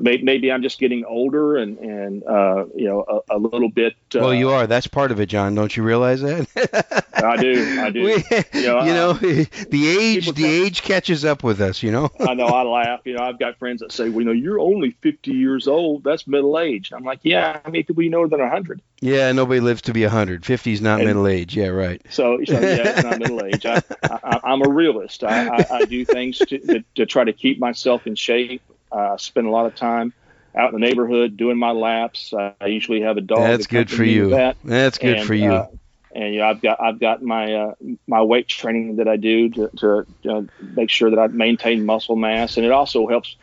Maybe 0.00 0.52
I'm 0.52 0.62
just 0.62 0.78
getting 0.78 1.04
older 1.04 1.56
and 1.56 1.78
and 1.78 2.24
uh, 2.24 2.66
you 2.74 2.86
know 2.86 3.22
a, 3.28 3.36
a 3.36 3.38
little 3.38 3.68
bit. 3.68 3.94
Uh, 4.14 4.20
well, 4.20 4.34
you 4.34 4.50
are. 4.50 4.66
That's 4.66 4.86
part 4.86 5.10
of 5.10 5.20
it, 5.20 5.26
John. 5.26 5.54
Don't 5.54 5.76
you 5.76 5.82
realize 5.82 6.20
that? 6.20 7.04
I 7.14 7.36
do. 7.36 7.80
I 7.80 7.90
do. 7.90 7.98
We, 8.08 8.60
you 8.60 8.66
know, 8.66 8.84
you 8.84 8.92
know 8.92 9.12
the 9.70 9.98
age 9.98 10.32
the 10.32 10.46
age 10.46 10.82
catches 10.82 11.24
up 11.24 11.42
with 11.42 11.60
us. 11.60 11.82
You 11.82 11.90
know. 11.90 12.10
I 12.20 12.34
know. 12.34 12.46
I 12.46 12.62
laugh. 12.62 13.00
You 13.04 13.14
know, 13.14 13.24
I've 13.24 13.38
got 13.38 13.58
friends 13.58 13.80
that 13.80 13.92
say, 13.92 14.08
"Well, 14.08 14.20
you 14.20 14.26
know, 14.26 14.32
you're 14.32 14.60
only 14.60 14.92
50 15.02 15.32
years 15.32 15.66
old. 15.66 16.04
That's 16.04 16.26
middle 16.26 16.58
age." 16.58 16.92
I'm 16.94 17.04
like, 17.04 17.20
"Yeah, 17.22 17.60
how 17.64 17.70
many 17.70 17.82
people 17.82 18.02
you 18.02 18.10
know 18.10 18.26
than 18.26 18.40
100?" 18.40 18.80
Yeah, 19.00 19.30
nobody 19.32 19.60
lives 19.60 19.82
to 19.82 19.92
be 19.92 20.02
100. 20.02 20.44
50 20.44 20.72
is 20.72 20.80
not 20.80 20.98
and, 21.00 21.06
middle 21.06 21.26
age. 21.26 21.56
Yeah, 21.56 21.68
right. 21.68 22.00
So, 22.10 22.38
so 22.44 22.52
yeah, 22.54 22.88
it's 22.88 23.02
not 23.02 23.18
middle 23.18 23.44
age. 23.44 23.64
I, 23.64 23.82
I, 24.02 24.52
am 24.52 24.62
a 24.62 24.68
realist. 24.68 25.22
I, 25.22 25.48
I, 25.48 25.66
I 25.70 25.84
do 25.84 26.04
things 26.04 26.38
to, 26.38 26.58
to, 26.58 26.84
to 26.96 27.06
try 27.06 27.24
to 27.24 27.32
keep 27.32 27.58
myself 27.60 28.06
in 28.06 28.16
shape. 28.16 28.62
Uh, 28.90 29.16
spend 29.16 29.46
a 29.46 29.50
lot 29.50 29.66
of 29.66 29.74
time 29.74 30.12
out 30.54 30.72
in 30.72 30.80
the 30.80 30.86
neighborhood 30.86 31.36
doing 31.36 31.58
my 31.58 31.70
laps. 31.70 32.32
Uh, 32.32 32.52
I 32.60 32.66
usually 32.66 33.02
have 33.02 33.16
a 33.16 33.20
dog. 33.20 33.38
That's 33.38 33.66
good 33.66 33.90
for 33.90 34.04
you. 34.04 34.30
That. 34.30 34.56
That's 34.64 34.98
good 34.98 35.18
and, 35.18 35.26
for 35.26 35.34
you. 35.34 35.52
Uh, 35.52 35.68
and 36.12 36.34
you 36.34 36.40
know, 36.40 36.48
I've 36.48 36.60
got 36.60 36.80
I've 36.80 36.98
got 36.98 37.22
my 37.22 37.54
uh, 37.54 37.74
my 38.06 38.22
weight 38.22 38.48
training 38.48 38.96
that 38.96 39.08
I 39.08 39.16
do 39.16 39.50
to, 39.50 39.68
to 39.76 40.06
uh, 40.28 40.42
make 40.60 40.90
sure 40.90 41.10
that 41.10 41.18
I 41.18 41.26
maintain 41.28 41.84
muscle 41.84 42.16
mass, 42.16 42.56
and 42.56 42.64
it 42.66 42.72
also 42.72 43.06
helps. 43.06 43.36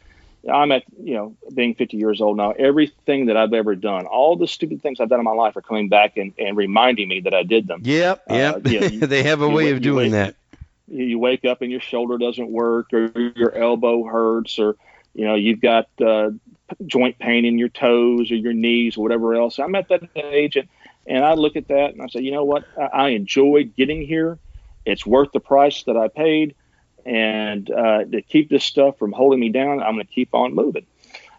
I'm 0.52 0.72
at 0.72 0.84
you 1.02 1.16
know 1.16 1.36
being 1.56 1.74
50 1.74 1.98
years 1.98 2.22
old 2.22 2.38
now. 2.38 2.52
Everything 2.52 3.28
that 3.28 3.38
I've 3.38 3.54
ever 3.54 3.76
done, 3.76 4.06
all 4.06 4.36
the 4.36 4.48
stupid 4.48 4.82
things 4.84 5.00
I've 5.00 5.10
done 5.10 5.20
in 5.20 5.26
my 5.26 5.32
life, 5.32 5.56
are 5.56 5.62
coming 5.62 5.90
back 5.90 6.18
and, 6.18 6.34
and 6.38 6.56
reminding 6.56 7.08
me 7.08 7.22
that 7.22 7.34
I 7.34 7.44
did 7.44 7.68
them. 7.68 7.82
Yep, 7.84 8.24
yep. 8.30 8.56
Uh, 8.56 8.70
you 8.70 8.80
know, 8.80 8.88
they 9.08 9.24
have 9.24 9.42
a 9.42 9.50
way 9.50 9.72
of 9.72 9.82
doing 9.82 10.12
that 10.12 10.36
you 10.88 11.20
wake 11.20 11.46
up 11.46 11.62
and 11.62 11.72
your 11.72 11.80
shoulder 11.80 12.18
doesn't 12.18 12.50
work, 12.50 12.94
or 12.94 13.12
your 13.36 13.54
elbow 13.56 14.04
hurts, 14.04 14.60
or 14.60 14.76
you 15.16 15.26
know 15.26 15.36
you've 15.36 15.62
got 15.62 15.90
uh, 16.00 16.32
joint 16.86 17.18
pain 17.20 17.46
in 17.46 17.58
your 17.58 17.70
toes 17.70 18.32
or 18.32 18.36
your 18.36 18.54
knees 18.54 18.98
or 18.98 19.04
whatever 19.04 19.36
else. 19.36 19.58
I'm 19.60 19.76
at 19.76 19.90
that 19.90 20.04
age, 20.16 20.56
and, 20.56 20.68
and 21.08 21.24
I 21.24 21.34
look 21.34 21.56
at 21.56 21.70
that 21.70 21.94
and 21.94 22.02
I 22.02 22.08
say, 22.08 22.22
you 22.22 22.32
know 22.32 22.44
what? 22.44 22.66
I, 22.78 22.84
I 22.84 23.10
enjoyed 23.10 23.76
getting 23.76 24.06
here. 24.06 24.38
It's 24.86 25.06
worth 25.06 25.32
the 25.32 25.40
price 25.40 25.84
that 25.84 25.98
I 25.98 26.10
paid, 26.10 26.56
and 27.06 27.70
uh, 27.72 28.04
to 28.04 28.22
keep 28.22 28.50
this 28.50 28.64
stuff 28.64 29.00
from 29.00 29.12
holding 29.12 29.40
me 29.40 29.50
down, 29.50 29.82
I'm 29.82 29.96
going 29.96 30.06
to 30.06 30.14
keep 30.14 30.34
on 30.34 30.54
moving. 30.54 30.86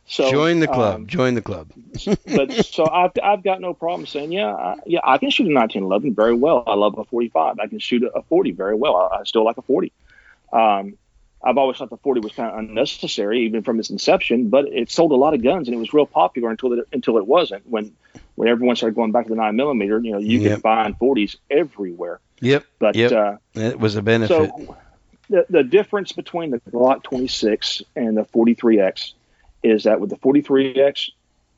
So 0.08 0.30
join 0.30 0.60
the 0.60 0.68
club. 0.68 0.94
um, 0.94 1.06
join 1.06 1.34
the 1.34 1.42
club. 1.42 1.72
but 2.26 2.52
so 2.64 2.88
I've, 2.88 3.10
I've 3.22 3.42
got 3.42 3.60
no 3.60 3.74
problem 3.74 4.06
saying, 4.06 4.30
yeah, 4.30 4.54
I, 4.54 4.76
yeah, 4.86 5.00
I 5.02 5.18
can 5.18 5.30
shoot 5.30 5.50
a 5.50 5.54
1911 5.54 6.14
very 6.14 6.34
well. 6.34 6.62
I 6.66 6.74
love 6.74 6.96
a 6.96 7.04
45. 7.04 7.58
I 7.58 7.66
can 7.66 7.80
shoot 7.80 8.04
a, 8.04 8.18
a 8.18 8.22
40 8.22 8.52
very 8.52 8.76
well. 8.76 8.96
I, 8.96 9.16
I 9.16 9.24
still 9.24 9.44
like 9.44 9.58
a 9.58 9.62
40. 9.62 9.92
Um, 10.52 10.96
I've 11.46 11.58
always 11.58 11.78
thought 11.78 11.90
the 11.90 11.96
40 11.98 12.20
was 12.20 12.32
kind 12.32 12.50
of 12.52 12.58
unnecessary, 12.58 13.44
even 13.46 13.62
from 13.62 13.78
its 13.78 13.88
inception, 13.90 14.48
but 14.48 14.66
it 14.66 14.90
sold 14.90 15.12
a 15.12 15.16
lot 15.16 15.32
of 15.32 15.42
guns 15.42 15.68
and 15.68 15.74
it 15.74 15.78
was 15.78 15.92
real 15.94 16.06
popular 16.06 16.50
until 16.50 16.72
it, 16.72 16.86
until 16.92 17.18
it 17.18 17.26
wasn't. 17.26 17.66
When 17.66 17.92
when 18.34 18.48
everyone 18.48 18.76
started 18.76 18.96
going 18.96 19.12
back 19.12 19.24
to 19.24 19.30
the 19.30 19.36
9 19.36 19.56
millimeter, 19.56 19.98
you 20.02 20.12
know, 20.12 20.18
you 20.18 20.40
Yep. 20.40 20.52
could 20.54 20.62
find 20.62 20.98
40s 20.98 21.36
everywhere. 21.50 22.20
Yep. 22.40 22.64
But 22.78 22.96
Yep. 22.96 23.12
uh, 23.12 23.36
It 23.54 23.80
was 23.80 23.96
a 23.96 24.02
benefit. 24.02 24.50
so 24.50 24.76
the, 25.30 25.46
the 25.48 25.62
difference 25.64 26.12
between 26.12 26.50
the 26.50 26.60
Glock 26.70 27.02
26 27.04 27.82
and 27.94 28.16
the 28.16 28.24
43X 28.24 29.12
is 29.62 29.84
that 29.84 30.00
with 30.00 30.10
the 30.10 30.16
43X, 30.16 31.10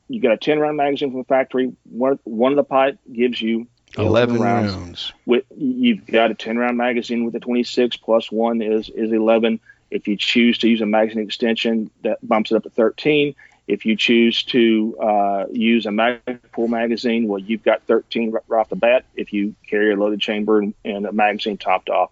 you 0.07 0.21
got 0.21 0.31
a 0.31 0.37
10 0.37 0.59
round 0.59 0.77
magazine 0.77 1.11
from 1.11 1.19
the 1.19 1.25
factory. 1.25 1.71
One, 1.83 2.19
one 2.23 2.51
of 2.53 2.55
the 2.55 2.63
pipe 2.63 2.97
gives 3.11 3.41
you 3.41 3.67
11 3.97 4.39
rounds. 4.39 4.73
rounds. 4.73 5.13
With, 5.25 5.43
you've 5.55 6.05
got 6.05 6.31
a 6.31 6.35
10 6.35 6.57
round 6.57 6.77
magazine 6.77 7.25
with 7.25 7.33
the 7.33 7.39
26 7.39 7.97
plus 7.97 8.31
one 8.31 8.61
is, 8.61 8.89
is 8.89 9.11
11. 9.11 9.59
If 9.91 10.07
you 10.07 10.15
choose 10.17 10.57
to 10.59 10.69
use 10.69 10.81
a 10.81 10.85
magazine 10.85 11.23
extension, 11.23 11.89
that 12.03 12.25
bumps 12.27 12.51
it 12.51 12.55
up 12.55 12.63
to 12.63 12.69
13. 12.69 13.35
If 13.67 13.85
you 13.85 13.95
choose 13.95 14.43
to 14.43 14.97
uh, 14.99 15.45
use 15.51 15.85
a 15.85 15.91
mag- 15.91 16.21
full 16.53 16.67
magazine, 16.67 17.27
well, 17.27 17.39
you've 17.39 17.63
got 17.63 17.83
13 17.83 18.31
right 18.31 18.43
right 18.47 18.59
off 18.59 18.69
the 18.69 18.75
bat. 18.75 19.05
If 19.15 19.31
you 19.33 19.55
carry 19.67 19.93
a 19.93 19.95
loaded 19.95 20.21
chamber 20.21 20.59
and, 20.59 20.73
and 20.83 21.05
a 21.05 21.11
magazine 21.11 21.57
topped 21.57 21.89
off, 21.89 22.11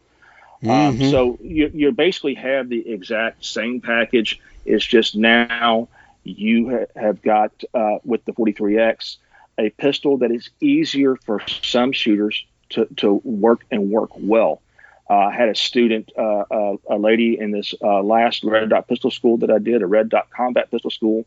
um, 0.63 0.97
Mhm. 0.97 1.11
so 1.11 1.37
you, 1.41 1.69
you 1.73 1.91
basically 1.91 2.35
have 2.35 2.69
the 2.69 2.87
exact 2.89 3.45
same 3.45 3.81
package. 3.81 4.39
It's 4.65 4.85
just 4.85 5.15
now 5.15 5.87
you 6.23 6.69
ha- 6.69 6.99
have 6.99 7.21
got 7.21 7.51
uh, 7.73 7.97
with 8.03 8.23
the 8.25 8.33
43X 8.33 9.17
a 9.59 9.69
pistol 9.71 10.17
that 10.17 10.29
is 10.31 10.49
easier 10.61 11.15
for 11.15 11.41
some 11.47 11.91
shooters 11.91 12.45
to, 12.69 12.85
to 12.97 13.13
work 13.23 13.65
and 13.71 13.89
work 13.89 14.11
well. 14.15 14.61
Uh, 15.09 15.13
I 15.13 15.33
had 15.33 15.49
a 15.49 15.55
student, 15.55 16.11
uh, 16.17 16.43
uh, 16.51 16.77
a 16.89 16.97
lady 16.97 17.39
in 17.39 17.51
this 17.51 17.73
uh, 17.81 18.01
last 18.01 18.43
Red 18.43 18.69
Dot 18.69 18.87
Pistol 18.87 19.11
School 19.11 19.37
that 19.37 19.49
I 19.49 19.59
did, 19.59 19.81
a 19.81 19.87
Red 19.87 20.09
Dot 20.09 20.29
Combat 20.29 20.69
Pistol 20.69 20.91
School, 20.91 21.25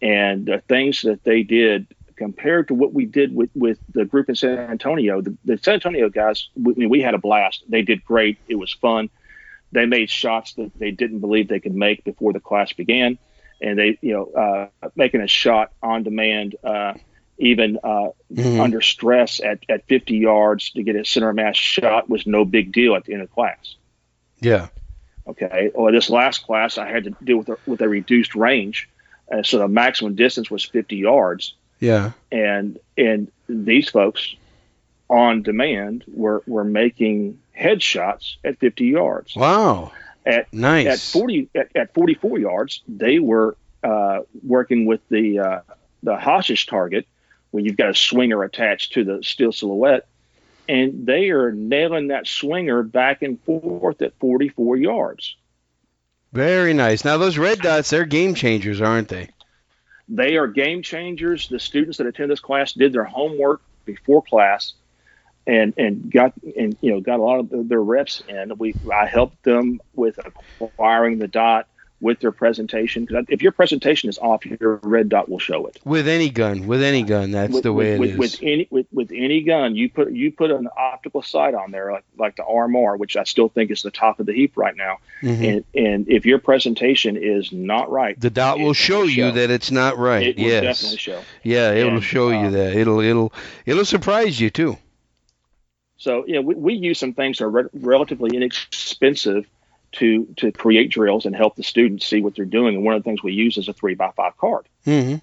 and 0.00 0.46
the 0.46 0.62
things 0.68 1.02
that 1.02 1.24
they 1.24 1.42
did 1.42 1.86
compared 2.14 2.68
to 2.68 2.74
what 2.74 2.92
we 2.92 3.06
did 3.06 3.34
with, 3.34 3.50
with 3.54 3.78
the 3.92 4.04
group 4.04 4.28
in 4.28 4.34
San 4.34 4.58
Antonio, 4.58 5.20
the, 5.20 5.36
the 5.44 5.58
San 5.58 5.74
Antonio 5.74 6.08
guys, 6.08 6.48
we, 6.60 6.86
we 6.86 7.00
had 7.00 7.14
a 7.14 7.18
blast. 7.18 7.64
They 7.68 7.82
did 7.82 8.04
great. 8.04 8.38
It 8.48 8.56
was 8.56 8.72
fun. 8.72 9.08
They 9.72 9.86
made 9.86 10.10
shots 10.10 10.54
that 10.54 10.76
they 10.78 10.90
didn't 10.90 11.20
believe 11.20 11.48
they 11.48 11.60
could 11.60 11.74
make 11.74 12.04
before 12.04 12.32
the 12.32 12.40
class 12.40 12.72
began, 12.72 13.18
and 13.60 13.78
they, 13.78 13.98
you 14.00 14.12
know, 14.12 14.26
uh, 14.82 14.88
making 14.96 15.20
a 15.20 15.28
shot 15.28 15.72
on 15.82 16.02
demand, 16.02 16.56
uh, 16.64 16.94
even 17.38 17.78
uh, 17.82 18.08
Mhm. 18.32 18.60
under 18.60 18.80
stress 18.80 19.40
at, 19.40 19.60
at 19.68 19.86
50 19.86 20.16
yards 20.16 20.70
to 20.70 20.82
get 20.82 20.96
a 20.96 21.04
center 21.04 21.32
mass 21.32 21.56
shot 21.56 22.08
was 22.10 22.26
no 22.26 22.44
big 22.44 22.72
deal 22.72 22.94
at 22.94 23.04
the 23.04 23.12
end 23.14 23.22
of 23.22 23.32
class. 23.32 23.76
Yeah. 24.40 24.68
Okay. 25.26 25.70
Or 25.74 25.92
this 25.92 26.10
last 26.10 26.44
class, 26.44 26.78
I 26.78 26.88
had 26.90 27.04
to 27.04 27.10
deal 27.22 27.38
with 27.38 27.48
a, 27.48 27.56
with 27.66 27.80
a 27.80 27.88
reduced 27.88 28.34
range, 28.34 28.88
uh, 29.32 29.42
so 29.42 29.58
the 29.58 29.68
maximum 29.68 30.14
distance 30.14 30.50
was 30.50 30.64
50 30.64 30.96
yards, 30.96 31.54
Yeah. 31.80 32.12
and 32.32 32.78
and 32.96 33.30
these 33.48 33.88
folks 33.88 34.34
on 35.10 35.42
demand 35.42 36.04
were 36.08 36.42
were 36.46 36.64
making 36.64 37.38
headshots 37.58 38.36
at 38.44 38.58
50 38.58 38.86
yards. 38.86 39.34
Wow. 39.36 39.92
At 40.26 40.52
Nice. 40.52 40.86
at 40.86 40.98
40 40.98 41.48
at, 41.54 41.68
at 41.74 41.94
44 41.94 42.38
yards, 42.38 42.82
they 42.88 43.18
were 43.18 43.56
uh, 43.82 44.20
working 44.46 44.84
with 44.86 45.00
the 45.08 45.38
uh, 45.38 45.60
the 46.02 46.16
hostage 46.16 46.66
target, 46.66 47.06
where 47.50 47.62
you've 47.62 47.76
got 47.76 47.90
a 47.90 47.94
swinger 47.94 48.42
attached 48.42 48.92
to 48.94 49.04
the 49.04 49.22
steel 49.22 49.52
silhouette, 49.52 50.06
and 50.68 51.06
they 51.06 51.30
are 51.30 51.50
nailing 51.52 52.08
that 52.08 52.26
swinger 52.26 52.82
back 52.82 53.22
and 53.22 53.42
forth 53.42 54.02
at 54.02 54.18
44 54.18 54.76
yards. 54.76 55.36
Very 56.32 56.74
nice. 56.74 57.04
Now 57.04 57.16
those 57.16 57.38
red 57.38 57.60
dots, 57.60 57.90
they're 57.90 58.04
game 58.04 58.34
changers, 58.34 58.80
aren't 58.80 59.08
they? 59.08 59.30
They 60.08 60.36
are 60.36 60.46
game 60.46 60.82
changers. 60.82 61.48
The 61.48 61.58
students 61.58 61.98
that 61.98 62.06
attend 62.06 62.30
this 62.30 62.40
class 62.40 62.72
did 62.72 62.92
their 62.92 63.04
homework 63.04 63.62
before 63.84 64.22
class, 64.22 64.74
and 65.46 65.74
and 65.76 66.10
got 66.10 66.34
and 66.56 66.76
you 66.80 66.92
know 66.92 67.00
got 67.00 67.20
a 67.20 67.22
lot 67.22 67.40
of 67.40 67.68
their 67.68 67.82
reps 67.82 68.22
in. 68.28 68.52
We 68.58 68.74
I 68.92 69.06
helped 69.06 69.42
them 69.42 69.80
with 69.94 70.18
acquiring 70.60 71.18
the 71.18 71.28
dot 71.28 71.68
with 72.00 72.20
their 72.20 72.30
presentation 72.32 73.04
because 73.04 73.24
if 73.28 73.42
your 73.42 73.52
presentation 73.52 74.08
is 74.08 74.18
off, 74.18 74.46
your 74.46 74.76
red 74.82 75.08
dot 75.08 75.28
will 75.28 75.38
show 75.38 75.66
it. 75.66 75.78
With 75.84 76.06
any 76.06 76.30
gun, 76.30 76.66
with 76.66 76.82
any 76.82 77.02
gun, 77.02 77.32
that's 77.32 77.52
with, 77.52 77.62
the 77.64 77.72
way 77.72 77.98
with, 77.98 78.10
it 78.10 78.18
with, 78.18 78.34
is. 78.34 78.40
with 78.40 78.48
any 78.48 78.68
with, 78.70 78.86
with 78.92 79.10
any 79.12 79.42
gun, 79.42 79.74
you 79.74 79.90
put 79.90 80.12
you 80.12 80.30
put 80.32 80.50
an 80.50 80.68
optical 80.76 81.22
sight 81.22 81.54
on 81.54 81.70
there 81.70 81.92
like 81.92 82.04
like 82.16 82.36
the 82.36 82.44
RMR, 82.44 82.98
which 82.98 83.16
I 83.16 83.24
still 83.24 83.48
think 83.48 83.70
is 83.70 83.82
the 83.82 83.90
top 83.90 84.20
of 84.20 84.26
the 84.26 84.32
heap 84.32 84.56
right 84.56 84.76
now. 84.76 84.98
Mhm. 85.22 85.48
And 85.48 85.64
and 85.74 86.08
if 86.08 86.24
your 86.24 86.38
presentation 86.38 87.16
is 87.16 87.50
not 87.52 87.90
right, 87.90 88.18
The 88.20 88.30
dot 88.30 88.58
will 88.58 88.70
it 88.70 88.74
show 88.74 89.02
you 89.02 89.32
that 89.32 89.50
it's 89.50 89.70
not 89.70 89.98
right. 89.98 90.28
it 90.28 90.36
will 90.36 90.44
yes. 90.44 90.62
definitely 90.62 90.98
show. 90.98 91.20
Yeah, 91.42 91.72
it'll 91.72 91.94
And, 91.94 92.04
show 92.04 92.30
you 92.30 92.46
uh, 92.46 92.50
that. 92.50 92.76
It'll 92.76 93.00
it'll 93.00 93.32
it'll 93.66 93.84
surprise 93.84 94.40
you 94.40 94.50
too. 94.50 94.78
So 95.96 96.24
yeah, 96.28 96.38
we, 96.38 96.54
we 96.54 96.74
use 96.74 96.98
some 97.00 97.12
things 97.12 97.38
that 97.38 97.44
are 97.46 97.50
re- 97.50 97.68
relatively 97.74 98.36
inexpensive 98.36 99.46
to 99.98 100.26
to 100.36 100.50
create 100.52 100.90
drills 100.90 101.26
and 101.26 101.36
help 101.36 101.56
the 101.56 101.62
students 101.62 102.06
see 102.06 102.20
what 102.20 102.34
they're 102.34 102.44
doing. 102.44 102.74
And 102.74 102.84
one 102.84 102.94
of 102.94 103.02
the 103.02 103.08
things 103.08 103.22
we 103.22 103.32
use 103.32 103.56
is 103.56 103.68
a 103.68 103.72
three 103.72 103.94
by 103.94 104.10
five 104.16 104.36
card. 104.36 104.66
hmm 104.84 105.16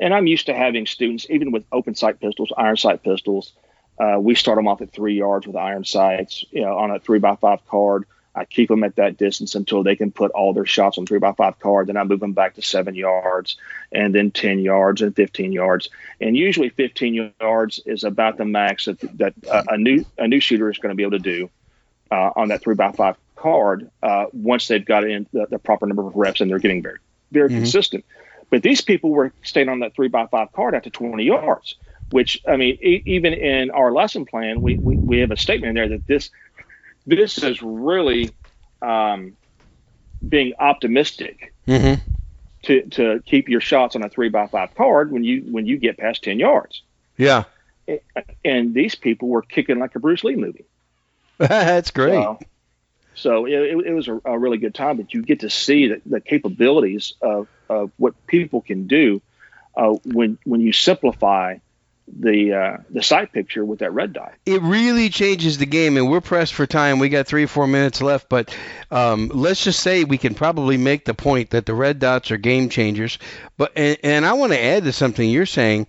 And 0.00 0.14
I'm 0.14 0.26
used 0.26 0.46
to 0.46 0.54
having 0.54 0.86
students, 0.86 1.26
even 1.28 1.52
with 1.52 1.64
open 1.72 1.94
sight 1.94 2.20
pistols, 2.20 2.52
iron 2.56 2.76
sight 2.76 3.02
pistols. 3.02 3.52
Uh, 3.98 4.18
we 4.20 4.34
start 4.34 4.56
them 4.56 4.68
off 4.68 4.80
at 4.80 4.92
three 4.92 5.16
yards 5.16 5.46
with 5.46 5.56
iron 5.56 5.84
sights, 5.84 6.44
you 6.50 6.62
know, 6.62 6.78
on 6.78 6.90
a 6.90 7.00
three 7.00 7.18
by 7.18 7.34
five 7.36 7.66
card. 7.66 8.04
I 8.34 8.44
keep 8.44 8.68
them 8.68 8.84
at 8.84 8.94
that 8.96 9.16
distance 9.16 9.56
until 9.56 9.82
they 9.82 9.96
can 9.96 10.12
put 10.12 10.30
all 10.30 10.52
their 10.52 10.66
shots 10.66 10.98
on 10.98 11.06
three 11.06 11.18
by 11.18 11.32
five 11.32 11.58
card. 11.58 11.88
Then 11.88 11.96
I 11.96 12.04
move 12.04 12.20
them 12.20 12.34
back 12.34 12.54
to 12.54 12.62
seven 12.62 12.94
yards, 12.94 13.56
and 13.90 14.14
then 14.14 14.30
ten 14.30 14.60
yards 14.60 15.02
and 15.02 15.16
fifteen 15.16 15.50
yards. 15.50 15.90
And 16.20 16.36
usually, 16.36 16.68
fifteen 16.68 17.32
yards 17.40 17.80
is 17.84 18.04
about 18.04 18.36
the 18.36 18.44
max 18.44 18.84
that, 18.84 19.00
that 19.18 19.34
uh, 19.50 19.64
a 19.68 19.76
new 19.76 20.04
a 20.16 20.28
new 20.28 20.38
shooter 20.38 20.70
is 20.70 20.78
going 20.78 20.92
to 20.92 20.96
be 20.96 21.02
able 21.02 21.18
to 21.18 21.30
do 21.36 21.50
uh, 22.12 22.30
on 22.36 22.48
that 22.48 22.62
three 22.62 22.76
by 22.76 22.92
five 22.92 23.16
card 23.40 23.90
uh, 24.02 24.26
once 24.32 24.68
they've 24.68 24.84
got 24.84 25.04
in 25.04 25.26
the, 25.32 25.46
the 25.50 25.58
proper 25.58 25.86
number 25.86 26.06
of 26.06 26.14
reps 26.16 26.40
and 26.40 26.50
they're 26.50 26.58
getting 26.58 26.82
very 26.82 26.98
very 27.30 27.50
Mhm. 27.50 27.56
consistent. 27.56 28.04
But 28.50 28.62
these 28.62 28.80
people 28.80 29.10
were 29.10 29.32
staying 29.42 29.68
on 29.68 29.80
that 29.80 29.94
three 29.94 30.08
by 30.08 30.26
five 30.26 30.48
card 30.52 30.74
out 30.74 30.84
to 30.84 30.90
20 30.90 31.22
yards, 31.24 31.76
which 32.10 32.40
I 32.48 32.56
mean, 32.56 32.78
e- 32.82 33.02
even 33.04 33.34
in 33.34 33.70
our 33.70 33.92
lesson 33.92 34.24
plan, 34.24 34.62
we, 34.62 34.78
we, 34.82 34.98
we 35.02 35.18
have 35.20 35.30
a 35.30 35.36
statement 35.36 35.68
in 35.70 35.74
there 35.74 35.88
that 35.90 36.06
this 36.06 36.30
this 37.06 37.42
is 37.42 37.60
really 37.62 38.30
um, 38.82 39.36
being 40.26 40.54
optimistic 40.58 41.52
hmm 41.66 41.94
to, 42.64 42.82
to 42.86 43.22
keep 43.26 43.48
your 43.48 43.60
shots 43.60 43.94
on 43.94 44.02
a 44.02 44.08
three 44.08 44.30
by 44.30 44.46
five 44.48 44.74
card 44.74 45.12
when 45.12 45.22
you 45.24 45.42
when 45.50 45.66
you 45.66 45.76
get 45.78 45.98
past 45.98 46.24
10 46.24 46.38
yards. 46.38 46.82
Yeah. 47.16 47.44
And 48.44 48.74
these 48.74 48.94
people 48.94 49.28
were 49.28 49.42
kicking 49.42 49.78
like 49.78 49.94
a 49.94 50.00
Bruce 50.00 50.24
Lee 50.24 50.36
movie. 50.36 50.66
that's 51.38 51.90
great. 51.90 52.12
So, 52.12 52.38
so 53.18 53.46
it, 53.46 53.52
it, 53.52 53.92
was 53.92 54.08
a, 54.08 54.20
a 54.24 54.38
really 54.38 54.58
good 54.58 54.74
time, 54.74 54.96
but 54.96 55.12
you 55.12 55.22
get 55.22 55.40
to 55.40 55.50
see 55.50 55.88
the, 55.88 56.00
the 56.06 56.20
capabilities 56.20 57.14
of, 57.20 57.48
of 57.68 57.90
what 57.96 58.26
people 58.26 58.60
can 58.60 58.86
do 58.86 59.20
uh, 59.76 59.94
when 60.04 60.38
when 60.44 60.60
you 60.60 60.72
simplify 60.72 61.56
the 62.20 62.54
uh, 62.54 62.76
the 62.90 63.02
sight 63.02 63.32
picture 63.32 63.64
with 63.64 63.80
that 63.80 63.92
red 63.92 64.12
dot. 64.12 64.32
it 64.46 64.62
really 64.62 65.08
changes 65.10 65.58
the 65.58 65.66
game, 65.66 65.96
and 65.96 66.08
we're 66.08 66.20
pressed 66.20 66.54
for 66.54 66.66
time. 66.66 66.98
We 66.98 67.08
got 67.08 67.26
three 67.26 67.46
four 67.46 67.66
minutes 67.66 68.00
left, 68.00 68.28
but 68.28 68.54
um, 68.90 69.30
let's 69.34 69.62
just 69.62 69.80
say 69.80 70.04
we 70.04 70.18
can 70.18 70.34
probably 70.34 70.76
make 70.76 71.04
the 71.04 71.14
point 71.14 71.50
that 71.50 71.66
the 71.66 71.74
red 71.74 71.98
dots 71.98 72.30
are 72.30 72.36
game 72.36 72.68
changers. 72.68 73.18
But 73.56 73.72
and, 73.76 73.98
and 74.02 74.26
I 74.26 74.34
want 74.34 74.52
to 74.52 74.60
add 74.60 74.84
to 74.84 74.92
something 74.92 75.28
you're 75.28 75.46
saying. 75.46 75.86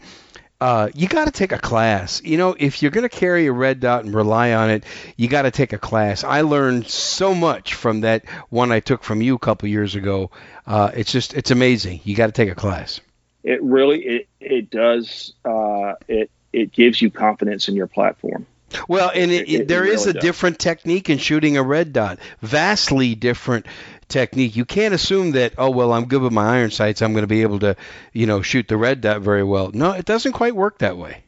Uh, 0.61 0.89
you 0.93 1.07
got 1.07 1.25
to 1.25 1.31
take 1.31 1.51
a 1.53 1.57
class. 1.57 2.21
You 2.23 2.37
know, 2.37 2.53
if 2.57 2.81
you're 2.81 2.91
going 2.91 3.07
to 3.07 3.15
carry 3.15 3.47
a 3.47 3.51
red 3.53 3.79
dot 3.79 4.03
and 4.03 4.13
rely 4.13 4.53
on 4.53 4.69
it, 4.69 4.83
you 5.15 5.29
got 5.29 5.43
to 5.43 5.51
take 5.51 5.71
a 5.71 5.77
class. 5.77 6.23
I 6.25 6.41
learned 6.41 6.87
so 6.89 7.33
much 7.33 7.75
from 7.75 8.01
that 8.01 8.25
one 8.49 8.71
I 8.71 8.81
took 8.81 9.03
from 9.03 9.21
you 9.21 9.35
a 9.35 9.39
couple 9.39 9.69
years 9.69 9.95
ago. 9.95 10.31
Uh, 10.67 10.91
it's 10.93 11.11
just, 11.13 11.33
it's 11.33 11.51
amazing. 11.51 12.01
You 12.03 12.15
got 12.15 12.25
to 12.27 12.33
take 12.33 12.49
a 12.51 12.55
class. 12.55 12.99
It 13.41 13.63
really 13.63 14.01
it 14.05 14.27
it 14.41 14.69
does 14.69 15.33
uh, 15.45 15.93
it 16.09 16.29
it 16.51 16.73
gives 16.73 17.01
you 17.01 17.09
confidence 17.09 17.69
in 17.69 17.75
your 17.75 17.87
platform. 17.87 18.45
Well, 18.89 19.09
and 19.15 19.31
it, 19.31 19.47
It- 19.47 19.61
it- 19.61 19.67
there 19.69 19.85
is 19.85 20.01
really 20.05 20.09
a 20.09 20.13
does. 20.15 20.21
different 20.23 20.59
technique 20.59 21.09
in 21.09 21.19
shooting 21.19 21.55
a 21.55 21.63
red 21.63 21.93
dot. 21.93 22.19
Vastly 22.41 23.15
different 23.15 23.65
technique. 24.09 24.55
You 24.55 24.65
can't 24.65 24.93
assume 24.93 25.31
that, 25.31 25.53
oh, 25.57 25.69
well, 25.69 25.93
I'm 25.93 26.05
good 26.05 26.21
with 26.21 26.33
my 26.33 26.57
iron 26.57 26.71
sights. 26.71 27.01
I'm 27.01 27.13
going 27.13 27.23
to 27.23 27.27
be 27.27 27.43
able 27.43 27.59
to, 27.59 27.75
you 28.11 28.25
know, 28.25 28.41
shoot 28.41 28.67
the 28.67 28.77
red 28.77 29.01
dot 29.01 29.21
very 29.21 29.43
well. 29.43 29.71
No, 29.73 29.91
it 29.91 30.05
doesn't 30.05 30.33
quite 30.33 30.55
work 30.55 30.79
that 30.79 30.97
way. 30.97 31.23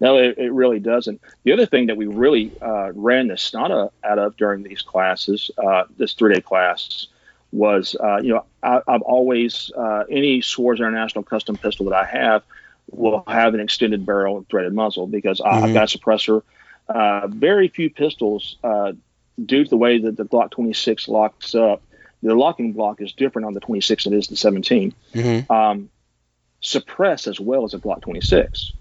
No, 0.00 0.18
it, 0.18 0.36
it 0.36 0.52
really 0.52 0.78
doesn't. 0.80 1.20
The 1.44 1.52
other 1.52 1.64
thing 1.64 1.86
that 1.86 1.96
we 1.96 2.06
really 2.06 2.52
uh, 2.60 2.92
ran 2.94 3.28
the 3.28 3.38
snot 3.38 3.70
out 4.04 4.18
of 4.18 4.36
during 4.36 4.62
these 4.62 4.82
classes, 4.82 5.50
uh, 5.56 5.84
this 5.96 6.12
three 6.12 6.34
day 6.34 6.40
class, 6.42 7.06
was 7.52 7.96
uh, 7.98 8.18
you 8.18 8.34
know 8.34 8.44
I, 8.62 8.80
I've 8.86 9.00
always 9.02 9.70
uh, 9.74 10.04
any 10.10 10.42
Suarez 10.42 10.80
International 10.80 11.24
custom 11.24 11.56
pistol 11.56 11.86
that 11.86 11.94
I 11.94 12.04
have 12.04 12.42
will 12.90 13.24
have 13.26 13.54
an 13.54 13.60
extended 13.60 14.04
barrel 14.04 14.36
and 14.36 14.48
threaded 14.48 14.74
muzzle 14.74 15.06
because 15.06 15.40
I, 15.40 15.60
Mhm. 15.60 15.62
I've 15.62 15.74
got 15.74 15.94
a 15.94 15.98
suppressor. 15.98 16.42
Uh, 16.88 17.26
very 17.28 17.68
few 17.68 17.88
pistols, 17.88 18.58
uh, 18.62 18.92
due 19.44 19.64
to 19.64 19.70
the 19.70 19.76
way 19.76 19.98
that 19.98 20.16
the 20.16 20.24
Glock 20.24 20.50
26 20.50 21.08
locks 21.08 21.54
up, 21.54 21.82
the 22.22 22.34
locking 22.34 22.72
block 22.72 23.00
is 23.00 23.12
different 23.12 23.46
on 23.46 23.52
the 23.52 23.60
26 23.60 24.04
than 24.04 24.14
it 24.14 24.18
is 24.18 24.28
the 24.28 24.36
17 24.36 24.94
Mm-hmm. 25.14 25.52
um, 25.52 25.90
suppress 26.60 27.26
as 27.26 27.38
well 27.38 27.64
as 27.64 27.74
a 27.74 27.78
Glock 27.78 28.00
26. 28.02 28.72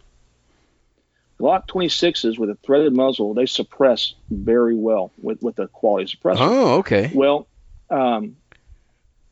Glock 1.40 1.68
26s 1.68 2.40
with 2.40 2.50
a 2.50 2.56
threaded 2.66 2.94
muzzle, 2.96 3.34
they 3.34 3.46
suppress 3.46 4.14
very 4.32 4.76
well 4.76 5.12
with, 5.22 5.42
with 5.44 5.56
the 5.58 5.68
quality 5.68 6.06
suppressor. 6.16 6.38
Oh, 6.40 6.76
okay. 6.80 7.12
Well, 7.14 7.48
um, 7.90 8.38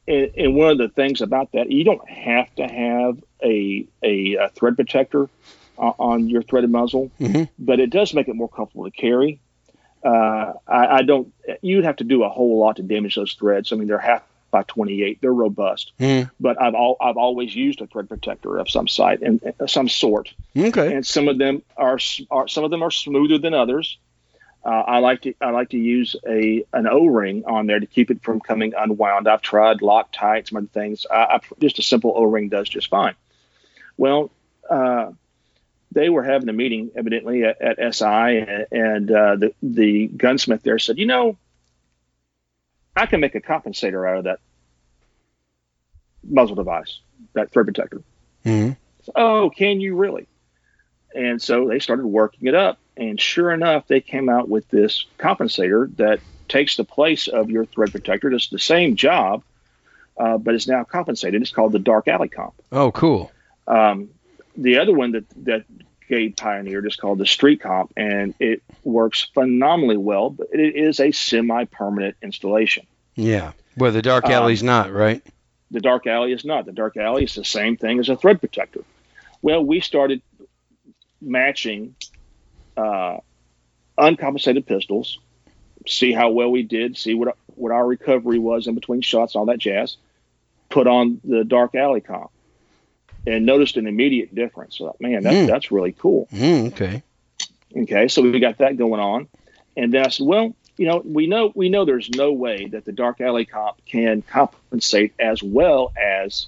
and, 0.06 0.30
and 0.38 0.56
one 0.56 0.72
of 0.72 0.78
the 0.78 0.90
things 0.90 1.22
about 1.22 1.54
that, 1.54 1.72
you 1.72 1.86
don't 1.86 2.08
have 2.10 2.54
to 2.56 2.68
have 2.68 3.24
a, 3.42 3.88
a, 4.04 4.36
a 4.36 4.50
thread 4.50 4.76
protector 4.76 5.30
on, 5.78 5.94
on 5.98 6.30
your 6.30 6.44
threaded 6.44 6.70
muzzle, 6.70 7.10
Mhm. 7.22 7.48
but 7.58 7.80
it 7.80 7.90
does 7.90 8.14
make 8.14 8.28
it 8.28 8.36
more 8.36 8.50
comfortable 8.50 8.84
to 8.84 8.92
carry. 8.92 9.40
Uh, 10.04 10.54
I, 10.68 10.88
I 10.98 11.02
don't, 11.04 11.34
you'd 11.62 11.86
have 11.86 11.98
to 11.98 12.04
do 12.04 12.24
a 12.24 12.30
whole 12.30 12.60
lot 12.60 12.76
to 12.78 12.84
damage 12.84 13.16
those 13.16 13.34
threads. 13.34 13.72
I 13.72 13.76
mean, 13.78 13.88
they're 13.88 13.98
half 14.00 14.24
by 14.52 14.62
28, 14.64 15.20
they're 15.20 15.34
robust 15.34 15.94
Mhm. 16.00 16.30
but 16.40 16.62
I've 16.62 16.76
all, 16.76 16.96
I've 17.02 17.18
always 17.18 17.56
used 17.56 17.82
a 17.82 17.88
thread 17.88 18.08
protector 18.08 18.60
of 18.60 18.70
some 18.70 18.88
site 18.88 19.22
and 19.24 19.42
uh, 19.60 19.66
some 19.66 19.90
sort, 19.90 20.32
Okay. 20.56 20.94
and 20.94 21.04
some 21.04 21.28
of 21.28 21.40
them 21.40 21.64
are, 21.76 21.98
are 22.30 22.48
some 22.48 22.64
of 22.64 22.70
them 22.70 22.84
are 22.84 22.92
smoother 22.92 23.40
than 23.40 23.56
others. 23.56 23.98
Uh, 24.64 24.70
I 24.70 25.00
like 25.00 25.24
to 25.24 25.34
I 25.42 25.50
like 25.50 25.70
to 25.72 25.78
use 25.80 26.16
a 26.28 26.64
an 26.72 26.86
O 26.88 27.06
ring 27.08 27.44
on 27.46 27.66
there 27.66 27.80
to 27.80 27.86
keep 27.88 28.12
it 28.12 28.22
from 28.24 28.40
coming 28.42 28.74
unwound. 28.78 29.28
I've 29.28 29.42
tried 29.42 29.80
Loctite, 29.80 30.48
some 30.50 30.58
other 30.60 30.68
things. 30.68 31.06
I, 31.10 31.16
I, 31.16 31.40
just 31.60 31.80
a 31.80 31.82
simple 31.82 32.14
O 32.16 32.24
ring 32.26 32.48
does 32.50 32.70
just 32.70 32.90
fine. 32.90 33.16
Well, 33.98 34.30
uh, 34.70 35.12
they 35.94 36.10
were 36.10 36.24
having 36.24 36.50
a 36.50 36.54
meeting 36.54 36.92
evidently 36.96 37.44
at, 37.44 37.62
at 37.62 37.96
SI, 37.96 38.06
and, 38.06 38.66
and 38.72 39.12
uh, 39.12 39.36
the 39.36 39.54
the 39.62 40.08
gunsmith 40.08 40.64
there 40.64 40.80
said, 40.80 40.98
you 40.98 41.06
know, 41.06 41.38
I 42.96 43.06
can 43.06 43.20
make 43.20 43.36
a 43.36 43.42
compensator 43.42 44.10
out 44.10 44.18
of 44.18 44.24
that 44.26 44.40
muzzle 46.24 46.56
device, 46.56 47.00
that 47.34 47.52
thread 47.52 47.66
protector. 47.66 48.02
Mhm. 48.46 48.78
Oh, 49.16 49.50
can 49.50 49.82
you 49.82 49.96
really? 49.96 50.28
And 51.16 51.42
so 51.42 51.68
they 51.68 51.80
started 51.80 52.06
working 52.06 52.48
it 52.48 52.56
up, 52.56 52.80
and 52.98 53.20
sure 53.20 53.52
enough, 53.52 53.88
they 53.88 54.02
came 54.02 54.30
out 54.30 54.50
with 54.50 54.68
this 54.70 55.06
compensator 55.20 55.96
that 55.98 56.20
takes 56.48 56.76
the 56.78 56.84
place 56.84 57.28
of 57.28 57.50
your 57.50 57.66
thread 57.66 57.92
protector. 57.92 58.32
It's 58.32 58.50
the 58.50 58.60
same 58.60 58.96
job, 58.96 59.44
uh, 60.18 60.38
but 60.38 60.56
it's 60.56 60.68
now 60.68 60.84
compensated. 60.84 61.42
It's 61.42 61.52
called 61.52 61.72
the 61.72 61.80
Dark 61.80 62.08
Alley 62.08 62.30
Comp. 62.30 62.54
Oh, 62.72 62.92
cool. 62.92 63.32
Um, 63.68 64.10
the 64.56 64.78
other 64.80 64.94
one 64.94 65.12
that 65.12 65.26
that 65.46 65.66
Gabe 66.10 66.36
pioneered 66.36 66.86
is 66.86 66.96
called 66.96 67.18
the 67.18 67.26
Street 67.26 67.62
Comp, 67.62 67.94
and 67.96 68.34
it 68.40 68.62
works 68.84 69.28
phenomenally 69.34 69.98
well. 69.98 70.30
But 70.30 70.48
it 70.54 70.76
is 70.76 71.00
a 71.00 71.12
semi-permanent 71.12 72.18
installation. 72.22 72.86
Yeah. 73.16 73.54
Well, 73.78 73.92
the 73.92 74.02
dark 74.02 74.26
Um, 74.26 74.32
alley's 74.32 74.64
not, 74.64 74.92
right? 74.92 75.22
The 75.72 75.80
dark 75.80 76.06
alley 76.06 76.34
is 76.34 76.46
not. 76.46 76.66
The 76.66 76.72
dark 76.72 76.98
alley 76.98 77.24
is 77.24 77.34
the 77.34 77.46
same 77.46 77.78
thing 77.78 78.00
as 78.00 78.10
a 78.10 78.16
thread 78.16 78.40
protector. 78.40 78.82
Well, 79.42 79.64
we 79.64 79.80
started 79.80 80.22
matching 81.20 81.96
uh, 82.78 83.18
uncompensated 83.98 84.66
pistols, 84.66 85.20
see 85.88 86.12
how 86.12 86.30
well 86.32 86.52
we 86.52 86.64
did, 86.64 86.98
see 86.98 87.14
what 87.14 87.38
what 87.56 87.72
our 87.72 87.86
recovery 87.86 88.40
was 88.40 88.68
in 88.68 88.76
between 88.76 89.02
shots, 89.02 89.36
all 89.36 89.46
that 89.46 89.60
jazz. 89.60 89.98
Put 90.70 90.88
on 90.88 91.22
the 91.24 91.44
dark 91.44 91.76
alley 91.76 92.02
comp, 92.02 92.32
and 93.26 93.46
noticed 93.46 93.78
an 93.78 93.88
immediate 93.88 94.34
difference. 94.36 94.78
So, 94.78 94.96
man, 95.00 95.24
that, 95.24 95.34
Hmm. 95.34 95.46
that's 95.48 95.72
really 95.72 95.94
cool. 95.94 96.28
Mm, 96.32 96.68
okay. 96.74 97.04
Okay, 97.76 98.08
so 98.08 98.22
we 98.22 98.40
got 98.40 98.60
that 98.60 98.78
going 98.78 99.00
on, 99.00 99.28
and 99.76 99.92
then 99.94 100.06
I 100.06 100.10
said, 100.10 100.28
well, 100.28 100.56
you 100.78 100.88
know, 100.88 101.02
we 101.06 101.28
know 101.28 101.52
we 101.56 101.70
know 101.70 101.86
there's 101.86 102.10
no 102.10 102.34
way 102.34 102.66
that 102.68 102.86
the 102.86 102.92
dark 102.92 103.22
alley 103.22 103.46
comp 103.46 103.84
can 103.86 104.22
compensate 104.24 105.14
as 105.20 105.42
well 105.42 105.92
as 106.00 106.48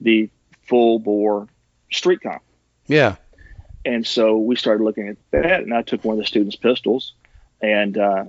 the 0.00 0.28
full 0.62 0.98
bore 0.98 1.48
street 1.92 2.20
comp. 2.20 2.42
Yeah. 2.86 3.16
And 3.84 4.04
so 4.06 4.38
we 4.38 4.56
started 4.56 4.82
looking 4.82 5.08
at 5.08 5.16
that, 5.30 5.62
and 5.62 5.72
I 5.72 5.82
took 5.82 6.04
one 6.04 6.14
of 6.14 6.18
the 6.18 6.26
students' 6.26 6.56
pistols 6.56 7.14
and 7.60 7.96
uh, 7.96 8.24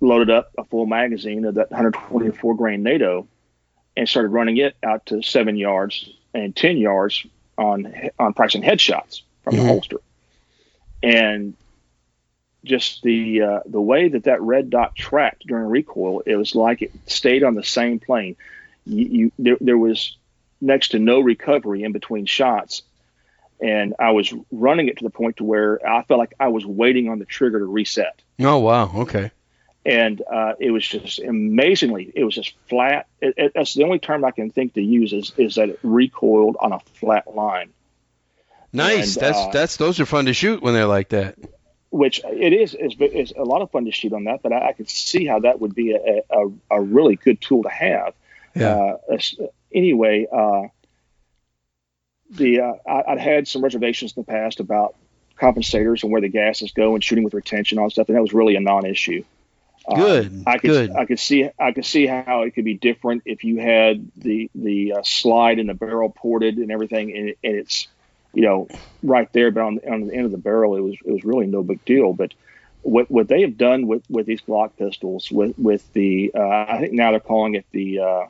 loaded 0.00 0.30
up 0.30 0.52
a 0.56 0.64
full 0.64 0.86
magazine 0.86 1.44
of 1.44 1.54
that 1.56 1.70
124 1.70 2.56
grain 2.56 2.82
NATO, 2.82 3.26
and 3.96 4.08
started 4.08 4.30
running 4.30 4.56
it 4.56 4.74
out 4.82 5.06
to 5.06 5.22
seven 5.22 5.56
yards 5.56 6.10
and 6.36 6.54
ten 6.54 6.76
yards 6.76 7.26
on 7.58 7.92
on 8.18 8.34
pricing 8.34 8.62
headshots 8.62 9.22
from 9.42 9.54
Mhm. 9.54 9.58
the 9.58 9.64
holster, 9.64 9.96
and 11.02 11.54
just 12.64 13.02
the 13.02 13.42
uh, 13.42 13.60
the 13.66 13.80
way 13.80 14.08
that 14.08 14.24
that 14.24 14.42
red 14.42 14.70
dot 14.70 14.94
tracked 14.94 15.46
during 15.46 15.66
recoil, 15.66 16.22
it 16.26 16.36
was 16.36 16.54
like 16.54 16.82
it 16.82 16.92
stayed 17.06 17.42
on 17.44 17.54
the 17.54 17.64
same 17.64 17.98
plane. 18.00 18.36
You, 18.84 19.04
you 19.06 19.32
there, 19.38 19.56
there 19.60 19.78
was 19.78 20.16
next 20.60 20.88
to 20.88 20.98
no 20.98 21.20
recovery 21.20 21.82
in 21.84 21.92
between 21.92 22.26
shots, 22.26 22.82
and 23.60 23.94
I 23.98 24.10
was 24.10 24.32
running 24.50 24.88
it 24.88 24.98
to 24.98 25.04
the 25.04 25.10
point 25.10 25.36
to 25.38 25.44
where 25.44 25.86
I 25.86 26.02
felt 26.02 26.18
like 26.18 26.34
I 26.40 26.48
was 26.48 26.66
waiting 26.66 27.08
on 27.08 27.18
the 27.18 27.24
trigger 27.24 27.60
to 27.60 27.64
reset, 27.66 28.20
Oh, 28.40 28.58
wow. 28.58 28.90
Okay. 29.02 29.30
And 29.86 30.20
uh, 30.20 30.54
it 30.58 30.72
was 30.72 30.86
just 30.86 31.20
amazingly, 31.20 32.10
it 32.14 32.24
was 32.24 32.34
just 32.34 32.54
flat. 32.68 33.06
It, 33.20 33.34
it, 33.36 33.52
that's 33.54 33.74
the 33.74 33.84
only 33.84 34.00
term 34.00 34.24
I 34.24 34.32
can 34.32 34.50
think 34.50 34.74
to 34.74 34.82
use 34.82 35.12
is 35.12 35.32
is 35.36 35.54
that 35.54 35.68
it 35.68 35.78
recoiled 35.84 36.56
on 36.58 36.72
a 36.72 36.80
flat 36.80 37.34
line. 37.34 37.70
Nice. 38.72 39.14
And, 39.14 39.22
that's 39.22 39.38
uh, 39.38 39.50
that's 39.52 39.76
those 39.76 40.00
are 40.00 40.06
fun 40.06 40.26
to 40.26 40.34
shoot 40.34 40.60
when 40.60 40.74
they're 40.74 40.86
like 40.86 41.10
that. 41.10 41.36
which 41.90 42.20
it 42.24 42.52
is 42.52 42.74
is, 42.74 42.94
is 43.00 43.32
a 43.36 43.44
lot 43.44 43.62
of 43.62 43.70
fun 43.70 43.84
to 43.86 43.92
shoot 43.92 44.12
on 44.12 44.24
that. 44.24 44.42
But 44.42 44.52
I, 44.52 44.68
I 44.68 44.72
could 44.72 44.90
see 44.90 45.26
how 45.26 45.40
that 45.40 45.60
would 45.60 45.74
be 45.74 45.92
a, 45.92 46.22
a, 46.30 46.52
a 46.70 46.80
really 46.80 47.16
good 47.16 47.40
tool 47.40 47.62
to 47.62 47.68
have. 47.68 48.14
Yeah. 48.54 48.96
Uh, 49.10 49.18
anyway, 49.72 50.26
uh, 50.30 50.68
the 52.30 52.60
uh, 52.60 52.72
I, 52.86 53.12
I'd 53.12 53.18
had 53.18 53.48
some 53.48 53.62
reservations 53.62 54.14
in 54.16 54.22
the 54.22 54.26
past 54.26 54.60
about 54.60 54.96
compensators 55.38 56.02
and 56.02 56.10
where 56.10 56.20
the 56.20 56.28
gases 56.28 56.72
go 56.72 56.94
and 56.94 57.04
shooting 57.04 57.24
with 57.24 57.34
retention 57.34 57.78
on 57.78 57.90
stuff, 57.90 58.08
and 58.08 58.16
that 58.16 58.22
was 58.22 58.32
really 58.32 58.56
a 58.56 58.60
non-issue. 58.60 59.24
Uh, 59.88 59.94
Good. 59.94 60.42
I 60.46 60.58
could 60.58 60.70
Good. 60.70 60.90
I 60.92 61.04
could 61.04 61.20
see 61.20 61.48
I 61.58 61.72
could 61.72 61.84
see 61.84 62.06
how 62.06 62.42
it 62.42 62.52
could 62.54 62.64
be 62.64 62.74
different 62.74 63.22
if 63.24 63.44
you 63.44 63.58
had 63.58 64.10
the 64.16 64.50
the 64.54 64.94
uh, 64.94 65.02
slide 65.04 65.58
and 65.58 65.68
the 65.68 65.74
barrel 65.74 66.10
ported 66.10 66.56
and 66.58 66.72
everything, 66.72 67.16
and, 67.16 67.28
and 67.44 67.56
it's 67.56 67.86
you 68.34 68.42
know 68.42 68.68
right 69.02 69.32
there, 69.32 69.50
but 69.50 69.62
on 69.62 69.80
on 69.88 70.08
the 70.08 70.14
end 70.14 70.24
of 70.24 70.32
the 70.32 70.38
barrel, 70.38 70.76
it 70.76 70.80
was 70.80 70.96
it 71.04 71.12
was 71.12 71.24
really 71.24 71.46
no 71.46 71.62
big 71.62 71.84
deal. 71.84 72.12
But 72.12 72.34
what 72.82 73.10
what 73.10 73.28
they 73.28 73.42
have 73.42 73.56
done 73.56 73.86
with 73.86 74.02
with 74.08 74.26
these 74.26 74.40
Glock 74.40 74.72
pistols 74.76 75.30
with 75.30 75.56
with 75.58 75.92
the 75.92 76.32
uh, 76.34 76.66
I 76.68 76.78
think 76.80 76.92
now 76.92 77.12
they're 77.12 77.20
calling 77.20 77.54
it 77.54 77.66
the 77.72 78.00
uh, 78.00 78.26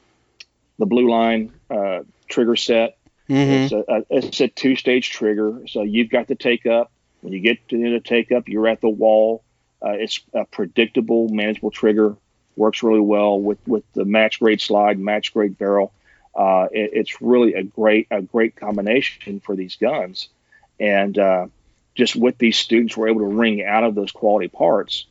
the 0.78 0.86
blue 0.86 1.10
line 1.10 1.52
uh, 1.70 2.00
trigger 2.28 2.56
set. 2.56 2.98
Mhm. 3.28 3.64
It's 3.64 3.72
a, 3.72 3.84
a 3.88 4.04
it's 4.10 4.40
a 4.40 4.48
two 4.48 4.76
stage 4.76 5.10
trigger, 5.10 5.62
so 5.68 5.82
you've 5.82 6.10
got 6.10 6.28
the 6.28 6.34
take 6.34 6.66
up. 6.66 6.90
When 7.22 7.32
you 7.32 7.40
get 7.40 7.66
to 7.68 7.76
the 7.76 7.84
end 7.84 7.94
of 7.94 8.04
take 8.04 8.30
up, 8.30 8.48
you're 8.48 8.68
at 8.68 8.80
the 8.80 8.88
wall. 8.88 9.42
Uh, 9.84 9.90
it's 9.90 10.20
a 10.32 10.44
predictable, 10.44 11.28
manageable 11.28 11.70
trigger. 11.70 12.16
Works 12.56 12.82
really 12.82 13.00
well 13.00 13.38
with 13.38 13.58
with 13.66 13.84
the 13.92 14.04
match 14.04 14.40
grade 14.40 14.60
slide, 14.60 14.98
match 14.98 15.34
grade 15.34 15.58
barrel. 15.58 15.92
Uh, 16.34 16.68
it, 16.72 16.90
it's 16.94 17.20
really 17.20 17.54
a 17.54 17.62
great 17.62 18.08
a 18.10 18.22
great 18.22 18.56
combination 18.56 19.40
for 19.40 19.54
these 19.54 19.76
guns, 19.76 20.28
and 20.80 21.18
uh, 21.18 21.46
just 21.94 22.16
what 22.16 22.38
these 22.38 22.56
students 22.56 22.96
were 22.96 23.08
able 23.08 23.20
to 23.20 23.26
wring 23.26 23.62
out 23.62 23.84
of 23.84 23.94
those 23.94 24.10
quality 24.10 24.48
parts 24.48 25.06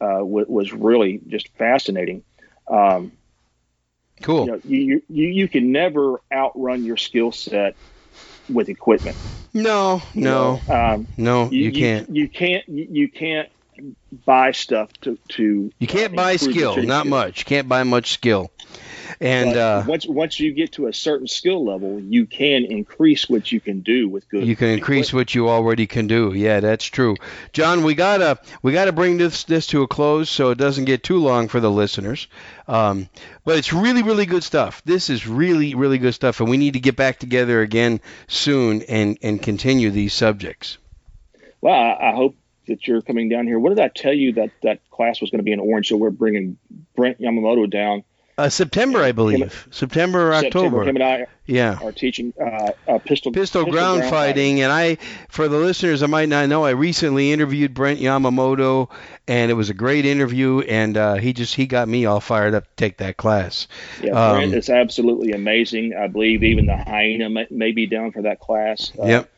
uh, 0.00 0.20
wa- 0.20 0.44
was 0.46 0.72
really 0.72 1.20
just 1.26 1.48
fascinating. 1.56 2.22
Um, 2.68 3.12
Cool. 4.22 4.46
you, 4.46 4.52
know, 4.52 4.60
you, 4.64 5.02
you 5.08 5.28
you 5.28 5.48
can 5.48 5.72
never 5.72 6.20
outrun 6.32 6.84
your 6.84 6.96
skill 6.96 7.32
set 7.32 7.74
with 8.48 8.68
equipment. 8.68 9.16
No, 9.52 10.02
no, 10.14 10.60
um, 10.68 11.06
no. 11.16 11.50
You, 11.50 11.72
can't. 11.72 12.08
You, 12.10 12.28
can't. 12.28 12.68
You, 12.68 12.86
you 12.90 13.08
can't 13.08 13.48
buy 14.24 14.52
stuff 14.52 14.92
to 15.02 15.18
to. 15.28 15.72
You 15.78 15.86
can't 15.86 16.12
uh, 16.12 16.16
buy 16.16 16.36
skill. 16.36 16.82
Not 16.82 17.06
much. 17.06 17.40
You 17.40 17.44
can't 17.44 17.68
buy 17.68 17.82
much 17.82 18.12
skill. 18.12 18.50
And 19.20 19.54
But 19.54 19.58
uh, 19.58 19.84
once 19.86 20.06
once 20.06 20.40
you 20.40 20.52
get 20.52 20.72
to 20.72 20.88
a 20.88 20.92
certain 20.92 21.26
skill 21.26 21.64
level, 21.64 22.00
you 22.00 22.26
can 22.26 22.64
increase 22.64 23.28
what 23.28 23.50
you 23.50 23.60
can 23.60 23.80
do 23.80 24.08
with 24.08 24.28
good. 24.28 24.46
you 24.46 24.56
can 24.56 24.68
increase 24.68 25.12
what 25.12 25.34
you 25.34 25.48
already 25.48 25.86
can 25.86 26.06
do. 26.06 26.32
Yeah, 26.34 26.60
that's 26.60 26.84
true. 26.84 27.16
John, 27.52 27.82
we 27.82 27.94
gotta 27.94 28.38
we 28.62 28.72
gotta 28.72 28.92
bring 28.92 29.16
this 29.16 29.44
this 29.44 29.68
to 29.68 29.82
a 29.82 29.88
close 29.88 30.28
so 30.28 30.50
it 30.50 30.58
doesn't 30.58 30.84
get 30.84 31.02
too 31.02 31.18
long 31.18 31.48
for 31.48 31.60
the 31.60 31.70
listeners. 31.70 32.28
Um, 32.68 33.08
but 33.44 33.58
it's 33.58 33.72
really 33.72 34.02
really 34.02 34.26
good 34.26 34.44
stuff. 34.44 34.82
This 34.84 35.08
is 35.08 35.26
really 35.26 35.74
really 35.74 35.98
good 35.98 36.14
stuff, 36.14 36.40
and 36.40 36.50
we 36.50 36.56
need 36.56 36.74
to 36.74 36.80
get 36.80 36.96
back 36.96 37.18
together 37.18 37.62
again 37.62 38.00
soon 38.28 38.82
and 38.82 39.18
and 39.22 39.40
continue 39.40 39.90
these 39.90 40.12
subjects. 40.12 40.78
Well, 41.60 41.74
I, 41.74 42.10
I 42.10 42.14
hope 42.14 42.36
that 42.66 42.86
you're 42.86 43.02
coming 43.02 43.28
down 43.28 43.46
here. 43.46 43.58
What 43.58 43.70
did 43.70 43.80
I 43.80 43.88
tell 43.88 44.12
you 44.14 44.32
that 44.34 44.50
that 44.62 44.80
class 44.90 45.20
was 45.20 45.30
going 45.30 45.38
to 45.40 45.44
be 45.44 45.52
in 45.52 45.60
Orange? 45.60 45.88
So 45.88 45.96
we're 45.96 46.10
bringing 46.10 46.58
Brent 46.94 47.20
Yamamoto 47.20 47.70
down. 47.70 48.04
Uh, 48.38 48.50
September, 48.50 49.02
I 49.02 49.12
believe. 49.12 49.66
September 49.70 50.28
or 50.28 50.34
September. 50.34 50.66
October. 50.80 50.82
Him 50.90 50.96
and 50.96 51.02
I 51.02 51.26
Yeah. 51.46 51.78
are 51.80 51.90
teaching 51.92 52.34
uh, 52.38 52.72
uh, 52.86 52.98
pistol 52.98 53.32
Pistol 53.32 53.64
ground 53.64 54.04
fighting, 54.04 54.60
and 54.60 54.70
I, 54.70 54.98
for 55.30 55.48
the 55.48 55.56
listeners 55.56 56.00
that 56.00 56.08
might 56.08 56.28
not 56.28 56.46
know, 56.50 56.62
I 56.62 56.72
recently 56.72 57.32
interviewed 57.32 57.72
Brent 57.72 57.98
Yamamoto, 57.98 58.90
and 59.26 59.50
it 59.50 59.54
was 59.54 59.70
a 59.70 59.74
great 59.74 60.04
interview, 60.04 60.60
and 60.60 60.98
uh, 60.98 61.14
he 61.14 61.32
just 61.32 61.54
he 61.54 61.64
got 61.66 61.88
me 61.88 62.04
all 62.04 62.20
fired 62.20 62.52
up 62.52 62.64
to 62.64 62.70
take 62.76 62.98
that 62.98 63.16
class. 63.16 63.68
Yeah, 64.02 64.12
Um, 64.12 64.36
Brent 64.36 64.54
is 64.54 64.68
absolutely 64.68 65.32
amazing. 65.32 65.94
I 65.98 66.08
believe 66.08 66.42
even 66.42 66.66
the 66.66 66.76
hyena 66.76 67.30
may, 67.30 67.46
may 67.50 67.72
be 67.72 67.86
down 67.86 68.12
for 68.12 68.20
that 68.22 68.38
class. 68.38 68.92
Uh, 68.98 69.06
Yep. 69.06 69.30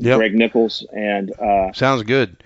Yep. 0.00 0.18
Greg 0.18 0.34
Nichols 0.34 0.86
and 0.92 1.32
uh, 1.38 1.72
Sounds 1.72 2.02
good. 2.02 2.36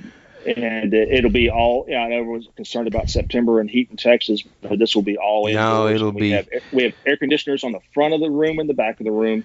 and 0.47 0.93
it- 0.93 1.09
it'll 1.11 1.31
be 1.31 1.51
all. 1.51 1.87
Yeah, 1.89 1.99
I 2.01 2.09
know 2.09 2.17
everyone's 2.19 2.49
concerned 2.57 2.89
about 2.89 3.11
September 3.11 3.61
and 3.61 3.71
heat 3.71 3.89
in 3.91 3.97
Texas, 3.97 4.43
but 4.61 4.79
this 4.79 4.95
will 4.95 5.03
be 5.03 5.17
all 5.19 5.47
in. 5.47 5.55
No, 5.55 5.87
it'll 5.89 6.11
we 6.13 6.21
be- 6.21 6.31
Have, 6.31 6.49
we 6.73 6.83
have 6.85 6.95
air 7.07 7.17
conditioners 7.17 7.63
on 7.65 7.73
the 7.73 7.81
front 7.95 8.15
of 8.15 8.21
the 8.21 8.31
room 8.31 8.59
and 8.59 8.69
the 8.69 8.75
back 8.75 8.99
of 9.01 9.05
the 9.05 9.13
room, 9.13 9.45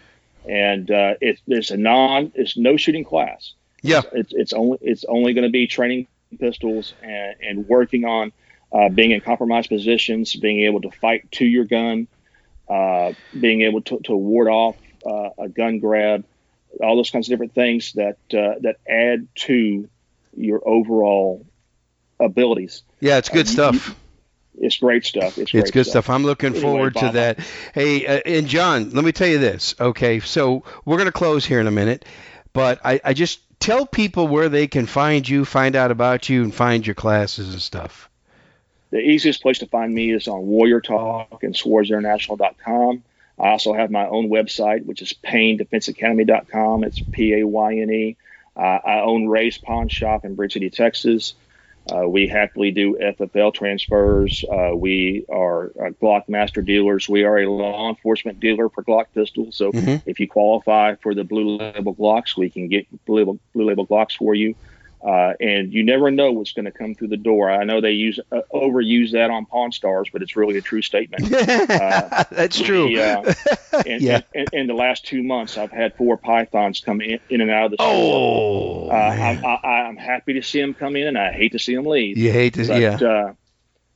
and 0.49 0.89
uh, 0.89 1.13
it's 1.21 1.41
there's 1.47 1.71
a 1.71 1.77
non. 1.77 2.31
It's 2.35 2.57
no 2.57 2.77
shooting 2.77 3.03
class. 3.03 3.53
Yeah. 3.83 4.01
It's 4.13 4.33
it's 4.33 4.53
only 4.53 4.79
it's 4.81 5.05
only 5.07 5.33
going 5.33 5.43
to 5.45 5.51
be 5.51 5.67
training 5.67 6.07
pistols 6.39 6.93
and 7.03 7.35
and 7.41 7.67
working 7.67 8.05
on 8.05 8.31
uh, 8.71 8.89
being 8.89 9.11
in 9.11 9.21
compromised 9.21 9.69
positions, 9.69 10.35
being 10.35 10.61
able 10.63 10.81
to 10.81 10.89
fight 10.91 11.31
to 11.33 11.45
your 11.45 11.63
gun, 11.65 12.07
uh, 12.69 13.13
being 13.39 13.61
able 13.61 13.81
to, 13.81 13.99
to 13.99 14.15
ward 14.15 14.47
off 14.49 14.75
uh, 15.05 15.29
a 15.37 15.47
gun 15.47 15.79
grab, 15.79 16.25
all 16.81 16.95
those 16.95 17.09
kinds 17.09 17.27
of 17.27 17.31
different 17.31 17.53
things 17.53 17.93
that 17.93 18.17
uh, 18.33 18.59
that 18.61 18.77
add 18.87 19.27
to 19.35 19.87
your 20.35 20.61
overall 20.67 21.45
abilities. 22.19 22.83
Yeah, 22.99 23.17
it's 23.17 23.29
good 23.29 23.47
Uh, 23.47 23.71
you- 23.71 23.79
stuff. 23.79 23.95
It's 24.59 24.77
great 24.77 25.05
stuff. 25.05 25.37
It's, 25.37 25.51
great 25.51 25.61
It's 25.61 25.69
good 25.71 25.85
stuff. 25.85 26.09
I'm 26.09 26.23
looking 26.23 26.47
Anyway, 26.55 26.61
forward 26.61 26.93
to 26.95 27.01
Bob, 27.01 27.13
that. 27.13 27.39
Hey, 27.75 28.07
uh, 28.07 28.21
and 28.25 28.47
John, 28.47 28.89
let 28.89 29.05
me 29.05 29.11
tell 29.11 29.27
you 29.27 29.37
this. 29.37 29.75
Okay, 29.79 30.19
so 30.19 30.63
we're 30.83 30.97
going 30.97 31.05
to 31.05 31.11
close 31.11 31.45
here 31.45 31.59
in 31.59 31.67
a 31.67 31.71
minute, 31.71 32.05
but 32.53 32.79
I, 32.83 32.99
I 33.05 33.13
just 33.13 33.39
tell 33.59 33.85
people 33.85 34.27
where 34.27 34.49
they 34.49 34.65
can 34.65 34.87
find 34.87 35.29
you, 35.29 35.45
find 35.45 35.75
out 35.75 35.91
about 35.91 36.27
you, 36.27 36.41
and 36.41 36.51
find 36.51 36.87
your 36.87 36.95
classes 36.95 37.53
and 37.53 37.61
stuff. 37.61 38.09
The 38.89 38.97
easiest 38.97 39.43
place 39.43 39.59
to 39.59 39.67
find 39.67 39.93
me 39.93 40.11
is 40.11 40.27
on 40.27 40.47
Warrior 40.47 40.81
Talk 40.81 41.43
and 41.43 41.53
SuarezInternational.com. 41.53 43.03
I 43.39 43.49
also 43.49 43.73
have 43.73 43.91
my 43.91 44.07
own 44.07 44.29
website, 44.29 44.85
which 44.85 45.01
is 45.01 45.13
PayneDefenseAcademy.com. 45.25 46.83
It's 46.83 47.01
P 47.11 47.33
A 47.39 47.47
Y 47.47 47.77
N 47.77 47.89
E. 47.91 48.17
Uh, 48.55 48.79
I 48.83 49.01
own 49.01 49.27
Ray's 49.27 49.57
Pawn 49.57 49.87
Shop 49.89 50.25
in 50.25 50.35
Bridge 50.35 50.53
City, 50.53 50.69
Texas. 50.69 51.35
Uh, 51.89 52.07
we 52.07 52.27
happily 52.27 52.71
do 52.71 52.97
FFL 52.99 53.53
transfers. 53.53 54.43
Uh, 54.51 54.75
we 54.75 55.25
are 55.31 55.67
uh, 55.67 55.89
Glock 56.01 56.27
master 56.27 56.61
dealers. 56.61 57.07
We 57.07 57.23
are 57.23 57.37
a 57.37 57.49
law 57.49 57.89
enforcement 57.89 58.39
dealer 58.41 58.67
for 58.69 58.83
Glock 58.83 59.05
pistols. 59.13 59.55
So 59.55 59.71
Mhm. 59.71 60.01
if 60.05 60.19
you 60.19 60.27
qualify 60.27 60.95
for 60.95 61.15
the 61.15 61.23
blue 61.23 61.57
label 61.57 61.95
Glocks, 61.95 62.35
we 62.35 62.49
can 62.49 62.67
get 62.67 62.87
blue 63.05 63.17
label, 63.19 63.39
blue 63.53 63.65
label 63.65 63.87
Glocks 63.87 64.17
for 64.17 64.33
you. 64.35 64.55
Uh, 64.99 65.33
and 65.39 65.71
you 65.71 65.83
never 65.83 66.09
know 66.09 66.31
what's 66.31 66.53
going 66.53 66.65
to 66.65 66.71
come 66.71 66.95
through 66.95 67.09
the 67.09 67.17
door. 67.17 67.51
I 67.51 67.63
know 67.65 67.81
they 67.81 67.91
use 67.91 68.19
uh, 68.31 68.41
overuse 68.51 69.11
that 69.11 69.29
on 69.29 69.45
Pawn 69.45 69.71
Stars, 69.71 70.09
but 70.11 70.21
it's 70.23 70.35
really 70.35 70.57
a 70.57 70.61
true 70.61 70.81
statement. 70.81 71.29
That's 71.29 72.59
true. 72.59 72.89
the, 72.89 73.01
uh, 73.03 73.33
And, 73.85 74.01
Yeah. 74.01 74.21
and, 74.33 74.49
in 74.53 74.67
the 74.67 74.73
last 74.73 75.05
two 75.05 75.21
months, 75.23 75.55
I've 75.57 75.71
had 75.71 75.95
four 75.97 76.17
pythons 76.17 76.79
come 76.81 76.99
in, 77.01 77.19
in 77.29 77.41
and 77.41 77.51
out 77.51 77.65
of 77.65 77.71
the 77.71 77.77
store. 77.77 77.87
oh, 77.89 78.89
Uh. 78.89 78.93
I'm, 78.93 79.45
I, 79.45 79.67
I'm 79.87 79.97
happy 79.97 80.33
to 80.33 80.41
see 80.41 80.59
them 80.61 80.73
come 80.73 80.95
in, 80.95 81.07
and 81.07 81.17
I 81.17 81.31
hate 81.31 81.51
to 81.51 81.59
see 81.59 81.75
them 81.75 81.85
leave. 81.85 82.17
you 82.17 82.31
hate 82.31 82.55
to, 82.55 82.67
But, 82.67 82.81
yeah, 82.81 82.95
uh, 83.07 83.33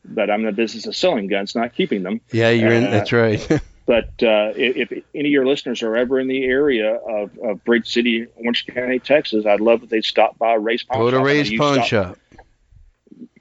but 0.06 0.30
I'm 0.30 0.42
in 0.42 0.46
the 0.48 0.52
business 0.52 0.86
of 0.86 0.96
selling 0.96 1.28
guns, 1.28 1.56
not 1.56 1.74
keeping 1.74 2.04
them. 2.04 2.22
yeah, 2.32 2.50
you're 2.52 2.72
in. 2.72 2.86
uh, 2.86 2.92
That's 2.92 3.12
right. 3.12 3.62
But 3.92 4.24
uh, 4.24 4.54
if, 4.56 4.90
if 4.90 5.04
any 5.14 5.28
of 5.28 5.34
your 5.34 5.46
listeners 5.46 5.84
are 5.84 5.98
ever 5.98 6.18
in 6.18 6.30
the 6.30 6.46
area 6.46 6.96
of, 6.96 7.38
of 7.40 7.62
Bridge 7.66 7.92
City, 7.92 8.26
Orange 8.38 8.66
County, 8.66 9.00
Texas, 9.00 9.46
I'd 9.46 9.60
love 9.60 9.84
if 9.84 9.90
they'd 9.90 10.06
stop 10.06 10.38
by 10.40 10.54
Ray's 10.54 10.82
Pawn 10.82 10.98
Go 10.98 11.12
to 11.12 11.18
Shop. 11.18 11.20
Know 11.20 11.26
Ray's 11.26 11.52
you 11.52 11.60
Pawn 11.60 11.84
Shop, 11.84 12.18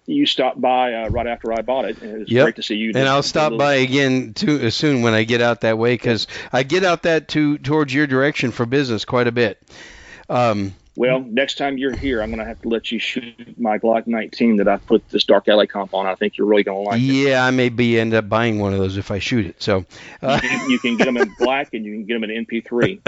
You 0.06 0.26
stopped 0.26 0.60
by 0.60 0.92
uh, 0.92 1.08
right 1.10 1.28
after 1.28 1.52
I 1.52 1.62
bought 1.62 1.84
it, 1.84 2.02
and 2.02 2.22
it 2.22 2.28
Yep. 2.28 2.44
great 2.44 2.56
to 2.56 2.64
see 2.64 2.74
you. 2.74 2.88
and 2.96 3.06
I'll 3.08 3.22
stop 3.22 3.56
by 3.56 3.74
again 3.74 4.34
too 4.34 4.60
uh, 4.66 4.70
soon 4.70 5.02
when 5.02 5.14
I 5.14 5.22
get 5.22 5.40
out 5.40 5.60
that 5.60 5.78
way 5.78 5.94
because 5.94 6.26
I 6.52 6.64
get 6.64 6.82
out 6.82 7.04
that 7.04 7.28
to 7.28 7.56
towards 7.58 7.94
your 7.94 8.08
direction 8.08 8.50
for 8.50 8.66
business 8.66 9.04
quite 9.04 9.28
a 9.28 9.32
bit. 9.32 9.62
Um, 10.28 10.74
Well, 10.96 11.20
next 11.20 11.56
time 11.56 11.78
you're 11.78 11.94
here, 11.94 12.20
I'm 12.20 12.30
going 12.30 12.40
to 12.40 12.44
have 12.44 12.60
to 12.62 12.68
let 12.68 12.90
you 12.90 12.98
shoot 12.98 13.56
my 13.58 13.78
Glock 13.78 14.06
19 14.06 14.56
that 14.56 14.68
I 14.68 14.76
put 14.78 15.08
this 15.08 15.24
Dark 15.24 15.48
Alley 15.48 15.66
comp 15.68 15.94
on. 15.94 16.06
I 16.06 16.14
think 16.16 16.36
you're 16.36 16.46
really 16.48 16.64
going 16.64 16.84
to 16.84 16.90
like 16.90 17.00
it. 17.00 17.04
yeah, 17.04 17.44
I 17.46 17.50
may 17.52 17.68
be 17.68 17.98
end 17.98 18.12
up 18.12 18.28
buying 18.28 18.58
one 18.58 18.72
of 18.72 18.80
those 18.80 18.96
if 18.96 19.10
I 19.10 19.18
shoot 19.20 19.46
it. 19.46 19.62
So, 19.62 19.86
uh, 20.20 20.40
You, 20.42 20.48
can- 20.48 20.70
you 20.70 20.78
can 20.80 20.96
get 20.96 21.04
them 21.04 21.16
in 21.16 21.34
black 21.38 21.72
and 21.74 21.84
you 21.84 21.92
can 21.94 22.04
get 22.06 22.20
them 22.20 22.24
in 22.28 22.44
MP3. 22.44 23.00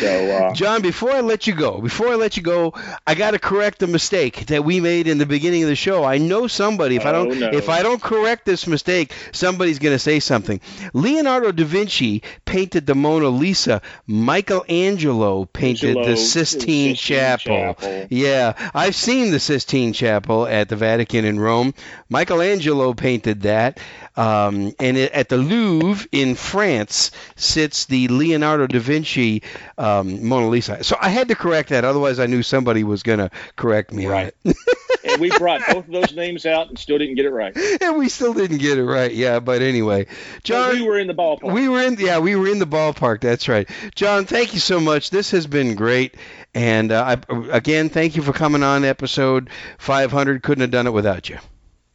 So, 0.00 0.30
uh, 0.30 0.54
John, 0.54 0.80
before 0.80 1.10
I 1.10 1.20
let 1.20 1.46
you 1.46 1.54
go, 1.54 1.80
before 1.80 2.08
I 2.08 2.14
let 2.14 2.36
you 2.36 2.42
go, 2.42 2.72
I 3.06 3.14
got 3.14 3.32
to 3.32 3.38
correct 3.38 3.82
a 3.82 3.86
mistake 3.88 4.46
that 4.46 4.64
we 4.64 4.80
made 4.80 5.08
in 5.08 5.18
the 5.18 5.26
beginning 5.26 5.64
of 5.64 5.68
the 5.68 5.76
show. 5.76 6.04
I 6.04 6.18
know 6.18 6.46
somebody. 6.46 6.96
If 6.96 7.04
I 7.04 7.10
Oh, 7.10 7.26
don't, 7.26 7.40
no. 7.40 7.50
if 7.52 7.68
I 7.68 7.82
don't 7.82 8.00
correct 8.00 8.46
this 8.46 8.66
mistake, 8.66 9.12
somebody's 9.32 9.80
going 9.80 9.94
to 9.94 9.98
say 9.98 10.20
something. 10.20 10.60
Leonardo 10.94 11.50
da 11.52 11.64
Vinci 11.64 12.22
painted 12.44 12.86
the 12.86 12.94
Mona 12.94 13.28
Lisa. 13.28 13.82
Michelangelo 14.06 15.44
painted 15.46 15.88
Angelo- 15.96 16.06
the 16.06 16.16
Sistine, 16.16 16.94
Sistine 16.94 16.94
Chapel. 17.38 17.74
Chapel. 17.74 18.06
Yeah, 18.10 18.70
I've 18.74 18.94
seen 18.94 19.30
the 19.30 19.40
Sistine 19.40 19.92
Chapel 19.92 20.46
at 20.46 20.68
the 20.68 20.76
Vatican 20.76 21.24
in 21.24 21.38
Rome. 21.40 21.74
Michelangelo 22.08 22.94
painted 22.94 23.42
that. 23.42 23.78
Um, 24.16 24.72
and 24.78 24.96
it, 24.96 25.10
at 25.12 25.28
the 25.28 25.36
Louvre 25.36 26.06
in 26.12 26.36
France 26.36 27.10
sits 27.34 27.86
the 27.86 28.06
Leonardo 28.08 28.66
da 28.68 28.78
Vinci 28.78 29.42
um, 29.76 30.24
Mona 30.26 30.48
Lisa. 30.48 30.84
So 30.84 30.96
I 31.00 31.08
had 31.08 31.28
to 31.28 31.34
correct 31.34 31.70
that, 31.70 31.84
otherwise 31.84 32.20
I 32.20 32.26
knew 32.26 32.42
somebody 32.42 32.84
was 32.84 33.02
going 33.02 33.18
to 33.18 33.30
correct 33.56 33.92
me 33.92 34.06
Right. 34.06 34.32
on 34.44 34.52
it. 34.52 34.56
we 35.20 35.30
brought 35.38 35.60
both 35.66 35.86
of 35.86 35.92
those 35.92 36.14
names 36.14 36.46
out 36.46 36.68
and 36.68 36.78
still 36.78 36.98
didn't 36.98 37.14
get 37.16 37.24
it 37.26 37.30
right. 37.30 37.56
and 37.80 37.96
we 37.96 38.08
still 38.08 38.32
didn't 38.34 38.58
get 38.58 38.78
it 38.78 38.84
right. 38.84 39.12
Yeah, 39.12 39.40
but 39.40 39.62
anyway, 39.62 40.06
John, 40.42 40.70
But 40.70 40.74
we 40.74 40.82
were 40.82 40.98
in 40.98 41.06
the 41.06 41.14
ballpark. 41.14 41.52
we 41.52 41.68
were 41.68 41.82
in, 41.82 41.96
yeah, 41.98 42.18
we 42.18 42.36
were 42.36 42.48
in 42.48 42.58
the 42.58 42.66
ballpark. 42.66 43.20
That's 43.20 43.48
right, 43.48 43.68
John. 43.94 44.26
Thank 44.26 44.54
you 44.54 44.60
so 44.60 44.80
much. 44.80 45.10
This 45.10 45.30
has 45.32 45.46
been 45.46 45.74
great, 45.74 46.14
and 46.54 46.92
uh, 46.92 47.16
I, 47.28 47.34
again, 47.52 47.88
thank 47.88 48.16
you 48.16 48.22
for 48.22 48.32
coming 48.32 48.62
on 48.62 48.84
episode 48.84 49.50
500. 49.78 50.42
Couldn't 50.42 50.62
have 50.62 50.70
done 50.70 50.86
it 50.86 50.92
without 50.92 51.28
you. 51.28 51.38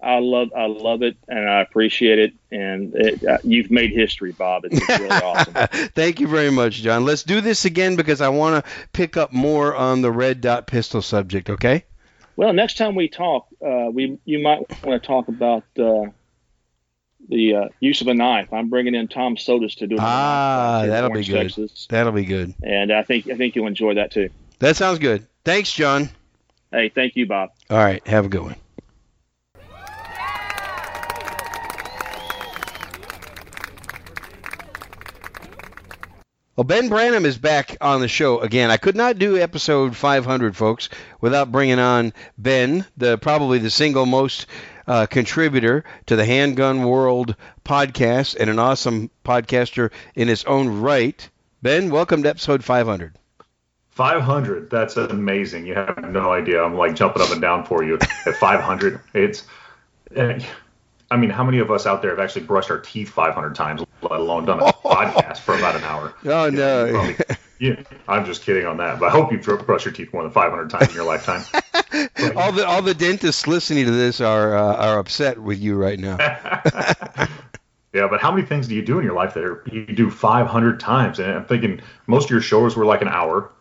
I 0.02 0.20
love, 0.20 0.54
I 0.56 0.68
love 0.68 1.02
it, 1.04 1.18
and 1.28 1.50
I 1.50 1.60
appreciate 1.60 2.20
it. 2.20 2.34
And 2.52 2.96
it, 2.96 3.22
uh, 3.22 3.38
you've 3.44 3.70
made 3.70 3.92
history, 3.92 4.32
Bob. 4.32 4.64
It's, 4.64 4.78
it's 4.78 5.00
really 5.00 5.10
awesome. 5.10 5.54
Thank 5.94 6.22
you 6.22 6.28
very 6.28 6.52
much, 6.52 6.76
John. 6.76 7.04
Let's 7.04 7.24
do 7.24 7.42
this 7.42 7.66
again 7.66 7.98
because 7.98 8.22
I 8.22 8.30
want 8.30 8.64
to 8.64 8.72
pick 8.94 9.18
up 9.18 9.34
more 9.34 9.76
on 9.76 10.02
the 10.02 10.10
red 10.10 10.40
dot 10.40 10.68
pistol 10.68 11.02
subject. 11.02 11.50
Okay? 11.50 11.84
Well, 12.40 12.54
next 12.54 12.78
time 12.78 12.96
we 12.96 13.10
talk, 13.10 13.50
uh, 13.62 13.90
we 13.92 14.18
you 14.24 14.40
might 14.40 14.60
want 14.82 15.04
to 15.04 15.06
talk 15.06 15.28
about 15.28 15.66
uh, 15.78 16.06
the 17.28 17.56
uh, 17.56 17.68
use 17.82 18.00
of 18.00 18.08
a 18.08 18.14
knife. 18.14 18.54
I'm 18.54 18.70
bringing 18.70 18.96
in 18.96 19.10
Tom 19.10 19.36
Sotis 19.36 19.76
to 19.80 19.88
do 19.88 19.96
it. 19.96 20.02
Ah, 20.02 20.86
that'll 20.86 21.10
be 21.10 21.26
good. 21.26 21.34
Texas, 21.34 21.86
That'll 21.90 22.14
be 22.14 22.24
good. 22.24 22.54
and 22.64 22.94
I 22.94 23.04
think 23.04 23.30
I 23.30 23.36
think 23.36 23.58
you'll 23.58 23.68
enjoy 23.68 23.96
that 23.96 24.12
too. 24.12 24.30
That 24.60 24.78
sounds 24.78 25.00
good. 25.00 25.28
Thanks, 25.44 25.74
John. 25.74 26.10
Hey, 26.72 26.88
thank 26.88 27.18
you, 27.18 27.26
Bob. 27.26 27.50
All 27.70 27.78
right. 27.78 28.08
Have 28.08 28.28
a 28.28 28.30
good 28.30 28.44
one. 28.44 28.56
Well, 36.60 36.66
Ben 36.66 36.90
Branam 36.90 37.24
is 37.24 37.38
back 37.38 37.78
on 37.80 38.02
the 38.02 38.10
show 38.10 38.42
again. 38.42 38.70
I 38.70 38.76
could 38.76 38.98
not 38.98 39.18
do 39.18 39.38
episode 39.38 39.96
500, 39.96 40.58
folks, 40.58 40.90
without 41.22 41.54
bringing 41.54 41.80
on 41.80 42.12
Ben, 42.38 42.86
the 42.98 43.18
probably 43.18 43.60
the 43.60 43.70
single 43.70 44.06
most 44.06 44.46
uh, 44.86 45.06
contributor 45.06 45.86
to 46.08 46.18
the 46.18 46.26
Handgun 46.26 46.84
World 46.84 47.38
podcast 47.64 48.36
and 48.38 48.50
an 48.50 48.60
awesome 48.60 49.10
podcaster 49.24 49.92
in 50.16 50.28
his 50.28 50.44
own 50.44 50.82
right. 50.82 51.30
Ben, 51.62 51.92
welcome 51.92 52.24
to 52.24 52.30
episode 52.30 52.62
500. 52.62 53.18
500. 53.92 54.70
That's 54.70 54.98
amazing. 54.98 55.66
You 55.66 55.76
have 55.76 56.12
no 56.12 56.34
idea. 56.34 56.62
I'm 56.62 56.76
like 56.76 56.94
jumping 56.94 57.22
up 57.22 57.32
and 57.32 57.42
down 57.42 57.64
for 57.64 57.86
you 57.86 57.98
at 58.26 58.36
500. 58.36 59.00
It's, 59.14 59.48
eh, 60.14 60.42
I 61.12 61.18
mean, 61.18 61.30
how 61.32 61.44
many 61.44 61.60
of 61.60 61.72
us 61.72 61.86
out 61.86 62.02
there 62.02 62.12
have 62.12 62.20
actually 62.20 62.46
brushed 62.46 62.70
our 62.70 62.80
teeth 62.80 63.10
500 63.10 63.56
times? 63.56 63.82
let 64.02 64.12
alone 64.20 64.46
done 64.46 64.60
a 64.60 64.64
podcast 64.72 65.40
for 65.40 65.56
about 65.58 65.76
an 65.76 65.84
hour. 65.84 66.14
Oh 66.26 66.46
You 66.46 66.52
know, 66.52 66.86
no. 66.86 66.92
probably- 66.92 67.16
yeah, 67.60 67.82
I'm 68.08 68.26
just 68.26 68.44
kidding 68.44 68.66
on 68.66 68.78
that. 68.78 69.00
But 69.00 69.08
I 69.08 69.10
hope 69.10 69.32
you've 69.32 69.44
brushed 69.66 69.86
your 69.86 69.94
teeth 69.94 70.14
more 70.14 70.24
than 70.24 70.32
500 70.32 70.70
times 70.70 70.90
in 70.90 70.96
your 70.96 71.04
lifetime. 71.06 71.44
all 72.38 72.52
the 72.54 72.66
all 72.66 72.82
the 72.82 72.94
dentists 72.94 73.46
listening 73.48 73.86
to 73.86 73.92
this 73.92 74.22
are 74.22 74.56
uh, 74.56 74.76
are 74.76 75.00
upset 75.00 75.38
with 75.40 75.60
you 75.60 75.76
right 75.76 76.00
now. 76.00 76.18
Yeah, 77.92 78.08
but 78.08 78.22
how 78.22 78.32
many 78.32 78.46
things 78.46 78.68
do 78.68 78.76
you 78.76 78.84
do 78.84 79.00
in 79.00 79.04
your 79.04 79.16
life 79.16 79.34
that 79.34 79.44
are, 79.44 79.64
you 79.72 79.84
do 79.88 80.12
500 80.12 80.80
times? 80.80 81.18
And 81.18 81.32
I'm 81.32 81.46
thinking 81.46 81.82
most 82.06 82.26
of 82.26 82.30
your 82.32 82.42
shows 82.42 82.76
were 82.78 82.86
like 82.86 83.02
an 83.02 83.08
hour. 83.08 83.52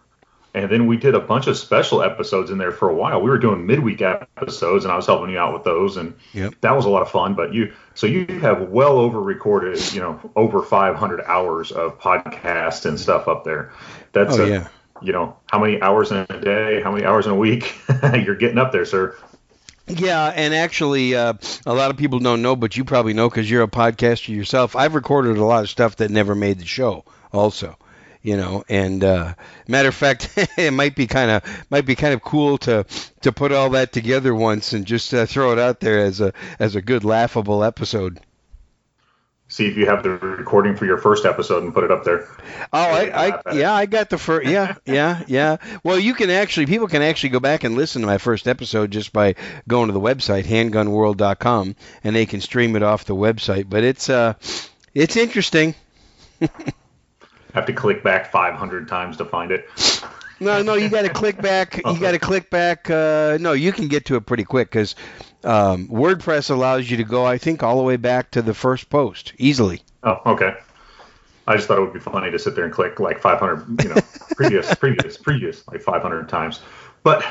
And 0.55 0.71
then 0.71 0.87
we 0.87 0.97
did 0.97 1.15
a 1.15 1.21
bunch 1.21 1.47
of 1.47 1.57
special 1.59 2.03
episodes 2.03 2.51
in 2.51 2.59
there 2.59 2.73
for 2.73 2.89
a 2.89 2.95
while. 2.95 3.21
We 3.21 3.29
were 3.31 3.39
doing 3.39 3.67
midweek 3.67 4.01
episodes, 4.01 4.85
and 4.85 4.93
I 4.93 4.97
was 4.97 5.07
helping 5.07 5.31
you 5.31 5.39
out 5.39 5.53
with 5.53 5.63
those, 5.65 5.97
and 5.99 6.15
Yep. 6.33 6.55
that 6.63 6.75
was 6.75 6.85
a 6.87 6.89
lot 6.89 7.03
of 7.03 7.11
fun. 7.11 7.35
But 7.35 7.53
you, 7.53 7.73
so 7.95 8.07
you 8.07 8.27
have 8.41 8.63
well 8.71 8.99
over 8.99 9.21
recorded, 9.21 9.93
you 9.93 10.01
know, 10.01 10.19
over 10.37 10.63
500 10.63 11.21
hours 11.27 11.71
of 11.71 12.01
podcast 12.01 12.87
and 12.87 12.99
stuff 12.99 13.29
up 13.29 13.45
there. 13.45 13.73
That's 14.13 14.39
Oh 14.39 14.45
a, 14.45 14.49
yeah. 14.49 14.69
you 15.03 15.13
know, 15.13 15.37
how 15.53 15.61
many 15.61 15.81
hours 15.83 16.11
in 16.11 16.27
a 16.29 16.41
day, 16.41 16.81
how 16.83 16.93
many 16.93 17.05
hours 17.05 17.27
in 17.27 17.33
a 17.33 17.37
week? 17.37 17.75
You're 18.15 18.35
getting 18.35 18.59
up 18.59 18.73
there, 18.73 18.87
sir. 18.87 19.15
Yeah, 19.87 20.27
and 20.35 20.55
actually, 20.55 21.15
uh, 21.15 21.35
a 21.67 21.73
lot 21.75 21.91
of 21.91 21.97
people 21.97 22.19
don't 22.19 22.43
know, 22.43 22.57
but 22.57 22.77
you 22.77 22.85
probably 22.85 23.15
know 23.15 23.29
because 23.31 23.51
you're 23.51 23.63
a 23.63 23.69
podcaster 23.69 24.29
yourself. 24.35 24.77
I've 24.77 24.95
recorded 24.95 25.39
a 25.39 25.45
lot 25.45 25.63
of 25.63 25.71
stuff 25.71 25.97
that 25.97 26.11
never 26.11 26.35
made 26.35 26.59
the 26.59 26.67
show, 26.67 27.05
also. 27.33 27.77
You 28.29 28.37
know, 28.37 28.63
and 28.69 29.03
uh, 29.03 29.33
matter 29.67 29.89
of 29.89 29.95
fact, 29.95 30.29
it 30.59 30.71
might 30.71 30.95
be 30.95 31.07
kind 31.07 31.31
of 31.31 31.67
might 31.71 31.87
be 31.87 31.95
kind 31.95 32.13
of 32.13 32.21
cool 32.21 32.59
to 32.59 32.85
to 33.23 33.33
put 33.33 33.53
all 33.53 33.71
that 33.71 33.91
together 33.91 34.35
once 34.35 34.75
and 34.75 34.85
just 34.85 35.15
uh, 35.15 35.25
throw 35.25 35.53
it 35.53 35.59
out 35.59 35.81
there 35.81 36.01
as 36.01 36.21
a 36.21 36.35
as 36.59 36.77
a 36.77 36.83
good 36.83 37.05
laughable 37.05 37.65
episode. 37.65 38.21
See 39.51 39.67
if 39.67 39.79
you 39.79 39.87
have 39.87 40.03
the 40.03 40.11
recording 40.11 40.77
for 40.77 40.85
your 40.85 40.99
first 40.99 41.25
episode 41.25 41.63
and 41.63 41.73
put 41.73 41.85
it 41.85 41.91
up 41.91 42.05
there. 42.05 42.29
Oh, 42.71 42.79
I, 42.79 43.29
I 43.29 43.55
yeah, 43.55 43.73
I 43.73 43.87
got 43.87 44.11
the 44.11 44.19
first. 44.19 44.47
Yeah, 44.47 44.75
yeah, 44.85 45.23
yeah. 45.27 45.57
Well, 45.83 45.99
you 45.99 46.13
can 46.13 46.29
actually, 46.29 46.67
people 46.67 46.87
can 46.87 47.01
actually 47.01 47.31
go 47.31 47.41
back 47.41 47.65
and 47.65 47.77
listen 47.77 48.03
to 48.03 48.07
my 48.07 48.19
first 48.19 48.47
episode 48.47 48.91
just 48.91 49.11
by 49.11 49.37
going 49.67 49.87
to 49.87 49.95
the 49.95 50.01
website 50.01 50.45
handgunworld.com, 50.45 51.77
and 52.05 52.15
they 52.15 52.27
can 52.27 52.43
stream 52.43 52.77
it 52.77 52.83
off 52.83 53.07
the 53.07 53.17
website. 53.17 53.71
But 53.71 53.85
it's 53.85 54.11
uh, 54.11 54.35
it's 54.93 55.17
interesting. 55.17 55.75
Have 57.55 57.67
to 57.67 57.73
click 57.73 58.03
back 58.03 58.31
500 58.31 58.89
times 58.89 59.17
to 59.19 59.25
find 59.25 59.51
it. 59.51 59.69
No, 60.41 60.63
no, 60.63 60.75
you 60.75 60.89
got 60.89 61.03
to 61.03 61.09
click 61.09 61.43
back. 61.43 61.79
You 61.79 61.99
got 61.99 62.13
to 62.13 62.21
click 62.21 62.49
back. 62.49 62.89
Uh, 62.89 63.39
no, 63.41 63.55
you 63.55 63.73
can 63.73 63.89
get 63.89 64.05
to 64.05 64.15
it 64.15 64.25
pretty 64.25 64.45
quick 64.45 64.71
because 64.71 64.95
um, 65.43 65.89
WordPress 65.89 66.51
allows 66.51 66.89
you 66.89 66.99
to 66.99 67.03
go, 67.05 67.25
I 67.25 67.39
think, 67.39 67.65
all 67.65 67.77
the 67.77 67.83
way 67.83 67.97
back 67.97 68.31
to 68.33 68.43
the 68.43 68.55
first 68.55 68.89
post 68.89 69.33
easily. 69.39 69.83
Oh, 70.05 70.21
okay. 70.27 70.55
I 71.49 71.57
just 71.57 71.67
thought 71.67 71.79
it 71.79 71.81
would 71.81 71.93
be 71.93 71.99
funny 71.99 72.31
to 72.31 72.39
sit 72.39 72.55
there 72.55 72.65
and 72.65 72.73
click 72.73 73.01
like 73.01 73.21
500, 73.21 73.83
you 73.83 73.89
know, 73.89 73.97
previous, 74.37 74.73
previous, 74.77 75.17
previous, 75.17 75.67
like 75.67 75.81
500 75.81 76.29
times. 76.29 76.61
But, 77.03 77.25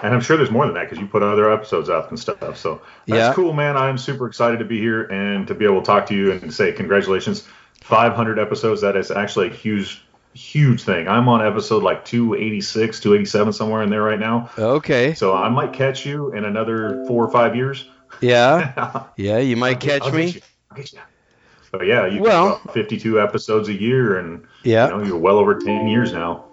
and 0.00 0.14
I'm 0.14 0.20
sure 0.20 0.36
there's 0.36 0.52
more 0.52 0.66
than 0.66 0.74
that 0.76 0.84
because 0.84 0.98
you 0.98 1.08
put 1.08 1.24
other 1.24 1.50
episodes 1.52 1.88
up 1.88 2.10
and 2.10 2.20
stuff. 2.20 2.56
So 2.56 2.82
that's 3.08 3.30
Yeah. 3.30 3.34
cool, 3.34 3.52
man. 3.52 3.76
I'm 3.76 3.98
super 3.98 4.28
excited 4.28 4.60
to 4.60 4.64
be 4.64 4.78
here 4.78 5.04
and 5.04 5.48
to 5.48 5.54
be 5.54 5.64
able 5.64 5.80
to 5.80 5.86
talk 5.86 6.06
to 6.06 6.14
you 6.14 6.30
and 6.30 6.54
say 6.54 6.70
congratulations. 6.72 7.48
500 7.84 8.38
episodes. 8.38 8.80
That 8.80 8.96
is 8.96 9.10
actually 9.10 9.48
a 9.48 9.52
huge, 9.52 10.02
huge 10.32 10.82
thing. 10.82 11.06
I'm 11.06 11.28
on 11.28 11.46
episode 11.46 11.82
like 11.82 12.04
286, 12.06 13.00
287, 13.00 13.52
somewhere 13.52 13.82
in 13.82 13.90
there 13.90 14.02
right 14.02 14.18
now. 14.18 14.50
Okay. 14.58 15.12
So 15.12 15.34
I 15.34 15.50
might 15.50 15.74
catch 15.74 16.06
you 16.06 16.32
in 16.32 16.46
another 16.46 17.04
four 17.06 17.22
or 17.24 17.30
five 17.30 17.54
years. 17.54 17.86
Yeah. 18.20 19.04
Yeah, 19.16 19.38
you 19.38 19.56
might 19.56 19.80
catch 19.80 20.02
I'll 20.02 20.12
me. 20.12 20.26
Get 20.26 20.34
you. 20.34 20.40
I'll 20.70 20.76
get 20.78 20.92
you. 20.94 20.98
But 21.72 21.86
yeah, 21.86 22.06
you 22.06 22.22
Well- 22.22 22.58
52 22.72 23.20
episodes 23.20 23.68
a 23.68 23.74
year, 23.74 24.18
and 24.18 24.44
Yeah. 24.62 24.86
you 24.88 24.96
know, 24.96 25.04
you're 25.04 25.18
well 25.18 25.36
over 25.38 25.56
10 25.58 25.88
years 25.88 26.12
now. 26.12 26.46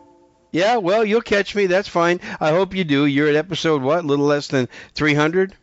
Yeah, 0.51 0.77
well, 0.77 1.05
you'll 1.05 1.21
catch 1.21 1.55
me. 1.55 1.67
That's 1.67 1.87
fine. 1.87 2.19
I 2.41 2.49
hope 2.51 2.75
you 2.75 2.83
do. 2.83 3.05
You're 3.05 3.29
at 3.29 3.35
episode 3.35 3.81
what? 3.81 4.03
A 4.03 4.07
little 4.07 4.25
less 4.25 4.47
than 4.49 4.67
300? 4.95 5.55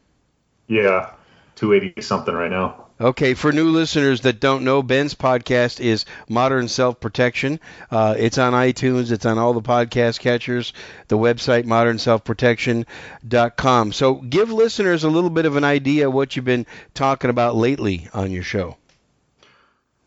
Yeah, 0.66 1.10
280 1.56 2.00
something 2.00 2.34
right 2.34 2.50
now. 2.50 2.86
Okay, 3.00 3.34
for 3.34 3.52
new 3.52 3.70
listeners 3.70 4.22
that 4.22 4.40
don't 4.40 4.64
know, 4.64 4.82
Ben's 4.82 5.14
podcast 5.14 5.78
is 5.78 6.04
Modern 6.28 6.66
Self 6.66 6.98
Protection. 6.98 7.60
Uh, 7.92 8.16
it's 8.18 8.38
on 8.38 8.54
iTunes, 8.54 9.12
it's 9.12 9.24
on 9.24 9.38
all 9.38 9.52
the 9.52 9.62
podcast 9.62 10.18
catchers, 10.18 10.72
the 11.06 11.16
website 11.16 11.64
modernselfprotection.com. 11.64 13.92
So 13.92 14.14
give 14.14 14.50
listeners 14.50 15.04
a 15.04 15.10
little 15.10 15.30
bit 15.30 15.46
of 15.46 15.54
an 15.54 15.62
idea 15.62 16.10
what 16.10 16.34
you've 16.34 16.44
been 16.44 16.66
talking 16.92 17.30
about 17.30 17.54
lately 17.54 18.08
on 18.12 18.32
your 18.32 18.42
show. 18.42 18.76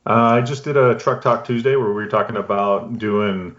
Uh, 0.05 0.13
I 0.13 0.41
just 0.41 0.65
did 0.65 0.75
a 0.75 0.95
Truck 0.95 1.21
Talk 1.21 1.45
Tuesday 1.45 1.77
where 1.77 1.87
we 1.87 1.93
were 1.93 2.07
talking 2.07 2.35
about 2.35 2.97
doing 2.97 3.55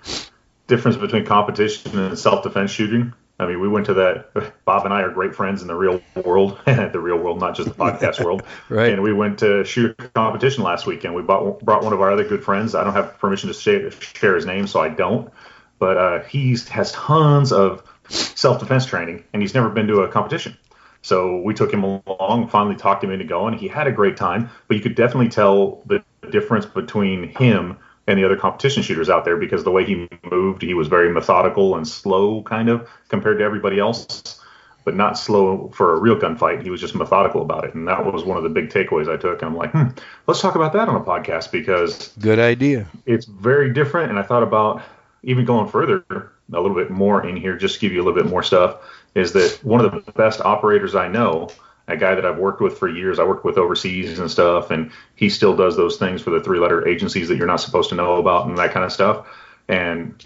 difference 0.67 0.99
between 0.99 1.25
competition 1.25 1.99
and 1.99 2.19
self-defense 2.19 2.71
shooting. 2.71 3.15
I 3.43 3.47
mean, 3.47 3.61
we 3.61 3.69
went 3.69 3.87
to 3.87 3.95
that. 3.95 4.65
Bob 4.65 4.85
and 4.85 4.95
I 4.95 5.03
are 5.03 5.11
great 5.11 5.35
friends 5.35 5.63
in 5.63 5.69
the 5.69 5.75
real 5.75 6.01
world, 6.25 6.59
the 6.65 7.01
real 7.01 7.19
world, 7.19 7.41
not 7.41 7.57
just 7.57 7.69
the 7.69 7.75
podcast 7.75 8.25
world. 8.25 8.43
Right. 8.69 8.93
And 8.93 9.03
we 9.03 9.13
went 9.13 9.41
to 9.41 9.65
shoot 9.65 9.95
a 9.99 10.09
competition 10.09 10.63
last 10.63 10.87
weekend. 10.87 11.15
We 11.15 11.23
bought, 11.23 11.61
brought 11.61 11.83
one 11.83 11.93
of 11.93 12.01
our 12.01 12.11
other 12.11 12.25
good 12.25 12.43
friends. 12.43 12.75
I 12.75 12.85
don't 12.85 12.95
have 12.95 13.19
permission 13.19 13.49
to 13.49 13.55
share, 13.55 13.91
share 13.91 14.35
his 14.35 14.47
name, 14.47 14.67
so 14.67 14.81
I 14.81 14.89
don't. 14.89 15.31
But 15.79 15.97
uh, 15.97 16.23
he 16.23 16.57
has 16.71 16.93
tons 16.93 17.53
of 17.53 17.83
self-defense 18.09 18.87
training, 18.87 19.25
and 19.33 19.43
he's 19.43 19.55
never 19.55 19.69
been 19.69 19.87
to 19.89 20.03
a 20.03 20.09
competition. 20.09 20.57
So 21.03 21.41
we 21.43 21.55
took 21.55 21.73
him 21.73 21.83
along, 21.83 22.49
finally 22.49 22.77
talked 22.77 23.03
him 23.03 23.11
into 23.11 23.25
going. 23.25 23.59
He 23.59 23.69
had 23.69 23.87
a 23.87 23.93
great 23.93 24.17
time, 24.17 24.49
but 24.69 24.77
you 24.77 24.83
could 24.83 24.95
definitely 24.95 25.29
tell 25.29 25.83
the 25.87 26.03
difference 26.31 26.65
between 26.65 27.29
him 27.29 27.79
and 28.07 28.19
the 28.19 28.25
other 28.25 28.37
competition 28.37 28.83
shooters 28.83 29.09
out 29.09 29.25
there 29.25 29.37
because 29.37 29.65
the 29.65 29.71
way 29.71 29.85
he 29.85 30.09
moved, 30.31 30.63
he 30.63 30.75
was 30.75 30.89
very 30.89 31.13
methodical 31.13 31.77
and 31.77 31.87
slow, 31.87 32.43
kind 32.43 32.69
of 32.69 32.89
compared 33.09 33.39
to 33.39 33.45
everybody 33.45 33.79
else, 33.79 34.41
but 34.85 34.97
not 34.97 35.17
slow 35.17 35.69
for 35.75 35.95
a 35.95 36.01
real 36.01 36.17
gunfight. 36.17 36.63
He 36.63 36.71
was 36.71 36.81
just 36.81 36.95
methodical 36.95 37.43
about 37.43 37.65
it, 37.65 37.75
and 37.75 37.87
that 37.87 38.05
was 38.13 38.25
one 38.25 38.37
of 38.37 38.43
the 38.43 38.49
big 38.49 38.71
takeaways 38.71 39.09
I 39.09 39.17
took. 39.17 39.41
And 39.43 39.51
I'm 39.51 39.57
like, 39.57 39.71
hmm, 39.71 39.89
let's 40.27 40.41
talk 40.41 40.57
about 40.57 40.73
that 40.73 40.89
on 40.89 40.97
a 40.97 41.05
podcast 41.05 41.53
because 41.53 42.09
Good 42.19 42.41
idea. 42.41 42.89
it's 43.07 43.27
very 43.27 43.73
different. 43.73 44.11
And 44.11 44.19
I 44.19 44.23
thought 44.23 44.43
about 44.43 44.83
even 45.23 45.45
going 45.45 45.69
further 45.69 46.05
a 46.11 46.61
little 46.61 46.75
bit 46.75 46.91
more 46.91 47.25
in 47.25 47.37
here, 47.37 47.57
just 47.57 47.77
to 47.77 47.81
give 47.81 47.93
you 47.93 48.03
a 48.03 48.05
little 48.05 48.21
bit 48.21 48.29
more 48.29 48.43
stuff, 48.43 48.79
is 49.15 49.33
that 49.35 49.61
one 49.63 49.85
of 49.85 50.05
the 50.05 50.13
best 50.13 50.41
operators 50.41 50.97
I 50.97 51.07
know, 51.07 51.49
a 51.89 51.97
guy 51.97 52.15
that 52.15 52.25
I've 52.25 52.39
worked 52.39 52.61
with 52.61 52.79
for 52.79 52.89
years, 52.89 53.19
I 53.19 53.25
worked 53.25 53.45
with 53.45 53.59
overseas 53.59 54.19
and 54.19 54.31
stuff, 54.31 54.71
and 54.71 54.91
he 55.17 55.29
still 55.29 55.57
does 55.57 55.77
those 55.77 55.97
things 55.97 56.23
for 56.23 56.31
the 56.31 56.41
three 56.41 56.59
letter 56.59 56.87
agencies 56.87 57.29
that 57.29 57.37
you're 57.37 57.47
not 57.47 57.61
supposed 57.61 57.89
to 57.91 57.95
know 57.95 58.17
about 58.17 58.47
and 58.47 58.57
that 58.59 58.73
kind 58.73 58.85
of 58.85 58.93
stuff. 58.93 59.27
And 59.69 60.25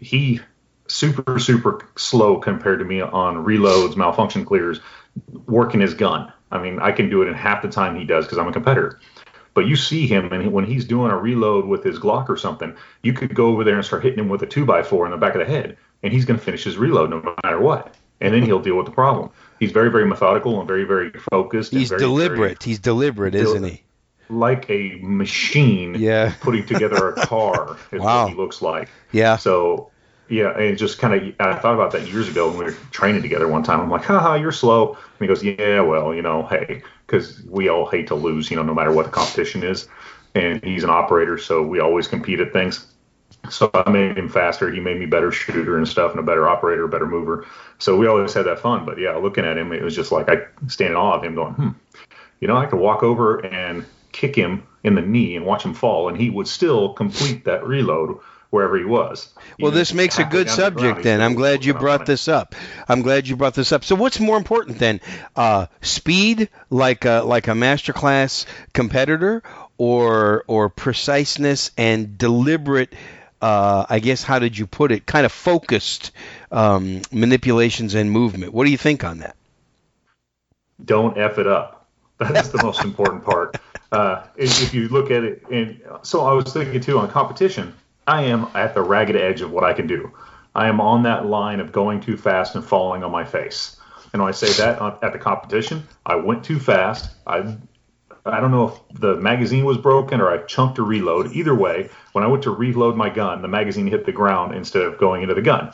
he 0.00 0.40
super, 0.86 1.38
super 1.38 1.88
slow 1.96 2.38
compared 2.38 2.78
to 2.78 2.84
me 2.84 3.00
on 3.00 3.44
reloads, 3.44 3.96
malfunction 3.96 4.44
clears, 4.44 4.80
working 5.46 5.80
his 5.80 5.94
gun. 5.94 6.32
I 6.50 6.58
mean, 6.58 6.78
I 6.80 6.92
can 6.92 7.10
do 7.10 7.22
it 7.22 7.28
in 7.28 7.34
half 7.34 7.62
the 7.62 7.68
time 7.68 7.96
he 7.96 8.04
does 8.04 8.24
because 8.24 8.38
I'm 8.38 8.48
a 8.48 8.52
competitor. 8.52 9.00
But 9.54 9.66
you 9.66 9.76
see 9.76 10.06
him, 10.06 10.32
and 10.32 10.52
when 10.52 10.64
he's 10.64 10.84
doing 10.84 11.12
a 11.12 11.16
reload 11.16 11.64
with 11.66 11.84
his 11.84 11.98
Glock 11.98 12.28
or 12.28 12.36
something, 12.36 12.74
you 13.02 13.12
could 13.12 13.34
go 13.34 13.46
over 13.46 13.62
there 13.62 13.76
and 13.76 13.84
start 13.84 14.02
hitting 14.02 14.18
him 14.18 14.28
with 14.28 14.42
a 14.42 14.46
two 14.46 14.64
by 14.64 14.82
four 14.82 15.04
in 15.04 15.12
the 15.12 15.16
back 15.16 15.34
of 15.34 15.38
the 15.38 15.46
head, 15.46 15.76
and 16.02 16.12
he's 16.12 16.24
going 16.24 16.38
to 16.38 16.44
finish 16.44 16.64
his 16.64 16.76
reload 16.76 17.10
no 17.10 17.36
matter 17.44 17.60
what. 17.60 17.94
And 18.20 18.34
then 18.34 18.42
he'll 18.42 18.60
deal 18.60 18.76
with 18.76 18.86
the 18.86 18.92
problem. 18.92 19.30
He's 19.60 19.72
very, 19.72 19.90
very 19.90 20.06
methodical 20.06 20.58
and 20.58 20.66
very, 20.68 20.84
very 20.84 21.10
focused. 21.30 21.72
He's 21.72 21.88
very, 21.88 22.00
very 22.00 22.10
deliberate. 22.10 22.62
He's 22.62 22.78
deliberate, 22.78 23.34
isn't 23.34 23.64
he? 23.64 23.82
like 24.30 24.68
a 24.70 24.98
machine 25.02 25.94
Yeah. 25.96 26.32
putting 26.40 26.64
together 26.64 27.10
a 27.10 27.26
car 27.26 27.76
is 27.92 28.00
Wow. 28.00 28.22
what 28.24 28.30
he 28.30 28.36
looks 28.36 28.62
like. 28.62 28.88
Yeah. 29.12 29.36
So 29.36 29.90
yeah, 30.30 30.58
and 30.58 30.78
just 30.78 30.98
kind 30.98 31.14
of 31.14 31.34
I 31.38 31.54
thought 31.58 31.74
about 31.74 31.90
that 31.92 32.08
years 32.08 32.28
ago 32.28 32.48
when 32.48 32.56
we 32.58 32.64
were 32.64 32.76
training 32.90 33.20
together 33.20 33.46
one 33.46 33.62
time. 33.62 33.80
I'm 33.80 33.90
like, 33.90 34.04
haha, 34.04 34.34
you're 34.36 34.50
slow. 34.52 34.94
And 34.94 34.98
he 35.20 35.26
goes, 35.26 35.44
yeah, 35.44 35.80
well, 35.82 36.14
you 36.14 36.22
know, 36.22 36.46
hey, 36.46 36.82
because 37.06 37.42
we 37.44 37.68
all 37.68 37.86
hate 37.86 38.06
to 38.08 38.14
lose, 38.14 38.50
you 38.50 38.56
know, 38.56 38.62
no 38.62 38.72
matter 38.72 38.90
what 38.90 39.04
the 39.04 39.12
competition 39.12 39.62
is. 39.62 39.86
And 40.34 40.64
he's 40.64 40.82
an 40.82 40.90
operator, 40.90 41.36
so 41.36 41.62
we 41.62 41.78
always 41.80 42.08
compete 42.08 42.40
at 42.40 42.52
things. 42.52 42.86
So 43.50 43.70
I 43.74 43.90
made 43.90 44.16
him 44.16 44.28
faster. 44.28 44.70
He 44.70 44.80
made 44.80 44.98
me 44.98 45.06
better 45.06 45.30
shooter 45.30 45.76
and 45.76 45.86
stuff, 45.86 46.12
and 46.12 46.20
a 46.20 46.22
better 46.22 46.48
operator, 46.48 46.86
better 46.88 47.06
mover. 47.06 47.46
So 47.78 47.96
we 47.96 48.06
always 48.06 48.32
had 48.32 48.46
that 48.46 48.60
fun. 48.60 48.84
But 48.84 48.98
yeah, 48.98 49.16
looking 49.16 49.44
at 49.44 49.58
him, 49.58 49.72
it 49.72 49.82
was 49.82 49.94
just 49.94 50.12
like 50.12 50.28
I 50.28 50.46
stand 50.68 50.90
in 50.90 50.96
awe 50.96 51.14
of 51.14 51.24
him, 51.24 51.34
going, 51.34 51.54
hmm, 51.54 51.68
you 52.40 52.48
know, 52.48 52.56
I 52.56 52.66
could 52.66 52.78
walk 52.78 53.02
over 53.02 53.38
and 53.38 53.84
kick 54.12 54.36
him 54.36 54.64
in 54.82 54.94
the 54.94 55.02
knee 55.02 55.36
and 55.36 55.44
watch 55.44 55.64
him 55.64 55.74
fall, 55.74 56.08
and 56.08 56.16
he 56.16 56.30
would 56.30 56.48
still 56.48 56.92
complete 56.94 57.44
that 57.44 57.66
reload 57.66 58.18
wherever 58.50 58.78
he 58.78 58.84
was. 58.84 59.32
Well, 59.58 59.72
this 59.72 59.92
makes 59.92 60.20
a 60.20 60.24
good 60.24 60.46
down 60.46 60.56
the 60.56 60.62
subject 60.62 61.02
then. 61.02 61.20
I'm 61.20 61.34
glad 61.34 61.64
you 61.64 61.74
brought 61.74 62.06
this 62.06 62.28
up. 62.28 62.54
I'm 62.88 63.02
glad 63.02 63.26
you 63.26 63.34
brought 63.34 63.54
this 63.54 63.72
up. 63.72 63.82
So 63.82 63.96
what's 63.96 64.20
more 64.20 64.36
important 64.36 64.78
then? 64.78 65.00
Uh, 65.34 65.66
speed 65.82 66.50
like 66.70 67.04
a, 67.04 67.22
like 67.26 67.48
a 67.48 67.52
masterclass 67.52 68.46
competitor 68.72 69.42
or 69.76 70.44
or 70.46 70.68
preciseness 70.68 71.72
and 71.76 72.16
deliberate 72.16 72.92
uh, 73.44 73.84
I 73.90 73.98
guess 73.98 74.22
how 74.22 74.38
did 74.38 74.56
you 74.56 74.66
put 74.66 74.90
it? 74.90 75.04
Kind 75.04 75.26
of 75.26 75.32
focused 75.32 76.12
um, 76.50 77.02
manipulations 77.12 77.94
and 77.94 78.10
movement. 78.10 78.54
What 78.54 78.64
do 78.64 78.70
you 78.70 78.78
think 78.78 79.04
on 79.04 79.18
that? 79.18 79.36
Don't 80.82 81.18
f 81.18 81.36
it 81.36 81.46
up. 81.46 81.86
That's 82.18 82.48
the 82.48 82.62
most 82.62 82.82
important 82.88 83.22
part. 83.22 83.58
uh, 83.92 84.22
if, 84.34 84.62
if 84.62 84.72
you 84.72 84.88
look 84.88 85.10
at 85.10 85.24
it, 85.24 85.42
and 85.50 85.78
so 86.00 86.24
I 86.24 86.32
was 86.32 86.54
thinking 86.54 86.80
too 86.80 86.98
on 86.98 87.10
competition, 87.10 87.74
I 88.06 88.22
am 88.22 88.46
at 88.54 88.72
the 88.72 88.80
ragged 88.80 89.16
edge 89.16 89.42
of 89.42 89.50
what 89.50 89.62
I 89.62 89.74
can 89.74 89.86
do. 89.86 90.10
I 90.54 90.68
am 90.68 90.80
on 90.80 91.02
that 91.02 91.26
line 91.26 91.60
of 91.60 91.70
going 91.70 92.00
too 92.00 92.16
fast 92.16 92.54
and 92.54 92.64
falling 92.64 93.04
on 93.04 93.10
my 93.10 93.24
face. 93.24 93.76
And 94.14 94.22
when 94.22 94.28
I 94.30 94.32
say 94.32 94.50
that 94.52 94.80
at 95.02 95.12
the 95.12 95.18
competition, 95.18 95.86
I 96.06 96.14
went 96.14 96.44
too 96.44 96.58
fast. 96.58 97.10
I 97.26 97.58
I 98.26 98.40
don't 98.40 98.50
know 98.50 98.68
if 98.68 98.98
the 99.00 99.16
magazine 99.16 99.64
was 99.64 99.76
broken 99.76 100.20
or 100.20 100.30
I 100.30 100.38
chunked 100.38 100.78
a 100.78 100.82
reload. 100.82 101.32
Either 101.32 101.54
way, 101.54 101.90
when 102.12 102.24
I 102.24 102.26
went 102.26 102.42
to 102.44 102.50
reload 102.50 102.96
my 102.96 103.10
gun, 103.10 103.42
the 103.42 103.48
magazine 103.48 103.86
hit 103.86 104.06
the 104.06 104.12
ground 104.12 104.54
instead 104.54 104.82
of 104.82 104.98
going 104.98 105.22
into 105.22 105.34
the 105.34 105.42
gun. 105.42 105.72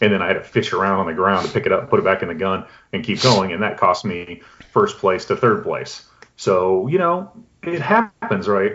And 0.00 0.12
then 0.12 0.20
I 0.20 0.26
had 0.26 0.34
to 0.34 0.42
fish 0.42 0.72
around 0.72 0.98
on 0.98 1.06
the 1.06 1.14
ground 1.14 1.46
to 1.46 1.52
pick 1.52 1.64
it 1.64 1.70
up, 1.70 1.88
put 1.88 2.00
it 2.00 2.04
back 2.04 2.22
in 2.22 2.28
the 2.28 2.34
gun, 2.34 2.66
and 2.92 3.04
keep 3.04 3.22
going. 3.22 3.52
And 3.52 3.62
that 3.62 3.78
cost 3.78 4.04
me 4.04 4.42
first 4.72 4.98
place 4.98 5.26
to 5.26 5.36
third 5.36 5.62
place. 5.62 6.04
So, 6.36 6.88
you 6.88 6.98
know, 6.98 7.30
it 7.62 7.80
happens, 7.80 8.48
right? 8.48 8.72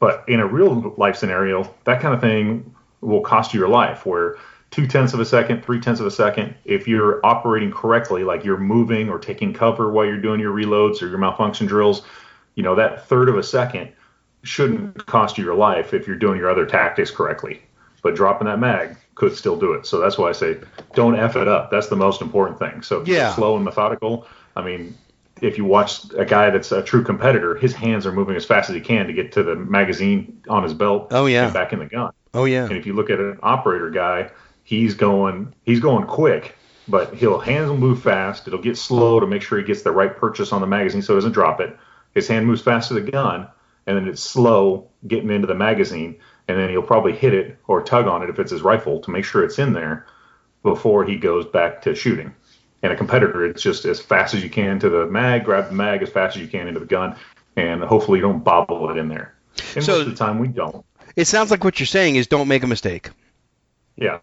But 0.00 0.24
in 0.26 0.40
a 0.40 0.46
real 0.46 0.94
life 0.96 1.14
scenario, 1.14 1.72
that 1.84 2.00
kind 2.00 2.12
of 2.12 2.20
thing 2.20 2.74
will 3.00 3.20
cost 3.20 3.54
you 3.54 3.60
your 3.60 3.68
life, 3.68 4.04
where 4.04 4.36
two 4.72 4.88
tenths 4.88 5.14
of 5.14 5.20
a 5.20 5.24
second, 5.24 5.64
three 5.64 5.78
tenths 5.78 6.00
of 6.00 6.06
a 6.06 6.10
second, 6.10 6.56
if 6.64 6.88
you're 6.88 7.24
operating 7.24 7.70
correctly, 7.70 8.24
like 8.24 8.44
you're 8.44 8.58
moving 8.58 9.08
or 9.08 9.20
taking 9.20 9.52
cover 9.52 9.92
while 9.92 10.04
you're 10.04 10.20
doing 10.20 10.40
your 10.40 10.52
reloads 10.52 11.00
or 11.00 11.06
your 11.06 11.18
malfunction 11.18 11.68
drills, 11.68 12.02
you 12.54 12.62
know, 12.62 12.74
that 12.74 13.06
third 13.06 13.28
of 13.28 13.36
a 13.36 13.42
second 13.42 13.92
shouldn't 14.42 15.06
cost 15.06 15.38
you 15.38 15.44
your 15.44 15.54
life 15.54 15.94
if 15.94 16.06
you're 16.06 16.16
doing 16.16 16.38
your 16.38 16.50
other 16.50 16.66
tactics 16.66 17.10
correctly. 17.10 17.62
But 18.02 18.14
dropping 18.14 18.46
that 18.46 18.58
mag 18.58 18.96
could 19.14 19.34
still 19.34 19.58
do 19.58 19.72
it. 19.72 19.86
So 19.86 19.98
that's 19.98 20.18
why 20.18 20.28
I 20.28 20.32
say 20.32 20.58
don't 20.94 21.18
F 21.18 21.36
it 21.36 21.48
up. 21.48 21.70
That's 21.70 21.86
the 21.86 21.96
most 21.96 22.20
important 22.20 22.58
thing. 22.58 22.82
So 22.82 23.02
yeah. 23.06 23.34
slow 23.34 23.56
and 23.56 23.64
methodical. 23.64 24.26
I 24.54 24.62
mean, 24.62 24.96
if 25.40 25.56
you 25.56 25.64
watch 25.64 26.04
a 26.16 26.24
guy 26.24 26.50
that's 26.50 26.72
a 26.72 26.82
true 26.82 27.02
competitor, 27.02 27.56
his 27.56 27.72
hands 27.72 28.06
are 28.06 28.12
moving 28.12 28.36
as 28.36 28.44
fast 28.44 28.70
as 28.70 28.74
he 28.74 28.80
can 28.80 29.06
to 29.06 29.12
get 29.12 29.32
to 29.32 29.42
the 29.42 29.56
magazine 29.56 30.42
on 30.48 30.62
his 30.62 30.74
belt 30.74 31.08
oh, 31.10 31.26
yeah. 31.26 31.44
and 31.44 31.54
back 31.54 31.72
in 31.72 31.78
the 31.78 31.86
gun. 31.86 32.12
Oh 32.34 32.44
yeah. 32.44 32.64
And 32.64 32.76
if 32.76 32.86
you 32.86 32.92
look 32.92 33.10
at 33.10 33.20
an 33.20 33.38
operator 33.42 33.90
guy, 33.90 34.30
he's 34.64 34.94
going 34.94 35.54
he's 35.62 35.80
going 35.80 36.06
quick, 36.06 36.56
but 36.88 37.14
he'll 37.14 37.38
hands 37.38 37.68
will 37.68 37.76
move 37.76 38.02
fast. 38.02 38.46
It'll 38.46 38.60
get 38.60 38.76
slow 38.76 39.20
to 39.20 39.26
make 39.26 39.42
sure 39.42 39.58
he 39.58 39.64
gets 39.64 39.82
the 39.82 39.92
right 39.92 40.14
purchase 40.14 40.52
on 40.52 40.60
the 40.60 40.66
magazine 40.66 41.02
so 41.02 41.14
it 41.14 41.16
doesn't 41.16 41.32
drop 41.32 41.60
it. 41.60 41.76
His 42.14 42.28
hand 42.28 42.46
moves 42.46 42.62
fast 42.62 42.88
to 42.88 42.94
the 42.94 43.00
gun, 43.00 43.48
and 43.86 43.96
then 43.96 44.08
it's 44.08 44.22
slow 44.22 44.88
getting 45.06 45.30
into 45.30 45.46
the 45.46 45.54
magazine, 45.54 46.16
and 46.48 46.58
then 46.58 46.70
he'll 46.70 46.82
probably 46.82 47.12
hit 47.12 47.34
it 47.34 47.58
or 47.66 47.82
tug 47.82 48.06
on 48.06 48.22
it 48.22 48.30
if 48.30 48.38
it's 48.38 48.50
his 48.50 48.62
rifle 48.62 49.00
to 49.00 49.10
make 49.10 49.24
sure 49.24 49.44
it's 49.44 49.58
in 49.58 49.72
there 49.72 50.06
before 50.62 51.04
he 51.04 51.16
goes 51.16 51.44
back 51.46 51.82
to 51.82 51.94
shooting. 51.94 52.34
And 52.82 52.92
a 52.92 52.96
competitor, 52.96 53.44
it's 53.46 53.62
just 53.62 53.84
as 53.86 54.00
fast 54.00 54.34
as 54.34 54.42
you 54.44 54.50
can 54.50 54.78
to 54.80 54.88
the 54.90 55.06
mag, 55.06 55.44
grab 55.44 55.68
the 55.68 55.74
mag 55.74 56.02
as 56.02 56.10
fast 56.10 56.36
as 56.36 56.42
you 56.42 56.48
can 56.48 56.68
into 56.68 56.80
the 56.80 56.86
gun, 56.86 57.16
and 57.56 57.82
hopefully 57.82 58.18
you 58.18 58.22
don't 58.22 58.44
bobble 58.44 58.90
it 58.90 58.96
in 58.98 59.08
there. 59.08 59.34
And 59.74 59.84
So- 59.84 59.92
most 59.92 60.00
of 60.02 60.10
the 60.10 60.16
time 60.16 60.38
we 60.38 60.48
don't. 60.48 60.84
It 61.16 61.26
sounds 61.26 61.50
like 61.50 61.62
what 61.64 61.78
you're 61.78 61.86
saying 61.86 62.16
is 62.16 62.26
don't 62.26 62.48
make 62.48 62.62
a 62.62 62.66
mistake. 62.66 63.10
Yeah. 63.96 64.18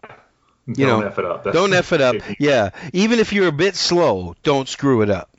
You 0.66 0.86
don't 0.86 1.00
know, 1.00 1.06
F 1.06 1.18
it 1.18 1.24
up. 1.24 1.42
That's- 1.42 1.60
Don't 1.60 1.72
F 1.72 1.92
it 1.92 2.00
up. 2.00 2.16
Yeah. 2.38 2.70
Even 2.92 3.18
if 3.18 3.32
you're 3.32 3.48
a 3.48 3.52
bit 3.52 3.74
slow, 3.74 4.36
don't 4.44 4.68
screw 4.68 5.02
it 5.02 5.10
up. 5.10 5.31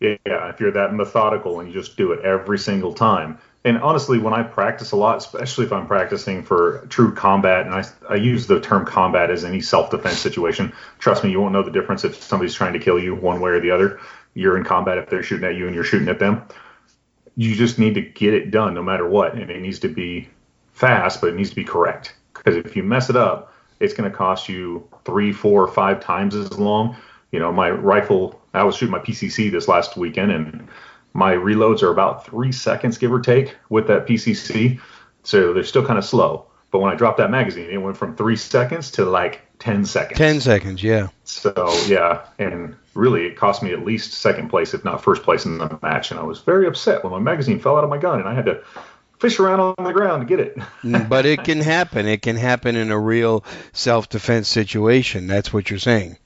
Yeah, 0.00 0.48
if 0.48 0.60
you're 0.60 0.72
that 0.72 0.94
methodical 0.94 1.58
and 1.58 1.68
you 1.68 1.74
just 1.74 1.96
do 1.96 2.12
it 2.12 2.24
every 2.24 2.58
single 2.58 2.94
time. 2.94 3.38
And 3.64 3.78
honestly, 3.78 4.18
when 4.18 4.32
I 4.32 4.44
practice 4.44 4.92
a 4.92 4.96
lot, 4.96 5.18
especially 5.18 5.66
if 5.66 5.72
I'm 5.72 5.86
practicing 5.86 6.42
for 6.42 6.86
true 6.88 7.12
combat, 7.12 7.66
and 7.66 7.74
I, 7.74 7.84
I 8.08 8.14
use 8.14 8.46
the 8.46 8.60
term 8.60 8.86
combat 8.86 9.30
as 9.30 9.44
any 9.44 9.60
self 9.60 9.90
defense 9.90 10.18
situation, 10.18 10.72
trust 10.98 11.24
me, 11.24 11.30
you 11.30 11.40
won't 11.40 11.52
know 11.52 11.64
the 11.64 11.70
difference 11.70 12.04
if 12.04 12.22
somebody's 12.22 12.54
trying 12.54 12.74
to 12.74 12.78
kill 12.78 12.98
you 12.98 13.14
one 13.16 13.40
way 13.40 13.50
or 13.50 13.60
the 13.60 13.72
other. 13.72 14.00
You're 14.34 14.56
in 14.56 14.64
combat 14.64 14.98
if 14.98 15.10
they're 15.10 15.24
shooting 15.24 15.46
at 15.46 15.56
you 15.56 15.66
and 15.66 15.74
you're 15.74 15.84
shooting 15.84 16.08
at 16.08 16.20
them. 16.20 16.42
You 17.34 17.56
just 17.56 17.78
need 17.78 17.94
to 17.94 18.00
get 18.00 18.34
it 18.34 18.52
done 18.52 18.74
no 18.74 18.82
matter 18.82 19.08
what. 19.08 19.34
And 19.34 19.50
it 19.50 19.60
needs 19.60 19.80
to 19.80 19.88
be 19.88 20.28
fast, 20.72 21.20
but 21.20 21.30
it 21.30 21.34
needs 21.34 21.50
to 21.50 21.56
be 21.56 21.64
correct. 21.64 22.14
Because 22.34 22.56
if 22.56 22.76
you 22.76 22.84
mess 22.84 23.10
it 23.10 23.16
up, 23.16 23.52
it's 23.80 23.94
going 23.94 24.10
to 24.10 24.16
cost 24.16 24.48
you 24.48 24.88
three, 25.04 25.32
four, 25.32 25.64
or 25.64 25.68
five 25.68 26.00
times 26.00 26.36
as 26.36 26.56
long. 26.58 26.96
You 27.30 27.38
know, 27.38 27.52
my 27.52 27.70
rifle, 27.70 28.40
I 28.54 28.64
was 28.64 28.76
shooting 28.76 28.92
my 28.92 29.00
PCC 29.00 29.50
this 29.50 29.68
last 29.68 29.96
weekend, 29.96 30.32
and 30.32 30.68
my 31.12 31.34
reloads 31.34 31.82
are 31.82 31.90
about 31.90 32.26
three 32.26 32.52
seconds, 32.52 32.98
give 32.98 33.12
or 33.12 33.20
take, 33.20 33.56
with 33.68 33.86
that 33.88 34.06
PCC. 34.06 34.80
So 35.24 35.52
they're 35.52 35.64
still 35.64 35.84
kind 35.84 35.98
of 35.98 36.04
slow. 36.04 36.46
But 36.70 36.80
when 36.80 36.92
I 36.92 36.96
dropped 36.96 37.18
that 37.18 37.30
magazine, 37.30 37.70
it 37.70 37.78
went 37.78 37.96
from 37.96 38.14
three 38.14 38.36
seconds 38.36 38.90
to 38.92 39.04
like 39.04 39.40
10 39.58 39.84
seconds. 39.86 40.18
Ten 40.18 40.40
seconds. 40.40 40.82
Yeah. 40.82 41.08
So, 41.24 41.52
yeah. 41.86 42.26
And 42.38 42.76
really, 42.94 43.26
it 43.26 43.36
cost 43.36 43.62
me 43.62 43.72
at 43.72 43.84
least 43.84 44.12
second 44.12 44.48
place, 44.50 44.74
if 44.74 44.84
not 44.84 45.02
first 45.02 45.22
place 45.22 45.46
in 45.46 45.58
the 45.58 45.78
match. 45.82 46.10
And 46.10 46.20
I 46.20 46.24
was 46.24 46.40
very 46.40 46.66
upset 46.66 47.02
when 47.02 47.12
my 47.12 47.18
magazine 47.18 47.58
fell 47.58 47.76
out 47.76 47.84
of 47.84 47.90
my 47.90 47.98
gun 47.98 48.20
and 48.20 48.28
I 48.28 48.34
had 48.34 48.46
to 48.46 48.62
fish 49.18 49.38
around 49.38 49.60
on 49.60 49.84
the 49.84 49.92
ground 49.92 50.22
to 50.22 50.26
get 50.26 50.40
it. 50.40 50.58
Mm, 50.82 51.08
but 51.08 51.26
it 51.26 51.42
can 51.42 51.60
happen. 51.60 52.06
It 52.06 52.22
can 52.22 52.36
happen 52.36 52.76
in 52.76 52.90
a 52.90 52.98
real 52.98 53.44
self-defense 53.72 54.46
situation. 54.46 55.26
That's 55.26 55.52
what 55.52 55.70
you're 55.70 55.78
saying. 55.78 56.18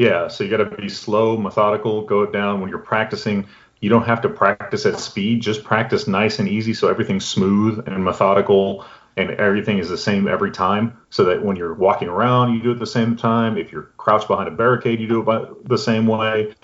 Yeah, 0.00 0.28
so 0.28 0.44
you 0.44 0.48
got 0.48 0.64
to 0.64 0.76
be 0.76 0.88
slow, 0.88 1.36
methodical, 1.36 2.00
go 2.00 2.22
it 2.22 2.32
down 2.32 2.62
when 2.62 2.70
you're 2.70 2.78
practicing. 2.78 3.46
You 3.80 3.90
don't 3.90 4.06
have 4.06 4.22
to 4.22 4.30
practice 4.30 4.86
at 4.86 4.98
speed, 4.98 5.42
just 5.42 5.62
practice 5.62 6.08
nice 6.08 6.38
and 6.38 6.48
easy 6.48 6.72
so 6.72 6.88
everything's 6.88 7.26
smooth 7.26 7.86
and 7.86 8.02
methodical 8.02 8.86
and 9.18 9.32
everything 9.32 9.76
is 9.76 9.90
the 9.90 9.98
same 9.98 10.26
every 10.26 10.52
time 10.52 10.96
so 11.10 11.24
that 11.24 11.44
when 11.44 11.54
you're 11.54 11.74
walking 11.74 12.08
around, 12.08 12.54
you 12.54 12.62
do 12.62 12.70
it 12.70 12.78
the 12.78 12.86
same 12.86 13.14
time. 13.14 13.58
If 13.58 13.72
you're 13.72 13.90
crouched 13.98 14.26
behind 14.26 14.48
a 14.48 14.52
barricade, 14.52 15.00
you 15.00 15.06
do 15.06 15.30
it 15.30 15.68
the 15.68 15.76
same 15.76 16.06
way. 16.06 16.54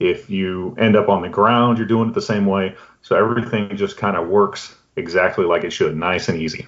If 0.00 0.30
you 0.30 0.74
end 0.78 0.96
up 0.96 1.10
on 1.10 1.20
the 1.20 1.28
ground, 1.28 1.76
you're 1.76 1.86
doing 1.86 2.08
it 2.08 2.14
the 2.14 2.22
same 2.22 2.46
way. 2.46 2.76
So 3.02 3.14
everything 3.14 3.76
just 3.76 3.98
kind 3.98 4.16
of 4.16 4.26
works 4.26 4.74
exactly 4.96 5.44
like 5.44 5.64
it 5.64 5.70
should, 5.70 5.94
nice 5.94 6.30
and 6.30 6.40
easy. 6.40 6.66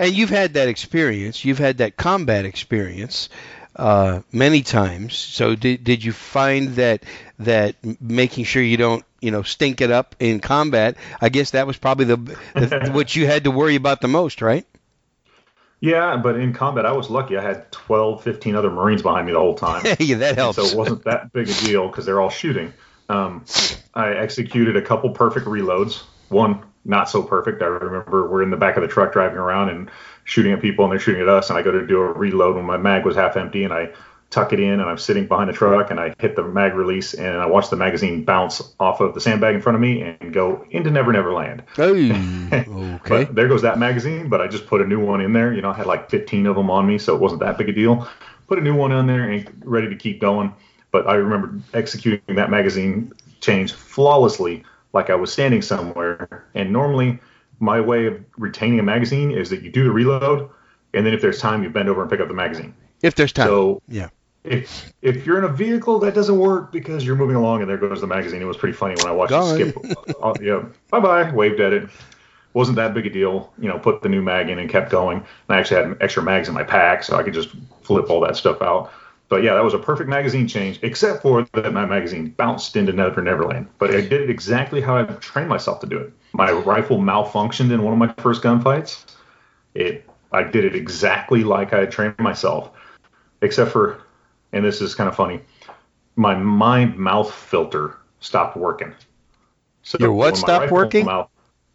And 0.00 0.12
you've 0.12 0.30
had 0.30 0.54
that 0.54 0.66
experience. 0.66 1.44
You've 1.44 1.58
had 1.58 1.78
that 1.78 1.96
combat 1.96 2.44
experience 2.44 3.28
uh, 3.76 4.20
many 4.32 4.62
times. 4.62 5.16
So 5.16 5.54
did 5.54 5.84
did 5.84 6.04
you 6.04 6.12
find 6.12 6.76
that 6.76 7.04
that 7.40 7.76
making 8.00 8.44
sure 8.44 8.62
you 8.62 8.76
don't 8.76 9.04
you 9.20 9.30
know 9.30 9.42
stink 9.42 9.80
it 9.80 9.90
up 9.90 10.16
in 10.18 10.40
combat? 10.40 10.96
I 11.20 11.28
guess 11.28 11.52
that 11.52 11.66
was 11.66 11.76
probably 11.76 12.06
the, 12.06 12.16
the 12.16 12.90
what 12.94 13.14
you 13.14 13.26
had 13.26 13.44
to 13.44 13.50
worry 13.50 13.76
about 13.76 14.00
the 14.00 14.08
most, 14.08 14.42
right? 14.42 14.66
Yeah, 15.80 16.16
but 16.16 16.36
in 16.36 16.52
combat, 16.52 16.86
I 16.86 16.92
was 16.92 17.10
lucky. 17.10 17.36
I 17.36 17.42
had 17.42 17.72
12, 17.72 18.22
15 18.22 18.54
other 18.54 18.70
Marines 18.70 19.02
behind 19.02 19.26
me 19.26 19.32
the 19.32 19.40
whole 19.40 19.56
time. 19.56 19.84
yeah, 19.98 20.18
that 20.18 20.36
helps. 20.36 20.54
So 20.54 20.64
it 20.64 20.76
wasn't 20.76 21.02
that 21.04 21.32
big 21.32 21.48
a 21.48 21.54
deal 21.54 21.88
because 21.88 22.06
they're 22.06 22.20
all 22.20 22.30
shooting. 22.30 22.72
Um, 23.08 23.44
I 23.92 24.10
executed 24.12 24.76
a 24.76 24.82
couple 24.82 25.10
perfect 25.10 25.46
reloads. 25.46 26.04
One 26.32 26.64
not 26.84 27.08
so 27.08 27.22
perfect. 27.22 27.62
I 27.62 27.66
remember 27.66 28.28
we're 28.28 28.42
in 28.42 28.50
the 28.50 28.56
back 28.56 28.76
of 28.76 28.82
the 28.82 28.88
truck 28.88 29.12
driving 29.12 29.38
around 29.38 29.68
and 29.68 29.90
shooting 30.24 30.52
at 30.52 30.60
people, 30.60 30.84
and 30.84 30.92
they're 30.92 30.98
shooting 30.98 31.22
at 31.22 31.28
us. 31.28 31.48
And 31.48 31.58
I 31.58 31.62
go 31.62 31.70
to 31.70 31.86
do 31.86 32.00
a 32.00 32.12
reload 32.12 32.56
when 32.56 32.64
my 32.64 32.76
mag 32.76 33.04
was 33.04 33.14
half 33.14 33.36
empty, 33.36 33.64
and 33.64 33.72
I 33.72 33.92
tuck 34.30 34.52
it 34.52 34.58
in, 34.58 34.80
and 34.80 34.82
I'm 34.82 34.98
sitting 34.98 35.26
behind 35.26 35.48
the 35.50 35.52
truck, 35.52 35.90
and 35.90 36.00
I 36.00 36.14
hit 36.18 36.34
the 36.34 36.42
mag 36.42 36.74
release, 36.74 37.14
and 37.14 37.36
I 37.36 37.46
watch 37.46 37.70
the 37.70 37.76
magazine 37.76 38.24
bounce 38.24 38.62
off 38.80 39.00
of 39.00 39.14
the 39.14 39.20
sandbag 39.20 39.54
in 39.54 39.60
front 39.60 39.76
of 39.76 39.82
me 39.82 40.00
and 40.02 40.32
go 40.32 40.66
into 40.70 40.90
Never 40.90 41.12
Never 41.12 41.32
Land. 41.32 41.62
Oh, 41.78 41.94
okay. 42.52 43.24
But 43.24 43.34
there 43.34 43.46
goes 43.46 43.62
that 43.62 43.78
magazine, 43.78 44.28
but 44.28 44.40
I 44.40 44.48
just 44.48 44.66
put 44.66 44.80
a 44.80 44.86
new 44.86 45.04
one 45.04 45.20
in 45.20 45.32
there. 45.32 45.52
You 45.52 45.62
know, 45.62 45.70
I 45.70 45.74
had 45.74 45.86
like 45.86 46.10
15 46.10 46.46
of 46.46 46.56
them 46.56 46.70
on 46.70 46.86
me, 46.86 46.98
so 46.98 47.14
it 47.14 47.20
wasn't 47.20 47.40
that 47.40 47.58
big 47.58 47.68
a 47.68 47.72
deal. 47.72 48.08
Put 48.48 48.58
a 48.58 48.62
new 48.62 48.74
one 48.74 48.90
on 48.90 49.06
there 49.06 49.30
and 49.30 49.62
ready 49.64 49.88
to 49.88 49.96
keep 49.96 50.20
going. 50.20 50.52
But 50.90 51.06
I 51.06 51.14
remember 51.14 51.58
executing 51.72 52.36
that 52.36 52.50
magazine 52.50 53.12
change 53.40 53.72
flawlessly, 53.72 54.64
like 54.92 55.10
I 55.10 55.14
was 55.14 55.32
standing 55.32 55.62
somewhere. 55.62 56.46
And 56.54 56.72
normally, 56.72 57.18
my 57.60 57.80
way 57.80 58.06
of 58.06 58.22
retaining 58.36 58.80
a 58.80 58.82
magazine 58.82 59.30
is 59.30 59.50
that 59.50 59.62
you 59.62 59.70
do 59.70 59.84
the 59.84 59.90
reload, 59.90 60.50
and 60.94 61.06
then 61.06 61.14
if 61.14 61.22
there's 61.22 61.40
time, 61.40 61.62
you 61.62 61.70
bend 61.70 61.88
over 61.88 62.02
and 62.02 62.10
pick 62.10 62.20
up 62.20 62.28
the 62.28 62.34
magazine. 62.34 62.74
If 63.02 63.14
there's 63.14 63.32
time. 63.32 63.46
So 63.46 63.82
yeah. 63.88 64.08
if 64.44 64.92
if 65.02 65.26
you're 65.26 65.38
in 65.38 65.44
a 65.44 65.52
vehicle, 65.52 65.98
that 66.00 66.14
doesn't 66.14 66.38
work 66.38 66.72
because 66.72 67.04
you're 67.04 67.16
moving 67.16 67.36
along 67.36 67.60
and 67.60 67.70
there 67.70 67.78
goes 67.78 68.00
the 68.00 68.06
magazine. 68.06 68.42
It 68.42 68.46
was 68.46 68.56
pretty 68.56 68.76
funny 68.76 68.94
when 68.96 69.06
I 69.06 69.12
watched 69.12 69.30
Gone. 69.30 69.60
it 69.60 69.74
skip. 69.74 70.16
uh, 70.22 70.34
yeah, 70.40 70.64
bye 70.90 71.00
bye. 71.00 71.32
Waved 71.32 71.60
at 71.60 71.72
it. 71.72 71.88
Wasn't 72.54 72.76
that 72.76 72.92
big 72.92 73.06
a 73.06 73.10
deal. 73.10 73.52
You 73.58 73.68
know, 73.68 73.78
put 73.78 74.02
the 74.02 74.08
new 74.08 74.22
mag 74.22 74.50
in 74.50 74.58
and 74.58 74.68
kept 74.68 74.90
going. 74.90 75.18
And 75.18 75.26
I 75.48 75.58
actually 75.58 75.82
had 75.82 75.96
extra 76.00 76.22
mags 76.22 76.48
in 76.48 76.54
my 76.54 76.64
pack, 76.64 77.02
so 77.02 77.16
I 77.16 77.22
could 77.22 77.34
just 77.34 77.48
flip 77.82 78.10
all 78.10 78.20
that 78.20 78.36
stuff 78.36 78.60
out. 78.60 78.92
But 79.32 79.42
yeah, 79.42 79.54
that 79.54 79.64
was 79.64 79.72
a 79.72 79.78
perfect 79.78 80.10
magazine 80.10 80.46
change, 80.46 80.78
except 80.82 81.22
for 81.22 81.48
that 81.54 81.72
my 81.72 81.86
magazine 81.86 82.34
bounced 82.36 82.76
into 82.76 82.92
Never 82.92 83.22
Neverland. 83.22 83.66
But 83.78 83.92
I 83.92 84.02
did 84.02 84.20
it 84.20 84.28
exactly 84.28 84.82
how 84.82 84.98
I 84.98 85.04
trained 85.04 85.48
myself 85.48 85.80
to 85.80 85.86
do 85.86 85.96
it. 85.96 86.12
My 86.34 86.52
rifle 86.52 86.98
malfunctioned 86.98 87.72
in 87.72 87.82
one 87.82 87.94
of 87.94 87.98
my 87.98 88.12
first 88.22 88.42
gunfights. 88.42 89.06
It 89.72 90.06
I 90.32 90.42
did 90.42 90.66
it 90.66 90.74
exactly 90.74 91.44
like 91.44 91.72
I 91.72 91.78
had 91.78 91.90
trained 91.90 92.18
myself, 92.18 92.72
except 93.40 93.70
for, 93.70 94.02
and 94.52 94.62
this 94.62 94.82
is 94.82 94.94
kind 94.94 95.08
of 95.08 95.16
funny, 95.16 95.40
my 96.14 96.34
mind 96.34 96.98
mouth 96.98 97.32
filter 97.32 97.96
stopped 98.20 98.58
working. 98.58 98.92
So 99.82 99.96
Your 99.98 100.12
what 100.12 100.36
stopped 100.36 100.70
working? 100.70 101.06
Mouth, 101.06 101.30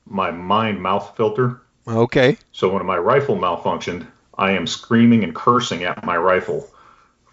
my 0.05 0.29
mind 0.29 0.79
mouth 0.79 1.17
filter. 1.17 1.63
Okay. 1.87 2.37
So 2.51 2.71
when 2.71 2.85
my 2.85 2.99
rifle 2.99 3.35
malfunctioned, 3.35 4.05
I 4.37 4.51
am 4.51 4.67
screaming 4.67 5.23
and 5.23 5.33
cursing 5.33 5.85
at 5.85 6.05
my 6.05 6.17
rifle 6.17 6.69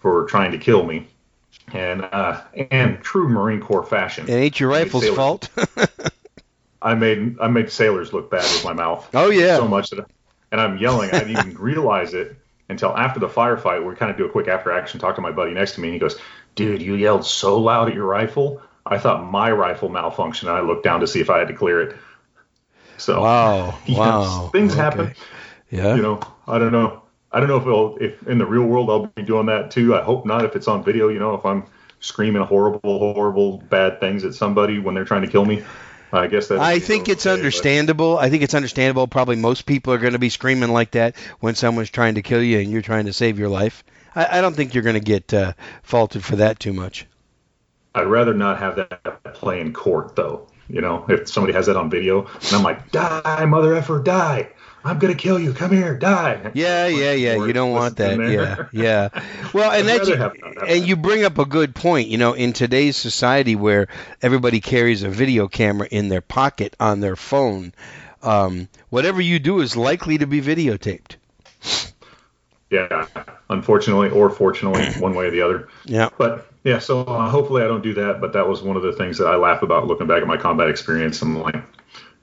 for 0.05 0.25
trying 0.25 0.51
to 0.51 0.59
kill 0.59 0.85
me, 0.85 1.07
and 1.73 2.03
uh, 2.03 2.43
and 2.69 3.01
true 3.01 3.27
Marine 3.27 3.59
Corps 3.59 3.83
fashion. 3.83 4.29
It 4.29 4.33
ain't 4.33 4.59
your 4.59 4.69
rifle's 4.69 5.01
sailors. 5.01 5.17
fault. 5.17 5.49
I 6.83 6.93
made 6.93 7.37
I 7.41 7.47
made 7.47 7.71
sailors 7.71 8.13
look 8.13 8.29
bad 8.29 8.43
with 8.43 8.63
my 8.63 8.73
mouth. 8.73 9.09
Oh 9.15 9.31
yeah. 9.31 9.57
So 9.57 9.67
much 9.67 9.89
that, 9.89 10.05
and 10.51 10.61
I'm 10.61 10.77
yelling. 10.77 11.09
I 11.09 11.23
didn't 11.23 11.31
even 11.31 11.57
realize 11.59 12.13
it 12.13 12.37
until 12.69 12.95
after 12.95 13.19
the 13.19 13.27
firefight. 13.27 13.83
We 13.83 13.95
kind 13.95 14.11
of 14.11 14.17
do 14.17 14.25
a 14.25 14.29
quick 14.29 14.47
after 14.47 14.71
action 14.71 14.99
talk 14.99 15.15
to 15.15 15.21
my 15.21 15.31
buddy 15.31 15.55
next 15.55 15.73
to 15.73 15.81
me, 15.81 15.87
and 15.87 15.95
he 15.95 15.99
goes, 15.99 16.19
"Dude, 16.53 16.83
you 16.83 16.93
yelled 16.93 17.25
so 17.25 17.57
loud 17.57 17.89
at 17.89 17.95
your 17.95 18.05
rifle. 18.05 18.61
I 18.85 18.99
thought 18.99 19.25
my 19.25 19.49
rifle 19.49 19.89
malfunctioned. 19.89 20.41
And 20.43 20.51
I 20.51 20.59
looked 20.61 20.83
down 20.83 20.99
to 20.99 21.07
see 21.07 21.19
if 21.19 21.31
I 21.31 21.39
had 21.39 21.47
to 21.47 21.55
clear 21.55 21.81
it. 21.81 21.97
So 22.97 23.21
wow, 23.23 23.79
know, 23.87 23.95
wow, 23.97 24.49
things 24.51 24.73
Okay. 24.73 24.81
happen. 24.81 25.15
Yeah. 25.71 25.95
You 25.95 26.03
know, 26.03 26.19
I 26.47 26.59
don't 26.59 26.71
know. 26.71 27.01
I 27.35 27.41
don't 27.41 27.49
know 27.49 27.57
if 27.57 27.63
it'll, 27.63 27.97
if 27.97 28.25
in 28.29 28.37
the 28.37 28.45
real 28.45 28.63
world 28.63 28.89
I'll 28.89 29.07
be 29.07 29.21
doing 29.21 29.47
that 29.47 29.69
too. 29.69 29.93
I 29.93 30.01
hope 30.01 30.25
not. 30.25 30.45
If 30.45 30.55
it's 30.55 30.69
on 30.69 30.85
video, 30.85 31.09
you 31.09 31.19
know, 31.19 31.35
if 31.35 31.45
I'm 31.45 31.65
screaming 31.99 32.41
horrible, 32.41 33.13
horrible, 33.13 33.57
bad 33.57 33.99
things 33.99 34.23
at 34.23 34.33
somebody 34.33 34.79
when 34.79 34.95
they're 34.95 35.03
trying 35.03 35.23
to 35.23 35.27
kill 35.27 35.43
me, 35.43 35.61
I 36.13 36.27
guess 36.27 36.47
that. 36.47 36.59
I 36.59 36.79
think 36.79 37.09
it's 37.09 37.25
understandable. 37.25 38.17
I 38.17 38.29
think 38.29 38.43
it's 38.43 38.53
understandable. 38.53 39.07
Probably 39.07 39.35
most 39.35 39.65
people 39.65 39.91
are 39.91 39.97
going 39.97 40.13
to 40.13 40.19
be 40.19 40.29
screaming 40.29 40.69
like 40.69 40.91
that 40.91 41.17
when 41.41 41.55
someone's 41.55 41.89
trying 41.89 42.15
to 42.15 42.21
kill 42.21 42.41
you 42.41 42.59
and 42.59 42.71
you're 42.71 42.81
trying 42.81 43.07
to 43.07 43.13
save 43.13 43.37
your 43.37 43.49
life. 43.49 43.83
I, 44.15 44.37
I 44.37 44.41
don't 44.41 44.55
think 44.55 44.73
you're 44.73 44.83
going 44.83 44.93
to 44.93 45.01
get 45.01 45.33
uh, 45.33 45.53
faulted 45.83 46.23
for 46.23 46.37
that 46.37 46.61
too 46.61 46.71
much. 46.71 47.05
I'd 47.93 48.07
rather 48.07 48.33
not 48.33 48.59
have 48.59 48.77
that 48.77 49.33
play 49.33 49.59
in 49.59 49.73
court, 49.73 50.15
though. 50.15 50.47
You 50.69 50.79
know, 50.79 51.05
if 51.09 51.27
somebody 51.27 51.51
has 51.51 51.65
that 51.65 51.75
on 51.75 51.89
video, 51.89 52.27
and 52.27 52.53
I'm 52.53 52.63
like, 52.63 52.91
"Die, 52.93 53.45
mother 53.45 53.75
effer, 53.75 54.01
die! 54.01 54.51
I'm 54.85 54.99
gonna 54.99 55.15
kill 55.15 55.39
you. 55.39 55.53
Come 55.53 55.71
here, 55.71 55.97
die!" 55.97 56.51
Yeah, 56.53 56.85
yeah, 56.85 57.13
yeah. 57.13 57.43
You 57.43 57.53
don't 57.53 57.71
want 57.71 57.97
that. 57.97 58.19
Yeah, 58.19 58.67
yeah. 58.71 59.09
Well, 59.51 59.71
and 59.77 59.89
I'd 59.89 59.97
that's 59.97 60.09
rather 60.09 60.17
have 60.21 60.33
not 60.39 60.59
have 60.59 60.69
and 60.69 60.87
you 60.87 60.95
bring 60.95 61.25
up 61.25 61.39
a 61.39 61.45
good 61.45 61.73
point. 61.73 62.07
You 62.07 62.19
know, 62.19 62.33
in 62.33 62.53
today's 62.53 62.95
society 62.95 63.55
where 63.55 63.87
everybody 64.21 64.61
carries 64.61 65.01
a 65.01 65.09
video 65.09 65.47
camera 65.47 65.87
in 65.89 66.09
their 66.09 66.21
pocket 66.21 66.75
on 66.79 66.99
their 66.99 67.15
phone, 67.15 67.73
um, 68.21 68.69
whatever 68.89 69.21
you 69.21 69.39
do 69.39 69.59
is 69.59 69.75
likely 69.75 70.19
to 70.19 70.27
be 70.27 70.41
videotaped. 70.41 71.15
Yeah, 72.69 73.07
unfortunately 73.49 74.09
or 74.09 74.29
fortunately, 74.29 74.85
one 75.01 75.15
way 75.15 75.25
or 75.27 75.31
the 75.31 75.41
other. 75.41 75.67
Yeah. 75.85 76.09
But 76.17 76.47
yeah, 76.63 76.79
so 76.79 77.01
uh, 77.01 77.29
hopefully 77.29 77.63
I 77.63 77.67
don't 77.67 77.83
do 77.83 77.93
that. 77.95 78.21
But 78.21 78.33
that 78.33 78.47
was 78.47 78.61
one 78.61 78.77
of 78.77 78.83
the 78.83 78.93
things 78.93 79.17
that 79.17 79.25
I 79.25 79.35
laugh 79.35 79.61
about 79.61 79.87
looking 79.87 80.07
back 80.07 80.21
at 80.21 80.27
my 80.27 80.37
combat 80.37 80.69
experience. 80.69 81.21
I'm 81.21 81.39
like, 81.39 81.55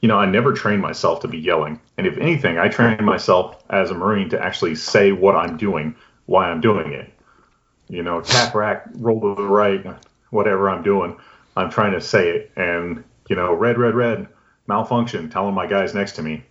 you 0.02 0.08
know, 0.08 0.18
I 0.18 0.26
never 0.26 0.52
trained 0.52 0.82
myself 0.82 1.20
to 1.20 1.28
be 1.28 1.38
yelling. 1.38 1.80
And 1.96 2.06
if 2.06 2.18
anything, 2.18 2.58
I 2.58 2.68
trained 2.68 3.06
myself 3.06 3.62
as 3.70 3.90
a 3.90 3.94
Marine 3.94 4.28
to 4.30 4.44
actually 4.44 4.74
say 4.74 5.12
what 5.12 5.36
I'm 5.36 5.56
doing, 5.56 5.94
why 6.26 6.50
I'm 6.50 6.60
doing 6.60 6.92
it. 6.92 7.10
You 7.88 8.02
know, 8.02 8.20
tap 8.20 8.54
rack, 8.54 8.84
roll 8.94 9.20
to 9.20 9.40
the 9.40 9.48
right, 9.48 9.86
whatever 10.30 10.68
I'm 10.68 10.82
doing, 10.82 11.16
I'm 11.56 11.70
trying 11.70 11.92
to 11.92 12.00
say 12.00 12.30
it. 12.30 12.50
And, 12.56 13.04
you 13.28 13.36
know, 13.36 13.54
red, 13.54 13.78
red, 13.78 13.94
red, 13.94 14.26
malfunction, 14.66 15.30
telling 15.30 15.54
my 15.54 15.68
guys 15.68 15.94
next 15.94 16.12
to 16.12 16.22
me. 16.22 16.42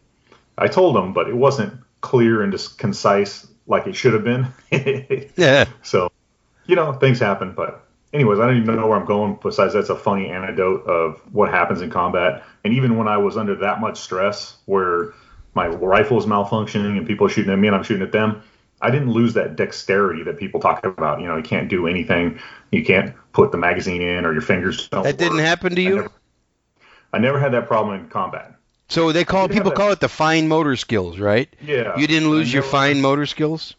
I 0.58 0.68
told 0.68 0.96
them, 0.96 1.12
but 1.12 1.28
it 1.28 1.36
wasn't 1.36 1.74
clear 2.00 2.44
and 2.44 2.54
just 2.54 2.78
concise 2.78 3.48
like 3.68 3.86
it 3.86 3.96
should 3.96 4.14
have 4.14 4.24
been. 4.24 4.48
Yeah. 5.36 5.66
So, 5.84 6.10
you 6.68 6.76
know, 6.76 6.94
things 6.94 7.20
happen. 7.20 7.54
But, 7.54 7.86
anyways, 8.14 8.40
I 8.40 8.48
don't 8.48 8.62
even 8.62 8.76
know 8.78 8.88
where 8.88 8.98
I'm 8.98 9.06
going. 9.06 9.40
Besides, 9.42 9.74
that's 9.74 9.90
a 9.90 9.96
funny 9.96 10.30
anecdote 10.30 10.86
of 10.86 11.20
what 11.34 11.50
happens 11.50 11.82
in 11.82 11.90
combat. 11.90 12.44
And 12.64 12.74
even 12.74 12.98
when 12.98 13.08
I 13.08 13.18
was 13.18 13.38
under 13.38 13.56
that 13.56 13.80
much 13.80 14.00
stress, 14.00 14.58
where 14.66 15.14
my 15.54 15.68
rifle 15.68 16.18
is 16.18 16.26
malfunctioning 16.26 16.98
and 16.98 17.08
people 17.08 17.28
are 17.28 17.30
shooting 17.30 17.52
at 17.52 17.60
me 17.60 17.68
and 17.68 17.76
I'm 17.76 17.84
shooting 17.84 18.04
at 18.04 18.12
them, 18.12 18.44
I 18.82 18.90
didn't 18.92 19.12
lose 19.12 19.34
that 19.36 19.56
dexterity 19.56 20.24
that 20.24 20.38
people 20.38 20.60
talk 20.60 20.86
about. 20.86 21.22
You 21.22 21.28
know, 21.28 21.38
you 21.38 21.44
can't 21.44 21.70
do 21.70 21.88
anything. 21.88 22.40
You 22.72 22.84
can't 22.84 23.14
put 23.34 23.52
the 23.52 23.58
magazine 23.58 24.02
in 24.02 24.26
or 24.26 24.34
your 24.34 24.42
fingers 24.42 24.88
don't. 24.88 25.04
That 25.04 25.18
didn't 25.18 25.40
happen 25.40 25.76
to 25.76 25.82
I 25.82 25.90
you. 25.90 25.96
never, 25.96 26.12
I 27.14 27.20
never 27.20 27.40
had 27.40 27.54
that 27.54 27.68
problem 27.68 28.00
in 28.00 28.10
combat. 28.10 28.56
So 28.90 29.12
they 29.12 29.24
call 29.24 29.48
people 29.48 29.72
call 29.72 29.92
it 29.92 30.02
the 30.02 30.10
fine 30.10 30.48
motor 30.48 30.76
skills, 30.76 31.18
right? 31.18 31.48
Yeah. 31.62 31.98
You 31.98 32.08
didn't 32.08 32.30
lose 32.30 32.50
I 32.50 32.56
your 32.56 32.64
fine 32.64 33.02
motor 33.02 33.26
skills. 33.26 33.76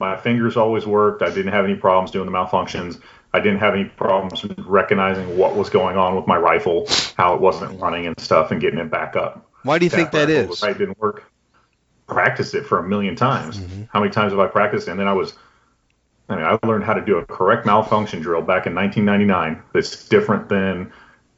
My 0.00 0.16
fingers 0.16 0.56
always 0.56 0.86
worked. 0.86 1.22
I 1.22 1.28
didn't 1.28 1.52
have 1.52 1.64
any 1.64 1.76
problems 1.76 2.10
doing 2.10 2.26
the 2.26 2.32
malfunctions. 2.32 3.00
I 3.32 3.40
didn't 3.40 3.58
have 3.58 3.74
any 3.74 3.84
problems 3.84 4.44
recognizing 4.58 5.38
what 5.38 5.54
was 5.54 5.70
going 5.70 5.96
on 5.96 6.16
with 6.16 6.26
my 6.26 6.36
rifle, 6.36 6.88
how 7.16 7.34
it 7.34 7.40
wasn't 7.40 7.80
running 7.80 8.06
and 8.06 8.18
stuff, 8.18 8.50
and 8.50 8.60
getting 8.60 8.80
it 8.80 8.90
back 8.90 9.14
up. 9.14 9.48
Why 9.62 9.78
do 9.78 9.86
you 9.86 9.90
think 9.90 10.10
that 10.12 10.28
is? 10.28 10.62
Right 10.62 10.76
didn't 10.76 10.98
work. 10.98 11.30
Practiced 12.06 12.54
it 12.54 12.66
for 12.66 12.78
a 12.78 12.88
million 12.88 13.14
times. 13.14 13.58
Mm-hmm. 13.58 13.84
How 13.92 14.00
many 14.00 14.10
times 14.10 14.32
have 14.32 14.40
I 14.40 14.48
practiced? 14.48 14.88
it? 14.88 14.92
And 14.92 15.00
then 15.00 15.06
I 15.06 15.12
was, 15.12 15.34
I 16.28 16.36
mean, 16.36 16.44
I 16.44 16.58
learned 16.66 16.84
how 16.84 16.94
to 16.94 17.04
do 17.04 17.18
a 17.18 17.26
correct 17.26 17.66
malfunction 17.66 18.20
drill 18.20 18.42
back 18.42 18.66
in 18.66 18.74
1999. 18.74 19.62
That's 19.72 20.08
different 20.08 20.48
than 20.48 20.92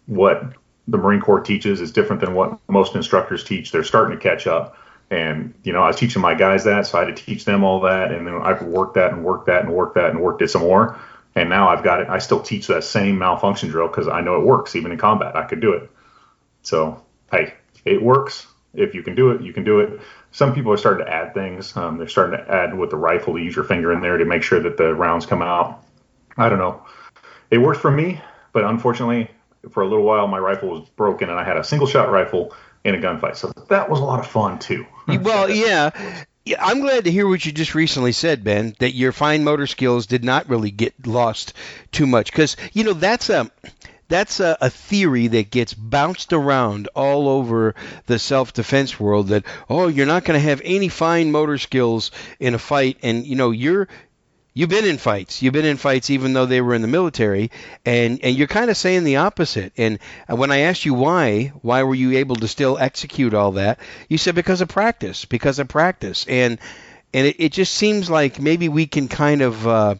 what 0.07 0.55
the 0.89 0.97
Marine 0.97 1.21
Corps 1.21 1.41
teaches. 1.41 1.83
Is 1.83 1.93
different 1.93 2.23
than 2.23 2.35
what 2.35 2.59
most 2.69 2.95
instructors 2.95 3.45
teach. 3.45 3.71
They're 3.71 3.85
starting 3.85 4.17
to 4.17 4.23
catch 4.23 4.47
up. 4.47 4.79
And 5.11 5.53
you 5.63 5.75
know, 5.75 5.83
I 5.83 5.89
was 5.89 5.97
teaching 5.97 6.23
my 6.23 6.35
guys 6.35 6.65
that, 6.65 6.87
so 6.87 6.99
I 6.99 7.05
had 7.05 7.15
to 7.15 7.23
teach 7.23 7.45
them 7.45 7.65
all 7.65 7.81
that, 7.81 8.13
and 8.13 8.27
then 8.27 8.41
I've 8.41 8.63
worked 8.63 8.95
that 8.95 9.13
and 9.13 9.23
worked 9.23 9.45
that 9.45 9.63
and 9.63 9.75
worked 9.75 9.97
that 9.97 10.11
and 10.11 10.21
worked 10.21 10.41
it 10.41 10.49
some 10.49 10.63
more. 10.63 10.99
And 11.35 11.49
now 11.49 11.69
I've 11.69 11.83
got 11.83 12.01
it. 12.01 12.09
I 12.09 12.19
still 12.19 12.41
teach 12.41 12.67
that 12.67 12.85
same 12.85 13.19
malfunction 13.19 13.71
drill 13.71 13.89
because 13.89 14.09
I 14.09 14.21
know 14.21 14.41
it 14.41 14.45
works, 14.45 14.77
even 14.77 14.93
in 14.93 14.99
combat. 14.99 15.35
I 15.35 15.45
could 15.45 15.61
do 15.61 15.73
it. 15.73 15.91
So 16.63 17.03
hey, 17.31 17.55
it 17.85 18.03
works. 18.03 18.47
If 18.75 18.95
you 18.95 19.03
can 19.03 19.15
do 19.15 19.31
it, 19.31 19.43
you 19.43 19.53
can 19.53 19.65
do 19.65 19.81
it. 19.81 20.01
Some 20.31 20.55
people 20.55 20.73
are 20.73 20.79
starting 20.79 21.05
to 21.07 21.13
add 21.13 21.35
things. 21.35 21.77
Um, 21.77 21.99
they're 21.99 22.09
starting 22.09 22.39
to 22.39 22.51
add 22.51 22.77
with 22.77 22.91
the 22.91 22.97
rifle 22.97 23.35
to 23.35 23.41
use 23.41 23.55
your 23.55 23.65
finger 23.65 23.93
in 23.93 24.01
there 24.01 24.17
to 24.17 24.25
make 24.25 24.43
sure 24.43 24.61
that 24.61 24.79
the 24.79 24.95
rounds 24.95 25.27
come 25.27 25.43
out. 25.43 25.85
I 26.39 26.49
don't 26.49 26.59
know. 26.59 26.87
It 27.51 27.59
worked 27.59 27.81
for 27.81 27.91
me, 27.91 28.21
but 28.53 28.65
unfortunately, 28.65 29.31
for 29.71 29.83
a 29.83 29.89
little 29.89 30.05
while, 30.05 30.27
my 30.27 30.39
rifle 30.39 30.71
was 30.71 30.89
broken, 30.91 31.29
and 31.29 31.39
I 31.39 31.45
had 31.45 31.59
a 31.59 31.65
single 31.65 31.87
shot 31.87 32.11
rifle 32.11 32.55
in 32.85 32.95
a 32.95 32.99
gunfight. 32.99 33.37
So 33.37 33.53
that 33.69 33.91
was 33.91 34.01
a 34.01 34.05
lot 34.05 34.21
of 34.21 34.27
fun 34.27 34.59
too. 34.59 34.87
Well, 35.07 35.51
yeah. 35.51 35.91
Yeah, 36.45 36.65
I'm 36.65 36.81
glad 36.81 37.05
to 37.05 37.11
hear 37.13 37.29
what 37.29 37.45
you 37.47 37.53
just 37.53 37.75
recently 37.77 38.11
said, 38.11 38.43
Ben. 38.43 38.75
That 38.81 38.95
your 38.95 39.13
fine 39.13 39.45
motor 39.45 39.69
skills 39.69 40.07
did 40.07 40.25
not 40.25 40.49
really 40.49 40.73
get 40.73 41.07
lost 41.07 41.53
too 41.93 42.07
much, 42.07 42.33
because 42.33 42.57
you 42.73 42.83
know 42.83 42.95
that's 42.95 43.31
a 43.31 43.49
that's 44.09 44.41
a, 44.41 44.59
a 44.61 44.69
theory 44.69 45.29
that 45.29 45.51
gets 45.53 45.73
bounced 45.73 46.33
around 46.33 46.89
all 46.97 47.29
over 47.29 47.77
the 48.07 48.19
self-defense 48.19 48.99
world. 48.99 49.29
That 49.29 49.45
oh, 49.71 49.87
you're 49.87 50.07
not 50.07 50.25
going 50.25 50.39
to 50.39 50.45
have 50.49 50.61
any 50.65 50.89
fine 50.89 51.31
motor 51.31 51.59
skills 51.59 52.11
in 52.41 52.55
a 52.55 52.59
fight, 52.59 52.99
and 53.05 53.25
you 53.25 53.37
know 53.37 53.53
you're 53.53 53.87
You've 54.55 54.69
been 54.69 54.85
in 54.85 54.99
fights. 54.99 55.41
You've 55.41 55.55
been 55.55 55.65
in 55.65 55.79
fights 55.79 56.11
even 56.11 56.35
though 56.35 56.45
they 56.45 56.61
were 56.61 56.75
in 56.75 56.83
the 56.83 56.89
military, 56.89 57.51
and 57.87 58.21
and 58.23 58.37
you're 58.37 58.49
kind 58.49 58.71
of 58.71 58.77
saying 58.77 59.05
the 59.05 59.17
opposite. 59.17 59.73
And 59.79 59.99
when 60.29 60.53
I 60.53 60.59
asked 60.59 60.85
you 60.85 60.93
why, 60.93 61.53
why 61.63 61.83
were 61.85 61.95
you 61.95 62.19
able 62.19 62.37
to 62.37 62.49
still 62.49 62.77
execute 62.79 63.33
all 63.33 63.53
that? 63.53 63.79
You 64.09 64.19
said 64.19 64.35
because 64.35 64.61
of 64.61 64.69
practice, 64.69 65.25
because 65.25 65.59
of 65.59 65.69
practice. 65.69 66.27
And 66.29 66.59
and 67.15 67.27
it, 67.27 67.37
it 67.39 67.53
just 67.53 67.75
seems 67.75 68.11
like 68.11 68.41
maybe 68.41 68.69
we 68.69 68.87
can 68.87 69.09
kind 69.09 69.41
of 69.41 69.67
uh, 69.67 69.95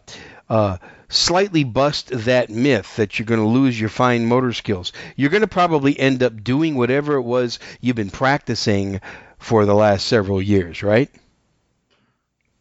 uh, 0.49 0.77
slightly 1.09 1.63
bust 1.63 2.09
that 2.11 2.49
myth 2.49 2.95
that 2.97 3.17
you're 3.17 3.25
going 3.25 3.39
to 3.39 3.47
lose 3.47 3.79
your 3.79 3.89
fine 3.89 4.25
motor 4.25 4.53
skills. 4.53 4.93
You're 5.15 5.29
going 5.29 5.41
to 5.41 5.47
probably 5.47 5.99
end 5.99 6.21
up 6.21 6.43
doing 6.43 6.75
whatever 6.75 7.15
it 7.15 7.21
was 7.23 7.59
you've 7.81 7.95
been 7.95 8.09
practicing 8.09 9.01
for 9.37 9.65
the 9.65 9.75
last 9.75 10.05
several 10.05 10.41
years, 10.41 10.83
right? 10.83 11.09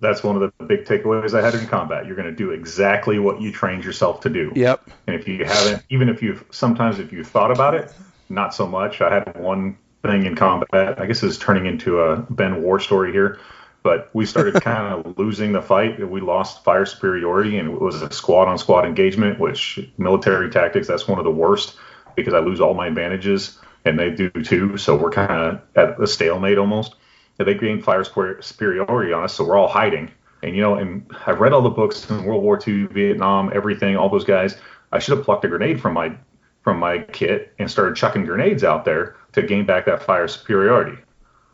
That's 0.03 0.23
one 0.23 0.35
of 0.35 0.43
the 0.43 0.65
big 0.65 0.85
takeaways 0.85 1.33
I 1.33 1.43
had 1.43 1.55
in 1.55 1.67
combat. 1.69 2.07
You're 2.07 2.17
going 2.17 2.29
to 2.29 2.35
do 2.35 2.51
exactly 2.51 3.19
what 3.19 3.41
you 3.41 3.53
trained 3.53 3.85
yourself 3.85 4.21
to 4.23 4.29
do. 4.29 4.53
Yep. 4.55 4.91
And 5.07 5.17
if 5.17 5.29
you 5.29 5.45
haven't, 5.45 5.85
even 5.91 6.09
if 6.09 6.21
you've 6.21 6.45
sometimes 6.51 6.99
if 6.99 7.13
you've 7.13 7.29
thought 7.29 7.53
about 7.53 7.75
it, 7.75 7.93
not 8.29 8.53
so 8.53 8.67
much. 8.67 9.01
I 9.01 9.15
had 9.15 9.37
one 9.39 9.79
thing 10.03 10.27
in 10.27 10.35
combat. 10.35 11.01
I 11.01 11.07
guess 11.07 11.23
is 11.23 11.39
turning 11.39 11.67
into 11.67 12.01
a 12.01 12.17
Ben 12.17 12.63
War 12.63 12.81
story 12.81 13.13
here, 13.13 13.39
but 13.85 14.11
we 14.13 14.27
started 14.27 14.55
kind 14.63 14.93
of 14.93 15.17
losing 15.19 15.53
the 15.53 15.63
fight. 15.63 16.07
We 16.07 16.21
lost 16.21 16.65
fire 16.65 16.85
superiority, 16.85 17.59
and 17.59 17.71
it 17.71 17.81
was 17.81 18.03
a 18.03 18.13
squad 18.13 18.49
on 18.49 18.59
squad 18.59 18.85
engagement, 18.85 19.39
which 19.39 19.79
military 19.99 20.51
tactics 20.51 20.89
that's 20.89 21.07
one 21.07 21.19
of 21.19 21.25
the 21.25 21.31
worst 21.31 21.77
because 22.17 22.35
I 22.35 22.41
lose 22.41 22.61
all 22.61 22.75
my 22.75 22.89
advantages 22.89 23.59
and 23.85 23.99
they 23.99 24.11
do 24.11 24.31
too. 24.31 24.77
So 24.77 24.97
we're 24.97 25.11
kind 25.11 25.31
of 25.31 25.61
at 25.77 26.01
a 26.01 26.07
stalemate 26.07 26.59
almost. 26.59 26.95
They 27.39 27.55
gained 27.55 27.85
fire 27.85 28.05
superiority 28.05 29.13
on 29.13 29.25
us, 29.25 29.35
so 29.35 29.45
we're 29.45 29.57
all 29.57 29.69
hiding. 29.69 30.11
And 30.43 30.57
you 30.57 30.63
know, 30.63 30.75
and 30.75 31.05
I've 31.27 31.41
read 31.41 31.53
all 31.53 31.63
the 31.63 31.71
books 31.71 32.09
in 32.11 32.25
World 32.25 32.43
War 32.43 32.59
II, 32.67 32.87
Vietnam, 32.87 33.51
everything, 33.55 33.97
all 33.97 34.09
those 34.09 34.25
guys. 34.25 34.57
I 34.91 34.99
should 34.99 35.17
have 35.17 35.25
plucked 35.25 35.45
a 35.45 35.49
grenade 35.49 35.81
from 35.81 35.95
my 35.95 36.15
from 36.63 36.79
my 36.79 36.99
kit 36.99 37.53
and 37.59 37.71
started 37.71 37.97
chucking 37.97 38.25
grenades 38.25 38.63
out 38.63 38.85
there 38.85 39.17
to 39.33 39.43
gain 39.43 39.67
back 39.67 39.87
that 39.87 40.03
fire 40.03 40.29
superiority. 40.29 40.97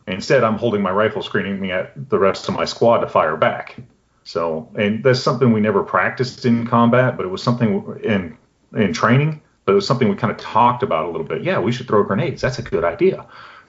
Instead, 0.07 0.43
I'm 0.43 0.57
holding 0.57 0.81
my 0.81 0.91
rifle, 0.91 1.21
screening 1.21 1.71
at 1.71 2.09
the 2.09 2.19
rest 2.19 2.47
of 2.47 2.55
my 2.55 2.65
squad 2.65 2.99
to 2.99 3.07
fire 3.07 3.37
back. 3.37 3.75
So, 4.23 4.69
and 4.75 5.03
that's 5.03 5.21
something 5.21 5.51
we 5.53 5.61
never 5.61 5.83
practiced 5.83 6.45
in 6.45 6.67
combat, 6.67 7.17
but 7.17 7.25
it 7.25 7.29
was 7.29 7.41
something 7.41 7.99
in 8.03 8.37
in 8.75 8.93
training. 8.93 9.41
But 9.65 9.73
it 9.73 9.75
was 9.75 9.87
something 9.87 10.09
we 10.09 10.15
kind 10.15 10.31
of 10.31 10.37
talked 10.37 10.81
about 10.81 11.05
a 11.05 11.09
little 11.09 11.27
bit. 11.27 11.43
Yeah, 11.43 11.59
we 11.59 11.71
should 11.71 11.87
throw 11.87 12.03
grenades. 12.03 12.41
That's 12.41 12.57
a 12.57 12.63
good 12.63 12.83
idea. 12.83 13.25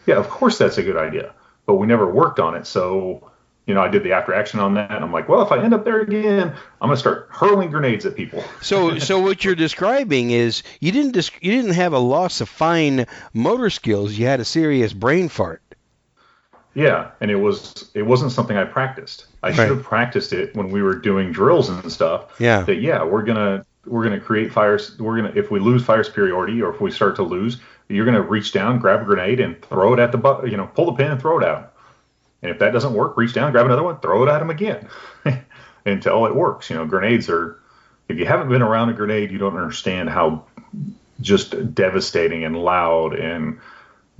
Yeah, 0.06 0.16
of 0.16 0.30
course 0.30 0.56
that's 0.56 0.78
a 0.78 0.82
good 0.82 0.96
idea. 0.96 1.34
But 1.70 1.76
we 1.76 1.86
never 1.86 2.10
worked 2.10 2.40
on 2.40 2.56
it. 2.56 2.66
So 2.66 3.30
you 3.66 3.74
know, 3.74 3.80
I 3.80 3.86
did 3.86 4.02
the 4.02 4.10
after 4.12 4.34
action 4.34 4.58
on 4.58 4.74
that. 4.74 4.90
And 4.90 5.04
I'm 5.04 5.12
like, 5.12 5.28
well, 5.28 5.40
if 5.42 5.52
I 5.52 5.62
end 5.62 5.72
up 5.72 5.84
there 5.84 6.00
again, 6.00 6.52
I'm 6.80 6.88
gonna 6.88 6.96
start 6.96 7.28
hurling 7.30 7.70
grenades 7.70 8.04
at 8.04 8.16
people. 8.16 8.42
so, 8.60 8.98
so 8.98 9.20
what 9.20 9.44
you're 9.44 9.54
describing 9.54 10.32
is 10.32 10.64
you 10.80 10.90
didn't 10.90 11.12
dis- 11.12 11.30
you 11.40 11.52
didn't 11.52 11.74
have 11.74 11.92
a 11.92 11.98
loss 12.00 12.40
of 12.40 12.48
fine 12.48 13.06
motor 13.34 13.70
skills. 13.70 14.18
You 14.18 14.26
had 14.26 14.40
a 14.40 14.44
serious 14.44 14.92
brain 14.92 15.28
fart. 15.28 15.62
Yeah, 16.74 17.12
and 17.20 17.30
it 17.30 17.36
was 17.36 17.88
it 17.94 18.02
wasn't 18.02 18.32
something 18.32 18.56
I 18.56 18.64
practiced. 18.64 19.26
I 19.44 19.48
Right. 19.50 19.54
should 19.56 19.68
have 19.68 19.84
practiced 19.84 20.32
it 20.32 20.56
when 20.56 20.70
we 20.72 20.82
were 20.82 20.96
doing 20.96 21.30
drills 21.30 21.68
and 21.68 21.92
stuff. 21.92 22.34
Yeah. 22.40 22.62
That 22.62 22.80
yeah, 22.80 23.04
we're 23.04 23.22
gonna 23.22 23.64
we're 23.86 24.02
gonna 24.02 24.18
create 24.18 24.52
fires. 24.52 24.98
We're 24.98 25.14
gonna 25.18 25.32
if 25.36 25.52
we 25.52 25.60
lose 25.60 25.84
fire 25.84 26.02
superiority 26.02 26.60
or 26.60 26.74
if 26.74 26.80
we 26.80 26.90
start 26.90 27.14
to 27.16 27.22
lose, 27.22 27.58
you're 27.90 28.04
gonna 28.04 28.22
reach 28.22 28.52
down, 28.52 28.78
grab 28.78 29.02
a 29.02 29.04
grenade, 29.04 29.40
and 29.40 29.60
throw 29.62 29.92
it 29.92 29.98
at 29.98 30.12
the 30.12 30.18
bu- 30.18 30.46
you 30.48 30.56
know 30.56 30.66
pull 30.66 30.86
the 30.86 30.92
pin 30.92 31.10
and 31.10 31.20
throw 31.20 31.38
it 31.40 31.44
'em. 31.44 31.64
And 32.42 32.50
if 32.50 32.58
that 32.60 32.72
doesn't 32.72 32.94
work, 32.94 33.16
reach 33.16 33.34
down, 33.34 33.52
grab 33.52 33.66
another 33.66 33.82
one, 33.82 33.98
throw 33.98 34.22
it 34.22 34.30
at 34.30 34.38
them 34.38 34.50
again 34.50 34.88
until 35.84 36.26
it 36.26 36.34
works. 36.34 36.70
You 36.70 36.76
know, 36.76 36.86
grenades 36.86 37.28
are. 37.28 37.58
If 38.08 38.18
you 38.18 38.26
haven't 38.26 38.48
been 38.48 38.62
around 38.62 38.88
a 38.88 38.92
grenade, 38.92 39.30
you 39.30 39.38
don't 39.38 39.56
understand 39.56 40.08
how 40.10 40.44
just 41.20 41.74
devastating 41.74 42.44
and 42.44 42.56
loud 42.56 43.14
and 43.14 43.60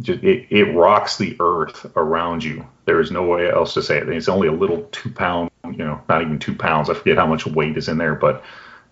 just, 0.01 0.23
it, 0.23 0.47
it 0.51 0.75
rocks 0.77 1.19
the 1.19 1.37
earth 1.41 1.91
around 1.97 2.45
you. 2.45 2.65
There 2.85 3.01
is 3.01 3.11
no 3.11 3.25
way 3.25 3.51
else 3.51 3.75
to 3.75 3.83
say 3.83 3.99
it. 3.99 4.09
It's 4.09 4.29
only 4.29 4.47
a 4.47 4.53
little 4.53 4.83
two 4.93 5.11
pound, 5.11 5.51
you 5.65 5.85
know, 5.85 6.01
not 6.09 6.23
even 6.23 6.39
two 6.39 6.55
pounds. 6.55 6.89
I 6.89 6.95
forget 6.95 7.19
how 7.19 7.27
much 7.27 7.47
weight 7.47 7.77
is 7.77 7.89
in 7.89 7.99
there, 7.99 8.15
but 8.15 8.45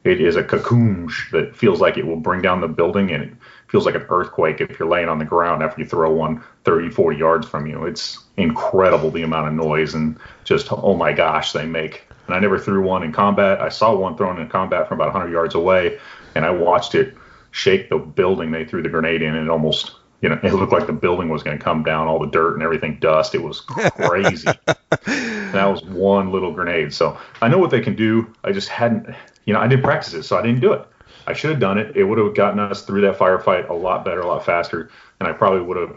it 0.04 0.20
is 0.20 0.36
a 0.36 0.42
cocoon 0.42 1.10
that 1.32 1.56
feels 1.56 1.80
like 1.80 1.96
it 1.96 2.06
will 2.06 2.16
bring 2.16 2.42
down 2.42 2.60
the 2.60 2.68
building 2.68 3.10
and 3.12 3.22
it 3.24 3.32
feels 3.68 3.86
like 3.86 3.94
an 3.94 4.06
earthquake 4.08 4.60
if 4.60 4.78
you're 4.78 4.88
laying 4.88 5.08
on 5.08 5.18
the 5.18 5.24
ground 5.24 5.62
after 5.62 5.80
you 5.80 5.86
throw 5.86 6.12
one 6.12 6.42
30, 6.64 6.90
40 6.90 7.16
yards 7.16 7.46
from 7.46 7.66
you. 7.66 7.84
It's 7.84 8.18
incredible 8.36 9.10
the 9.10 9.22
amount 9.22 9.48
of 9.48 9.54
noise 9.54 9.94
and 9.94 10.18
just, 10.44 10.68
oh 10.70 10.94
my 10.94 11.12
gosh, 11.12 11.52
they 11.52 11.66
make. 11.66 12.04
And 12.26 12.34
I 12.34 12.40
never 12.40 12.58
threw 12.58 12.82
one 12.82 13.02
in 13.02 13.12
combat. 13.12 13.60
I 13.60 13.68
saw 13.68 13.94
one 13.94 14.16
thrown 14.16 14.40
in 14.40 14.48
combat 14.48 14.88
from 14.88 14.98
about 14.98 15.12
100 15.12 15.30
yards 15.30 15.54
away 15.54 15.98
and 16.34 16.44
I 16.44 16.50
watched 16.50 16.94
it 16.94 17.16
shake 17.50 17.88
the 17.88 17.98
building 17.98 18.50
they 18.50 18.64
threw 18.64 18.82
the 18.82 18.88
grenade 18.88 19.22
in 19.22 19.34
and 19.34 19.46
it 19.46 19.50
almost 19.50 19.92
you 20.20 20.28
know, 20.28 20.38
it 20.42 20.52
looked 20.52 20.72
like 20.72 20.86
the 20.86 20.92
building 20.92 21.28
was 21.28 21.42
going 21.42 21.58
to 21.58 21.62
come 21.62 21.82
down, 21.82 22.08
all 22.08 22.18
the 22.18 22.26
dirt 22.26 22.54
and 22.54 22.62
everything, 22.62 22.98
dust. 23.00 23.34
It 23.34 23.42
was 23.42 23.60
crazy. 23.60 24.48
that 25.06 25.64
was 25.66 25.82
one 25.84 26.32
little 26.32 26.52
grenade. 26.52 26.92
So 26.92 27.18
I 27.40 27.48
know 27.48 27.58
what 27.58 27.70
they 27.70 27.80
can 27.80 27.94
do. 27.94 28.32
I 28.44 28.52
just 28.52 28.68
hadn't, 28.68 29.14
you 29.44 29.54
know, 29.54 29.60
I 29.60 29.68
didn't 29.68 29.84
practice 29.84 30.14
it, 30.14 30.24
so 30.24 30.36
I 30.38 30.42
didn't 30.42 30.60
do 30.60 30.72
it. 30.72 30.86
I 31.28 31.34
should 31.34 31.50
have 31.50 31.60
done 31.60 31.76
it. 31.76 31.94
It 31.94 32.04
would 32.04 32.16
have 32.18 32.34
gotten 32.34 32.58
us 32.58 32.82
through 32.82 33.02
that 33.02 33.18
firefight 33.18 33.68
a 33.68 33.74
lot 33.74 34.04
better, 34.04 34.20
a 34.20 34.26
lot 34.26 34.46
faster, 34.46 34.90
and 35.20 35.28
I 35.28 35.32
probably 35.32 35.60
would 35.60 35.76
have, 35.76 35.96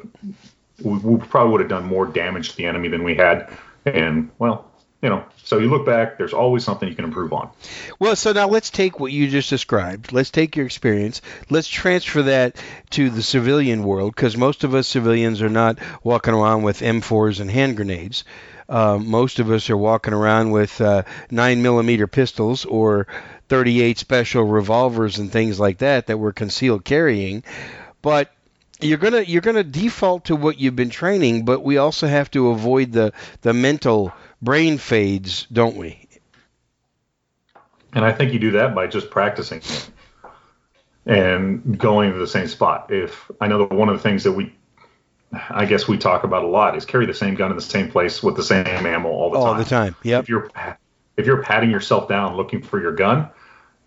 we, 0.84 0.98
we 0.98 1.26
probably 1.26 1.53
would 1.53 1.62
have 1.62 1.70
done 1.70 1.86
more 1.86 2.06
damage 2.06 2.52
to 2.52 2.58
the 2.58 2.66
enemy 2.66 2.90
than 2.90 3.03
we 3.03 3.16
had. 3.16 3.49
And 3.86 4.30
well, 4.40 4.70
you 5.02 5.10
know, 5.10 5.24
so 5.44 5.58
you 5.58 5.70
look 5.70 5.86
back, 5.86 6.18
there's 6.18 6.34
always 6.34 6.64
something 6.64 6.88
you 6.88 6.95
can 6.95 7.06
improve 7.06 7.34
on. 7.34 7.49
Well, 7.98 8.16
so 8.16 8.34
now 8.34 8.48
let's 8.48 8.70
take 8.70 8.99
what 8.99 9.12
you 9.12 9.30
just 9.30 9.49
described. 9.49 10.12
Let's 10.12 10.30
take 10.30 10.56
your 10.56 10.66
experience. 10.66 11.22
Let's 11.49 11.68
transfer 11.68 12.24
that 12.24 12.58
to 12.91 13.10
the 13.10 13.24
civilian 13.24 13.84
world 13.84 14.14
because 14.16 14.38
most 14.38 14.64
of 14.64 14.76
us 14.76 14.88
civilians 14.88 15.41
are 15.41 15.49
not 15.49 15.80
walking 16.03 16.34
around 16.34 16.64
with 16.64 16.82
M4s 16.82 17.40
and 17.40 17.49
hand 17.49 17.78
grenades. 17.78 18.26
Uh, 18.70 18.98
most 18.98 19.40
of 19.40 19.49
us 19.52 19.70
are 19.70 19.78
walking 19.78 20.14
around 20.14 20.52
with 20.52 20.80
uh, 20.80 21.03
9 21.30 21.62
millimeter 21.62 22.08
pistols 22.08 22.64
or 22.66 23.08
38 23.52 23.98
special 23.98 24.45
revolvers 24.45 25.18
and 25.19 25.30
things 25.30 25.60
like 25.60 25.80
that 25.80 26.07
that 26.07 26.18
we're 26.18 26.32
concealed 26.32 26.86
carrying. 26.86 27.44
But 28.02 28.32
you're 28.80 28.98
gonna 28.98 29.23
you're 29.23 29.41
gonna 29.41 29.65
default 29.65 30.26
to 30.26 30.38
what 30.38 30.57
you've 30.57 30.78
been 30.78 30.90
training, 30.90 31.44
but 31.44 31.60
we 31.60 31.76
also 31.76 32.07
have 32.07 32.32
to 32.32 32.48
avoid 32.48 32.94
the 32.94 33.11
the 33.41 33.53
mental 33.53 34.14
brain 34.41 34.78
fades, 34.78 35.48
don't 35.52 35.76
we? 35.76 36.07
And 37.91 38.06
I 38.06 38.14
think 38.14 38.32
you 38.32 38.40
do 38.40 38.52
that 38.52 38.73
by 38.73 38.88
just 38.88 39.10
practicing 39.10 39.57
it 39.57 39.90
and 41.06 41.78
going 41.78 42.14
to 42.14 42.19
the 42.19 42.28
same 42.28 42.48
spot. 42.48 42.90
If 42.90 43.30
I 43.41 43.48
know 43.48 43.68
that 43.68 43.76
one 43.76 43.90
of 43.90 43.98
the 43.98 44.02
things 44.02 44.23
that 44.23 44.32
we, 44.32 44.56
I 45.49 45.65
guess 45.65 45.90
we 45.90 45.98
talk 45.98 46.23
about 46.23 46.45
a 46.45 46.48
lot 46.48 46.78
is 46.78 46.86
carry 46.86 47.06
the 47.06 47.14
same 47.14 47.36
gun 47.36 47.52
in 47.52 47.57
the 47.57 47.61
same 47.61 47.91
place 47.91 48.23
with 48.23 48.38
the 48.38 48.44
same 48.44 48.65
ammo 48.65 49.10
all 49.10 49.30
the 49.30 49.38
All 49.40 49.48
time. 49.48 49.57
the 49.57 49.65
time. 49.65 49.95
Yep. 50.03 50.23
If 50.23 50.30
you're 50.30 50.49
if 51.18 51.26
you're 51.26 51.44
patting 51.44 51.69
yourself 51.69 52.07
down 52.07 52.38
looking 52.38 52.61
for 52.61 52.82
your 52.82 52.94
gun, 52.94 53.30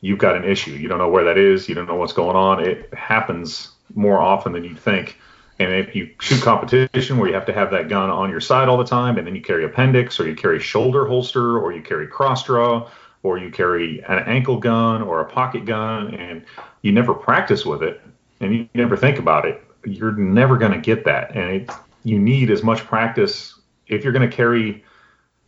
you've 0.04 0.18
got 0.18 0.36
an 0.36 0.44
issue. 0.44 0.72
You 0.72 0.86
don't 0.86 0.98
know 0.98 1.08
where 1.08 1.24
that 1.24 1.38
is. 1.38 1.66
You 1.66 1.74
don't 1.74 1.86
know 1.86 1.94
what's 1.94 2.12
going 2.12 2.36
on. 2.36 2.62
It 2.62 2.92
happens 2.92 3.70
more 3.94 4.20
often 4.20 4.52
than 4.52 4.62
you 4.62 4.76
think. 4.76 5.16
And 5.58 5.72
if 5.72 5.96
you 5.96 6.10
shoot 6.20 6.42
competition 6.42 7.16
where 7.16 7.26
you 7.26 7.34
have 7.34 7.46
to 7.46 7.54
have 7.54 7.70
that 7.70 7.88
gun 7.88 8.10
on 8.10 8.28
your 8.28 8.40
side 8.40 8.68
all 8.68 8.76
the 8.76 8.84
time, 8.84 9.16
and 9.16 9.26
then 9.26 9.34
you 9.34 9.40
carry 9.40 9.64
appendix, 9.64 10.20
or 10.20 10.28
you 10.28 10.34
carry 10.34 10.60
shoulder 10.60 11.06
holster, 11.06 11.58
or 11.58 11.72
you 11.72 11.80
carry 11.80 12.06
cross 12.06 12.44
draw, 12.44 12.86
or 13.22 13.38
you 13.38 13.50
carry 13.50 14.04
an 14.04 14.18
ankle 14.26 14.58
gun 14.58 15.00
or 15.00 15.22
a 15.22 15.24
pocket 15.24 15.64
gun, 15.64 16.14
and 16.14 16.44
you 16.82 16.92
never 16.92 17.14
practice 17.14 17.64
with 17.64 17.82
it, 17.82 18.02
and 18.40 18.54
you 18.54 18.68
never 18.74 18.98
think 18.98 19.18
about 19.18 19.46
it, 19.46 19.62
you're 19.86 20.12
never 20.12 20.58
going 20.58 20.72
to 20.72 20.80
get 20.80 21.06
that. 21.06 21.34
And 21.34 21.62
it, 21.62 21.70
you 22.02 22.18
need 22.18 22.50
as 22.50 22.62
much 22.62 22.84
practice 22.84 23.58
if 23.86 24.04
you're 24.04 24.12
going 24.12 24.28
to 24.28 24.36
carry. 24.36 24.84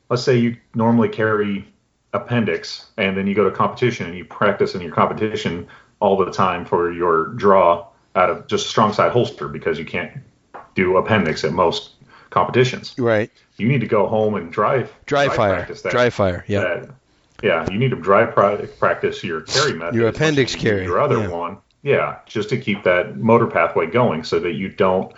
Let's 0.09 0.23
say 0.23 0.39
you 0.39 0.57
normally 0.75 1.11
carry 1.11 1.67
appendix, 2.13 2.87
and 2.97 3.17
then 3.17 3.27
you 3.27 3.35
go 3.35 3.45
to 3.49 3.55
competition 3.55 4.07
and 4.07 4.17
you 4.17 4.25
practice 4.25 4.75
in 4.75 4.81
your 4.81 4.93
competition 4.93 5.67
all 6.01 6.17
the 6.17 6.31
time 6.31 6.65
for 6.65 6.93
your 6.93 7.27
draw 7.35 7.87
out 8.15 8.31
of 8.31 8.47
just 8.47 8.67
a 8.67 8.69
strong 8.69 8.93
side 8.93 9.13
holster 9.13 9.49
because 9.49 9.79
you 9.79 9.85
can't 9.85 10.13
do 10.75 10.97
appendix 10.97 11.45
at 11.45 11.53
most 11.53 11.91
competitions. 12.31 12.95
Right. 12.99 13.31
You 13.57 13.69
need 13.69 13.81
to 13.81 13.87
go 13.87 14.07
home 14.07 14.35
and 14.35 14.51
drive 14.53 14.93
Dry 15.07 15.29
fire. 15.29 15.55
practice 15.57 15.83
that. 15.83 15.93
Dry 15.93 16.11
fire. 16.11 16.45
Yeah. 16.47 16.61
that- 16.61 16.91
yeah, 17.43 17.71
you 17.71 17.79
need 17.79 17.91
to 17.91 17.97
dry 17.97 18.25
pra- 18.25 18.67
practice 18.79 19.23
your 19.23 19.43
carry 19.43 19.75
method. 19.75 19.95
Your 19.95 20.09
appendix 20.09 20.55
you 20.55 20.61
carry, 20.61 20.85
Your 20.85 20.99
other 20.99 21.19
yeah. 21.19 21.29
one. 21.29 21.59
Yeah, 21.83 22.17
just 22.25 22.49
to 22.49 22.57
keep 22.57 22.83
that 22.85 23.19
motor 23.19 23.47
pathway 23.47 23.87
going 23.89 24.25
so 24.25 24.39
that 24.41 24.53
you 24.55 24.71
don't 24.71 25.13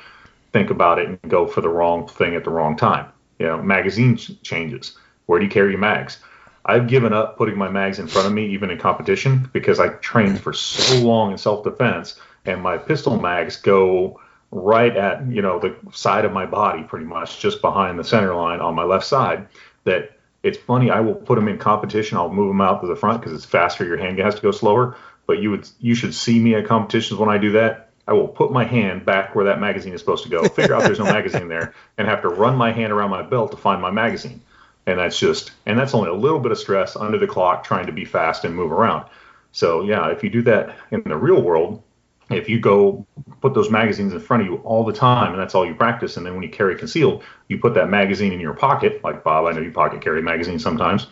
think 0.53 0.71
about 0.71 0.99
it 0.99 1.07
and 1.09 1.19
go 1.29 1.47
for 1.47 1.61
the 1.61 1.69
wrong 1.69 2.09
thing 2.09 2.35
at 2.35 2.43
the 2.43 2.51
wrong 2.51 2.77
time. 2.77 3.07
You 3.39 3.47
know, 3.47 3.63
magazine 3.63 4.17
ch- 4.17 4.33
changes. 4.43 4.97
Where 5.27 5.39
do 5.39 5.45
you 5.45 5.51
carry 5.51 5.71
your 5.71 5.79
mags? 5.79 6.19
I've 6.65 6.89
given 6.89 7.13
up 7.13 7.37
putting 7.37 7.57
my 7.57 7.69
mags 7.69 7.99
in 7.99 8.07
front 8.07 8.27
of 8.27 8.33
me, 8.33 8.47
even 8.49 8.71
in 8.71 8.79
competition, 8.79 9.49
because 9.53 9.81
I 9.81 9.89
trained 9.89 10.41
for 10.41 10.53
so 10.53 11.03
long 11.03 11.33
in 11.33 11.39
self-defense, 11.39 12.21
and 12.45 12.63
my 12.63 12.77
pistol 12.77 13.19
mags 13.19 13.57
go 13.57 14.21
right 14.51 14.97
at 14.97 15.27
you 15.27 15.43
know 15.43 15.59
the 15.59 15.77
side 15.93 16.25
of 16.25 16.33
my 16.33 16.47
body, 16.47 16.83
pretty 16.83 17.07
much 17.07 17.41
just 17.41 17.61
behind 17.61 17.99
the 17.99 18.05
center 18.05 18.35
line 18.35 18.61
on 18.61 18.75
my 18.75 18.85
left 18.85 19.07
side. 19.07 19.47
That 19.85 20.19
it's 20.43 20.59
funny. 20.59 20.91
I 20.91 21.01
will 21.01 21.15
put 21.15 21.37
them 21.37 21.49
in 21.49 21.59
competition. 21.59 22.17
I'll 22.17 22.33
move 22.33 22.49
them 22.49 22.61
out 22.61 22.81
to 22.81 22.87
the 22.87 22.97
front 22.97 23.21
because 23.21 23.35
it's 23.35 23.45
faster. 23.45 23.85
Your 23.85 23.97
hand 23.97 24.19
has 24.19 24.37
to 24.37 24.43
go 24.43 24.51
slower. 24.51 24.97
But 25.27 25.41
you 25.41 25.51
would 25.51 25.69
you 25.81 25.95
should 25.95 26.15
see 26.15 26.39
me 26.39 26.55
at 26.55 26.67
competitions 26.67 27.19
when 27.19 27.29
I 27.29 27.39
do 27.39 27.53
that. 27.53 27.91
I 28.07 28.15
will 28.15 28.29
put 28.29 28.51
my 28.51 28.65
hand 28.65 29.05
back 29.05 29.35
where 29.35 29.45
that 29.45 29.61
magazine 29.61 29.93
is 29.93 30.01
supposed 30.01 30.25
to 30.25 30.31
go. 30.31 30.43
Figure 30.49 30.75
out 30.75 30.83
there's 30.83 30.99
no 30.99 31.05
magazine 31.19 31.49
there, 31.49 31.75
and 31.99 32.09
have 32.09 32.23
to 32.23 32.29
run 32.29 32.57
my 32.57 32.73
hand 32.73 32.93
around 32.93 33.11
my 33.11 33.23
belt 33.23 33.51
to 33.51 33.57
find 33.57 33.83
my 33.83 33.91
magazine. 33.91 34.41
And 34.89 34.99
that's 34.99 35.19
just 35.19 35.53
and 35.67 35.79
that's 35.79 35.95
only 35.95 36.11
a 36.11 36.15
little 36.15 36.41
bit 36.41 36.53
of 36.53 36.59
stress 36.59 36.97
under 36.97 37.19
the 37.19 37.27
clock 37.27 37.65
trying 37.65 37.87
to 37.87 37.93
be 37.93 38.05
fast 38.05 38.45
and 38.45 38.55
move 38.55 38.73
around. 38.73 39.09
So 39.53 39.83
yeah, 39.83 40.09
if 40.11 40.23
you 40.25 40.31
do 40.31 40.43
that 40.43 40.77
in 40.91 41.03
the 41.05 41.17
real 41.17 41.43
world, 41.43 41.83
if 42.31 42.49
you 42.49 42.61
go 42.61 43.07
put 43.41 43.55
those 43.55 43.71
magazines 43.71 44.13
in 44.13 44.21
front 44.21 44.43
of 44.43 44.49
you 44.49 44.57
all 44.59 44.85
the 44.85 44.93
time 44.93 45.33
and 45.33 45.41
that's 45.41 45.55
all 45.55 45.65
you 45.65 45.75
practice 45.75 46.17
and 46.17 46.27
then 46.27 46.35
when 46.35 46.43
you 46.43 46.51
carry 46.51 46.77
concealed 46.77 47.23
you 47.49 47.57
put 47.57 47.73
that 47.73 47.89
magazine 47.89 48.35
in 48.35 48.41
your 48.41 48.53
pocket 48.53 49.03
like 49.03 49.25
bob 49.25 49.47
i 49.47 49.53
know 49.53 49.63
you 49.63 49.71
pocket 49.71 50.03
carry 50.03 50.21
magazines 50.21 50.63
sometimes 50.63 51.07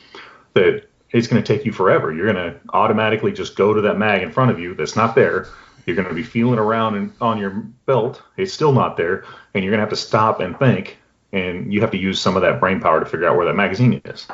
that 0.53 0.87
it's 1.11 1.27
going 1.27 1.43
to 1.43 1.57
take 1.57 1.65
you 1.65 1.73
forever. 1.73 2.13
You're 2.13 2.33
going 2.33 2.53
to 2.53 2.61
automatically 2.71 3.33
just 3.33 3.57
go 3.57 3.73
to 3.73 3.81
that 3.83 3.99
mag 3.99 4.23
in 4.23 4.31
front 4.31 4.51
of 4.51 4.59
you 4.59 4.75
that's 4.75 4.97
not 4.97 5.15
there. 5.15 5.49
You're 5.87 5.97
going 5.97 6.09
to 6.09 6.15
be 6.15 6.23
feeling 6.23 6.59
around 6.59 6.97
in, 6.97 7.13
on 7.21 7.39
your 7.39 7.51
belt. 7.87 8.23
It's 8.37 8.53
still 8.53 8.73
not 8.73 8.97
there 8.97 9.25
and 9.55 9.63
you're 9.65 9.71
going 9.71 9.79
to 9.79 9.85
have 9.85 9.91
to 9.91 9.97
stop 9.97 10.41
and 10.41 10.59
think 10.59 10.99
and 11.37 11.73
you 11.73 11.81
have 11.81 11.91
to 11.91 11.99
use 11.99 12.21
some 12.21 12.37
of 12.37 12.43
that 12.43 12.61
brain 12.61 12.81
power 12.81 13.01
to 13.01 13.07
figure 13.07 13.29
out 13.29 13.37
where 13.37 13.47
that 13.47 13.55
magazine 13.55 14.01
is 14.05 14.27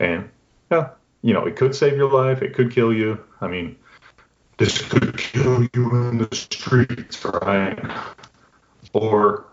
and 0.00 0.28
yeah 0.70 0.90
you 1.22 1.34
know 1.34 1.44
it 1.44 1.56
could 1.56 1.74
save 1.74 1.96
your 1.96 2.10
life 2.10 2.42
it 2.42 2.54
could 2.54 2.70
kill 2.72 2.92
you 2.92 3.18
i 3.40 3.48
mean 3.48 3.76
this 4.58 4.82
could 4.82 5.16
kill 5.16 5.62
you 5.72 5.90
in 5.96 6.18
the 6.18 6.28
streets, 6.34 7.24
right? 7.24 7.78
Or, 8.92 9.46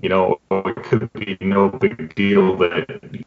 you 0.00 0.08
know, 0.08 0.40
it 0.50 0.82
could 0.84 1.12
be 1.12 1.36
no 1.40 1.68
big 1.68 2.14
deal 2.14 2.56
that 2.58 3.24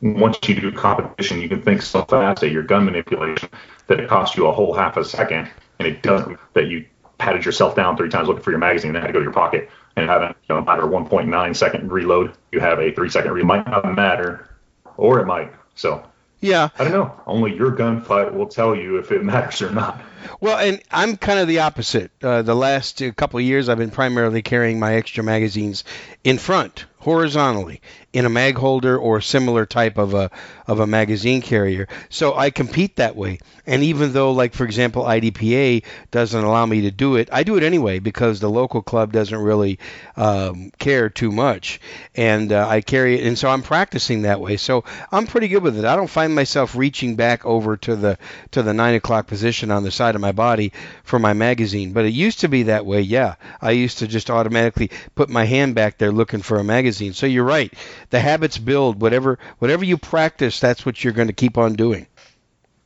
once 0.00 0.38
you 0.48 0.58
do 0.58 0.72
competition, 0.72 1.40
you 1.40 1.50
can 1.50 1.60
think 1.60 1.82
so 1.82 2.02
fast 2.04 2.42
at 2.42 2.50
your 2.50 2.62
gun 2.62 2.86
manipulation 2.86 3.50
that 3.88 4.00
it 4.00 4.08
costs 4.08 4.36
you 4.36 4.46
a 4.46 4.52
whole 4.52 4.72
half 4.72 4.96
a 4.96 5.04
second, 5.04 5.50
and 5.78 5.86
it 5.86 6.02
doesn't. 6.02 6.38
That 6.54 6.68
you 6.68 6.86
patted 7.18 7.44
yourself 7.44 7.76
down 7.76 7.98
three 7.98 8.08
times 8.08 8.26
looking 8.26 8.42
for 8.42 8.50
your 8.50 8.58
magazine, 8.58 8.94
then 8.94 9.02
had 9.02 9.08
to 9.08 9.12
go 9.12 9.18
to 9.18 9.24
your 9.24 9.34
pocket 9.34 9.70
and 9.96 10.08
have 10.08 10.22
a 10.22 10.34
you 10.48 10.54
know, 10.54 10.62
matter 10.62 10.82
1.9 10.82 11.56
second 11.56 11.92
reload. 11.92 12.32
You 12.50 12.60
have 12.60 12.78
a 12.78 12.92
three 12.92 13.10
second 13.10 13.32
reload. 13.32 13.46
Might 13.46 13.66
not 13.68 13.94
matter, 13.94 14.48
or 14.96 15.20
it 15.20 15.26
might. 15.26 15.52
So 15.74 16.04
Yeah. 16.40 16.68
I 16.78 16.84
don't 16.84 16.92
know. 16.92 17.20
Only 17.26 17.54
your 17.54 17.72
gunfight 17.72 18.32
will 18.34 18.46
tell 18.48 18.74
you 18.74 18.98
if 18.98 19.12
it 19.12 19.24
matters 19.24 19.62
or 19.62 19.70
not. 19.70 20.00
Well, 20.40 20.58
and 20.58 20.80
I'm 20.90 21.16
kind 21.16 21.38
of 21.38 21.48
the 21.48 21.60
opposite. 21.60 22.10
Uh, 22.22 22.42
the 22.42 22.54
last 22.54 23.02
uh, 23.02 23.12
couple 23.12 23.38
of 23.38 23.44
years, 23.44 23.68
I've 23.68 23.78
been 23.78 23.90
primarily 23.90 24.42
carrying 24.42 24.78
my 24.78 24.94
extra 24.94 25.24
magazines 25.24 25.84
in 26.24 26.38
front 26.38 26.84
horizontally 27.02 27.80
in 28.12 28.24
a 28.26 28.28
mag 28.28 28.56
holder 28.56 28.96
or 28.96 29.20
similar 29.20 29.66
type 29.66 29.98
of 29.98 30.14
a 30.14 30.30
of 30.68 30.78
a 30.78 30.86
magazine 30.86 31.42
carrier. 31.42 31.88
So 32.10 32.36
I 32.36 32.50
compete 32.50 32.96
that 32.96 33.16
way. 33.16 33.40
And 33.66 33.82
even 33.82 34.12
though, 34.12 34.32
like 34.32 34.54
for 34.54 34.64
example, 34.64 35.04
IDPA 35.04 35.84
doesn't 36.10 36.44
allow 36.44 36.64
me 36.64 36.82
to 36.82 36.90
do 36.90 37.16
it, 37.16 37.28
I 37.32 37.42
do 37.42 37.56
it 37.56 37.62
anyway 37.64 37.98
because 37.98 38.38
the 38.38 38.50
local 38.50 38.82
club 38.82 39.12
doesn't 39.12 39.38
really 39.38 39.78
um, 40.16 40.70
care 40.78 41.08
too 41.10 41.32
much, 41.32 41.80
and 42.14 42.52
uh, 42.52 42.68
I 42.68 42.80
carry 42.80 43.20
it. 43.20 43.26
And 43.26 43.36
so 43.38 43.48
I'm 43.48 43.62
practicing 43.62 44.22
that 44.22 44.40
way. 44.40 44.56
So 44.56 44.84
I'm 45.10 45.26
pretty 45.26 45.48
good 45.48 45.62
with 45.62 45.78
it. 45.78 45.84
I 45.84 45.96
don't 45.96 46.10
find 46.10 46.34
myself 46.34 46.76
reaching 46.76 47.16
back 47.16 47.44
over 47.44 47.76
to 47.78 47.96
the 47.96 48.18
to 48.52 48.62
the 48.62 48.74
nine 48.74 48.94
o'clock 48.94 49.26
position 49.26 49.70
on 49.72 49.82
the 49.82 49.90
side 49.90 50.14
of 50.14 50.20
my 50.20 50.32
body 50.32 50.72
for 51.02 51.18
my 51.18 51.32
magazine. 51.32 51.92
But 51.92 52.04
it 52.04 52.12
used 52.12 52.40
to 52.40 52.48
be 52.48 52.64
that 52.64 52.86
way. 52.86 53.00
Yeah, 53.00 53.34
I 53.60 53.72
used 53.72 53.98
to 53.98 54.06
just 54.06 54.30
automatically 54.30 54.90
put 55.16 55.28
my 55.28 55.44
hand 55.44 55.74
back 55.74 55.98
there 55.98 56.12
looking 56.12 56.42
for 56.42 56.58
a 56.58 56.64
magazine. 56.64 56.91
So 56.92 57.26
you're 57.26 57.44
right. 57.44 57.72
The 58.10 58.20
habits 58.20 58.58
build. 58.58 59.00
Whatever 59.00 59.38
whatever 59.58 59.84
you 59.84 59.98
practice, 59.98 60.60
that's 60.60 60.84
what 60.84 61.02
you're 61.02 61.12
going 61.12 61.28
to 61.28 61.34
keep 61.34 61.58
on 61.58 61.74
doing. 61.74 62.06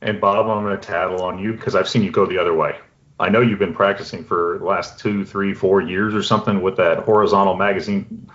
And 0.01 0.21
Bob, 0.21 0.47
I'm 0.47 0.63
going 0.63 0.79
to 0.79 0.85
tattle 0.85 1.23
on 1.23 1.39
you 1.39 1.53
because 1.53 1.75
I've 1.75 1.89
seen 1.89 2.03
you 2.03 2.11
go 2.11 2.25
the 2.25 2.37
other 2.37 2.53
way. 2.53 2.77
I 3.19 3.29
know 3.29 3.41
you've 3.41 3.59
been 3.59 3.73
practicing 3.73 4.23
for 4.23 4.57
the 4.59 4.65
last 4.65 4.99
two, 4.99 5.25
three, 5.25 5.53
four 5.53 5.81
years 5.81 6.13
or 6.13 6.21
something 6.21 6.61
with 6.61 6.77
that 6.77 6.99
horizontal 6.99 7.55
magazine 7.55 8.29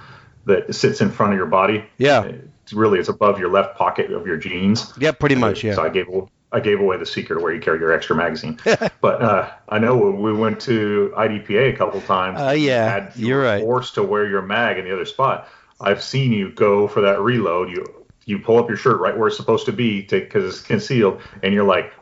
that 0.46 0.74
sits 0.74 1.00
in 1.00 1.10
front 1.10 1.32
of 1.32 1.38
your 1.38 1.46
body. 1.46 1.84
Yeah. 1.98 2.24
It's 2.64 2.72
really 2.72 2.98
it's 2.98 3.08
above 3.08 3.38
your 3.38 3.50
left 3.50 3.76
pocket 3.76 4.10
of 4.10 4.26
your 4.26 4.36
jeans. 4.36 4.92
Yeah, 4.98 5.12
pretty 5.12 5.36
much. 5.36 5.62
Yeah. 5.62 5.74
So 5.74 5.84
I 5.84 5.88
gave 5.88 6.08
I 6.52 6.60
gave 6.60 6.80
away 6.80 6.96
the 6.98 7.06
secret 7.06 7.42
where 7.42 7.52
you 7.52 7.60
carry 7.60 7.78
your 7.78 7.92
extra 7.92 8.14
magazine. 8.14 8.58
but 9.00 9.22
uh, 9.22 9.50
I 9.68 9.78
know 9.78 9.96
when 9.96 10.20
we 10.20 10.32
went 10.32 10.60
to 10.62 11.12
IDPA 11.16 11.74
a 11.74 11.76
couple 11.76 12.00
times. 12.02 12.40
Uh, 12.40 12.50
yeah, 12.50 13.10
you 13.14 13.28
you're 13.28 13.42
right. 13.42 13.62
Forced 13.62 13.94
to 13.94 14.02
wear 14.02 14.26
your 14.28 14.42
mag 14.42 14.78
in 14.78 14.84
the 14.84 14.92
other 14.92 15.06
spot. 15.06 15.48
I've 15.82 16.02
seen 16.02 16.32
you 16.32 16.50
go 16.50 16.88
for 16.88 17.02
that 17.02 17.20
reload. 17.20 17.70
You 17.70 18.04
you 18.24 18.38
pull 18.38 18.58
up 18.58 18.68
your 18.68 18.76
shirt 18.76 19.00
right 19.00 19.16
where 19.16 19.28
it's 19.28 19.36
supposed 19.36 19.66
to 19.66 19.72
be 19.72 20.02
because 20.02 20.44
it's 20.44 20.60
concealed, 20.60 21.20
and 21.42 21.52
you're 21.52 21.64
like, 21.64 21.92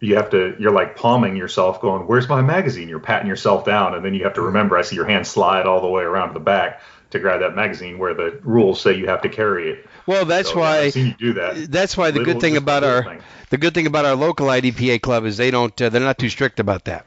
you 0.00 0.16
have 0.16 0.30
to, 0.30 0.56
you're 0.58 0.72
like 0.72 0.96
palming 0.96 1.36
yourself, 1.36 1.80
going, 1.80 2.06
"Where's 2.06 2.28
my 2.28 2.42
magazine?" 2.42 2.88
You're 2.88 2.98
patting 2.98 3.28
yourself 3.28 3.64
down, 3.64 3.94
and 3.94 4.04
then 4.04 4.14
you 4.14 4.24
have 4.24 4.34
to 4.34 4.42
remember. 4.42 4.76
I 4.76 4.82
see 4.82 4.96
your 4.96 5.06
hand 5.06 5.26
slide 5.26 5.66
all 5.66 5.80
the 5.80 5.88
way 5.88 6.02
around 6.02 6.28
to 6.28 6.34
the 6.34 6.40
back 6.40 6.82
to 7.10 7.18
grab 7.18 7.40
that 7.40 7.54
magazine 7.54 7.98
where 7.98 8.14
the 8.14 8.40
rules 8.42 8.80
say 8.80 8.96
you 8.96 9.06
have 9.06 9.22
to 9.22 9.28
carry 9.28 9.70
it. 9.70 9.86
Well, 10.06 10.24
that's 10.24 10.50
so, 10.50 10.58
why 10.58 10.80
yeah, 10.80 10.82
I've 10.86 10.92
seen 10.92 11.06
you 11.06 11.14
do 11.14 11.32
that. 11.34 11.70
That's 11.70 11.96
why 11.96 12.10
the 12.10 12.18
Little, 12.18 12.34
good 12.34 12.40
thing 12.40 12.56
about 12.56 12.84
our 12.84 13.04
thing. 13.04 13.22
the 13.50 13.58
good 13.58 13.74
thing 13.74 13.86
about 13.86 14.04
our 14.04 14.16
local 14.16 14.46
IDPA 14.48 15.02
club 15.02 15.24
is 15.24 15.36
they 15.36 15.50
don't 15.50 15.80
uh, 15.80 15.88
they're 15.88 16.00
not 16.00 16.18
too 16.18 16.30
strict 16.30 16.58
about 16.58 16.86
that. 16.86 17.06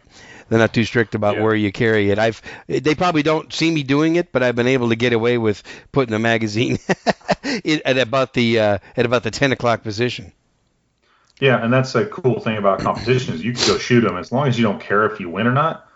They're 0.49 0.59
not 0.59 0.73
too 0.73 0.83
strict 0.85 1.15
about 1.15 1.35
Yeah. 1.37 1.43
where 1.43 1.55
you 1.55 1.71
carry 1.71 2.11
it. 2.11 2.19
I've 2.19 2.41
they 2.67 2.93
probably 2.95 3.23
don't 3.23 3.51
see 3.51 3.71
me 3.71 3.83
doing 3.83 4.15
it, 4.15 4.31
but 4.31 4.43
I've 4.43 4.55
been 4.55 4.67
able 4.67 4.89
to 4.89 4.95
get 4.95 5.11
away 5.13 5.37
with 5.37 5.63
putting 5.91 6.11
the 6.11 6.19
magazine 6.19 6.77
at 7.85 7.97
about 7.97 8.33
the 8.33 8.59
uh, 8.59 8.77
at 8.95 9.05
about 9.05 9.23
the 9.23 9.31
ten 9.31 9.51
o'clock 9.51 9.83
position. 9.83 10.31
Yeah, 11.39 11.61
and 11.63 11.73
that's 11.73 11.95
a 11.95 12.05
cool 12.05 12.39
thing 12.39 12.57
about 12.57 12.79
competitions. 12.79 13.43
You 13.43 13.53
can 13.53 13.67
go 13.67 13.77
shoot 13.77 14.01
them 14.01 14.17
as 14.17 14.31
long 14.31 14.47
as 14.47 14.57
you 14.57 14.63
don't 14.63 14.79
care 14.79 15.05
if 15.05 15.19
you 15.19 15.29
win 15.29 15.47
or 15.47 15.51
not. 15.51 15.89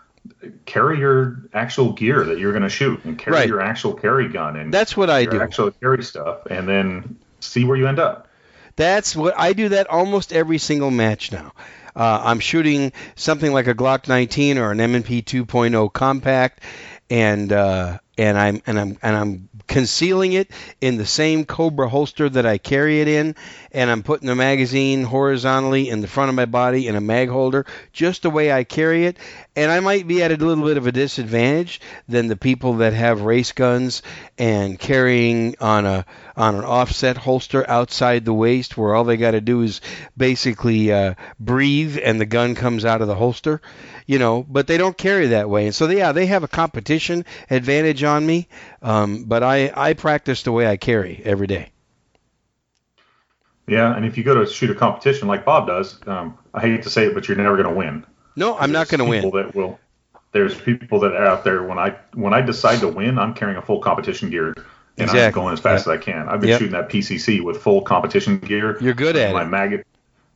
Carry 0.66 0.98
your 0.98 1.44
actual 1.54 1.92
gear 1.92 2.24
that 2.24 2.38
you're 2.38 2.52
going 2.52 2.62
to 2.62 2.68
shoot, 2.68 3.02
and 3.04 3.18
carry 3.18 3.36
Right. 3.36 3.48
your 3.48 3.62
actual 3.62 3.94
carry 3.94 4.28
gun, 4.28 4.56
and 4.56 4.72
That's 4.74 4.94
what 4.94 5.08
I 5.08 5.24
do. 5.24 5.40
actual 5.40 5.70
carry 5.70 6.02
stuff, 6.04 6.44
and 6.50 6.68
then 6.68 7.16
see 7.40 7.64
where 7.64 7.76
you 7.78 7.86
end 7.86 7.98
up. 7.98 8.28
That's 8.76 9.16
what 9.16 9.38
I 9.38 9.54
do. 9.54 9.70
That 9.70 9.86
almost 9.88 10.32
every 10.34 10.58
single 10.58 10.90
match 10.90 11.32
now. 11.32 11.52
Uh, 11.94 12.20
I'm 12.24 12.40
shooting 12.40 12.92
something 13.16 13.52
like 13.52 13.66
a 13.66 13.74
Glock 13.74 14.08
19 14.08 14.58
or 14.58 14.70
an 14.70 14.80
M&P 14.80 15.22
2.0 15.22 15.92
compact, 15.92 16.62
and 17.08 17.52
uh, 17.52 17.98
and 18.16 18.38
I'm 18.38 18.62
and 18.66 18.78
I'm 18.78 18.98
and 19.02 19.16
I'm 19.16 19.48
concealing 19.70 20.32
it 20.32 20.50
in 20.80 20.96
the 20.96 21.06
same 21.06 21.44
Cobra 21.44 21.88
holster 21.88 22.28
that 22.28 22.44
I 22.44 22.58
carry 22.58 23.00
it 23.00 23.06
in, 23.06 23.36
and 23.70 23.88
I'm 23.88 24.02
putting 24.02 24.26
the 24.26 24.34
magazine 24.34 25.04
horizontally 25.04 25.88
in 25.88 26.00
the 26.00 26.08
front 26.08 26.28
of 26.28 26.34
my 26.34 26.46
body 26.46 26.88
in 26.88 26.96
a 26.96 27.00
mag 27.00 27.28
holder, 27.28 27.64
just 27.92 28.22
the 28.22 28.30
way 28.30 28.50
I 28.50 28.64
carry 28.64 29.06
it. 29.06 29.16
And 29.54 29.70
I 29.70 29.78
might 29.78 30.08
be 30.08 30.24
at 30.24 30.32
a 30.32 30.36
little 30.36 30.64
bit 30.64 30.76
of 30.76 30.88
a 30.88 30.92
disadvantage 30.92 31.80
than 32.08 32.26
the 32.26 32.36
people 32.36 32.78
that 32.78 32.94
have 32.94 33.22
race 33.22 33.52
guns 33.52 34.02
and 34.36 34.76
carrying 34.76 35.54
on 35.60 35.86
a 35.86 36.04
on 36.36 36.56
an 36.56 36.64
offset 36.64 37.16
holster 37.16 37.68
outside 37.68 38.24
the 38.24 38.34
waist, 38.34 38.76
where 38.76 38.94
all 38.94 39.04
they 39.04 39.18
got 39.18 39.32
to 39.32 39.40
do 39.40 39.62
is 39.62 39.80
basically 40.16 40.92
uh, 40.92 41.14
breathe 41.38 41.96
and 42.02 42.20
the 42.20 42.26
gun 42.26 42.56
comes 42.56 42.84
out 42.84 43.02
of 43.02 43.08
the 43.08 43.14
holster, 43.14 43.60
you 44.10 44.18
know. 44.18 44.44
But 44.48 44.66
they 44.66 44.76
don't 44.76 44.98
carry 44.98 45.28
that 45.28 45.48
way, 45.48 45.66
and 45.66 45.74
so 45.74 45.86
they, 45.86 45.98
yeah, 45.98 46.10
they 46.10 46.26
have 46.26 46.42
a 46.42 46.48
competition 46.48 47.24
advantage 47.48 48.02
on 48.02 48.26
me. 48.26 48.48
Um, 48.82 49.24
but 49.24 49.44
I 49.44 49.72
I 49.74 49.94
practice 49.94 50.42
the 50.42 50.52
way 50.52 50.66
I 50.66 50.76
carry 50.76 51.22
every 51.24 51.46
day. 51.46 51.70
Yeah, 53.68 53.94
and 53.94 54.04
if 54.04 54.18
you 54.18 54.24
go 54.24 54.34
to 54.34 54.50
shoot 54.50 54.68
a 54.70 54.74
competition 54.74 55.28
like 55.28 55.44
Bob 55.44 55.68
does, 55.68 56.00
um, 56.08 56.36
I 56.52 56.60
hate 56.60 56.82
to 56.82 56.90
say 56.90 57.06
it, 57.06 57.14
but 57.14 57.28
you're 57.28 57.36
never 57.36 57.56
going 57.56 57.68
to 57.68 57.74
win. 57.74 58.04
No, 58.34 58.58
I'm 58.58 58.72
not 58.72 58.88
going 58.88 58.98
to 58.98 59.04
win. 59.04 59.30
That 59.30 59.54
will. 59.54 59.78
There's 60.32 60.60
people 60.60 60.98
that 61.00 61.12
are 61.12 61.24
out 61.24 61.44
there 61.44 61.62
when 61.62 61.78
I 61.78 61.96
when 62.14 62.34
I 62.34 62.40
decide 62.40 62.80
to 62.80 62.88
win, 62.88 63.16
I'm 63.16 63.32
carrying 63.32 63.58
a 63.58 63.62
full 63.62 63.80
competition 63.80 64.28
gear 64.28 64.54
and 64.98 65.08
I'm 65.08 65.32
going 65.32 65.52
as 65.52 65.60
fast 65.60 65.86
as 65.86 65.88
I 65.88 65.96
can. 65.96 66.28
I've 66.28 66.40
been 66.40 66.50
Yep. 66.50 66.58
shooting 66.58 66.72
that 66.72 66.88
PCC 66.88 67.40
with 67.42 67.58
full 67.62 67.82
competition 67.82 68.38
gear. 68.38 68.76
You're 68.80 68.94
good 68.94 69.16
at 69.16 69.32
my 69.32 69.42
it. 69.42 69.46
mag, 69.46 69.84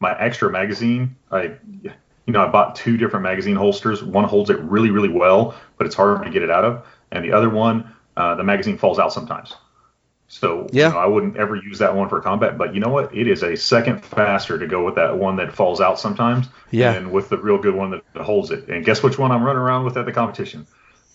my 0.00 0.18
extra 0.18 0.50
magazine. 0.50 1.16
I, 1.30 1.52
you 2.26 2.32
know, 2.32 2.44
I 2.44 2.48
bought 2.48 2.74
two 2.74 2.96
different 2.96 3.22
magazine 3.22 3.56
holsters. 3.56 4.02
One 4.02 4.24
holds 4.24 4.50
it 4.50 4.58
really, 4.60 4.90
really 4.90 5.08
well, 5.08 5.54
but 5.76 5.86
it's 5.86 5.94
harder 5.94 6.24
to 6.24 6.30
get 6.30 6.42
it 6.42 6.50
out 6.50 6.64
of, 6.64 6.86
and 7.12 7.24
the 7.24 7.32
other 7.32 7.50
one, 7.50 7.92
uh, 8.16 8.34
the 8.34 8.44
magazine 8.44 8.78
falls 8.78 8.98
out 8.98 9.12
sometimes. 9.12 9.54
So 10.26 10.66
Yeah. 10.72 10.88
you 10.88 10.94
know, 10.94 11.00
I 11.00 11.06
wouldn't 11.06 11.36
ever 11.36 11.54
use 11.54 11.78
that 11.78 11.94
one 11.94 12.08
for 12.08 12.20
combat. 12.20 12.56
But 12.56 12.74
you 12.74 12.80
know 12.80 12.88
what? 12.88 13.14
It 13.14 13.28
is 13.28 13.42
a 13.42 13.56
second 13.56 14.04
faster 14.04 14.58
to 14.58 14.66
go 14.66 14.84
with 14.84 14.94
that 14.94 15.16
one 15.18 15.36
that 15.36 15.52
falls 15.52 15.80
out 15.80 16.00
sometimes, 16.00 16.48
Yeah. 16.70 16.92
and 16.92 17.12
with 17.12 17.28
the 17.28 17.36
real 17.36 17.58
good 17.58 17.74
one 17.74 17.90
that, 17.90 18.02
that 18.14 18.22
holds 18.22 18.50
it. 18.50 18.66
And 18.68 18.84
guess 18.84 19.02
which 19.02 19.18
one 19.18 19.30
I'm 19.30 19.42
running 19.42 19.60
around 19.60 19.84
with 19.84 19.96
at 19.96 20.06
the 20.06 20.12
competition? 20.12 20.66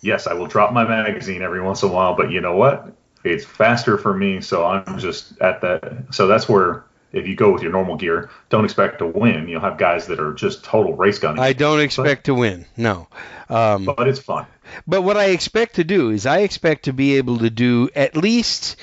Yes, 0.01 0.27
I 0.27 0.33
will 0.33 0.45
drop 0.45 0.71
my 0.73 0.85
magazine 0.85 1.41
every 1.41 1.59
once 1.59 1.83
in 1.83 1.89
a 1.89 1.91
while, 1.91 2.15
but 2.15 2.31
you 2.31 2.39
know 2.39 2.55
what? 2.55 2.93
It's 3.25 3.43
faster 3.43 3.97
for 3.97 4.13
me, 4.13 4.39
so 4.39 4.65
I'm 4.65 4.97
just 4.97 5.37
at 5.41 5.59
that. 5.61 6.13
So 6.13 6.27
that's 6.27 6.47
where 6.47 6.85
if 7.11 7.27
you 7.27 7.35
go 7.35 7.51
with 7.51 7.61
your 7.61 7.71
normal 7.71 7.95
gear, 7.95 8.29
don't 8.49 8.65
expect 8.65 8.99
to 8.99 9.07
win. 9.07 9.47
You'll 9.47 9.61
have 9.61 9.77
guys 9.77 10.07
that 10.07 10.19
are 10.19 10.33
just 10.33 10.63
total 10.63 10.95
race 10.95 11.19
gunning, 11.19 11.41
I 11.41 11.53
don't 11.53 11.79
expect 11.79 12.25
to 12.25 12.35
win. 12.35 12.65
No. 12.77 13.07
Um, 13.49 13.85
but 13.85 14.07
it's 14.07 14.19
fun. 14.19 14.45
But 14.87 15.01
what 15.01 15.17
I 15.17 15.25
expect 15.25 15.75
to 15.75 15.83
do 15.83 16.09
is 16.09 16.25
I 16.25 16.39
expect 16.39 16.85
to 16.85 16.93
be 16.93 17.17
able 17.17 17.39
to 17.39 17.49
do 17.49 17.89
at 17.95 18.15
least 18.15 18.75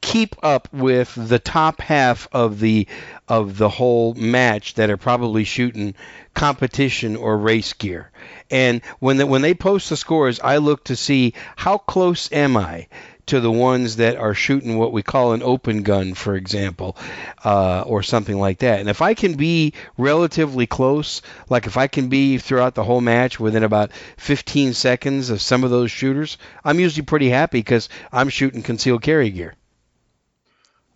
keep 0.00 0.34
up 0.42 0.72
with 0.72 1.14
the 1.14 1.38
top 1.38 1.80
half 1.80 2.26
of 2.32 2.58
the 2.58 2.86
of 3.28 3.58
the 3.58 3.68
whole 3.68 4.14
match 4.14 4.74
that 4.74 4.90
are 4.90 4.96
probably 4.96 5.44
shooting 5.44 5.94
competition 6.34 7.16
or 7.16 7.36
race 7.36 7.72
gear. 7.74 8.10
And 8.50 8.82
when 8.98 9.18
the, 9.18 9.26
when 9.26 9.42
they 9.42 9.54
post 9.54 9.90
the 9.90 9.96
scores, 9.96 10.40
I 10.40 10.56
look 10.56 10.84
to 10.84 10.96
see 10.96 11.34
how 11.54 11.78
close 11.78 12.32
am 12.32 12.56
I 12.56 12.88
to 13.30 13.40
the 13.40 13.50
ones 13.50 13.96
that 13.96 14.16
are 14.16 14.34
shooting 14.34 14.76
what 14.76 14.92
we 14.92 15.02
call 15.02 15.32
an 15.32 15.42
open 15.42 15.82
gun, 15.82 16.14
for 16.14 16.34
example, 16.34 16.96
uh, 17.44 17.82
or 17.82 18.02
something 18.02 18.38
like 18.38 18.58
that. 18.58 18.80
And 18.80 18.88
if 18.88 19.02
I 19.02 19.14
can 19.14 19.34
be 19.34 19.72
relatively 19.96 20.66
close, 20.66 21.22
like 21.48 21.66
if 21.66 21.76
I 21.76 21.86
can 21.86 22.08
be 22.08 22.38
throughout 22.38 22.74
the 22.74 22.84
whole 22.84 23.00
match 23.00 23.38
within 23.38 23.62
about 23.62 23.92
15 24.16 24.74
seconds 24.74 25.30
of 25.30 25.40
some 25.40 25.62
of 25.62 25.70
those 25.70 25.90
shooters, 25.90 26.38
I'm 26.64 26.80
usually 26.80 27.04
pretty 27.04 27.30
happy 27.30 27.58
because 27.58 27.88
I'm 28.12 28.28
shooting 28.30 28.62
concealed 28.62 29.02
carry 29.02 29.30
gear. 29.30 29.54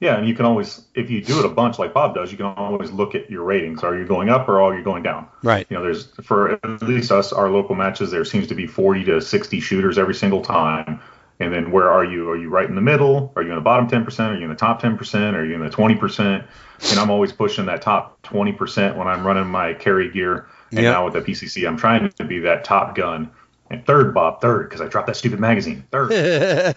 Yeah, 0.00 0.18
and 0.18 0.28
you 0.28 0.34
can 0.34 0.44
always, 0.44 0.84
if 0.94 1.08
you 1.10 1.22
do 1.22 1.38
it 1.38 1.44
a 1.44 1.48
bunch 1.48 1.78
like 1.78 1.94
Bob 1.94 2.16
does, 2.16 2.32
you 2.32 2.36
can 2.36 2.46
always 2.46 2.90
look 2.90 3.14
at 3.14 3.30
your 3.30 3.44
ratings. 3.44 3.84
Are 3.84 3.96
you 3.96 4.04
going 4.04 4.28
up 4.28 4.48
or 4.48 4.60
are 4.60 4.76
you 4.76 4.82
going 4.82 5.02
down? 5.04 5.28
Right. 5.42 5.66
You 5.70 5.76
know, 5.76 5.82
there's 5.82 6.08
for 6.24 6.52
at 6.52 6.82
least 6.82 7.12
us, 7.12 7.32
our 7.32 7.48
local 7.48 7.76
matches, 7.76 8.10
there 8.10 8.24
seems 8.24 8.48
to 8.48 8.54
be 8.54 8.66
40 8.66 9.04
to 9.04 9.20
60 9.20 9.60
shooters 9.60 9.96
every 9.96 10.14
single 10.14 10.42
time. 10.42 11.00
And 11.40 11.52
then 11.52 11.72
where 11.72 11.90
are 11.90 12.04
you? 12.04 12.30
Are 12.30 12.36
you 12.36 12.48
right 12.48 12.68
in 12.68 12.76
the 12.76 12.80
middle? 12.80 13.32
Are 13.34 13.42
you 13.42 13.50
in 13.50 13.56
the 13.56 13.60
bottom 13.60 13.88
10%? 13.88 14.30
Are 14.30 14.36
you 14.36 14.44
in 14.44 14.50
the 14.50 14.54
top 14.54 14.80
10%? 14.80 15.34
Are 15.34 15.44
you 15.44 15.54
in 15.54 15.60
the 15.60 15.68
20%? 15.68 16.44
And 16.90 16.98
I'm 16.98 17.10
always 17.10 17.32
pushing 17.32 17.66
that 17.66 17.82
top 17.82 18.22
20% 18.22 18.96
when 18.96 19.08
I'm 19.08 19.26
running 19.26 19.46
my 19.48 19.74
carry 19.74 20.10
gear. 20.10 20.46
And 20.70 20.80
Yep. 20.80 20.92
now 20.92 21.04
with 21.04 21.14
the 21.14 21.20
PCC, 21.20 21.66
I'm 21.66 21.76
trying 21.76 22.08
to 22.08 22.24
be 22.24 22.38
that 22.40 22.64
top 22.64 22.94
gun. 22.94 23.30
And 23.70 23.84
third, 23.86 24.12
Bob, 24.14 24.40
third, 24.40 24.68
because 24.68 24.80
I 24.80 24.88
dropped 24.88 25.06
that 25.06 25.16
stupid 25.16 25.40
magazine. 25.40 25.84
Third. 25.90 26.10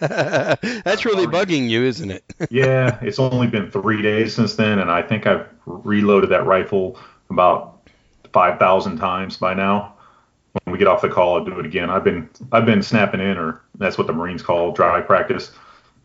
That's 0.84 1.04
really 1.04 1.26
bugging 1.26 1.68
you, 1.68 1.84
isn't 1.84 2.10
it? 2.10 2.24
yeah, 2.50 2.98
it's 3.02 3.18
only 3.18 3.46
been 3.46 3.70
three 3.70 4.02
days 4.02 4.34
since 4.34 4.54
then, 4.56 4.78
and 4.78 4.90
I 4.90 5.02
think 5.02 5.26
I've 5.26 5.46
reloaded 5.66 6.30
that 6.30 6.46
rifle 6.46 6.98
about 7.30 7.88
five 8.32 8.58
thousand 8.58 8.98
times 8.98 9.36
by 9.36 9.54
now. 9.54 9.94
When 10.64 10.72
we 10.72 10.78
get 10.78 10.88
off 10.88 11.02
the 11.02 11.08
call, 11.08 11.38
I'll 11.38 11.44
do 11.44 11.58
it 11.58 11.66
again. 11.66 11.90
I've 11.90 12.04
been 12.04 12.28
I've 12.52 12.66
been 12.66 12.82
snapping 12.82 13.20
in, 13.20 13.36
or 13.36 13.60
that's 13.76 13.98
what 13.98 14.06
the 14.06 14.12
Marines 14.12 14.42
call 14.42 14.72
dry 14.72 15.00
practice. 15.00 15.52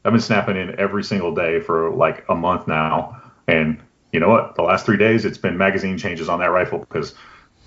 I've 0.05 0.11
been 0.11 0.21
snapping 0.21 0.57
in 0.57 0.77
every 0.79 1.03
single 1.03 1.33
day 1.33 1.59
for 1.59 1.89
like 1.91 2.25
a 2.29 2.35
month 2.35 2.67
now, 2.67 3.21
and 3.47 3.79
you 4.11 4.19
know 4.19 4.29
what? 4.29 4.55
The 4.55 4.61
last 4.63 4.85
three 4.85 4.97
days, 4.97 5.25
it's 5.25 5.37
been 5.37 5.57
magazine 5.57 5.97
changes 5.97 6.29
on 6.29 6.39
that 6.39 6.51
rifle 6.51 6.79
because 6.79 7.15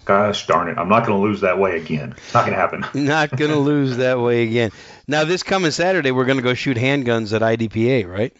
gosh 0.04 0.46
darn 0.46 0.68
it, 0.68 0.78
I'm 0.78 0.88
not 0.88 1.06
going 1.06 1.18
to 1.18 1.22
lose 1.22 1.40
that 1.40 1.58
way 1.58 1.80
again. 1.80 2.14
It's 2.16 2.34
not 2.34 2.46
going 2.46 2.54
to 2.54 2.60
happen. 2.60 2.84
Not 3.06 3.30
going 3.36 3.50
to 3.50 3.58
lose 3.58 3.96
that 3.96 4.20
way 4.20 4.44
again. 4.44 4.70
Now, 5.08 5.24
this 5.24 5.42
coming 5.42 5.72
Saturday, 5.72 6.12
we're 6.12 6.24
going 6.24 6.38
to 6.38 6.44
go 6.44 6.54
shoot 6.54 6.76
handguns 6.76 7.34
at 7.34 7.42
IDPA, 7.42 8.06
right? 8.08 8.32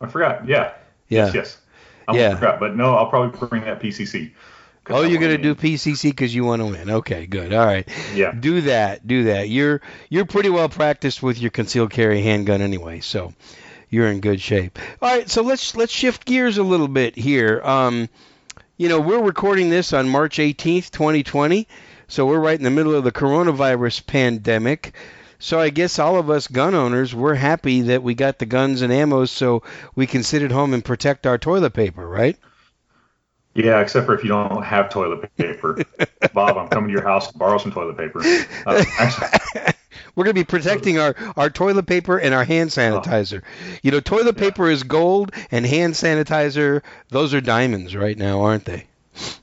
I 0.00 0.06
forgot. 0.06 0.46
Yeah. 0.46 0.72
Yeah. 1.08 1.26
Yes. 1.26 1.34
yes. 1.34 1.58
I 2.06 2.16
Yeah. 2.16 2.34
forgot, 2.34 2.60
but 2.60 2.76
no, 2.76 2.94
I'll 2.94 3.08
probably 3.08 3.48
bring 3.48 3.64
that 3.64 3.80
PCC. 3.80 4.32
Oh, 4.90 5.02
you're 5.02 5.20
going 5.20 5.36
to 5.36 5.42
do. 5.42 5.54
PCC 5.54 6.10
because 6.10 6.34
you 6.34 6.44
want 6.44 6.60
to 6.60 6.66
win. 6.66 6.90
Okay, 6.90 7.26
good. 7.26 7.52
All 7.52 7.64
right. 7.64 7.88
Yeah. 8.14 8.32
Do 8.32 8.60
that. 8.62 9.06
Do 9.06 9.24
that. 9.24 9.48
You're 9.48 9.80
you're 10.10 10.26
pretty 10.26 10.50
well 10.50 10.68
practiced 10.68 11.22
with 11.22 11.40
your 11.40 11.50
concealed 11.50 11.90
carry 11.90 12.22
handgun 12.22 12.60
anyway, 12.60 13.00
so 13.00 13.32
you're 13.88 14.08
in 14.08 14.20
good 14.20 14.40
shape. 14.40 14.78
All 15.00 15.16
right, 15.16 15.28
so 15.30 15.42
let's 15.42 15.74
let's 15.76 15.92
shift 15.92 16.24
gears 16.24 16.58
a 16.58 16.62
little 16.62 16.88
bit 16.88 17.16
here. 17.16 17.60
Um, 17.62 18.08
you 18.76 18.88
know, 18.88 19.00
we're 19.00 19.22
recording 19.22 19.70
this 19.70 19.92
on 19.92 20.08
March 20.08 20.38
18th, 20.38 20.90
2020, 20.90 21.68
so 22.08 22.26
we're 22.26 22.40
right 22.40 22.58
in 22.58 22.64
the 22.64 22.70
middle 22.70 22.94
of 22.94 23.04
the 23.04 23.12
coronavirus 23.12 24.04
pandemic. 24.06 24.94
So 25.38 25.60
I 25.60 25.70
guess 25.70 25.98
all 25.98 26.18
of 26.18 26.30
us 26.30 26.48
gun 26.48 26.74
owners, 26.74 27.14
we're 27.14 27.34
happy 27.34 27.82
that 27.82 28.02
we 28.02 28.14
got 28.14 28.38
the 28.38 28.46
guns 28.46 28.82
and 28.82 28.92
ammo 28.92 29.26
so 29.26 29.62
we 29.94 30.06
can 30.06 30.22
sit 30.22 30.42
at 30.42 30.50
home 30.50 30.74
and 30.74 30.84
protect 30.84 31.26
our 31.26 31.38
toilet 31.38 31.74
paper, 31.74 32.06
right? 32.08 32.36
Yeah, 33.54 33.80
except 33.80 34.06
for 34.06 34.14
if 34.14 34.22
you 34.22 34.28
don't 34.28 34.62
have 34.64 34.90
toilet 34.90 35.34
paper. 35.36 35.78
Bob, 36.34 36.58
I'm 36.58 36.68
coming 36.68 36.88
to 36.88 36.92
your 36.92 37.04
house 37.04 37.30
to 37.30 37.38
borrow 37.38 37.58
some 37.58 37.70
toilet 37.72 37.96
paper. 37.96 38.20
Uh, 38.66 38.84
We're 40.16 40.24
going 40.24 40.34
to 40.34 40.40
be 40.40 40.44
protecting 40.44 40.98
our, 40.98 41.14
our 41.36 41.50
toilet 41.50 41.86
paper 41.86 42.18
and 42.18 42.34
our 42.34 42.44
hand 42.44 42.70
sanitizer. 42.70 43.42
You 43.82 43.90
know, 43.92 44.00
toilet 44.00 44.36
paper 44.36 44.68
is 44.70 44.82
gold 44.82 45.32
and 45.50 45.64
hand 45.66 45.94
sanitizer, 45.94 46.82
those 47.08 47.32
are 47.34 47.40
diamonds 47.40 47.94
right 47.96 48.16
now, 48.18 48.42
aren't 48.42 48.64
they? 48.64 48.86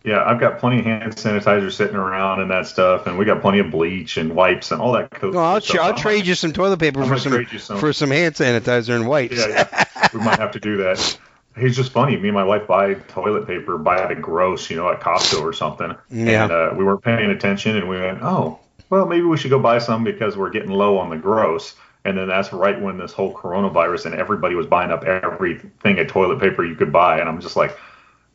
yeah, 0.04 0.24
I've 0.26 0.40
got 0.40 0.60
plenty 0.60 0.80
of 0.80 0.86
hand 0.86 1.14
sanitizer 1.16 1.72
sitting 1.72 1.96
around 1.96 2.42
and 2.42 2.52
that 2.52 2.68
stuff, 2.68 3.08
and 3.08 3.18
we 3.18 3.24
got 3.24 3.42
plenty 3.42 3.60
of 3.60 3.72
bleach 3.72 4.18
and 4.18 4.36
wipes 4.36 4.72
and 4.72 4.82
all 4.82 4.92
that. 4.94 5.10
Co- 5.12 5.30
No, 5.32 5.40
I'll, 5.40 5.62
stuff. 5.62 5.76
tra- 5.76 5.86
I'll 5.86 5.94
trade 5.98 6.26
you 6.26 6.36
some 6.36 6.52
toilet 6.52 6.80
paper 6.80 7.02
I'm 7.02 7.08
for 7.08 7.18
some, 7.18 7.46
some. 7.58 7.78
for 7.80 7.94
some 7.94 8.12
hand 8.12 8.36
sanitizer 8.36 8.96
and 8.96 9.08
wipes. 9.08 9.38
yeah, 9.38 9.68
yeah. 9.72 10.08
we 10.14 10.20
might 10.20 10.40
have 10.40 10.52
to 10.52 10.60
do 10.60 10.78
that. 10.78 11.18
It's 11.56 11.76
just 11.76 11.92
funny. 11.92 12.16
Me 12.18 12.30
and 12.30 12.36
my 12.36 12.44
wife 12.44 12.66
buy 12.68 12.94
toilet 12.94 13.46
paper, 13.46 13.78
buy 13.78 14.04
it 14.04 14.12
at 14.12 14.22
gross, 14.22 14.70
you 14.70 14.78
know, 14.78 14.90
at 14.90 15.02
Costco 15.02 15.42
or 15.42 15.54
something. 15.54 15.96
Yeah. 16.10 16.44
And 16.44 16.52
uh, 16.52 16.74
we 16.78 16.84
weren't 16.84 17.04
paying 17.04 17.30
attention, 17.30 17.76
and 17.76 17.90
we 17.90 18.00
went, 18.00 18.20
oh, 18.22 18.60
well, 18.90 19.06
maybe 19.06 19.24
we 19.24 19.38
should 19.38 19.52
go 19.52 19.60
buy 19.60 19.80
some 19.80 20.04
because 20.04 20.38
we're 20.38 20.50
getting 20.50 20.72
low 20.72 20.98
on 20.98 21.10
the 21.10 21.18
gross. 21.18 21.76
And 22.04 22.18
then 22.18 22.28
that's 22.28 22.52
right 22.52 22.82
when 22.82 22.98
this 22.98 23.14
whole 23.14 23.34
coronavirus 23.34 24.08
and 24.08 24.16
everybody 24.16 24.56
was 24.56 24.66
buying 24.66 24.92
up 24.92 25.04
everything 25.04 26.00
of 26.00 26.08
toilet 26.08 26.40
paper 26.40 26.64
you 26.66 26.76
could 26.76 26.92
buy, 26.92 27.20
and 27.20 27.30
I'm 27.30 27.42
just 27.42 27.56
like. 27.56 27.78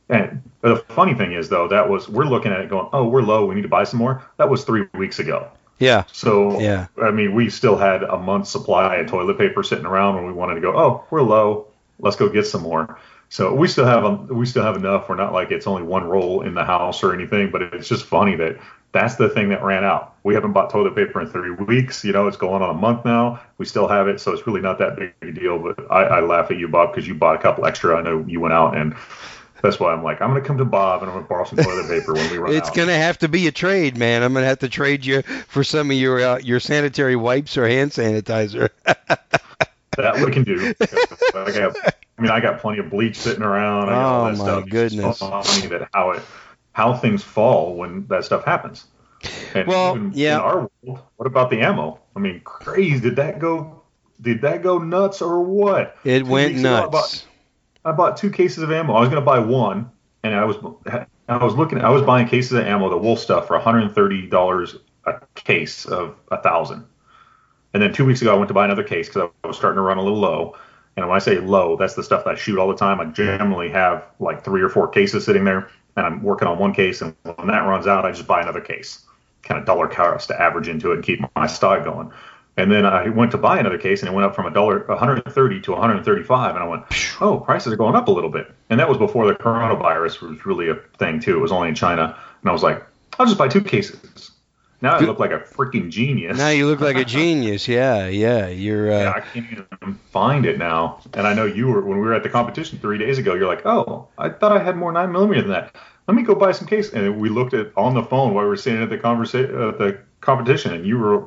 And 0.08 0.40
the 0.60 0.76
funny 0.90 1.14
thing 1.14 1.32
is, 1.32 1.48
though, 1.48 1.66
that 1.66 1.88
was 1.88 2.08
we're 2.08 2.26
looking 2.26 2.52
at 2.52 2.60
it 2.60 2.70
going, 2.70 2.88
oh, 2.92 3.08
we're 3.08 3.22
low. 3.22 3.44
We 3.44 3.56
need 3.56 3.62
to 3.62 3.68
buy 3.68 3.82
some 3.82 3.98
more. 3.98 4.24
That 4.36 4.48
was 4.48 4.62
three 4.62 4.86
weeks 4.94 5.18
ago. 5.18 5.48
Yeah. 5.78 6.04
So 6.12 6.60
Yeah. 6.60 6.86
I 7.02 7.10
mean, 7.10 7.34
we 7.34 7.50
still 7.50 7.76
had 7.76 8.02
a 8.04 8.16
month's 8.16 8.50
supply 8.50 8.96
of 8.96 9.08
toilet 9.08 9.36
paper 9.36 9.62
sitting 9.62 9.84
around 9.84 10.14
when 10.14 10.26
we 10.26 10.32
wanted 10.32 10.54
to 10.54 10.60
go. 10.60 10.78
Oh, 10.78 11.04
we're 11.10 11.22
low. 11.22 11.66
Let's 11.98 12.16
go 12.16 12.28
get 12.28 12.46
some 12.46 12.62
more. 12.62 12.98
So 13.28 13.54
we 13.54 13.66
still 13.68 13.86
have 13.86 14.04
a, 14.04 14.12
we 14.32 14.46
still 14.46 14.62
have 14.62 14.76
enough. 14.76 15.08
We're 15.08 15.16
not 15.16 15.32
like 15.32 15.50
it's 15.50 15.66
only 15.66 15.82
one 15.82 16.04
roll 16.04 16.42
in 16.42 16.54
the 16.54 16.64
house 16.64 17.02
or 17.02 17.12
anything, 17.12 17.50
but 17.50 17.62
it's 17.62 17.88
just 17.88 18.04
funny 18.04 18.36
that 18.36 18.58
that's 18.92 19.16
the 19.16 19.28
thing 19.28 19.48
that 19.48 19.62
ran 19.64 19.84
out. 19.84 20.14
We 20.22 20.34
haven't 20.34 20.52
bought 20.52 20.70
toilet 20.70 20.94
paper 20.94 21.20
in 21.20 21.28
three 21.28 21.50
weeks. 21.50 22.04
You 22.04 22.12
know, 22.12 22.28
it's 22.28 22.36
going 22.36 22.62
on 22.62 22.70
a 22.70 22.78
month 22.78 23.04
now. 23.04 23.40
We 23.58 23.66
still 23.66 23.88
have 23.88 24.06
it, 24.08 24.20
so 24.20 24.32
it's 24.32 24.46
really 24.46 24.60
not 24.60 24.78
that 24.78 24.96
big 24.96 25.12
a 25.22 25.32
deal. 25.32 25.58
But 25.58 25.90
I, 25.90 26.04
I 26.04 26.20
laugh 26.20 26.50
at 26.50 26.56
you, 26.56 26.68
Bob, 26.68 26.92
because 26.92 27.06
you 27.06 27.14
bought 27.14 27.36
a 27.36 27.42
couple 27.42 27.66
extra. 27.66 27.96
I 27.96 28.02
know 28.02 28.24
you 28.28 28.40
went 28.40 28.54
out 28.54 28.76
and. 28.76 28.94
That's 29.62 29.80
why 29.80 29.90
I'm 29.90 30.04
like, 30.04 30.20
I'm 30.20 30.28
gonna 30.28 30.42
come 30.42 30.58
to 30.58 30.66
Bob 30.66 31.02
and 31.02 31.10
I'm 31.10 31.16
gonna 31.16 31.26
borrow 31.26 31.44
some 31.44 31.56
toilet 31.58 31.88
paper 31.88 32.12
when 32.12 32.30
we 32.30 32.36
run 32.36 32.52
It's 32.52 32.68
out. 32.68 32.74
going 32.76 32.88
to 32.88 32.94
have 32.94 33.18
to 33.18 33.28
be 33.28 33.46
a 33.46 33.50
trade, 33.52 33.96
man. 33.96 34.22
I'm 34.22 34.34
going 34.34 34.42
to 34.42 34.48
have 34.48 34.58
to 34.60 34.68
trade 34.68 35.04
you 35.04 35.22
for 35.22 35.64
some 35.64 35.90
of 35.90 35.96
your 35.96 36.20
uh, 36.20 36.38
your 36.38 36.60
sanitary 36.60 37.16
wipes 37.16 37.56
or 37.56 37.66
hand 37.66 37.90
sanitizer. 37.90 38.68
that 39.96 40.24
we 40.24 40.30
can 40.32 40.44
do. 40.44 40.74
I, 41.34 41.52
got, 41.52 41.76
I 42.18 42.22
mean, 42.22 42.30
I 42.30 42.40
got 42.40 42.60
plenty 42.60 42.78
of 42.80 42.90
bleach 42.90 43.16
sitting 43.18 43.42
around. 43.42 43.88
I 43.88 43.92
got 43.92 44.02
all 44.02 44.22
Oh, 44.26 44.30
that 44.30 44.38
my 44.38 44.44
stuff. 44.44 44.68
Goodness. 44.68 45.18
funny 45.18 45.66
that 45.68 45.88
how 45.92 46.10
it 46.12 46.22
how 46.72 46.94
things 46.94 47.22
fall 47.22 47.74
when 47.76 48.06
that 48.08 48.24
stuff 48.24 48.44
happens. 48.44 48.84
And 49.54 49.66
Well, 49.66 49.96
even 49.96 50.12
yeah. 50.14 50.36
In 50.36 50.40
our 50.42 50.70
world, 50.82 51.00
what 51.16 51.26
about 51.26 51.50
the 51.50 51.60
ammo? 51.60 52.00
I 52.14 52.18
mean, 52.20 52.40
crazy. 52.44 53.00
Did 53.00 53.16
that 53.16 53.38
go? 53.38 53.82
Did 54.20 54.42
that 54.42 54.62
go 54.62 54.78
nuts 54.78 55.20
or 55.22 55.40
what? 55.42 55.96
It 56.04 56.20
Two 56.20 56.26
went 56.26 56.58
ago, 56.58 56.60
I 56.60 56.80
nuts. 56.80 56.90
bought- 56.90 57.26
I 57.84 57.92
bought 57.92 58.16
two 58.16 58.30
cases 58.30 58.64
of 58.64 58.72
ammo. 58.72 58.94
I 58.94 59.00
was 59.00 59.08
going 59.08 59.20
to 59.22 59.24
buy 59.24 59.38
one, 59.38 59.90
and 60.24 60.34
I 60.34 60.44
was 60.44 60.56
I 61.28 61.42
was 61.44 61.54
looking. 61.54 61.80
I 61.80 61.90
was 61.90 62.02
buying 62.02 62.26
cases 62.26 62.52
of 62.52 62.66
ammo, 62.66 62.90
the 62.90 62.96
Wolf 62.96 63.20
stuff, 63.20 63.46
for 63.46 63.54
130 63.54 64.26
dollars 64.26 64.74
a 65.04 65.20
case 65.36 65.86
of 65.86 66.16
a 66.32 66.42
thousand. 66.42 66.84
And 67.76 67.82
then 67.82 67.92
two 67.92 68.06
weeks 68.06 68.22
ago, 68.22 68.32
I 68.32 68.38
went 68.38 68.48
to 68.48 68.54
buy 68.54 68.64
another 68.64 68.82
case 68.82 69.06
because 69.06 69.28
I 69.44 69.46
was 69.46 69.58
starting 69.58 69.76
to 69.76 69.82
run 69.82 69.98
a 69.98 70.02
little 70.02 70.18
low. 70.18 70.56
And 70.96 71.06
when 71.06 71.14
I 71.14 71.18
say 71.18 71.36
low, 71.36 71.76
that's 71.76 71.92
the 71.92 72.02
stuff 72.02 72.24
that 72.24 72.30
I 72.30 72.34
shoot 72.34 72.58
all 72.58 72.68
the 72.68 72.74
time. 72.74 73.02
I 73.02 73.04
generally 73.04 73.68
have 73.68 74.02
like 74.18 74.42
three 74.46 74.62
or 74.62 74.70
four 74.70 74.88
cases 74.88 75.26
sitting 75.26 75.44
there, 75.44 75.68
and 75.94 76.06
I'm 76.06 76.22
working 76.22 76.48
on 76.48 76.58
one 76.58 76.72
case. 76.72 77.02
And 77.02 77.14
when 77.22 77.48
that 77.48 77.66
runs 77.66 77.86
out, 77.86 78.06
I 78.06 78.12
just 78.12 78.26
buy 78.26 78.40
another 78.40 78.62
case, 78.62 79.04
kind 79.42 79.60
of 79.60 79.66
dollar 79.66 79.88
cost 79.88 80.28
to 80.28 80.40
average 80.40 80.68
into 80.68 80.92
it 80.92 80.94
and 80.94 81.04
keep 81.04 81.20
my 81.36 81.46
stock 81.46 81.84
going. 81.84 82.10
And 82.56 82.72
then 82.72 82.86
I 82.86 83.10
went 83.10 83.32
to 83.32 83.36
buy 83.36 83.58
another 83.58 83.76
case, 83.76 84.00
and 84.00 84.08
it 84.08 84.14
went 84.14 84.24
up 84.24 84.34
from 84.34 84.46
a 84.46 84.50
dollar 84.50 84.86
130 84.86 85.60
to 85.60 85.72
135, 85.72 86.54
and 86.54 86.64
I 86.64 86.66
went, 86.66 86.84
oh, 87.20 87.40
prices 87.40 87.74
are 87.74 87.76
going 87.76 87.94
up 87.94 88.08
a 88.08 88.10
little 88.10 88.30
bit. 88.30 88.50
And 88.70 88.80
that 88.80 88.88
was 88.88 88.96
before 88.96 89.26
the 89.26 89.34
coronavirus 89.34 90.22
was 90.22 90.46
really 90.46 90.70
a 90.70 90.76
thing 90.96 91.20
too. 91.20 91.36
It 91.36 91.40
was 91.40 91.52
only 91.52 91.68
in 91.68 91.74
China, 91.74 92.16
and 92.40 92.48
I 92.48 92.54
was 92.54 92.62
like, 92.62 92.82
I'll 93.18 93.26
just 93.26 93.36
buy 93.36 93.48
two 93.48 93.60
cases. 93.60 94.30
Now 94.82 94.96
I 94.96 95.00
look 95.00 95.18
like 95.18 95.30
a 95.30 95.38
freaking 95.38 95.90
genius. 95.90 96.36
now 96.36 96.50
you 96.50 96.66
look 96.66 96.80
like 96.80 96.96
a 96.96 97.04
genius. 97.18 97.66
Yeah, 97.66 98.08
yeah. 98.08 98.48
You're 98.48 98.90
Yeah, 98.90 99.10
uh, 99.10 99.12
I 99.16 99.20
can't 99.20 99.46
even 99.50 99.94
find 100.10 100.44
it 100.44 100.58
now. 100.58 101.00
And 101.14 101.26
I 101.26 101.32
know 101.34 101.46
you 101.46 101.68
were 101.68 101.80
when 101.80 101.98
we 101.98 102.04
were 102.04 102.14
at 102.14 102.22
the 102.22 102.28
competition 102.28 102.78
three 102.78 102.98
days 102.98 103.18
ago. 103.18 103.34
You're 103.34 103.48
like, 103.48 103.64
oh, 103.64 104.08
I 104.18 104.28
thought 104.28 104.52
I 104.52 104.62
had 104.62 104.76
more 104.76 104.92
nine 104.92 105.12
millimeter 105.12 105.42
than 105.42 105.50
that. 105.52 105.74
Let 106.06 106.14
me 106.14 106.22
go 106.22 106.34
buy 106.34 106.52
some 106.52 106.68
case. 106.68 106.92
And 106.92 107.18
we 107.18 107.28
looked 107.28 107.54
at 107.54 107.72
on 107.76 107.94
the 107.94 108.02
phone 108.02 108.34
while 108.34 108.44
we 108.44 108.50
were 108.50 108.56
sitting 108.56 108.82
at 108.82 108.90
the 108.90 108.98
conversation, 108.98 109.54
uh, 109.54 109.72
the 109.72 109.98
competition, 110.20 110.72
and 110.74 110.86
you 110.86 110.98
were, 110.98 111.24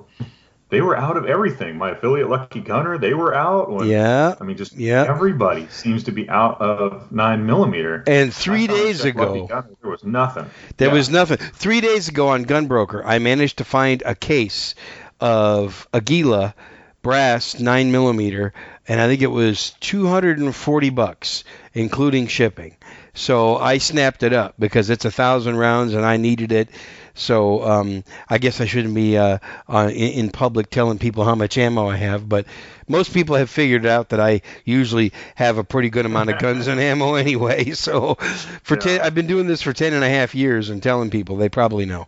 they 0.70 0.82
were 0.82 0.96
out 0.96 1.18
of 1.18 1.26
everything. 1.26 1.78
My 1.78 1.92
affiliate 1.92 2.30
Lucky 2.30 2.62
Gunner, 2.62 2.98
they 2.98 3.14
were 3.14 3.34
out. 3.34 3.72
When, 3.72 3.88
yeah. 3.88 4.36
I 4.40 4.44
mean, 4.44 4.58
just 4.58 4.76
Yeah. 4.76 5.06
everybody 5.08 5.68
seems 5.70 6.04
to 6.06 6.12
be 6.12 6.30
out 6.30 6.62
of 6.62 7.12
nine 7.12 7.46
millimeter. 7.46 8.04
And 8.08 8.34
three 8.34 8.68
days 8.68 9.04
ago, 9.04 9.48
Gunner, 9.48 9.70
there 9.82 9.92
was 9.92 10.04
nothing. 10.04 10.46
There 10.78 10.90
Yeah. 10.90 10.94
was 10.94 11.10
nothing. 11.10 11.38
Three 11.38 11.82
days 11.82 12.08
ago 12.08 12.30
on 12.30 12.46
Gunbroker, 12.46 13.02
I 13.06 13.20
managed 13.20 13.58
to 13.58 13.64
find 13.64 14.04
a 14.06 14.16
case 14.16 14.76
of 15.20 15.88
Aguila 15.94 16.54
brass 17.02 17.60
nine 17.60 17.92
millimeter, 17.92 18.54
and 18.88 19.00
I 19.00 19.08
think 19.08 19.22
it 19.22 19.28
was 19.32 19.72
240 19.80 20.90
bucks, 20.90 21.44
including 21.74 22.28
shipping. 22.28 22.76
So 23.14 23.58
I 23.58 23.80
snapped 23.80 24.24
it 24.24 24.34
up 24.34 24.56
because 24.60 24.90
it's 24.90 25.06
a 25.06 25.12
thousand 25.12 25.58
rounds 25.58 25.94
and 25.94 26.06
I 26.06 26.18
needed 26.18 26.52
it. 26.52 26.70
So 27.14 27.64
um, 27.64 28.04
I 28.30 28.38
guess 28.38 28.62
I 28.62 28.66
shouldn't 28.66 28.96
be 28.96 29.18
uh, 29.18 29.40
uh, 29.68 29.90
in, 29.94 30.30
public 30.30 30.70
telling 30.70 31.00
people 31.00 31.24
how 31.26 31.36
much 31.36 31.58
ammo 31.58 31.88
I 31.90 31.98
have, 31.98 32.28
but 32.30 32.46
most 32.88 33.14
people 33.14 33.36
have 33.36 33.50
figured 33.50 33.86
out 33.86 34.10
that 34.10 34.20
I 34.20 34.42
usually 34.66 35.12
have 35.36 35.58
a 35.58 35.64
pretty 35.64 35.90
good 35.90 36.06
amount 36.06 36.30
of 36.30 36.38
guns 36.40 36.68
and 36.68 36.80
ammo 36.80 37.16
anyway. 37.16 37.72
So 37.72 38.16
for 38.64 38.76
Yeah. 38.76 38.80
ten, 38.80 39.02
I've 39.02 39.16
been 39.16 39.28
doing 39.28 39.48
this 39.48 39.62
for 39.62 39.74
ten 39.74 39.94
and 39.94 40.04
a 40.04 40.10
half 40.10 40.34
years 40.36 40.70
and 40.70 40.82
telling 40.82 41.10
people 41.10 41.38
they 41.38 41.50
probably 41.50 41.86
know. 41.86 42.08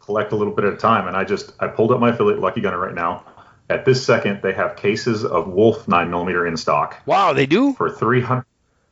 collect 0.00 0.32
a 0.32 0.36
little 0.36 0.54
bit 0.54 0.64
at 0.64 0.72
a 0.72 0.76
time. 0.76 1.06
And 1.06 1.16
I 1.16 1.24
just 1.24 1.52
I 1.60 1.68
pulled 1.68 1.92
up 1.92 2.00
my 2.00 2.10
affiliate 2.10 2.40
Lucky 2.40 2.60
Gunner 2.60 2.78
right 2.78 2.94
now. 2.94 3.24
At 3.68 3.84
this 3.84 4.04
second, 4.04 4.40
they 4.42 4.52
have 4.52 4.74
cases 4.76 5.24
of 5.24 5.46
Wolf 5.46 5.86
nine 5.86 6.10
millimeter 6.10 6.44
in 6.46 6.56
stock 6.56 6.96
Wow, 7.06 7.32
they 7.32 7.46
do. 7.46 7.72
for 7.74 7.88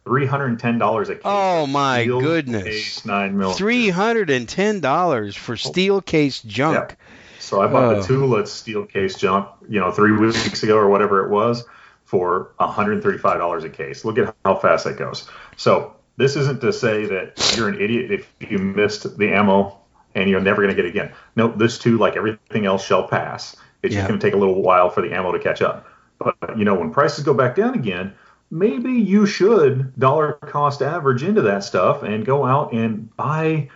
300 0.08 0.58
$310 0.58 1.02
a 1.02 1.14
case. 1.14 1.22
Oh, 1.24 1.66
my 1.66 2.02
steel 2.02 2.20
goodness. 2.20 2.64
case 2.64 3.04
nine 3.04 3.36
millimeter. 3.36 3.58
Three 3.58 3.90
hundred 3.90 4.30
and 4.30 4.48
ten 4.48 4.80
dollars 4.80 5.36
for 5.36 5.56
steel 5.56 6.00
case 6.00 6.40
junk. 6.42 6.96
So 7.38 7.60
I 7.60 7.66
bought 7.66 7.84
Oh. 7.94 8.00
the 8.00 8.06
Tula 8.06 8.46
steel 8.46 8.84
case 8.86 9.16
junk, 9.16 9.48
you 9.68 9.80
know, 9.80 9.90
three 9.90 10.12
weeks 10.12 10.62
ago 10.62 10.76
or 10.76 10.88
whatever 10.88 11.24
it 11.24 11.30
was, 11.30 11.64
for 12.04 12.50
$135 12.60 13.64
a 13.64 13.68
case. 13.68 14.04
Look 14.04 14.18
at 14.18 14.34
how 14.44 14.54
fast 14.56 14.84
that 14.84 14.96
goes. 14.98 15.28
So 15.56 15.94
this 16.16 16.36
isn't 16.36 16.60
to 16.62 16.72
say 16.72 17.06
that 17.06 17.54
you're 17.56 17.68
an 17.68 17.80
idiot 17.80 18.10
if 18.10 18.50
you 18.50 18.58
missed 18.58 19.18
the 19.18 19.32
ammo 19.32 19.78
and 20.14 20.28
you're 20.28 20.40
never 20.40 20.62
going 20.62 20.74
to 20.74 20.76
get 20.76 20.86
it 20.86 20.88
again. 20.90 21.12
No, 21.36 21.48
this 21.48 21.78
too, 21.78 21.96
like 21.98 22.16
everything 22.16 22.66
else, 22.66 22.84
shall 22.84 23.06
pass. 23.06 23.56
It's 23.82 23.94
Yeah. 23.94 24.00
just 24.00 24.08
going 24.08 24.20
to 24.20 24.26
take 24.26 24.34
a 24.34 24.38
little 24.38 24.60
while 24.62 24.90
for 24.90 25.00
the 25.02 25.12
ammo 25.14 25.32
to 25.32 25.38
catch 25.38 25.62
up. 25.62 25.86
But 26.18 26.58
you 26.58 26.64
know, 26.64 26.74
when 26.74 26.90
prices 26.90 27.24
go 27.24 27.32
back 27.34 27.54
down 27.54 27.74
again, 27.74 28.14
maybe 28.50 28.92
you 28.92 29.26
should 29.26 29.98
dollar 29.98 30.32
cost 30.32 30.82
average 30.82 31.22
into 31.22 31.42
that 31.42 31.64
stuff 31.64 32.02
and 32.02 32.24
go 32.24 32.44
out 32.46 32.72
and 32.72 33.14
buy, 33.16 33.68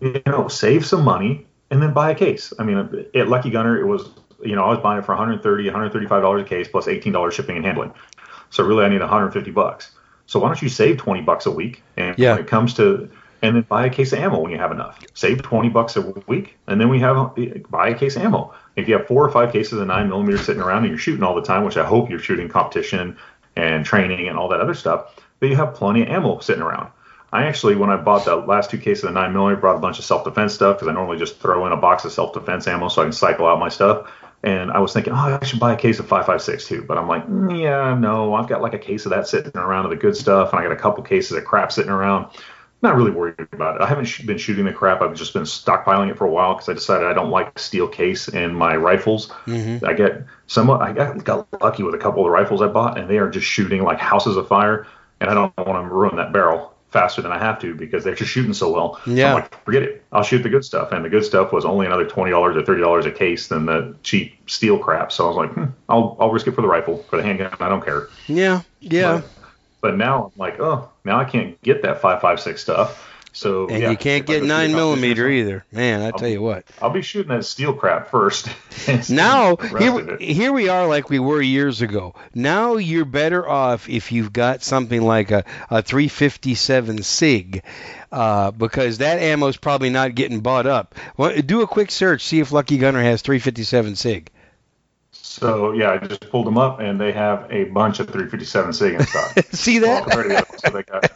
you 0.00 0.22
know, 0.26 0.48
save 0.48 0.84
some 0.84 1.04
money 1.04 1.46
and 1.70 1.82
then 1.82 1.92
buy 1.92 2.10
a 2.10 2.14
case. 2.14 2.52
I 2.58 2.64
mean, 2.64 3.06
at 3.14 3.28
Lucky 3.28 3.50
Gunner, 3.50 3.78
it 3.78 3.86
was, 3.86 4.10
you 4.42 4.56
know, 4.56 4.64
I 4.64 4.70
was 4.70 4.78
buying 4.78 4.98
it 4.98 5.04
for 5.06 5.12
130, 5.12 5.64
135 5.64 6.22
dollars 6.22 6.42
a 6.42 6.44
case 6.44 6.68
plus 6.68 6.88
18 6.88 7.12
dollars 7.12 7.34
shipping 7.34 7.56
and 7.56 7.64
handling. 7.64 7.92
So 8.50 8.64
really, 8.64 8.84
I 8.84 8.88
need 8.88 9.00
150 9.00 9.50
bucks. 9.52 9.92
So 10.26 10.38
why 10.38 10.48
don't 10.48 10.62
you 10.62 10.68
save 10.68 10.96
20 10.98 11.22
bucks 11.22 11.46
a 11.46 11.50
week? 11.50 11.82
And 11.96 12.18
Yeah. 12.18 12.32
when 12.34 12.40
it 12.44 12.46
comes 12.48 12.74
to 12.74 13.08
and 13.42 13.56
then 13.56 13.62
buy 13.62 13.86
a 13.86 13.90
case 13.90 14.12
of 14.12 14.18
ammo 14.18 14.38
when 14.40 14.52
you 14.52 14.58
have 14.58 14.72
enough. 14.72 14.98
Save 15.14 15.42
20 15.42 15.70
bucks 15.70 15.96
a 15.96 16.02
week, 16.26 16.58
and 16.66 16.80
then 16.80 16.88
we 16.88 16.98
have 17.00 17.32
buy 17.70 17.88
a 17.88 17.94
case 17.94 18.16
of 18.16 18.22
ammo. 18.22 18.52
If 18.76 18.86
you 18.86 18.96
have 18.98 19.06
four 19.06 19.24
or 19.24 19.30
five 19.30 19.52
cases 19.52 19.78
of 19.80 19.86
nine 19.86 20.08
millimeter 20.08 20.38
sitting 20.38 20.62
around 20.62 20.80
and 20.80 20.88
you're 20.88 20.98
shooting 20.98 21.22
all 21.22 21.34
the 21.34 21.42
time, 21.42 21.64
which 21.64 21.76
I 21.76 21.84
hope 21.84 22.10
you're 22.10 22.18
shooting 22.18 22.48
competition 22.48 23.16
and 23.56 23.84
training 23.84 24.28
and 24.28 24.38
all 24.38 24.48
that 24.48 24.60
other 24.60 24.74
stuff, 24.74 25.14
then 25.40 25.50
you 25.50 25.56
have 25.56 25.74
plenty 25.74 26.02
of 26.02 26.08
ammo 26.08 26.38
sitting 26.40 26.62
around. 26.62 26.90
I 27.32 27.44
actually, 27.44 27.76
when 27.76 27.90
I 27.90 27.96
bought 27.96 28.24
the 28.24 28.36
last 28.36 28.70
two 28.70 28.78
cases 28.78 29.04
of 29.04 29.14
the 29.14 29.20
nine 29.20 29.32
millimeter, 29.32 29.60
brought 29.60 29.76
a 29.76 29.80
bunch 29.80 29.98
of 29.98 30.04
self 30.04 30.24
defense 30.24 30.54
stuff 30.54 30.76
because 30.76 30.88
I 30.88 30.92
normally 30.92 31.18
just 31.18 31.38
throw 31.38 31.66
in 31.66 31.72
a 31.72 31.76
box 31.76 32.04
of 32.04 32.12
self 32.12 32.32
defense 32.32 32.66
ammo 32.66 32.88
so 32.88 33.02
I 33.02 33.04
can 33.04 33.12
cycle 33.12 33.46
out 33.46 33.58
my 33.58 33.68
stuff. 33.68 34.10
And 34.42 34.70
I 34.72 34.80
was 34.80 34.92
thinking, 34.94 35.12
oh, 35.12 35.38
I 35.40 35.44
should 35.44 35.60
buy 35.60 35.74
a 35.74 35.76
case 35.76 35.98
of 35.98 36.08
5.56 36.08 36.66
too. 36.66 36.82
But 36.82 36.96
I'm 36.96 37.06
like, 37.06 37.26
mm, 37.26 37.60
yeah, 37.60 37.94
no, 37.94 38.32
I've 38.34 38.48
got 38.48 38.62
like 38.62 38.72
a 38.72 38.78
case 38.78 39.04
of 39.04 39.10
that 39.10 39.28
sitting 39.28 39.54
around 39.54 39.84
of 39.84 39.90
the 39.90 39.96
good 39.96 40.16
stuff, 40.16 40.52
and 40.52 40.58
I 40.58 40.62
got 40.62 40.72
a 40.72 40.76
couple 40.76 41.04
cases 41.04 41.36
of 41.36 41.44
crap 41.44 41.70
sitting 41.70 41.90
around 41.90 42.30
not 42.82 42.96
really 42.96 43.10
worried 43.10 43.36
about 43.52 43.76
it. 43.76 43.82
I 43.82 43.86
haven't 43.86 44.06
sh- 44.06 44.22
been 44.22 44.38
shooting 44.38 44.64
the 44.64 44.72
crap. 44.72 45.02
I've 45.02 45.14
just 45.14 45.34
been 45.34 45.42
stockpiling 45.42 46.10
it 46.10 46.16
for 46.16 46.24
a 46.24 46.30
while 46.30 46.54
because 46.54 46.68
I 46.68 46.72
decided 46.72 47.06
I 47.06 47.12
don't 47.12 47.30
like 47.30 47.58
steel 47.58 47.86
case 47.86 48.28
in 48.28 48.54
my 48.54 48.76
rifles. 48.76 49.28
Mm-hmm. 49.46 49.84
I 49.84 49.92
get 49.92 50.24
somewhat. 50.50 50.82
I 50.82 50.92
got, 50.92 51.24
got 51.24 51.62
lucky 51.62 51.84
with 51.84 51.94
a 51.94 51.98
couple 51.98 52.22
of 52.22 52.26
the 52.26 52.30
rifles 52.30 52.60
I 52.60 52.66
bought, 52.66 52.98
and 52.98 53.08
they 53.08 53.18
are 53.18 53.30
just 53.30 53.46
shooting 53.46 53.84
like 53.84 53.98
houses 53.98 54.36
of 54.36 54.48
fire. 54.48 54.86
And 55.20 55.30
I 55.30 55.34
don't 55.34 55.56
want 55.58 55.88
to 55.88 55.94
ruin 55.94 56.16
that 56.16 56.32
barrel 56.32 56.74
faster 56.88 57.22
than 57.22 57.30
I 57.30 57.38
have 57.38 57.60
to 57.60 57.74
because 57.74 58.02
they're 58.02 58.16
just 58.16 58.32
shooting 58.32 58.52
so 58.52 58.72
well. 58.72 59.00
Yeah. 59.06 59.28
I'm 59.28 59.34
like, 59.36 59.64
forget 59.64 59.84
it. 59.84 60.04
I'll 60.10 60.24
shoot 60.24 60.42
the 60.42 60.48
good 60.48 60.64
stuff. 60.64 60.90
And 60.90 61.04
the 61.04 61.08
good 61.08 61.24
stuff 61.24 61.52
was 61.52 61.64
only 61.64 61.86
another 61.86 62.04
twenty 62.04 62.32
dollars 62.32 62.56
or 62.56 62.64
thirty 62.64 62.80
dollars 62.80 63.06
a 63.06 63.12
case 63.12 63.46
than 63.46 63.66
the 63.66 63.94
cheap 64.02 64.50
steel 64.50 64.78
crap. 64.78 65.12
So 65.12 65.24
I 65.24 65.28
was 65.28 65.36
like, 65.36 65.52
hmm, 65.52 65.64
I'll 65.88 66.16
I'll 66.18 66.30
risk 66.30 66.48
it 66.48 66.52
for 66.52 66.62
the 66.62 66.68
rifle. 66.68 67.04
For 67.08 67.16
the 67.16 67.22
handgun, 67.22 67.54
I 67.60 67.68
don't 67.68 67.84
care. 67.84 68.08
Yeah. 68.26 68.62
Yeah. 68.80 69.20
But, 69.20 69.30
but 69.82 69.96
now 69.96 70.24
I'm 70.26 70.38
like, 70.38 70.58
oh, 70.58 70.90
now 71.04 71.20
I 71.20 71.24
can't 71.24 71.60
get 71.62 71.82
that 71.82 72.00
five 72.00 72.20
five 72.20 72.40
six 72.40 72.60
stuff. 72.60 73.09
So 73.32 73.68
and 73.68 73.82
yeah, 73.82 73.90
you 73.90 73.96
can't 73.96 74.26
get 74.26 74.42
nine 74.42 74.72
millimeter 74.72 75.28
either, 75.28 75.64
man. 75.70 76.02
I 76.02 76.06
I'll 76.06 76.12
tell 76.12 76.28
you 76.28 76.42
what. 76.42 76.64
I'll 76.82 76.90
be 76.90 77.02
shooting 77.02 77.28
that 77.28 77.44
steel 77.44 77.72
crap 77.72 78.10
first. 78.10 78.48
now 79.10 79.56
here, 79.78 80.16
here 80.16 80.52
we 80.52 80.68
are 80.68 80.86
like 80.86 81.08
we 81.10 81.18
were 81.18 81.40
years 81.40 81.80
ago. 81.80 82.14
Now 82.34 82.76
you're 82.76 83.04
better 83.04 83.48
off 83.48 83.88
if 83.88 84.10
you've 84.10 84.32
got 84.32 84.62
something 84.62 85.02
like 85.02 85.30
a, 85.30 85.44
a 85.70 85.82
357 85.82 87.02
Sig, 87.02 87.62
uh, 88.10 88.50
because 88.50 88.98
that 88.98 89.20
ammo's 89.20 89.56
probably 89.56 89.90
not 89.90 90.14
getting 90.14 90.40
bought 90.40 90.66
up. 90.66 90.96
Well, 91.16 91.40
do 91.40 91.62
a 91.62 91.66
quick 91.66 91.90
search, 91.90 92.24
see 92.24 92.40
if 92.40 92.50
Lucky 92.50 92.78
Gunner 92.78 93.02
has 93.02 93.22
357 93.22 93.96
Sig. 93.96 94.30
So 95.12 95.72
yeah, 95.72 95.92
I 95.92 95.98
just 96.06 96.28
pulled 96.30 96.46
them 96.46 96.58
up, 96.58 96.80
and 96.80 97.00
they 97.00 97.12
have 97.12 97.46
a 97.50 97.64
bunch 97.64 98.00
of 98.00 98.06
357 98.08 98.72
Sig 98.72 98.94
in 98.94 99.06
stock. 99.06 99.38
see 99.52 99.78
that? 99.78 100.06
Well, 100.06 100.44
so 100.58 100.70
they 100.70 100.82
got 100.82 101.12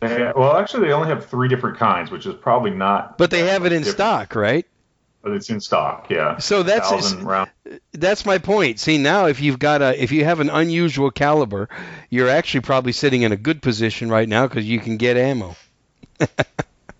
they, 0.00 0.32
well, 0.34 0.56
actually, 0.56 0.86
they 0.86 0.92
only 0.92 1.08
have 1.08 1.26
three 1.26 1.48
different 1.48 1.78
kinds, 1.78 2.10
which 2.10 2.26
is 2.26 2.34
probably 2.34 2.70
not. 2.70 3.18
But 3.18 3.30
they 3.30 3.48
have 3.48 3.64
it 3.64 3.72
in 3.72 3.82
different. 3.82 3.96
stock, 3.96 4.34
right? 4.34 4.66
But 5.22 5.32
it's 5.32 5.50
in 5.50 5.60
stock, 5.60 6.10
yeah. 6.10 6.38
So 6.38 6.62
that's 6.62 7.14
that's 7.92 8.24
my 8.24 8.38
point. 8.38 8.78
See, 8.78 8.98
now 8.98 9.26
if 9.26 9.40
you've 9.40 9.58
got 9.58 9.82
a 9.82 10.00
if 10.00 10.12
you 10.12 10.24
have 10.24 10.38
an 10.40 10.48
unusual 10.48 11.10
caliber, 11.10 11.68
you're 12.08 12.28
actually 12.28 12.60
probably 12.60 12.92
sitting 12.92 13.22
in 13.22 13.32
a 13.32 13.36
good 13.36 13.60
position 13.60 14.10
right 14.10 14.28
now 14.28 14.46
because 14.46 14.64
you 14.64 14.78
can 14.78 14.96
get 14.96 15.16
ammo. 15.16 15.56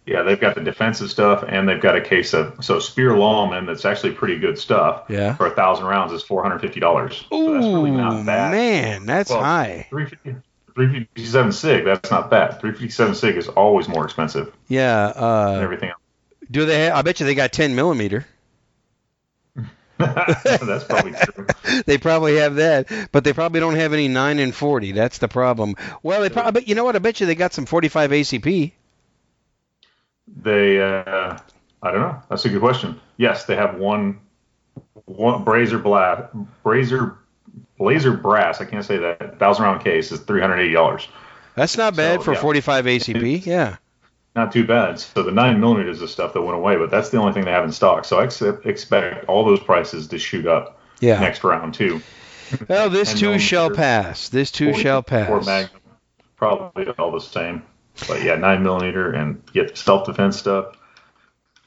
yeah, 0.05 0.23
they've 0.23 0.41
got 0.41 0.57
the 0.57 0.63
defensive 0.63 1.11
stuff, 1.11 1.45
and 1.47 1.69
they've 1.69 1.81
got 1.81 1.95
a 1.95 2.01
case 2.01 2.35
of 2.35 2.65
so 2.65 2.81
Speer 2.81 3.17
Lawman 3.17 3.67
that's 3.67 3.85
actually 3.85 4.13
pretty 4.13 4.39
good 4.39 4.59
stuff. 4.59 5.05
Yeah. 5.09 5.35
For 5.35 5.47
a 5.47 5.51
thousand 5.51 5.87
rounds 5.87 6.13
is 6.13 6.23
four 6.23 6.43
hundred 6.43 6.61
fifty 6.61 6.81
dollars. 6.81 7.25
Ooh, 7.33 7.47
so 7.47 7.53
that's 7.53 7.67
really 7.67 7.91
not 7.93 8.27
bad. 8.27 8.51
man, 8.51 9.07
that's 9.07 9.31
well, 9.31 9.43
high. 9.43 9.87
Three 9.91 10.07
fifty. 10.07 10.35
357 10.79 11.53
sig, 11.53 11.85
that's 11.85 12.09
not 12.09 12.31
bad. 12.31 12.61
357 12.61 13.17
sig 13.17 13.37
is 13.37 13.49
always 13.49 13.89
more 13.89 14.05
expensive. 14.05 14.55
Yeah. 14.69 15.07
Uh, 15.07 15.59
everything 15.61 15.91
else. 15.91 15.99
Do 16.49 16.67
they? 16.67 16.85
Have, 16.85 16.95
I 16.95 17.03
bet 17.03 17.19
you 17.19 17.27
they 17.27 17.35
got 17.35 17.53
10 17.53 17.75
millimeter. 17.75 18.25
that's 19.99 20.85
probably 20.85 21.13
true. 21.21 21.47
they 21.87 21.99
probably 21.99 22.37
have 22.37 22.55
that, 22.55 22.87
but 23.11 23.25
they 23.25 23.33
probably 23.33 23.59
don't 23.59 23.75
have 23.75 23.93
any 23.93 24.07
9 24.07 24.39
and 24.39 24.55
40. 24.55 24.93
That's 24.93 25.19
the 25.19 25.27
problem. 25.27 25.75
Well, 26.05 26.21
they 26.21 26.31
probably, 26.31 26.53
but 26.53 26.69
you 26.69 26.77
know 26.77 26.85
what? 26.85 26.95
I 26.95 27.01
bet 27.01 27.19
you 27.19 27.27
they 27.27 27.35
got 27.35 27.53
some 27.53 27.67
45 27.67 28.13
ACP. 28.13 28.73
They, 30.29 30.81
uh, 30.81 31.39
I 31.83 31.91
don't 31.91 32.01
know. 32.01 32.23
That's 32.29 32.45
a 32.45 32.51
good 32.51 32.61
question. 32.61 33.01
Yes, 33.17 33.47
they 33.47 33.57
have 33.57 33.79
one, 33.79 34.21
one 35.07 35.45
Brazer 35.45 35.83
Blast, 35.83 36.33
Brazer 36.65 37.17
Blazer 37.79 38.13
Brass, 38.13 38.61
I 38.61 38.65
can't 38.65 38.85
say 38.85 38.99
that, 38.99 39.39
thousand 39.39 39.65
round 39.65 39.85
case 39.85 40.13
is 40.13 40.21
three 40.21 40.41
hundred 40.41 40.59
eighty 40.61 40.75
dollars. 40.75 41.09
That's 41.55 41.77
not 41.77 41.97
bad 41.97 42.21
so, 42.21 42.25
for 42.25 42.33
yeah. 42.35 42.41
forty 42.41 42.61
five 42.61 42.85
ACP. 42.85 43.47
Yeah. 43.47 43.77
Not 44.37 44.53
too 44.53 44.65
bad. 44.65 45.01
So 45.01 45.25
the 45.25 45.33
nine 45.33 45.59
millimeter 45.59 45.91
is 45.91 45.99
the 45.99 46.07
stuff 46.07 46.33
that 46.35 46.43
went 46.43 46.57
away, 46.57 46.77
but 46.77 46.91
that's 46.91 47.09
the 47.09 47.17
only 47.17 47.33
thing 47.33 47.45
they 47.45 47.51
have 47.51 47.65
in 47.65 47.73
stock. 47.73 48.05
So 48.05 48.21
I 48.21 48.25
expect 48.65 49.25
all 49.25 49.45
those 49.45 49.59
prices 49.59 50.07
to 50.09 50.19
shoot 50.19 50.47
up 50.47 50.81
yeah. 51.01 51.19
next 51.19 51.43
round 51.43 51.75
too. 51.75 52.01
Well, 52.69 52.89
this 52.89 53.15
too 53.15 53.39
shall 53.39 53.71
pass. 53.71 54.29
This 54.29 54.51
too 54.51 54.75
shall 54.75 55.03
pass. 55.03 55.45
Magnum, 55.45 55.81
probably 56.37 56.89
all 56.91 57.11
the 57.11 57.21
same. 57.21 57.63
But 58.07 58.23
yeah, 58.23 58.37
nine 58.37 58.63
millimeter 58.63 59.13
and 59.13 59.45
get 59.53 59.77
self 59.77 60.07
defense 60.07 60.39
stuff. 60.39 60.77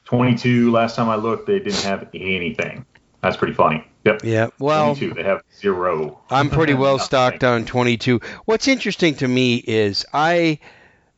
Twenty 0.05 0.37
two. 0.37 0.71
Last 0.71 0.95
time 0.95 1.09
I 1.09 1.15
looked, 1.15 1.47
they 1.47 1.59
didn't 1.59 1.83
have 1.83 2.07
anything. 2.13 2.85
That's 3.21 3.37
pretty 3.37 3.53
funny. 3.53 3.85
Yep. 4.03 4.23
Yeah. 4.23 4.47
Well, 4.59 4.95
22. 4.95 5.13
They 5.13 5.23
have 5.23 5.41
zero. 5.55 6.21
I'm 6.29 6.49
pretty 6.49 6.73
well 6.73 6.97
stocked 6.99 7.43
on 7.43 7.65
22. 7.65 8.21
What's 8.45 8.67
interesting 8.67 9.15
to 9.15 9.27
me 9.27 9.55
is 9.55 10.05
I, 10.11 10.59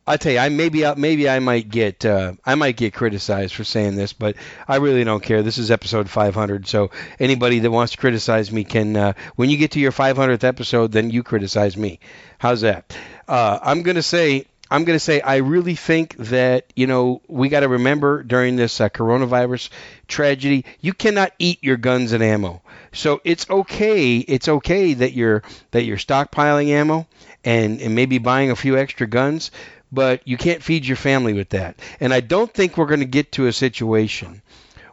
I 0.06 0.18
tell 0.18 0.34
you, 0.34 0.40
I 0.40 0.50
maybe 0.50 0.84
maybe 0.98 1.30
I 1.30 1.40
might 1.40 1.70
get 1.70 2.06
uh, 2.06 2.34
I 2.46 2.56
might 2.56 2.76
get 2.76 2.94
criticized 2.94 3.56
for 3.56 3.64
saying 3.64 3.96
this, 3.96 4.12
but 4.12 4.36
I 4.68 4.78
really 4.78 5.06
don't 5.06 5.24
care. 5.24 5.44
This 5.44 5.58
is 5.58 5.72
episode 5.72 6.10
500, 6.10 6.68
so 6.68 6.92
anybody 7.20 7.60
that 7.60 7.72
wants 7.72 7.94
to 7.94 7.98
criticize 7.98 8.52
me 8.52 8.66
can. 8.66 8.98
Uh, 8.98 9.14
when 9.38 9.50
you 9.50 9.56
get 9.56 9.72
to 9.72 9.80
your 9.80 9.94
500th 9.94 10.44
episode, 10.44 10.92
then 10.92 11.10
you 11.10 11.24
criticize 11.24 11.78
me. 11.78 12.00
How's 12.38 12.62
that? 12.62 12.98
Uh, 13.30 13.60
I'm 13.62 13.84
gonna 13.84 14.04
say 14.04 14.46
I'm 14.74 14.86
going 14.86 14.96
to 14.96 15.00
say 15.00 15.22
I 15.22 15.36
really 15.36 15.76
think 15.76 16.16
that 16.18 16.74
you 16.76 16.88
know 16.88 17.22
we 17.28 17.50
got 17.50 17.60
to 17.60 17.68
remember 17.68 18.24
during 18.24 18.56
this 18.56 18.82
uh, 18.82 18.90
coronavirus 18.90 19.70
tragedy, 20.08 20.66
you 20.82 20.94
cannot 20.94 21.32
eat 21.38 21.64
your 21.64 21.78
guns 21.78 22.12
and 22.12 22.24
ammo. 22.24 22.64
So 22.92 23.22
it's 23.24 23.48
okay. 23.48 24.18
It's 24.18 24.48
okay 24.48 24.96
that 24.96 25.14
you're 25.14 25.44
that 25.70 25.84
you're 25.84 25.98
stockpiling 25.98 26.70
ammo 26.70 27.08
and 27.46 27.82
and 27.82 27.94
maybe 27.94 28.18
buying 28.18 28.50
a 28.50 28.56
few 28.56 28.76
extra 28.76 29.06
guns, 29.06 29.52
but 29.92 30.28
you 30.28 30.38
can't 30.38 30.64
feed 30.64 30.88
your 30.88 30.98
family 30.98 31.34
with 31.34 31.50
that. 31.50 31.80
And 32.00 32.12
I 32.12 32.22
don't 32.22 32.52
think 32.52 32.76
we're 32.76 32.88
going 32.88 33.02
to 33.02 33.06
get 33.06 33.34
to 33.34 33.46
a 33.46 33.54
situation 33.54 34.42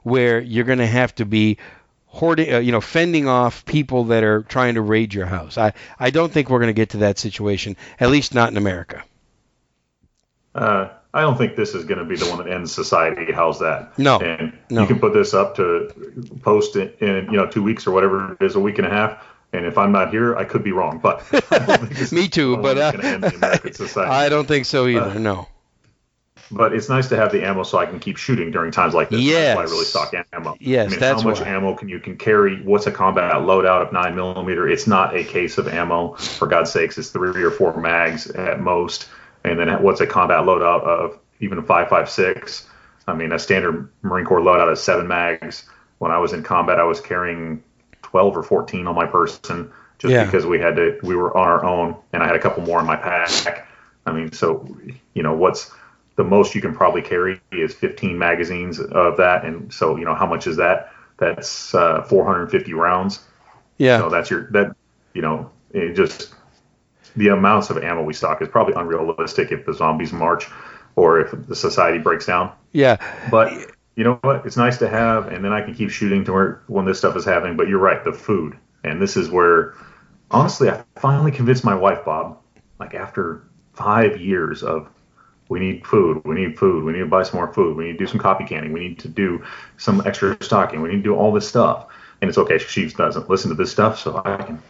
where 0.02 0.40
you're 0.40 0.66
going 0.66 0.80
to 0.80 0.86
have 0.86 1.14
to 1.14 1.24
be 1.24 1.56
hoarding, 2.04 2.52
uh, 2.52 2.58
you 2.58 2.72
know, 2.72 2.82
fending 2.82 3.28
off 3.28 3.64
people 3.64 4.04
that 4.04 4.24
are 4.24 4.42
trying 4.42 4.74
to 4.74 4.82
raid 4.82 5.14
your 5.14 5.24
house. 5.24 5.56
I 5.56 5.72
I 5.98 6.10
don't 6.10 6.30
think 6.30 6.50
we're 6.50 6.58
going 6.58 6.74
to 6.74 6.82
get 6.82 6.90
to 6.90 6.98
that 6.98 7.18
situation, 7.18 7.78
at 7.98 8.10
least 8.10 8.34
not 8.34 8.50
in 8.50 8.58
America. 8.58 9.04
Uh, 10.54 10.88
I 11.12 11.22
don't 11.22 11.36
think 11.36 11.56
this 11.56 11.74
is 11.74 11.84
going 11.84 11.98
to 11.98 12.04
be 12.04 12.16
the 12.16 12.26
one 12.26 12.38
that 12.38 12.52
ends 12.52 12.72
society. 12.72 13.32
How's 13.32 13.58
that? 13.60 13.98
No. 13.98 14.20
And 14.20 14.56
no. 14.70 14.82
you 14.82 14.86
can 14.86 15.00
put 15.00 15.12
this 15.12 15.34
up 15.34 15.56
to 15.56 15.90
post 16.42 16.76
in, 16.76 16.92
in, 17.00 17.26
you 17.26 17.36
know 17.36 17.46
two 17.46 17.62
weeks 17.62 17.86
or 17.86 17.90
whatever 17.90 18.32
it 18.32 18.42
is, 18.44 18.54
a 18.54 18.60
week 18.60 18.78
and 18.78 18.86
a 18.86 18.90
half. 18.90 19.24
And 19.52 19.66
if 19.66 19.76
I'm 19.76 19.90
not 19.90 20.12
here, 20.12 20.36
I 20.36 20.44
could 20.44 20.62
be 20.62 20.70
wrong. 20.70 20.98
But 20.98 21.24
me 22.12 22.28
too. 22.28 22.56
But 22.58 22.78
uh, 22.78 22.92
I 23.96 24.28
don't 24.28 24.46
think 24.46 24.66
so 24.66 24.86
either. 24.86 25.10
Uh, 25.10 25.18
no. 25.18 25.48
But 26.52 26.72
it's 26.72 26.88
nice 26.88 27.08
to 27.08 27.16
have 27.16 27.30
the 27.30 27.44
ammo 27.44 27.62
so 27.62 27.78
I 27.78 27.86
can 27.86 28.00
keep 28.00 28.16
shooting 28.16 28.50
during 28.50 28.72
times 28.72 28.92
like 28.92 29.08
this. 29.08 29.20
Yes. 29.20 29.56
That's 29.56 29.56
why 29.56 29.62
I 29.62 29.66
really 29.66 29.84
stock 29.84 30.26
ammo. 30.32 30.56
Yes, 30.58 30.86
I 30.86 30.90
mean, 30.90 31.00
that's 31.00 31.22
how 31.22 31.28
much 31.28 31.40
why. 31.40 31.48
ammo 31.48 31.74
can 31.74 31.88
you 31.88 32.00
can 32.00 32.16
carry? 32.16 32.60
What's 32.62 32.86
a 32.86 32.92
combat 32.92 33.32
loadout 33.34 33.86
of 33.86 33.92
nine 33.92 34.16
millimeter? 34.16 34.68
It's 34.68 34.86
not 34.86 35.16
a 35.16 35.22
case 35.22 35.58
of 35.58 35.68
ammo. 35.68 36.14
For 36.14 36.48
God's 36.48 36.72
sakes, 36.72 36.98
it's 36.98 37.10
three 37.10 37.42
or 37.42 37.52
four 37.52 37.80
mags 37.80 38.28
at 38.30 38.60
most 38.60 39.08
and 39.44 39.58
then 39.58 39.82
what's 39.82 40.00
a 40.00 40.06
combat 40.06 40.44
loadout 40.44 40.82
of 40.82 41.18
even 41.40 41.58
a 41.58 41.62
5.56? 41.62 42.66
I 43.06 43.14
mean, 43.14 43.32
a 43.32 43.38
standard 43.38 43.90
Marine 44.02 44.24
Corps 44.24 44.40
loadout 44.40 44.72
is 44.72 44.82
seven 44.82 45.08
mags. 45.08 45.64
When 45.98 46.10
I 46.10 46.18
was 46.18 46.32
in 46.32 46.42
combat, 46.42 46.78
I 46.78 46.84
was 46.84 47.00
carrying 47.00 47.62
12 48.02 48.36
or 48.36 48.42
14 48.42 48.86
on 48.86 48.94
my 48.94 49.06
person 49.06 49.72
just 49.98 50.12
yeah. 50.12 50.24
because 50.24 50.46
we 50.46 50.58
had 50.58 50.76
to, 50.76 50.98
we 51.02 51.14
were 51.14 51.36
on 51.36 51.46
our 51.46 51.64
own, 51.64 51.94
and 52.12 52.22
I 52.22 52.26
had 52.26 52.34
a 52.34 52.40
couple 52.40 52.62
more 52.62 52.80
in 52.80 52.86
my 52.86 52.96
pack. 52.96 53.68
I 54.06 54.12
mean, 54.12 54.32
so 54.32 54.66
you 55.14 55.22
know, 55.22 55.34
what's 55.34 55.70
the 56.16 56.24
most 56.24 56.54
you 56.54 56.62
can 56.62 56.74
probably 56.74 57.02
carry 57.02 57.40
is 57.52 57.74
15 57.74 58.18
magazines 58.18 58.80
of 58.80 59.18
that, 59.18 59.44
and 59.44 59.72
so 59.72 59.96
you 59.96 60.06
know, 60.06 60.14
how 60.14 60.26
much 60.26 60.46
is 60.46 60.56
that? 60.56 60.92
That's 61.18 61.74
uh, 61.74 62.02
450 62.02 62.72
rounds. 62.72 63.20
Yeah. 63.76 63.98
So 63.98 64.08
that's 64.08 64.30
your 64.30 64.50
that 64.52 64.74
you 65.12 65.20
know, 65.20 65.50
it 65.72 65.94
just 65.94 66.34
the 67.16 67.28
amounts 67.28 67.70
of 67.70 67.78
ammo 67.78 68.02
we 68.02 68.12
stock 68.12 68.40
is 68.42 68.48
probably 68.48 68.74
unrealistic 68.74 69.52
if 69.52 69.66
the 69.66 69.74
zombies 69.74 70.12
march 70.12 70.48
or 70.96 71.20
if 71.20 71.46
the 71.46 71.56
society 71.56 71.98
breaks 71.98 72.26
down. 72.26 72.52
Yeah. 72.72 72.96
But 73.30 73.52
you 73.96 74.04
know 74.04 74.18
what? 74.22 74.46
It's 74.46 74.56
nice 74.56 74.78
to 74.78 74.88
have, 74.88 75.28
and 75.28 75.44
then 75.44 75.52
I 75.52 75.60
can 75.60 75.74
keep 75.74 75.90
shooting 75.90 76.24
to 76.24 76.32
where 76.32 76.62
when 76.68 76.84
this 76.84 76.98
stuff 76.98 77.16
is 77.16 77.24
happening. 77.24 77.56
But 77.56 77.68
you're 77.68 77.78
right, 77.78 78.02
the 78.04 78.12
food, 78.12 78.56
and 78.84 79.00
this 79.00 79.16
is 79.16 79.30
where, 79.30 79.74
honestly, 80.30 80.70
I 80.70 80.82
finally 80.96 81.32
convinced 81.32 81.64
my 81.64 81.74
wife, 81.74 82.04
Bob, 82.04 82.38
like 82.78 82.94
after 82.94 83.42
five 83.74 84.20
years 84.20 84.62
of 84.62 84.88
we 85.48 85.58
need 85.58 85.84
food, 85.84 86.22
we 86.24 86.36
need 86.36 86.58
food, 86.58 86.84
we 86.84 86.92
need 86.92 87.00
to 87.00 87.06
buy 87.06 87.24
some 87.24 87.36
more 87.36 87.52
food, 87.52 87.76
we 87.76 87.84
need 87.84 87.92
to 87.92 87.98
do 87.98 88.06
some 88.06 88.20
copy 88.20 88.44
canning, 88.44 88.72
we 88.72 88.80
need 88.80 88.98
to 89.00 89.08
do 89.08 89.44
some 89.78 90.00
extra 90.06 90.36
stocking, 90.40 90.80
we 90.80 90.88
need 90.88 90.98
to 90.98 91.02
do 91.02 91.14
all 91.14 91.32
this 91.32 91.48
stuff. 91.48 91.86
And 92.22 92.28
it's 92.28 92.38
okay, 92.38 92.58
she 92.58 92.88
doesn't 92.88 93.28
listen 93.28 93.48
to 93.48 93.56
this 93.56 93.72
stuff, 93.72 93.98
so 93.98 94.22
I 94.24 94.36
can 94.36 94.62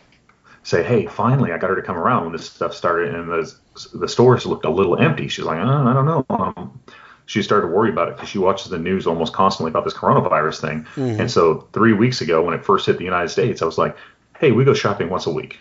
say, 0.62 0.82
hey, 0.82 1.06
finally, 1.06 1.52
I 1.52 1.58
got 1.58 1.70
her 1.70 1.76
to 1.76 1.82
come 1.82 1.96
around 1.96 2.24
when 2.24 2.32
this 2.32 2.50
stuff 2.50 2.74
started, 2.74 3.14
and 3.14 3.28
the 3.28 3.54
the 3.94 4.08
stores 4.08 4.46
looked 4.46 4.64
a 4.64 4.70
little 4.70 4.98
empty. 4.98 5.28
She's 5.28 5.44
like, 5.44 5.58
oh, 5.58 5.86
I 5.86 5.92
don't 5.92 6.06
know. 6.06 6.26
Um, 6.28 6.80
she 7.26 7.42
started 7.42 7.68
to 7.68 7.72
worry 7.72 7.90
about 7.90 8.08
it 8.08 8.16
because 8.16 8.28
she 8.28 8.38
watches 8.38 8.70
the 8.70 8.78
news 8.78 9.06
almost 9.06 9.32
constantly 9.32 9.70
about 9.70 9.84
this 9.84 9.94
coronavirus 9.94 10.60
thing. 10.60 10.82
Mm-hmm. 10.96 11.20
And 11.20 11.30
so 11.30 11.68
three 11.72 11.92
weeks 11.92 12.20
ago, 12.20 12.42
when 12.42 12.54
it 12.54 12.64
first 12.64 12.86
hit 12.86 12.98
the 12.98 13.04
United 13.04 13.28
States, 13.28 13.62
I 13.62 13.66
was 13.66 13.78
like, 13.78 13.96
hey, 14.38 14.50
we 14.50 14.64
go 14.64 14.74
shopping 14.74 15.08
once 15.08 15.26
a 15.26 15.30
week. 15.30 15.60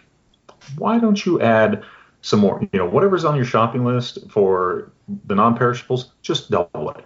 Why 0.77 0.99
don't 0.99 1.23
you 1.23 1.39
add 1.41 1.83
some 2.21 2.39
more? 2.39 2.59
You 2.73 2.79
know, 2.79 2.89
whatever's 2.89 3.23
on 3.23 3.35
your 3.35 3.45
shopping 3.45 3.85
list 3.85 4.17
for 4.29 4.91
the 5.25 5.35
non-perishables, 5.35 6.11
just 6.21 6.49
double 6.49 6.89
it. 6.89 7.05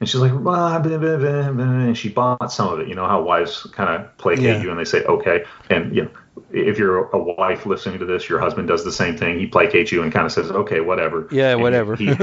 And 0.00 0.08
she's 0.08 0.20
like, 0.20 0.32
blah, 0.32 0.78
blah, 0.78 0.98
blah, 0.98 1.16
and 1.16 1.96
she 1.96 2.08
bought 2.08 2.50
some 2.52 2.72
of 2.72 2.80
it. 2.80 2.88
You 2.88 2.94
know 2.94 3.06
how 3.06 3.22
wives 3.22 3.66
kind 3.72 3.88
of 3.88 4.16
placate 4.18 4.44
yeah. 4.44 4.62
you 4.62 4.70
and 4.70 4.78
they 4.78 4.84
say, 4.84 5.02
okay. 5.04 5.44
And 5.68 5.94
you 5.94 6.02
know, 6.04 6.10
if 6.50 6.78
you're 6.78 7.08
a 7.10 7.18
wife 7.18 7.66
listening 7.66 7.98
to 7.98 8.06
this, 8.06 8.28
your 8.28 8.38
husband 8.38 8.68
does 8.68 8.84
the 8.84 8.92
same 8.92 9.16
thing. 9.16 9.38
He 9.38 9.46
placates 9.46 9.90
you 9.90 10.02
and 10.02 10.12
kind 10.12 10.26
of 10.26 10.32
says, 10.32 10.50
"Okay, 10.50 10.80
whatever." 10.80 11.28
Yeah, 11.30 11.52
and 11.52 11.62
whatever. 11.62 11.96
he, 11.96 12.14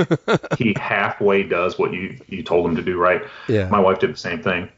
he 0.58 0.76
halfway 0.78 1.44
does 1.44 1.78
what 1.80 1.94
you 1.94 2.20
you 2.28 2.44
told 2.44 2.66
him 2.66 2.76
to 2.76 2.82
do, 2.82 2.98
right? 2.98 3.22
Yeah. 3.48 3.70
My 3.70 3.80
wife 3.80 4.00
did 4.00 4.14
the 4.14 4.18
same 4.18 4.42
thing, 4.42 4.70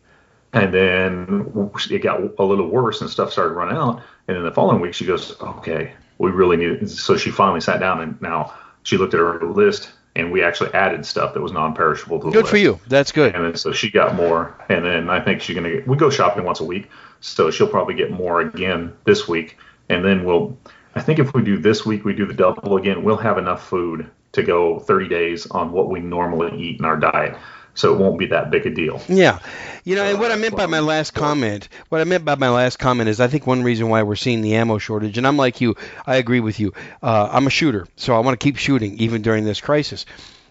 and 0.53 0.73
then 0.73 1.71
it 1.89 1.99
got 1.99 2.21
a 2.39 2.43
little 2.43 2.67
worse 2.67 3.01
and 3.01 3.09
stuff 3.09 3.31
started 3.31 3.53
running 3.53 3.77
out. 3.77 4.01
And 4.27 4.37
then 4.37 4.43
the 4.43 4.51
following 4.51 4.81
week, 4.81 4.93
she 4.93 5.05
goes, 5.05 5.39
"Okay, 5.41 5.93
we 6.17 6.31
really 6.31 6.57
need." 6.57 6.83
It. 6.83 6.89
So 6.89 7.17
she 7.17 7.31
finally 7.31 7.61
sat 7.61 7.79
down 7.79 8.01
and 8.01 8.21
now 8.21 8.53
she 8.83 8.97
looked 8.97 9.13
at 9.13 9.19
her 9.19 9.41
list 9.45 9.91
and 10.15 10.31
we 10.31 10.43
actually 10.43 10.73
added 10.73 11.05
stuff 11.05 11.33
that 11.33 11.41
was 11.41 11.51
non-perishable 11.51 12.19
to 12.19 12.25
the 12.25 12.31
good 12.31 12.39
list. 12.39 12.51
for 12.51 12.57
you 12.57 12.79
that's 12.87 13.11
good 13.11 13.35
and 13.35 13.45
then 13.45 13.55
so 13.55 13.71
she 13.71 13.89
got 13.91 14.15
more 14.15 14.55
and 14.69 14.83
then 14.83 15.09
i 15.09 15.19
think 15.19 15.41
she's 15.41 15.55
gonna 15.55 15.69
get 15.69 15.87
we 15.87 15.95
go 15.95 16.09
shopping 16.09 16.43
once 16.43 16.59
a 16.59 16.63
week 16.63 16.89
so 17.21 17.51
she'll 17.51 17.67
probably 17.67 17.93
get 17.93 18.11
more 18.11 18.41
again 18.41 18.93
this 19.05 19.27
week 19.27 19.57
and 19.89 20.03
then 20.03 20.23
we'll 20.23 20.57
i 20.95 21.01
think 21.01 21.19
if 21.19 21.33
we 21.33 21.41
do 21.41 21.57
this 21.57 21.85
week 21.85 22.05
we 22.05 22.13
do 22.13 22.25
the 22.25 22.33
double 22.33 22.77
again 22.77 23.03
we'll 23.03 23.17
have 23.17 23.37
enough 23.37 23.67
food 23.67 24.09
to 24.31 24.43
go 24.43 24.79
30 24.79 25.07
days 25.07 25.47
on 25.51 25.71
what 25.71 25.89
we 25.89 25.99
normally 25.99 26.57
eat 26.59 26.79
in 26.79 26.85
our 26.85 26.97
diet 26.97 27.35
so 27.79 27.93
it 27.93 27.97
won't 27.97 28.19
be 28.19 28.25
that 28.27 28.51
big 28.51 28.65
a 28.65 28.69
deal. 28.69 29.01
Yeah, 29.07 29.39
you 29.85 29.95
know, 29.95 30.03
and 30.03 30.19
what 30.19 30.31
I 30.31 30.35
meant 30.35 30.55
by 30.55 30.65
my 30.65 30.81
last 30.81 31.11
comment, 31.11 31.69
what 31.87 32.01
I 32.01 32.03
meant 32.03 32.25
by 32.25 32.35
my 32.35 32.49
last 32.49 32.77
comment 32.77 33.07
is, 33.09 33.21
I 33.21 33.27
think 33.27 33.47
one 33.47 33.63
reason 33.63 33.87
why 33.87 34.03
we're 34.03 34.17
seeing 34.17 34.41
the 34.41 34.55
ammo 34.55 34.79
shortage, 34.79 35.17
and 35.17 35.25
I'm 35.25 35.37
like 35.37 35.61
you, 35.61 35.75
I 36.05 36.17
agree 36.17 36.41
with 36.41 36.59
you. 36.59 36.73
Uh, 37.01 37.29
I'm 37.31 37.47
a 37.47 37.49
shooter, 37.49 37.87
so 37.95 38.15
I 38.15 38.19
want 38.19 38.37
to 38.37 38.43
keep 38.43 38.57
shooting 38.57 38.95
even 38.95 39.21
during 39.21 39.45
this 39.45 39.61
crisis. 39.61 40.05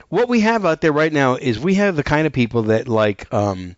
What 0.08 0.28
we 0.30 0.40
have 0.40 0.64
out 0.64 0.80
there 0.80 0.92
right 0.92 1.12
now 1.12 1.34
is 1.34 1.58
we 1.58 1.74
have 1.74 1.96
the 1.96 2.02
kind 2.02 2.26
of 2.26 2.32
people 2.32 2.64
that 2.64 2.88
like 2.88 3.32
um, 3.32 3.76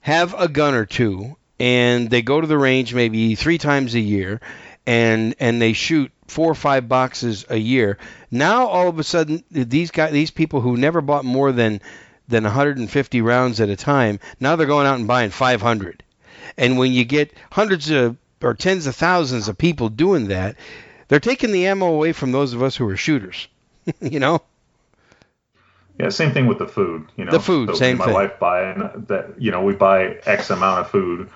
have 0.00 0.34
a 0.36 0.48
gun 0.48 0.74
or 0.74 0.86
two, 0.86 1.36
and 1.58 2.10
they 2.10 2.22
go 2.22 2.40
to 2.40 2.46
the 2.46 2.58
range 2.58 2.94
maybe 2.94 3.34
three 3.34 3.58
times 3.58 3.94
a 3.94 4.00
year, 4.00 4.40
and 4.86 5.34
and 5.40 5.60
they 5.60 5.72
shoot 5.72 6.12
four 6.28 6.50
or 6.50 6.54
five 6.54 6.88
boxes 6.88 7.46
a 7.48 7.56
year. 7.56 7.98
Now 8.30 8.66
all 8.66 8.88
of 8.88 8.98
a 8.98 9.04
sudden, 9.04 9.42
these 9.50 9.90
guys, 9.90 10.12
these 10.12 10.30
people 10.30 10.60
who 10.60 10.76
never 10.76 11.00
bought 11.00 11.24
more 11.24 11.52
than 11.52 11.80
than 12.28 12.44
150 12.44 13.20
rounds 13.20 13.60
at 13.60 13.68
a 13.68 13.76
time. 13.76 14.18
Now 14.40 14.56
they're 14.56 14.66
going 14.66 14.86
out 14.86 14.98
and 14.98 15.06
buying 15.06 15.30
500. 15.30 16.02
And 16.58 16.78
when 16.78 16.92
you 16.92 17.04
get 17.04 17.32
hundreds 17.52 17.90
of 17.90 18.16
or 18.42 18.54
tens 18.54 18.86
of 18.86 18.96
thousands 18.96 19.48
of 19.48 19.56
people 19.56 19.88
doing 19.88 20.28
that, 20.28 20.56
they're 21.08 21.20
taking 21.20 21.52
the 21.52 21.66
ammo 21.66 21.86
away 21.86 22.12
from 22.12 22.32
those 22.32 22.52
of 22.52 22.62
us 22.62 22.76
who 22.76 22.88
are 22.88 22.96
shooters. 22.96 23.48
you 24.00 24.18
know? 24.18 24.42
Yeah, 25.98 26.10
same 26.10 26.32
thing 26.32 26.46
with 26.46 26.58
the 26.58 26.66
food. 26.66 27.06
You 27.16 27.24
know, 27.24 27.30
the 27.30 27.40
food, 27.40 27.70
so 27.70 27.74
same 27.74 27.96
my 27.96 28.04
thing. 28.04 28.14
My 28.14 28.24
wife 28.24 28.38
buying 28.38 29.06
that. 29.08 29.40
You 29.40 29.50
know, 29.50 29.62
we 29.62 29.72
buy 29.72 30.18
X 30.26 30.50
amount 30.50 30.80
of 30.80 30.90
food 30.90 31.30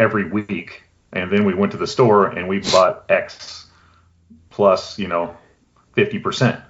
every 0.00 0.28
week, 0.28 0.82
and 1.12 1.30
then 1.30 1.44
we 1.44 1.54
went 1.54 1.72
to 1.72 1.78
the 1.78 1.86
store 1.86 2.26
and 2.26 2.48
we 2.48 2.58
bought 2.58 3.04
X 3.08 3.66
plus, 4.48 4.98
you 4.98 5.06
know, 5.06 5.36
fifty 5.94 6.18
percent. 6.18 6.60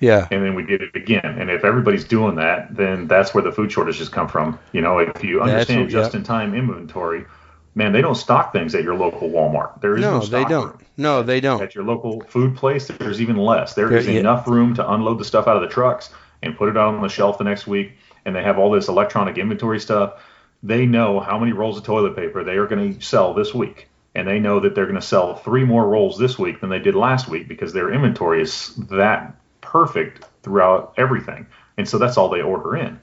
Yeah. 0.00 0.26
And 0.30 0.44
then 0.44 0.54
we 0.54 0.64
did 0.64 0.80
it 0.80 0.96
again. 0.96 1.38
And 1.38 1.50
if 1.50 1.62
everybody's 1.62 2.04
doing 2.04 2.36
that, 2.36 2.74
then 2.74 3.06
that's 3.06 3.34
where 3.34 3.44
the 3.44 3.52
food 3.52 3.70
shortages 3.70 4.08
come 4.08 4.28
from. 4.28 4.58
You 4.72 4.80
know, 4.80 4.98
if 4.98 5.22
you 5.22 5.42
understand 5.42 5.82
what, 5.82 5.90
just 5.90 6.14
in 6.14 6.22
time 6.22 6.54
inventory, 6.54 7.26
man, 7.74 7.92
they 7.92 8.00
don't 8.00 8.14
stock 8.14 8.52
things 8.52 8.74
at 8.74 8.82
your 8.82 8.94
local 8.94 9.28
Walmart. 9.28 9.80
There 9.82 9.96
is 9.96 10.00
no, 10.00 10.18
no 10.18 10.24
they 10.24 10.44
don't. 10.44 10.68
Room. 10.68 10.78
No, 10.96 11.22
they 11.22 11.40
don't. 11.40 11.60
At 11.60 11.74
your 11.74 11.84
local 11.84 12.22
food 12.28 12.56
place, 12.56 12.88
there's 12.88 13.20
even 13.20 13.36
less. 13.36 13.74
There 13.74 13.94
is 13.94 14.06
yeah. 14.06 14.20
enough 14.20 14.48
room 14.48 14.74
to 14.74 14.90
unload 14.90 15.18
the 15.18 15.24
stuff 15.24 15.46
out 15.46 15.56
of 15.56 15.62
the 15.62 15.68
trucks 15.68 16.10
and 16.42 16.56
put 16.56 16.70
it 16.70 16.78
out 16.78 16.94
on 16.94 17.02
the 17.02 17.08
shelf 17.08 17.36
the 17.36 17.44
next 17.44 17.66
week. 17.66 17.92
And 18.24 18.34
they 18.34 18.42
have 18.42 18.58
all 18.58 18.70
this 18.70 18.88
electronic 18.88 19.36
inventory 19.36 19.80
stuff. 19.80 20.14
They 20.62 20.86
know 20.86 21.20
how 21.20 21.38
many 21.38 21.52
rolls 21.52 21.78
of 21.78 21.84
toilet 21.84 22.16
paper 22.16 22.44
they 22.44 22.56
are 22.56 22.66
going 22.66 22.94
to 22.94 23.04
sell 23.04 23.34
this 23.34 23.54
week. 23.54 23.88
And 24.14 24.26
they 24.26 24.40
know 24.40 24.58
that 24.60 24.74
they're 24.74 24.86
going 24.86 24.96
to 24.96 25.02
sell 25.02 25.36
three 25.36 25.64
more 25.64 25.88
rolls 25.88 26.18
this 26.18 26.36
week 26.38 26.60
than 26.60 26.68
they 26.68 26.80
did 26.80 26.96
last 26.96 27.28
week 27.28 27.46
because 27.46 27.72
their 27.72 27.92
inventory 27.92 28.42
is 28.42 28.74
that 28.90 29.36
perfect 29.60 30.26
throughout 30.42 30.94
everything. 30.96 31.46
And 31.76 31.88
so 31.88 31.96
that's 31.96 32.16
all 32.16 32.28
they 32.28 32.42
order 32.42 32.76
in. 32.76 33.00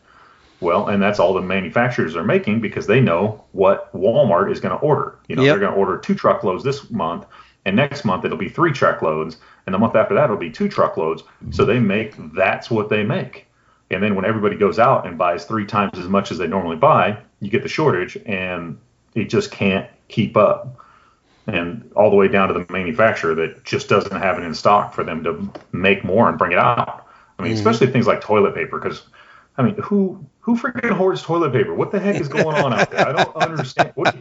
Well, 0.59 0.87
and 0.87 1.01
that's 1.01 1.19
all 1.19 1.33
the 1.33 1.41
manufacturers 1.41 2.15
are 2.15 2.23
making 2.23 2.61
because 2.61 2.87
they 2.87 2.99
know 2.99 3.43
what 3.51 3.93
Walmart 3.93 4.51
is 4.51 4.59
going 4.59 4.77
to 4.77 4.83
order. 4.83 5.19
You 5.27 5.35
know, 5.35 5.43
yep. 5.43 5.53
they're 5.53 5.59
going 5.59 5.73
to 5.73 5.79
order 5.79 5.97
two 5.97 6.15
truckloads 6.15 6.63
this 6.63 6.89
month, 6.89 7.25
and 7.65 7.75
next 7.75 8.05
month 8.05 8.25
it'll 8.25 8.37
be 8.37 8.49
three 8.49 8.71
truckloads, 8.71 9.37
and 9.65 9.73
the 9.73 9.77
month 9.77 9.95
after 9.95 10.15
that 10.15 10.25
it'll 10.25 10.37
be 10.37 10.49
two 10.49 10.67
truckloads. 10.67 11.23
So 11.51 11.63
they 11.63 11.79
make 11.79 12.15
that's 12.33 12.71
what 12.71 12.89
they 12.89 13.03
make. 13.03 13.45
And 13.91 14.01
then 14.01 14.15
when 14.15 14.25
everybody 14.25 14.57
goes 14.57 14.79
out 14.79 15.05
and 15.05 15.17
buys 15.17 15.45
three 15.45 15.65
times 15.65 15.97
as 15.97 16.07
much 16.07 16.31
as 16.31 16.37
they 16.37 16.47
normally 16.47 16.75
buy, 16.75 17.19
you 17.39 17.49
get 17.49 17.63
the 17.63 17.69
shortage, 17.69 18.17
and 18.25 18.79
it 19.15 19.25
just 19.25 19.51
can't 19.51 19.89
keep 20.07 20.37
up 20.37 20.79
and 21.47 21.89
all 21.95 22.09
the 22.09 22.15
way 22.15 22.27
down 22.27 22.49
to 22.49 22.53
the 22.53 22.65
manufacturer 22.71 23.33
that 23.33 23.63
just 23.63 23.87
doesn't 23.87 24.19
have 24.19 24.37
it 24.37 24.43
in 24.43 24.53
stock 24.53 24.93
for 24.93 25.03
them 25.03 25.23
to 25.23 25.51
make 25.71 26.03
more 26.03 26.27
and 26.27 26.37
bring 26.37 26.51
it 26.51 26.57
out. 26.57 27.07
I 27.39 27.43
mean, 27.43 27.51
mm-hmm. 27.51 27.57
especially 27.57 27.87
things 27.87 28.05
like 28.05 28.21
toilet 28.21 28.53
paper, 28.53 28.79
because 28.79 29.03
I 29.57 29.63
mean, 29.63 29.75
who 29.75 30.25
who 30.39 30.57
freaking 30.57 30.91
hoards 30.91 31.21
toilet 31.21 31.53
paper? 31.53 31.73
What 31.73 31.91
the 31.91 31.99
heck 31.99 32.19
is 32.19 32.27
going 32.27 32.55
on 32.57 32.73
out 32.73 32.91
there? 32.91 33.07
I 33.07 33.11
don't 33.13 33.35
understand. 33.41 33.91
What, 33.95 34.15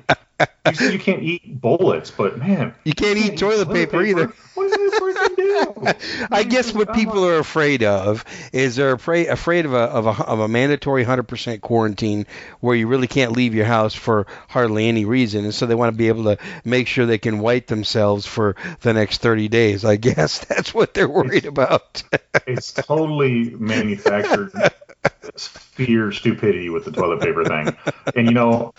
you 0.69 0.75
said 0.75 0.93
you 0.93 0.99
can't 0.99 1.23
eat 1.23 1.61
bullets, 1.61 2.11
but 2.11 2.39
man, 2.39 2.75
you 2.85 2.93
can't, 2.93 3.17
you 3.17 3.23
can't 3.23 3.35
eat, 3.35 3.39
toilet, 3.39 3.65
toilet 3.65 3.75
paper, 3.75 3.91
paper, 3.91 4.05
either. 4.05 4.33
What 4.55 4.71
does 4.71 4.91
this 4.91 5.01
person 5.01 5.35
do? 5.35 5.36
I 6.31 6.45
guess 6.49 6.73
what 6.73 6.95
people 6.95 7.25
are 7.25 7.39
afraid 7.39 7.83
of 7.83 8.25
is 8.53 8.77
they're 8.77 8.93
afraid 8.93 9.29
afraid 9.29 9.67
of 9.67 9.73
a 9.73 9.79
of 9.79 10.07
a, 10.07 10.25
of 10.25 10.41
a 10.41 10.49
mandatory 10.49 11.05
100% 11.05 11.61
quarantine 11.61 12.27
where 12.61 12.75
you 12.75 12.87
really 12.87 13.07
can't 13.07 13.33
leave 13.33 13.55
your 13.55 13.65
house 13.65 13.95
for 13.95 14.27
hardly 14.49 14.89
any 14.89 15.05
reason, 15.05 15.45
and 15.45 15.55
so 15.55 15.67
they 15.67 15.75
want 15.75 15.93
to 15.93 15.97
be 15.97 16.09
able 16.09 16.25
to 16.25 16.39
make 16.65 16.87
sure 16.87 17.07
they 17.07 17.19
can 17.19 17.39
wipe 17.39 17.67
themselves 17.67 18.27
for 18.27 18.57
the 18.81 18.93
next 18.93 19.21
30 19.21 19.49
days. 19.49 19.85
I 19.85 19.97
guess 20.07 20.45
that's 20.45 20.75
what 20.75 20.95
they're 20.95 21.09
worried 21.09 21.45
it's, 21.45 21.47
about. 21.47 22.03
it's 22.47 22.73
totally 22.73 23.51
manufactured 23.51 24.53
fear 25.37 26.13
stupidity 26.13 26.71
with 26.71 26.85
the 26.85 26.93
toilet 26.93 27.21
paper 27.21 27.45
thing, 27.45 27.77
and 28.15 28.27
you 28.27 28.35
know 28.35 28.73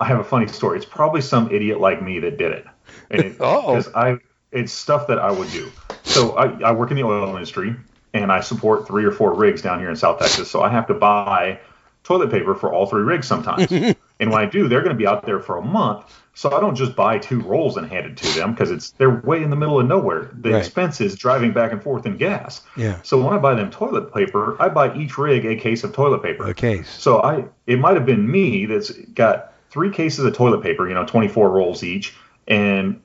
I 0.00 0.06
have 0.06 0.18
a 0.18 0.24
funny 0.24 0.46
story. 0.46 0.78
It's 0.78 0.86
probably 0.86 1.20
some 1.20 1.50
idiot 1.50 1.78
like 1.78 2.02
me 2.02 2.20
that 2.20 2.38
did 2.38 2.52
it. 2.52 2.66
Because 3.10 3.88
I, 3.94 4.16
it's 4.50 4.72
stuff 4.72 5.06
that 5.08 5.18
I 5.18 5.30
would 5.30 5.50
do. 5.50 5.70
So 6.10 6.36
I, 6.36 6.60
I 6.60 6.72
work 6.72 6.90
in 6.90 6.96
the 6.96 7.04
oil 7.04 7.34
industry 7.34 7.76
and 8.12 8.32
I 8.32 8.40
support 8.40 8.86
three 8.86 9.04
or 9.04 9.12
four 9.12 9.34
rigs 9.34 9.62
down 9.62 9.78
here 9.78 9.90
in 9.90 9.96
South 9.96 10.18
Texas. 10.18 10.50
So 10.50 10.62
I 10.62 10.68
have 10.68 10.86
to 10.88 10.94
buy 10.94 11.60
toilet 12.02 12.30
paper 12.30 12.54
for 12.54 12.72
all 12.72 12.86
three 12.86 13.02
rigs 13.02 13.26
sometimes. 13.26 13.70
and 14.20 14.30
when 14.30 14.34
I 14.34 14.46
do, 14.46 14.68
they're 14.68 14.82
going 14.82 14.94
to 14.94 14.98
be 14.98 15.06
out 15.06 15.24
there 15.24 15.40
for 15.40 15.58
a 15.58 15.62
month. 15.62 16.04
So 16.34 16.50
I 16.56 16.60
don't 16.60 16.74
just 16.74 16.96
buy 16.96 17.18
two 17.18 17.40
rolls 17.42 17.76
and 17.76 17.86
hand 17.86 18.06
it 18.06 18.16
to 18.18 18.38
them 18.38 18.52
because 18.52 18.70
it's 18.70 18.90
they're 18.92 19.20
way 19.20 19.42
in 19.42 19.50
the 19.50 19.56
middle 19.56 19.78
of 19.78 19.86
nowhere. 19.86 20.30
The 20.32 20.52
right. 20.52 20.58
expense 20.58 21.00
is 21.00 21.14
driving 21.14 21.52
back 21.52 21.72
and 21.72 21.82
forth 21.82 22.06
in 22.06 22.16
gas. 22.16 22.62
Yeah. 22.76 23.00
So 23.02 23.22
when 23.22 23.34
I 23.34 23.38
buy 23.38 23.54
them 23.54 23.70
toilet 23.70 24.14
paper, 24.14 24.60
I 24.60 24.68
buy 24.68 24.94
each 24.96 25.18
rig 25.18 25.44
a 25.44 25.56
case 25.56 25.84
of 25.84 25.92
toilet 25.92 26.22
paper. 26.22 26.46
A 26.46 26.54
case. 26.54 26.88
So 26.88 27.22
I 27.22 27.44
it 27.66 27.78
might 27.78 27.94
have 27.94 28.06
been 28.06 28.30
me 28.30 28.66
that's 28.66 28.90
got 28.90 29.52
three 29.70 29.90
cases 29.90 30.24
of 30.24 30.34
toilet 30.34 30.62
paper, 30.62 30.88
you 30.88 30.94
know, 30.94 31.04
24 31.04 31.50
rolls 31.50 31.82
each, 31.82 32.14
and 32.48 33.00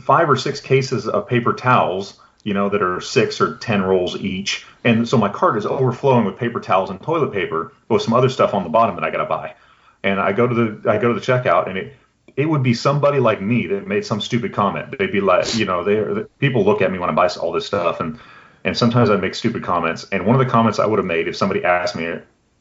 five 0.00 0.28
or 0.28 0.36
six 0.36 0.60
cases 0.60 1.08
of 1.08 1.26
paper 1.26 1.52
towels, 1.52 2.19
you 2.42 2.54
know, 2.54 2.68
that 2.68 2.82
are 2.82 3.00
six 3.00 3.40
or 3.40 3.56
10 3.56 3.82
rolls 3.82 4.16
each. 4.16 4.66
And 4.84 5.08
so 5.08 5.18
my 5.18 5.28
cart 5.28 5.58
is 5.58 5.66
overflowing 5.66 6.24
with 6.24 6.36
paper 6.36 6.60
towels 6.60 6.90
and 6.90 7.00
toilet 7.00 7.32
paper 7.32 7.72
but 7.88 7.96
with 7.96 8.02
some 8.02 8.14
other 8.14 8.28
stuff 8.28 8.54
on 8.54 8.62
the 8.62 8.70
bottom 8.70 8.94
that 8.96 9.04
I 9.04 9.10
got 9.10 9.18
to 9.18 9.26
buy. 9.26 9.54
And 10.02 10.18
I 10.18 10.32
go 10.32 10.46
to 10.46 10.54
the 10.54 10.90
I 10.90 10.96
go 10.98 11.12
to 11.12 11.20
the 11.20 11.24
checkout 11.24 11.68
and 11.68 11.76
it 11.76 11.94
it 12.36 12.46
would 12.46 12.62
be 12.62 12.72
somebody 12.72 13.18
like 13.18 13.42
me 13.42 13.66
that 13.66 13.86
made 13.86 14.06
some 14.06 14.20
stupid 14.20 14.54
comment. 14.54 14.96
They'd 14.98 15.12
be 15.12 15.20
like, 15.20 15.54
you 15.56 15.66
know, 15.66 15.84
they 15.84 16.24
people 16.38 16.64
look 16.64 16.80
at 16.80 16.90
me 16.90 16.98
when 16.98 17.10
I 17.10 17.12
buy 17.12 17.28
all 17.40 17.52
this 17.52 17.66
stuff 17.66 18.00
and 18.00 18.18
and 18.64 18.76
sometimes 18.76 19.10
I 19.10 19.16
make 19.16 19.34
stupid 19.34 19.62
comments. 19.62 20.06
And 20.10 20.26
one 20.26 20.38
of 20.38 20.44
the 20.44 20.50
comments 20.50 20.78
I 20.78 20.86
would 20.86 20.98
have 20.98 21.06
made 21.06 21.28
if 21.28 21.36
somebody 21.36 21.64
asked 21.64 21.96
me, 21.96 22.06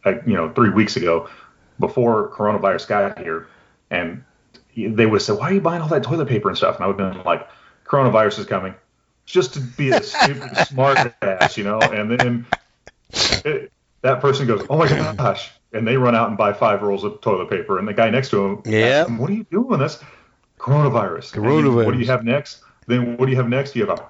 uh, 0.06 0.14
you 0.26 0.34
know, 0.34 0.52
three 0.52 0.70
weeks 0.70 0.96
ago, 0.96 1.30
before 1.80 2.30
coronavirus 2.32 2.88
got 2.88 3.20
here, 3.20 3.48
and 3.90 4.24
they 4.76 5.06
would 5.06 5.22
say, 5.22 5.34
"Why 5.34 5.50
are 5.50 5.54
you 5.54 5.62
buying 5.62 5.82
all 5.82 5.88
that 5.90 6.04
toilet 6.04 6.28
paper 6.28 6.50
and 6.50 6.58
stuff?" 6.58 6.76
And 6.76 6.84
I 6.84 6.88
would 6.88 7.00
have 7.00 7.14
been 7.14 7.24
like, 7.24 7.48
"Coronavirus 7.86 8.40
is 8.40 8.46
coming. 8.46 8.76
Just 9.30 9.54
to 9.54 9.60
be 9.62 9.90
a 9.92 10.02
stupid 10.04 10.58
smart 10.68 11.14
ass, 11.22 11.58
you 11.58 11.64
know. 11.64 11.80
And 11.80 12.12
then 12.12 12.46
it, 13.46 13.72
that 14.02 14.22
person 14.22 14.48
goes, 14.48 14.66
"Oh 14.70 14.78
my 14.78 14.88
gosh!" 15.16 15.52
and 15.72 15.88
they 15.88 15.98
run 15.98 16.16
out 16.16 16.30
and 16.30 16.38
buy 16.38 16.52
five 16.54 16.82
rolls 16.82 17.04
of 17.04 17.22
toilet 17.22 17.50
paper, 17.50 17.78
and 17.78 17.88
the 17.88 17.94
guy 17.94 18.10
next 18.10 18.30
to 18.32 18.44
him, 18.46 18.62
Yeah. 18.66 19.06
what 19.06 19.30
are 19.30 19.34
you 19.34 19.46
doing? 19.52 19.80
That's 19.80 20.00
coronavirus. 20.58 21.36
And 21.36 21.44
you- 21.44 21.50
Coronavirus. 21.50 21.86
what 21.86 21.94
do 21.94 22.00
you 22.00 22.08
have 22.08 22.24
next? 22.26 22.62
Then 22.88 23.18
what 23.18 23.26
do 23.28 23.32
you 23.32 23.38
have 23.38 23.50
next? 23.50 23.76
You 23.76 23.86
have 23.86 24.00
a 24.00 24.06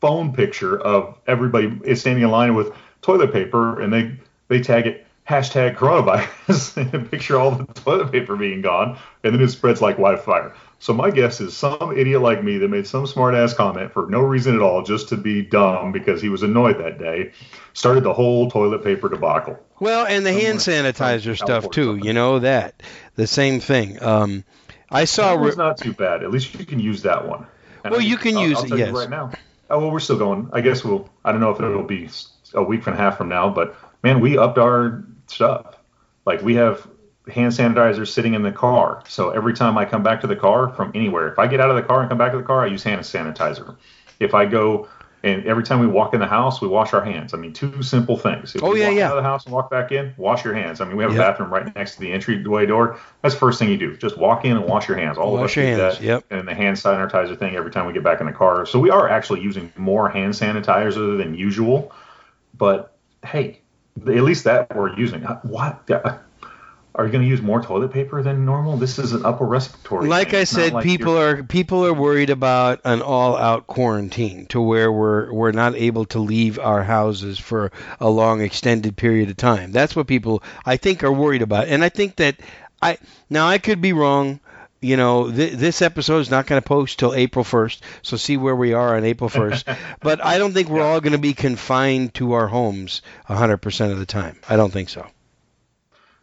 phone 0.00 0.32
picture 0.32 0.80
of 0.80 1.18
everybody 1.26 1.78
is 1.84 2.00
standing 2.00 2.22
in 2.24 2.30
line 2.30 2.54
with 2.54 2.72
toilet 3.02 3.32
paper, 3.32 3.80
and 3.80 3.92
they 3.92 4.12
they 4.48 4.60
tag 4.60 4.86
it 4.86 5.06
hashtag 5.28 5.76
coronavirus 5.76 6.76
and 6.94 7.10
picture 7.10 7.38
all 7.38 7.50
the 7.52 7.64
toilet 7.74 8.10
paper 8.12 8.36
being 8.36 8.62
gone, 8.62 8.96
and 9.24 9.34
then 9.34 9.40
it 9.42 9.48
spreads 9.48 9.80
like 9.80 9.98
wildfire. 9.98 10.54
So 10.82 10.94
my 10.94 11.10
guess 11.10 11.40
is 11.42 11.54
some 11.54 11.96
idiot 11.96 12.22
like 12.22 12.42
me 12.42 12.56
that 12.58 12.68
made 12.68 12.86
some 12.86 13.06
smart 13.06 13.34
ass 13.34 13.52
comment 13.52 13.92
for 13.92 14.06
no 14.08 14.22
reason 14.22 14.54
at 14.56 14.62
all, 14.62 14.82
just 14.82 15.10
to 15.10 15.16
be 15.18 15.42
dumb 15.42 15.92
because 15.92 16.22
he 16.22 16.30
was 16.30 16.42
annoyed 16.42 16.78
that 16.78 16.98
day, 16.98 17.32
started 17.74 18.02
the 18.02 18.14
whole 18.14 18.50
toilet 18.50 18.82
paper 18.82 19.10
debacle. 19.10 19.58
Well, 19.78 20.06
and 20.06 20.24
the 20.24 20.32
hand 20.32 20.58
sanitizer 20.58 21.36
stuff 21.36 21.70
too. 21.70 21.84
somewhere. 21.84 22.04
You 22.06 22.12
know 22.14 22.38
that 22.38 22.82
the 23.14 23.26
same 23.26 23.60
thing. 23.60 24.02
Um, 24.02 24.42
I 24.90 25.04
saw. 25.04 25.34
Re- 25.34 25.44
was 25.44 25.56
not 25.58 25.76
too 25.76 25.92
bad. 25.92 26.22
At 26.24 26.30
least 26.30 26.58
you 26.58 26.64
can 26.64 26.80
use 26.80 27.02
that 27.02 27.28
one. 27.28 27.46
And 27.84 27.92
Well, 27.92 28.00
I- 28.00 28.04
you 28.04 28.16
can 28.16 28.36
I'll- 28.38 28.48
use 28.48 28.58
I'll 28.58 28.72
it, 28.72 28.78
yes. 28.78 28.92
right 28.92 29.10
now. 29.10 29.30
Oh 29.68 29.78
well, 29.80 29.90
we're 29.90 30.00
still 30.00 30.18
going. 30.18 30.48
I 30.52 30.62
guess 30.62 30.82
we'll. 30.82 31.08
I 31.24 31.30
don't 31.30 31.40
know 31.42 31.50
if 31.50 31.60
it'll 31.60 31.82
be 31.84 32.08
a 32.54 32.62
week 32.62 32.86
and 32.86 32.94
a 32.96 32.98
half 32.98 33.18
from 33.18 33.28
now, 33.28 33.50
but 33.50 33.76
man, 34.02 34.20
we 34.20 34.36
upped 34.38 34.56
our 34.58 35.04
stuff. 35.26 35.76
Like 36.26 36.40
we 36.42 36.54
have 36.54 36.88
hand 37.30 37.52
sanitizer 37.52 38.06
sitting 38.06 38.34
in 38.34 38.42
the 38.42 38.52
car. 38.52 39.02
So 39.08 39.30
every 39.30 39.54
time 39.54 39.78
I 39.78 39.84
come 39.84 40.02
back 40.02 40.20
to 40.22 40.26
the 40.26 40.36
car 40.36 40.68
from 40.74 40.92
anywhere, 40.94 41.28
if 41.32 41.38
I 41.38 41.46
get 41.46 41.60
out 41.60 41.70
of 41.70 41.76
the 41.76 41.82
car 41.82 42.00
and 42.00 42.08
come 42.08 42.18
back 42.18 42.32
to 42.32 42.38
the 42.38 42.44
car, 42.44 42.64
I 42.64 42.66
use 42.66 42.82
hand 42.82 43.00
sanitizer. 43.02 43.76
If 44.18 44.34
I 44.34 44.46
go 44.46 44.88
and 45.22 45.44
every 45.44 45.62
time 45.64 45.80
we 45.80 45.86
walk 45.86 46.14
in 46.14 46.20
the 46.20 46.26
house, 46.26 46.62
we 46.62 46.68
wash 46.68 46.94
our 46.94 47.04
hands. 47.04 47.34
I 47.34 47.36
mean, 47.36 47.52
two 47.52 47.82
simple 47.82 48.16
things. 48.16 48.54
If 48.54 48.62
Oh, 48.62 48.74
you 48.74 48.80
yeah, 48.80 48.88
walk 48.88 48.96
yeah. 48.96 49.06
out 49.10 49.18
of 49.18 49.22
the 49.22 49.28
house 49.28 49.44
and 49.44 49.54
walk 49.54 49.70
back 49.70 49.92
in, 49.92 50.14
wash 50.16 50.44
your 50.44 50.54
hands. 50.54 50.80
I 50.80 50.86
mean, 50.86 50.96
we 50.96 51.02
have 51.04 51.12
Yep. 51.12 51.20
a 51.20 51.22
bathroom 51.30 51.52
right 51.52 51.76
next 51.76 51.96
to 51.96 52.00
the 52.00 52.10
entryway 52.10 52.64
door. 52.64 52.98
That's 53.20 53.34
the 53.34 53.40
first 53.40 53.58
thing 53.58 53.68
you 53.68 53.76
do. 53.76 53.96
Just 53.98 54.16
walk 54.16 54.46
in 54.46 54.56
and 54.56 54.64
wash 54.64 54.88
your 54.88 54.96
hands. 54.96 55.18
All 55.18 55.34
of 55.34 55.40
Wash 55.42 55.50
us 55.50 55.56
your 55.56 55.66
do 55.66 55.82
hands, 55.82 55.98
that. 55.98 56.02
yep. 56.02 56.24
And 56.30 56.48
the 56.48 56.54
hand 56.54 56.78
sanitizer 56.78 57.38
thing 57.38 57.54
every 57.54 57.70
time 57.70 57.86
we 57.86 57.92
get 57.92 58.02
back 58.02 58.20
in 58.20 58.26
the 58.26 58.32
car. 58.32 58.64
So 58.64 58.78
we 58.78 58.88
are 58.88 59.10
actually 59.10 59.42
using 59.42 59.70
more 59.76 60.08
hand 60.08 60.32
sanitizer 60.32 61.18
than 61.18 61.34
usual. 61.34 61.92
But 62.56 62.96
hey, 63.22 63.60
at 63.98 64.22
least 64.22 64.44
that 64.44 64.74
we're 64.74 64.96
using. 64.96 65.26
Uh, 65.26 65.38
what? 65.42 65.86
Are 66.94 67.06
you 67.06 67.12
going 67.12 67.22
to 67.22 67.28
use 67.28 67.40
more 67.40 67.62
toilet 67.62 67.92
paper 67.92 68.22
than 68.22 68.44
normal? 68.44 68.76
This 68.76 68.98
is 68.98 69.12
an 69.12 69.24
upper 69.24 69.44
respiratory. 69.46 70.08
like. 70.08 70.34
I 70.34 70.44
said, 70.44 70.72
like 70.72 70.84
people 70.84 71.14
you're- 71.14 71.40
are 71.40 71.42
people 71.44 71.86
are 71.86 71.94
worried 71.94 72.30
about 72.30 72.80
an 72.84 73.00
all-out 73.00 73.66
quarantine 73.66 74.46
to 74.46 74.60
where 74.60 74.90
we're 74.90 75.32
we're 75.32 75.52
not 75.52 75.76
able 75.76 76.04
to 76.06 76.18
leave 76.18 76.58
our 76.58 76.82
houses 76.82 77.38
for 77.38 77.70
a 78.00 78.10
long 78.10 78.40
extended 78.40 78.96
period 78.96 79.30
of 79.30 79.36
time. 79.36 79.70
That's 79.72 79.94
what 79.94 80.08
people 80.08 80.42
I 80.66 80.76
think 80.76 81.04
are 81.04 81.12
worried 81.12 81.42
about, 81.42 81.68
and 81.68 81.84
I 81.84 81.90
think 81.90 82.16
that 82.16 82.36
I 82.82 82.98
now 83.28 83.46
I 83.48 83.58
could 83.58 83.80
be 83.80 83.92
wrong. 83.92 84.40
You 84.82 84.96
know, 84.96 85.30
th- 85.30 85.52
this 85.52 85.82
episode 85.82 86.20
is 86.20 86.30
not 86.30 86.46
going 86.46 86.60
to 86.60 86.66
post 86.66 86.98
till 86.98 87.12
April 87.14 87.44
1st, 87.44 87.80
so 88.00 88.16
see 88.16 88.38
where 88.38 88.56
we 88.56 88.72
are 88.72 88.96
on 88.96 89.04
April 89.04 89.28
1st. 89.28 89.76
but 90.00 90.24
I 90.24 90.38
don't 90.38 90.54
think 90.54 90.70
we're 90.70 90.82
all 90.82 91.02
going 91.02 91.12
to 91.12 91.18
be 91.18 91.34
confined 91.34 92.14
to 92.14 92.32
our 92.32 92.46
homes 92.46 93.02
100% 93.28 93.92
of 93.92 93.98
the 93.98 94.06
time. 94.06 94.38
I 94.48 94.56
don't 94.56 94.72
think 94.72 94.88
so. 94.88 95.06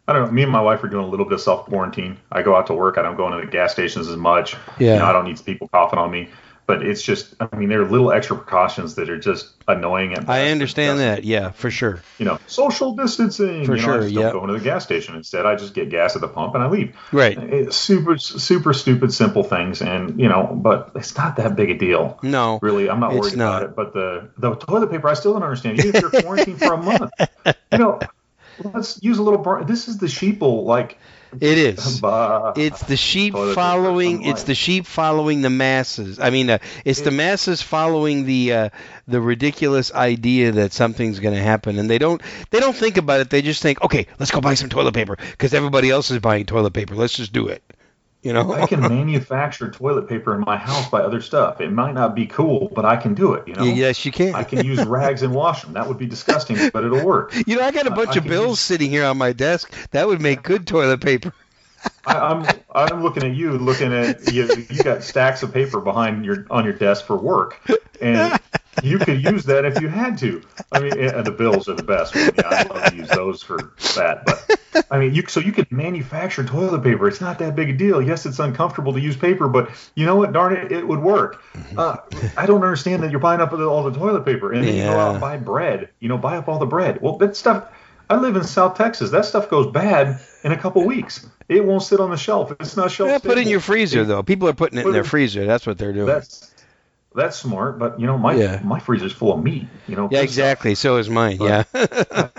I 0.08 0.14
don't 0.14 0.26
know. 0.26 0.32
Me 0.32 0.42
and 0.42 0.50
my 0.50 0.62
wife 0.62 0.82
are 0.82 0.88
doing 0.88 1.04
a 1.04 1.08
little 1.08 1.26
bit 1.26 1.34
of 1.34 1.40
self 1.42 1.66
quarantine. 1.66 2.16
I 2.32 2.42
go 2.42 2.56
out 2.56 2.66
to 2.68 2.74
work. 2.74 2.96
I 2.96 3.02
don't 3.02 3.16
go 3.16 3.26
into 3.26 3.44
the 3.44 3.52
gas 3.52 3.72
stations 3.72 4.08
as 4.08 4.16
much. 4.16 4.56
Yeah. 4.78 4.94
You 4.94 4.98
know, 5.00 5.04
I 5.04 5.12
don't 5.12 5.26
need 5.26 5.44
people 5.44 5.68
coughing 5.68 5.98
on 5.98 6.10
me. 6.10 6.30
But 6.66 6.82
it's 6.82 7.00
just, 7.00 7.34
I 7.40 7.56
mean, 7.56 7.70
there 7.70 7.80
are 7.80 7.90
little 7.90 8.12
extra 8.12 8.36
precautions 8.36 8.94
that 8.96 9.08
are 9.08 9.18
just 9.18 9.54
annoying. 9.66 10.12
And 10.12 10.28
I 10.28 10.50
understand 10.50 11.00
that. 11.00 11.24
Yeah, 11.24 11.50
for 11.50 11.70
sure. 11.70 12.02
You 12.18 12.26
know, 12.26 12.38
social 12.46 12.94
distancing. 12.94 13.64
For 13.64 13.74
you 13.74 13.80
know, 13.80 13.84
sure, 13.86 13.94
I 13.94 14.00
just 14.02 14.12
yeah. 14.12 14.22
don't 14.24 14.32
go 14.32 14.40
into 14.44 14.52
the 14.52 14.64
gas 14.64 14.84
station. 14.84 15.16
Instead, 15.16 15.46
I 15.46 15.56
just 15.56 15.72
get 15.72 15.88
gas 15.88 16.14
at 16.14 16.20
the 16.20 16.28
pump 16.28 16.54
and 16.54 16.62
I 16.62 16.68
leave. 16.68 16.94
Right. 17.10 17.38
It's 17.38 17.74
super, 17.74 18.18
super 18.18 18.74
stupid, 18.74 19.14
simple 19.14 19.44
things, 19.44 19.80
and 19.80 20.20
you 20.20 20.28
know, 20.28 20.44
but 20.62 20.92
it's 20.94 21.16
not 21.16 21.36
that 21.36 21.56
big 21.56 21.70
a 21.70 21.78
deal. 21.78 22.18
No. 22.22 22.58
Really, 22.60 22.90
I'm 22.90 23.00
not 23.00 23.14
worried 23.14 23.38
not. 23.38 23.62
about 23.62 23.70
it. 23.70 23.76
But 23.76 23.94
the 23.94 24.28
the 24.36 24.54
toilet 24.54 24.90
paper, 24.90 25.08
I 25.08 25.14
still 25.14 25.32
don't 25.32 25.42
understand. 25.42 25.78
Even 25.78 25.96
if 25.96 26.02
you're 26.02 26.22
quarantined 26.22 26.58
for 26.58 26.74
a 26.74 26.82
month, 26.82 27.10
you 27.72 27.78
know, 27.78 27.98
let's 28.64 29.02
use 29.02 29.18
a 29.18 29.22
little. 29.22 29.38
Br- 29.38 29.64
this 29.64 29.88
is 29.88 29.98
the 29.98 30.06
sheeple, 30.06 30.64
like. 30.64 30.98
It 31.40 31.58
is. 31.58 32.00
bah. 32.02 32.54
It's 32.56 32.82
the 32.84 32.96
sheep 32.96 33.34
following. 33.34 34.24
It's 34.24 34.44
the 34.44 34.54
sheep 34.54 34.86
following 34.86 35.42
the 35.42 35.50
masses. 35.50 36.18
I 36.18 36.30
mean, 36.30 36.48
uh, 36.48 36.58
it's 36.84 37.02
the 37.02 37.10
masses 37.10 37.60
following 37.60 38.24
the 38.24 38.52
uh, 38.52 38.68
the 39.06 39.20
ridiculous 39.20 39.92
idea 39.92 40.52
that 40.52 40.72
something's 40.72 41.20
going 41.20 41.34
to 41.34 41.42
happen, 41.42 41.78
and 41.78 41.88
they 41.88 41.98
don't 41.98 42.22
they 42.50 42.60
don't 42.60 42.76
think 42.76 42.96
about 42.96 43.20
it. 43.20 43.30
They 43.30 43.42
just 43.42 43.62
think, 43.62 43.82
okay, 43.82 44.06
let's 44.18 44.30
go 44.30 44.40
buy 44.40 44.54
some 44.54 44.70
toilet 44.70 44.94
paper 44.94 45.16
because 45.16 45.52
everybody 45.52 45.90
else 45.90 46.10
is 46.10 46.18
buying 46.18 46.46
toilet 46.46 46.72
paper. 46.72 46.94
Let's 46.94 47.14
just 47.14 47.32
do 47.32 47.48
it. 47.48 47.62
You 48.22 48.32
know. 48.32 48.52
I 48.52 48.66
can 48.66 48.80
manufacture 48.80 49.70
toilet 49.70 50.08
paper 50.08 50.34
in 50.34 50.40
my 50.40 50.56
house 50.56 50.88
by 50.90 51.00
other 51.00 51.20
stuff. 51.20 51.60
It 51.60 51.70
might 51.70 51.94
not 51.94 52.16
be 52.16 52.26
cool, 52.26 52.68
but 52.74 52.84
I 52.84 52.96
can 52.96 53.14
do 53.14 53.34
it. 53.34 53.46
You 53.46 53.54
know. 53.54 53.62
yes, 53.64 54.04
you 54.04 54.10
can. 54.10 54.34
I 54.34 54.42
can 54.42 54.64
use 54.66 54.84
rags 54.84 55.22
and 55.22 55.32
wash 55.32 55.62
them. 55.62 55.74
That 55.74 55.86
would 55.86 55.98
be 55.98 56.06
disgusting, 56.06 56.56
but 56.72 56.84
it'll 56.84 57.04
work. 57.04 57.32
you 57.46 57.56
know, 57.56 57.62
I 57.62 57.70
got 57.70 57.86
a 57.86 57.90
bunch 57.90 58.10
I 58.10 58.16
of 58.16 58.22
can 58.24 58.30
bills 58.30 58.50
use- 58.50 58.60
sitting 58.60 58.90
here 58.90 59.04
on 59.04 59.18
my 59.18 59.32
desk. 59.32 59.72
That 59.92 60.08
would 60.08 60.20
make 60.20 60.42
good 60.42 60.66
toilet 60.66 61.00
paper. 61.00 61.32
I, 62.06 62.18
I'm 62.18 62.60
I'm 62.74 63.02
looking 63.04 63.22
at 63.22 63.36
you, 63.36 63.52
looking 63.52 63.92
at 63.92 64.32
you. 64.32 64.48
You 64.68 64.82
got 64.82 65.04
stacks 65.04 65.44
of 65.44 65.54
paper 65.54 65.80
behind 65.80 66.24
your 66.24 66.44
on 66.50 66.64
your 66.64 66.72
desk 66.74 67.04
for 67.06 67.16
work, 67.16 67.60
and 68.00 68.38
you 68.82 68.98
could 68.98 69.22
use 69.22 69.44
that 69.44 69.64
if 69.64 69.80
you 69.80 69.88
had 69.88 70.18
to. 70.18 70.42
I 70.72 70.80
mean, 70.80 70.98
and 70.98 71.26
the 71.26 71.30
bills 71.30 71.68
are 71.68 71.74
the 71.74 71.82
best. 71.82 72.14
Yeah, 72.14 72.30
I 72.44 72.62
love 72.64 72.84
to 72.90 72.96
use 72.96 73.08
those 73.08 73.42
for 73.42 73.74
that. 73.96 74.24
But 74.26 74.86
I 74.90 74.98
mean, 74.98 75.14
you 75.14 75.24
so 75.28 75.40
you 75.40 75.52
could 75.52 75.70
manufacture 75.70 76.44
toilet 76.44 76.82
paper. 76.82 77.08
It's 77.08 77.20
not 77.20 77.38
that 77.38 77.56
big 77.56 77.70
a 77.70 77.72
deal. 77.72 78.00
Yes, 78.00 78.26
it's 78.26 78.38
uncomfortable 78.38 78.92
to 78.92 79.00
use 79.00 79.16
paper, 79.16 79.48
but 79.48 79.70
you 79.94 80.06
know 80.06 80.16
what? 80.16 80.32
Darn 80.32 80.56
it, 80.56 80.72
it 80.72 80.86
would 80.86 81.00
work. 81.00 81.42
Uh, 81.76 81.96
I 82.36 82.46
don't 82.46 82.62
understand 82.62 83.02
that 83.02 83.10
you're 83.10 83.20
buying 83.20 83.40
up 83.40 83.52
all 83.52 83.82
the 83.90 83.98
toilet 83.98 84.24
paper 84.24 84.52
and 84.52 84.66
then 84.66 84.74
you 84.74 84.82
go 84.84 84.98
out 84.98 85.12
and 85.12 85.20
buy 85.20 85.36
bread. 85.36 85.90
You 86.00 86.08
know, 86.08 86.18
buy 86.18 86.36
up 86.36 86.48
all 86.48 86.58
the 86.58 86.66
bread. 86.66 87.00
Well, 87.00 87.16
that 87.18 87.36
stuff. 87.36 87.68
I 88.10 88.16
live 88.16 88.36
in 88.36 88.44
South 88.44 88.74
Texas. 88.78 89.10
That 89.10 89.26
stuff 89.26 89.50
goes 89.50 89.70
bad 89.70 90.18
in 90.42 90.52
a 90.52 90.56
couple 90.56 90.82
weeks. 90.86 91.26
It 91.48 91.64
won't 91.64 91.82
sit 91.82 92.00
on 92.00 92.10
the 92.10 92.16
shelf. 92.16 92.52
It's 92.58 92.74
not 92.74 92.90
shelf 92.90 93.10
Yeah, 93.10 93.18
put 93.18 93.36
it 93.36 93.42
in 93.42 93.48
your 93.48 93.60
freezer 93.60 94.04
though. 94.04 94.22
People 94.22 94.48
are 94.48 94.54
putting 94.54 94.78
it 94.78 94.86
in 94.86 94.92
their 94.92 95.02
it- 95.02 95.06
freezer. 95.06 95.44
That's 95.44 95.66
what 95.66 95.76
they're 95.76 95.92
doing. 95.92 96.06
That's 96.06 96.50
that's 97.14 97.36
smart, 97.38 97.78
but 97.78 97.98
you 98.00 98.06
know 98.06 98.18
my 98.18 98.34
Yeah. 98.34 98.60
my 98.62 98.78
freezer's 98.80 99.12
full 99.12 99.32
of 99.32 99.42
meat. 99.42 99.66
You 99.86 99.96
know. 99.96 100.08
yeah, 100.10 100.20
exactly. 100.20 100.74
So 100.74 100.96
is 100.98 101.08
mine. 101.08 101.38
Yeah. 101.40 101.64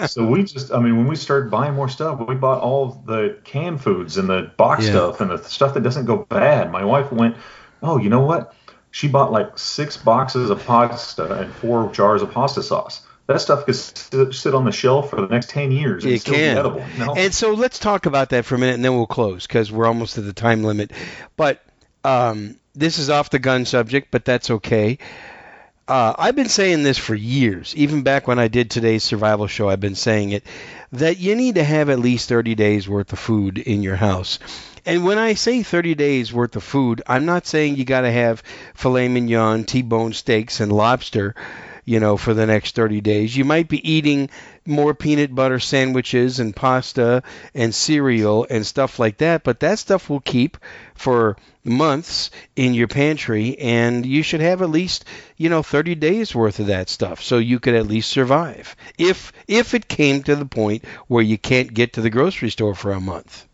So 0.08 0.26
we 0.26 0.44
just, 0.44 0.72
I 0.72 0.80
mean, 0.80 0.98
when 0.98 1.08
we 1.08 1.16
started 1.16 1.50
buying 1.52 1.74
more 1.74 1.90
stuff, 1.90 2.20
we 2.28 2.36
bought 2.36 2.62
all 2.62 3.02
the 3.06 3.38
canned 3.44 3.82
foods 3.82 4.18
and 4.18 4.30
the 4.30 4.52
box 4.58 4.86
Yeah. 4.86 4.92
stuff 4.92 5.22
and 5.22 5.32
the 5.32 5.38
stuff 5.44 5.74
that 5.74 5.82
doesn't 5.84 6.06
go 6.06 6.18
bad. 6.18 6.72
My 6.72 6.86
wife 6.86 7.12
went, 7.12 7.36
oh, 7.82 7.98
you 7.98 8.10
know 8.10 8.22
what? 8.22 8.54
She 8.92 9.08
bought 9.08 9.32
like 9.32 9.58
six 9.58 9.98
boxes 9.98 10.50
of 10.50 10.66
pasta 10.66 11.32
and 11.42 11.54
four 11.54 11.92
jars 11.92 12.22
of 12.22 12.32
pasta 12.32 12.64
sauce. 12.64 13.02
That 13.28 13.40
stuff 13.42 13.66
could 13.68 13.76
sit, 13.76 14.56
on 14.56 14.66
the 14.66 14.72
shelf 14.72 15.12
for 15.12 15.22
the 15.22 15.28
next 15.28 15.50
ten 15.52 15.72
years 15.72 16.04
and 16.04 16.14
It 16.14 16.22
still 16.22 16.34
can. 16.34 16.56
be 16.56 16.60
edible. 16.60 16.84
Know? 16.98 17.14
And 17.16 17.32
so 17.34 17.54
let's 17.54 17.78
talk 17.78 18.08
about 18.08 18.30
that 18.32 18.46
for 18.46 18.56
a 18.56 18.58
minute, 18.58 18.74
and 18.76 18.84
then 18.84 18.96
we'll 18.96 19.06
close 19.06 19.46
because 19.46 19.72
we're 19.72 19.86
almost 19.86 20.18
at 20.18 20.26
the 20.26 20.34
time 20.34 20.64
limit. 20.64 20.92
But 21.38 21.62
um, 22.04 22.56
this 22.76 23.00
is 23.00 23.10
off 23.10 23.30
the 23.30 23.40
gun 23.40 23.66
subject, 23.66 24.10
but 24.12 24.26
that's 24.26 24.50
okay. 24.50 24.98
Uh, 25.88 26.14
I've 26.20 26.36
been 26.36 26.50
saying 26.50 26.84
this 26.84 27.00
for 27.00 27.16
years, 27.16 27.74
even 27.76 28.04
back 28.04 28.28
when 28.28 28.38
I 28.38 28.48
did 28.48 28.70
today's 28.70 29.04
survival 29.04 29.48
show. 29.48 29.70
I've 29.70 29.80
been 29.80 29.96
saying 29.96 30.32
it 30.32 30.44
that 30.92 31.18
you 31.18 31.36
need 31.36 31.56
to 31.56 31.64
have 31.64 31.90
at 31.90 32.00
least 32.00 32.30
30 32.30 32.54
days 32.54 32.88
worth 32.88 33.12
of 33.12 33.18
food 33.18 33.58
in 33.58 33.82
your 33.82 33.96
house. 33.96 34.38
And 34.86 35.04
when 35.04 35.18
I 35.18 35.34
say 35.34 35.64
30 35.64 35.96
days 35.96 36.32
worth 36.32 36.56
of 36.56 36.64
food, 36.64 37.02
I'm 37.08 37.26
not 37.26 37.48
saying 37.48 37.76
you 37.76 37.86
got 37.86 38.02
to 38.02 38.12
have 38.12 38.44
filet 38.76 39.08
mignon, 39.08 39.64
T-bone 39.64 40.14
steaks, 40.14 40.60
and 40.60 40.72
lobster 40.72 41.34
you 41.86 42.00
know, 42.00 42.18
for 42.18 42.34
the 42.34 42.46
next 42.46 42.76
30 42.76 43.02
days. 43.02 43.36
You 43.36 43.46
might 43.46 43.68
be 43.68 43.90
eating 43.90 44.30
more 44.66 44.94
peanut 44.94 45.34
butter 45.34 45.60
sandwiches 45.60 46.40
and 46.40 46.56
pasta 46.56 47.24
and 47.54 47.74
cereal 47.74 48.46
and 48.50 48.66
stuff 48.66 49.00
like 49.00 49.18
that, 49.18 49.44
but 49.44 49.60
that 49.62 49.80
stuff 49.80 50.10
will 50.10 50.20
keep 50.20 50.58
for 50.96 51.38
months 51.64 52.32
in 52.56 52.74
your 52.74 52.88
pantry 52.88 53.58
and 53.60 54.06
you 54.06 54.24
should 54.24 54.42
have 54.42 54.62
at 54.62 54.70
least, 54.70 55.06
you 55.38 55.50
know, 55.50 55.64
30 55.64 55.96
days 55.96 56.34
worth 56.34 56.60
of 56.60 56.68
that 56.68 56.90
stuff 56.90 57.22
so 57.22 57.38
you 57.38 57.60
could 57.60 57.76
at 57.76 57.88
least 57.88 58.10
survive. 58.10 58.76
If 58.98 59.32
if 59.48 59.74
it 59.74 59.88
came 59.88 60.24
to 60.24 60.36
the 60.36 60.46
point 60.46 60.86
where 61.08 61.24
you 61.24 61.38
can't 61.38 61.74
get 61.74 61.94
to 61.94 62.02
the 62.02 62.10
grocery 62.10 62.50
store 62.50 62.76
for 62.76 62.92
a 62.92 63.02
month. 63.02 63.46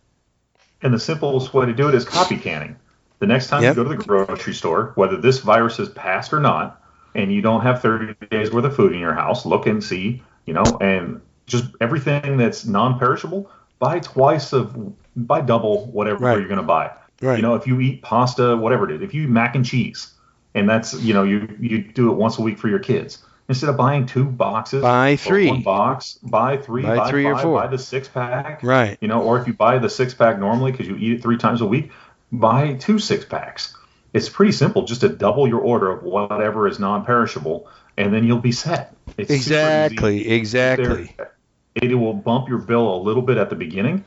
And 0.81 0.93
the 0.93 0.99
simplest 0.99 1.53
way 1.53 1.65
to 1.65 1.73
do 1.73 1.89
it 1.89 1.95
is 1.95 2.05
copy 2.05 2.37
canning. 2.37 2.75
The 3.19 3.27
next 3.27 3.47
time 3.47 3.63
Yep. 3.63 3.77
you 3.77 3.83
go 3.83 3.89
to 3.89 3.97
the 3.97 4.03
grocery 4.03 4.53
store, 4.53 4.91
whether 4.95 5.17
this 5.17 5.39
virus 5.39 5.77
has 5.77 5.89
passed 5.89 6.33
or 6.33 6.39
not, 6.39 6.81
and 7.15 7.33
you 7.33 7.41
don't 7.41 7.61
have 7.61 7.81
30 7.81 8.15
days 8.29 8.51
worth 8.51 8.65
of 8.65 8.75
food 8.75 8.93
in 8.93 8.99
your 8.99 9.13
house, 9.13 9.45
look 9.45 9.65
and 9.65 9.83
see, 9.83 10.21
you 10.45 10.53
know, 10.53 10.63
and 10.81 11.21
just 11.47 11.65
everything 11.81 12.37
that's 12.37 12.65
non-perishable, 12.65 13.49
buy 13.79 13.99
twice 13.99 14.53
of, 14.53 14.93
buy 15.15 15.41
double 15.41 15.85
whatever 15.87 16.23
Right. 16.25 16.37
you're 16.39 16.47
going 16.47 16.57
to 16.57 16.63
buy. 16.63 16.91
Right. 17.21 17.37
You 17.37 17.41
know, 17.41 17.55
if 17.55 17.65
you 17.65 17.79
eat 17.79 18.01
pasta, 18.01 18.55
whatever 18.57 18.89
it 18.89 18.95
is, 18.95 19.01
if 19.01 19.13
you 19.13 19.23
eat 19.23 19.29
mac 19.29 19.55
and 19.55 19.65
cheese, 19.65 20.11
and 20.53 20.69
that's 20.69 20.93
you 21.01 21.13
know 21.13 21.23
you 21.23 21.47
you 21.59 21.79
do 21.83 22.11
it 22.11 22.15
once 22.15 22.37
a 22.37 22.41
week 22.41 22.57
for 22.57 22.67
your 22.69 22.79
kids 22.79 23.23
instead 23.47 23.69
of 23.69 23.77
buying 23.77 24.05
two 24.05 24.25
boxes. 24.25 24.81
Buy 24.81 25.15
three. 25.15 25.47
one 25.47 25.61
box. 25.61 26.17
Buy 26.23 26.57
three. 26.57 26.81
Buy 26.83 26.95
Buy, 26.97 27.09
three 27.09 27.25
or 27.25 27.37
four. 27.37 27.59
Buy 27.61 27.67
the 27.67 27.77
six 27.77 28.07
pack. 28.07 28.61
Right. 28.63 28.97
You 29.01 29.07
know, 29.07 29.21
or 29.21 29.39
if 29.39 29.47
you 29.47 29.53
buy 29.53 29.77
the 29.77 29.89
six 29.89 30.13
pack 30.13 30.39
normally 30.39 30.71
because 30.71 30.87
you 30.87 30.95
eat 30.97 31.13
it 31.13 31.21
three 31.21 31.37
times 31.37 31.61
a 31.61 31.65
week, 31.65 31.91
buy 32.31 32.73
two 32.75 32.99
six 32.99 33.25
packs. 33.25 33.75
It's 34.15 34.29
pretty 34.29 34.53
simple, 34.53 34.83
just 34.83 35.01
to 35.01 35.09
double 35.09 35.47
your 35.47 35.59
order 35.59 35.91
of 35.91 36.03
whatever 36.03 36.67
is 36.67 36.79
non-perishable, 36.79 37.67
and 37.97 38.13
then 38.13 38.23
you'll 38.25 38.39
be 38.39 38.53
set. 38.53 38.95
It's. 39.17 39.29
Exactly. 39.29 40.29
Exactly. 40.29 41.13
There- 41.17 41.31
It 41.75 41.93
will 41.93 42.13
bump 42.13 42.47
your 42.47 42.59
bill 42.59 42.95
a 42.95 42.99
little 43.01 43.21
bit 43.21 43.37
at 43.37 43.49
the 43.49 43.55
beginning, 43.57 44.05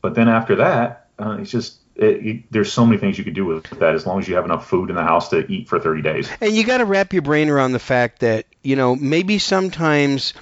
but 0.00 0.14
then 0.14 0.28
after 0.28 0.56
that, 0.56 1.08
uh, 1.18 1.38
it's 1.40 1.50
just 1.50 1.78
it, 1.96 2.22
you, 2.22 2.42
there's 2.52 2.72
so 2.72 2.86
many 2.86 2.98
things 2.98 3.18
you 3.18 3.24
could 3.24 3.34
do 3.34 3.44
with 3.44 3.64
that 3.80 3.94
as 3.96 4.06
long 4.06 4.20
as 4.20 4.28
you 4.28 4.36
have 4.36 4.44
enough 4.44 4.68
food 4.68 4.88
in 4.90 4.94
the 4.96 5.02
house 5.02 5.28
to 5.30 5.38
eat 5.50 5.68
for 5.68 5.80
30 5.80 6.02
days. 6.02 6.30
And 6.40 6.52
you 6.54 6.64
got 6.64 6.78
to 6.78 6.84
wrap 6.84 7.12
your 7.12 7.22
brain 7.22 7.50
around 7.50 7.72
the 7.72 7.80
fact 7.80 8.20
that, 8.20 8.46
you 8.62 8.76
know, 8.76 8.94
maybe 8.94 9.38
sometimes 9.40 10.32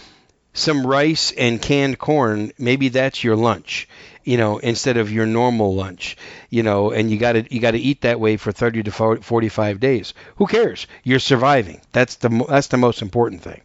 some 0.53 0.87
rice 0.87 1.33
and 1.33 1.61
canned 1.61 1.99
corn, 1.99 2.53
maybe 2.59 2.91
that's 2.91 3.25
your 3.25 3.37
lunch, 3.37 3.89
you 4.29 4.37
know, 4.37 4.59
instead 4.59 4.99
of 4.99 5.11
your 5.11 5.25
normal 5.25 5.75
lunch, 5.75 6.15
you 6.51 6.63
know, 6.63 6.91
and 6.91 7.11
you 7.11 7.17
got 7.17 7.33
to 7.33 7.55
you 7.55 7.61
got 7.61 7.71
to 7.71 7.79
eat 7.79 8.03
that 8.03 8.21
way 8.21 8.37
for 8.37 8.53
30 8.53 8.83
to 8.83 8.91
45 8.91 9.81
days. 9.81 10.13
Who 10.37 10.47
cares? 10.47 10.87
You're 11.03 11.19
surviving. 11.19 11.81
That's 11.93 12.17
the 12.17 12.29
that's 12.47 12.67
the 12.67 12.77
most 12.77 13.01
important 13.01 13.41
thing. 13.41 13.63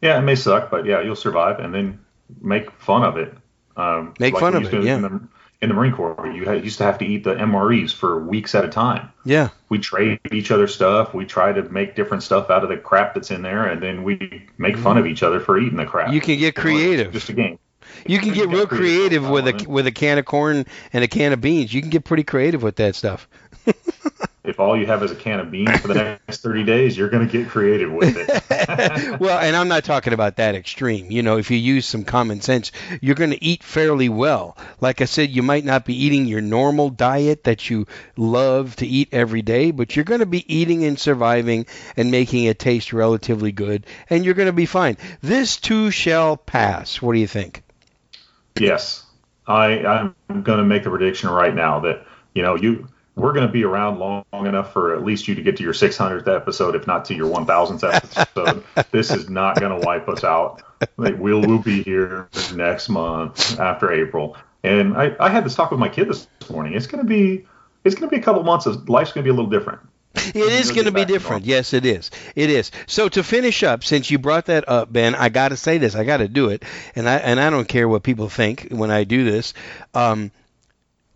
Yeah, 0.00 0.18
it 0.18 0.22
may 0.22 0.36
suck, 0.36 0.70
but 0.70 0.86
yeah, 0.86 1.02
you'll 1.02 1.16
survive, 1.16 1.58
and 1.58 1.74
then 1.74 2.00
make 2.40 2.70
fun 2.80 3.04
of 3.04 3.18
it. 3.18 3.34
Um, 3.76 4.14
Make 4.18 4.32
like 4.32 4.40
fun 4.40 4.56
of 4.56 4.64
it, 4.64 4.70
to 4.70 4.82
yeah. 4.82 4.96
In 4.96 5.02
the, 5.02 5.28
in 5.60 5.68
the 5.68 5.74
Marine 5.74 5.92
Corps, 5.92 6.32
you 6.34 6.46
had, 6.46 6.64
used 6.64 6.78
to 6.78 6.84
have 6.84 6.96
to 6.98 7.04
eat 7.04 7.24
the 7.24 7.34
MREs 7.34 7.92
for 7.92 8.24
weeks 8.24 8.54
at 8.54 8.64
a 8.64 8.68
time. 8.68 9.10
Yeah. 9.26 9.50
We 9.68 9.78
trade 9.78 10.18
each 10.32 10.50
other 10.50 10.66
stuff. 10.66 11.12
We 11.12 11.26
try 11.26 11.52
to 11.52 11.62
make 11.64 11.94
different 11.94 12.22
stuff 12.22 12.48
out 12.48 12.62
of 12.62 12.70
the 12.70 12.78
crap 12.78 13.12
that's 13.12 13.30
in 13.30 13.42
there, 13.42 13.66
and 13.66 13.82
then 13.82 14.02
we 14.02 14.48
make 14.56 14.78
fun 14.78 14.96
of 14.96 15.06
each 15.06 15.22
other 15.22 15.40
for 15.40 15.58
eating 15.58 15.76
the 15.76 15.84
crap. 15.84 16.06
Mm-hmm. 16.06 16.14
You 16.14 16.20
can 16.22 16.38
get 16.38 16.54
creative. 16.54 17.12
Just 17.12 17.28
a 17.28 17.34
game. 17.34 17.58
You 18.06 18.18
can 18.18 18.32
get 18.32 18.48
real 18.48 18.66
creative 18.66 19.28
with 19.28 19.46
a 19.46 19.66
with 19.68 19.86
a 19.86 19.92
can 19.92 20.18
of 20.18 20.24
corn 20.24 20.66
and 20.92 21.04
a 21.04 21.08
can 21.08 21.32
of 21.32 21.40
beans. 21.40 21.72
You 21.72 21.80
can 21.80 21.90
get 21.90 22.04
pretty 22.04 22.24
creative 22.24 22.62
with 22.62 22.76
that 22.76 22.94
stuff. 22.94 23.28
If 24.46 24.60
all 24.60 24.76
you 24.76 24.86
have 24.86 25.02
is 25.02 25.10
a 25.10 25.16
can 25.16 25.40
of 25.40 25.50
beans 25.50 25.80
for 25.80 25.88
the 25.88 25.94
next 25.94 26.40
30 26.40 26.62
days, 26.62 26.96
you're 26.96 27.08
going 27.08 27.26
to 27.26 27.32
get 27.32 27.48
creative 27.48 27.90
with 27.92 28.16
it. 28.16 29.20
well, 29.20 29.40
and 29.40 29.56
I'm 29.56 29.66
not 29.66 29.82
talking 29.82 30.12
about 30.12 30.36
that 30.36 30.54
extreme. 30.54 31.10
You 31.10 31.24
know, 31.24 31.36
if 31.36 31.50
you 31.50 31.56
use 31.56 31.84
some 31.84 32.04
common 32.04 32.40
sense, 32.40 32.70
you're 33.00 33.16
going 33.16 33.32
to 33.32 33.44
eat 33.44 33.64
fairly 33.64 34.08
well. 34.08 34.56
Like 34.80 35.00
I 35.00 35.06
said, 35.06 35.30
you 35.30 35.42
might 35.42 35.64
not 35.64 35.84
be 35.84 36.00
eating 36.00 36.26
your 36.26 36.42
normal 36.42 36.90
diet 36.90 37.42
that 37.44 37.68
you 37.68 37.88
love 38.16 38.76
to 38.76 38.86
eat 38.86 39.08
every 39.10 39.42
day, 39.42 39.72
but 39.72 39.96
you're 39.96 40.04
going 40.04 40.20
to 40.20 40.26
be 40.26 40.54
eating 40.54 40.84
and 40.84 40.96
surviving 40.96 41.66
and 41.96 42.12
making 42.12 42.44
it 42.44 42.60
taste 42.60 42.92
relatively 42.92 43.50
good, 43.50 43.84
and 44.08 44.24
you're 44.24 44.34
going 44.34 44.46
to 44.46 44.52
be 44.52 44.66
fine. 44.66 44.96
This 45.22 45.56
too 45.56 45.90
shall 45.90 46.36
pass. 46.36 47.02
What 47.02 47.14
do 47.14 47.18
you 47.18 47.26
think? 47.26 47.64
Yes, 48.58 49.04
I 49.46 49.84
I'm 49.84 50.42
going 50.42 50.58
to 50.58 50.64
make 50.64 50.84
the 50.84 50.90
prediction 50.90 51.30
right 51.30 51.54
now 51.54 51.80
that 51.80 52.06
you 52.34 52.42
know 52.42 52.54
you 52.56 52.88
we're 53.16 53.32
going 53.32 53.46
to 53.46 53.52
be 53.52 53.64
around 53.64 53.98
long, 53.98 54.24
long 54.32 54.46
enough 54.46 54.72
for 54.72 54.94
at 54.94 55.02
least 55.02 55.26
you 55.26 55.34
to 55.34 55.42
get 55.42 55.56
to 55.56 55.62
your 55.62 55.72
600th 55.72 56.28
episode, 56.28 56.76
if 56.76 56.86
not 56.86 57.06
to 57.06 57.14
your 57.14 57.34
1000th 57.34 57.94
episode. 57.94 58.62
this 58.90 59.10
is 59.10 59.30
not 59.30 59.58
going 59.58 59.80
to 59.80 59.86
wipe 59.86 60.06
us 60.08 60.22
out. 60.22 60.62
Like, 60.98 61.18
we'll 61.18 61.40
we'll 61.40 61.58
be 61.58 61.82
here 61.82 62.28
next 62.54 62.90
month 62.90 63.58
after 63.58 63.90
April. 63.90 64.36
And 64.62 64.96
I, 64.96 65.16
I 65.18 65.30
had 65.30 65.44
this 65.44 65.54
talk 65.54 65.70
with 65.70 65.80
my 65.80 65.88
kid 65.88 66.08
this 66.08 66.28
morning. 66.50 66.74
It's 66.74 66.86
going 66.86 67.02
to 67.02 67.08
be 67.08 67.46
it's 67.84 67.94
going 67.94 68.10
to 68.10 68.14
be 68.14 68.20
a 68.20 68.22
couple 68.22 68.42
months 68.42 68.66
of 68.66 68.88
life's 68.88 69.12
going 69.12 69.24
to 69.24 69.26
be 69.26 69.30
a 69.30 69.34
little 69.34 69.50
different. 69.50 69.80
It 70.34 70.52
is 70.52 70.70
going 70.72 70.86
to 70.86 70.92
be 70.92 71.04
different. 71.04 71.44
Yes, 71.44 71.72
it 71.72 71.86
is. 71.86 72.10
It 72.34 72.50
is. 72.50 72.70
So 72.86 73.08
to 73.08 73.22
finish 73.22 73.62
up, 73.62 73.84
since 73.84 74.10
you 74.10 74.18
brought 74.18 74.46
that 74.46 74.68
up, 74.68 74.92
Ben, 74.92 75.14
I 75.14 75.28
got 75.28 75.48
to 75.48 75.56
say 75.56 75.78
this. 75.78 75.94
I 75.94 76.04
got 76.04 76.18
to 76.18 76.28
do 76.28 76.48
it, 76.48 76.64
and 76.94 77.08
I 77.08 77.16
and 77.16 77.40
I 77.40 77.50
don't 77.50 77.68
care 77.68 77.88
what 77.88 78.02
people 78.02 78.28
think 78.28 78.68
when 78.70 78.90
I 78.90 79.04
do 79.04 79.24
this. 79.24 79.54
Um, 79.94 80.30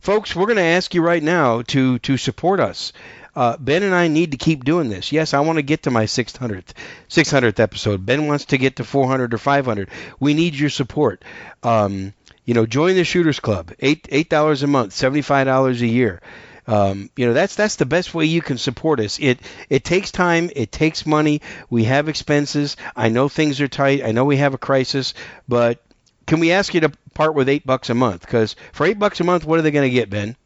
folks, 0.01 0.35
we're 0.35 0.47
going 0.47 0.57
to 0.57 0.62
ask 0.62 0.95
you 0.95 1.03
right 1.03 1.23
now 1.23 1.62
to 1.62 1.99
to 2.01 2.17
support 2.17 2.61
us. 2.61 2.93
Uh, 3.35 3.57
ben 3.59 3.85
and 3.85 3.95
I 3.95 4.09
need 4.09 4.33
to 4.33 4.37
keep 4.37 4.65
doing 4.65 4.89
this. 4.89 5.12
Yes, 5.12 5.35
I 5.35 5.41
want 5.41 5.57
to 5.57 5.62
get 5.62 5.85
to 5.85 5.91
my 5.91 6.05
600th 6.05 6.73
600th 7.09 7.61
episode. 7.61 8.05
Ben 8.05 8.27
wants 8.27 8.47
to 8.47 8.59
get 8.59 8.77
to 8.77 8.85
400 8.85 9.33
or 9.33 9.39
500. 9.39 9.89
We 10.19 10.35
need 10.35 10.57
your 10.57 10.70
support. 10.70 11.25
Um, 11.62 12.12
you 12.45 12.55
know, 12.55 12.67
join 12.67 12.97
the 12.97 13.05
Shooters 13.05 13.39
Club. 13.39 13.73
Eight 13.79 14.09
eight 14.11 14.29
dollars 14.29 14.62
a 14.65 14.67
month, 14.67 14.93
seventy 14.93 15.23
five 15.23 15.47
dollars 15.47 15.81
a 15.83 15.87
year. 15.87 16.20
Um, 16.71 17.11
you 17.17 17.27
know 17.27 17.33
that's 17.33 17.57
that's 17.57 17.77
the 17.77 17.85
best 17.87 18.15
way 18.15 18.27
you 18.27 18.41
can 18.43 18.57
support 18.57 19.01
us. 19.01 19.19
It 19.19 19.41
it 19.69 19.83
takes 19.85 20.11
time, 20.13 20.51
it 20.55 20.71
takes 20.71 21.05
money. 21.05 21.43
We 21.69 21.85
have 21.85 22.09
expenses. 22.09 22.77
I 22.95 23.09
know 23.09 23.29
things 23.29 23.61
are 23.61 23.69
tight. 23.69 24.05
I 24.05 24.13
know 24.13 24.25
we 24.25 24.37
have 24.37 24.55
a 24.55 24.59
crisis, 24.59 25.15
but 25.49 25.83
can 26.27 26.39
we 26.39 26.53
ask 26.53 26.73
you 26.73 26.81
to 26.83 26.93
part 27.15 27.35
with 27.35 27.49
eight 27.49 27.67
bucks 27.67 27.91
a 27.91 27.95
month? 27.95 28.21
Because 28.21 28.55
for 28.73 28.87
eight 28.87 28.99
bucks 29.01 29.19
a 29.21 29.25
month, 29.25 29.45
what 29.45 29.59
are 29.59 29.63
they 29.63 29.73
going 29.73 29.89
to 29.91 29.95
get, 29.95 30.11
Ben? 30.11 30.37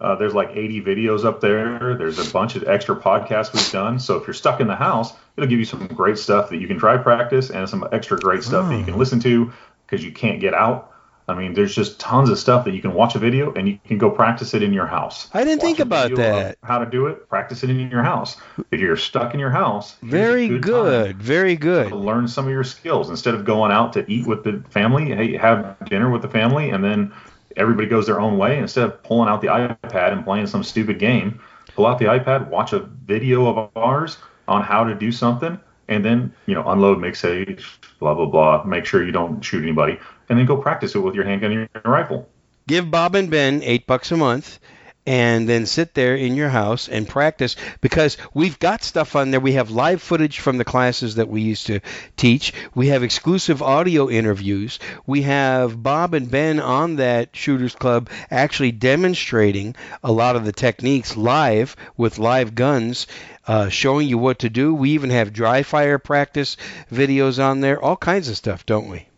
Uh, 0.00 0.14
there's 0.16 0.34
like 0.34 0.50
80 0.50 0.82
videos 0.82 1.24
up 1.24 1.40
there. 1.40 1.94
There's 1.96 2.18
a 2.18 2.32
bunch 2.32 2.54
of 2.56 2.66
extra 2.68 2.94
podcasts 2.96 3.52
we've 3.52 3.70
done. 3.72 3.98
So 3.98 4.16
if 4.16 4.26
you're 4.28 4.34
stuck 4.34 4.60
in 4.60 4.66
the 4.68 4.76
house, 4.76 5.12
it'll 5.36 5.48
give 5.48 5.58
you 5.58 5.64
some 5.64 5.86
great 5.88 6.18
stuff 6.18 6.50
that 6.50 6.58
you 6.58 6.68
can 6.68 6.78
try 6.78 6.96
practice 6.98 7.50
and 7.50 7.68
some 7.68 7.86
extra 7.90 8.16
great 8.18 8.42
stuff 8.44 8.68
that 8.68 8.76
you 8.76 8.82
Oh. 8.82 8.86
can 8.86 8.96
listen 8.98 9.18
to 9.20 9.52
because 9.86 10.04
you 10.04 10.12
can't 10.12 10.40
get 10.40 10.54
out. 10.54 10.92
I 11.28 11.34
mean, 11.34 11.52
there's 11.52 11.74
just 11.74 12.00
tons 12.00 12.30
of 12.30 12.38
stuff 12.38 12.64
that 12.64 12.72
you 12.72 12.80
can 12.80 12.94
watch 12.94 13.14
a 13.14 13.18
video 13.18 13.52
and 13.52 13.68
you 13.68 13.78
can 13.86 13.98
go 13.98 14.10
practice 14.10 14.54
it 14.54 14.62
in 14.62 14.72
your 14.72 14.86
house. 14.86 15.28
I 15.34 15.44
didn't 15.44 15.58
Watch 15.58 15.66
think 15.66 15.78
about 15.80 16.14
that. 16.16 16.56
How 16.62 16.78
to 16.78 16.86
do 16.86 17.06
it? 17.06 17.28
Practice 17.28 17.62
it 17.62 17.68
in 17.68 17.90
your 17.90 18.02
house. 18.02 18.36
If 18.70 18.80
you're 18.80 18.96
stuck 18.96 19.34
in 19.34 19.40
your 19.40 19.50
house, 19.50 19.96
Very 20.02 20.48
good 20.48 20.78
good, 20.78 21.22
very 21.22 21.56
good. 21.56 21.92
learn 21.92 22.28
some 22.28 22.46
of 22.46 22.50
your 22.50 22.64
skills 22.64 23.10
instead 23.10 23.34
of 23.34 23.44
going 23.44 23.72
out 23.72 23.92
to 23.94 24.10
eat 24.10 24.26
with 24.26 24.44
the 24.44 24.62
family. 24.70 25.06
Hey, 25.06 25.36
have 25.36 25.76
dinner 25.88 26.10
with 26.10 26.22
the 26.22 26.28
family, 26.28 26.70
and 26.70 26.82
then 26.82 27.12
everybody 27.56 27.88
goes 27.88 28.06
their 28.06 28.20
own 28.20 28.38
way. 28.38 28.58
Instead 28.58 28.84
of 28.84 29.02
pulling 29.02 29.28
out 29.28 29.40
the 29.40 29.48
iPad 29.48 30.12
and 30.12 30.24
playing 30.24 30.46
some 30.46 30.62
stupid 30.62 30.98
game, 30.98 31.40
pull 31.74 31.86
out 31.86 31.98
the 31.98 32.06
iPad, 32.06 32.48
watch 32.48 32.72
a 32.72 32.80
video 32.80 33.46
of 33.46 33.70
ours 33.76 34.18
on 34.46 34.62
how 34.62 34.84
to 34.84 34.94
do 34.94 35.10
something, 35.12 35.58
and 35.88 36.04
then 36.04 36.32
you 36.46 36.54
know 36.54 36.66
unload, 36.68 36.98
make 37.00 37.16
sage, 37.16 37.78
blah 37.98 38.14
blah 38.14 38.26
blah. 38.26 38.64
Make 38.64 38.84
sure 38.84 39.04
you 39.04 39.12
don't 39.12 39.42
shoot 39.42 39.62
anybody, 39.62 39.98
and 40.28 40.38
then 40.38 40.46
go 40.46 40.56
practice 40.56 40.94
it 40.94 41.00
with 41.00 41.14
your 41.14 41.24
handgun 41.24 41.52
and 41.52 41.68
your 41.74 41.82
rifle. 41.92 42.28
give 42.66 42.90
Bob 42.90 43.14
and 43.14 43.30
Ben 43.30 43.62
eight 43.62 43.86
bucks 43.86 44.12
a 44.12 44.16
month 44.16 44.58
and 45.06 45.48
then 45.48 45.64
sit 45.64 45.94
there 45.94 46.16
in 46.16 46.34
your 46.34 46.50
house 46.50 46.86
and 46.86 47.08
practice 47.08 47.56
because 47.80 48.18
we've 48.34 48.58
got 48.58 48.82
stuff 48.82 49.16
on 49.16 49.30
there. 49.30 49.40
We 49.40 49.54
have 49.54 49.70
live 49.70 50.02
footage 50.02 50.38
from 50.38 50.58
the 50.58 50.66
classes 50.66 51.14
that 51.14 51.30
we 51.30 51.40
used 51.40 51.68
to 51.68 51.80
teach. 52.18 52.52
We 52.74 52.88
have 52.88 53.02
exclusive 53.02 53.62
audio 53.62 54.10
interviews. 54.10 54.78
We 55.06 55.22
have 55.22 55.82
Bob 55.82 56.12
and 56.12 56.30
Ben 56.30 56.60
on 56.60 56.96
that 56.96 57.34
Shooters 57.34 57.74
Club 57.74 58.10
actually 58.30 58.72
demonstrating 58.72 59.76
a 60.04 60.12
lot 60.12 60.36
of 60.36 60.44
the 60.44 60.52
techniques 60.52 61.16
live 61.16 61.74
with 61.96 62.18
live 62.18 62.54
guns. 62.54 63.06
Uh, 63.46 63.70
showing 63.70 64.06
you 64.06 64.18
what 64.18 64.40
to 64.40 64.50
do. 64.50 64.74
We 64.74 64.90
even 64.90 65.08
have 65.08 65.32
dry 65.32 65.62
fire 65.62 65.98
practice 65.98 66.58
videos 66.92 67.42
on 67.42 67.62
there. 67.62 67.82
All 67.82 67.96
kinds 67.96 68.28
of 68.28 68.36
stuff, 68.36 68.66
don't 68.66 68.90
we? 68.90 69.08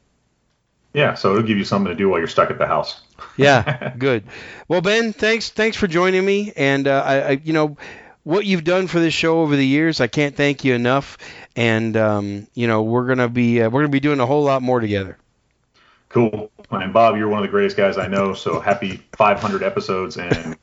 Yeah, 0.92 1.14
so 1.14 1.30
it'll 1.32 1.46
give 1.46 1.58
you 1.58 1.64
something 1.64 1.90
to 1.90 1.96
do 1.96 2.08
while 2.08 2.18
you're 2.18 2.28
stuck 2.28 2.50
at 2.50 2.58
the 2.58 2.66
house. 2.66 3.00
Yeah, 3.36 3.94
good. 3.98 4.24
Well, 4.66 4.80
Ben, 4.80 5.12
thanks 5.12 5.50
thanks 5.50 5.76
for 5.76 5.86
joining 5.86 6.24
me, 6.24 6.52
and 6.56 6.88
uh, 6.88 7.02
I, 7.06 7.20
I, 7.20 7.30
you 7.44 7.52
know, 7.52 7.76
what 8.22 8.44
you've 8.44 8.64
done 8.64 8.86
for 8.86 8.98
this 8.98 9.14
show 9.14 9.40
over 9.40 9.56
the 9.56 9.66
years, 9.66 10.00
I 10.00 10.06
can't 10.08 10.34
thank 10.34 10.64
you 10.64 10.74
enough. 10.74 11.16
And 11.56 11.96
um, 11.96 12.46
you 12.54 12.66
know, 12.66 12.82
we're 12.82 13.06
gonna 13.06 13.28
be 13.28 13.62
uh, 13.62 13.70
we're 13.70 13.80
gonna 13.82 13.90
be 13.90 14.00
doing 14.00 14.20
a 14.20 14.26
whole 14.26 14.42
lot 14.42 14.62
more 14.62 14.80
together. 14.80 15.18
Cool. 16.10 16.50
And 16.70 16.92
Bob, 16.92 17.16
you're 17.16 17.28
one 17.28 17.38
of 17.38 17.44
the 17.44 17.50
greatest 17.50 17.76
guys 17.76 17.96
I 17.96 18.06
know. 18.06 18.34
So 18.34 18.60
happy 18.60 19.02
500 19.12 19.62
episodes. 19.62 20.16
And 20.16 20.56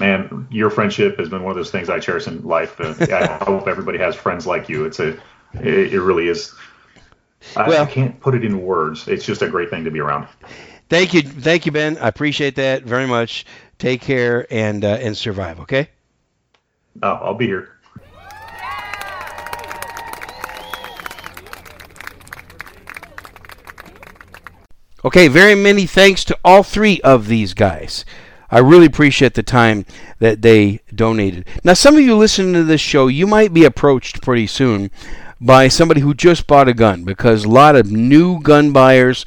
man, 0.00 0.46
your 0.50 0.70
friendship 0.70 1.18
has 1.18 1.28
been 1.28 1.42
one 1.42 1.50
of 1.50 1.56
those 1.56 1.70
things 1.70 1.88
I 1.88 2.00
cherish 2.00 2.26
in 2.26 2.42
life. 2.42 2.80
Uh, 2.80 2.94
I 3.00 3.44
hope 3.44 3.68
everybody 3.68 3.98
has 3.98 4.14
friends 4.16 4.46
like 4.46 4.68
you. 4.68 4.84
It's 4.84 4.98
a, 4.98 5.10
it, 5.54 5.92
it 5.92 6.00
really 6.00 6.28
is. 6.28 6.54
I, 7.56 7.68
Well- 7.68 7.84
I 7.84 7.86
can't 7.86 8.18
put 8.20 8.34
it 8.34 8.44
in 8.44 8.62
words. 8.62 9.08
It's 9.08 9.24
just 9.24 9.42
a 9.42 9.48
great 9.48 9.70
thing 9.70 9.84
to 9.84 9.90
be 9.90 10.00
around. 10.00 10.26
Thank 10.88 11.12
you, 11.12 11.22
thank 11.22 11.66
you, 11.66 11.72
Ben. 11.72 11.98
I 11.98 12.08
appreciate 12.08 12.56
that 12.56 12.82
very 12.82 13.06
much. 13.06 13.44
Take 13.78 14.00
care 14.00 14.46
and 14.50 14.84
uh, 14.84 14.98
and 15.00 15.16
survive. 15.16 15.60
Okay. 15.60 15.88
Oh, 17.02 17.12
I'll 17.12 17.34
be 17.34 17.46
here. 17.46 17.78
Okay, 25.04 25.28
very 25.28 25.54
many 25.54 25.86
thanks 25.86 26.24
to 26.24 26.38
all 26.44 26.62
three 26.62 27.00
of 27.02 27.28
these 27.28 27.54
guys. 27.54 28.04
I 28.50 28.58
really 28.58 28.86
appreciate 28.86 29.34
the 29.34 29.42
time 29.42 29.84
that 30.18 30.42
they 30.42 30.80
donated. 30.92 31.46
Now, 31.62 31.74
some 31.74 31.94
of 31.96 32.00
you 32.00 32.16
listening 32.16 32.54
to 32.54 32.64
this 32.64 32.80
show, 32.80 33.06
you 33.06 33.26
might 33.26 33.52
be 33.52 33.64
approached 33.64 34.22
pretty 34.22 34.46
soon 34.46 34.90
by 35.40 35.68
somebody 35.68 36.00
who 36.00 36.14
just 36.14 36.46
bought 36.46 36.68
a 36.68 36.74
gun 36.74 37.04
because 37.04 37.44
a 37.44 37.48
lot 37.48 37.76
of 37.76 37.90
new 37.90 38.40
gun 38.40 38.72
buyers 38.72 39.24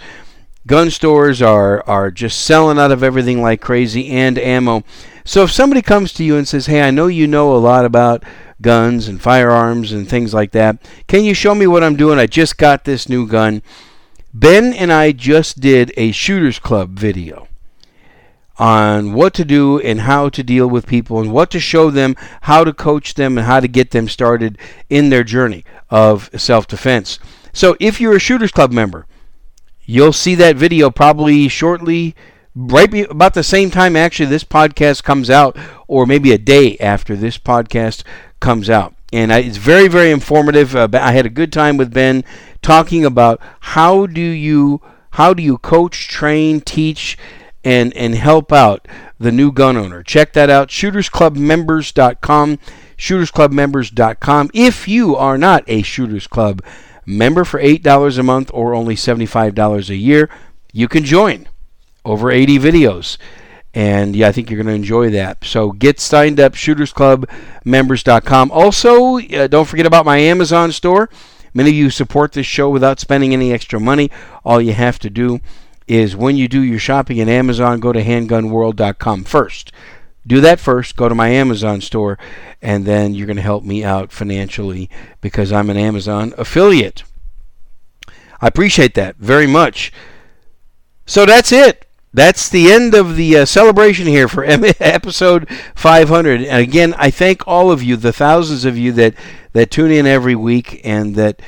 gun 0.67 0.90
stores 0.90 1.41
are 1.41 1.83
are 1.88 2.11
just 2.11 2.41
selling 2.41 2.77
out 2.77 2.91
of 2.91 3.03
everything 3.03 3.41
like 3.41 3.61
crazy 3.61 4.09
and 4.09 4.38
ammo. 4.38 4.83
So 5.23 5.43
if 5.43 5.51
somebody 5.51 5.81
comes 5.81 6.14
to 6.14 6.23
you 6.23 6.35
and 6.35 6.48
says, 6.48 6.65
"Hey, 6.65 6.81
I 6.81 6.91
know 6.91 7.07
you 7.07 7.27
know 7.27 7.56
a 7.56 7.57
lot 7.57 7.85
about 7.85 8.23
guns 8.61 9.07
and 9.07 9.22
firearms 9.22 9.91
and 9.91 10.07
things 10.07 10.33
like 10.33 10.51
that. 10.51 10.77
Can 11.07 11.23
you 11.23 11.33
show 11.33 11.56
me 11.56 11.67
what 11.67 11.83
I'm 11.83 11.95
doing? 11.95 12.19
I 12.19 12.27
just 12.27 12.57
got 12.57 12.83
this 12.83 13.09
new 13.09 13.27
gun." 13.27 13.61
Ben 14.33 14.72
and 14.73 14.93
I 14.93 15.11
just 15.11 15.59
did 15.59 15.91
a 15.98 16.11
shooters 16.11 16.57
club 16.57 16.91
video 16.98 17.48
on 18.57 19.14
what 19.14 19.33
to 19.33 19.43
do 19.43 19.80
and 19.80 20.01
how 20.01 20.30
to 20.30 20.43
deal 20.43 20.67
with 20.67 20.85
people 20.85 21.19
and 21.19 21.33
what 21.33 21.49
to 21.51 21.59
show 21.59 21.90
them, 21.90 22.15
how 22.41 22.64
to 22.64 22.72
coach 22.72 23.15
them, 23.15 23.38
and 23.38 23.45
how 23.45 23.59
to 23.59 23.67
get 23.67 23.91
them 23.91 24.07
started 24.07 24.57
in 24.90 25.09
their 25.09 25.23
journey 25.23 25.65
of 25.91 26.29
self 26.35 26.65
defense. 26.65 27.19
So 27.53 27.75
if 27.79 27.99
you're 27.99 28.15
a 28.15 28.19
Shooters 28.19 28.51
Club 28.51 28.71
member, 28.71 29.05
you'll 29.83 30.13
see 30.13 30.35
that 30.35 30.55
video 30.55 30.89
probably 30.89 31.47
shortly, 31.49 32.15
right 32.55 32.93
about 33.09 33.33
the 33.33 33.43
same 33.43 33.69
time 33.69 33.95
actually 33.95 34.27
this 34.27 34.45
podcast 34.45 35.03
comes 35.03 35.29
out, 35.29 35.57
or 35.87 36.05
maybe 36.05 36.31
a 36.31 36.37
day 36.37 36.77
after 36.77 37.15
this 37.15 37.37
podcast 37.37 38.03
comes 38.39 38.69
out. 38.69 38.95
And 39.13 39.33
I, 39.33 39.39
it's 39.39 39.57
very, 39.57 39.89
very 39.89 40.09
informative. 40.09 40.73
Uh, 40.73 40.87
I 40.93 41.11
had 41.11 41.25
a 41.25 41.29
good 41.29 41.51
time 41.51 41.75
with 41.75 41.93
Ben 41.93 42.23
talking 42.61 43.03
about 43.03 43.41
how 43.59 44.05
do 44.05 44.21
you 44.21 44.81
how 45.15 45.33
do 45.33 45.43
you 45.43 45.57
coach, 45.57 46.07
train, 46.07 46.61
teach, 46.61 47.17
and 47.63 47.93
and 47.97 48.15
help 48.15 48.53
out 48.53 48.87
the 49.19 49.31
new 49.31 49.51
gun 49.51 49.75
owner. 49.75 50.01
Check 50.03 50.31
that 50.33 50.49
out 50.49 50.69
shootersclubmembers.com 50.69 52.59
shootersclubmembers.com 53.01 54.51
if 54.53 54.88
you 54.88 55.15
are 55.15 55.38
not 55.38 55.63
a 55.65 55.81
Shooters 55.81 56.27
Club 56.27 56.61
member 57.03 57.43
for 57.43 57.59
$8 57.59 58.19
a 58.19 58.23
month 58.23 58.51
or 58.53 58.75
only 58.75 58.95
$75 58.95 59.89
a 59.89 59.95
year, 59.95 60.30
you 60.71 60.88
can 60.88 61.03
join. 61.03 61.47
Over 62.05 62.31
80 62.31 62.59
videos. 62.59 63.17
And 63.73 64.15
yeah, 64.15 64.27
I 64.27 64.31
think 64.31 64.49
you're 64.49 64.61
going 64.61 64.67
to 64.67 64.73
enjoy 64.73 65.09
that. 65.11 65.43
So 65.43 65.71
get 65.71 65.99
signed 65.99 66.39
up, 66.39 66.53
shootersclubmembers.com. 66.53 68.51
Also, 68.51 69.17
uh, 69.17 69.47
don't 69.47 69.67
forget 69.67 69.88
about 69.88 70.05
my 70.05 70.17
Amazon 70.17 70.71
store. 70.71 71.09
Many 71.53 71.71
of 71.71 71.75
you 71.75 71.89
support 71.89 72.33
this 72.33 72.45
show 72.45 72.69
without 72.69 72.99
spending 72.99 73.33
any 73.33 73.51
extra 73.51 73.80
money. 73.80 74.11
All 74.45 74.61
you 74.61 74.73
have 74.73 74.99
to 74.99 75.09
do 75.09 75.39
is 75.88 76.15
when 76.15 76.38
you 76.38 76.47
do 76.47 76.61
your 76.61 76.80
shopping 76.80 77.19
at 77.19 77.27
Amazon, 77.27 77.80
go 77.80 77.91
to 77.91 78.03
handgunworld.com 78.03 79.23
first. 79.23 79.71
Do 80.25 80.40
that 80.41 80.59
first, 80.59 80.95
go 80.95 81.09
to 81.09 81.16
my 81.16 81.30
Amazon 81.30 81.82
store, 81.82 82.19
and 82.61 82.85
then 82.85 83.14
you're 83.14 83.27
going 83.27 83.38
to 83.38 83.41
help 83.41 83.64
me 83.64 83.83
out 83.83 84.11
financially 84.11 84.90
because 85.19 85.51
I'm 85.51 85.69
an 85.69 85.77
Amazon 85.77 86.33
affiliate. 86.38 87.03
I 88.40 88.48
appreciate 88.48 88.93
that 88.95 89.17
very 89.17 89.48
much. 89.48 89.91
So 91.06 91.25
that's 91.25 91.51
it. 91.51 91.88
That's 92.14 92.50
the 92.50 92.72
end 92.72 92.93
of 92.93 93.16
the 93.16 93.38
uh, 93.38 93.45
celebration 93.45 94.06
here 94.06 94.27
for 94.27 94.43
episode 94.80 95.50
500. 95.75 96.41
And 96.41 96.61
again, 96.61 96.93
I 96.98 97.09
thank 97.09 97.48
all 97.48 97.72
of 97.72 97.82
you, 97.82 97.95
the 97.95 98.11
thousands 98.11 98.66
of 98.66 98.77
you 98.77 98.91
that, 98.93 99.14
that 99.53 99.72
tune 99.72 99.91
in 99.91 100.06
every 100.06 100.35
week 100.35 100.82
and 100.83 101.16
that 101.16 101.41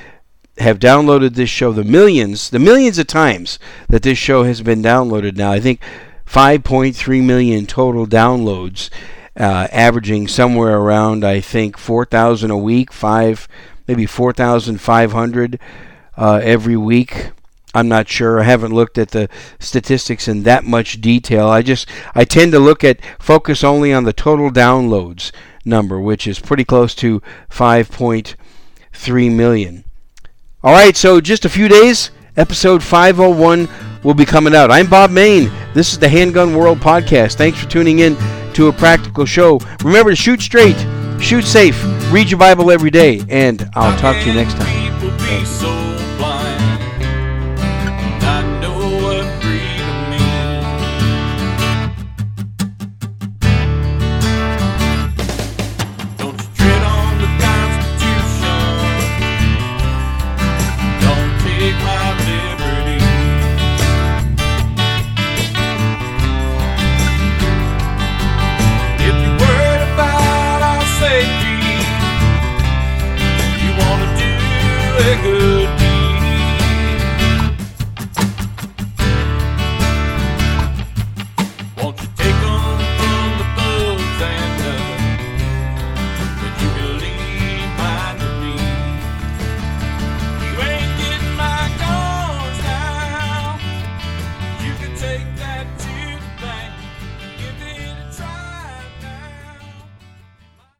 have 0.59 0.79
downloaded 0.79 1.33
this 1.33 1.49
show, 1.49 1.71
the 1.73 1.83
millions, 1.83 2.49
the 2.49 2.59
millions 2.59 2.97
of 2.97 3.07
times 3.07 3.59
that 3.89 4.03
this 4.03 4.17
show 4.17 4.43
has 4.43 4.61
been 4.61 4.81
downloaded 4.81 5.35
now. 5.35 5.51
I 5.51 5.59
think 5.59 5.81
5.3 6.25 7.23
million 7.23 7.65
total 7.65 8.07
downloads, 8.07 8.89
uh, 9.37 9.67
averaging 9.71 10.27
somewhere 10.27 10.77
around, 10.77 11.23
I 11.23 11.41
think, 11.41 11.77
4,000 11.77 12.51
a 12.51 12.57
week, 12.57 12.91
five, 12.91 13.47
maybe 13.87 14.05
4,500 14.05 15.59
uh, 16.17 16.39
every 16.43 16.77
week. 16.77 17.31
I'm 17.75 17.87
not 17.87 18.07
sure. 18.07 18.39
I 18.39 18.43
haven't 18.43 18.73
looked 18.73 18.97
at 18.97 19.09
the 19.09 19.29
statistics 19.59 20.27
in 20.27 20.43
that 20.43 20.63
much 20.63 21.01
detail. 21.01 21.47
I 21.47 21.63
just 21.63 21.89
I 22.13 22.23
tend 22.23 22.51
to 22.51 22.59
look 22.59 22.83
at 22.83 22.99
focus 23.17 23.63
only 23.63 23.91
on 23.91 24.03
the 24.03 24.13
total 24.13 24.51
downloads 24.51 25.31
number, 25.65 25.99
which 25.99 26.27
is 26.27 26.39
pretty 26.39 26.65
close 26.65 26.93
to 26.95 27.21
5.3 27.49 29.35
million. 29.35 29.83
All 30.63 30.73
right, 30.73 30.95
so 30.95 31.19
just 31.19 31.45
a 31.45 31.49
few 31.49 31.67
days, 31.67 32.11
episode 32.37 32.83
501 32.83 33.67
will 34.03 34.13
be 34.13 34.25
coming 34.25 34.55
out. 34.55 34.71
I'm 34.71 34.89
Bob 34.89 35.11
Mayne. 35.11 35.51
This 35.73 35.91
is 35.93 35.99
the 35.99 36.09
Handgun 36.09 36.55
World 36.55 36.79
Podcast. 36.79 37.35
Thanks 37.35 37.59
for 37.61 37.69
tuning 37.69 37.99
in 37.99 38.15
to 38.53 38.67
a 38.67 38.73
practical 38.73 39.25
show. 39.25 39.59
Remember 39.83 40.11
to 40.11 40.15
shoot 40.15 40.41
straight, 40.41 40.77
shoot 41.19 41.43
safe, 41.43 41.81
read 42.11 42.29
your 42.29 42.39
Bible 42.39 42.71
every 42.71 42.91
day, 42.91 43.21
and 43.29 43.69
I'll 43.73 43.97
talk 43.97 44.15
to 44.21 44.27
you 44.27 44.33
next 44.33 44.53
time. 44.55 45.82